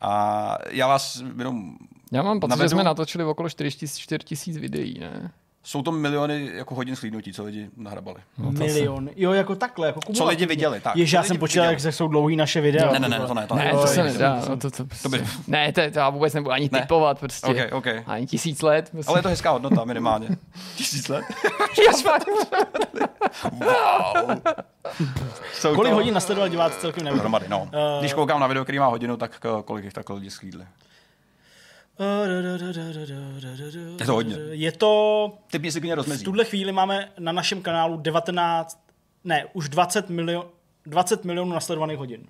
A 0.01 0.59
já 0.71 0.87
vás 0.87 1.23
jenom 1.39 1.77
Já 2.13 2.23
mám 2.23 2.41
pocit, 2.41 2.51
navedu... 2.51 2.65
že 2.65 2.69
jsme 2.69 2.85
natočili 2.85 3.25
okolo 3.25 3.49
4000 3.49 4.61
videí, 4.61 4.99
ne? 4.99 5.31
Jsou 5.65 5.83
to 5.83 5.93
miliony 5.93 6.51
jako 6.55 6.75
hodin 6.75 6.97
slídnutí, 6.97 7.33
co 7.33 7.45
lidi 7.45 7.71
nahrabali. 7.77 8.21
No, 8.39 8.53
Milion. 8.53 9.11
Jo, 9.17 9.33
jako 9.33 9.55
takhle. 9.55 9.87
Jako 9.87 10.01
co 10.13 10.25
lidi 10.25 10.47
viděli, 10.47 10.81
tak. 10.81 10.97
Jež 10.97 11.13
já 11.13 11.23
jsem 11.23 11.37
počítal, 11.37 11.67
jak 11.67 11.81
jsou 11.81 12.09
dlouhý 12.09 12.37
naše 12.37 12.61
videa. 12.61 12.93
Ne, 12.93 12.99
ne, 12.99 13.09
ne, 13.09 13.27
to 13.27 13.35
ne. 13.35 13.47
To 13.47 13.55
ne, 13.55 13.71
to 13.71 13.87
se 13.87 14.03
nedá. 14.03 14.43
No, 14.49 14.57
to, 14.57 14.71
to, 14.71 14.85
to 15.03 15.09
by... 15.09 15.25
Ne, 15.47 15.73
to, 15.73 15.81
to 15.91 15.99
já 15.99 16.11
vůbec 16.11 16.35
nebudu 16.35 16.53
ani 16.53 16.69
ne. 16.73 16.81
typovat 16.81 17.21
prostě. 17.21 17.47
Okay, 17.47 17.69
okay. 17.73 18.03
Ani 18.07 18.27
tisíc 18.27 18.63
let. 18.63 18.91
Prostě. 18.91 19.11
Ale 19.11 19.19
je 19.19 19.23
to 19.23 19.29
hezká 19.29 19.51
hodnota 19.51 19.85
minimálně. 19.85 20.29
tisíc 20.77 21.09
let? 21.09 21.25
wow. 23.53 24.41
kolik 25.75 25.91
to... 25.91 25.95
hodin 25.95 26.15
nasledoval 26.15 26.49
diváci 26.49 26.81
celkem 26.81 27.05
nevím. 27.05 27.21
Hromady, 27.21 27.49
no. 27.49 27.63
Uh... 27.63 27.69
Když 28.01 28.13
koukám 28.13 28.41
na 28.41 28.47
video, 28.47 28.63
který 28.63 28.79
má 28.79 28.87
hodinu, 28.87 29.17
tak 29.17 29.41
kolik 29.65 29.85
jich 29.85 29.93
takhle 29.93 30.17
lidi 30.17 30.31
slídli? 30.31 30.65
Je 33.99 34.07
to 34.07 34.13
hodně. 34.13 34.37
Je 34.51 34.73
to... 34.73 35.33
Ty 35.51 35.59
mě 35.59 35.73
si 35.73 35.95
rozmezí. 35.95 36.23
V 36.23 36.25
tuhle 36.25 36.45
chvíli 36.45 36.73
máme 36.73 37.09
na 37.19 37.33
našem 37.33 37.63
kanálu 37.63 37.97
19, 37.97 38.79
ne, 39.25 39.47
už 39.53 39.69
20 39.69 40.11
milion, 40.11 40.45
20 40.87 41.25
milionů 41.25 41.53
nasledovaných 41.53 41.99
hodin. 41.99 42.27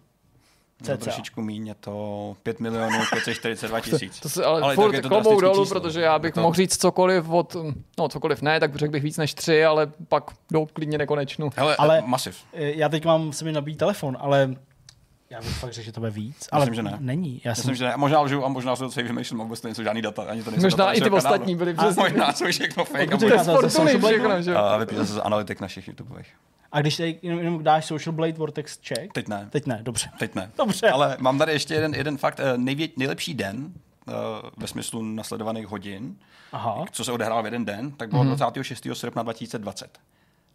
Cca. 0.83 0.97
trošičku 0.97 1.43
míň, 1.43 1.67
je 1.67 1.75
to 1.75 2.37
5 2.43 2.61
milionů 2.61 2.99
542 3.11 3.81
tisíc. 3.91 4.21
to, 4.21 4.29
to 4.29 4.47
ale, 4.47 4.61
ale 4.61 4.75
furt 4.75 5.03
to 5.03 5.09
klobou 5.09 5.41
dolů, 5.41 5.65
číslo. 5.65 5.81
protože 5.81 6.01
já 6.01 6.19
bych 6.19 6.35
to... 6.35 6.41
mohl 6.41 6.55
říct 6.55 6.77
cokoliv 6.77 7.29
od, 7.29 7.57
no 7.99 8.09
cokoliv 8.09 8.43
ne, 8.43 8.61
tak 8.61 8.77
řekl 8.77 8.93
bych 8.93 9.03
víc 9.03 9.17
než 9.17 9.35
tři, 9.35 9.65
ale 9.65 9.93
pak 10.09 10.31
jdou 10.51 10.67
klidně 10.67 10.99
nekonečnu. 10.99 11.51
Hele, 11.57 11.77
ale 11.77 12.03
masiv. 12.07 12.37
Já 12.53 12.89
teď 12.89 13.05
mám 13.05 13.33
se 13.33 13.45
mi 13.45 13.53
nabít 13.53 13.79
telefon, 13.79 14.17
ale 14.21 14.57
já 15.33 15.41
bych 15.41 15.59
fakt 15.59 15.73
řekl, 15.73 15.85
že 15.85 15.93
to 15.93 16.01
bude 16.01 16.11
víc, 16.11 16.49
ale 16.53 16.67
Myslím, 16.67 16.75
že 16.75 16.83
ne. 16.83 16.97
není. 17.01 17.41
Já 17.45 17.51
Myslím, 17.51 17.65
jsem... 17.65 17.75
že 17.75 17.85
ne. 17.85 17.93
Možná 17.97 18.21
lžu 18.21 18.45
a 18.45 18.49
možná 18.49 18.77
se 18.77 18.85
to 18.85 18.91
celý 18.91 19.07
vymýšlím, 19.07 19.41
a 19.41 19.45
vůbec 19.45 19.61
to 19.61 19.69
nejsou 19.69 19.83
žádný 19.83 20.03
data, 20.03 20.23
ani 20.23 20.43
to 20.43 20.51
nejsou 20.51 20.67
Možná 20.67 20.85
data 20.85 20.93
i 20.93 21.01
ty 21.01 21.11
ostatní 21.11 21.57
byly 21.57 21.75
přesně. 21.75 22.03
Možná 22.03 22.33
jsou 22.33 22.47
všechno 22.47 22.85
fake. 22.85 23.19
To 23.19 23.27
je 23.27 23.39
sportovní 23.39 24.01
všechno, 24.01 24.43
že? 24.43 24.55
A 24.57 24.77
vypíše 24.77 25.07
se 25.07 25.13
z 25.13 25.19
analytik 25.19 25.61
našich 25.61 25.89
YouTubeových. 25.89 26.27
A 26.73 26.81
když 26.81 26.97
tady 26.97 27.19
jenom, 27.23 27.39
jenom 27.39 27.65
dáš 27.65 27.85
Social 27.85 28.13
Blade 28.13 28.33
Vortex 28.33 28.79
check? 28.89 29.13
Teď 29.13 29.29
ne. 29.29 29.49
Teď 29.51 29.67
ne, 29.67 29.79
dobře. 29.83 30.11
Teď 30.19 30.35
ne. 30.35 30.51
Dobře. 30.59 30.91
Ale 30.91 31.17
mám 31.21 31.39
tady 31.39 31.53
ještě 31.53 31.75
jeden, 31.75 31.95
jeden 31.95 32.17
fakt. 32.17 32.41
Eh, 32.41 32.59
nejvě, 32.59 32.89
nejlepší 32.97 33.35
den 33.35 33.57
uh, 33.65 34.13
ve 34.57 34.67
smyslu 34.67 35.03
nasledovaných 35.03 35.67
hodin, 35.67 36.17
Aha. 36.53 36.85
co 36.93 37.05
se 37.05 37.13
odehrál 37.13 37.43
v 37.43 37.45
jeden 37.45 37.65
den, 37.65 37.91
tak 37.91 38.11
bylo 38.11 38.25
mm-hmm. 38.25 38.37
26. 38.37 38.87
srpna 38.93 39.23
2020. 39.23 39.99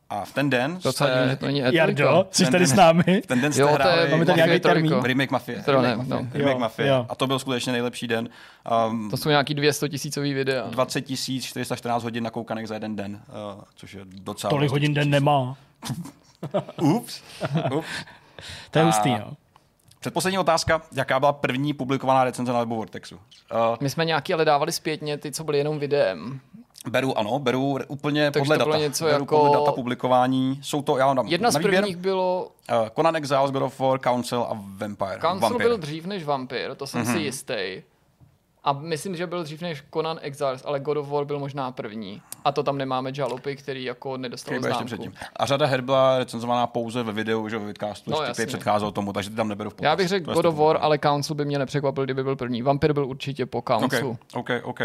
A 0.10 0.26
v 0.26 0.34
ten 0.34 0.50
den 0.50 0.80
to 0.80 0.92
jste... 0.92 1.28
že 1.30 1.36
to 1.36 1.46
není 1.46 1.60
Jardo, 1.72 2.28
jsi 2.32 2.46
tady 2.52 2.68
s 2.68 2.74
námi? 2.74 3.22
V 3.24 3.28
ten 3.28 3.42
den 3.42 3.54
jste 3.54 3.62
jo, 3.62 3.68
hráli 3.68 4.12
máme 4.12 4.26
tady 4.26 4.38
nějaký 4.38 4.60
termín. 4.60 5.02
Remake 5.04 5.32
Mafia. 5.32 5.62
Remake, 5.68 5.98
Mafia. 5.98 6.20
No. 6.22 6.28
Remake 6.34 6.58
Mafia. 6.58 7.06
A 7.10 7.16
to 7.16 7.28
byl 7.28 7.40
skutečně 7.40 7.72
nejlepší 7.72 8.08
den. 8.08 8.30
Um, 8.90 9.10
to 9.10 9.18
jsou 9.18 9.30
nějaký 9.30 9.54
200 9.54 9.90
tisícový 9.90 10.34
videa. 10.34 10.68
20 10.68 11.02
414 11.42 12.04
hodin 12.04 12.24
nakoukaných 12.24 12.68
za 12.68 12.74
jeden 12.74 12.96
den, 12.96 13.22
uh, 13.56 13.62
což 13.76 13.94
je 13.94 14.02
docela... 14.06 14.50
Tolik 14.50 14.72
hodin 14.72 14.94
den 14.94 15.10
nemá. 15.10 15.58
Ups. 16.82 17.22
Ups. 17.74 17.88
To 18.72 18.80
je 18.80 18.86
hustý, 18.86 19.10
jo. 19.10 19.32
Předposlední 20.00 20.38
otázka, 20.38 20.82
jaká 20.96 21.20
byla 21.20 21.34
první 21.34 21.74
publikovaná 21.74 22.24
recenze 22.24 22.54
na 22.54 22.60
webu 22.60 22.76
Vortexu? 22.76 23.16
Uh, 23.16 23.22
My 23.82 23.90
jsme 23.90 24.06
nějaký 24.06 24.34
ale 24.34 24.46
dávali 24.46 24.72
zpětně 24.72 25.18
ty, 25.18 25.32
co 25.32 25.44
byly 25.44 25.58
jenom 25.58 25.80
videem. 25.80 26.40
Beru, 26.90 27.18
ano, 27.18 27.40
beru 27.40 27.78
úplně 27.88 28.32
Takže 28.32 28.40
podle 28.40 28.58
data. 28.58 28.78
Něco 28.78 29.06
beru 29.06 29.24
jako... 29.24 29.40
podle 29.40 29.58
data 29.58 29.72
publikování. 29.72 30.60
Jsou 30.64 30.82
to, 30.82 30.98
já 30.98 31.06
vám 31.06 31.16
dám 31.16 31.28
Jedna 31.28 31.52
z 31.52 31.60
prvních 31.60 31.98
bylo... 31.98 32.52
Uh, 32.72 32.88
Conan 32.96 33.16
Exiles, 33.16 33.52
God 33.52 33.64
of 33.64 33.80
War, 33.80 34.00
Council 34.00 34.42
a 34.50 34.58
Vampire. 34.78 35.20
Council 35.20 35.50
Vampire. 35.50 35.70
byl 35.70 35.78
dřív 35.78 36.06
než 36.06 36.24
Vampire, 36.24 36.76
to 36.76 36.88
jsem 36.88 37.02
mm-hmm. 37.02 37.14
si 37.14 37.20
jistý. 37.20 37.82
A 38.64 38.74
myslím, 38.74 39.16
že 39.16 39.28
byl 39.28 39.44
dřív 39.44 39.62
než 39.62 39.84
Conan 39.94 40.20
Exiles, 40.22 40.62
ale 40.66 40.80
God 40.80 40.98
of 40.98 41.10
War 41.10 41.26
byl 41.26 41.40
možná 41.40 41.72
první. 41.72 42.22
A 42.46 42.52
to 42.52 42.64
tam 42.64 42.78
nemáme 42.78 43.14
žalopy, 43.14 43.56
který 43.56 43.84
jako 43.84 44.18
nedostal 44.18 44.62
známku. 44.62 44.86
předtím. 44.86 45.14
A 45.36 45.46
řada 45.46 45.66
her 45.66 45.82
byla 45.82 46.18
recenzovaná 46.18 46.68
pouze 46.68 47.04
ve 47.04 47.12
videu, 47.12 47.50
že 47.50 47.58
ve 47.58 47.66
vidcastu, 47.66 48.12
no, 48.12 48.22
ještě 48.22 48.46
předcházel 48.46 48.92
tomu, 48.92 49.14
takže 49.14 49.30
ty 49.30 49.36
tam 49.36 49.48
neberu 49.48 49.70
v 49.70 49.74
potaz. 49.74 49.86
Já 49.86 49.96
bych 49.96 50.08
řekl 50.08 50.34
God 50.34 50.46
of 50.46 50.56
War, 50.56 50.78
ale 50.82 50.98
Council 50.98 51.36
by 51.36 51.46
mě 51.46 51.60
nepřekvapil, 51.60 52.04
kdyby 52.04 52.24
byl 52.24 52.36
první. 52.36 52.62
Vampir 52.62 52.94
byl 52.94 53.06
určitě 53.06 53.46
po 53.46 53.62
Council. 53.62 54.18
OK, 54.34 54.50
OK, 54.50 54.50
OK. 54.64 54.80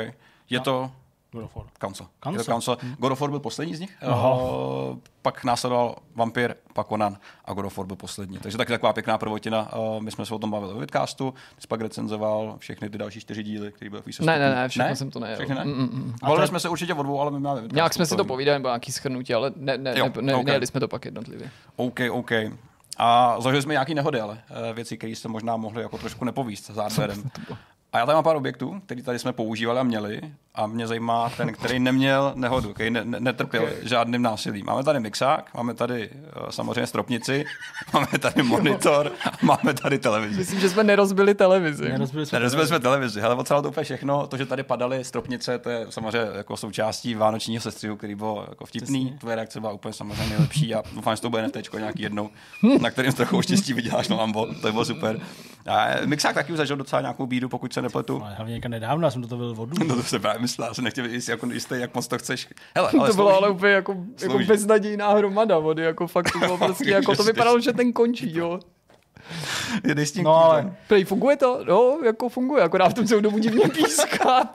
Je 0.50 0.58
no. 0.58 0.64
to 0.64 0.90
God 1.32 1.44
of 1.44 1.56
War. 1.56 1.66
Council. 1.78 2.06
Council. 2.20 2.44
Council. 2.44 2.76
Hmm. 2.80 2.94
God 2.98 3.12
of 3.12 3.20
War 3.20 3.30
byl 3.30 3.40
poslední 3.40 3.74
z 3.74 3.80
nich, 3.80 3.96
Aha. 4.02 4.34
Uh, 4.34 4.98
pak 5.22 5.44
následoval 5.44 5.96
Vampir, 6.14 6.54
pak 6.72 6.88
Conan 6.88 7.16
a 7.44 7.52
God 7.52 7.64
of 7.64 7.76
War 7.76 7.86
byl 7.86 7.96
poslední. 7.96 8.38
Takže 8.38 8.58
taky 8.58 8.72
taková 8.72 8.92
pěkná 8.92 9.18
prvotina. 9.18 9.76
Uh, 9.76 10.02
my 10.02 10.10
jsme 10.10 10.26
se 10.26 10.34
o 10.34 10.38
tom 10.38 10.50
bavili 10.50 10.74
v 10.74 10.78
vidcastu, 10.78 11.34
ty 11.60 11.66
pak 11.66 11.80
recenzoval 11.80 12.54
všechny 12.58 12.90
ty 12.90 12.98
další 12.98 13.20
čtyři 13.20 13.42
díly, 13.42 13.72
které 13.72 13.90
byly 13.90 14.02
v 14.02 14.20
Ne, 14.20 14.38
ne, 14.38 14.54
ne, 14.54 14.68
všechno 14.68 14.88
ne? 14.88 14.96
jsem 14.96 15.10
to 15.10 15.20
nejel. 15.20 15.36
Všechny 15.36 15.54
ne? 15.54 15.64
Mm, 15.64 16.14
mm. 16.24 16.46
jsme 16.46 16.60
se 16.60 16.68
určitě 16.68 16.94
o 16.94 17.02
dvou, 17.02 17.20
ale 17.20 17.30
my 17.30 17.40
máme 17.40 17.60
vidcastu. 17.60 17.74
Nějak 17.74 17.94
jsme 17.94 18.06
si 18.06 18.16
to 18.16 18.24
povídali, 18.24 18.58
nebo 18.58 18.68
nějaký 18.68 18.92
schrnutí, 18.92 19.34
ale 19.34 19.52
ne, 19.56 19.78
ne, 19.78 19.94
jo, 19.98 20.10
ne, 20.16 20.22
ne, 20.22 20.34
okay. 20.34 20.44
nejeli 20.44 20.66
jsme 20.66 20.80
to 20.80 20.88
pak 20.88 21.04
jednotlivě. 21.04 21.50
OK, 21.76 22.00
OK. 22.10 22.30
A 22.96 23.40
zažili 23.40 23.62
jsme 23.62 23.74
nějaké 23.74 23.94
nehody, 23.94 24.20
ale 24.20 24.42
uh, 24.50 24.76
věci, 24.76 24.96
které 24.98 25.10
jste 25.10 25.28
možná 25.28 25.56
mohli 25.56 25.82
jako 25.82 25.98
trošku 25.98 26.24
nepovíst 26.24 26.66
s 26.66 26.76
hardwarem. 26.76 27.30
A 27.92 27.98
já 27.98 28.06
tady 28.06 28.14
mám 28.14 28.24
pár 28.24 28.36
objektů, 28.36 28.80
který 28.86 29.02
tady 29.02 29.18
jsme 29.18 29.32
používali 29.32 29.80
a 29.80 29.82
měli 29.82 30.20
a 30.54 30.66
mě 30.66 30.86
zajímá 30.86 31.30
ten, 31.36 31.52
který 31.52 31.78
neměl 31.78 32.32
nehodu, 32.34 32.74
který 32.74 32.90
ne, 32.90 33.04
ne, 33.04 33.20
netrpěl 33.20 33.62
okay. 33.62 33.74
žádným 33.82 34.22
násilím. 34.22 34.66
Máme 34.66 34.84
tady 34.84 35.00
mixák, 35.00 35.54
máme 35.54 35.74
tady 35.74 36.10
uh, 36.10 36.48
samozřejmě 36.50 36.86
stropnici, 36.86 37.44
máme 37.92 38.06
tady 38.20 38.42
monitor 38.42 39.12
a 39.24 39.30
máme 39.42 39.74
tady 39.74 39.98
televizi. 39.98 40.38
Myslím, 40.38 40.60
že 40.60 40.68
jsme 40.68 40.84
nerozbili 40.84 41.34
televizi. 41.34 41.88
Nerozbili 41.88 42.26
jsme, 42.26 42.38
nerozbili 42.38 42.66
jsme 42.66 42.80
televizi, 42.80 43.22
ale 43.22 43.36
docela 43.36 43.62
to 43.62 43.68
úplně 43.68 43.84
všechno. 43.84 44.26
To, 44.26 44.36
že 44.36 44.46
tady 44.46 44.62
padaly 44.62 45.04
stropnice, 45.04 45.58
to 45.58 45.70
je 45.70 45.86
samozřejmě 45.90 46.36
jako 46.36 46.56
součástí 46.56 47.14
vánočního 47.14 47.60
sestřihu, 47.60 47.96
který 47.96 48.14
byl 48.14 48.46
jako 48.48 48.66
vtipný. 48.66 49.04
Přesně. 49.04 49.18
Tvoje 49.18 49.36
reakce 49.36 49.60
byla 49.60 49.72
úplně 49.72 49.92
samozřejmě 49.92 50.26
nejlepší 50.26 50.74
a 50.74 50.82
doufám, 50.94 51.16
že 51.16 51.22
to 51.22 51.30
bude 51.30 51.42
NFT 51.42 51.74
nějaký 51.78 52.02
jednou, 52.02 52.30
na 52.80 52.90
kterým 52.90 53.12
trochu 53.12 53.42
štěstí 53.42 53.72
vyděláš 53.72 54.08
no 54.08 54.16
Lambo. 54.16 54.46
To 54.54 54.72
bylo 54.72 54.84
super. 54.84 55.20
A 55.66 55.86
mixák 56.04 56.34
taky 56.34 56.52
už 56.52 56.58
zažil 56.58 56.76
docela 56.76 57.00
nějakou 57.00 57.26
bídu, 57.26 57.48
pokud 57.48 57.72
se 57.72 57.81
nepletu. 57.82 58.22
Ale 58.22 58.34
hlavně 58.34 58.60
nedávno, 58.68 59.06
já 59.06 59.10
jsem 59.10 59.22
do 59.22 59.28
toho 59.28 59.38
byl 59.38 59.54
vodu. 59.54 59.72
No 59.86 59.96
to 59.96 60.02
se 60.02 60.18
právě 60.18 60.40
myslel, 60.40 60.68
já 60.68 60.74
jsem 60.74 60.84
nechtěl 60.84 61.04
jistý, 61.04 61.30
jako 61.30 61.46
jistý, 61.46 61.74
jak 61.78 61.94
moc 61.94 62.08
to 62.08 62.18
chceš. 62.18 62.48
Hele, 62.76 62.90
ale 62.98 63.08
to 63.08 63.14
bylo 63.14 63.36
ale 63.36 63.50
úplně 63.50 63.72
jako, 63.72 63.96
jako 64.22 64.38
beznadějná 64.38 65.12
hromada 65.12 65.58
vody, 65.58 65.82
jako 65.82 66.06
fakt 66.06 66.32
to 66.32 66.38
bylo 66.38 66.58
prostě, 66.66 66.90
jako 66.90 67.16
to 67.16 67.24
vypadalo, 67.24 67.60
že 67.60 67.72
ten 67.72 67.92
končí, 67.92 68.36
jo. 68.36 68.60
Je 69.98 70.06
s 70.06 70.12
tím 70.12 70.24
no, 70.24 70.44
ale 70.44 70.76
prej, 70.88 71.04
funguje 71.04 71.36
to? 71.36 71.60
No, 71.68 71.98
jako 72.04 72.28
funguje, 72.28 72.62
akorát 72.62 72.88
v 72.88 72.94
tom 72.94 73.06
celou 73.06 73.20
dobu 73.20 73.38
divně 73.38 73.68
píská. 73.68 74.54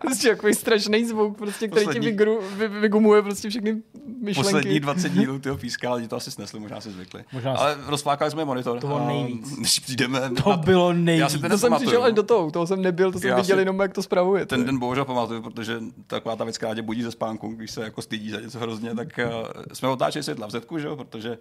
prostě 0.00 0.28
jako 0.28 0.54
strašný 0.54 1.04
zvuk, 1.04 1.38
prostě, 1.38 1.68
který 1.68 1.86
Poslední... 1.86 2.06
ti 2.06 2.10
vygru, 2.10 2.40
vy, 2.56 2.68
vygumuje 2.68 3.22
prostě 3.22 3.50
všechny 3.50 3.82
myšlenky. 4.20 4.52
Poslední 4.52 4.80
20 4.80 5.08
dílů 5.08 5.38
tyho 5.38 5.56
píská, 5.56 5.90
ale 5.90 6.08
to 6.08 6.16
asi 6.16 6.30
snesli, 6.30 6.60
možná 6.60 6.80
si 6.80 6.90
zvykli. 6.90 7.24
Možná 7.32 7.56
ale 7.56 7.76
rozflákali 7.86 8.30
jsme 8.30 8.44
monitor. 8.44 8.80
To 8.80 8.86
bylo 8.86 9.06
nejvíc. 9.08 9.58
Když 9.58 9.78
přijdeme... 9.78 10.20
To 10.42 10.50
na... 10.50 10.56
bylo 10.56 10.92
nejvíc. 10.92 11.20
Já 11.20 11.28
si 11.28 11.38
to 11.38 11.58
jsem 11.58 11.74
přišel 11.76 12.04
až 12.04 12.12
do 12.12 12.22
toho, 12.22 12.50
toho 12.50 12.66
jsem 12.66 12.82
nebyl, 12.82 13.12
to 13.12 13.18
jsem 13.18 13.30
Já 13.30 13.36
viděl 13.36 13.56
si... 13.56 13.60
jenom, 13.60 13.80
jak 13.80 13.92
to 13.92 14.02
spravuje. 14.02 14.46
Ten 14.46 14.64
den 14.64 14.78
bohužel 14.78 15.04
pamatuju, 15.04 15.42
protože 15.42 15.80
taková 16.06 16.36
ta 16.36 16.44
věc, 16.44 16.58
která 16.58 16.74
tě 16.74 16.82
budí 16.82 17.02
ze 17.02 17.10
spánku, 17.10 17.48
když 17.48 17.70
se 17.70 17.82
jako 17.82 18.02
stydí 18.02 18.30
za 18.30 18.40
něco 18.40 18.58
hrozně, 18.58 18.94
tak 18.94 19.08
uh, 19.18 19.62
jsme 19.72 19.88
otáčeli 19.88 20.22
světla 20.22 20.46
v 20.46 20.50
zetku, 20.50 20.78
že 20.78 20.86
jo, 20.86 20.96
protože 20.96 21.38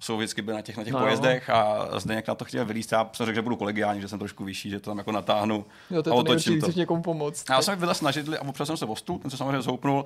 jsou 0.00 0.16
vždycky 0.16 0.42
byli 0.42 0.54
na 0.54 0.62
těch, 0.62 0.76
na 0.76 0.84
těch 0.84 0.92
no. 0.92 0.98
pojezdech 0.98 1.50
a 1.50 1.88
zde 1.98 2.14
jak 2.14 2.28
na 2.28 2.34
to 2.34 2.44
chtěl 2.44 2.64
vylíst. 2.64 2.92
Já 2.92 3.10
jsem 3.12 3.26
řekl, 3.26 3.34
že 3.34 3.42
budu 3.42 3.56
kolegiální, 3.56 4.00
že 4.00 4.08
jsem 4.08 4.18
trošku 4.18 4.44
vyšší, 4.44 4.70
že 4.70 4.80
to 4.80 4.90
tam 4.90 4.98
jako 4.98 5.12
natáhnu 5.12 5.64
jo, 5.90 6.02
to 6.02 6.10
je 6.10 6.12
a 6.12 6.16
otočím 6.16 6.60
to. 6.60 6.70
někomu 6.76 7.02
pomoct. 7.02 7.44
Já 7.50 7.62
jsem 7.62 7.78
byla 7.78 7.94
snažit 7.94 8.28
a 8.28 8.48
opřel 8.48 8.66
jsem 8.66 8.76
se 8.76 8.84
o 8.84 8.96
stůl, 8.96 9.18
ten 9.18 9.30
se 9.30 9.36
samozřejmě 9.36 9.62
zhoupnul, 9.62 10.04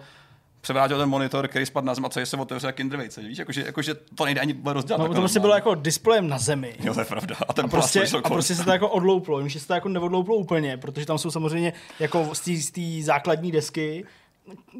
převrátil 0.61 0.99
ten 0.99 1.09
monitor, 1.09 1.49
který 1.49 1.67
spadl 1.67 1.87
na 1.87 1.95
zem 1.95 2.05
a 2.05 2.09
celý 2.09 2.27
se 2.27 2.37
otevřel 2.37 2.69
jak 2.69 2.77
Kindervejce. 2.77 3.21
Víš, 3.21 3.39
jakože, 3.39 3.63
jakože 3.67 3.95
to 3.95 4.25
nejde 4.25 4.41
ani 4.41 4.57
rozdělat. 4.65 4.99
No, 4.99 5.09
to 5.09 5.21
prostě 5.21 5.41
bylo 5.41 5.55
jako 5.55 5.75
displejem 5.75 6.29
na 6.29 6.39
zemi. 6.39 6.75
Jo, 6.81 6.95
to 6.95 7.01
je 7.01 7.07
pravda. 7.07 7.37
A, 7.49 7.53
ten 7.53 7.65
a, 7.65 7.69
prostě, 7.69 8.05
a 8.25 8.29
prostě 8.29 8.55
se 8.55 8.65
to 8.65 8.71
jako 8.71 8.89
odlouplo. 8.89 9.39
Vím, 9.39 9.49
že 9.49 9.61
se 9.61 9.67
to 9.67 9.75
jako 9.75 9.89
neodlouplo 9.89 10.37
úplně, 10.37 10.77
protože 10.77 11.07
tam 11.07 11.19
jsou 11.19 11.31
samozřejmě 11.31 11.73
jako 12.01 12.31
z 12.33 12.71
té 12.71 12.81
základní 13.03 13.53
desky 13.53 14.05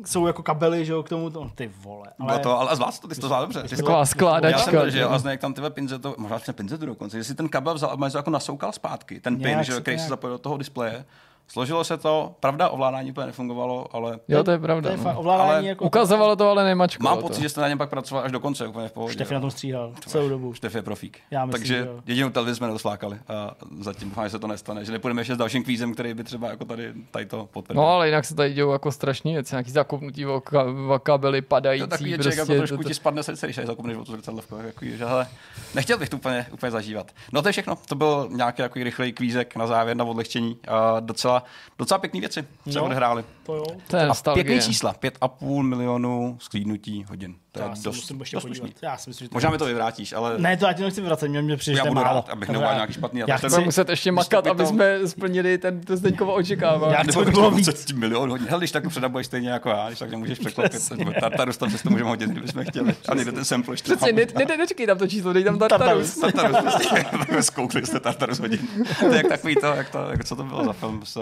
jsou 0.07 0.27
jako 0.27 0.43
kabely, 0.43 0.85
že 0.85 0.93
jo, 0.93 1.03
k 1.03 1.09
tomu, 1.09 1.31
to, 1.31 1.51
ty 1.55 1.71
vole. 1.81 2.07
Ale, 2.19 2.39
to, 2.39 2.61
ale 2.61 2.77
zvlášť 2.77 3.03
to, 3.03 3.09
ty 3.09 3.15
jsi 3.15 3.21
to 3.21 3.27
zvládl 3.27 3.47
dobře. 3.47 3.77
Taková 3.77 4.07
skládačka. 4.07 4.59
Já 4.59 4.65
jsem 4.65 4.81
držel 4.81 5.21
a 5.27 5.31
jak 5.31 5.41
tam 5.41 5.55
tyhle 5.55 5.71
pinzeto, 5.71 6.15
možná 6.19 6.39
jsem 6.39 6.55
pinzetu 6.55 6.87
dokonce, 6.87 7.17
jestli 7.17 7.35
ten 7.35 7.49
kabel 7.49 7.75
vzal 7.75 7.97
a 8.05 8.17
jako 8.17 8.31
nasoukal 8.31 8.73
zpátky, 8.73 9.21
ten 9.21 9.41
pin, 9.41 9.59
že, 9.63 9.81
který 9.81 9.99
se 9.99 10.09
zapojil 10.09 10.35
do 10.35 10.39
toho 10.39 10.57
displeje, 10.57 11.05
Složilo 11.49 11.85
se 11.85 11.97
to, 11.97 12.35
pravda, 12.41 12.69
ovládání 12.69 13.11
úplně 13.11 13.27
nefungovalo, 13.27 13.87
ale... 13.97 14.19
Jo, 14.29 14.45
to 14.45 14.51
je 14.51 14.59
pravda. 14.59 14.91
To 14.91 14.97
je 14.97 15.05
no. 15.05 15.19
ovládání 15.19 15.51
ale 15.51 15.67
jako... 15.67 15.85
Ukazovalo 15.85 16.37
to, 16.37 16.51
ale 16.51 16.65
nemačko. 16.65 17.03
Mám 17.03 17.19
pocit, 17.19 17.43
že 17.43 17.49
jste 17.49 17.61
na 17.61 17.69
něm 17.69 17.79
pak 17.79 17.91
pracoval 17.91 18.25
až 18.25 18.33
do 18.33 18.41
konce, 18.41 18.67
úplně 18.67 18.89
v 18.89 18.93
pohodě. 18.93 19.13
Štef 19.13 19.31
na 19.31 19.41
tom 19.41 19.51
stříhal 19.51 19.93
celou 20.07 20.29
dobu. 20.29 20.55
Štef 20.55 20.75
je 20.75 20.83
profík. 20.83 21.19
Já 21.31 21.47
myslím, 21.47 21.61
Takže 21.61 21.79
jo. 21.79 22.01
jedinou 22.07 22.31
televizi 22.31 22.57
jsme 22.57 22.67
nedoslákali 22.67 23.19
a 23.29 23.55
zatím 23.81 24.09
doufám, 24.09 24.25
že 24.25 24.31
se 24.31 24.39
to 24.39 24.47
nestane, 24.47 24.85
že 24.85 24.93
nepůjdeme 24.93 25.21
ještě 25.21 25.35
s 25.35 25.39
dalším 25.39 25.65
kvízem, 25.65 25.95
který 25.95 26.15
by 26.15 26.25
třeba 26.25 26.49
jako 26.49 26.65
tady, 26.65 26.93
tady 27.11 27.27
to 27.27 27.49
potvrdil. 27.53 27.83
No, 27.83 27.89
ale 27.89 28.09
jinak 28.09 28.25
se 28.25 28.35
tady 28.35 28.53
dějou 28.53 28.73
jako 28.73 28.93
strašný 28.93 29.33
věci, 29.33 29.55
nějaký 29.55 29.71
zakopnutí 29.71 30.25
v 30.25 30.99
kabely 31.03 31.43
padající. 31.43 31.85
To 31.85 31.91
takový 31.91 32.15
prostě, 32.15 32.41
jako 32.41 32.55
trošku 32.55 32.77
to... 32.77 32.89
ti 32.89 32.95
spadne 32.95 33.23
srdce, 33.23 33.47
když 33.47 33.57
zakopneš 33.57 33.97
o 33.97 34.05
to 34.05 34.13
zrcadlovko, 34.13 34.57
jako, 34.57 34.85
že 34.85 35.07
hele, 35.07 35.27
nechtěl 35.75 35.99
bych 35.99 36.09
to 36.09 36.17
úplně, 36.17 36.47
úplně 36.53 36.73
zažívat. 36.73 37.11
No 37.33 37.43
to 37.43 37.49
je 37.49 37.53
všechno, 37.53 37.77
to 37.89 37.95
byl 37.95 38.29
nějaký 38.33 38.63
jako 38.63 38.79
rychlej 38.79 39.13
kvízek 39.13 39.57
na 39.57 39.67
závěr 39.67 39.97
na 39.97 40.05
odlehčení. 40.05 40.57
A 40.69 41.01
docela, 41.01 41.38
docela 41.79 41.99
pěkný 41.99 42.21
věci 42.21 42.47
se 42.71 42.79
no, 42.79 42.85
odehrály. 42.85 43.25
To 43.49 43.55
jo. 43.55 43.65
To 43.89 43.97
je 43.97 44.09
a 44.09 44.35
pěkný 44.35 44.61
čísla, 44.61 44.95
5,5 44.95 45.63
milionů 45.63 46.37
sklídnutí 46.41 47.05
hodin. 47.09 47.35
To 47.53 47.61
je 47.61 47.63
já 47.63 47.75
dost, 47.83 47.97
musím 47.97 48.19
dost 48.33 48.43
podívat. 48.43 48.71
Já 48.83 48.97
si 48.97 49.11
myslím, 49.11 49.25
že 49.25 49.29
to 49.29 49.37
Možná 49.37 49.51
mi 49.51 49.59
to 49.59 49.65
vyvrátíš, 49.65 50.13
ale... 50.13 50.39
Ne, 50.39 50.57
to 50.57 50.67
já 50.67 50.73
ti 50.73 50.83
nechci 50.83 51.01
vracet, 51.01 51.29
mě, 51.29 51.43
mě 51.43 51.57
přijde, 51.57 51.79
Já 51.79 51.85
budu 51.85 51.95
málo. 51.95 52.15
rád, 52.15 52.29
abych 52.29 52.49
neudělal 52.49 52.75
nějaký 52.75 52.93
špatný. 52.93 53.23
Já 53.27 53.37
chci 53.37 53.61
muset 53.61 53.89
ještě 53.89 54.13
makat, 54.13 54.47
aby 54.47 54.67
jsme 54.67 55.09
splnili 55.09 55.59
ten, 55.59 55.81
to 55.81 55.97
Zdeňkovo 55.97 56.35
očekávání. 56.35 56.93
Já 56.93 57.03
chci 57.03 57.31
bylo 57.31 57.51
víc. 57.51 57.93
milion 57.93 58.31
hodin. 58.31 58.47
Hele, 58.51 58.61
když 58.61 58.71
tak 58.71 58.89
předabuješ 58.89 59.27
stejně 59.27 59.51
jako 59.51 59.69
já, 59.69 59.87
když 59.87 59.99
tak 59.99 60.11
nemůžeš 60.11 60.39
překvapit. 60.39 60.83
Tartarus 61.21 61.57
tam 61.57 61.69
přesto 61.69 61.91
můžeme 61.91 62.11
hodit, 62.11 62.31
kdybychom 62.31 62.65
chtěli. 62.65 62.95
A 63.09 63.15
někde 63.15 63.33
ten 63.33 63.45
sample 63.45 63.75
ještě. 63.75 63.97
Ne, 64.35 64.57
nečekej 64.59 64.87
tam 64.87 64.99
to 64.99 65.07
číslo, 65.07 65.33
dej 65.33 65.45
tam 65.45 65.59
Tartarus. 65.59 66.15
Tartarus, 66.15 66.57
prostě. 66.63 67.05
zkoukli 67.43 67.87
jste 67.87 68.01
Tartarus 68.01 68.39
hodin. 68.39 68.59
To 69.01 69.07
je 69.07 69.17
jak 69.17 69.29
takový 69.29 69.57
to, 69.57 69.67
jak 69.67 69.91
to, 69.91 69.99
jak 70.11 70.25
co 70.25 70.37
to 70.37 70.43
bylo 70.45 70.65
za 70.65 70.73
film 70.73 71.01
s, 71.05 71.19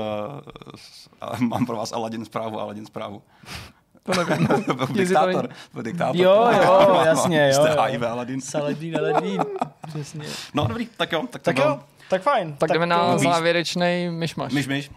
mám 1.38 1.66
pro 1.66 1.76
vás 1.76 1.92
Aladdin 2.16 2.24
zprávu, 2.24 2.60
Aladdin 2.60 2.86
zprávu. 2.86 3.22
To 4.02 4.12
nevím. 4.24 4.48
diktátor. 4.92 5.48
Byl 5.72 5.82
diktátor. 5.82 6.16
Jo, 6.16 6.48
jo, 6.62 7.02
jasně, 7.06 7.48
jo. 7.48 7.54
Jste 7.54 7.82
HIV 7.82 8.02
Aladdin. 8.02 8.40
Saladin, 8.40 8.98
Aladdin. 8.98 9.40
Přesně. 9.86 10.24
No 10.54 10.66
dobrý, 10.66 10.88
tak 10.96 11.12
jo. 11.12 11.26
Tak, 11.30 11.42
tak 11.42 11.58
jo. 11.58 11.80
Tak 12.10 12.22
fajn. 12.22 12.52
Tak, 12.52 12.58
tak 12.58 12.72
jdeme 12.72 12.86
na 12.86 13.18
závěrečný 13.18 14.08
myšmaš. 14.10 14.52
Myšmaš. 14.52 14.90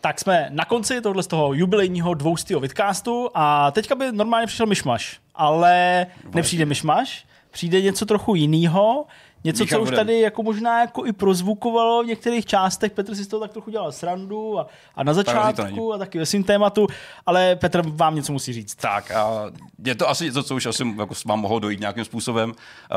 Tak 0.00 0.20
jsme 0.20 0.48
na 0.50 0.64
konci 0.64 1.00
tohle 1.00 1.22
z 1.22 1.26
toho 1.26 1.54
jubilejního 1.54 2.14
dvoustýho 2.14 2.60
vidcastu 2.60 3.30
a 3.34 3.70
teďka 3.70 3.94
by 3.94 4.12
normálně 4.12 4.46
přišel 4.46 4.66
myšmaš, 4.66 5.20
ale 5.34 6.06
nepřijde 6.34 6.64
myšmaš, 6.64 7.26
přijde 7.50 7.82
něco 7.82 8.06
trochu 8.06 8.34
jiného 8.34 9.06
Něco, 9.44 9.66
co 9.66 9.80
už 9.80 9.90
tady 9.90 10.20
jako 10.20 10.42
možná 10.42 10.80
jako 10.80 11.06
i 11.06 11.12
prozvukovalo 11.12 12.02
v 12.02 12.06
některých 12.06 12.46
částech. 12.46 12.92
Petr 12.92 13.14
si 13.14 13.24
z 13.24 13.28
toho 13.28 13.40
tak 13.40 13.52
trochu 13.52 13.70
dělal 13.70 13.92
srandu 13.92 14.58
a, 14.58 14.66
a 14.94 15.02
na 15.02 15.14
začátku 15.14 15.92
a 15.92 15.98
taky 15.98 16.18
ve 16.18 16.26
svým 16.26 16.44
tématu, 16.44 16.86
ale 17.26 17.56
Petr 17.56 17.82
vám 17.86 18.14
něco 18.14 18.32
musí 18.32 18.52
říct. 18.52 18.74
Tak, 18.74 19.10
a 19.10 19.50
je 19.84 19.94
to 19.94 20.08
asi 20.08 20.24
něco, 20.24 20.42
co 20.42 20.56
už 20.56 20.66
asi 20.66 20.94
jako 20.98 21.14
vám 21.26 21.40
mohlo 21.40 21.58
dojít 21.58 21.80
nějakým 21.80 22.04
způsobem. 22.04 22.52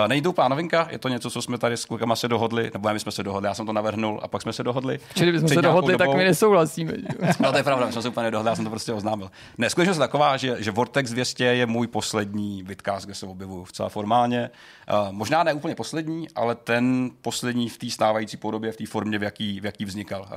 Není 0.08 0.22
to 0.22 0.30
úplná 0.30 0.48
novinka, 0.48 0.88
je 0.92 0.98
to 0.98 1.08
něco, 1.08 1.30
co 1.30 1.42
jsme 1.42 1.58
tady 1.58 1.78
s 1.78 1.86
klukama 1.86 2.16
se 2.16 2.28
dohodli, 2.28 2.72
nebo 2.74 2.94
my 2.94 3.00
jsme 3.00 3.12
se 3.12 3.24
dohodli, 3.24 3.48
já 3.48 3.54
jsem 3.54 3.66
to 3.66 3.74
navrhnul 3.74 4.20
a 4.24 4.28
pak 4.28 4.42
jsme 4.42 4.54
se 4.54 4.64
dohodli. 4.64 5.00
Čili 5.16 5.32
bychom 5.32 5.50
se 5.50 5.62
dohodli, 5.62 5.94
dobou. 5.94 6.12
tak 6.12 6.18
my 6.18 6.24
nesouhlasíme. 6.24 6.94
no 7.40 7.52
to 7.52 7.58
je 7.58 7.64
pravda, 7.64 7.86
my 7.86 7.92
jsme 7.92 8.02
se 8.02 8.10
úplně 8.10 8.32
dohodli, 8.32 8.50
já 8.50 8.56
jsem 8.56 8.66
to 8.66 8.72
prostě 8.72 8.94
oznámil. 8.94 9.32
Ne, 9.58 9.70
skutečnost 9.70 9.98
je 9.98 10.00
taková, 10.00 10.38
že, 10.38 10.56
že 10.60 10.72
Vortex 10.72 11.12
200 11.12 11.44
je 11.44 11.66
můj 11.66 11.88
poslední 11.88 12.64
vidcast, 12.64 13.06
kde 13.06 13.16
se 13.16 13.26
objevuju 13.26 13.64
vcela 13.64 13.90
formálně. 13.90 14.50
Uh, 14.92 15.12
možná 15.12 15.44
ne 15.44 15.54
úplně 15.54 15.76
poslední, 15.76 16.28
ale 16.36 16.56
ten 16.56 17.12
poslední 17.22 17.70
v 17.70 17.78
té 17.78 17.90
stávající 17.90 18.38
podobě, 18.38 18.72
v 18.72 18.78
té 18.78 18.86
formě, 18.86 19.20
v 19.20 19.24
jaký, 19.24 19.60
v 19.60 19.66
jaký 19.66 19.86
vznikal. 19.86 20.22
Uh, 20.22 20.28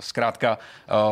zkrátka, 0.00 0.58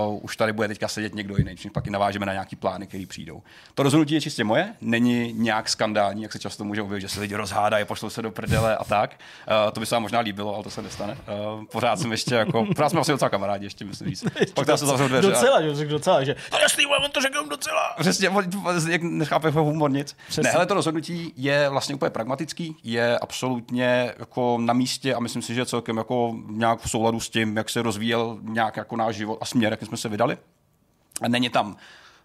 uh, 0.09 0.25
už 0.25 0.37
tady 0.37 0.53
bude 0.53 0.69
teďka 0.69 0.89
sedět 0.89 1.15
někdo 1.15 1.37
jiný, 1.37 1.57
čím 1.57 1.71
pak 1.71 1.87
i 1.87 1.91
navážeme 1.91 2.27
na 2.27 2.33
nějaký 2.33 2.57
plány, 2.57 2.87
které 2.87 3.07
přijdou. 3.07 3.43
To 3.75 3.83
rozhodnutí 3.83 4.15
je 4.15 4.21
čistě 4.21 4.45
moje, 4.45 4.75
není 4.81 5.33
nějak 5.33 5.69
skandální, 5.69 6.23
jak 6.23 6.33
se 6.33 6.39
často 6.39 6.65
může 6.65 6.83
objevit, 6.83 7.01
že 7.01 7.09
se 7.09 7.21
lidi 7.21 7.35
rozhádají, 7.35 7.85
pošlou 7.85 8.11
se 8.11 8.23
do 8.23 8.31
prdele 8.31 8.77
a 8.77 8.85
tak. 8.85 9.11
Uh, 9.11 9.73
to 9.73 9.81
by 9.81 9.87
se 9.87 9.95
vám 9.95 10.03
možná 10.03 10.21
líbilo, 10.21 10.55
ale 10.55 10.65
to 10.65 10.71
se 10.71 10.83
nestane. 10.83 11.17
Pořád 11.73 11.99
jsem 11.99 12.11
ještě 12.13 12.35
jako, 12.35 12.67
pořád 12.75 12.89
jsme 12.89 13.01
asi 13.01 13.13
docela 13.13 13.29
kamarádi, 13.29 13.67
ještě 13.67 13.85
myslím 13.85 14.09
říct. 14.09 14.25
Pak 14.55 14.67
to 14.67 14.77
se 14.77 14.87
zavřou 14.87 15.09
dveře. 15.09 15.29
Docela, 15.29 15.57
a... 15.59 15.63
že 15.63 15.87
docela, 15.87 16.25
že 16.25 16.35
to 16.51 16.59
jasný, 16.59 16.87
on 16.87 17.11
to 17.11 17.21
řekl 17.21 17.49
docela. 17.49 17.95
Přesně, 18.01 18.31
jak 18.89 19.03
nechápe 19.03 19.51
humor 19.51 19.91
nic. 19.91 20.17
Přesně. 20.29 20.43
Ne, 20.43 20.51
ale 20.51 20.67
to 20.67 20.75
rozhodnutí 20.75 21.33
je 21.37 21.69
vlastně 21.69 21.95
úplně 21.95 22.11
pragmatický, 22.11 22.77
je 22.85 23.19
absolutně 23.19 24.15
jako 24.19 24.32
na 24.59 24.75
místě 24.75 25.15
a 25.15 25.21
myslím 25.21 25.43
si, 25.43 25.55
že 25.55 25.67
celkem 25.67 25.97
jako 25.97 26.37
nějak 26.49 26.81
v 26.81 26.91
souladu 26.91 27.21
s 27.21 27.31
tím, 27.31 27.57
jak 27.57 27.71
se 27.71 27.83
rozvíjel 27.83 28.39
nějak 28.43 28.77
jako 28.77 28.97
náš 28.97 29.17
život 29.17 29.39
a 29.41 29.45
směr, 29.45 29.73
jak 29.73 29.83
jsme 29.83 29.97
se 29.97 30.09
vydali. 30.09 30.39
A 31.23 31.29
není 31.29 31.51
tam 31.51 31.77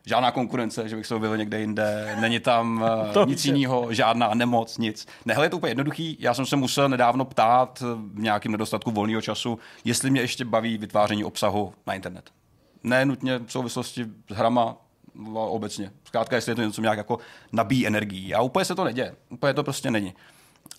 žádná 0.05 0.31
konkurence, 0.31 0.89
že 0.89 0.95
bych 0.95 1.05
se 1.05 1.15
objevil 1.15 1.37
někde 1.37 1.59
jinde, 1.59 2.17
není 2.19 2.39
tam 2.39 2.85
to 3.13 3.25
nic 3.25 3.45
jiného, 3.45 3.93
žádná 3.93 4.33
nemoc, 4.33 4.77
nic. 4.77 5.07
Nehle 5.25 5.45
je 5.45 5.49
to 5.49 5.57
úplně 5.57 5.71
jednoduchý, 5.71 6.17
já 6.19 6.33
jsem 6.33 6.45
se 6.45 6.55
musel 6.55 6.89
nedávno 6.89 7.25
ptát 7.25 7.83
v 7.95 8.19
nějakým 8.19 8.51
nedostatku 8.51 8.91
volného 8.91 9.21
času, 9.21 9.59
jestli 9.85 10.09
mě 10.09 10.21
ještě 10.21 10.45
baví 10.45 10.77
vytváření 10.77 11.23
obsahu 11.23 11.73
na 11.87 11.93
internet. 11.93 12.29
Ne 12.83 13.05
nutně 13.05 13.39
v 13.39 13.51
souvislosti 13.51 14.05
s 14.29 14.35
hrama, 14.35 14.77
obecně. 15.33 15.91
Zkrátka, 16.03 16.35
jestli 16.35 16.51
je 16.51 16.55
to 16.55 16.61
něco 16.61 16.81
nějak 16.81 16.97
jako 16.97 17.17
nabíjí 17.51 17.87
energii. 17.87 18.33
A 18.33 18.41
úplně 18.41 18.65
se 18.65 18.75
to 18.75 18.83
neděje. 18.83 19.15
Úplně 19.29 19.53
to 19.53 19.63
prostě 19.63 19.91
není. 19.91 20.13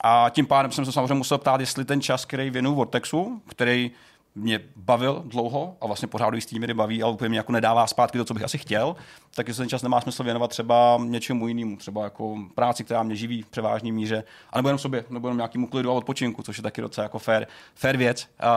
A 0.05 0.31
tím 0.31 0.47
pádem 0.47 0.73
jsem 0.73 0.85
se 0.85 0.93
samozřejmě 0.93 1.15
musel 1.15 1.39
ptát, 1.39 1.61
jestli 1.61 1.85
ten 1.85 2.01
čas, 2.01 2.25
který 2.25 2.51
věnu 2.51 2.75
Vortexu, 2.75 3.43
který 3.49 3.91
mě 4.35 4.61
bavil 4.77 5.23
dlouho 5.27 5.77
a 5.81 5.87
vlastně 5.87 6.09
pořád 6.09 6.31
do 6.31 6.37
jistý 6.37 6.59
míry 6.59 6.75
baví, 6.75 7.03
ale 7.03 7.13
úplně 7.13 7.29
mě 7.29 7.39
jako 7.39 7.53
nedává 7.53 7.87
zpátky 7.87 8.19
to, 8.19 8.25
co 8.25 8.35
bych 8.35 8.43
asi 8.43 8.59
chtěl, 8.59 8.97
tak 9.35 9.49
jestli 9.49 9.63
ten 9.63 9.69
čas 9.69 9.83
nemá 9.83 10.01
smysl 10.01 10.25
věnovat 10.25 10.51
třeba 10.51 11.01
něčemu 11.05 11.49
jinému, 11.49 11.77
třeba 11.77 12.05
jako 12.05 12.37
práci, 12.55 12.85
která 12.85 13.03
mě 13.03 13.17
živí 13.17 13.43
v 13.43 13.49
převážné 13.49 13.93
míře, 13.93 14.25
a 14.51 14.59
nebo 14.59 14.69
jenom 14.69 14.79
sobě, 14.79 15.05
nebo 15.11 15.29
jenom 15.29 15.37
nějakému 15.37 15.67
klidu 15.67 15.91
a 15.91 15.95
odpočinku, 15.95 16.43
což 16.43 16.57
je 16.57 16.63
taky 16.63 16.81
docela 16.81 17.03
jako 17.03 17.19
fair, 17.19 17.47
fair 17.75 17.97
věc. 17.97 18.29
Uh, 18.43 18.49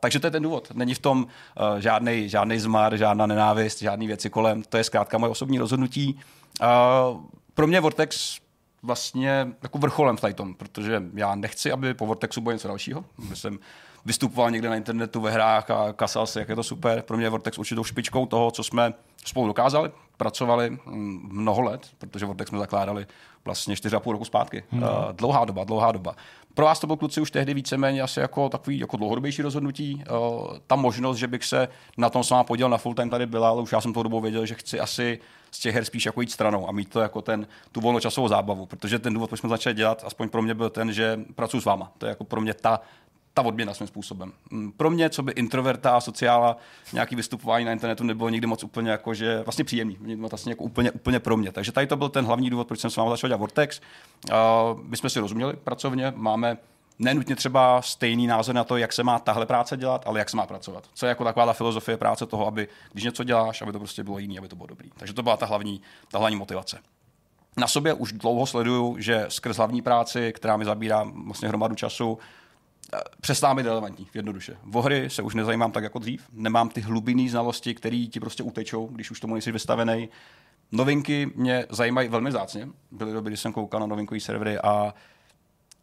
takže 0.00 0.20
to 0.20 0.26
je 0.26 0.30
ten 0.30 0.42
důvod. 0.42 0.68
Není 0.74 0.94
v 0.94 0.98
tom 0.98 1.22
uh, 1.22 1.78
žádný, 1.78 2.28
žádný 2.28 2.58
zmar, 2.58 2.96
žádná 2.96 3.26
nenávist, 3.26 3.82
žádné 3.82 4.06
věci 4.06 4.30
kolem. 4.30 4.62
To 4.62 4.76
je 4.76 4.84
zkrátka 4.84 5.18
moje 5.18 5.30
osobní 5.30 5.58
rozhodnutí. 5.58 6.20
Uh, 6.60 7.20
pro 7.54 7.66
mě 7.66 7.80
Vortex 7.80 8.38
vlastně 8.86 9.48
jako 9.62 9.78
vrcholem 9.78 10.16
v 10.16 10.24
protože 10.56 11.02
já 11.14 11.34
nechci, 11.34 11.72
aby 11.72 11.94
po 11.94 12.06
Vortexu 12.06 12.40
bylo 12.40 12.52
něco 12.52 12.68
dalšího. 12.68 13.04
Jsem 13.34 13.58
vystupoval 14.04 14.50
někde 14.50 14.68
na 14.68 14.76
internetu 14.76 15.20
ve 15.20 15.30
hrách 15.30 15.70
a 15.70 15.92
kasal 15.92 16.26
se, 16.26 16.40
jak 16.40 16.48
je 16.48 16.56
to 16.56 16.62
super. 16.62 17.02
Pro 17.02 17.16
mě 17.16 17.26
je 17.26 17.30
Vortex 17.30 17.58
určitou 17.58 17.84
špičkou 17.84 18.26
toho, 18.26 18.50
co 18.50 18.64
jsme 18.64 18.94
spolu 19.24 19.46
dokázali. 19.46 19.90
Pracovali 20.16 20.70
mm, 20.70 21.28
mnoho 21.32 21.62
let, 21.62 21.88
protože 21.98 22.26
Vortex 22.26 22.48
jsme 22.48 22.58
zakládali 22.58 23.06
vlastně 23.44 23.74
4,5 23.74 24.12
roku 24.12 24.24
zpátky. 24.24 24.64
Hmm. 24.70 24.82
Uh, 24.82 24.88
dlouhá 25.12 25.44
doba, 25.44 25.64
dlouhá 25.64 25.92
doba. 25.92 26.16
Pro 26.54 26.64
vás 26.64 26.80
to 26.80 26.86
byl 26.86 26.96
kluci 26.96 27.20
už 27.20 27.30
tehdy 27.30 27.54
víceméně 27.54 28.02
asi 28.02 28.20
jako 28.20 28.48
takový 28.48 28.78
jako 28.78 28.96
dlouhodobější 28.96 29.42
rozhodnutí. 29.42 30.04
Uh, 30.10 30.58
ta 30.66 30.76
možnost, 30.76 31.16
že 31.16 31.26
bych 31.26 31.44
se 31.44 31.68
na 31.98 32.10
tom 32.10 32.24
s 32.24 32.30
váma 32.30 32.44
podělil 32.44 32.70
na 32.70 32.78
full 32.78 32.94
time 32.94 33.10
tady 33.10 33.26
byla, 33.26 33.48
ale 33.48 33.62
už 33.62 33.72
já 33.72 33.80
jsem 33.80 33.92
tou 33.92 34.02
dobou 34.02 34.20
věděl, 34.20 34.46
že 34.46 34.54
chci 34.54 34.80
asi 34.80 35.18
z 35.50 35.58
těch 35.58 35.74
her 35.74 35.84
spíš 35.84 36.06
jako 36.06 36.20
jít 36.20 36.32
stranou 36.32 36.68
a 36.68 36.72
mít 36.72 36.88
to 36.88 37.00
jako 37.00 37.22
ten, 37.22 37.46
tu 37.72 37.80
volnočasovou 37.80 38.28
zábavu, 38.28 38.66
protože 38.66 38.98
ten 38.98 39.14
důvod, 39.14 39.30
proč 39.30 39.40
jsme 39.40 39.48
začali 39.48 39.74
dělat, 39.74 40.02
aspoň 40.06 40.28
pro 40.28 40.42
mě 40.42 40.54
byl 40.54 40.70
ten, 40.70 40.92
že 40.92 41.20
pracuji 41.34 41.60
s 41.60 41.64
váma. 41.64 41.92
To 41.98 42.06
je 42.06 42.10
jako 42.10 42.24
pro 42.24 42.40
mě 42.40 42.54
ta, 42.54 42.80
ta 43.34 43.42
odměna 43.42 43.74
svým 43.74 43.86
způsobem. 43.86 44.32
Mm, 44.50 44.72
pro 44.72 44.90
mě, 44.90 45.10
co 45.10 45.22
by 45.22 45.32
introverta 45.32 45.96
a 45.96 46.00
sociála, 46.00 46.56
nějaký 46.92 47.16
vystupování 47.16 47.64
na 47.64 47.72
internetu 47.72 48.04
nebylo 48.04 48.28
nikdy 48.28 48.46
moc 48.46 48.64
úplně 48.64 48.90
jako, 48.90 49.14
že 49.14 49.42
vlastně 49.42 49.64
příjemný. 49.64 49.98
Vlastně 50.16 50.52
jako 50.52 50.64
úplně, 50.64 50.90
úplně 50.90 51.20
pro 51.20 51.36
mě. 51.36 51.52
Takže 51.52 51.72
tady 51.72 51.86
to 51.86 51.96
byl 51.96 52.08
ten 52.08 52.24
hlavní 52.24 52.50
důvod, 52.50 52.68
proč 52.68 52.80
jsem 52.80 52.90
s 52.90 52.96
vámi 52.96 53.10
začal 53.10 53.28
dělat 53.28 53.38
Vortex. 53.40 53.80
Uh, 54.30 54.80
my 54.82 54.96
jsme 54.96 55.10
si 55.10 55.20
rozuměli 55.20 55.56
pracovně, 55.56 56.12
máme 56.16 56.56
nenutně 56.98 57.36
třeba 57.36 57.82
stejný 57.82 58.26
názor 58.26 58.54
na 58.54 58.64
to, 58.64 58.76
jak 58.76 58.92
se 58.92 59.02
má 59.02 59.18
tahle 59.18 59.46
práce 59.46 59.76
dělat, 59.76 60.02
ale 60.06 60.18
jak 60.18 60.30
se 60.30 60.36
má 60.36 60.46
pracovat. 60.46 60.84
Co 60.94 61.06
je 61.06 61.08
jako 61.08 61.24
taková 61.24 61.46
ta 61.46 61.52
filozofie 61.52 61.96
práce 61.96 62.26
toho, 62.26 62.46
aby 62.46 62.68
když 62.92 63.04
něco 63.04 63.24
děláš, 63.24 63.62
aby 63.62 63.72
to 63.72 63.78
prostě 63.78 64.04
bylo 64.04 64.18
jiný, 64.18 64.38
aby 64.38 64.48
to 64.48 64.56
bylo 64.56 64.66
dobrý. 64.66 64.90
Takže 64.96 65.14
to 65.14 65.22
byla 65.22 65.36
ta 65.36 65.46
hlavní, 65.46 65.82
ta 66.10 66.18
hlavní 66.18 66.36
motivace. 66.36 66.78
Na 67.56 67.66
sobě 67.66 67.94
už 67.94 68.12
dlouho 68.12 68.46
sleduju, 68.46 68.96
že 68.98 69.26
skrz 69.28 69.56
hlavní 69.56 69.82
práci, 69.82 70.32
která 70.32 70.56
mi 70.56 70.64
zabírá 70.64 71.10
vlastně 71.24 71.48
hromadu 71.48 71.74
času, 71.74 72.18
eh, 72.94 72.98
přestává 73.20 73.54
být 73.54 73.66
relevantní, 73.66 74.06
jednoduše. 74.14 74.56
V 74.64 74.76
hry 74.76 75.10
se 75.10 75.22
už 75.22 75.34
nezajímám 75.34 75.72
tak 75.72 75.84
jako 75.84 75.98
dřív, 75.98 76.28
nemám 76.32 76.68
ty 76.68 76.80
hlubinné 76.80 77.30
znalosti, 77.30 77.74
které 77.74 78.06
ti 78.10 78.20
prostě 78.20 78.42
utečou, 78.42 78.86
když 78.86 79.10
už 79.10 79.20
tomu 79.20 79.34
nejsi 79.34 79.52
vystavený. 79.52 80.08
Novinky 80.72 81.30
mě 81.34 81.66
zajímají 81.70 82.08
velmi 82.08 82.32
zácně. 82.32 82.68
Byly 82.90 83.12
doby, 83.12 83.30
kdy 83.30 83.36
jsem 83.36 83.52
koukal 83.52 83.80
na 83.80 83.86
novinkový 83.86 84.20
servery 84.20 84.58
a 84.58 84.94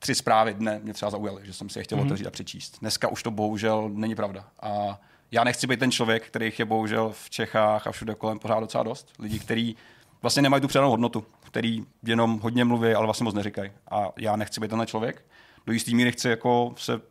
tři 0.04 0.16
zprávy 0.16 0.54
dne 0.54 0.80
mě 0.84 0.94
třeba 0.94 1.10
zaujaly, 1.10 1.42
že 1.46 1.54
jsem 1.54 1.70
si 1.70 1.80
je 1.80 1.84
chtěl 1.84 1.98
mm-hmm. 1.98 2.06
otevřít 2.06 2.28
a 2.28 2.32
přečíst. 2.32 2.80
Dneska 2.80 3.08
už 3.08 3.24
to 3.24 3.32
bohužel 3.32 3.90
není 3.94 4.16
pravda. 4.16 4.48
A 4.62 5.02
já 5.32 5.44
nechci 5.44 5.68
být 5.68 5.80
ten 5.80 5.92
člověk, 5.92 6.28
kterých 6.28 6.60
je 6.60 6.66
bohužel 6.66 7.12
v 7.12 7.30
Čechách 7.30 7.88
a 7.88 7.92
všude 7.92 8.16
kolem 8.16 8.40
pořád 8.40 8.60
docela 8.60 8.84
dost. 8.84 9.14
Lidí, 9.20 9.40
kteří 9.40 9.76
vlastně 10.22 10.42
nemají 10.42 10.62
tu 10.62 10.68
předanou 10.68 10.90
hodnotu, 10.90 11.26
který 11.44 11.84
jenom 12.04 12.40
hodně 12.40 12.66
mluví, 12.66 12.94
ale 12.94 13.08
vlastně 13.08 13.24
moc 13.24 13.36
neříkají. 13.36 13.72
A 13.92 14.08
já 14.18 14.36
nechci 14.36 14.62
být 14.62 14.70
ten 14.70 14.86
člověk. 14.86 15.26
Do 15.66 15.74
jistý 15.74 15.96
míry 15.96 16.12
chci 16.12 16.30
jako 16.30 16.74
se 16.78 17.02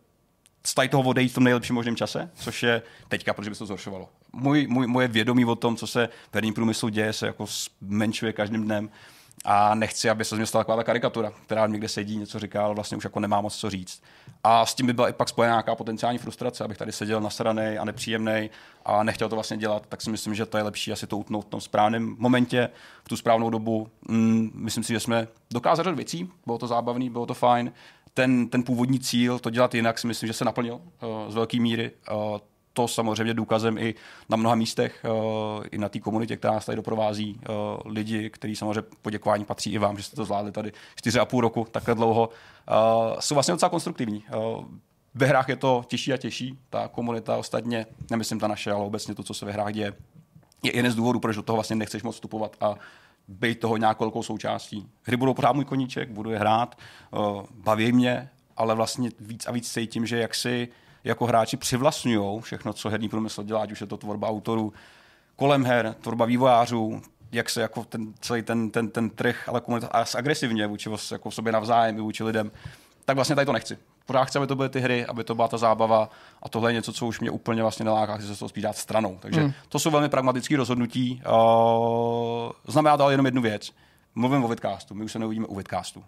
z 0.66 0.74
toho 0.90 1.02
odejít 1.02 1.28
v 1.28 1.34
tom 1.34 1.44
nejlepším 1.44 1.74
možném 1.74 1.96
čase, 1.96 2.30
což 2.34 2.62
je 2.62 2.82
teďka, 3.08 3.34
protože 3.34 3.50
by 3.50 3.56
se 3.56 3.58
to 3.58 3.66
zhoršovalo. 3.66 4.08
Můj, 4.32 4.66
můj, 4.66 4.86
moje 4.86 5.08
vědomí 5.08 5.44
o 5.44 5.56
tom, 5.56 5.76
co 5.76 5.86
se 5.86 6.08
v 6.30 6.34
herním 6.34 6.54
průmyslu 6.54 6.88
děje, 6.88 7.12
se 7.12 7.26
jako 7.26 7.46
zmenšuje 7.80 8.32
každým 8.32 8.64
dnem 8.64 8.90
a 9.44 9.74
nechci, 9.74 10.10
aby 10.10 10.24
se 10.24 10.34
z 10.34 10.38
mě 10.38 10.46
stala 10.46 10.64
taková 10.64 10.76
ta 10.76 10.84
karikatura, 10.84 11.32
která 11.46 11.66
někde 11.66 11.88
sedí, 11.88 12.16
něco 12.16 12.38
říká, 12.38 12.64
ale 12.64 12.74
vlastně 12.74 12.96
už 12.96 13.04
jako 13.04 13.20
nemá 13.20 13.40
moc 13.40 13.56
co 13.56 13.70
říct. 13.70 14.02
A 14.44 14.66
s 14.66 14.74
tím 14.74 14.86
by 14.86 14.92
byla 14.92 15.08
i 15.08 15.12
pak 15.12 15.28
spojená 15.28 15.52
nějaká 15.54 15.74
potenciální 15.74 16.18
frustrace, 16.18 16.64
abych 16.64 16.78
tady 16.78 16.92
seděl 16.92 17.20
nasranej 17.20 17.78
a 17.78 17.84
nepříjemný 17.84 18.50
a 18.84 19.02
nechtěl 19.02 19.28
to 19.28 19.36
vlastně 19.36 19.56
dělat, 19.56 19.86
tak 19.88 20.02
si 20.02 20.10
myslím, 20.10 20.34
že 20.34 20.46
to 20.46 20.56
je 20.56 20.62
lepší 20.62 20.92
asi 20.92 21.06
to 21.06 21.18
utnout 21.18 21.44
v 21.44 21.48
tom 21.48 21.60
správném 21.60 22.16
momentě, 22.18 22.68
v 23.04 23.08
tu 23.08 23.16
správnou 23.16 23.50
dobu. 23.50 23.88
Mm, 24.08 24.50
myslím 24.54 24.84
si, 24.84 24.92
že 24.92 25.00
jsme 25.00 25.28
dokázali 25.50 25.84
řadu 25.84 25.96
věcí, 25.96 26.30
bylo 26.46 26.58
to 26.58 26.66
zábavný, 26.66 27.10
bylo 27.10 27.26
to 27.26 27.34
fajn. 27.34 27.72
Ten, 28.14 28.48
ten 28.48 28.62
původní 28.62 29.00
cíl, 29.00 29.38
to 29.38 29.50
dělat 29.50 29.74
jinak, 29.74 29.98
si 29.98 30.06
myslím, 30.06 30.26
že 30.26 30.32
se 30.32 30.44
naplnil 30.44 30.74
uh, 30.74 30.80
z 31.28 31.34
velké 31.34 31.60
míry. 31.60 31.90
Uh, 32.12 32.38
to 32.72 32.88
samozřejmě 32.88 33.34
důkazem 33.34 33.78
i 33.78 33.94
na 34.28 34.36
mnoha 34.36 34.54
místech, 34.54 35.04
uh, 35.04 35.64
i 35.70 35.78
na 35.78 35.88
té 35.88 35.98
komunitě, 35.98 36.36
která 36.36 36.54
nás 36.54 36.66
tady 36.66 36.76
doprovází, 36.76 37.40
uh, 37.48 37.92
lidi, 37.92 38.30
kteří 38.30 38.56
samozřejmě 38.56 38.82
poděkování 39.02 39.44
patří 39.44 39.72
i 39.72 39.78
vám, 39.78 39.96
že 39.96 40.02
jste 40.02 40.16
to 40.16 40.24
zvládli 40.24 40.52
tady 40.52 40.72
4,5 40.96 41.40
roku, 41.40 41.66
takhle 41.70 41.94
dlouho, 41.94 42.28
uh, 42.28 43.20
jsou 43.20 43.34
vlastně 43.34 43.52
docela 43.52 43.70
konstruktivní. 43.70 44.24
Ve 45.14 45.26
hrách 45.26 45.48
je 45.48 45.56
to 45.56 45.84
těžší 45.86 46.12
a 46.12 46.16
těžší, 46.16 46.58
ta 46.70 46.88
komunita 46.88 47.36
ostatně, 47.36 47.86
nemyslím 48.10 48.40
ta 48.40 48.48
naše, 48.48 48.72
ale 48.72 48.84
obecně 48.84 49.14
to, 49.14 49.22
co 49.22 49.34
se 49.34 49.46
ve 49.46 49.52
hrách 49.52 49.72
děje, 49.72 49.92
je 50.62 50.76
jeden 50.76 50.92
z 50.92 50.94
důvodů, 50.94 51.20
proč 51.20 51.36
do 51.36 51.42
toho 51.42 51.56
vlastně 51.56 51.76
nechceš 51.76 52.02
moc 52.02 52.14
vstupovat 52.14 52.56
a 52.60 52.74
být 53.28 53.60
toho 53.60 53.76
nějakou 53.76 54.22
součástí. 54.22 54.86
Hry 55.02 55.16
budou 55.16 55.34
pořád 55.34 55.52
můj 55.52 55.64
koníček, 55.64 56.10
budu 56.10 56.30
je 56.30 56.38
hrát, 56.38 56.78
baví 57.50 57.92
mě, 57.92 58.28
ale 58.56 58.74
vlastně 58.74 59.10
víc 59.20 59.46
a 59.46 59.52
víc 59.52 59.72
cítím, 59.72 60.06
že 60.06 60.18
jak 60.18 60.34
si 60.34 60.68
jako 61.04 61.26
hráči 61.26 61.56
přivlastňují 61.56 62.40
všechno, 62.40 62.72
co 62.72 62.88
herní 62.88 63.08
průmysl 63.08 63.42
dělá, 63.42 63.62
ať 63.62 63.72
už 63.72 63.80
je 63.80 63.86
to 63.86 63.96
tvorba 63.96 64.28
autorů 64.28 64.72
kolem 65.36 65.64
her, 65.64 65.94
tvorba 66.00 66.24
vývojářů, 66.24 67.02
jak 67.32 67.50
se 67.50 67.60
jako 67.60 67.84
ten, 67.84 68.14
celý 68.20 68.42
ten, 68.42 68.70
ten, 68.70 68.90
ten 68.90 69.10
trh, 69.10 69.48
ale 69.48 69.60
komunita 69.60 70.04
agresivně 70.16 70.66
vůči 70.66 70.90
jako 71.12 71.30
sobě 71.30 71.52
navzájem 71.52 71.98
i 71.98 72.00
vůči 72.00 72.24
lidem 72.24 72.50
tak 73.04 73.16
vlastně 73.16 73.34
tady 73.34 73.46
to 73.46 73.52
nechci. 73.52 73.78
Pořád 74.06 74.24
chci, 74.24 74.38
aby 74.38 74.46
to 74.46 74.56
byly 74.56 74.68
ty 74.68 74.80
hry, 74.80 75.06
aby 75.06 75.24
to 75.24 75.34
byla 75.34 75.48
ta 75.48 75.58
zábava 75.58 76.10
a 76.42 76.48
tohle 76.48 76.70
je 76.70 76.74
něco, 76.74 76.92
co 76.92 77.06
už 77.06 77.20
mě 77.20 77.30
úplně 77.30 77.62
vlastně 77.62 77.84
neláká, 77.84 78.16
chci 78.16 78.26
se 78.26 78.38
toho 78.38 78.48
spíš 78.48 78.62
dát 78.62 78.76
stranou. 78.76 79.18
Takže 79.20 79.40
hmm. 79.40 79.52
to 79.68 79.78
jsou 79.78 79.90
velmi 79.90 80.08
pragmatické 80.08 80.56
rozhodnutí. 80.56 81.22
Uh, 81.28 82.50
znamená 82.66 82.96
to 82.96 83.02
ale 83.02 83.12
jenom 83.12 83.26
jednu 83.26 83.42
věc 83.42 83.72
Mluvím 84.14 84.44
o 84.44 84.48
vidcastu, 84.48 84.94
my 84.94 85.04
už 85.04 85.12
se 85.12 85.18
neuvidíme 85.18 85.46
u 85.46 85.54
vidcastu. 85.54 86.04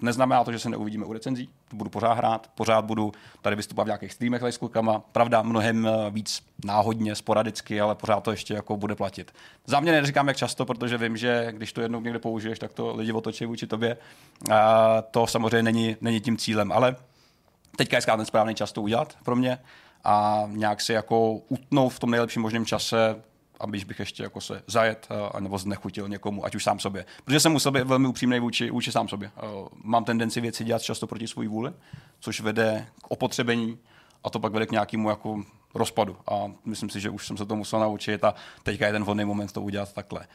Neznamená 0.00 0.44
to, 0.44 0.52
že 0.52 0.58
se 0.58 0.70
neuvidíme 0.70 1.04
u 1.04 1.12
recenzí, 1.12 1.48
to 1.68 1.76
budu 1.76 1.90
pořád 1.90 2.12
hrát, 2.12 2.50
pořád 2.54 2.84
budu 2.84 3.12
tady 3.42 3.56
vystupovat 3.56 3.84
v 3.84 3.88
nějakých 3.88 4.12
streamech 4.12 4.42
s 4.42 4.58
klukama, 4.58 4.98
pravda, 4.98 5.42
mnohem 5.42 5.86
e, 5.86 6.10
víc 6.10 6.42
náhodně, 6.64 7.14
sporadicky, 7.14 7.80
ale 7.80 7.94
pořád 7.94 8.20
to 8.20 8.30
ještě 8.30 8.54
jako 8.54 8.76
bude 8.76 8.94
platit. 8.94 9.34
Za 9.66 9.80
mě 9.80 9.92
neříkám 9.92 10.28
jak 10.28 10.36
často, 10.36 10.64
protože 10.64 10.98
vím, 10.98 11.16
že 11.16 11.48
když 11.52 11.72
to 11.72 11.80
jednou 11.80 12.00
někde 12.00 12.18
použiješ, 12.18 12.58
tak 12.58 12.72
to 12.72 12.96
lidi 12.96 13.12
otočí 13.12 13.46
vůči 13.46 13.66
tobě. 13.66 13.96
A 14.52 15.02
to 15.02 15.26
samozřejmě 15.26 15.62
není, 15.62 15.96
není 16.00 16.20
tím 16.20 16.36
cílem, 16.36 16.72
ale 16.72 16.96
teďka 17.76 17.96
je 17.96 18.02
ten 18.02 18.26
správný 18.26 18.54
čas 18.54 18.72
to 18.72 18.82
udělat 18.82 19.16
pro 19.22 19.36
mě 19.36 19.58
a 20.04 20.44
nějak 20.46 20.80
si 20.80 20.92
jako 20.92 21.34
utnout 21.34 21.92
v 21.92 21.98
tom 21.98 22.10
nejlepším 22.10 22.42
možném 22.42 22.66
čase 22.66 23.22
abych 23.62 23.84
bych 23.84 23.98
ještě 23.98 24.22
jako 24.22 24.40
se 24.40 24.62
zajet 24.66 25.08
uh, 25.34 25.40
nebo 25.40 25.58
znechutil 25.58 26.08
někomu, 26.08 26.44
ať 26.44 26.54
už 26.54 26.64
sám 26.64 26.78
sobě. 26.78 27.04
Protože 27.24 27.40
jsem 27.40 27.54
u 27.54 27.58
sebe 27.58 27.84
velmi 27.84 28.08
upřímný 28.08 28.40
vůči, 28.40 28.70
vůči 28.70 28.92
sám 28.92 29.08
sobě. 29.08 29.30
Uh, 29.42 29.68
mám 29.82 30.04
tendenci 30.04 30.40
věci 30.40 30.64
dělat 30.64 30.82
často 30.82 31.06
proti 31.06 31.28
své 31.28 31.48
vůli, 31.48 31.72
což 32.20 32.40
vede 32.40 32.86
k 33.02 33.10
opotřebení 33.10 33.78
a 34.24 34.30
to 34.30 34.40
pak 34.40 34.52
vede 34.52 34.66
k 34.66 34.70
nějakému 34.70 35.08
jako 35.08 35.44
rozpadu. 35.74 36.16
A 36.30 36.52
myslím 36.64 36.90
si, 36.90 37.00
že 37.00 37.10
už 37.10 37.26
jsem 37.26 37.36
se 37.36 37.46
to 37.46 37.56
musel 37.56 37.80
naučit 37.80 38.24
a 38.24 38.34
teďka 38.62 38.86
je 38.86 38.92
ten 38.92 39.02
vhodný 39.02 39.24
moment 39.24 39.52
to 39.52 39.62
udělat 39.62 39.92
takhle. 39.92 40.26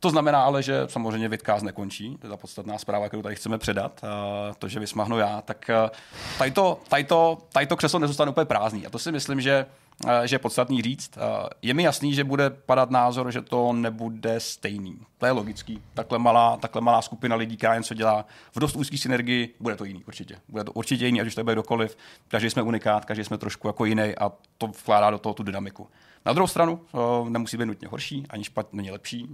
To 0.00 0.10
znamená 0.10 0.42
ale, 0.42 0.62
že 0.62 0.82
samozřejmě 0.86 1.28
Vidcast 1.28 1.64
nekončí, 1.64 2.18
to 2.18 2.26
je 2.26 2.30
ta 2.30 2.36
podstatná 2.36 2.78
zpráva, 2.78 3.08
kterou 3.08 3.22
tady 3.22 3.34
chceme 3.34 3.58
předat, 3.58 4.00
to, 4.58 4.68
že 4.68 4.80
vysmahnu 4.80 5.18
já, 5.18 5.42
tak 5.42 5.70
eh, 5.70 5.90
tady 6.38 6.50
to, 6.50 6.78
tady 6.88 7.04
to, 7.04 7.38
tady 7.52 7.66
to 7.66 7.76
křeslo 7.76 7.98
nezůstane 7.98 8.30
úplně 8.30 8.44
prázdný. 8.44 8.86
A 8.86 8.90
to 8.90 8.98
si 8.98 9.12
myslím, 9.12 9.40
že 9.40 9.66
že 10.24 10.34
je 10.34 10.38
podstatný 10.38 10.82
říct. 10.82 11.18
Je 11.62 11.74
mi 11.74 11.82
jasný, 11.82 12.14
že 12.14 12.24
bude 12.24 12.50
padat 12.50 12.90
názor, 12.90 13.32
že 13.32 13.42
to 13.42 13.72
nebude 13.72 14.40
stejný. 14.40 14.98
To 15.18 15.26
je 15.26 15.32
logický. 15.32 15.82
Takhle 15.94 16.18
malá, 16.18 16.56
takhle 16.56 16.82
malá 16.82 17.02
skupina 17.02 17.36
lidí, 17.36 17.56
která 17.56 17.76
něco 17.76 17.94
dělá 17.94 18.26
v 18.52 18.60
dost 18.60 18.76
úzký 18.76 18.98
synergii, 18.98 19.54
bude 19.60 19.76
to 19.76 19.84
jiný 19.84 20.04
určitě. 20.04 20.36
Bude 20.48 20.64
to 20.64 20.72
určitě 20.72 21.06
jiný, 21.06 21.20
ať 21.20 21.26
už 21.26 21.34
to 21.34 21.44
bude 21.44 21.54
kdokoliv. 21.54 21.96
Každý 22.28 22.50
jsme 22.50 22.62
unikát, 22.62 23.04
každý 23.04 23.24
jsme 23.24 23.38
trošku 23.38 23.66
jako 23.66 23.84
jiný 23.84 24.16
a 24.18 24.32
to 24.58 24.66
vkládá 24.66 25.10
do 25.10 25.18
toho 25.18 25.34
tu 25.34 25.42
dynamiku. 25.42 25.88
Na 26.26 26.32
druhou 26.32 26.46
stranu 26.46 26.80
nemusí 27.28 27.56
být 27.56 27.64
nutně 27.66 27.88
horší, 27.88 28.26
ani 28.30 28.44
špatně 28.44 28.76
není 28.76 28.90
lepší, 28.90 29.28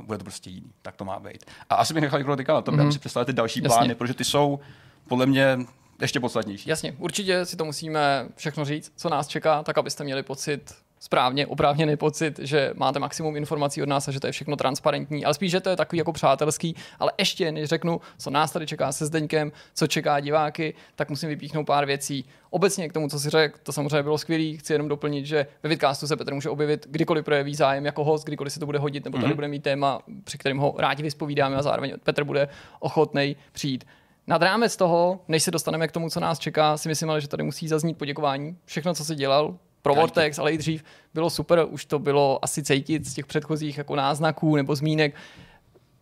bude 0.00 0.18
to 0.18 0.24
prostě 0.24 0.50
jiný. 0.50 0.72
Tak 0.82 0.96
to 0.96 1.04
má 1.04 1.20
být. 1.20 1.44
A 1.70 1.74
asi 1.74 1.94
bych 1.94 2.02
nechal 2.02 2.20
na 2.20 2.36
to, 2.62 2.72
mm-hmm. 2.72 2.82
aby 2.82 2.92
si 2.92 2.98
představit 2.98 3.26
ty 3.26 3.32
další 3.32 3.60
Jasně. 3.62 3.68
plány, 3.68 3.94
protože 3.94 4.14
ty 4.14 4.24
jsou 4.24 4.60
podle 5.08 5.26
mě 5.26 5.58
ještě 6.00 6.20
podstatnější. 6.20 6.70
Jasně, 6.70 6.94
určitě 6.98 7.46
si 7.46 7.56
to 7.56 7.64
musíme 7.64 8.28
všechno 8.36 8.64
říct, 8.64 8.92
co 8.96 9.08
nás 9.08 9.28
čeká, 9.28 9.62
tak 9.62 9.78
abyste 9.78 10.04
měli 10.04 10.22
pocit, 10.22 10.74
správně, 11.02 11.46
oprávněný 11.46 11.96
pocit, 11.96 12.38
že 12.38 12.70
máte 12.74 12.98
maximum 12.98 13.36
informací 13.36 13.82
od 13.82 13.88
nás 13.88 14.08
a 14.08 14.12
že 14.12 14.20
to 14.20 14.26
je 14.26 14.32
všechno 14.32 14.56
transparentní, 14.56 15.24
ale 15.24 15.34
spíš, 15.34 15.50
že 15.50 15.60
to 15.60 15.70
je 15.70 15.76
takový 15.76 15.98
jako 15.98 16.12
přátelský, 16.12 16.76
ale 16.98 17.12
ještě 17.18 17.52
než 17.52 17.68
řeknu, 17.68 18.00
co 18.18 18.30
nás 18.30 18.52
tady 18.52 18.66
čeká 18.66 18.92
se 18.92 19.06
Zdeňkem, 19.06 19.52
co 19.74 19.86
čeká 19.86 20.20
diváky, 20.20 20.74
tak 20.96 21.10
musím 21.10 21.28
vypíchnout 21.28 21.66
pár 21.66 21.86
věcí. 21.86 22.24
Obecně 22.50 22.88
k 22.88 22.92
tomu, 22.92 23.08
co 23.08 23.18
si 23.18 23.30
řekl, 23.30 23.58
to 23.62 23.72
samozřejmě 23.72 24.02
bylo 24.02 24.18
skvělé. 24.18 24.56
Chci 24.56 24.72
jenom 24.72 24.88
doplnit, 24.88 25.26
že 25.26 25.46
ve 25.62 25.68
vidcastu 25.68 26.06
se 26.06 26.16
Petr 26.16 26.34
může 26.34 26.50
objevit 26.50 26.86
kdykoliv 26.90 27.24
projeví 27.24 27.54
zájem 27.54 27.86
jako 27.86 28.04
host, 28.04 28.24
kdykoliv 28.24 28.52
se 28.52 28.60
to 28.60 28.66
bude 28.66 28.78
hodit, 28.78 29.04
nebo 29.04 29.18
tady 29.18 29.32
mm-hmm. 29.32 29.34
bude 29.34 29.48
mít 29.48 29.62
téma, 29.62 30.00
při 30.24 30.38
kterém 30.38 30.58
ho 30.58 30.74
rádi 30.78 31.02
vyspovídáme 31.02 31.56
a 31.56 31.62
zároveň 31.62 31.92
Petr 32.04 32.24
bude 32.24 32.48
ochotný 32.80 33.36
přijít 33.52 33.84
nad 34.26 34.42
rámec 34.42 34.76
toho, 34.76 35.20
než 35.28 35.42
se 35.42 35.50
dostaneme 35.50 35.88
k 35.88 35.92
tomu, 35.92 36.10
co 36.10 36.20
nás 36.20 36.38
čeká, 36.38 36.76
si 36.76 36.88
myslím, 36.88 37.10
ale, 37.10 37.20
že 37.20 37.28
tady 37.28 37.42
musí 37.42 37.68
zaznít 37.68 37.98
poděkování. 37.98 38.56
Všechno, 38.64 38.94
co 38.94 39.04
se 39.04 39.14
dělal, 39.14 39.58
pro 39.82 39.94
Vortex, 39.94 40.38
ale 40.38 40.52
i 40.52 40.58
dřív, 40.58 40.84
bylo 41.14 41.30
super. 41.30 41.66
Už 41.68 41.84
to 41.84 41.98
bylo 41.98 42.38
asi 42.42 42.62
cítit 42.62 43.06
z 43.06 43.14
těch 43.14 43.26
předchozích 43.26 43.78
jako 43.78 43.96
náznaků 43.96 44.56
nebo 44.56 44.76
zmínek. 44.76 45.14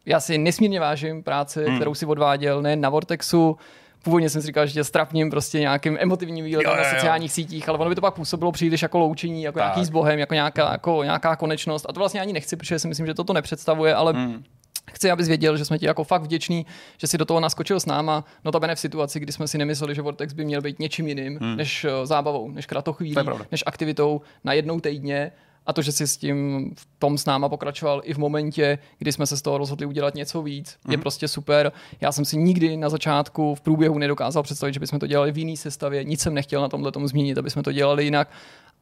Já 0.06 0.20
si 0.20 0.38
nesmírně 0.38 0.80
vážím 0.80 1.22
práce, 1.22 1.64
hmm. 1.64 1.76
kterou 1.76 1.94
si 1.94 2.06
odváděl 2.06 2.62
ne 2.62 2.76
na 2.76 2.88
Vortexu, 2.88 3.56
Původně 4.02 4.30
jsem 4.30 4.40
si 4.40 4.46
říkal, 4.46 4.66
že 4.66 4.72
tě 4.72 4.84
strapním 4.84 5.30
prostě 5.30 5.60
nějakým 5.60 5.96
emotivním 6.00 6.44
výletem 6.44 6.76
na 6.76 6.90
sociálních 6.90 7.32
sítích, 7.32 7.68
ale 7.68 7.78
ono 7.78 7.88
by 7.88 7.94
to 7.94 8.00
pak 8.00 8.14
působilo 8.14 8.52
příliš 8.52 8.82
jako 8.82 8.98
loučení, 8.98 9.42
jako 9.42 9.58
tak. 9.58 9.66
nějaký 9.66 9.84
s 9.84 9.90
Bohem, 9.90 10.18
jako 10.18 10.34
nějaká, 10.34 10.72
jako 10.72 11.02
nějaká 11.02 11.36
konečnost. 11.36 11.86
A 11.88 11.92
to 11.92 12.00
vlastně 12.00 12.20
ani 12.20 12.32
nechci, 12.32 12.56
protože 12.56 12.78
si 12.78 12.88
myslím, 12.88 13.06
že 13.06 13.14
toto 13.14 13.32
nepředstavuje, 13.32 13.94
ale 13.94 14.12
hmm 14.12 14.44
Chci, 14.92 15.10
abys 15.10 15.28
věděl, 15.28 15.56
že 15.56 15.64
jsme 15.64 15.78
ti 15.78 15.86
jako 15.86 16.04
fakt 16.04 16.22
vděční, 16.22 16.66
že 16.98 17.06
si 17.06 17.18
do 17.18 17.24
toho 17.24 17.40
naskočil 17.40 17.80
s 17.80 17.86
náma, 17.86 18.24
notabene 18.44 18.74
v 18.74 18.80
situaci, 18.80 19.20
kdy 19.20 19.32
jsme 19.32 19.48
si 19.48 19.58
nemysleli, 19.58 19.94
že 19.94 20.02
Vortex 20.02 20.32
by 20.32 20.44
měl 20.44 20.62
být 20.62 20.78
něčím 20.78 21.08
jiným, 21.08 21.38
hmm. 21.40 21.56
než 21.56 21.84
uh, 21.84 21.90
zábavou, 22.04 22.50
než 22.50 22.66
kratochvílí, 22.66 23.16
než 23.52 23.64
aktivitou 23.66 24.20
na 24.44 24.52
jednou 24.52 24.80
týdně. 24.80 25.32
A 25.66 25.72
to, 25.72 25.82
že 25.82 25.92
si 25.92 26.06
s 26.06 26.16
tím 26.16 26.70
v 26.76 26.88
tom 26.98 27.18
s 27.18 27.24
náma 27.24 27.48
pokračoval 27.48 28.02
i 28.04 28.14
v 28.14 28.18
momentě, 28.18 28.78
kdy 28.98 29.12
jsme 29.12 29.26
se 29.26 29.36
z 29.36 29.42
toho 29.42 29.58
rozhodli 29.58 29.86
udělat 29.86 30.14
něco 30.14 30.42
víc, 30.42 30.76
hmm. 30.84 30.92
je 30.92 30.98
prostě 30.98 31.28
super. 31.28 31.72
Já 32.00 32.12
jsem 32.12 32.24
si 32.24 32.36
nikdy 32.36 32.76
na 32.76 32.88
začátku 32.88 33.54
v 33.54 33.60
průběhu 33.60 33.98
nedokázal 33.98 34.42
představit, 34.42 34.72
že 34.72 34.80
bychom 34.80 34.98
to 34.98 35.06
dělali 35.06 35.32
v 35.32 35.38
jiné 35.38 35.56
sestavě. 35.56 36.04
Nic 36.04 36.20
jsem 36.20 36.34
nechtěl 36.34 36.60
na 36.60 36.68
tomhle 36.68 36.92
tom 36.92 37.08
zmínit, 37.08 37.38
aby 37.38 37.50
jsme 37.50 37.62
to 37.62 37.72
dělali 37.72 38.04
jinak. 38.04 38.30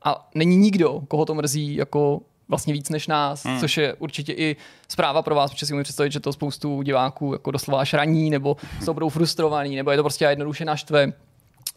A 0.04 0.28
není 0.34 0.56
nikdo, 0.56 1.00
koho 1.08 1.24
to 1.24 1.34
mrzí, 1.34 1.74
jako 1.74 2.20
vlastně 2.48 2.72
víc 2.72 2.88
než 2.88 3.06
nás, 3.06 3.44
hmm. 3.44 3.60
což 3.60 3.76
je 3.76 3.94
určitě 3.94 4.32
i 4.32 4.56
zpráva 4.88 5.22
pro 5.22 5.34
vás, 5.34 5.50
protože 5.50 5.66
si 5.66 5.72
umím 5.72 5.84
představit, 5.84 6.12
že 6.12 6.20
to 6.20 6.32
spoustu 6.32 6.82
diváků 6.82 7.32
jako 7.32 7.50
doslova 7.50 7.84
šraní, 7.84 8.30
nebo 8.30 8.56
jsou 8.84 8.94
budou 8.94 9.08
frustrovaní, 9.08 9.76
nebo 9.76 9.90
je 9.90 9.96
to 9.96 10.02
prostě 10.02 10.24
jednoduše 10.24 10.64
naštve 10.64 11.12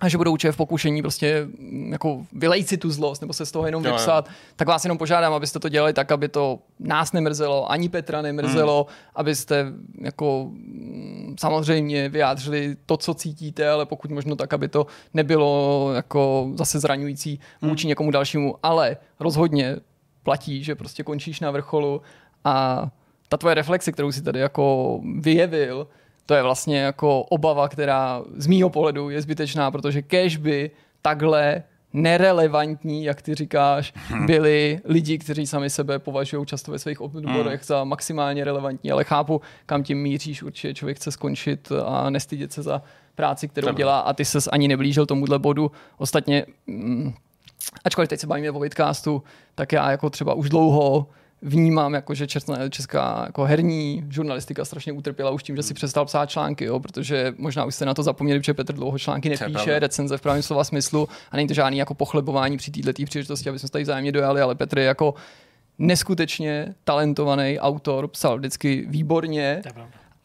a 0.02 0.10
že 0.10 0.18
budou 0.18 0.38
v 0.52 0.58
pokušení 0.58 1.02
prostě 1.02 1.48
mm, 1.60 1.92
jako 1.92 2.26
vylejt 2.34 2.68
si 2.68 2.78
tu 2.78 2.92
zlost 2.92 3.22
nebo 3.22 3.34
se 3.34 3.46
z 3.46 3.52
toho 3.52 3.66
jenom 3.66 3.86
jo, 3.86 3.92
vypsat, 3.92 4.28
jo. 4.28 4.34
tak 4.56 4.68
vás 4.68 4.86
jenom 4.86 4.98
požádám, 4.98 5.34
abyste 5.34 5.60
to 5.60 5.70
dělali 5.70 5.94
tak, 5.94 6.12
aby 6.12 6.28
to 6.28 6.60
nás 6.80 7.14
nemrzelo, 7.14 7.72
ani 7.72 7.90
Petra 7.90 8.22
nemrzelo, 8.22 8.86
hmm. 8.90 8.96
abyste 9.16 9.66
jako 10.02 10.48
mm, 10.52 11.36
samozřejmě 11.40 12.10
vyjádřili 12.10 12.76
to, 12.86 12.98
co 12.98 13.14
cítíte, 13.14 13.70
ale 13.70 13.86
pokud 13.86 14.12
možno 14.12 14.36
tak, 14.36 14.54
aby 14.54 14.68
to 14.68 14.88
nebylo 15.14 15.92
jako 15.96 16.52
zase 16.56 16.80
zraňující 16.80 17.40
vůči 17.62 17.84
hmm. 17.84 17.90
někomu 17.90 18.12
dalšímu, 18.12 18.56
ale 18.64 18.98
rozhodně 19.20 19.78
platí, 20.24 20.64
že 20.64 20.76
prostě 20.76 21.04
končíš 21.04 21.40
na 21.40 21.52
vrcholu 21.52 22.02
a 22.44 22.88
ta 23.30 23.38
tvoje 23.38 23.56
reflexe, 23.56 23.92
kterou 23.92 24.12
si 24.12 24.22
tady 24.22 24.40
jako 24.40 25.00
vyjevil, 25.20 25.88
to 26.26 26.34
je 26.34 26.44
vlastně 26.44 26.80
jako 26.80 27.24
obava, 27.24 27.70
která 27.70 28.24
z 28.36 28.48
mýho 28.48 28.70
pohledu 28.70 29.10
je 29.10 29.22
zbytečná, 29.22 29.72
protože 29.72 30.02
kež 30.02 30.38
by 30.38 30.72
takhle 31.02 31.64
nerelevantní, 31.94 33.04
jak 33.04 33.22
ty 33.22 33.36
říkáš, 33.36 33.94
hmm. 33.96 34.26
byli 34.26 34.80
lidi, 34.86 35.18
kteří 35.18 35.48
sami 35.48 35.70
sebe 35.70 36.00
považují 36.00 36.46
často 36.46 36.72
ve 36.72 36.80
svých 36.80 37.02
odborech 37.02 37.60
hmm. 37.60 37.66
za 37.66 37.84
maximálně 37.84 38.44
relevantní, 38.44 38.92
ale 38.92 39.04
chápu, 39.04 39.42
kam 39.66 39.84
tím 39.84 40.02
míříš, 40.02 40.44
určitě 40.44 40.74
člověk 40.74 40.98
chce 40.98 41.12
skončit 41.12 41.72
a 41.86 42.10
nestydět 42.10 42.54
se 42.54 42.62
za 42.62 42.82
práci, 43.16 43.48
kterou 43.48 43.74
dělá 43.74 44.00
a 44.00 44.14
ty 44.14 44.26
ses 44.26 44.50
ani 44.52 44.68
neblížil 44.68 45.06
tomuhle 45.06 45.40
bodu. 45.40 45.72
Ostatně 45.98 46.46
mm, 46.68 47.14
ačkoliv 47.86 48.10
teď 48.10 48.20
se 48.20 48.28
bavíme 48.28 48.52
o 48.52 48.60
vidcastu, 48.60 49.24
tak 49.56 49.72
já 49.72 49.92
jako 49.92 50.10
třeba 50.10 50.34
už 50.34 50.50
dlouho 50.50 51.08
vnímám, 51.42 51.94
jako, 51.94 52.14
že 52.14 52.28
česká, 52.28 52.70
česká 52.70 53.24
jako 53.26 53.44
herní 53.44 54.06
žurnalistika 54.10 54.66
strašně 54.66 54.94
utrpěla 54.94 55.32
už 55.32 55.44
tím, 55.44 55.56
že 55.56 55.64
si 55.64 55.74
přestal 55.74 56.06
psát 56.06 56.30
články, 56.30 56.66
jo, 56.66 56.80
protože 56.80 57.34
možná 57.38 57.66
už 57.66 57.76
jste 57.76 57.86
na 57.86 57.94
to 57.94 58.04
zapomněli, 58.04 58.40
protože 58.40 58.54
Petr 58.54 58.74
dlouho 58.74 59.00
články 59.00 59.30
nepíše, 59.30 59.80
recenze 59.80 60.18
v 60.18 60.22
pravém 60.22 60.42
slova 60.42 60.64
smyslu 60.64 61.10
a 61.32 61.36
není 61.36 61.48
to 61.48 61.54
žádný 61.54 61.78
jako 61.78 61.94
pochlebování 61.94 62.58
při 62.58 62.72
této 62.72 63.04
příležitosti, 63.06 63.50
aby 63.50 63.60
jsme 63.60 63.68
se 63.68 63.72
tady 63.72 63.84
vzájemně 63.84 64.12
dojali, 64.12 64.42
ale 64.42 64.56
Petr 64.56 64.80
je 64.80 64.86
jako 64.86 65.14
neskutečně 65.80 66.76
talentovaný 66.84 67.60
autor, 67.60 68.08
psal 68.08 68.38
vždycky 68.38 68.86
výborně 68.90 69.62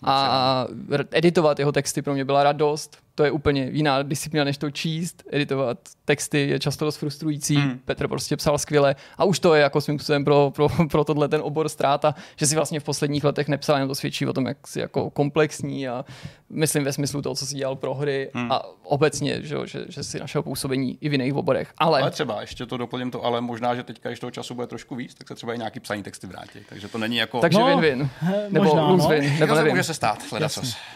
a 0.05 0.67
editovat 1.11 1.59
jeho 1.59 1.73
texty 1.73 2.03
pro 2.03 2.15
mě 2.15 2.25
byla 2.25 2.43
radost, 2.43 2.99
to 3.17 3.25
je 3.25 3.31
úplně 3.31 3.69
jiná 3.73 4.03
disciplína, 4.03 4.45
než 4.45 4.59
to 4.59 4.71
číst. 4.71 5.23
Editovat 5.33 5.79
texty 6.05 6.49
je 6.49 6.59
často 6.59 6.85
dost 6.85 6.97
frustrující. 6.97 7.57
Hmm. 7.57 7.79
Petr 7.85 8.09
prostě 8.09 8.37
psal 8.37 8.59
skvěle 8.59 8.97
a 9.19 9.25
už 9.25 9.39
to 9.39 9.55
je 9.55 9.63
jako 9.63 9.81
svým 9.81 9.99
způsobem 9.99 10.25
pro, 10.25 10.53
pro, 10.55 10.69
pro 10.91 11.05
tohle 11.05 11.29
ten 11.29 11.41
obor 11.45 11.69
ztráta, 11.69 12.15
že 12.37 12.47
si 12.47 12.55
vlastně 12.55 12.81
v 12.81 12.85
posledních 12.85 13.25
letech 13.25 13.49
nepsal, 13.49 13.77
jenom 13.77 13.89
to 13.89 13.95
svědčí 13.95 14.27
o 14.27 14.33
tom, 14.33 14.47
jak 14.47 14.67
si 14.67 14.81
jako 14.81 15.11
komplexní 15.11 15.89
a 15.89 16.05
myslím 16.51 16.85
ve 16.85 16.93
smyslu 16.93 17.23
toho, 17.23 17.35
co 17.35 17.47
si 17.47 17.55
dělal 17.55 17.77
pro 17.77 17.95
hry 17.95 18.31
hmm. 18.35 18.53
a 18.53 18.63
obecně, 18.83 19.43
že, 19.43 19.57
že, 19.65 19.85
že 19.89 20.03
si 20.03 20.21
našel 20.21 20.43
působení 20.43 20.99
i 21.01 21.09
v 21.09 21.13
jiných 21.13 21.35
oborech. 21.35 21.73
Ale... 21.79 22.01
ale 22.01 22.11
třeba, 22.11 22.41
ještě 22.41 22.67
to 22.67 22.77
doplním 22.77 23.11
to, 23.11 23.25
ale 23.25 23.41
možná, 23.41 23.75
že 23.75 23.83
teďka, 23.83 24.09
když 24.09 24.21
toho 24.21 24.31
času 24.31 24.55
bude 24.55 24.67
trošku 24.67 24.95
víc, 24.97 25.15
tak 25.15 25.29
se 25.29 25.35
třeba 25.35 25.55
i 25.55 25.59
nějaký 25.59 25.81
psaní 25.81 26.03
texty 26.03 26.27
vrátí. 26.27 26.59
Takže 26.69 26.89
to 26.89 26.99
není 26.99 27.17
jako. 27.17 27.41
Takže 27.41 27.59
no, 27.59 27.67
win-win. 27.67 28.09
Nebo 28.49 28.65
možná. 28.65 28.83
No. 28.83 29.09
Nebo 29.41 29.55
nevím. 29.55 29.71
Může 29.73 29.85
se 29.85 29.95
stát, 29.95 30.23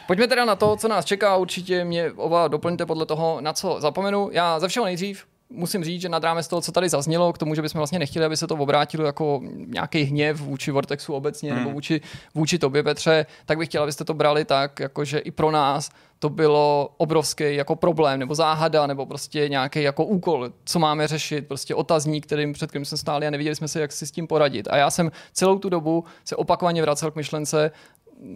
Pojďme 0.06 0.26
teda 0.26 0.44
na 0.44 0.56
to, 0.56 0.76
co 0.76 0.88
nás 0.88 1.04
čeká. 1.04 1.36
Určitě 1.36 1.84
mě 1.84 2.09
oba 2.16 2.48
doplňte 2.48 2.86
podle 2.86 3.06
toho, 3.06 3.40
na 3.40 3.52
co 3.52 3.80
zapomenu. 3.80 4.28
Já 4.32 4.60
ze 4.60 4.68
všeho 4.68 4.86
nejdřív 4.86 5.24
musím 5.50 5.84
říct, 5.84 6.02
že 6.02 6.08
nad 6.08 6.24
rámec 6.24 6.48
toho, 6.48 6.62
co 6.62 6.72
tady 6.72 6.88
zaznělo, 6.88 7.32
k 7.32 7.38
tomu, 7.38 7.54
že 7.54 7.62
bychom 7.62 7.78
vlastně 7.78 7.98
nechtěli, 7.98 8.24
aby 8.26 8.36
se 8.36 8.46
to 8.46 8.54
obrátilo 8.54 9.04
jako 9.06 9.40
nějaký 9.66 10.02
hněv 10.02 10.40
vůči 10.40 10.70
Vortexu 10.70 11.12
obecně 11.12 11.50
hmm. 11.52 11.58
nebo 11.58 11.70
vůči, 11.70 12.00
vůči 12.34 12.58
tobě, 12.58 12.82
Petře, 12.82 13.26
tak 13.46 13.58
bych 13.58 13.68
chtěl, 13.68 13.82
abyste 13.82 14.04
to 14.04 14.14
brali 14.14 14.44
tak, 14.44 14.80
jako 14.80 15.04
že 15.04 15.18
i 15.18 15.30
pro 15.30 15.50
nás 15.50 15.90
to 16.18 16.28
bylo 16.28 16.94
obrovský 16.96 17.54
jako 17.54 17.76
problém 17.76 18.20
nebo 18.20 18.34
záhada 18.34 18.86
nebo 18.86 19.06
prostě 19.06 19.48
nějaký 19.48 19.82
jako 19.82 20.04
úkol, 20.04 20.50
co 20.64 20.78
máme 20.78 21.08
řešit, 21.08 21.48
prostě 21.48 21.74
otazník, 21.74 22.26
kterým 22.26 22.52
před 22.52 22.70
kterým 22.70 22.84
jsme 22.84 22.98
stáli 22.98 23.26
a 23.26 23.30
nevěděli 23.30 23.56
jsme 23.56 23.68
se, 23.68 23.80
jak 23.80 23.92
si 23.92 24.06
s 24.06 24.10
tím 24.10 24.26
poradit. 24.26 24.68
A 24.70 24.76
já 24.76 24.90
jsem 24.90 25.10
celou 25.32 25.58
tu 25.58 25.68
dobu 25.68 26.04
se 26.24 26.36
opakovaně 26.36 26.82
vracel 26.82 27.10
k 27.10 27.16
myšlence, 27.16 27.70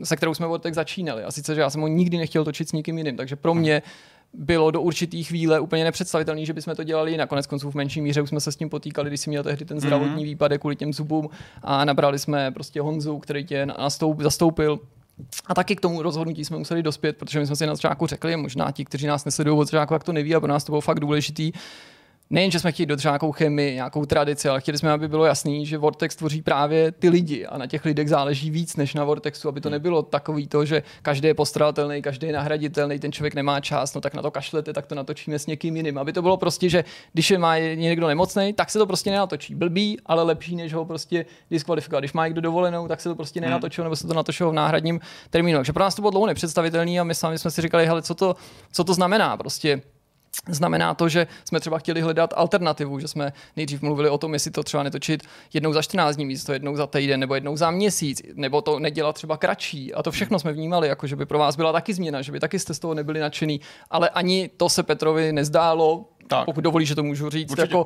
se 0.05 0.17
kterou 0.17 0.35
jsme 0.35 0.47
Vortex 0.47 0.75
začínali. 0.75 1.25
A 1.25 1.31
sice, 1.31 1.55
že 1.55 1.61
já 1.61 1.71
jsem 1.71 1.81
ho 1.81 1.89
nikdy 1.89 2.19
nechtěl 2.19 2.45
točit 2.45 2.69
s 2.69 2.73
nikým 2.73 2.99
jiným. 2.99 3.17
Takže 3.17 3.37
pro 3.37 3.55
mě 3.55 3.83
bylo 4.35 4.71
do 4.71 4.83
určitý 4.83 5.25
chvíle 5.25 5.61
úplně 5.61 5.85
nepředstavitelné, 5.85 6.45
že 6.45 6.53
bychom 6.53 6.75
to 6.75 6.85
dělali. 6.85 7.17
Nakonec 7.17 7.47
konců 7.47 7.71
v 7.71 7.75
menší 7.75 8.01
míře 8.01 8.23
už 8.23 8.29
jsme 8.29 8.41
se 8.41 8.53
s 8.53 8.57
tím 8.57 8.71
potýkali, 8.71 9.11
když 9.11 9.21
si 9.21 9.31
měl 9.31 9.43
tehdy 9.43 9.65
ten 9.65 9.81
zdravotní 9.81 10.23
mm-hmm. 10.23 10.29
výpadek 10.29 10.61
kvůli 10.61 10.77
těm 10.77 10.93
zubům 10.93 11.29
a 11.63 11.85
nabrali 11.85 12.19
jsme 12.19 12.51
prostě 12.51 12.81
Honzu, 12.81 13.19
který 13.19 13.45
tě 13.45 13.67
nastoup, 13.67 14.21
zastoupil 14.21 14.81
a 15.47 15.55
taky 15.55 15.77
k 15.77 15.81
tomu 15.81 16.03
rozhodnutí 16.03 16.45
jsme 16.45 16.59
museli 16.59 16.83
dospět, 16.83 17.17
protože 17.17 17.41
my 17.41 17.47
jsme 17.47 17.57
si 17.57 17.67
na 17.67 17.75
začátku 17.75 18.07
řekli, 18.07 18.37
možná 18.37 18.71
ti, 18.71 18.85
kteří 18.85 19.07
nás 19.07 19.25
nesledují 19.25 19.59
od 19.59 19.65
začátku, 19.65 19.95
jak 19.95 20.05
to 20.05 20.13
neví, 20.13 20.35
a 20.35 20.41
pro 20.41 20.49
nás 20.49 20.65
to 20.65 20.73
bylo 20.73 20.81
fakt 20.81 21.01
důležitý, 21.01 21.53
nejen, 22.35 22.51
že 22.51 22.61
jsme 22.61 22.73
chtěli 22.73 22.87
dodržet 22.87 23.09
nějakou 23.09 23.33
chemii, 23.33 23.75
nějakou 23.75 24.05
tradici, 24.05 24.49
ale 24.49 24.61
chtěli 24.61 24.79
jsme, 24.79 24.91
aby 24.91 25.09
bylo 25.09 25.25
jasný, 25.25 25.67
že 25.67 25.79
Vortex 25.79 26.17
tvoří 26.17 26.43
právě 26.43 26.93
ty 26.93 27.09
lidi 27.09 27.47
a 27.47 27.59
na 27.59 27.67
těch 27.67 27.85
lidech 27.85 28.09
záleží 28.09 28.51
víc 28.51 28.77
než 28.77 28.95
na 28.95 29.05
Vortexu, 29.05 29.49
aby 29.49 29.61
to 29.61 29.69
hmm. 29.69 29.73
nebylo 29.73 30.03
takový 30.03 30.47
to, 30.47 30.65
že 30.65 30.83
každý 31.03 31.29
je 31.29 31.35
postradatelný, 31.35 32.03
každý 32.03 32.27
je 32.27 32.33
nahraditelný, 32.33 32.99
ten 32.99 33.13
člověk 33.13 33.35
nemá 33.35 33.61
čas, 33.61 33.95
no 33.95 34.01
tak 34.01 34.15
na 34.15 34.23
to 34.23 34.31
kašlete, 34.31 34.73
tak 34.73 34.87
to 34.87 34.95
natočíme 34.95 35.39
s 35.39 35.47
někým 35.47 35.77
jiným. 35.77 35.99
Aby 35.99 36.13
to 36.13 36.23
bylo 36.23 36.37
prostě, 36.37 36.69
že 36.69 36.85
když 37.13 37.31
je 37.31 37.39
má 37.39 37.59
někdo 37.59 38.09
nemocný, 38.09 38.53
tak 38.53 38.71
se 38.71 38.79
to 38.79 38.87
prostě 38.87 39.11
nenatočí. 39.11 39.55
Blbý, 39.55 39.99
ale 40.07 40.23
lepší, 40.23 40.57
než 40.57 40.75
ho 40.75 40.85
prostě 40.85 41.27
diskvalifikovat. 41.51 42.01
Když 42.01 42.13
má 42.13 42.27
někdo 42.27 42.41
dovolenou, 42.41 42.89
tak 42.89 43.01
se 43.01 43.09
to 43.09 43.15
prostě 43.15 43.41
hmm. 43.41 43.49
nenatočilo, 43.49 43.85
nebo 43.85 43.97
se 43.97 44.07
to 44.07 44.15
natočilo 44.15 44.51
v 44.51 44.55
náhradním 44.55 45.01
termínu. 45.31 45.59
Takže 45.59 45.73
pro 45.73 45.85
nás 45.85 45.95
to 45.95 46.03
bylo 46.03 46.11
dlouho 46.11 46.27
nepředstavitelné 46.27 47.01
a 47.01 47.05
my 47.05 47.15
sami 47.15 47.39
jsme 47.39 47.51
si 47.51 47.63
říkali, 47.63 47.87
hele, 47.87 48.03
co 48.03 48.15
to, 48.15 48.37
co 48.73 48.85
to 48.85 48.95
znamená 48.95 49.37
prostě 49.37 49.83
Znamená 50.49 50.95
to, 50.95 51.09
že 51.09 51.27
jsme 51.45 51.61
třeba 51.61 51.79
chtěli 51.79 52.01
hledat 52.01 52.35
alternativu, 52.37 53.01
že 53.01 53.09
jsme 53.09 53.33
nejdřív 53.57 53.83
mluvili 53.83 54.09
o 54.09 54.19
tom, 54.19 54.35
jestli 54.35 54.51
to 54.51 54.63
třeba 54.63 54.83
netočit 54.83 55.23
jednou 55.53 55.73
za 55.73 55.83
14 55.83 56.17
dní 56.17 56.27
místo 56.27 56.53
jednou 56.53 56.77
za 56.77 56.87
týden 56.87 57.21
nebo 57.21 57.35
jednou 57.35 57.57
za 57.57 57.71
měsíc, 57.71 58.23
nebo 58.35 58.63
to 58.63 58.79
nedělat 58.79 59.13
třeba 59.13 59.37
kratší. 59.37 59.95
A 59.95 60.03
to 60.03 60.11
všechno 60.11 60.39
jsme 60.39 60.53
vnímali, 60.53 60.89
jako 60.89 61.07
že 61.07 61.17
by 61.17 61.27
pro 61.27 61.39
vás 61.39 61.57
byla 61.57 61.73
taky 61.73 61.95
změna, 61.95 62.23
že 62.23 62.33
by 62.33 62.41
taky 62.41 62.59
jste 62.59 62.75
z 62.75 62.79
toho 62.79 62.95
nebyli 62.95 63.21
nadšený. 63.21 63.61
Ale 63.91 64.09
ani 64.09 64.51
to 64.57 64.69
se 64.69 64.83
Petrovi 64.83 65.33
nezdálo, 65.33 66.05
tak. 66.27 66.45
pokud 66.45 66.61
dovolí, 66.61 66.87
že 66.87 66.95
to 66.95 67.03
můžu 67.03 67.31
říct, 67.31 67.59
jako, 67.59 67.85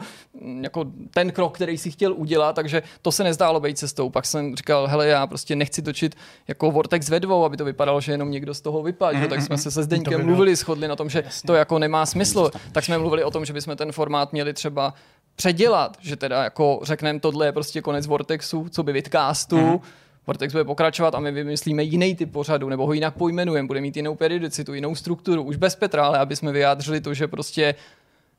jako 0.60 0.84
ten 1.14 1.32
krok, 1.32 1.54
který 1.54 1.78
si 1.78 1.90
chtěl 1.90 2.12
udělat, 2.12 2.52
takže 2.56 2.82
to 3.02 3.12
se 3.12 3.24
nezdálo 3.24 3.60
být 3.60 3.78
cestou. 3.78 4.10
Pak 4.10 4.26
jsem 4.26 4.56
říkal, 4.56 4.86
hele, 4.86 5.06
já 5.06 5.26
prostě 5.26 5.56
nechci 5.56 5.82
točit 5.82 6.14
jako 6.48 6.70
Vortex 6.70 7.08
ve 7.08 7.20
dvou, 7.20 7.44
aby 7.44 7.56
to 7.56 7.64
vypadalo, 7.64 8.00
že 8.00 8.12
jenom 8.12 8.30
někdo 8.30 8.54
z 8.54 8.60
toho 8.60 8.82
vypadl. 8.82 9.18
Mm-hmm. 9.18 9.28
Tak 9.28 9.42
jsme 9.42 9.58
se 9.58 9.70
se 9.70 9.82
Zdeňkem 9.82 10.24
mluvili, 10.24 10.56
shodli 10.56 10.88
na 10.88 10.96
tom, 10.96 11.10
že 11.10 11.22
Jasně. 11.24 11.46
to 11.46 11.54
jako 11.54 11.78
nemá 11.78 12.06
smysl. 12.06 12.50
Tak 12.72 12.84
jsme 12.84 12.98
mluvili 12.98 13.24
o 13.24 13.30
tom, 13.30 13.44
že 13.44 13.52
bychom 13.52 13.76
ten 13.76 13.92
formát 13.92 14.32
měli 14.32 14.52
třeba 14.52 14.94
předělat, 15.36 15.96
že 16.00 16.16
teda 16.16 16.44
jako 16.44 16.80
řekneme, 16.82 17.20
tohle 17.20 17.46
je 17.46 17.52
prostě 17.52 17.82
konec 17.82 18.06
Vortexu, 18.06 18.66
co 18.70 18.82
by 18.82 18.92
vidcastu, 18.92 19.56
mm-hmm. 19.56 19.80
Vortex 20.28 20.52
bude 20.52 20.64
pokračovat 20.64 21.14
a 21.14 21.20
my 21.20 21.32
vymyslíme 21.32 21.82
jiný 21.82 22.16
typ 22.16 22.32
pořadu, 22.32 22.68
nebo 22.68 22.86
ho 22.86 22.92
jinak 22.92 23.14
pojmenujeme, 23.14 23.66
bude 23.66 23.80
mít 23.80 23.96
jinou 23.96 24.14
periodicitu, 24.14 24.74
jinou 24.74 24.94
strukturu, 24.94 25.42
už 25.42 25.56
bez 25.56 25.76
Petra, 25.76 26.06
ale 26.06 26.18
aby 26.18 26.36
jsme 26.36 26.52
vyjádřili 26.52 27.00
to, 27.00 27.14
že 27.14 27.28
prostě 27.28 27.74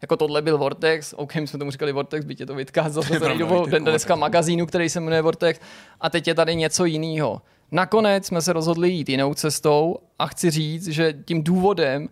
jako 0.02 0.18
tohle 0.18 0.42
byl 0.42 0.58
Vortex, 0.58 1.14
OK, 1.18 1.36
my 1.36 1.48
jsme 1.48 1.60
tomu 1.60 1.72
říkali 1.72 1.92
Vortex, 1.92 2.26
byť 2.26 2.40
je 2.40 2.46
to 2.46 2.56
vytkázal 2.56 3.04
za 3.04 3.20
celý 3.20 3.38
dobu 3.38 3.66
dneska 3.66 4.16
magazínu, 4.16 4.66
který 4.66 4.90
se 4.90 5.00
jmenuje 5.00 5.22
Vortex 5.22 5.60
a 6.02 6.10
teď 6.10 6.28
je 6.28 6.36
tady 6.36 6.56
něco 6.56 6.86
jiného. 6.86 7.42
Nakonec 7.72 8.26
jsme 8.26 8.42
se 8.42 8.54
rozhodli 8.54 8.90
jít 8.90 9.10
jinou 9.10 9.34
cestou 9.34 9.98
a 10.20 10.28
chci 10.28 10.50
říct, 10.50 10.88
že 10.88 11.14
tím 11.26 11.44
důvodem, 11.44 12.10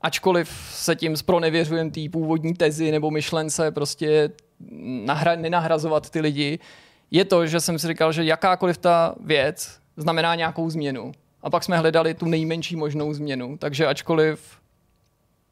ačkoliv 0.00 0.50
se 0.70 0.96
tím 0.96 1.16
zpronevěřujem 1.16 1.90
té 1.90 2.00
původní 2.12 2.54
tezi 2.54 2.90
nebo 2.90 3.10
myšlence 3.10 3.70
prostě 3.70 4.30
nahra- 5.04 5.40
nenahrazovat 5.40 6.10
ty 6.10 6.20
lidi, 6.20 6.58
je 7.10 7.24
to, 7.24 7.46
že 7.46 7.60
jsem 7.60 7.78
si 7.78 7.88
říkal, 7.88 8.12
že 8.12 8.24
jakákoliv 8.24 8.78
ta 8.78 9.14
věc 9.20 9.78
znamená 9.96 10.34
nějakou 10.34 10.70
změnu. 10.70 11.12
A 11.42 11.50
pak 11.50 11.64
jsme 11.64 11.78
hledali 11.78 12.14
tu 12.14 12.26
nejmenší 12.26 12.76
možnou 12.76 13.12
změnu. 13.12 13.56
Takže 13.58 13.86
ačkoliv 13.86 14.60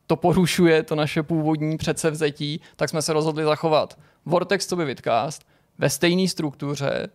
to 0.09 0.17
porušuje 0.17 0.83
to 0.83 0.95
naše 0.95 1.23
původní 1.23 1.77
předsevzetí, 1.77 2.61
tak 2.77 2.89
jsme 2.89 3.03
se 3.03 3.13
rozhodli 3.13 3.45
zachovat. 3.45 3.99
Vortex, 4.25 4.67
co 4.67 4.77
by 4.77 4.85
Vidcast, 4.85 5.45
ve 5.79 5.91
stejné 5.91 6.29
struktuře, 6.29 7.09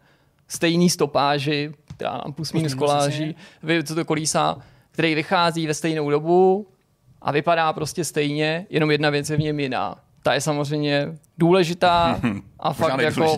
stejný 0.48 0.90
stopáži, 0.90 1.72
která 1.96 2.12
nám 2.12 2.34
plus 2.34 2.54
minus 2.54 2.74
koláží, 2.74 3.36
co 3.84 3.96
to 3.96 4.06
kolísá, 4.06 4.58
který 4.92 5.16
vychází 5.16 5.68
ve 5.68 5.74
stejnou 5.74 6.10
dobu 6.10 6.68
a 7.22 7.32
vypadá 7.32 7.74
prostě 7.74 8.04
stejně, 8.04 8.66
jenom 8.70 8.92
jedna 8.92 9.10
věc 9.10 9.30
je 9.30 9.38
v 9.38 9.40
něm 9.40 9.60
jiná. 9.60 9.96
Ta 10.24 10.34
je 10.34 10.42
samozřejmě 10.42 11.18
důležitá 11.38 12.22
a 12.60 12.74
fakt 12.74 13.02
jako 13.02 13.38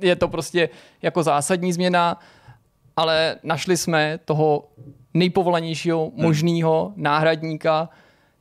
je 0.00 0.16
to 0.16 0.28
prostě 0.28 0.68
jako 1.02 1.22
zásadní 1.22 1.72
změna, 1.72 2.20
ale 2.96 3.36
našli 3.42 3.76
jsme 3.76 4.18
toho 4.24 4.68
nejpovolanějšího 5.14 6.12
možného 6.14 6.92
náhradníka, 6.96 7.88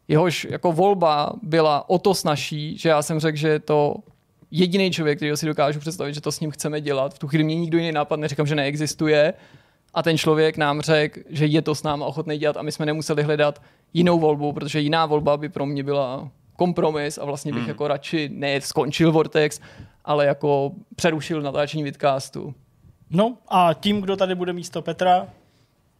jehož 0.07 0.47
jako 0.49 0.71
volba 0.71 1.33
byla 1.41 1.89
o 1.89 1.99
to 1.99 2.13
snažší, 2.13 2.77
že 2.77 2.89
já 2.89 3.01
jsem 3.01 3.19
řekl, 3.19 3.37
že 3.37 3.47
je 3.47 3.59
to 3.59 3.95
jediný 4.51 4.91
člověk, 4.91 5.17
který 5.17 5.37
si 5.37 5.45
dokážu 5.45 5.79
představit, 5.79 6.13
že 6.13 6.21
to 6.21 6.31
s 6.31 6.39
ním 6.39 6.51
chceme 6.51 6.81
dělat. 6.81 7.13
V 7.13 7.19
tu 7.19 7.27
chvíli 7.27 7.43
mě 7.43 7.55
nikdo 7.55 7.77
jiný 7.77 7.91
nápad 7.91 8.19
neříkám, 8.19 8.47
že 8.47 8.55
neexistuje. 8.55 9.33
A 9.93 10.03
ten 10.03 10.17
člověk 10.17 10.57
nám 10.57 10.81
řekl, 10.81 11.19
že 11.29 11.45
je 11.45 11.61
to 11.61 11.75
s 11.75 11.83
náma 11.83 12.05
ochotný 12.05 12.37
dělat 12.37 12.57
a 12.57 12.61
my 12.61 12.71
jsme 12.71 12.85
nemuseli 12.85 13.23
hledat 13.23 13.61
jinou 13.93 14.19
volbu, 14.19 14.53
protože 14.53 14.79
jiná 14.79 15.05
volba 15.05 15.37
by 15.37 15.49
pro 15.49 15.65
mě 15.65 15.83
byla 15.83 16.29
kompromis 16.55 17.17
a 17.17 17.25
vlastně 17.25 17.51
bych 17.51 17.61
hmm. 17.61 17.69
jako 17.69 17.87
radši 17.87 18.29
ne 18.33 18.61
skončil 18.61 19.11
Vortex, 19.11 19.59
ale 20.05 20.25
jako 20.25 20.71
přerušil 20.95 21.41
natáčení 21.41 21.83
vidcastu. 21.83 22.53
No 23.09 23.37
a 23.47 23.73
tím, 23.73 24.01
kdo 24.01 24.15
tady 24.15 24.35
bude 24.35 24.53
místo 24.53 24.81
Petra, 24.81 25.27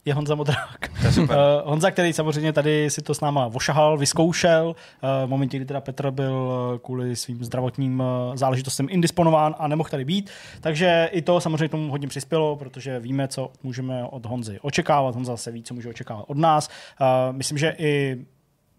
je 0.04 0.14
Honza 0.14 0.34
Modrák. 0.34 0.88
To 1.00 1.06
je 1.06 1.12
super. 1.12 1.36
Uh, 1.36 1.42
Honza, 1.70 1.90
který 1.90 2.12
samozřejmě 2.12 2.52
tady 2.52 2.90
si 2.90 3.02
to 3.02 3.14
s 3.14 3.20
náma 3.20 3.48
vošahal, 3.48 3.98
vyzkoušel. 3.98 4.66
Uh, 4.66 5.26
v 5.26 5.28
momentě, 5.28 5.56
kdy 5.56 5.66
teda 5.66 5.80
Petr 5.80 6.10
byl 6.10 6.52
eh, 6.74 6.78
kvůli 6.78 7.16
svým 7.16 7.44
zdravotním 7.44 8.02
záležitostem 8.34 8.86
indisponován 8.90 9.54
a 9.58 9.68
nemohl 9.68 9.88
tady 9.88 10.04
být. 10.04 10.30
Takže 10.60 11.08
i 11.12 11.22
to 11.22 11.40
samozřejmě 11.40 11.68
tomu 11.68 11.90
hodně 11.90 12.08
přispělo, 12.08 12.56
protože 12.56 13.00
víme, 13.00 13.28
co 13.28 13.52
můžeme 13.62 14.04
od 14.04 14.26
Honzy 14.26 14.58
očekávat. 14.60 15.14
Honza 15.14 15.36
se 15.36 15.50
ví, 15.50 15.62
co 15.62 15.74
může 15.74 15.88
očekávat 15.88 16.24
od 16.28 16.36
nás. 16.36 16.68
Uh, 17.00 17.36
myslím, 17.36 17.58
že 17.58 17.74
i 17.78 18.16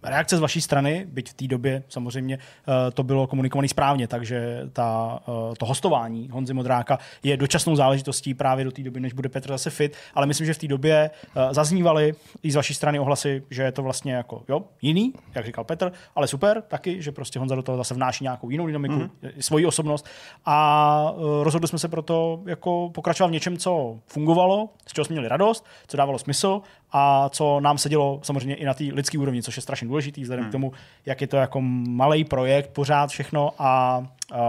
reakce 0.06 0.38
z 0.38 0.40
vaší 0.40 0.62
strany, 0.62 1.06
byť 1.10 1.30
v 1.30 1.34
té 1.34 1.48
době 1.48 1.84
samozřejmě 1.90 2.38
eh, 2.38 2.92
to 2.92 3.04
bylo 3.04 3.28
komunikované 3.28 3.68
správně, 3.68 4.08
takže 4.08 4.62
ta, 4.74 5.20
eh, 5.22 5.56
to 5.58 5.66
hostování 5.66 6.30
Honzy 6.32 6.54
Modráka 6.54 7.00
je 7.24 7.38
dočasnou 7.38 7.76
záležitostí 7.76 8.34
právě 8.34 8.66
do 8.66 8.72
té 8.72 8.84
doby, 8.84 9.00
než 9.00 9.14
bude 9.14 9.30
Petr 9.30 9.50
zase 9.50 9.70
fit, 9.70 9.96
ale 10.14 10.26
myslím, 10.26 10.48
že 10.48 10.54
v 10.54 10.58
té 10.58 10.68
době 10.68 11.10
eh, 11.36 11.54
zaznívaly 11.54 12.14
i 12.44 12.52
z 12.52 12.56
vaší 12.56 12.74
strany 12.74 13.00
ohlasy, 13.00 13.44
že 13.50 13.64
je 13.64 13.72
to 13.72 13.84
vlastně 13.84 14.14
jako 14.14 14.44
jo, 14.50 14.62
jiný, 14.82 15.14
jak 15.36 15.46
říkal 15.46 15.64
Petr, 15.64 15.92
ale 16.16 16.28
super 16.28 16.62
taky, 16.68 17.02
že 17.02 17.12
prostě 17.12 17.40
Honza 17.40 17.56
do 17.56 17.64
toho 17.64 17.78
zase 17.78 17.94
vnáší 17.94 18.24
nějakou 18.24 18.50
jinou 18.50 18.68
dynamiku, 18.68 18.96
mm-hmm. 18.96 19.32
svoji 19.40 19.66
osobnost 19.66 20.06
a 20.46 21.14
rozhodli 21.42 21.68
jsme 21.68 21.80
se 21.80 21.88
proto 21.88 22.42
jako 22.46 22.90
pokračovat 22.94 23.28
v 23.28 23.32
něčem, 23.32 23.58
co 23.58 24.00
fungovalo, 24.08 24.70
z 24.88 24.94
čeho 24.94 25.06
jsme 25.06 25.14
měli 25.14 25.28
radost, 25.28 25.66
co 25.88 25.98
dávalo 25.98 26.20
smysl 26.20 26.62
a 26.98 27.30
co 27.30 27.60
nám 27.60 27.78
se 27.78 27.90
dělo 27.90 28.20
samozřejmě 28.24 28.56
i 28.56 28.66
na 28.66 28.74
té 28.74 28.84
lidské 28.84 29.18
úrovni, 29.18 29.44
což 29.44 29.56
je 29.56 29.62
strašně 29.62 29.88
důležitý 29.88 30.22
vzhledem 30.22 30.44
hmm. 30.44 30.50
k 30.50 30.52
tomu, 30.52 30.72
jak 31.06 31.22
je 31.22 31.28
to 31.28 31.38
jako 31.38 31.62
malý 31.62 32.24
projekt 32.24 32.70
pořád 32.70 33.10
všechno 33.10 33.52
a 33.60 34.04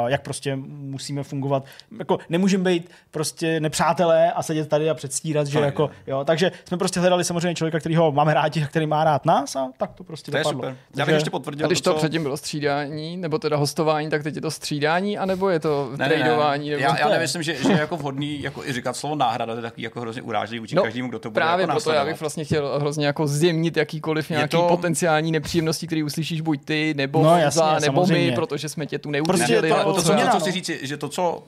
jak 0.07 0.23
prostě 0.23 0.57
musíme 0.67 1.23
fungovat. 1.23 1.65
Jako 1.99 2.19
nemůžeme 2.29 2.65
být 2.65 2.91
prostě 3.11 3.61
nepřátelé 3.61 4.33
a 4.33 4.43
sedět 4.43 4.69
tady 4.69 4.91
a 4.91 4.95
předstírat, 4.95 5.47
že 5.47 5.59
jako, 5.59 5.91
jo, 6.07 6.25
takže 6.25 6.53
jsme 6.65 6.77
prostě 6.77 7.01
hledali 7.01 7.25
samozřejmě 7.25 7.55
člověka, 7.55 7.81
který 7.81 7.97
ho 7.97 8.13
máme 8.13 8.35
rádi 8.35 8.65
a 8.65 8.67
který 8.67 8.87
má 8.87 9.05
rád 9.05 9.27
nás 9.27 9.57
a 9.57 9.69
tak 9.77 9.95
to 9.95 10.05
prostě 10.05 10.31
to 10.31 10.39
dopadlo. 10.39 10.65
Je 10.65 10.71
super. 10.71 10.77
Já 10.97 11.07
bych 11.07 11.15
ještě 11.15 11.31
potvrdil. 11.31 11.67
A 11.67 11.69
když 11.69 11.81
to, 11.81 11.93
to 11.93 11.99
předtím 11.99 12.23
bylo 12.23 12.37
střídání, 12.37 13.17
nebo 13.17 13.39
teda 13.39 13.57
hostování, 13.57 14.11
tak 14.11 14.23
teď 14.23 14.35
je 14.35 14.41
to 14.41 14.51
střídání, 14.51 15.19
anebo 15.19 15.51
je 15.51 15.61
to 15.61 15.91
ne, 15.97 16.09
tradování? 16.09 16.71
Ne, 16.71 16.77
ne. 16.77 16.83
Já, 16.83 16.99
já 16.99 17.09
nemyslím, 17.09 17.43
že, 17.43 17.55
že 17.55 17.73
je 17.73 17.79
jako 17.79 17.97
vhodný 17.97 18.43
jako 18.43 18.65
i 18.65 18.73
říkat 18.73 18.97
slovo 18.97 19.15
náhrada, 19.15 19.53
to 19.53 19.59
je 19.59 19.63
takový 19.63 19.83
jako 19.83 20.01
hrozně 20.01 20.23
urážlivý 20.23 20.61
vůči 20.61 20.75
no, 20.75 20.83
každému, 20.83 21.09
kdo 21.09 21.19
to 21.19 21.31
bude 21.31 21.41
Právě 21.41 21.63
jako 21.63 21.73
proto 21.73 21.93
já 21.93 22.05
bych 22.05 22.21
vlastně 22.21 22.36
chtěl 22.45 22.79
hrozně 22.79 23.07
jako 23.07 23.27
zjemnit 23.27 23.77
jakýkoliv 23.77 24.31
nějaký 24.31 24.57
to... 24.57 24.69
potenciální 24.69 25.33
nepříjemnosti, 25.33 25.87
který 25.87 26.03
uslyšíš 26.03 26.41
buď 26.41 26.65
ty, 26.65 26.95
nebo 26.97 27.23
no, 27.23 27.37
jasně, 27.37 27.59
za, 27.59 27.79
nebo 27.79 28.07
my, 28.07 28.33
protože 28.35 28.69
jsme 28.69 28.87
tě 28.87 28.99
tu 28.99 29.11
neuvěřili. 29.11 29.71
Prostě 29.71 30.13
to, 30.13 30.27
to, 30.27 30.31
to, 30.33 30.41
chci 30.41 30.53
říct, 30.53 30.71
že 30.83 30.97
to, 30.97 31.09
co 31.09 31.43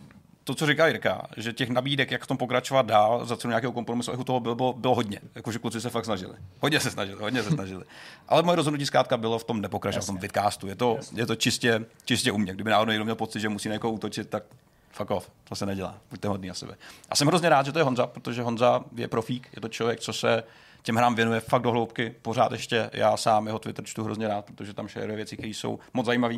to, 0.48 0.54
co 0.54 0.66
říká 0.66 0.86
Jirka, 0.86 1.26
že 1.36 1.52
těch 1.52 1.70
nabídek, 1.70 2.10
jak 2.10 2.24
v 2.24 2.26
tom 2.26 2.36
pokračovat 2.36 2.86
dál, 2.86 3.26
za 3.26 3.36
cenu 3.36 3.50
nějakého 3.50 3.72
kompromisu, 3.72 4.10
jako 4.10 4.24
toho 4.24 4.40
bylo, 4.40 4.54
bylo, 4.54 4.72
bylo 4.72 4.94
hodně. 4.94 5.20
Jakože 5.34 5.58
kluci 5.58 5.80
se 5.80 5.90
fakt 5.90 6.04
snažili. 6.04 6.32
Hodně 6.60 6.80
se 6.80 6.90
snažili, 6.90 7.22
hodně 7.22 7.42
se 7.42 7.50
snažili. 7.50 7.84
Ale 8.28 8.42
moje 8.42 8.56
rozhodnutí 8.56 8.86
zkrátka 8.86 9.16
bylo 9.16 9.38
v 9.38 9.44
tom 9.44 9.60
nepokračovat, 9.60 10.02
v 10.02 10.06
tom 10.06 10.18
vidcastu. 10.18 10.66
Je 10.66 10.74
to, 10.74 10.98
je 11.14 11.26
to 11.26 11.36
čistě, 11.36 11.84
čistě 12.04 12.32
u 12.32 12.38
mě. 12.38 12.54
Kdyby 12.54 12.70
náhodou 12.70 12.90
někdo 12.90 13.04
měl 13.04 13.16
pocit, 13.16 13.40
že 13.40 13.48
musí 13.48 13.68
někoho 13.68 13.92
útočit, 13.92 14.28
tak 14.28 14.42
fuck 14.90 15.10
off, 15.10 15.30
to 15.48 15.54
se 15.54 15.66
nedělá. 15.66 15.94
Buďte 16.10 16.28
hodný 16.28 16.48
na 16.48 16.54
sebe. 16.54 16.74
A 17.08 17.16
jsem 17.16 17.28
hrozně 17.28 17.48
rád, 17.48 17.66
že 17.66 17.72
to 17.72 17.78
je 17.78 17.82
Honza, 17.82 18.06
protože 18.06 18.42
Honza 18.42 18.84
je 18.96 19.08
profík, 19.08 19.48
je 19.56 19.60
to 19.60 19.68
člověk, 19.68 20.00
co 20.00 20.12
se 20.12 20.42
těm 20.88 20.96
hrám 20.96 21.14
věnuje 21.14 21.40
fakt 21.40 21.62
do 21.62 21.70
hloubky. 21.70 22.14
Pořád 22.22 22.52
ještě 22.52 22.90
já 22.92 23.16
sám 23.16 23.46
jeho 23.46 23.58
Twitter 23.58 23.84
čtu 23.84 24.04
hrozně 24.04 24.28
rád, 24.28 24.44
protože 24.44 24.74
tam 24.74 24.88
šeruje 24.88 25.16
věci, 25.16 25.36
které 25.36 25.48
jsou 25.48 25.78
moc 25.94 26.06
zajímavé 26.06 26.34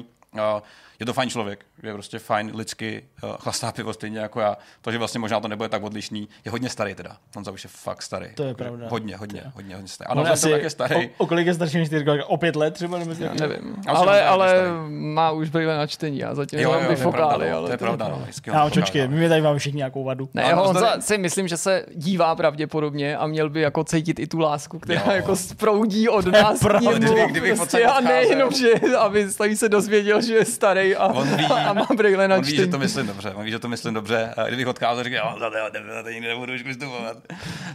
je 1.00 1.06
to 1.06 1.12
fajn 1.12 1.30
člověk, 1.30 1.64
je 1.82 1.92
prostě 1.92 2.18
fajn 2.18 2.52
lidsky, 2.54 3.04
uh, 3.22 3.30
chlastá 3.36 3.72
pivo 3.72 3.92
stejně 3.92 4.18
jako 4.18 4.40
já. 4.40 4.56
To, 4.80 4.92
že 4.92 4.98
vlastně 4.98 5.20
možná 5.20 5.40
to 5.40 5.48
nebude 5.48 5.68
tak 5.68 5.82
odlišný, 5.82 6.28
je 6.44 6.50
hodně 6.50 6.68
starý 6.68 6.94
teda. 6.94 7.16
On 7.36 7.44
už 7.52 7.64
je 7.64 7.70
fakt 7.72 8.02
starý. 8.02 8.26
To 8.34 8.42
je 8.42 8.54
pravda. 8.54 8.86
Hodně, 8.88 9.16
hodně, 9.16 9.42
hodně, 9.54 9.74
hodně 9.74 9.88
starý. 9.88 10.08
Ano, 10.08 10.26
asi 10.32 10.50
je 10.50 10.70
starý. 10.70 11.08
O, 11.08 11.10
o, 11.18 11.26
kolik 11.26 11.46
je 11.46 11.54
starší 11.54 11.78
než 11.78 11.88
ty, 11.88 12.04
o 12.26 12.36
pět 12.36 12.56
let 12.56 12.74
třeba? 12.74 12.98
Nebo 12.98 13.12
já 13.18 13.34
nevím. 13.34 13.76
Ale, 13.86 14.24
ale 14.24 14.64
má 14.88 15.30
už 15.30 15.48
brýle 15.48 15.76
na 15.76 15.86
čtení, 15.86 16.18
já 16.18 16.34
zatím 16.34 16.58
jo, 16.58 16.70
mám 16.70 16.88
bifokály. 16.88 17.50
No, 17.50 17.66
to 17.66 17.72
je 17.72 17.78
pravda, 17.78 18.08
no. 18.08 18.26
Já 18.46 18.64
očočky, 18.64 19.08
my 19.08 19.28
tady 19.28 19.42
máme 19.42 19.58
všichni 19.58 19.76
nějakou 19.76 20.04
vadu. 20.04 20.28
Ne, 20.34 20.54
on 20.54 20.78
si 21.00 21.18
myslím, 21.18 21.48
že 21.48 21.56
se 21.56 21.86
dívá 21.94 22.34
pravděpodobně 22.34 23.16
a 23.16 23.26
měl 23.26 23.50
by 23.50 23.60
jako 23.60 23.84
cítit 23.84 24.18
i 24.18 24.26
tu 24.26 24.38
lásku, 24.38 24.78
která 24.78 25.12
jako 25.12 25.36
sproudí 25.36 26.08
od 26.08 26.26
nás 26.26 26.60
k 26.60 26.80
němu. 26.80 27.56
Prostě 27.56 27.84
a 27.84 28.00
nejenom, 28.00 28.50
že 28.52 28.72
aby 28.98 29.56
se 29.56 29.68
dozvěděl, 29.68 30.22
že 30.22 30.34
je 30.34 30.44
starý 30.44 30.89
a, 30.96 31.06
on 31.06 31.36
ví, 31.36 31.44
a 31.66 31.72
má 31.72 31.86
brýle 31.96 32.28
na 32.28 32.36
on 32.36 32.42
ví, 32.42 32.56
že 32.56 32.66
to 32.66 32.78
myslím 32.78 33.06
dobře, 33.06 33.30
on 33.34 33.44
ví, 33.44 33.50
že 33.50 33.58
to 33.58 33.68
myslím 33.68 33.94
dobře. 33.94 34.34
A 34.36 34.44
kdybych 34.44 34.66
odkázal, 34.66 35.04
říkal, 35.04 35.36
za 35.40 36.02
to 36.02 36.10
nikdy 36.10 36.28
nebudu 36.28 36.54
už 36.54 36.62
vystupovat. 36.62 37.16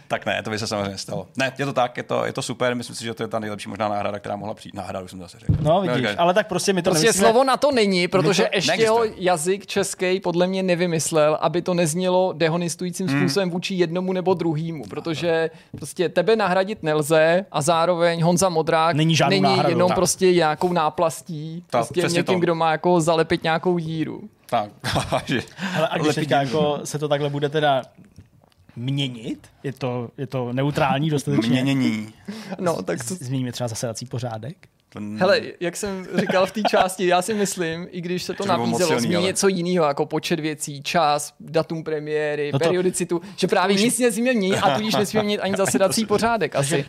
tak 0.07 0.25
ne, 0.25 0.43
to 0.43 0.49
by 0.49 0.59
se 0.59 0.67
samozřejmě 0.67 0.97
stalo. 0.97 1.27
Ne, 1.37 1.53
je 1.57 1.65
to 1.65 1.73
tak, 1.73 1.97
je 1.97 2.03
to, 2.03 2.25
je 2.25 2.33
to 2.33 2.41
super, 2.41 2.75
myslím 2.75 2.95
si, 2.95 3.03
že 3.03 3.13
to 3.13 3.23
je 3.23 3.27
ta 3.27 3.39
nejlepší 3.39 3.69
možná 3.69 3.89
náhrada, 3.89 4.19
která 4.19 4.35
mohla 4.35 4.53
přijít. 4.53 4.75
Náhrada 4.75 5.01
už 5.01 5.11
jsem 5.11 5.19
zase 5.19 5.39
řekl. 5.39 5.53
No, 5.61 5.81
vidíš, 5.81 5.99
okay. 5.99 6.15
ale 6.17 6.33
tak 6.33 6.47
prostě 6.47 6.73
mi 6.73 6.81
to 6.81 6.89
Prostě 6.89 7.05
nemyslíme... 7.05 7.27
slovo 7.27 7.43
na 7.43 7.57
to 7.57 7.71
není, 7.71 8.07
protože 8.07 8.43
to 8.43 8.49
ještě 8.53 8.81
jeho 8.81 9.03
jazyk 9.17 9.65
český 9.65 10.19
podle 10.19 10.47
mě 10.47 10.63
nevymyslel, 10.63 11.37
aby 11.41 11.61
to 11.61 11.73
neznělo 11.73 12.33
dehonistujícím 12.33 13.07
hmm. 13.07 13.19
způsobem 13.19 13.49
vůči 13.49 13.73
jednomu 13.73 14.13
nebo 14.13 14.33
druhému, 14.33 14.83
protože 14.89 15.49
prostě 15.77 16.09
tebe 16.09 16.35
nahradit 16.35 16.83
nelze 16.83 17.45
a 17.51 17.61
zároveň 17.61 18.23
Honza 18.23 18.49
Modrák 18.49 18.95
není, 18.95 19.15
není 19.29 19.41
náhradu, 19.41 19.69
jenom 19.69 19.87
tak. 19.87 19.95
prostě 19.95 20.33
nějakou 20.33 20.73
náplastí, 20.73 21.63
tak, 21.69 21.87
prostě 21.87 22.17
někým, 22.17 22.35
to. 22.35 22.39
kdo 22.39 22.55
má 22.55 22.71
jako 22.71 23.01
zalepit 23.05 23.43
nějakou 23.43 23.77
díru. 23.77 24.29
Tak. 24.45 24.71
Ale 25.77 25.87
a 25.87 25.97
když 25.97 26.15
teďka 26.15 26.41
jako 26.41 26.79
se 26.83 26.99
to 26.99 27.07
takhle 27.07 27.29
bude 27.29 27.49
teda 27.49 27.81
měnit? 28.75 29.47
Je 29.63 29.73
to, 29.73 30.09
je 30.17 30.27
to 30.27 30.53
neutrální 30.53 31.09
dostatečně? 31.09 31.49
Měnění. 31.49 32.13
No, 32.59 32.81
tak 32.81 33.07
to... 33.07 33.15
Zmíníme 33.15 33.51
třeba 33.51 33.67
zasedací 33.67 34.05
pořádek? 34.05 34.67
Ten... 34.95 35.17
Hele, 35.19 35.41
jak 35.59 35.75
jsem 35.75 36.07
říkal 36.15 36.45
v 36.45 36.51
té 36.51 36.61
části, 36.69 37.07
já 37.07 37.21
si 37.21 37.33
myslím, 37.33 37.87
i 37.91 38.01
když 38.01 38.23
se 38.23 38.33
to 38.33 38.45
nabízelo, 38.45 38.99
zmínit 38.99 39.17
ale... 39.17 39.25
něco 39.25 39.47
jiného, 39.47 39.85
jako 39.85 40.05
počet 40.05 40.39
věcí, 40.39 40.83
čas, 40.83 41.33
datum 41.39 41.83
premiéry, 41.83 42.49
no 42.53 42.59
to... 42.59 42.65
periodicitu, 42.65 43.21
že 43.35 43.47
právě 43.47 43.75
nic 43.75 43.99
nesmíme 43.99 44.33
měnit 44.33 44.57
a 44.57 44.75
tudíž 44.75 44.95
nesmíme 44.95 45.23
měnit 45.23 45.39
ani 45.39 45.55
zasedací 45.57 46.05
pořádek 46.05 46.55
asi. 46.55 46.85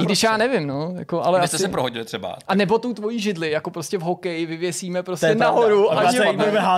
I 0.00 0.04
když 0.04 0.22
já 0.22 0.36
nevím, 0.36 0.66
no. 0.66 0.94
Jako, 0.98 1.22
ale 1.22 1.40
asi... 1.40 1.58
se 1.58 1.68
prohodili 1.68 2.04
třeba. 2.04 2.36
A 2.48 2.54
nebo 2.54 2.78
tu 2.78 2.94
tvoji 2.94 3.18
židli, 3.18 3.50
jako 3.50 3.70
prostě 3.70 3.98
v 3.98 4.00
hokeji 4.00 4.46
vyvěsíme 4.46 5.02
prostě 5.02 5.34
nahoru 5.34 5.92
a, 5.92 6.00
a, 6.58 6.76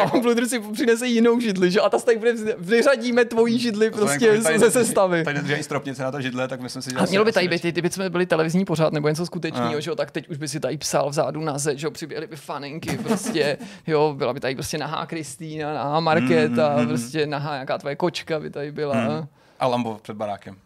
a 0.00 0.18
Bludr 0.20 0.46
si 0.46 0.60
přinese 0.72 1.06
jinou 1.06 1.40
židli, 1.40 1.70
že? 1.70 1.80
A 1.80 1.88
ta 1.88 1.98
tady 1.98 2.20
vyřadíme 2.58 3.24
tvoji 3.24 3.58
židli 3.58 3.90
prostě 3.90 4.40
ze 4.40 4.70
sestavy. 4.70 5.24
Tady 5.24 5.40
drží 5.40 5.62
stropnice 5.62 6.02
na 6.02 6.12
to 6.12 6.20
židle, 6.20 6.48
tak 6.48 6.60
myslím 6.60 6.82
si, 6.82 6.90
že... 6.90 6.96
A 6.96 7.04
mělo 7.04 7.24
by 7.24 7.32
tady 7.32 7.48
být, 7.48 7.62
kdyby 7.62 7.90
jsme 7.90 8.10
byli 8.10 8.26
televizní 8.26 8.64
pořád 8.64 8.92
nebo 8.92 9.08
něco 9.08 9.26
skutečného 9.60 9.70
vtipného, 9.70 9.80
že 9.80 9.90
jo, 9.90 9.94
tak 9.94 10.10
teď 10.10 10.28
už 10.28 10.36
by 10.36 10.48
si 10.48 10.60
tady 10.60 10.76
psal 10.76 11.10
vzadu 11.10 11.40
na 11.40 11.58
zeď, 11.58 11.78
že 11.78 11.86
jo, 11.86 11.90
přiběhly 11.90 12.26
by 12.26 12.36
faninky, 12.36 12.98
prostě, 12.98 13.58
jo, 13.86 14.14
byla 14.16 14.32
by 14.32 14.40
tady 14.40 14.54
prostě 14.54 14.78
nahá 14.78 15.06
Kristýna, 15.06 15.74
nahá 15.74 16.00
Markéta, 16.00 16.74
mm, 16.74 16.80
mm, 16.80 16.88
prostě 16.88 17.26
nahá 17.26 17.56
jaká 17.56 17.78
tvoje 17.78 17.96
kočka 17.96 18.40
by 18.40 18.50
tady 18.50 18.72
byla. 18.72 18.94
Mm. 18.94 19.26
A 19.60 19.66
Lambo 19.66 19.98
před 20.02 20.16
barákem 20.16 20.56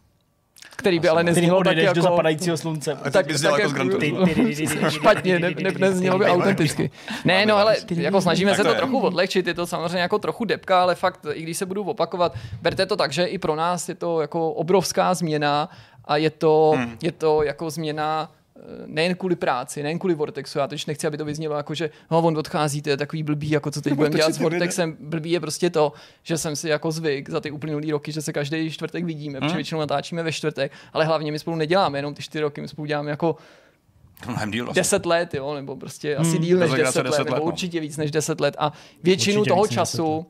který 0.76 1.00
by 1.00 1.08
ale 1.08 1.24
neznělo 1.24 1.64
tak 1.64 1.76
jako... 1.76 1.94
do 1.94 2.02
zapadajícího 2.02 2.56
slunce. 2.56 2.98
Tak, 3.02 3.12
tak, 3.12 3.26
tak 3.42 3.58
jako 3.58 4.90
špatně, 4.90 5.38
ne, 5.38 5.50
ne, 5.62 5.72
neznělo 5.78 6.18
by 6.18 6.24
autenticky. 6.24 6.90
Ne, 7.24 7.46
no 7.46 7.56
ale 7.56 7.76
jako 7.90 8.20
snažíme 8.20 8.54
se 8.54 8.64
to 8.64 8.74
trochu 8.74 8.98
odlehčit, 8.98 9.46
je 9.46 9.54
to 9.54 9.66
samozřejmě 9.66 9.98
jako 9.98 10.18
trochu 10.18 10.44
depka, 10.44 10.82
ale 10.82 10.94
fakt, 10.94 11.26
i 11.32 11.42
když 11.42 11.56
se 11.56 11.66
budu 11.66 11.84
opakovat, 11.84 12.34
berte 12.62 12.86
to 12.86 12.96
tak, 12.96 13.12
že 13.12 13.24
i 13.24 13.38
pro 13.38 13.56
nás 13.56 13.88
je 13.88 13.94
to 13.94 14.20
jako 14.20 14.52
obrovská 14.52 15.14
změna 15.14 15.68
a 16.04 16.16
je 16.16 16.30
to, 16.30 16.72
hmm. 16.76 16.96
je 17.02 17.12
to 17.12 17.42
jako 17.42 17.70
změna 17.70 18.30
nejen 18.86 19.14
kvůli 19.14 19.36
práci, 19.36 19.82
nejen 19.82 19.98
kvůli 19.98 20.14
Vortexu, 20.14 20.58
já 20.58 20.66
teď 20.66 20.86
nechci, 20.86 21.06
aby 21.06 21.16
to 21.16 21.24
vyznělo 21.24 21.56
jako, 21.56 21.74
že 21.74 21.90
no, 22.10 22.18
on 22.18 22.38
odchází, 22.38 22.82
to 22.82 22.90
je 22.90 22.96
takový 22.96 23.22
blbý, 23.22 23.50
jako 23.50 23.70
co 23.70 23.80
teď 23.80 23.92
budeme 23.96 24.16
dělat 24.16 24.34
s 24.34 24.38
Vortexem. 24.38 24.96
Blbý 25.00 25.30
je 25.30 25.40
prostě 25.40 25.70
to, 25.70 25.92
že 26.22 26.38
jsem 26.38 26.56
si 26.56 26.68
jako 26.68 26.90
zvyk 26.90 27.30
za 27.30 27.40
ty 27.40 27.50
uplynulý 27.50 27.90
roky, 27.90 28.12
že 28.12 28.22
se 28.22 28.32
každý 28.32 28.70
čtvrtek 28.70 29.04
vidíme, 29.04 29.38
hmm. 29.38 29.48
protože 29.48 29.56
většinou 29.56 29.80
natáčíme 29.80 30.22
ve 30.22 30.32
čtvrtek, 30.32 30.72
ale 30.92 31.04
hlavně 31.04 31.32
my 31.32 31.38
spolu 31.38 31.56
neděláme 31.56 31.98
jenom 31.98 32.14
ty 32.14 32.22
čtyři 32.22 32.42
roky, 32.42 32.60
my 32.60 32.68
spolu 32.68 32.86
děláme 32.86 33.10
jako 33.10 33.36
díl 34.46 34.64
vlastně. 34.64 34.80
10 34.80 35.06
let, 35.06 35.34
jo, 35.34 35.54
nebo 35.54 35.76
prostě 35.76 36.16
hmm. 36.18 36.26
asi 36.26 36.38
díl 36.38 36.58
než 36.58 36.70
10, 36.70 36.82
10 36.82 37.02
let, 37.02 37.10
let, 37.10 37.24
nebo 37.24 37.36
no. 37.36 37.42
určitě 37.42 37.80
víc 37.80 37.96
než 37.96 38.10
10 38.10 38.40
let 38.40 38.56
a 38.58 38.72
většinu 39.02 39.40
určitě 39.40 39.54
toho 39.54 39.66
času 39.66 40.26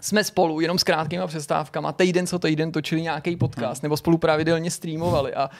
jsme 0.00 0.24
spolu 0.24 0.60
jenom 0.60 0.78
s 0.78 0.84
krátkýma 0.84 1.26
přestávkama, 1.26 1.92
týden 1.92 2.26
co 2.26 2.38
týden 2.38 2.72
točili 2.72 3.02
nějaký 3.02 3.36
podcast, 3.36 3.82
hmm. 3.82 3.86
nebo 3.86 3.96
spolu 3.96 4.18
pravidelně 4.18 4.70
streamovali 4.70 5.34
a 5.34 5.50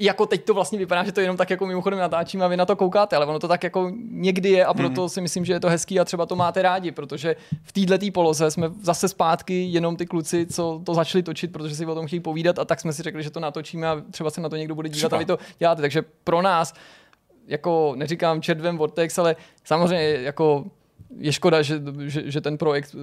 jako 0.00 0.26
teď 0.26 0.44
to 0.44 0.54
vlastně 0.54 0.78
vypadá, 0.78 1.04
že 1.04 1.12
to 1.12 1.20
jenom 1.20 1.36
tak 1.36 1.50
jako 1.50 1.66
mimochodem 1.66 1.98
natáčím 1.98 2.42
a 2.42 2.48
vy 2.48 2.56
na 2.56 2.66
to 2.66 2.76
koukáte, 2.76 3.16
ale 3.16 3.26
ono 3.26 3.38
to 3.38 3.48
tak 3.48 3.64
jako 3.64 3.92
někdy 4.10 4.48
je 4.48 4.64
a 4.64 4.74
proto 4.74 5.02
mm. 5.02 5.08
si 5.08 5.20
myslím, 5.20 5.44
že 5.44 5.52
je 5.52 5.60
to 5.60 5.68
hezký 5.68 6.00
a 6.00 6.04
třeba 6.04 6.26
to 6.26 6.36
máte 6.36 6.62
rádi, 6.62 6.92
protože 6.92 7.36
v 7.62 7.72
této 7.72 8.06
poloze 8.12 8.50
jsme 8.50 8.70
zase 8.82 9.08
zpátky 9.08 9.64
jenom 9.64 9.96
ty 9.96 10.06
kluci, 10.06 10.46
co 10.46 10.80
to 10.84 10.94
začali 10.94 11.22
točit, 11.22 11.52
protože 11.52 11.74
si 11.74 11.86
o 11.86 11.94
tom 11.94 12.06
chtějí 12.06 12.20
povídat 12.20 12.58
a 12.58 12.64
tak 12.64 12.80
jsme 12.80 12.92
si 12.92 13.02
řekli, 13.02 13.22
že 13.22 13.30
to 13.30 13.40
natočíme 13.40 13.88
a 13.88 14.02
třeba 14.10 14.30
se 14.30 14.40
na 14.40 14.48
to 14.48 14.56
někdo 14.56 14.74
bude 14.74 14.88
dívat 14.88 15.08
třeba. 15.08 15.16
a 15.16 15.18
vy 15.18 15.24
to 15.24 15.38
děláte. 15.58 15.82
Takže 15.82 16.02
pro 16.24 16.42
nás, 16.42 16.74
jako 17.46 17.92
neříkám 17.96 18.42
červem 18.42 18.78
Vortex, 18.78 19.18
ale 19.18 19.36
samozřejmě 19.64 20.18
jako 20.22 20.64
je 21.18 21.32
škoda, 21.32 21.62
že, 21.62 21.82
že, 22.06 22.30
že 22.30 22.40
ten 22.40 22.58
projekt 22.58 22.96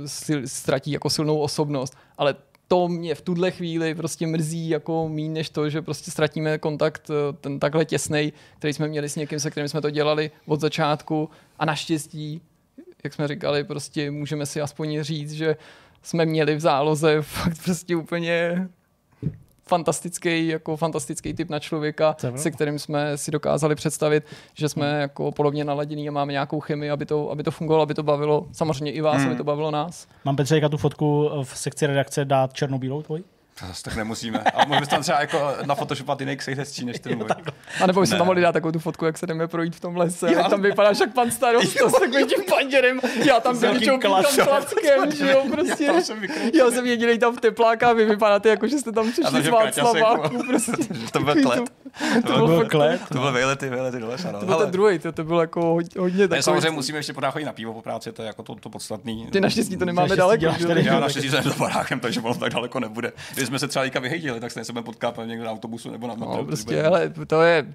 ztratí 0.45 0.91
jako 0.91 1.09
silnou 1.09 1.39
osobnost, 1.39 1.97
ale 2.17 2.35
to 2.67 2.87
mě 2.87 3.15
v 3.15 3.21
tuhle 3.21 3.51
chvíli 3.51 3.95
prostě 3.95 4.27
mrzí 4.27 4.69
jako 4.69 5.09
mín 5.09 5.33
než 5.33 5.49
to, 5.49 5.69
že 5.69 5.81
prostě 5.81 6.11
ztratíme 6.11 6.57
kontakt 6.57 7.09
eh, 7.09 7.33
ten 7.41 7.59
takhle 7.59 7.85
těsný, 7.85 8.33
který 8.57 8.73
jsme 8.73 8.87
měli 8.87 9.09
s 9.09 9.15
někým, 9.15 9.39
se 9.39 9.51
kterým 9.51 9.67
jsme 9.67 9.81
to 9.81 9.89
dělali 9.89 10.31
od 10.45 10.61
začátku. 10.61 11.29
A 11.59 11.65
naštěstí, 11.65 12.41
jak 13.03 13.13
jsme 13.13 13.27
říkali, 13.27 13.63
prostě 13.63 14.11
můžeme 14.11 14.45
si 14.45 14.61
aspoň 14.61 15.01
říct, 15.01 15.31
že 15.31 15.55
jsme 16.01 16.25
měli 16.25 16.55
v 16.55 16.59
záloze 16.59 17.21
fakt 17.21 17.63
prostě 17.63 17.95
úplně 17.95 18.69
fantastický, 19.67 20.47
jako 20.47 20.77
fantastický 20.77 21.33
typ 21.33 21.49
na 21.49 21.59
člověka, 21.59 22.15
se 22.35 22.51
kterým 22.51 22.79
jsme 22.79 23.17
si 23.17 23.31
dokázali 23.31 23.75
představit, 23.75 24.23
že 24.53 24.69
jsme 24.69 24.91
hmm. 24.91 25.01
jako 25.01 25.31
podobně 25.31 25.65
naladění 25.65 26.09
a 26.09 26.11
máme 26.11 26.31
nějakou 26.31 26.59
chemii, 26.59 26.91
aby 26.91 27.05
to, 27.05 27.31
aby 27.31 27.43
to 27.43 27.51
fungovalo, 27.51 27.83
aby 27.83 27.93
to 27.93 28.03
bavilo, 28.03 28.47
samozřejmě 28.51 28.91
i 28.91 29.01
vás, 29.01 29.17
hmm. 29.17 29.27
aby 29.27 29.35
to 29.35 29.43
bavilo 29.43 29.71
nás. 29.71 30.07
Mám 30.25 30.35
Petře, 30.35 30.69
tu 30.69 30.77
fotku 30.77 31.29
v 31.43 31.57
sekci 31.57 31.87
redakce 31.87 32.25
dát 32.25 32.53
černobílou 32.53 33.01
tvoji? 33.01 33.36
To 33.59 33.65
zase 33.65 33.83
tak 33.83 33.95
nemusíme. 33.95 34.39
A 34.39 34.65
můžeme 34.65 34.87
tam 34.87 35.01
třeba 35.01 35.21
jako 35.21 35.53
na 35.65 35.75
Photoshopovat 35.75 36.19
jiný 36.19 36.37
ksejt 36.37 36.57
hezčí 36.57 36.85
než 36.85 36.99
ten 36.99 37.17
můj. 37.17 37.27
A 37.81 37.87
nebo 37.87 38.01
bychom 38.01 38.17
tam 38.17 38.27
mohli 38.27 38.41
dát 38.41 38.51
takovou 38.51 38.71
tu 38.71 38.79
fotku, 38.79 39.05
jak 39.05 39.17
se 39.17 39.27
jdeme 39.27 39.47
projít 39.47 39.75
v 39.75 39.79
tom 39.79 39.97
lese. 39.97 40.33
Jo. 40.33 40.43
tam 40.49 40.61
vypadáš 40.61 40.99
jak 40.99 41.13
pan 41.13 41.31
starosta 41.31 41.89
s 41.89 41.91
takovým 41.91 42.27
tím 42.27 42.43
panděrem. 42.49 42.99
Já 43.25 43.39
tam 43.39 43.57
vyličou 43.57 43.97
tam 43.97 44.23
klackem, 44.43 45.11
že 45.17 45.31
jo, 45.31 45.43
prostě. 45.51 45.83
Já, 45.83 46.01
jsem 46.01 46.23
já 46.53 46.71
jsem 46.71 46.85
jediný 46.85 47.19
tam 47.19 47.35
v 47.35 47.41
teplákách, 47.41 47.95
vy 47.95 48.05
vypadáte 48.05 48.49
jako, 48.49 48.67
že 48.67 48.77
jste 48.77 48.91
tam 48.91 49.11
přišli 49.11 49.43
z 49.43 49.47
Václaváku. 49.47 50.43
Prostě. 50.47 50.71
To 51.11 51.19
byl 51.19 51.35
klet. 51.43 51.63
To 52.27 52.47
byl 52.47 52.65
klet. 52.65 53.01
To 53.11 53.19
byl 53.19 53.31
vejlety, 53.31 53.69
vejlety 53.69 53.99
do 53.99 54.07
lesa. 54.07 54.31
To 54.31 54.45
byl 54.45 54.55
ten 54.55 54.71
druhý, 54.71 54.99
to 54.99 55.23
bylo 55.23 55.41
jako 55.41 55.79
hodně 55.99 56.27
takový. 56.27 56.43
Samozřejmě 56.43 56.69
musíme 56.69 56.99
ještě 56.99 57.13
podávat 57.13 57.43
na 57.43 57.53
pivo 57.53 57.73
po 57.73 57.81
práci, 57.81 58.11
to 58.11 58.21
je 58.21 58.27
jako 58.27 58.43
to 58.43 58.69
podstatný. 58.69 59.27
Ty 59.31 59.41
naštěstí 59.41 59.77
to 59.77 59.85
nemáme 59.85 60.15
daleko. 60.15 60.45
Já 60.75 60.99
naštěstí 60.99 61.29
jsem 61.29 61.43
za 61.43 61.53
barákem, 61.59 61.99
takže 61.99 62.21
ono 62.21 62.35
tak 62.35 62.53
daleko 62.53 62.79
nebude. 62.79 63.11
Když 63.47 63.51
jsme 63.51 63.59
se 63.59 63.67
třeba 63.67 63.99
vyhejtili, 63.99 64.39
tak 64.39 64.51
se 64.51 64.59
budeme 64.67 64.85
potkat 64.85 65.19
někdo 65.25 65.45
na 65.45 65.51
autobusu 65.51 65.91
nebo 65.91 66.07
na 66.07 66.13
metro. 66.13 66.37
No, 66.37 66.45
prostě, 66.45 66.81
hele, 66.81 67.13
to 67.27 67.41
je, 67.41 67.65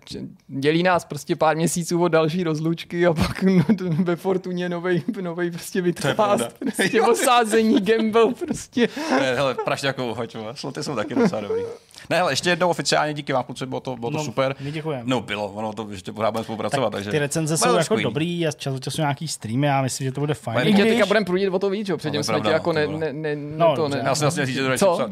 dělí 0.48 0.82
nás 0.82 1.04
prostě 1.04 1.36
pár 1.36 1.56
měsíců 1.56 2.02
od 2.02 2.08
další 2.08 2.44
rozlučky 2.44 3.06
a 3.06 3.14
pak 3.14 3.42
no, 3.42 3.64
ve 3.90 4.16
Fortuně 4.16 4.68
novej, 4.68 5.02
novej 5.20 5.50
prostě 5.50 5.80
vytvář, 5.80 6.40
prostě 6.58 7.02
osázení, 7.02 7.80
gamble, 7.80 8.34
prostě. 8.34 8.88
hele, 9.18 9.54
prašťákovou 9.64 10.14
hoď, 10.14 10.36
sloty 10.54 10.82
jsou 10.82 10.96
taky 10.96 11.14
docela 11.14 11.40
dobrý. 11.40 11.62
Ne, 12.10 12.20
ale 12.20 12.32
ještě 12.32 12.50
jednou 12.50 12.68
oficiálně 12.68 13.14
díky 13.14 13.32
vám, 13.32 13.44
kluci, 13.44 13.66
bylo 13.66 13.80
to, 13.80 13.96
bylo 13.96 14.10
to 14.10 14.16
no, 14.16 14.24
super. 14.24 14.56
My 14.60 14.72
děkujeme. 14.72 15.02
No 15.06 15.20
bylo, 15.20 15.48
ono 15.48 15.72
to 15.72 15.88
ještě 15.90 16.12
pořád 16.12 16.30
budeme 16.30 16.44
spolupracovat. 16.44 16.90
tak 16.90 16.92
takže... 16.92 17.10
Ty 17.10 17.18
recenze 17.18 17.56
jsou 17.56 17.76
jako 17.76 17.96
dobrý 17.96 18.46
a 18.46 18.52
čas 18.52 18.74
od 18.74 18.84
času 18.84 19.00
nějaký 19.00 19.28
streamy, 19.28 19.66
já 19.66 19.82
myslím, 19.82 20.04
že 20.04 20.12
to 20.12 20.20
bude 20.20 20.34
fajn. 20.34 20.68
I 20.68 20.72
když... 20.72 20.86
teďka 20.86 21.06
budeme 21.06 21.26
průjít 21.26 21.48
o 21.48 21.58
to 21.58 21.70
víc, 21.70 21.88
jo, 21.88 21.96
předtím 21.96 22.18
no, 22.18 22.24
jsme 22.24 22.40
tě 22.40 22.48
jako 22.48 22.72
ne, 22.72 22.86
ne, 22.86 23.12
ne, 23.12 23.36
no, 23.36 23.76
to 23.76 23.88
ne. 23.88 24.02
Já 24.04 24.14
jsem 24.14 24.24
vlastně 24.24 24.46
říct, 24.46 24.56
že 24.56 24.78
to? 24.78 25.10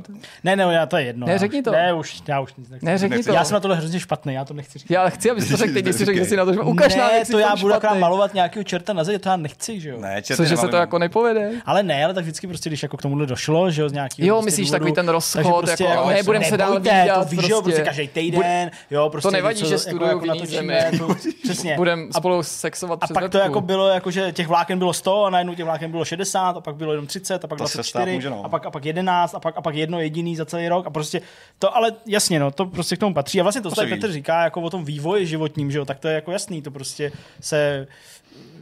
Ne, 0.57 0.67
ne, 0.67 0.75
já 0.75 0.87
to 0.87 0.97
je 0.97 1.05
jedno. 1.05 1.27
Ne, 1.27 1.39
řekni 1.39 1.63
to. 1.63 1.71
Ne, 1.71 1.93
už, 1.93 2.23
já 2.29 2.41
už 2.41 2.55
nic 2.55 2.71
nechci. 2.71 2.87
Ne, 2.87 2.99
řekni 2.99 3.23
to. 3.23 3.33
Já 3.33 3.45
jsem 3.45 3.55
na 3.55 3.61
tohle 3.61 3.77
hrozně 3.77 4.01
špatný, 4.01 4.35
já 4.35 4.45
to 4.45 4.55
nechci 4.55 4.79
říct. 4.79 4.91
Já 4.91 5.09
chci, 5.09 5.31
abys 5.31 5.49
to 5.49 5.57
řekl, 5.57 5.75
teď 5.75 5.95
si 5.95 6.05
řekl, 6.05 6.19
že 6.19 6.25
si 6.25 6.37
na 6.37 6.45
to, 6.45 6.53
že 6.53 6.61
ukaž 6.61 6.95
nám, 6.95 7.11
to 7.31 7.39
já 7.39 7.57
budu 7.57 7.75
akorát 7.75 7.95
malovat 7.95 8.35
nějakého 8.35 8.65
čerta 8.65 8.93
na 8.93 9.05
zeď, 9.05 9.23
to 9.23 9.29
já 9.29 9.37
nechci, 9.37 9.81
že 9.81 9.91
jo. 9.91 10.01
Ne, 10.01 10.23
Cože 10.23 10.57
se 10.57 10.69
to 10.69 10.77
jako 10.77 10.99
nepovede. 10.99 11.51
Ale 11.67 11.83
ne, 11.83 12.05
ale 12.05 12.15
tak 12.15 12.25
vždycky 12.25 12.47
prostě, 12.47 12.71
když 12.71 12.83
jako 12.83 12.97
k 12.97 13.03
tomuhle 13.03 13.27
došlo, 13.27 13.71
že 13.71 13.83
jo, 13.83 13.89
z 13.89 13.93
nějakého 13.93 14.29
Jo, 14.29 14.43
myslíš 14.43 14.71
takový 14.71 14.93
ten 14.93 15.09
rozchod, 15.09 15.65
prostě 15.65 15.85
jako 15.85 16.09
nebudeme 16.09 16.45
se 16.45 16.57
dál 16.57 16.81
vydat, 16.81 17.25
to 17.25 17.37
víš, 17.37 17.49
jo, 17.49 17.63
prostě 17.63 17.83
každý 17.83 18.09
týden, 18.09 18.71
jo, 18.91 19.11
prostě 19.11 19.29
to 19.29 19.33
nevadí, 19.33 19.67
že 19.67 19.79
studuju 19.79 20.19
v 20.19 20.25
jiný 20.25 20.47
zemi. 20.47 20.81
Přesně. 21.43 21.77
Budeme 21.77 22.13
spolu 22.13 22.43
sexovat 22.43 22.99
A 23.03 23.07
pak 23.15 23.31
to 23.31 23.39
jako 23.39 23.61
bylo, 23.61 23.89
jako 23.89 24.11
že 24.11 24.33
těch 24.33 24.49
vláken 24.49 24.79
bylo 24.79 24.93
100, 24.93 25.25
a 25.25 25.31
najednou 25.31 25.55
těch 25.55 25.65
vláken 25.65 25.91
bylo 25.91 26.05
60, 26.05 26.57
a 26.57 26.61
pak 26.61 26.77
bylo 26.77 26.93
jenom 26.93 27.07
30, 27.07 27.45
a 27.45 27.49
pak 27.49 27.59
24, 27.59 28.29
a 28.43 28.49
pak, 28.49 28.67
a 28.67 28.71
pak 28.71 28.85
11, 28.85 29.35
a 29.35 29.41
pak, 29.41 29.57
a 29.57 29.63
pak 29.63 29.75
jedno 29.75 30.01
jediný 30.01 30.37
za 30.41 30.45
celý 30.45 30.69
rok. 30.69 30.87
A 30.87 30.91
prostě 30.91 31.21
to, 31.59 31.77
ale 31.77 31.93
jasně, 32.07 32.41
no, 32.41 32.51
to 32.51 32.67
prostě 32.67 32.97
k 32.97 32.99
tomu 32.99 33.15
patří. 33.15 33.41
A 33.41 33.43
vlastně 33.43 33.63
to, 33.63 33.71
co 33.71 33.87
Petr 33.89 34.13
říká, 34.13 34.45
jako 34.45 34.61
o 34.61 34.71
tom 34.71 34.85
vývoji 34.85 35.27
životním, 35.27 35.71
že 35.71 35.79
jo, 35.79 35.85
tak 35.85 35.99
to 35.99 36.09
je 36.09 36.15
jako 36.15 36.33
jasný, 36.33 36.63
to 36.63 36.71
prostě 36.71 37.13
se 37.41 37.87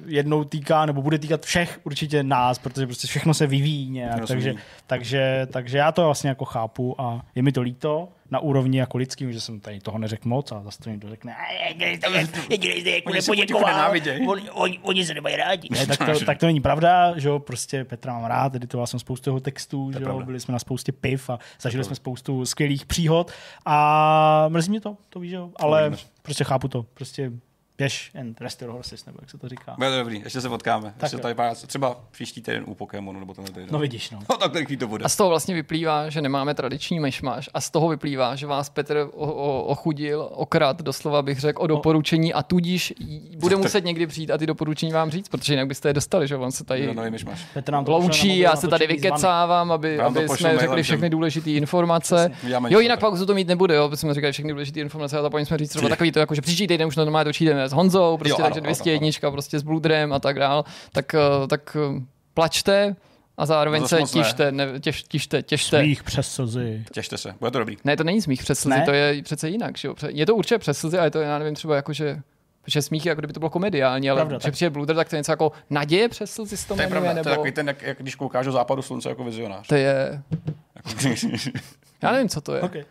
jednou 0.06 0.44
týká, 0.44 0.86
nebo 0.86 1.02
bude 1.02 1.18
týkat 1.18 1.44
všech 1.44 1.80
určitě 1.84 2.22
nás, 2.22 2.58
protože 2.58 2.86
prostě 2.86 3.06
všechno 3.06 3.34
se 3.34 3.46
vyvíjí 3.46 3.90
nějak, 3.90 4.26
takže, 4.26 4.54
takže, 4.86 5.46
takže 5.52 5.78
já 5.78 5.92
to 5.92 6.04
vlastně 6.04 6.28
jako 6.28 6.44
chápu 6.44 7.00
a 7.00 7.22
je 7.34 7.42
mi 7.42 7.52
to 7.52 7.62
líto 7.62 8.08
na 8.30 8.38
úrovni 8.40 8.78
jako 8.78 8.98
lidským, 8.98 9.32
že 9.32 9.40
jsem 9.40 9.60
tady 9.60 9.80
toho 9.80 9.98
neřekl 9.98 10.28
moc 10.28 10.52
a 10.52 10.62
zase 10.62 10.78
to 10.78 10.90
někdo 10.90 11.08
řekne, 11.08 11.36
jako 11.78 13.10
oni, 14.52 14.78
oni 14.82 15.06
se 15.06 15.14
nemají 15.14 15.36
rádi. 15.36 15.68
Ne, 15.70 15.86
tak, 15.86 15.98
to, 15.98 16.24
tak 16.24 16.38
to 16.38 16.46
není 16.46 16.60
pravda, 16.60 17.18
že 17.18 17.28
jo, 17.28 17.38
prostě 17.38 17.84
Petra 17.84 18.12
mám 18.12 18.24
rád, 18.24 18.54
editoval 18.54 18.86
jsem 18.86 19.00
spoustu 19.00 19.30
jeho 19.30 19.40
textů, 19.40 19.92
že 19.92 20.02
jo, 20.02 20.22
byli 20.24 20.40
jsme 20.40 20.52
na 20.52 20.58
spoustě 20.58 20.92
piv 20.92 21.30
a 21.30 21.38
zažili 21.60 21.84
jsme 21.84 21.96
spoustu 21.96 22.46
skvělých 22.46 22.86
příhod 22.86 23.32
a 23.66 24.46
mrzí 24.48 24.70
mě 24.70 24.80
to, 24.80 24.96
to 25.08 25.20
víš, 25.20 25.32
jo, 25.32 25.50
ale 25.56 25.92
prostě 26.22 26.44
chápu 26.44 26.68
to, 26.68 26.82
prostě 26.82 27.32
běž 27.78 28.10
and 28.20 28.40
restore 28.40 28.72
horses, 28.72 29.06
nebo 29.06 29.18
jak 29.22 29.30
se 29.30 29.38
to 29.38 29.48
říká. 29.48 29.74
Bude 29.76 29.98
dobrý, 29.98 30.20
ještě 30.24 30.40
se 30.40 30.48
potkáme. 30.48 30.94
Tak 30.96 31.02
ještě 31.02 31.22
tady 31.22 31.34
pár, 31.34 31.56
třeba 31.56 32.00
příští 32.10 32.42
týden 32.42 32.64
u 32.66 32.74
Pokémonu, 32.74 33.20
nebo 33.20 33.34
tenhle 33.34 33.54
týden. 33.54 33.68
No 33.70 33.78
vidíš, 33.78 34.10
no. 34.10 34.18
no 34.30 34.36
tak 34.36 34.52
to 34.78 34.88
bude. 34.88 35.04
A 35.04 35.08
z 35.08 35.16
toho 35.16 35.28
vlastně 35.28 35.54
vyplývá, 35.54 36.10
že 36.10 36.22
nemáme 36.22 36.54
tradiční 36.54 37.00
mešmaš 37.00 37.50
a 37.54 37.60
z 37.60 37.70
toho 37.70 37.88
vyplývá, 37.88 38.36
že 38.36 38.46
vás 38.46 38.68
Petr 38.68 39.08
o, 39.12 39.32
o, 39.32 39.62
ochudil, 39.62 40.28
okrad, 40.32 40.82
doslova 40.82 41.22
bych 41.22 41.40
řekl, 41.40 41.62
o 41.62 41.66
doporučení 41.66 42.34
a 42.34 42.42
tudíž 42.42 42.94
bude 43.36 43.56
muset 43.56 43.84
někdy 43.84 44.06
přijít 44.06 44.30
a 44.30 44.38
ty 44.38 44.46
doporučení 44.46 44.92
vám 44.92 45.10
říct, 45.10 45.28
protože 45.28 45.52
jinak 45.52 45.66
byste 45.66 45.88
je 45.88 45.92
dostali, 45.92 46.28
že 46.28 46.36
on 46.36 46.52
se 46.52 46.64
tady 46.64 46.94
Petr 47.54 47.72
nám 47.72 47.84
loučí, 47.88 48.38
já 48.38 48.56
se 48.56 48.68
tady 48.68 48.86
vykecávám, 48.86 49.72
aby, 49.72 50.00
aby 50.00 50.28
jsme 50.28 50.58
řekli 50.58 50.82
všechny 50.82 51.10
důležité 51.10 51.50
informace. 51.50 52.30
Jo, 52.68 52.80
jinak 52.80 53.00
pak 53.00 53.14
to 53.26 53.34
mít 53.34 53.48
nebude, 53.48 53.74
jo, 53.74 53.90
jsme 53.94 54.14
říkali 54.14 54.32
všechny 54.32 54.52
důležité 54.52 54.80
informace 54.80 55.18
a 55.18 55.22
zapomněli 55.22 55.46
jsme 55.46 55.58
říct 55.58 55.70
třeba 55.70 55.88
takový 55.88 56.12
to, 56.12 56.18
jako, 56.18 56.34
že 56.34 56.40
příští 56.40 56.66
týden 56.66 56.88
už 56.88 56.96
normálně 56.96 57.24
s 57.68 57.72
Honzou, 57.72 58.16
prostě, 58.16 58.42
jo, 58.42 58.46
takže 58.46 58.60
201 58.60 59.30
prostě 59.30 59.58
s 59.58 59.62
Bludrem 59.62 60.12
a 60.12 60.18
tak 60.18 60.38
dál, 60.38 60.64
tak, 60.92 61.14
eh, 61.14 61.46
tak 61.46 61.76
eh, 61.76 62.02
plačte, 62.34 62.96
a 63.38 63.46
zároveň 63.46 63.82
no 63.82 63.88
se 63.88 64.02
tište, 64.02 64.52
ne, 64.52 64.80
těž, 64.80 65.02
tište, 65.02 65.42
těšte. 65.42 65.80
Smích 65.80 66.02
přes 66.02 66.32
slzy. 66.32 66.84
Těšte 66.92 67.18
se, 67.18 67.34
bude 67.40 67.50
to 67.50 67.58
dobrý. 67.58 67.76
Ne, 67.84 67.96
to 67.96 68.04
není 68.04 68.22
smích 68.22 68.42
přes 68.42 68.58
slzy, 68.58 68.78
ne? 68.78 68.82
to 68.84 68.92
je 68.92 69.22
přece 69.22 69.48
jinak. 69.48 69.78
Že 69.78 69.88
jo? 69.88 69.94
Je 70.08 70.26
to 70.26 70.36
určitě 70.36 70.58
přes 70.58 70.78
slzy, 70.78 70.98
ale 70.98 71.10
to 71.10 71.20
já 71.20 71.38
nevím, 71.38 71.54
třeba 71.54 71.76
jako, 71.76 71.92
že 71.92 72.20
že 72.66 72.82
smích 72.82 73.06
je, 73.06 73.10
jako 73.10 73.20
kdyby 73.20 73.32
to 73.32 73.40
bylo 73.40 73.50
komediální, 73.50 74.10
ale 74.10 74.18
Pravda, 74.18 74.38
že 74.44 74.50
přijde 74.50 74.70
Bluder, 74.70 74.96
tak 74.96 75.08
to 75.08 75.16
je 75.16 75.20
něco 75.20 75.32
jako 75.32 75.52
naděje 75.70 76.08
přes 76.08 76.30
slzy 76.30 76.56
z 76.56 76.64
to, 76.64 76.74
to 76.74 76.82
je 76.82 76.88
pravda, 76.88 77.12
nebo... 77.12 77.22
to 77.22 77.28
je 77.28 77.36
takový 77.36 77.52
ten, 77.52 77.68
jak, 77.68 77.82
jak 77.82 77.98
když 77.98 78.14
koukáš 78.14 78.46
do 78.46 78.52
západu 78.52 78.82
slunce 78.82 79.08
jako 79.08 79.24
vizionář. 79.24 79.66
To 79.66 79.74
je... 79.74 80.22
já 82.02 82.12
nevím, 82.12 82.28
co 82.28 82.40
to 82.40 82.54
je. 82.54 82.60
Okay. 82.60 82.84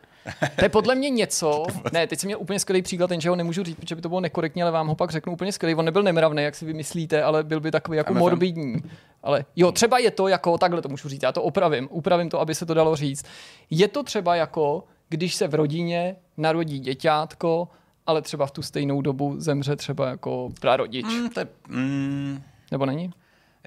To 0.56 0.66
je 0.66 0.70
podle 0.70 0.96
mě 0.96 1.10
něco. 1.10 1.66
Ne, 1.94 2.08
teď 2.08 2.20
jsem 2.20 2.28
měl 2.28 2.40
úplně 2.42 2.60
skvělý 2.60 2.82
příklad, 2.82 3.08
ten, 3.08 3.22
že 3.22 3.30
ho 3.30 3.36
nemůžu 3.36 3.64
říct, 3.64 3.76
protože 3.80 3.96
by 3.96 4.02
to 4.02 4.10
bylo 4.10 4.22
nekorektně, 4.22 4.64
ale 4.64 4.72
vám 4.72 4.88
ho 4.88 4.96
pak 4.96 5.12
řeknu 5.12 5.34
úplně 5.34 5.52
skvělý. 5.52 5.76
On 5.76 5.86
nebyl 5.86 6.04
nemravný, 6.04 6.44
jak 6.44 6.56
si 6.56 6.66
vymyslíte, 6.66 7.24
ale 7.24 7.44
byl 7.44 7.60
by 7.60 7.72
takový 7.72 7.98
jako 7.98 8.14
MFM. 8.14 8.20
morbidní. 8.20 8.76
Ale 9.24 9.46
jo, 9.56 9.72
třeba 9.72 9.98
je 9.98 10.12
to 10.12 10.28
jako, 10.28 10.58
takhle 10.58 10.82
to 10.82 10.90
můžu 10.90 11.10
říct, 11.10 11.24
já 11.24 11.32
to 11.32 11.44
opravím, 11.44 11.88
upravím 11.92 12.30
to, 12.30 12.40
aby 12.40 12.56
se 12.56 12.66
to 12.66 12.74
dalo 12.74 12.96
říct. 12.96 13.26
Je 13.70 13.88
to 13.88 14.04
třeba 14.04 14.36
jako, 14.36 14.84
když 15.10 15.36
se 15.36 15.48
v 15.48 15.54
rodině 15.54 16.16
narodí 16.38 16.80
děťátko, 16.80 17.68
ale 18.08 18.22
třeba 18.22 18.46
v 18.46 18.52
tu 18.52 18.62
stejnou 18.62 19.02
dobu 19.02 19.36
zemře 19.38 19.76
třeba 19.76 20.10
jako 20.10 20.50
prarodič. 20.62 21.06
Mm, 21.06 21.30
to 21.30 21.40
je, 21.40 21.48
mm... 21.68 22.42
Nebo 22.72 22.86
není? 22.86 23.12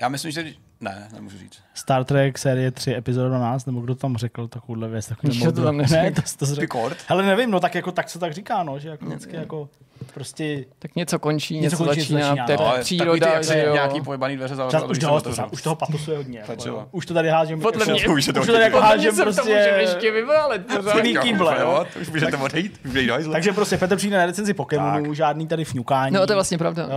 Já 0.00 0.08
myslím, 0.08 0.32
že 0.32 0.54
ne, 0.80 1.08
nemůžu 1.12 1.38
říct. 1.38 1.58
Star 1.74 2.04
Trek 2.04 2.38
série 2.38 2.70
3 2.70 2.94
epizoda 2.94 3.28
12, 3.28 3.66
nebo 3.66 3.80
kdo 3.80 3.94
tam 3.94 4.16
řekl 4.16 4.48
takovouhle 4.48 4.88
věc? 4.88 5.06
Takový 5.06 5.40
to 5.40 5.52
tam 5.52 5.76
ne, 5.76 6.12
to, 6.12 6.22
to 6.38 6.46
řekl. 6.46 6.90
Ale 7.08 7.26
nevím, 7.26 7.50
no 7.50 7.60
tak 7.60 7.74
jako 7.74 7.92
tak 7.92 8.10
se 8.10 8.18
tak 8.18 8.32
říká, 8.32 8.62
no, 8.62 8.78
že 8.78 8.88
jako 8.88 9.06
vždycky 9.06 9.36
jako 9.36 9.68
prostě... 10.14 10.64
Tak 10.78 10.96
něco 10.96 11.18
končí, 11.18 11.54
něco, 11.54 11.64
něco 11.64 11.84
končí, 11.84 12.00
začíná, 12.00 12.20
začíná 12.20 12.46
to 12.46 12.52
je 12.52 12.58
no, 12.58 12.72
příroda, 12.80 13.38
ty, 13.38 13.46
že 13.46 13.64
jo. 13.66 13.72
Nějaký 13.72 14.00
pojebaný 14.00 14.36
dveře 14.36 14.54
za 14.54 14.66
už, 14.66 14.98
toho, 14.98 15.20
to, 15.20 15.30
už 15.52 15.62
toho 15.62 15.76
patusuje 15.76 16.16
hodně. 16.16 16.42
Jako, 16.48 16.88
už 16.92 17.06
to 17.06 17.14
tady 17.14 17.28
hážem. 17.28 17.60
Podle 17.60 17.86
mě, 17.86 18.08
už, 18.08 18.26
to 18.26 18.32
tady 18.32 18.64
jako 18.64 18.80
hážem 18.80 19.16
prostě... 19.16 19.50
ještě 19.78 20.10
vyválet. 20.10 20.62
Celý 20.92 21.16
kýble, 21.18 21.56
jo. 21.60 21.86
Už 22.00 22.10
můžete 22.10 22.36
odejít, 22.36 22.80
Takže 23.32 23.52
prostě 23.52 23.78
Petr 23.78 23.96
přijde 23.96 24.18
na 24.18 24.26
recenzi 24.26 24.54
Pokémonů, 24.54 25.14
žádný 25.14 25.46
tady 25.46 25.64
fňukání. 25.64 26.14
No 26.14 26.26
to 26.26 26.32
je 26.32 26.36
vlastně 26.36 26.58
pravda. 26.58 26.88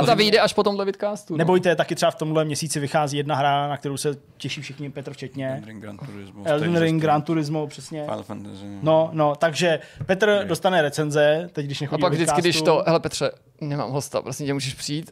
A 0.00 0.04
ta 0.06 0.14
vyjde 0.14 0.40
až 0.40 0.52
po 0.52 0.62
tomhle 0.62 0.84
vidcastu. 0.84 1.36
Nebojte, 1.36 1.76
taky 1.76 1.94
třeba 1.94 2.10
v 2.10 2.14
tomhle 2.14 2.44
měsíci 2.44 2.80
vychází 2.80 3.11
jedna 3.16 3.34
hra, 3.34 3.68
na 3.68 3.76
kterou 3.76 3.96
se 3.96 4.16
těší 4.36 4.62
všichni, 4.62 4.90
Petr 4.90 5.12
včetně. 5.12 5.48
Elden 5.48 5.64
Ring 5.64 5.82
Gran 5.82 5.98
Turismo. 5.98 6.42
Elden 6.46 6.76
Ring 6.76 7.02
Gran 7.02 7.22
Turismo, 7.22 7.66
přesně. 7.66 8.04
Final 8.04 8.22
Fantasy. 8.22 8.64
No, 8.82 9.10
no, 9.12 9.34
takže 9.34 9.80
Petr 10.06 10.44
dostane 10.46 10.82
recenze, 10.82 11.50
teď 11.52 11.66
když 11.66 11.80
nechodí 11.80 12.02
A 12.02 12.04
pak 12.04 12.12
vždycky, 12.12 12.40
když 12.40 12.62
to, 12.62 12.84
hele 12.86 13.00
Petře, 13.00 13.30
nemám 13.60 13.90
hosta, 13.90 14.22
prostě 14.22 14.44
tě 14.44 14.54
můžeš 14.54 14.74
přijít. 14.74 15.10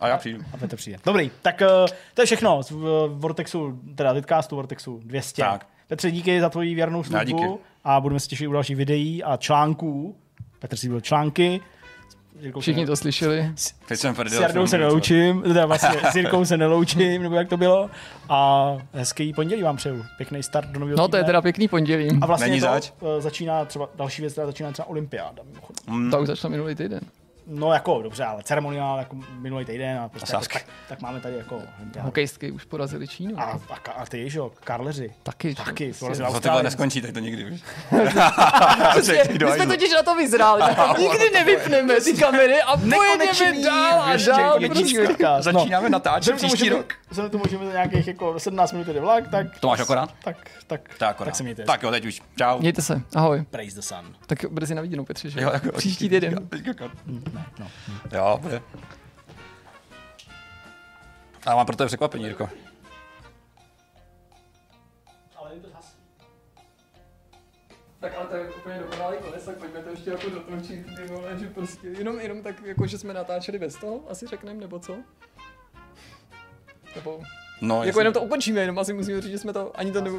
A 0.00 0.08
já 0.08 0.16
přijdu. 0.16 0.44
A 0.52 0.56
Petr 0.56 0.76
přijde. 0.76 0.98
Dobrý, 1.04 1.30
tak 1.42 1.60
uh, 1.60 1.66
to 2.14 2.22
je 2.22 2.26
všechno 2.26 2.62
z 2.62 2.72
uh, 2.72 2.82
Vortexu, 3.08 3.78
teda 3.94 4.12
Vidcastu 4.12 4.56
Vortexu 4.56 5.00
200. 5.04 5.42
Tak. 5.42 5.66
Petře, 5.88 6.10
díky 6.10 6.40
za 6.40 6.48
tvoji 6.48 6.74
věrnou 6.74 7.04
službu 7.04 7.60
a 7.84 8.00
budeme 8.00 8.20
se 8.20 8.28
těšit 8.28 8.48
u 8.48 8.52
dalších 8.52 8.76
videí 8.76 9.24
a 9.24 9.36
článků. 9.36 10.16
Petr 10.58 10.76
si 10.76 10.88
byl 10.88 11.00
články. 11.00 11.60
Jirkou 12.42 12.60
Všichni 12.60 12.86
to 12.86 12.96
slyšeli. 12.96 13.52
Teď 13.88 14.00
jsem 14.00 14.14
S 14.28 14.32
Jardou 14.32 14.66
se 14.66 14.78
neloučím, 14.78 15.42
teda 15.46 15.66
vlastně 15.66 16.00
s 16.12 16.14
Jirkou 16.14 16.44
se 16.44 16.56
neloučím, 16.56 17.22
nebo 17.22 17.34
jak 17.34 17.48
to 17.48 17.56
bylo. 17.56 17.90
A 18.28 18.68
hezký 18.92 19.32
pondělí 19.32 19.62
vám 19.62 19.76
přeju. 19.76 20.04
Pěkný 20.16 20.42
start 20.42 20.68
do 20.68 20.80
nového 20.80 20.98
No 20.98 21.08
to 21.08 21.16
je 21.16 21.24
teda 21.24 21.42
pěkný 21.42 21.68
pondělí. 21.68 22.18
A 22.20 22.26
vlastně 22.26 22.48
Není 22.48 22.60
to, 22.60 22.66
zač? 22.66 22.92
Eh, 23.02 23.20
začíná 23.20 23.64
třeba, 23.64 23.88
další 23.94 24.22
věc, 24.22 24.32
která 24.32 24.46
začíná 24.46 24.72
třeba 24.72 24.88
olympiáda. 24.88 25.42
Mm. 25.86 26.10
To 26.10 26.20
už 26.20 26.26
začala 26.26 26.50
minulý 26.50 26.74
týden. 26.74 27.00
No 27.46 27.72
jako, 27.72 28.02
dobře, 28.02 28.24
ale 28.24 28.42
ceremoniál 28.42 28.98
jako 28.98 29.16
minulý 29.38 29.64
týden 29.64 29.98
a 29.98 30.08
prostě 30.08 30.34
jako, 30.34 30.46
tak, 30.52 30.66
tak, 30.88 31.00
máme 31.00 31.20
tady 31.20 31.36
jako... 31.36 31.62
Hokejistky 32.00 32.50
už 32.50 32.64
porazili 32.64 33.08
Čínu. 33.08 33.40
A, 33.40 33.44
a, 33.44 33.90
a 33.90 34.06
ty, 34.06 34.30
že 34.30 34.38
jo, 34.38 34.52
Karleři. 34.64 35.12
Taky. 35.22 35.54
Taky, 35.54 35.86
prostě 35.86 36.04
porazili 36.04 36.32
To 36.32 36.40
tyhle 36.40 36.62
neskončí, 36.62 37.02
tak 37.02 37.12
to 37.12 37.18
nikdy 37.18 37.44
už. 37.44 37.60
My 39.46 39.52
jsme 39.52 39.66
totiž 39.66 39.92
na 39.92 40.02
to 40.02 40.14
vyzráli, 40.14 40.62
nikdy 40.98 41.30
nevypneme 41.34 42.00
ty 42.00 42.14
kamery 42.14 42.62
a 42.62 42.76
pojedeme 42.76 43.62
dál 43.64 44.02
a 44.02 44.16
dál. 44.16 44.58
Začínáme 45.42 45.90
natáčet 45.90 46.36
příští 46.36 46.68
rok. 46.68 46.94
Vzhledem 47.12 47.30
tomu, 47.30 47.44
že 47.50 47.58
mi 47.58 47.64
nějakých 47.64 48.06
jako 48.06 48.40
17 48.40 48.72
minut 48.72 48.86
jde 48.86 49.00
vlak, 49.00 49.28
tak... 49.30 49.60
To 49.60 49.68
máš 49.68 49.80
akorát? 49.80 50.14
Tak, 50.24 50.50
tak, 50.66 50.94
tak, 50.98 51.18
tak 51.18 51.36
se 51.36 51.42
mějte. 51.42 51.64
Tak 51.64 51.82
jo, 51.82 51.90
teď 51.90 52.06
už. 52.06 52.22
Čau. 52.38 52.58
Mějte 52.58 52.82
se, 52.82 53.02
ahoj. 53.14 53.44
Praise 53.50 53.76
the 53.76 53.82
sun. 53.82 54.16
Tak 54.26 54.44
brzy 54.50 54.74
na 54.74 54.82
viděnou, 54.82 55.04
Petře, 55.04 55.30
že? 55.30 55.40
Jo, 55.40 55.50
jako, 55.52 55.72
Příští 55.72 56.08
týden. 56.08 56.48
Ne, 57.06 57.46
no. 57.58 57.70
Jo, 58.12 58.38
bude. 58.42 58.62
A 61.46 61.54
mám 61.56 61.66
pro 61.66 61.76
tebe 61.76 61.88
překvapení, 61.88 62.24
Jirko. 62.24 62.48
Ale 65.36 65.54
je 65.54 65.60
to 65.60 65.68
hezký. 65.76 66.02
Tak 68.00 68.12
ale 68.18 68.26
to 68.26 68.36
je 68.36 68.50
úplně 68.50 68.78
dokonalý 68.78 69.16
konec, 69.24 69.44
tak 69.44 69.56
pojďme 69.56 69.82
to 69.82 69.90
ještě 69.90 70.10
jako 70.10 70.30
dotočit, 70.30 70.86
ty 70.96 71.06
vole, 71.06 71.38
že 71.38 71.48
prostě 71.48 71.88
jenom, 71.88 72.20
jenom 72.20 72.42
tak 72.42 72.62
jako, 72.62 72.86
že 72.86 72.98
jsme 72.98 73.14
natáčeli 73.14 73.58
bez 73.58 73.76
toho, 73.76 74.00
asi 74.10 74.26
řekneme, 74.26 74.60
nebo 74.60 74.78
co? 74.78 74.96
Nebo... 76.96 77.20
No, 77.60 77.74
jako 77.74 77.86
jasný. 77.86 78.00
jenom 78.00 78.14
to 78.14 78.20
ukončíme, 78.20 78.60
jenom 78.60 78.78
asi 78.78 78.92
musíme 78.92 79.20
říct, 79.20 79.30
že 79.30 79.38
jsme 79.38 79.52
to 79.52 79.70
ani 79.74 79.92
to 79.92 80.00
nebo... 80.00 80.18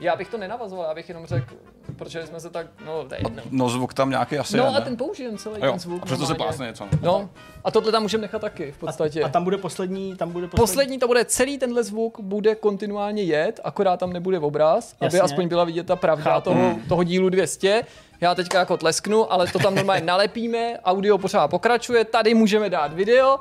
Já 0.00 0.16
bych 0.16 0.28
to 0.28 0.38
nenavazoval, 0.38 0.84
já 0.88 0.94
bych 0.94 1.08
jenom 1.08 1.26
řekl, 1.26 1.54
protože 1.96 2.26
jsme 2.26 2.40
se 2.40 2.50
tak, 2.50 2.66
no, 2.86 3.04
to 3.04 3.14
je 3.14 3.20
jedno. 3.24 3.42
No 3.50 3.68
zvuk 3.68 3.94
tam 3.94 4.10
nějaký 4.10 4.38
asi 4.38 4.56
No 4.56 4.64
je, 4.64 4.70
a 4.70 4.80
ten 4.80 4.96
použijem 4.96 5.38
celý 5.38 5.60
jo, 5.64 5.70
ten 5.70 5.80
zvuk. 5.80 6.02
a 6.02 6.06
přesto 6.06 6.26
se 6.26 6.34
plásne 6.34 6.66
něco. 6.66 6.88
No, 7.02 7.30
a 7.64 7.70
tohle 7.70 7.92
tam 7.92 8.02
můžeme 8.02 8.20
nechat 8.22 8.40
taky 8.40 8.72
v 8.72 8.78
podstatě. 8.78 9.22
A, 9.22 9.26
a 9.26 9.28
tam 9.28 9.44
bude 9.44 9.58
poslední, 9.58 10.16
tam 10.16 10.30
bude 10.32 10.46
poslední. 10.46 10.62
Poslední 10.62 10.98
to 10.98 11.06
bude, 11.06 11.24
celý 11.24 11.58
tenhle 11.58 11.84
zvuk 11.84 12.20
bude 12.20 12.54
kontinuálně 12.54 13.22
jet, 13.22 13.60
akorát 13.64 13.96
tam 13.96 14.12
nebude 14.12 14.38
obraz, 14.38 14.94
aby 15.00 15.04
Jasně. 15.06 15.20
aspoň 15.20 15.48
byla 15.48 15.64
vidět 15.64 15.86
ta 15.86 15.96
pravda 15.96 16.24
Chápu. 16.24 16.44
toho, 16.44 16.76
toho 16.88 17.04
dílu 17.04 17.28
200. 17.28 17.84
Já 18.20 18.34
teďka 18.34 18.58
jako 18.58 18.76
tlesknu, 18.76 19.32
ale 19.32 19.46
to 19.46 19.58
tam 19.58 19.74
normálně 19.74 20.04
nalepíme, 20.04 20.78
audio 20.84 21.18
pořád 21.18 21.48
pokračuje, 21.48 22.04
tady 22.04 22.34
můžeme 22.34 22.70
dát 22.70 22.92
video. 22.92 23.38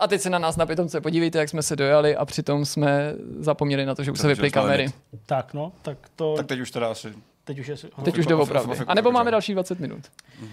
A 0.00 0.06
teď 0.06 0.20
se 0.20 0.30
na 0.30 0.38
nás 0.38 0.56
na 0.56 0.66
pitomce 0.66 1.00
podívejte, 1.00 1.38
jak 1.38 1.48
jsme 1.48 1.62
se 1.62 1.76
dojali 1.76 2.16
a 2.16 2.24
přitom 2.24 2.64
jsme 2.64 3.14
zapomněli 3.38 3.86
na 3.86 3.94
to, 3.94 4.04
že 4.04 4.10
už 4.10 4.18
se 4.18 4.22
Takže 4.22 4.34
vyply 4.34 4.50
jsme 4.50 4.60
kamery. 4.62 4.92
Tak 5.26 5.54
no, 5.54 5.72
tak 5.82 5.98
to, 6.16 6.34
Tak 6.36 6.46
teď 6.46 6.60
už 6.60 6.70
teda 6.70 6.90
asi 6.90 7.12
teď 7.44 7.58
už 7.58 7.68
je... 7.68 7.76
Teď 8.04 8.18
už 8.18 8.26
jde 8.26 8.34
opravdu. 8.34 8.72
A 8.86 8.94
nebo 8.94 9.12
máme 9.12 9.30
další 9.30 9.52
20 9.52 9.80
minut. 9.80 10.00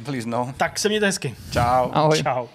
vlíz, 0.02 0.26
no. 0.26 0.54
Tak 0.58 0.80
se 0.80 0.90
mějte 0.90 1.06
hezky. 1.06 1.36
Čau. 1.52 1.90
Ahoj. 1.92 2.24
Čau. 2.24 2.48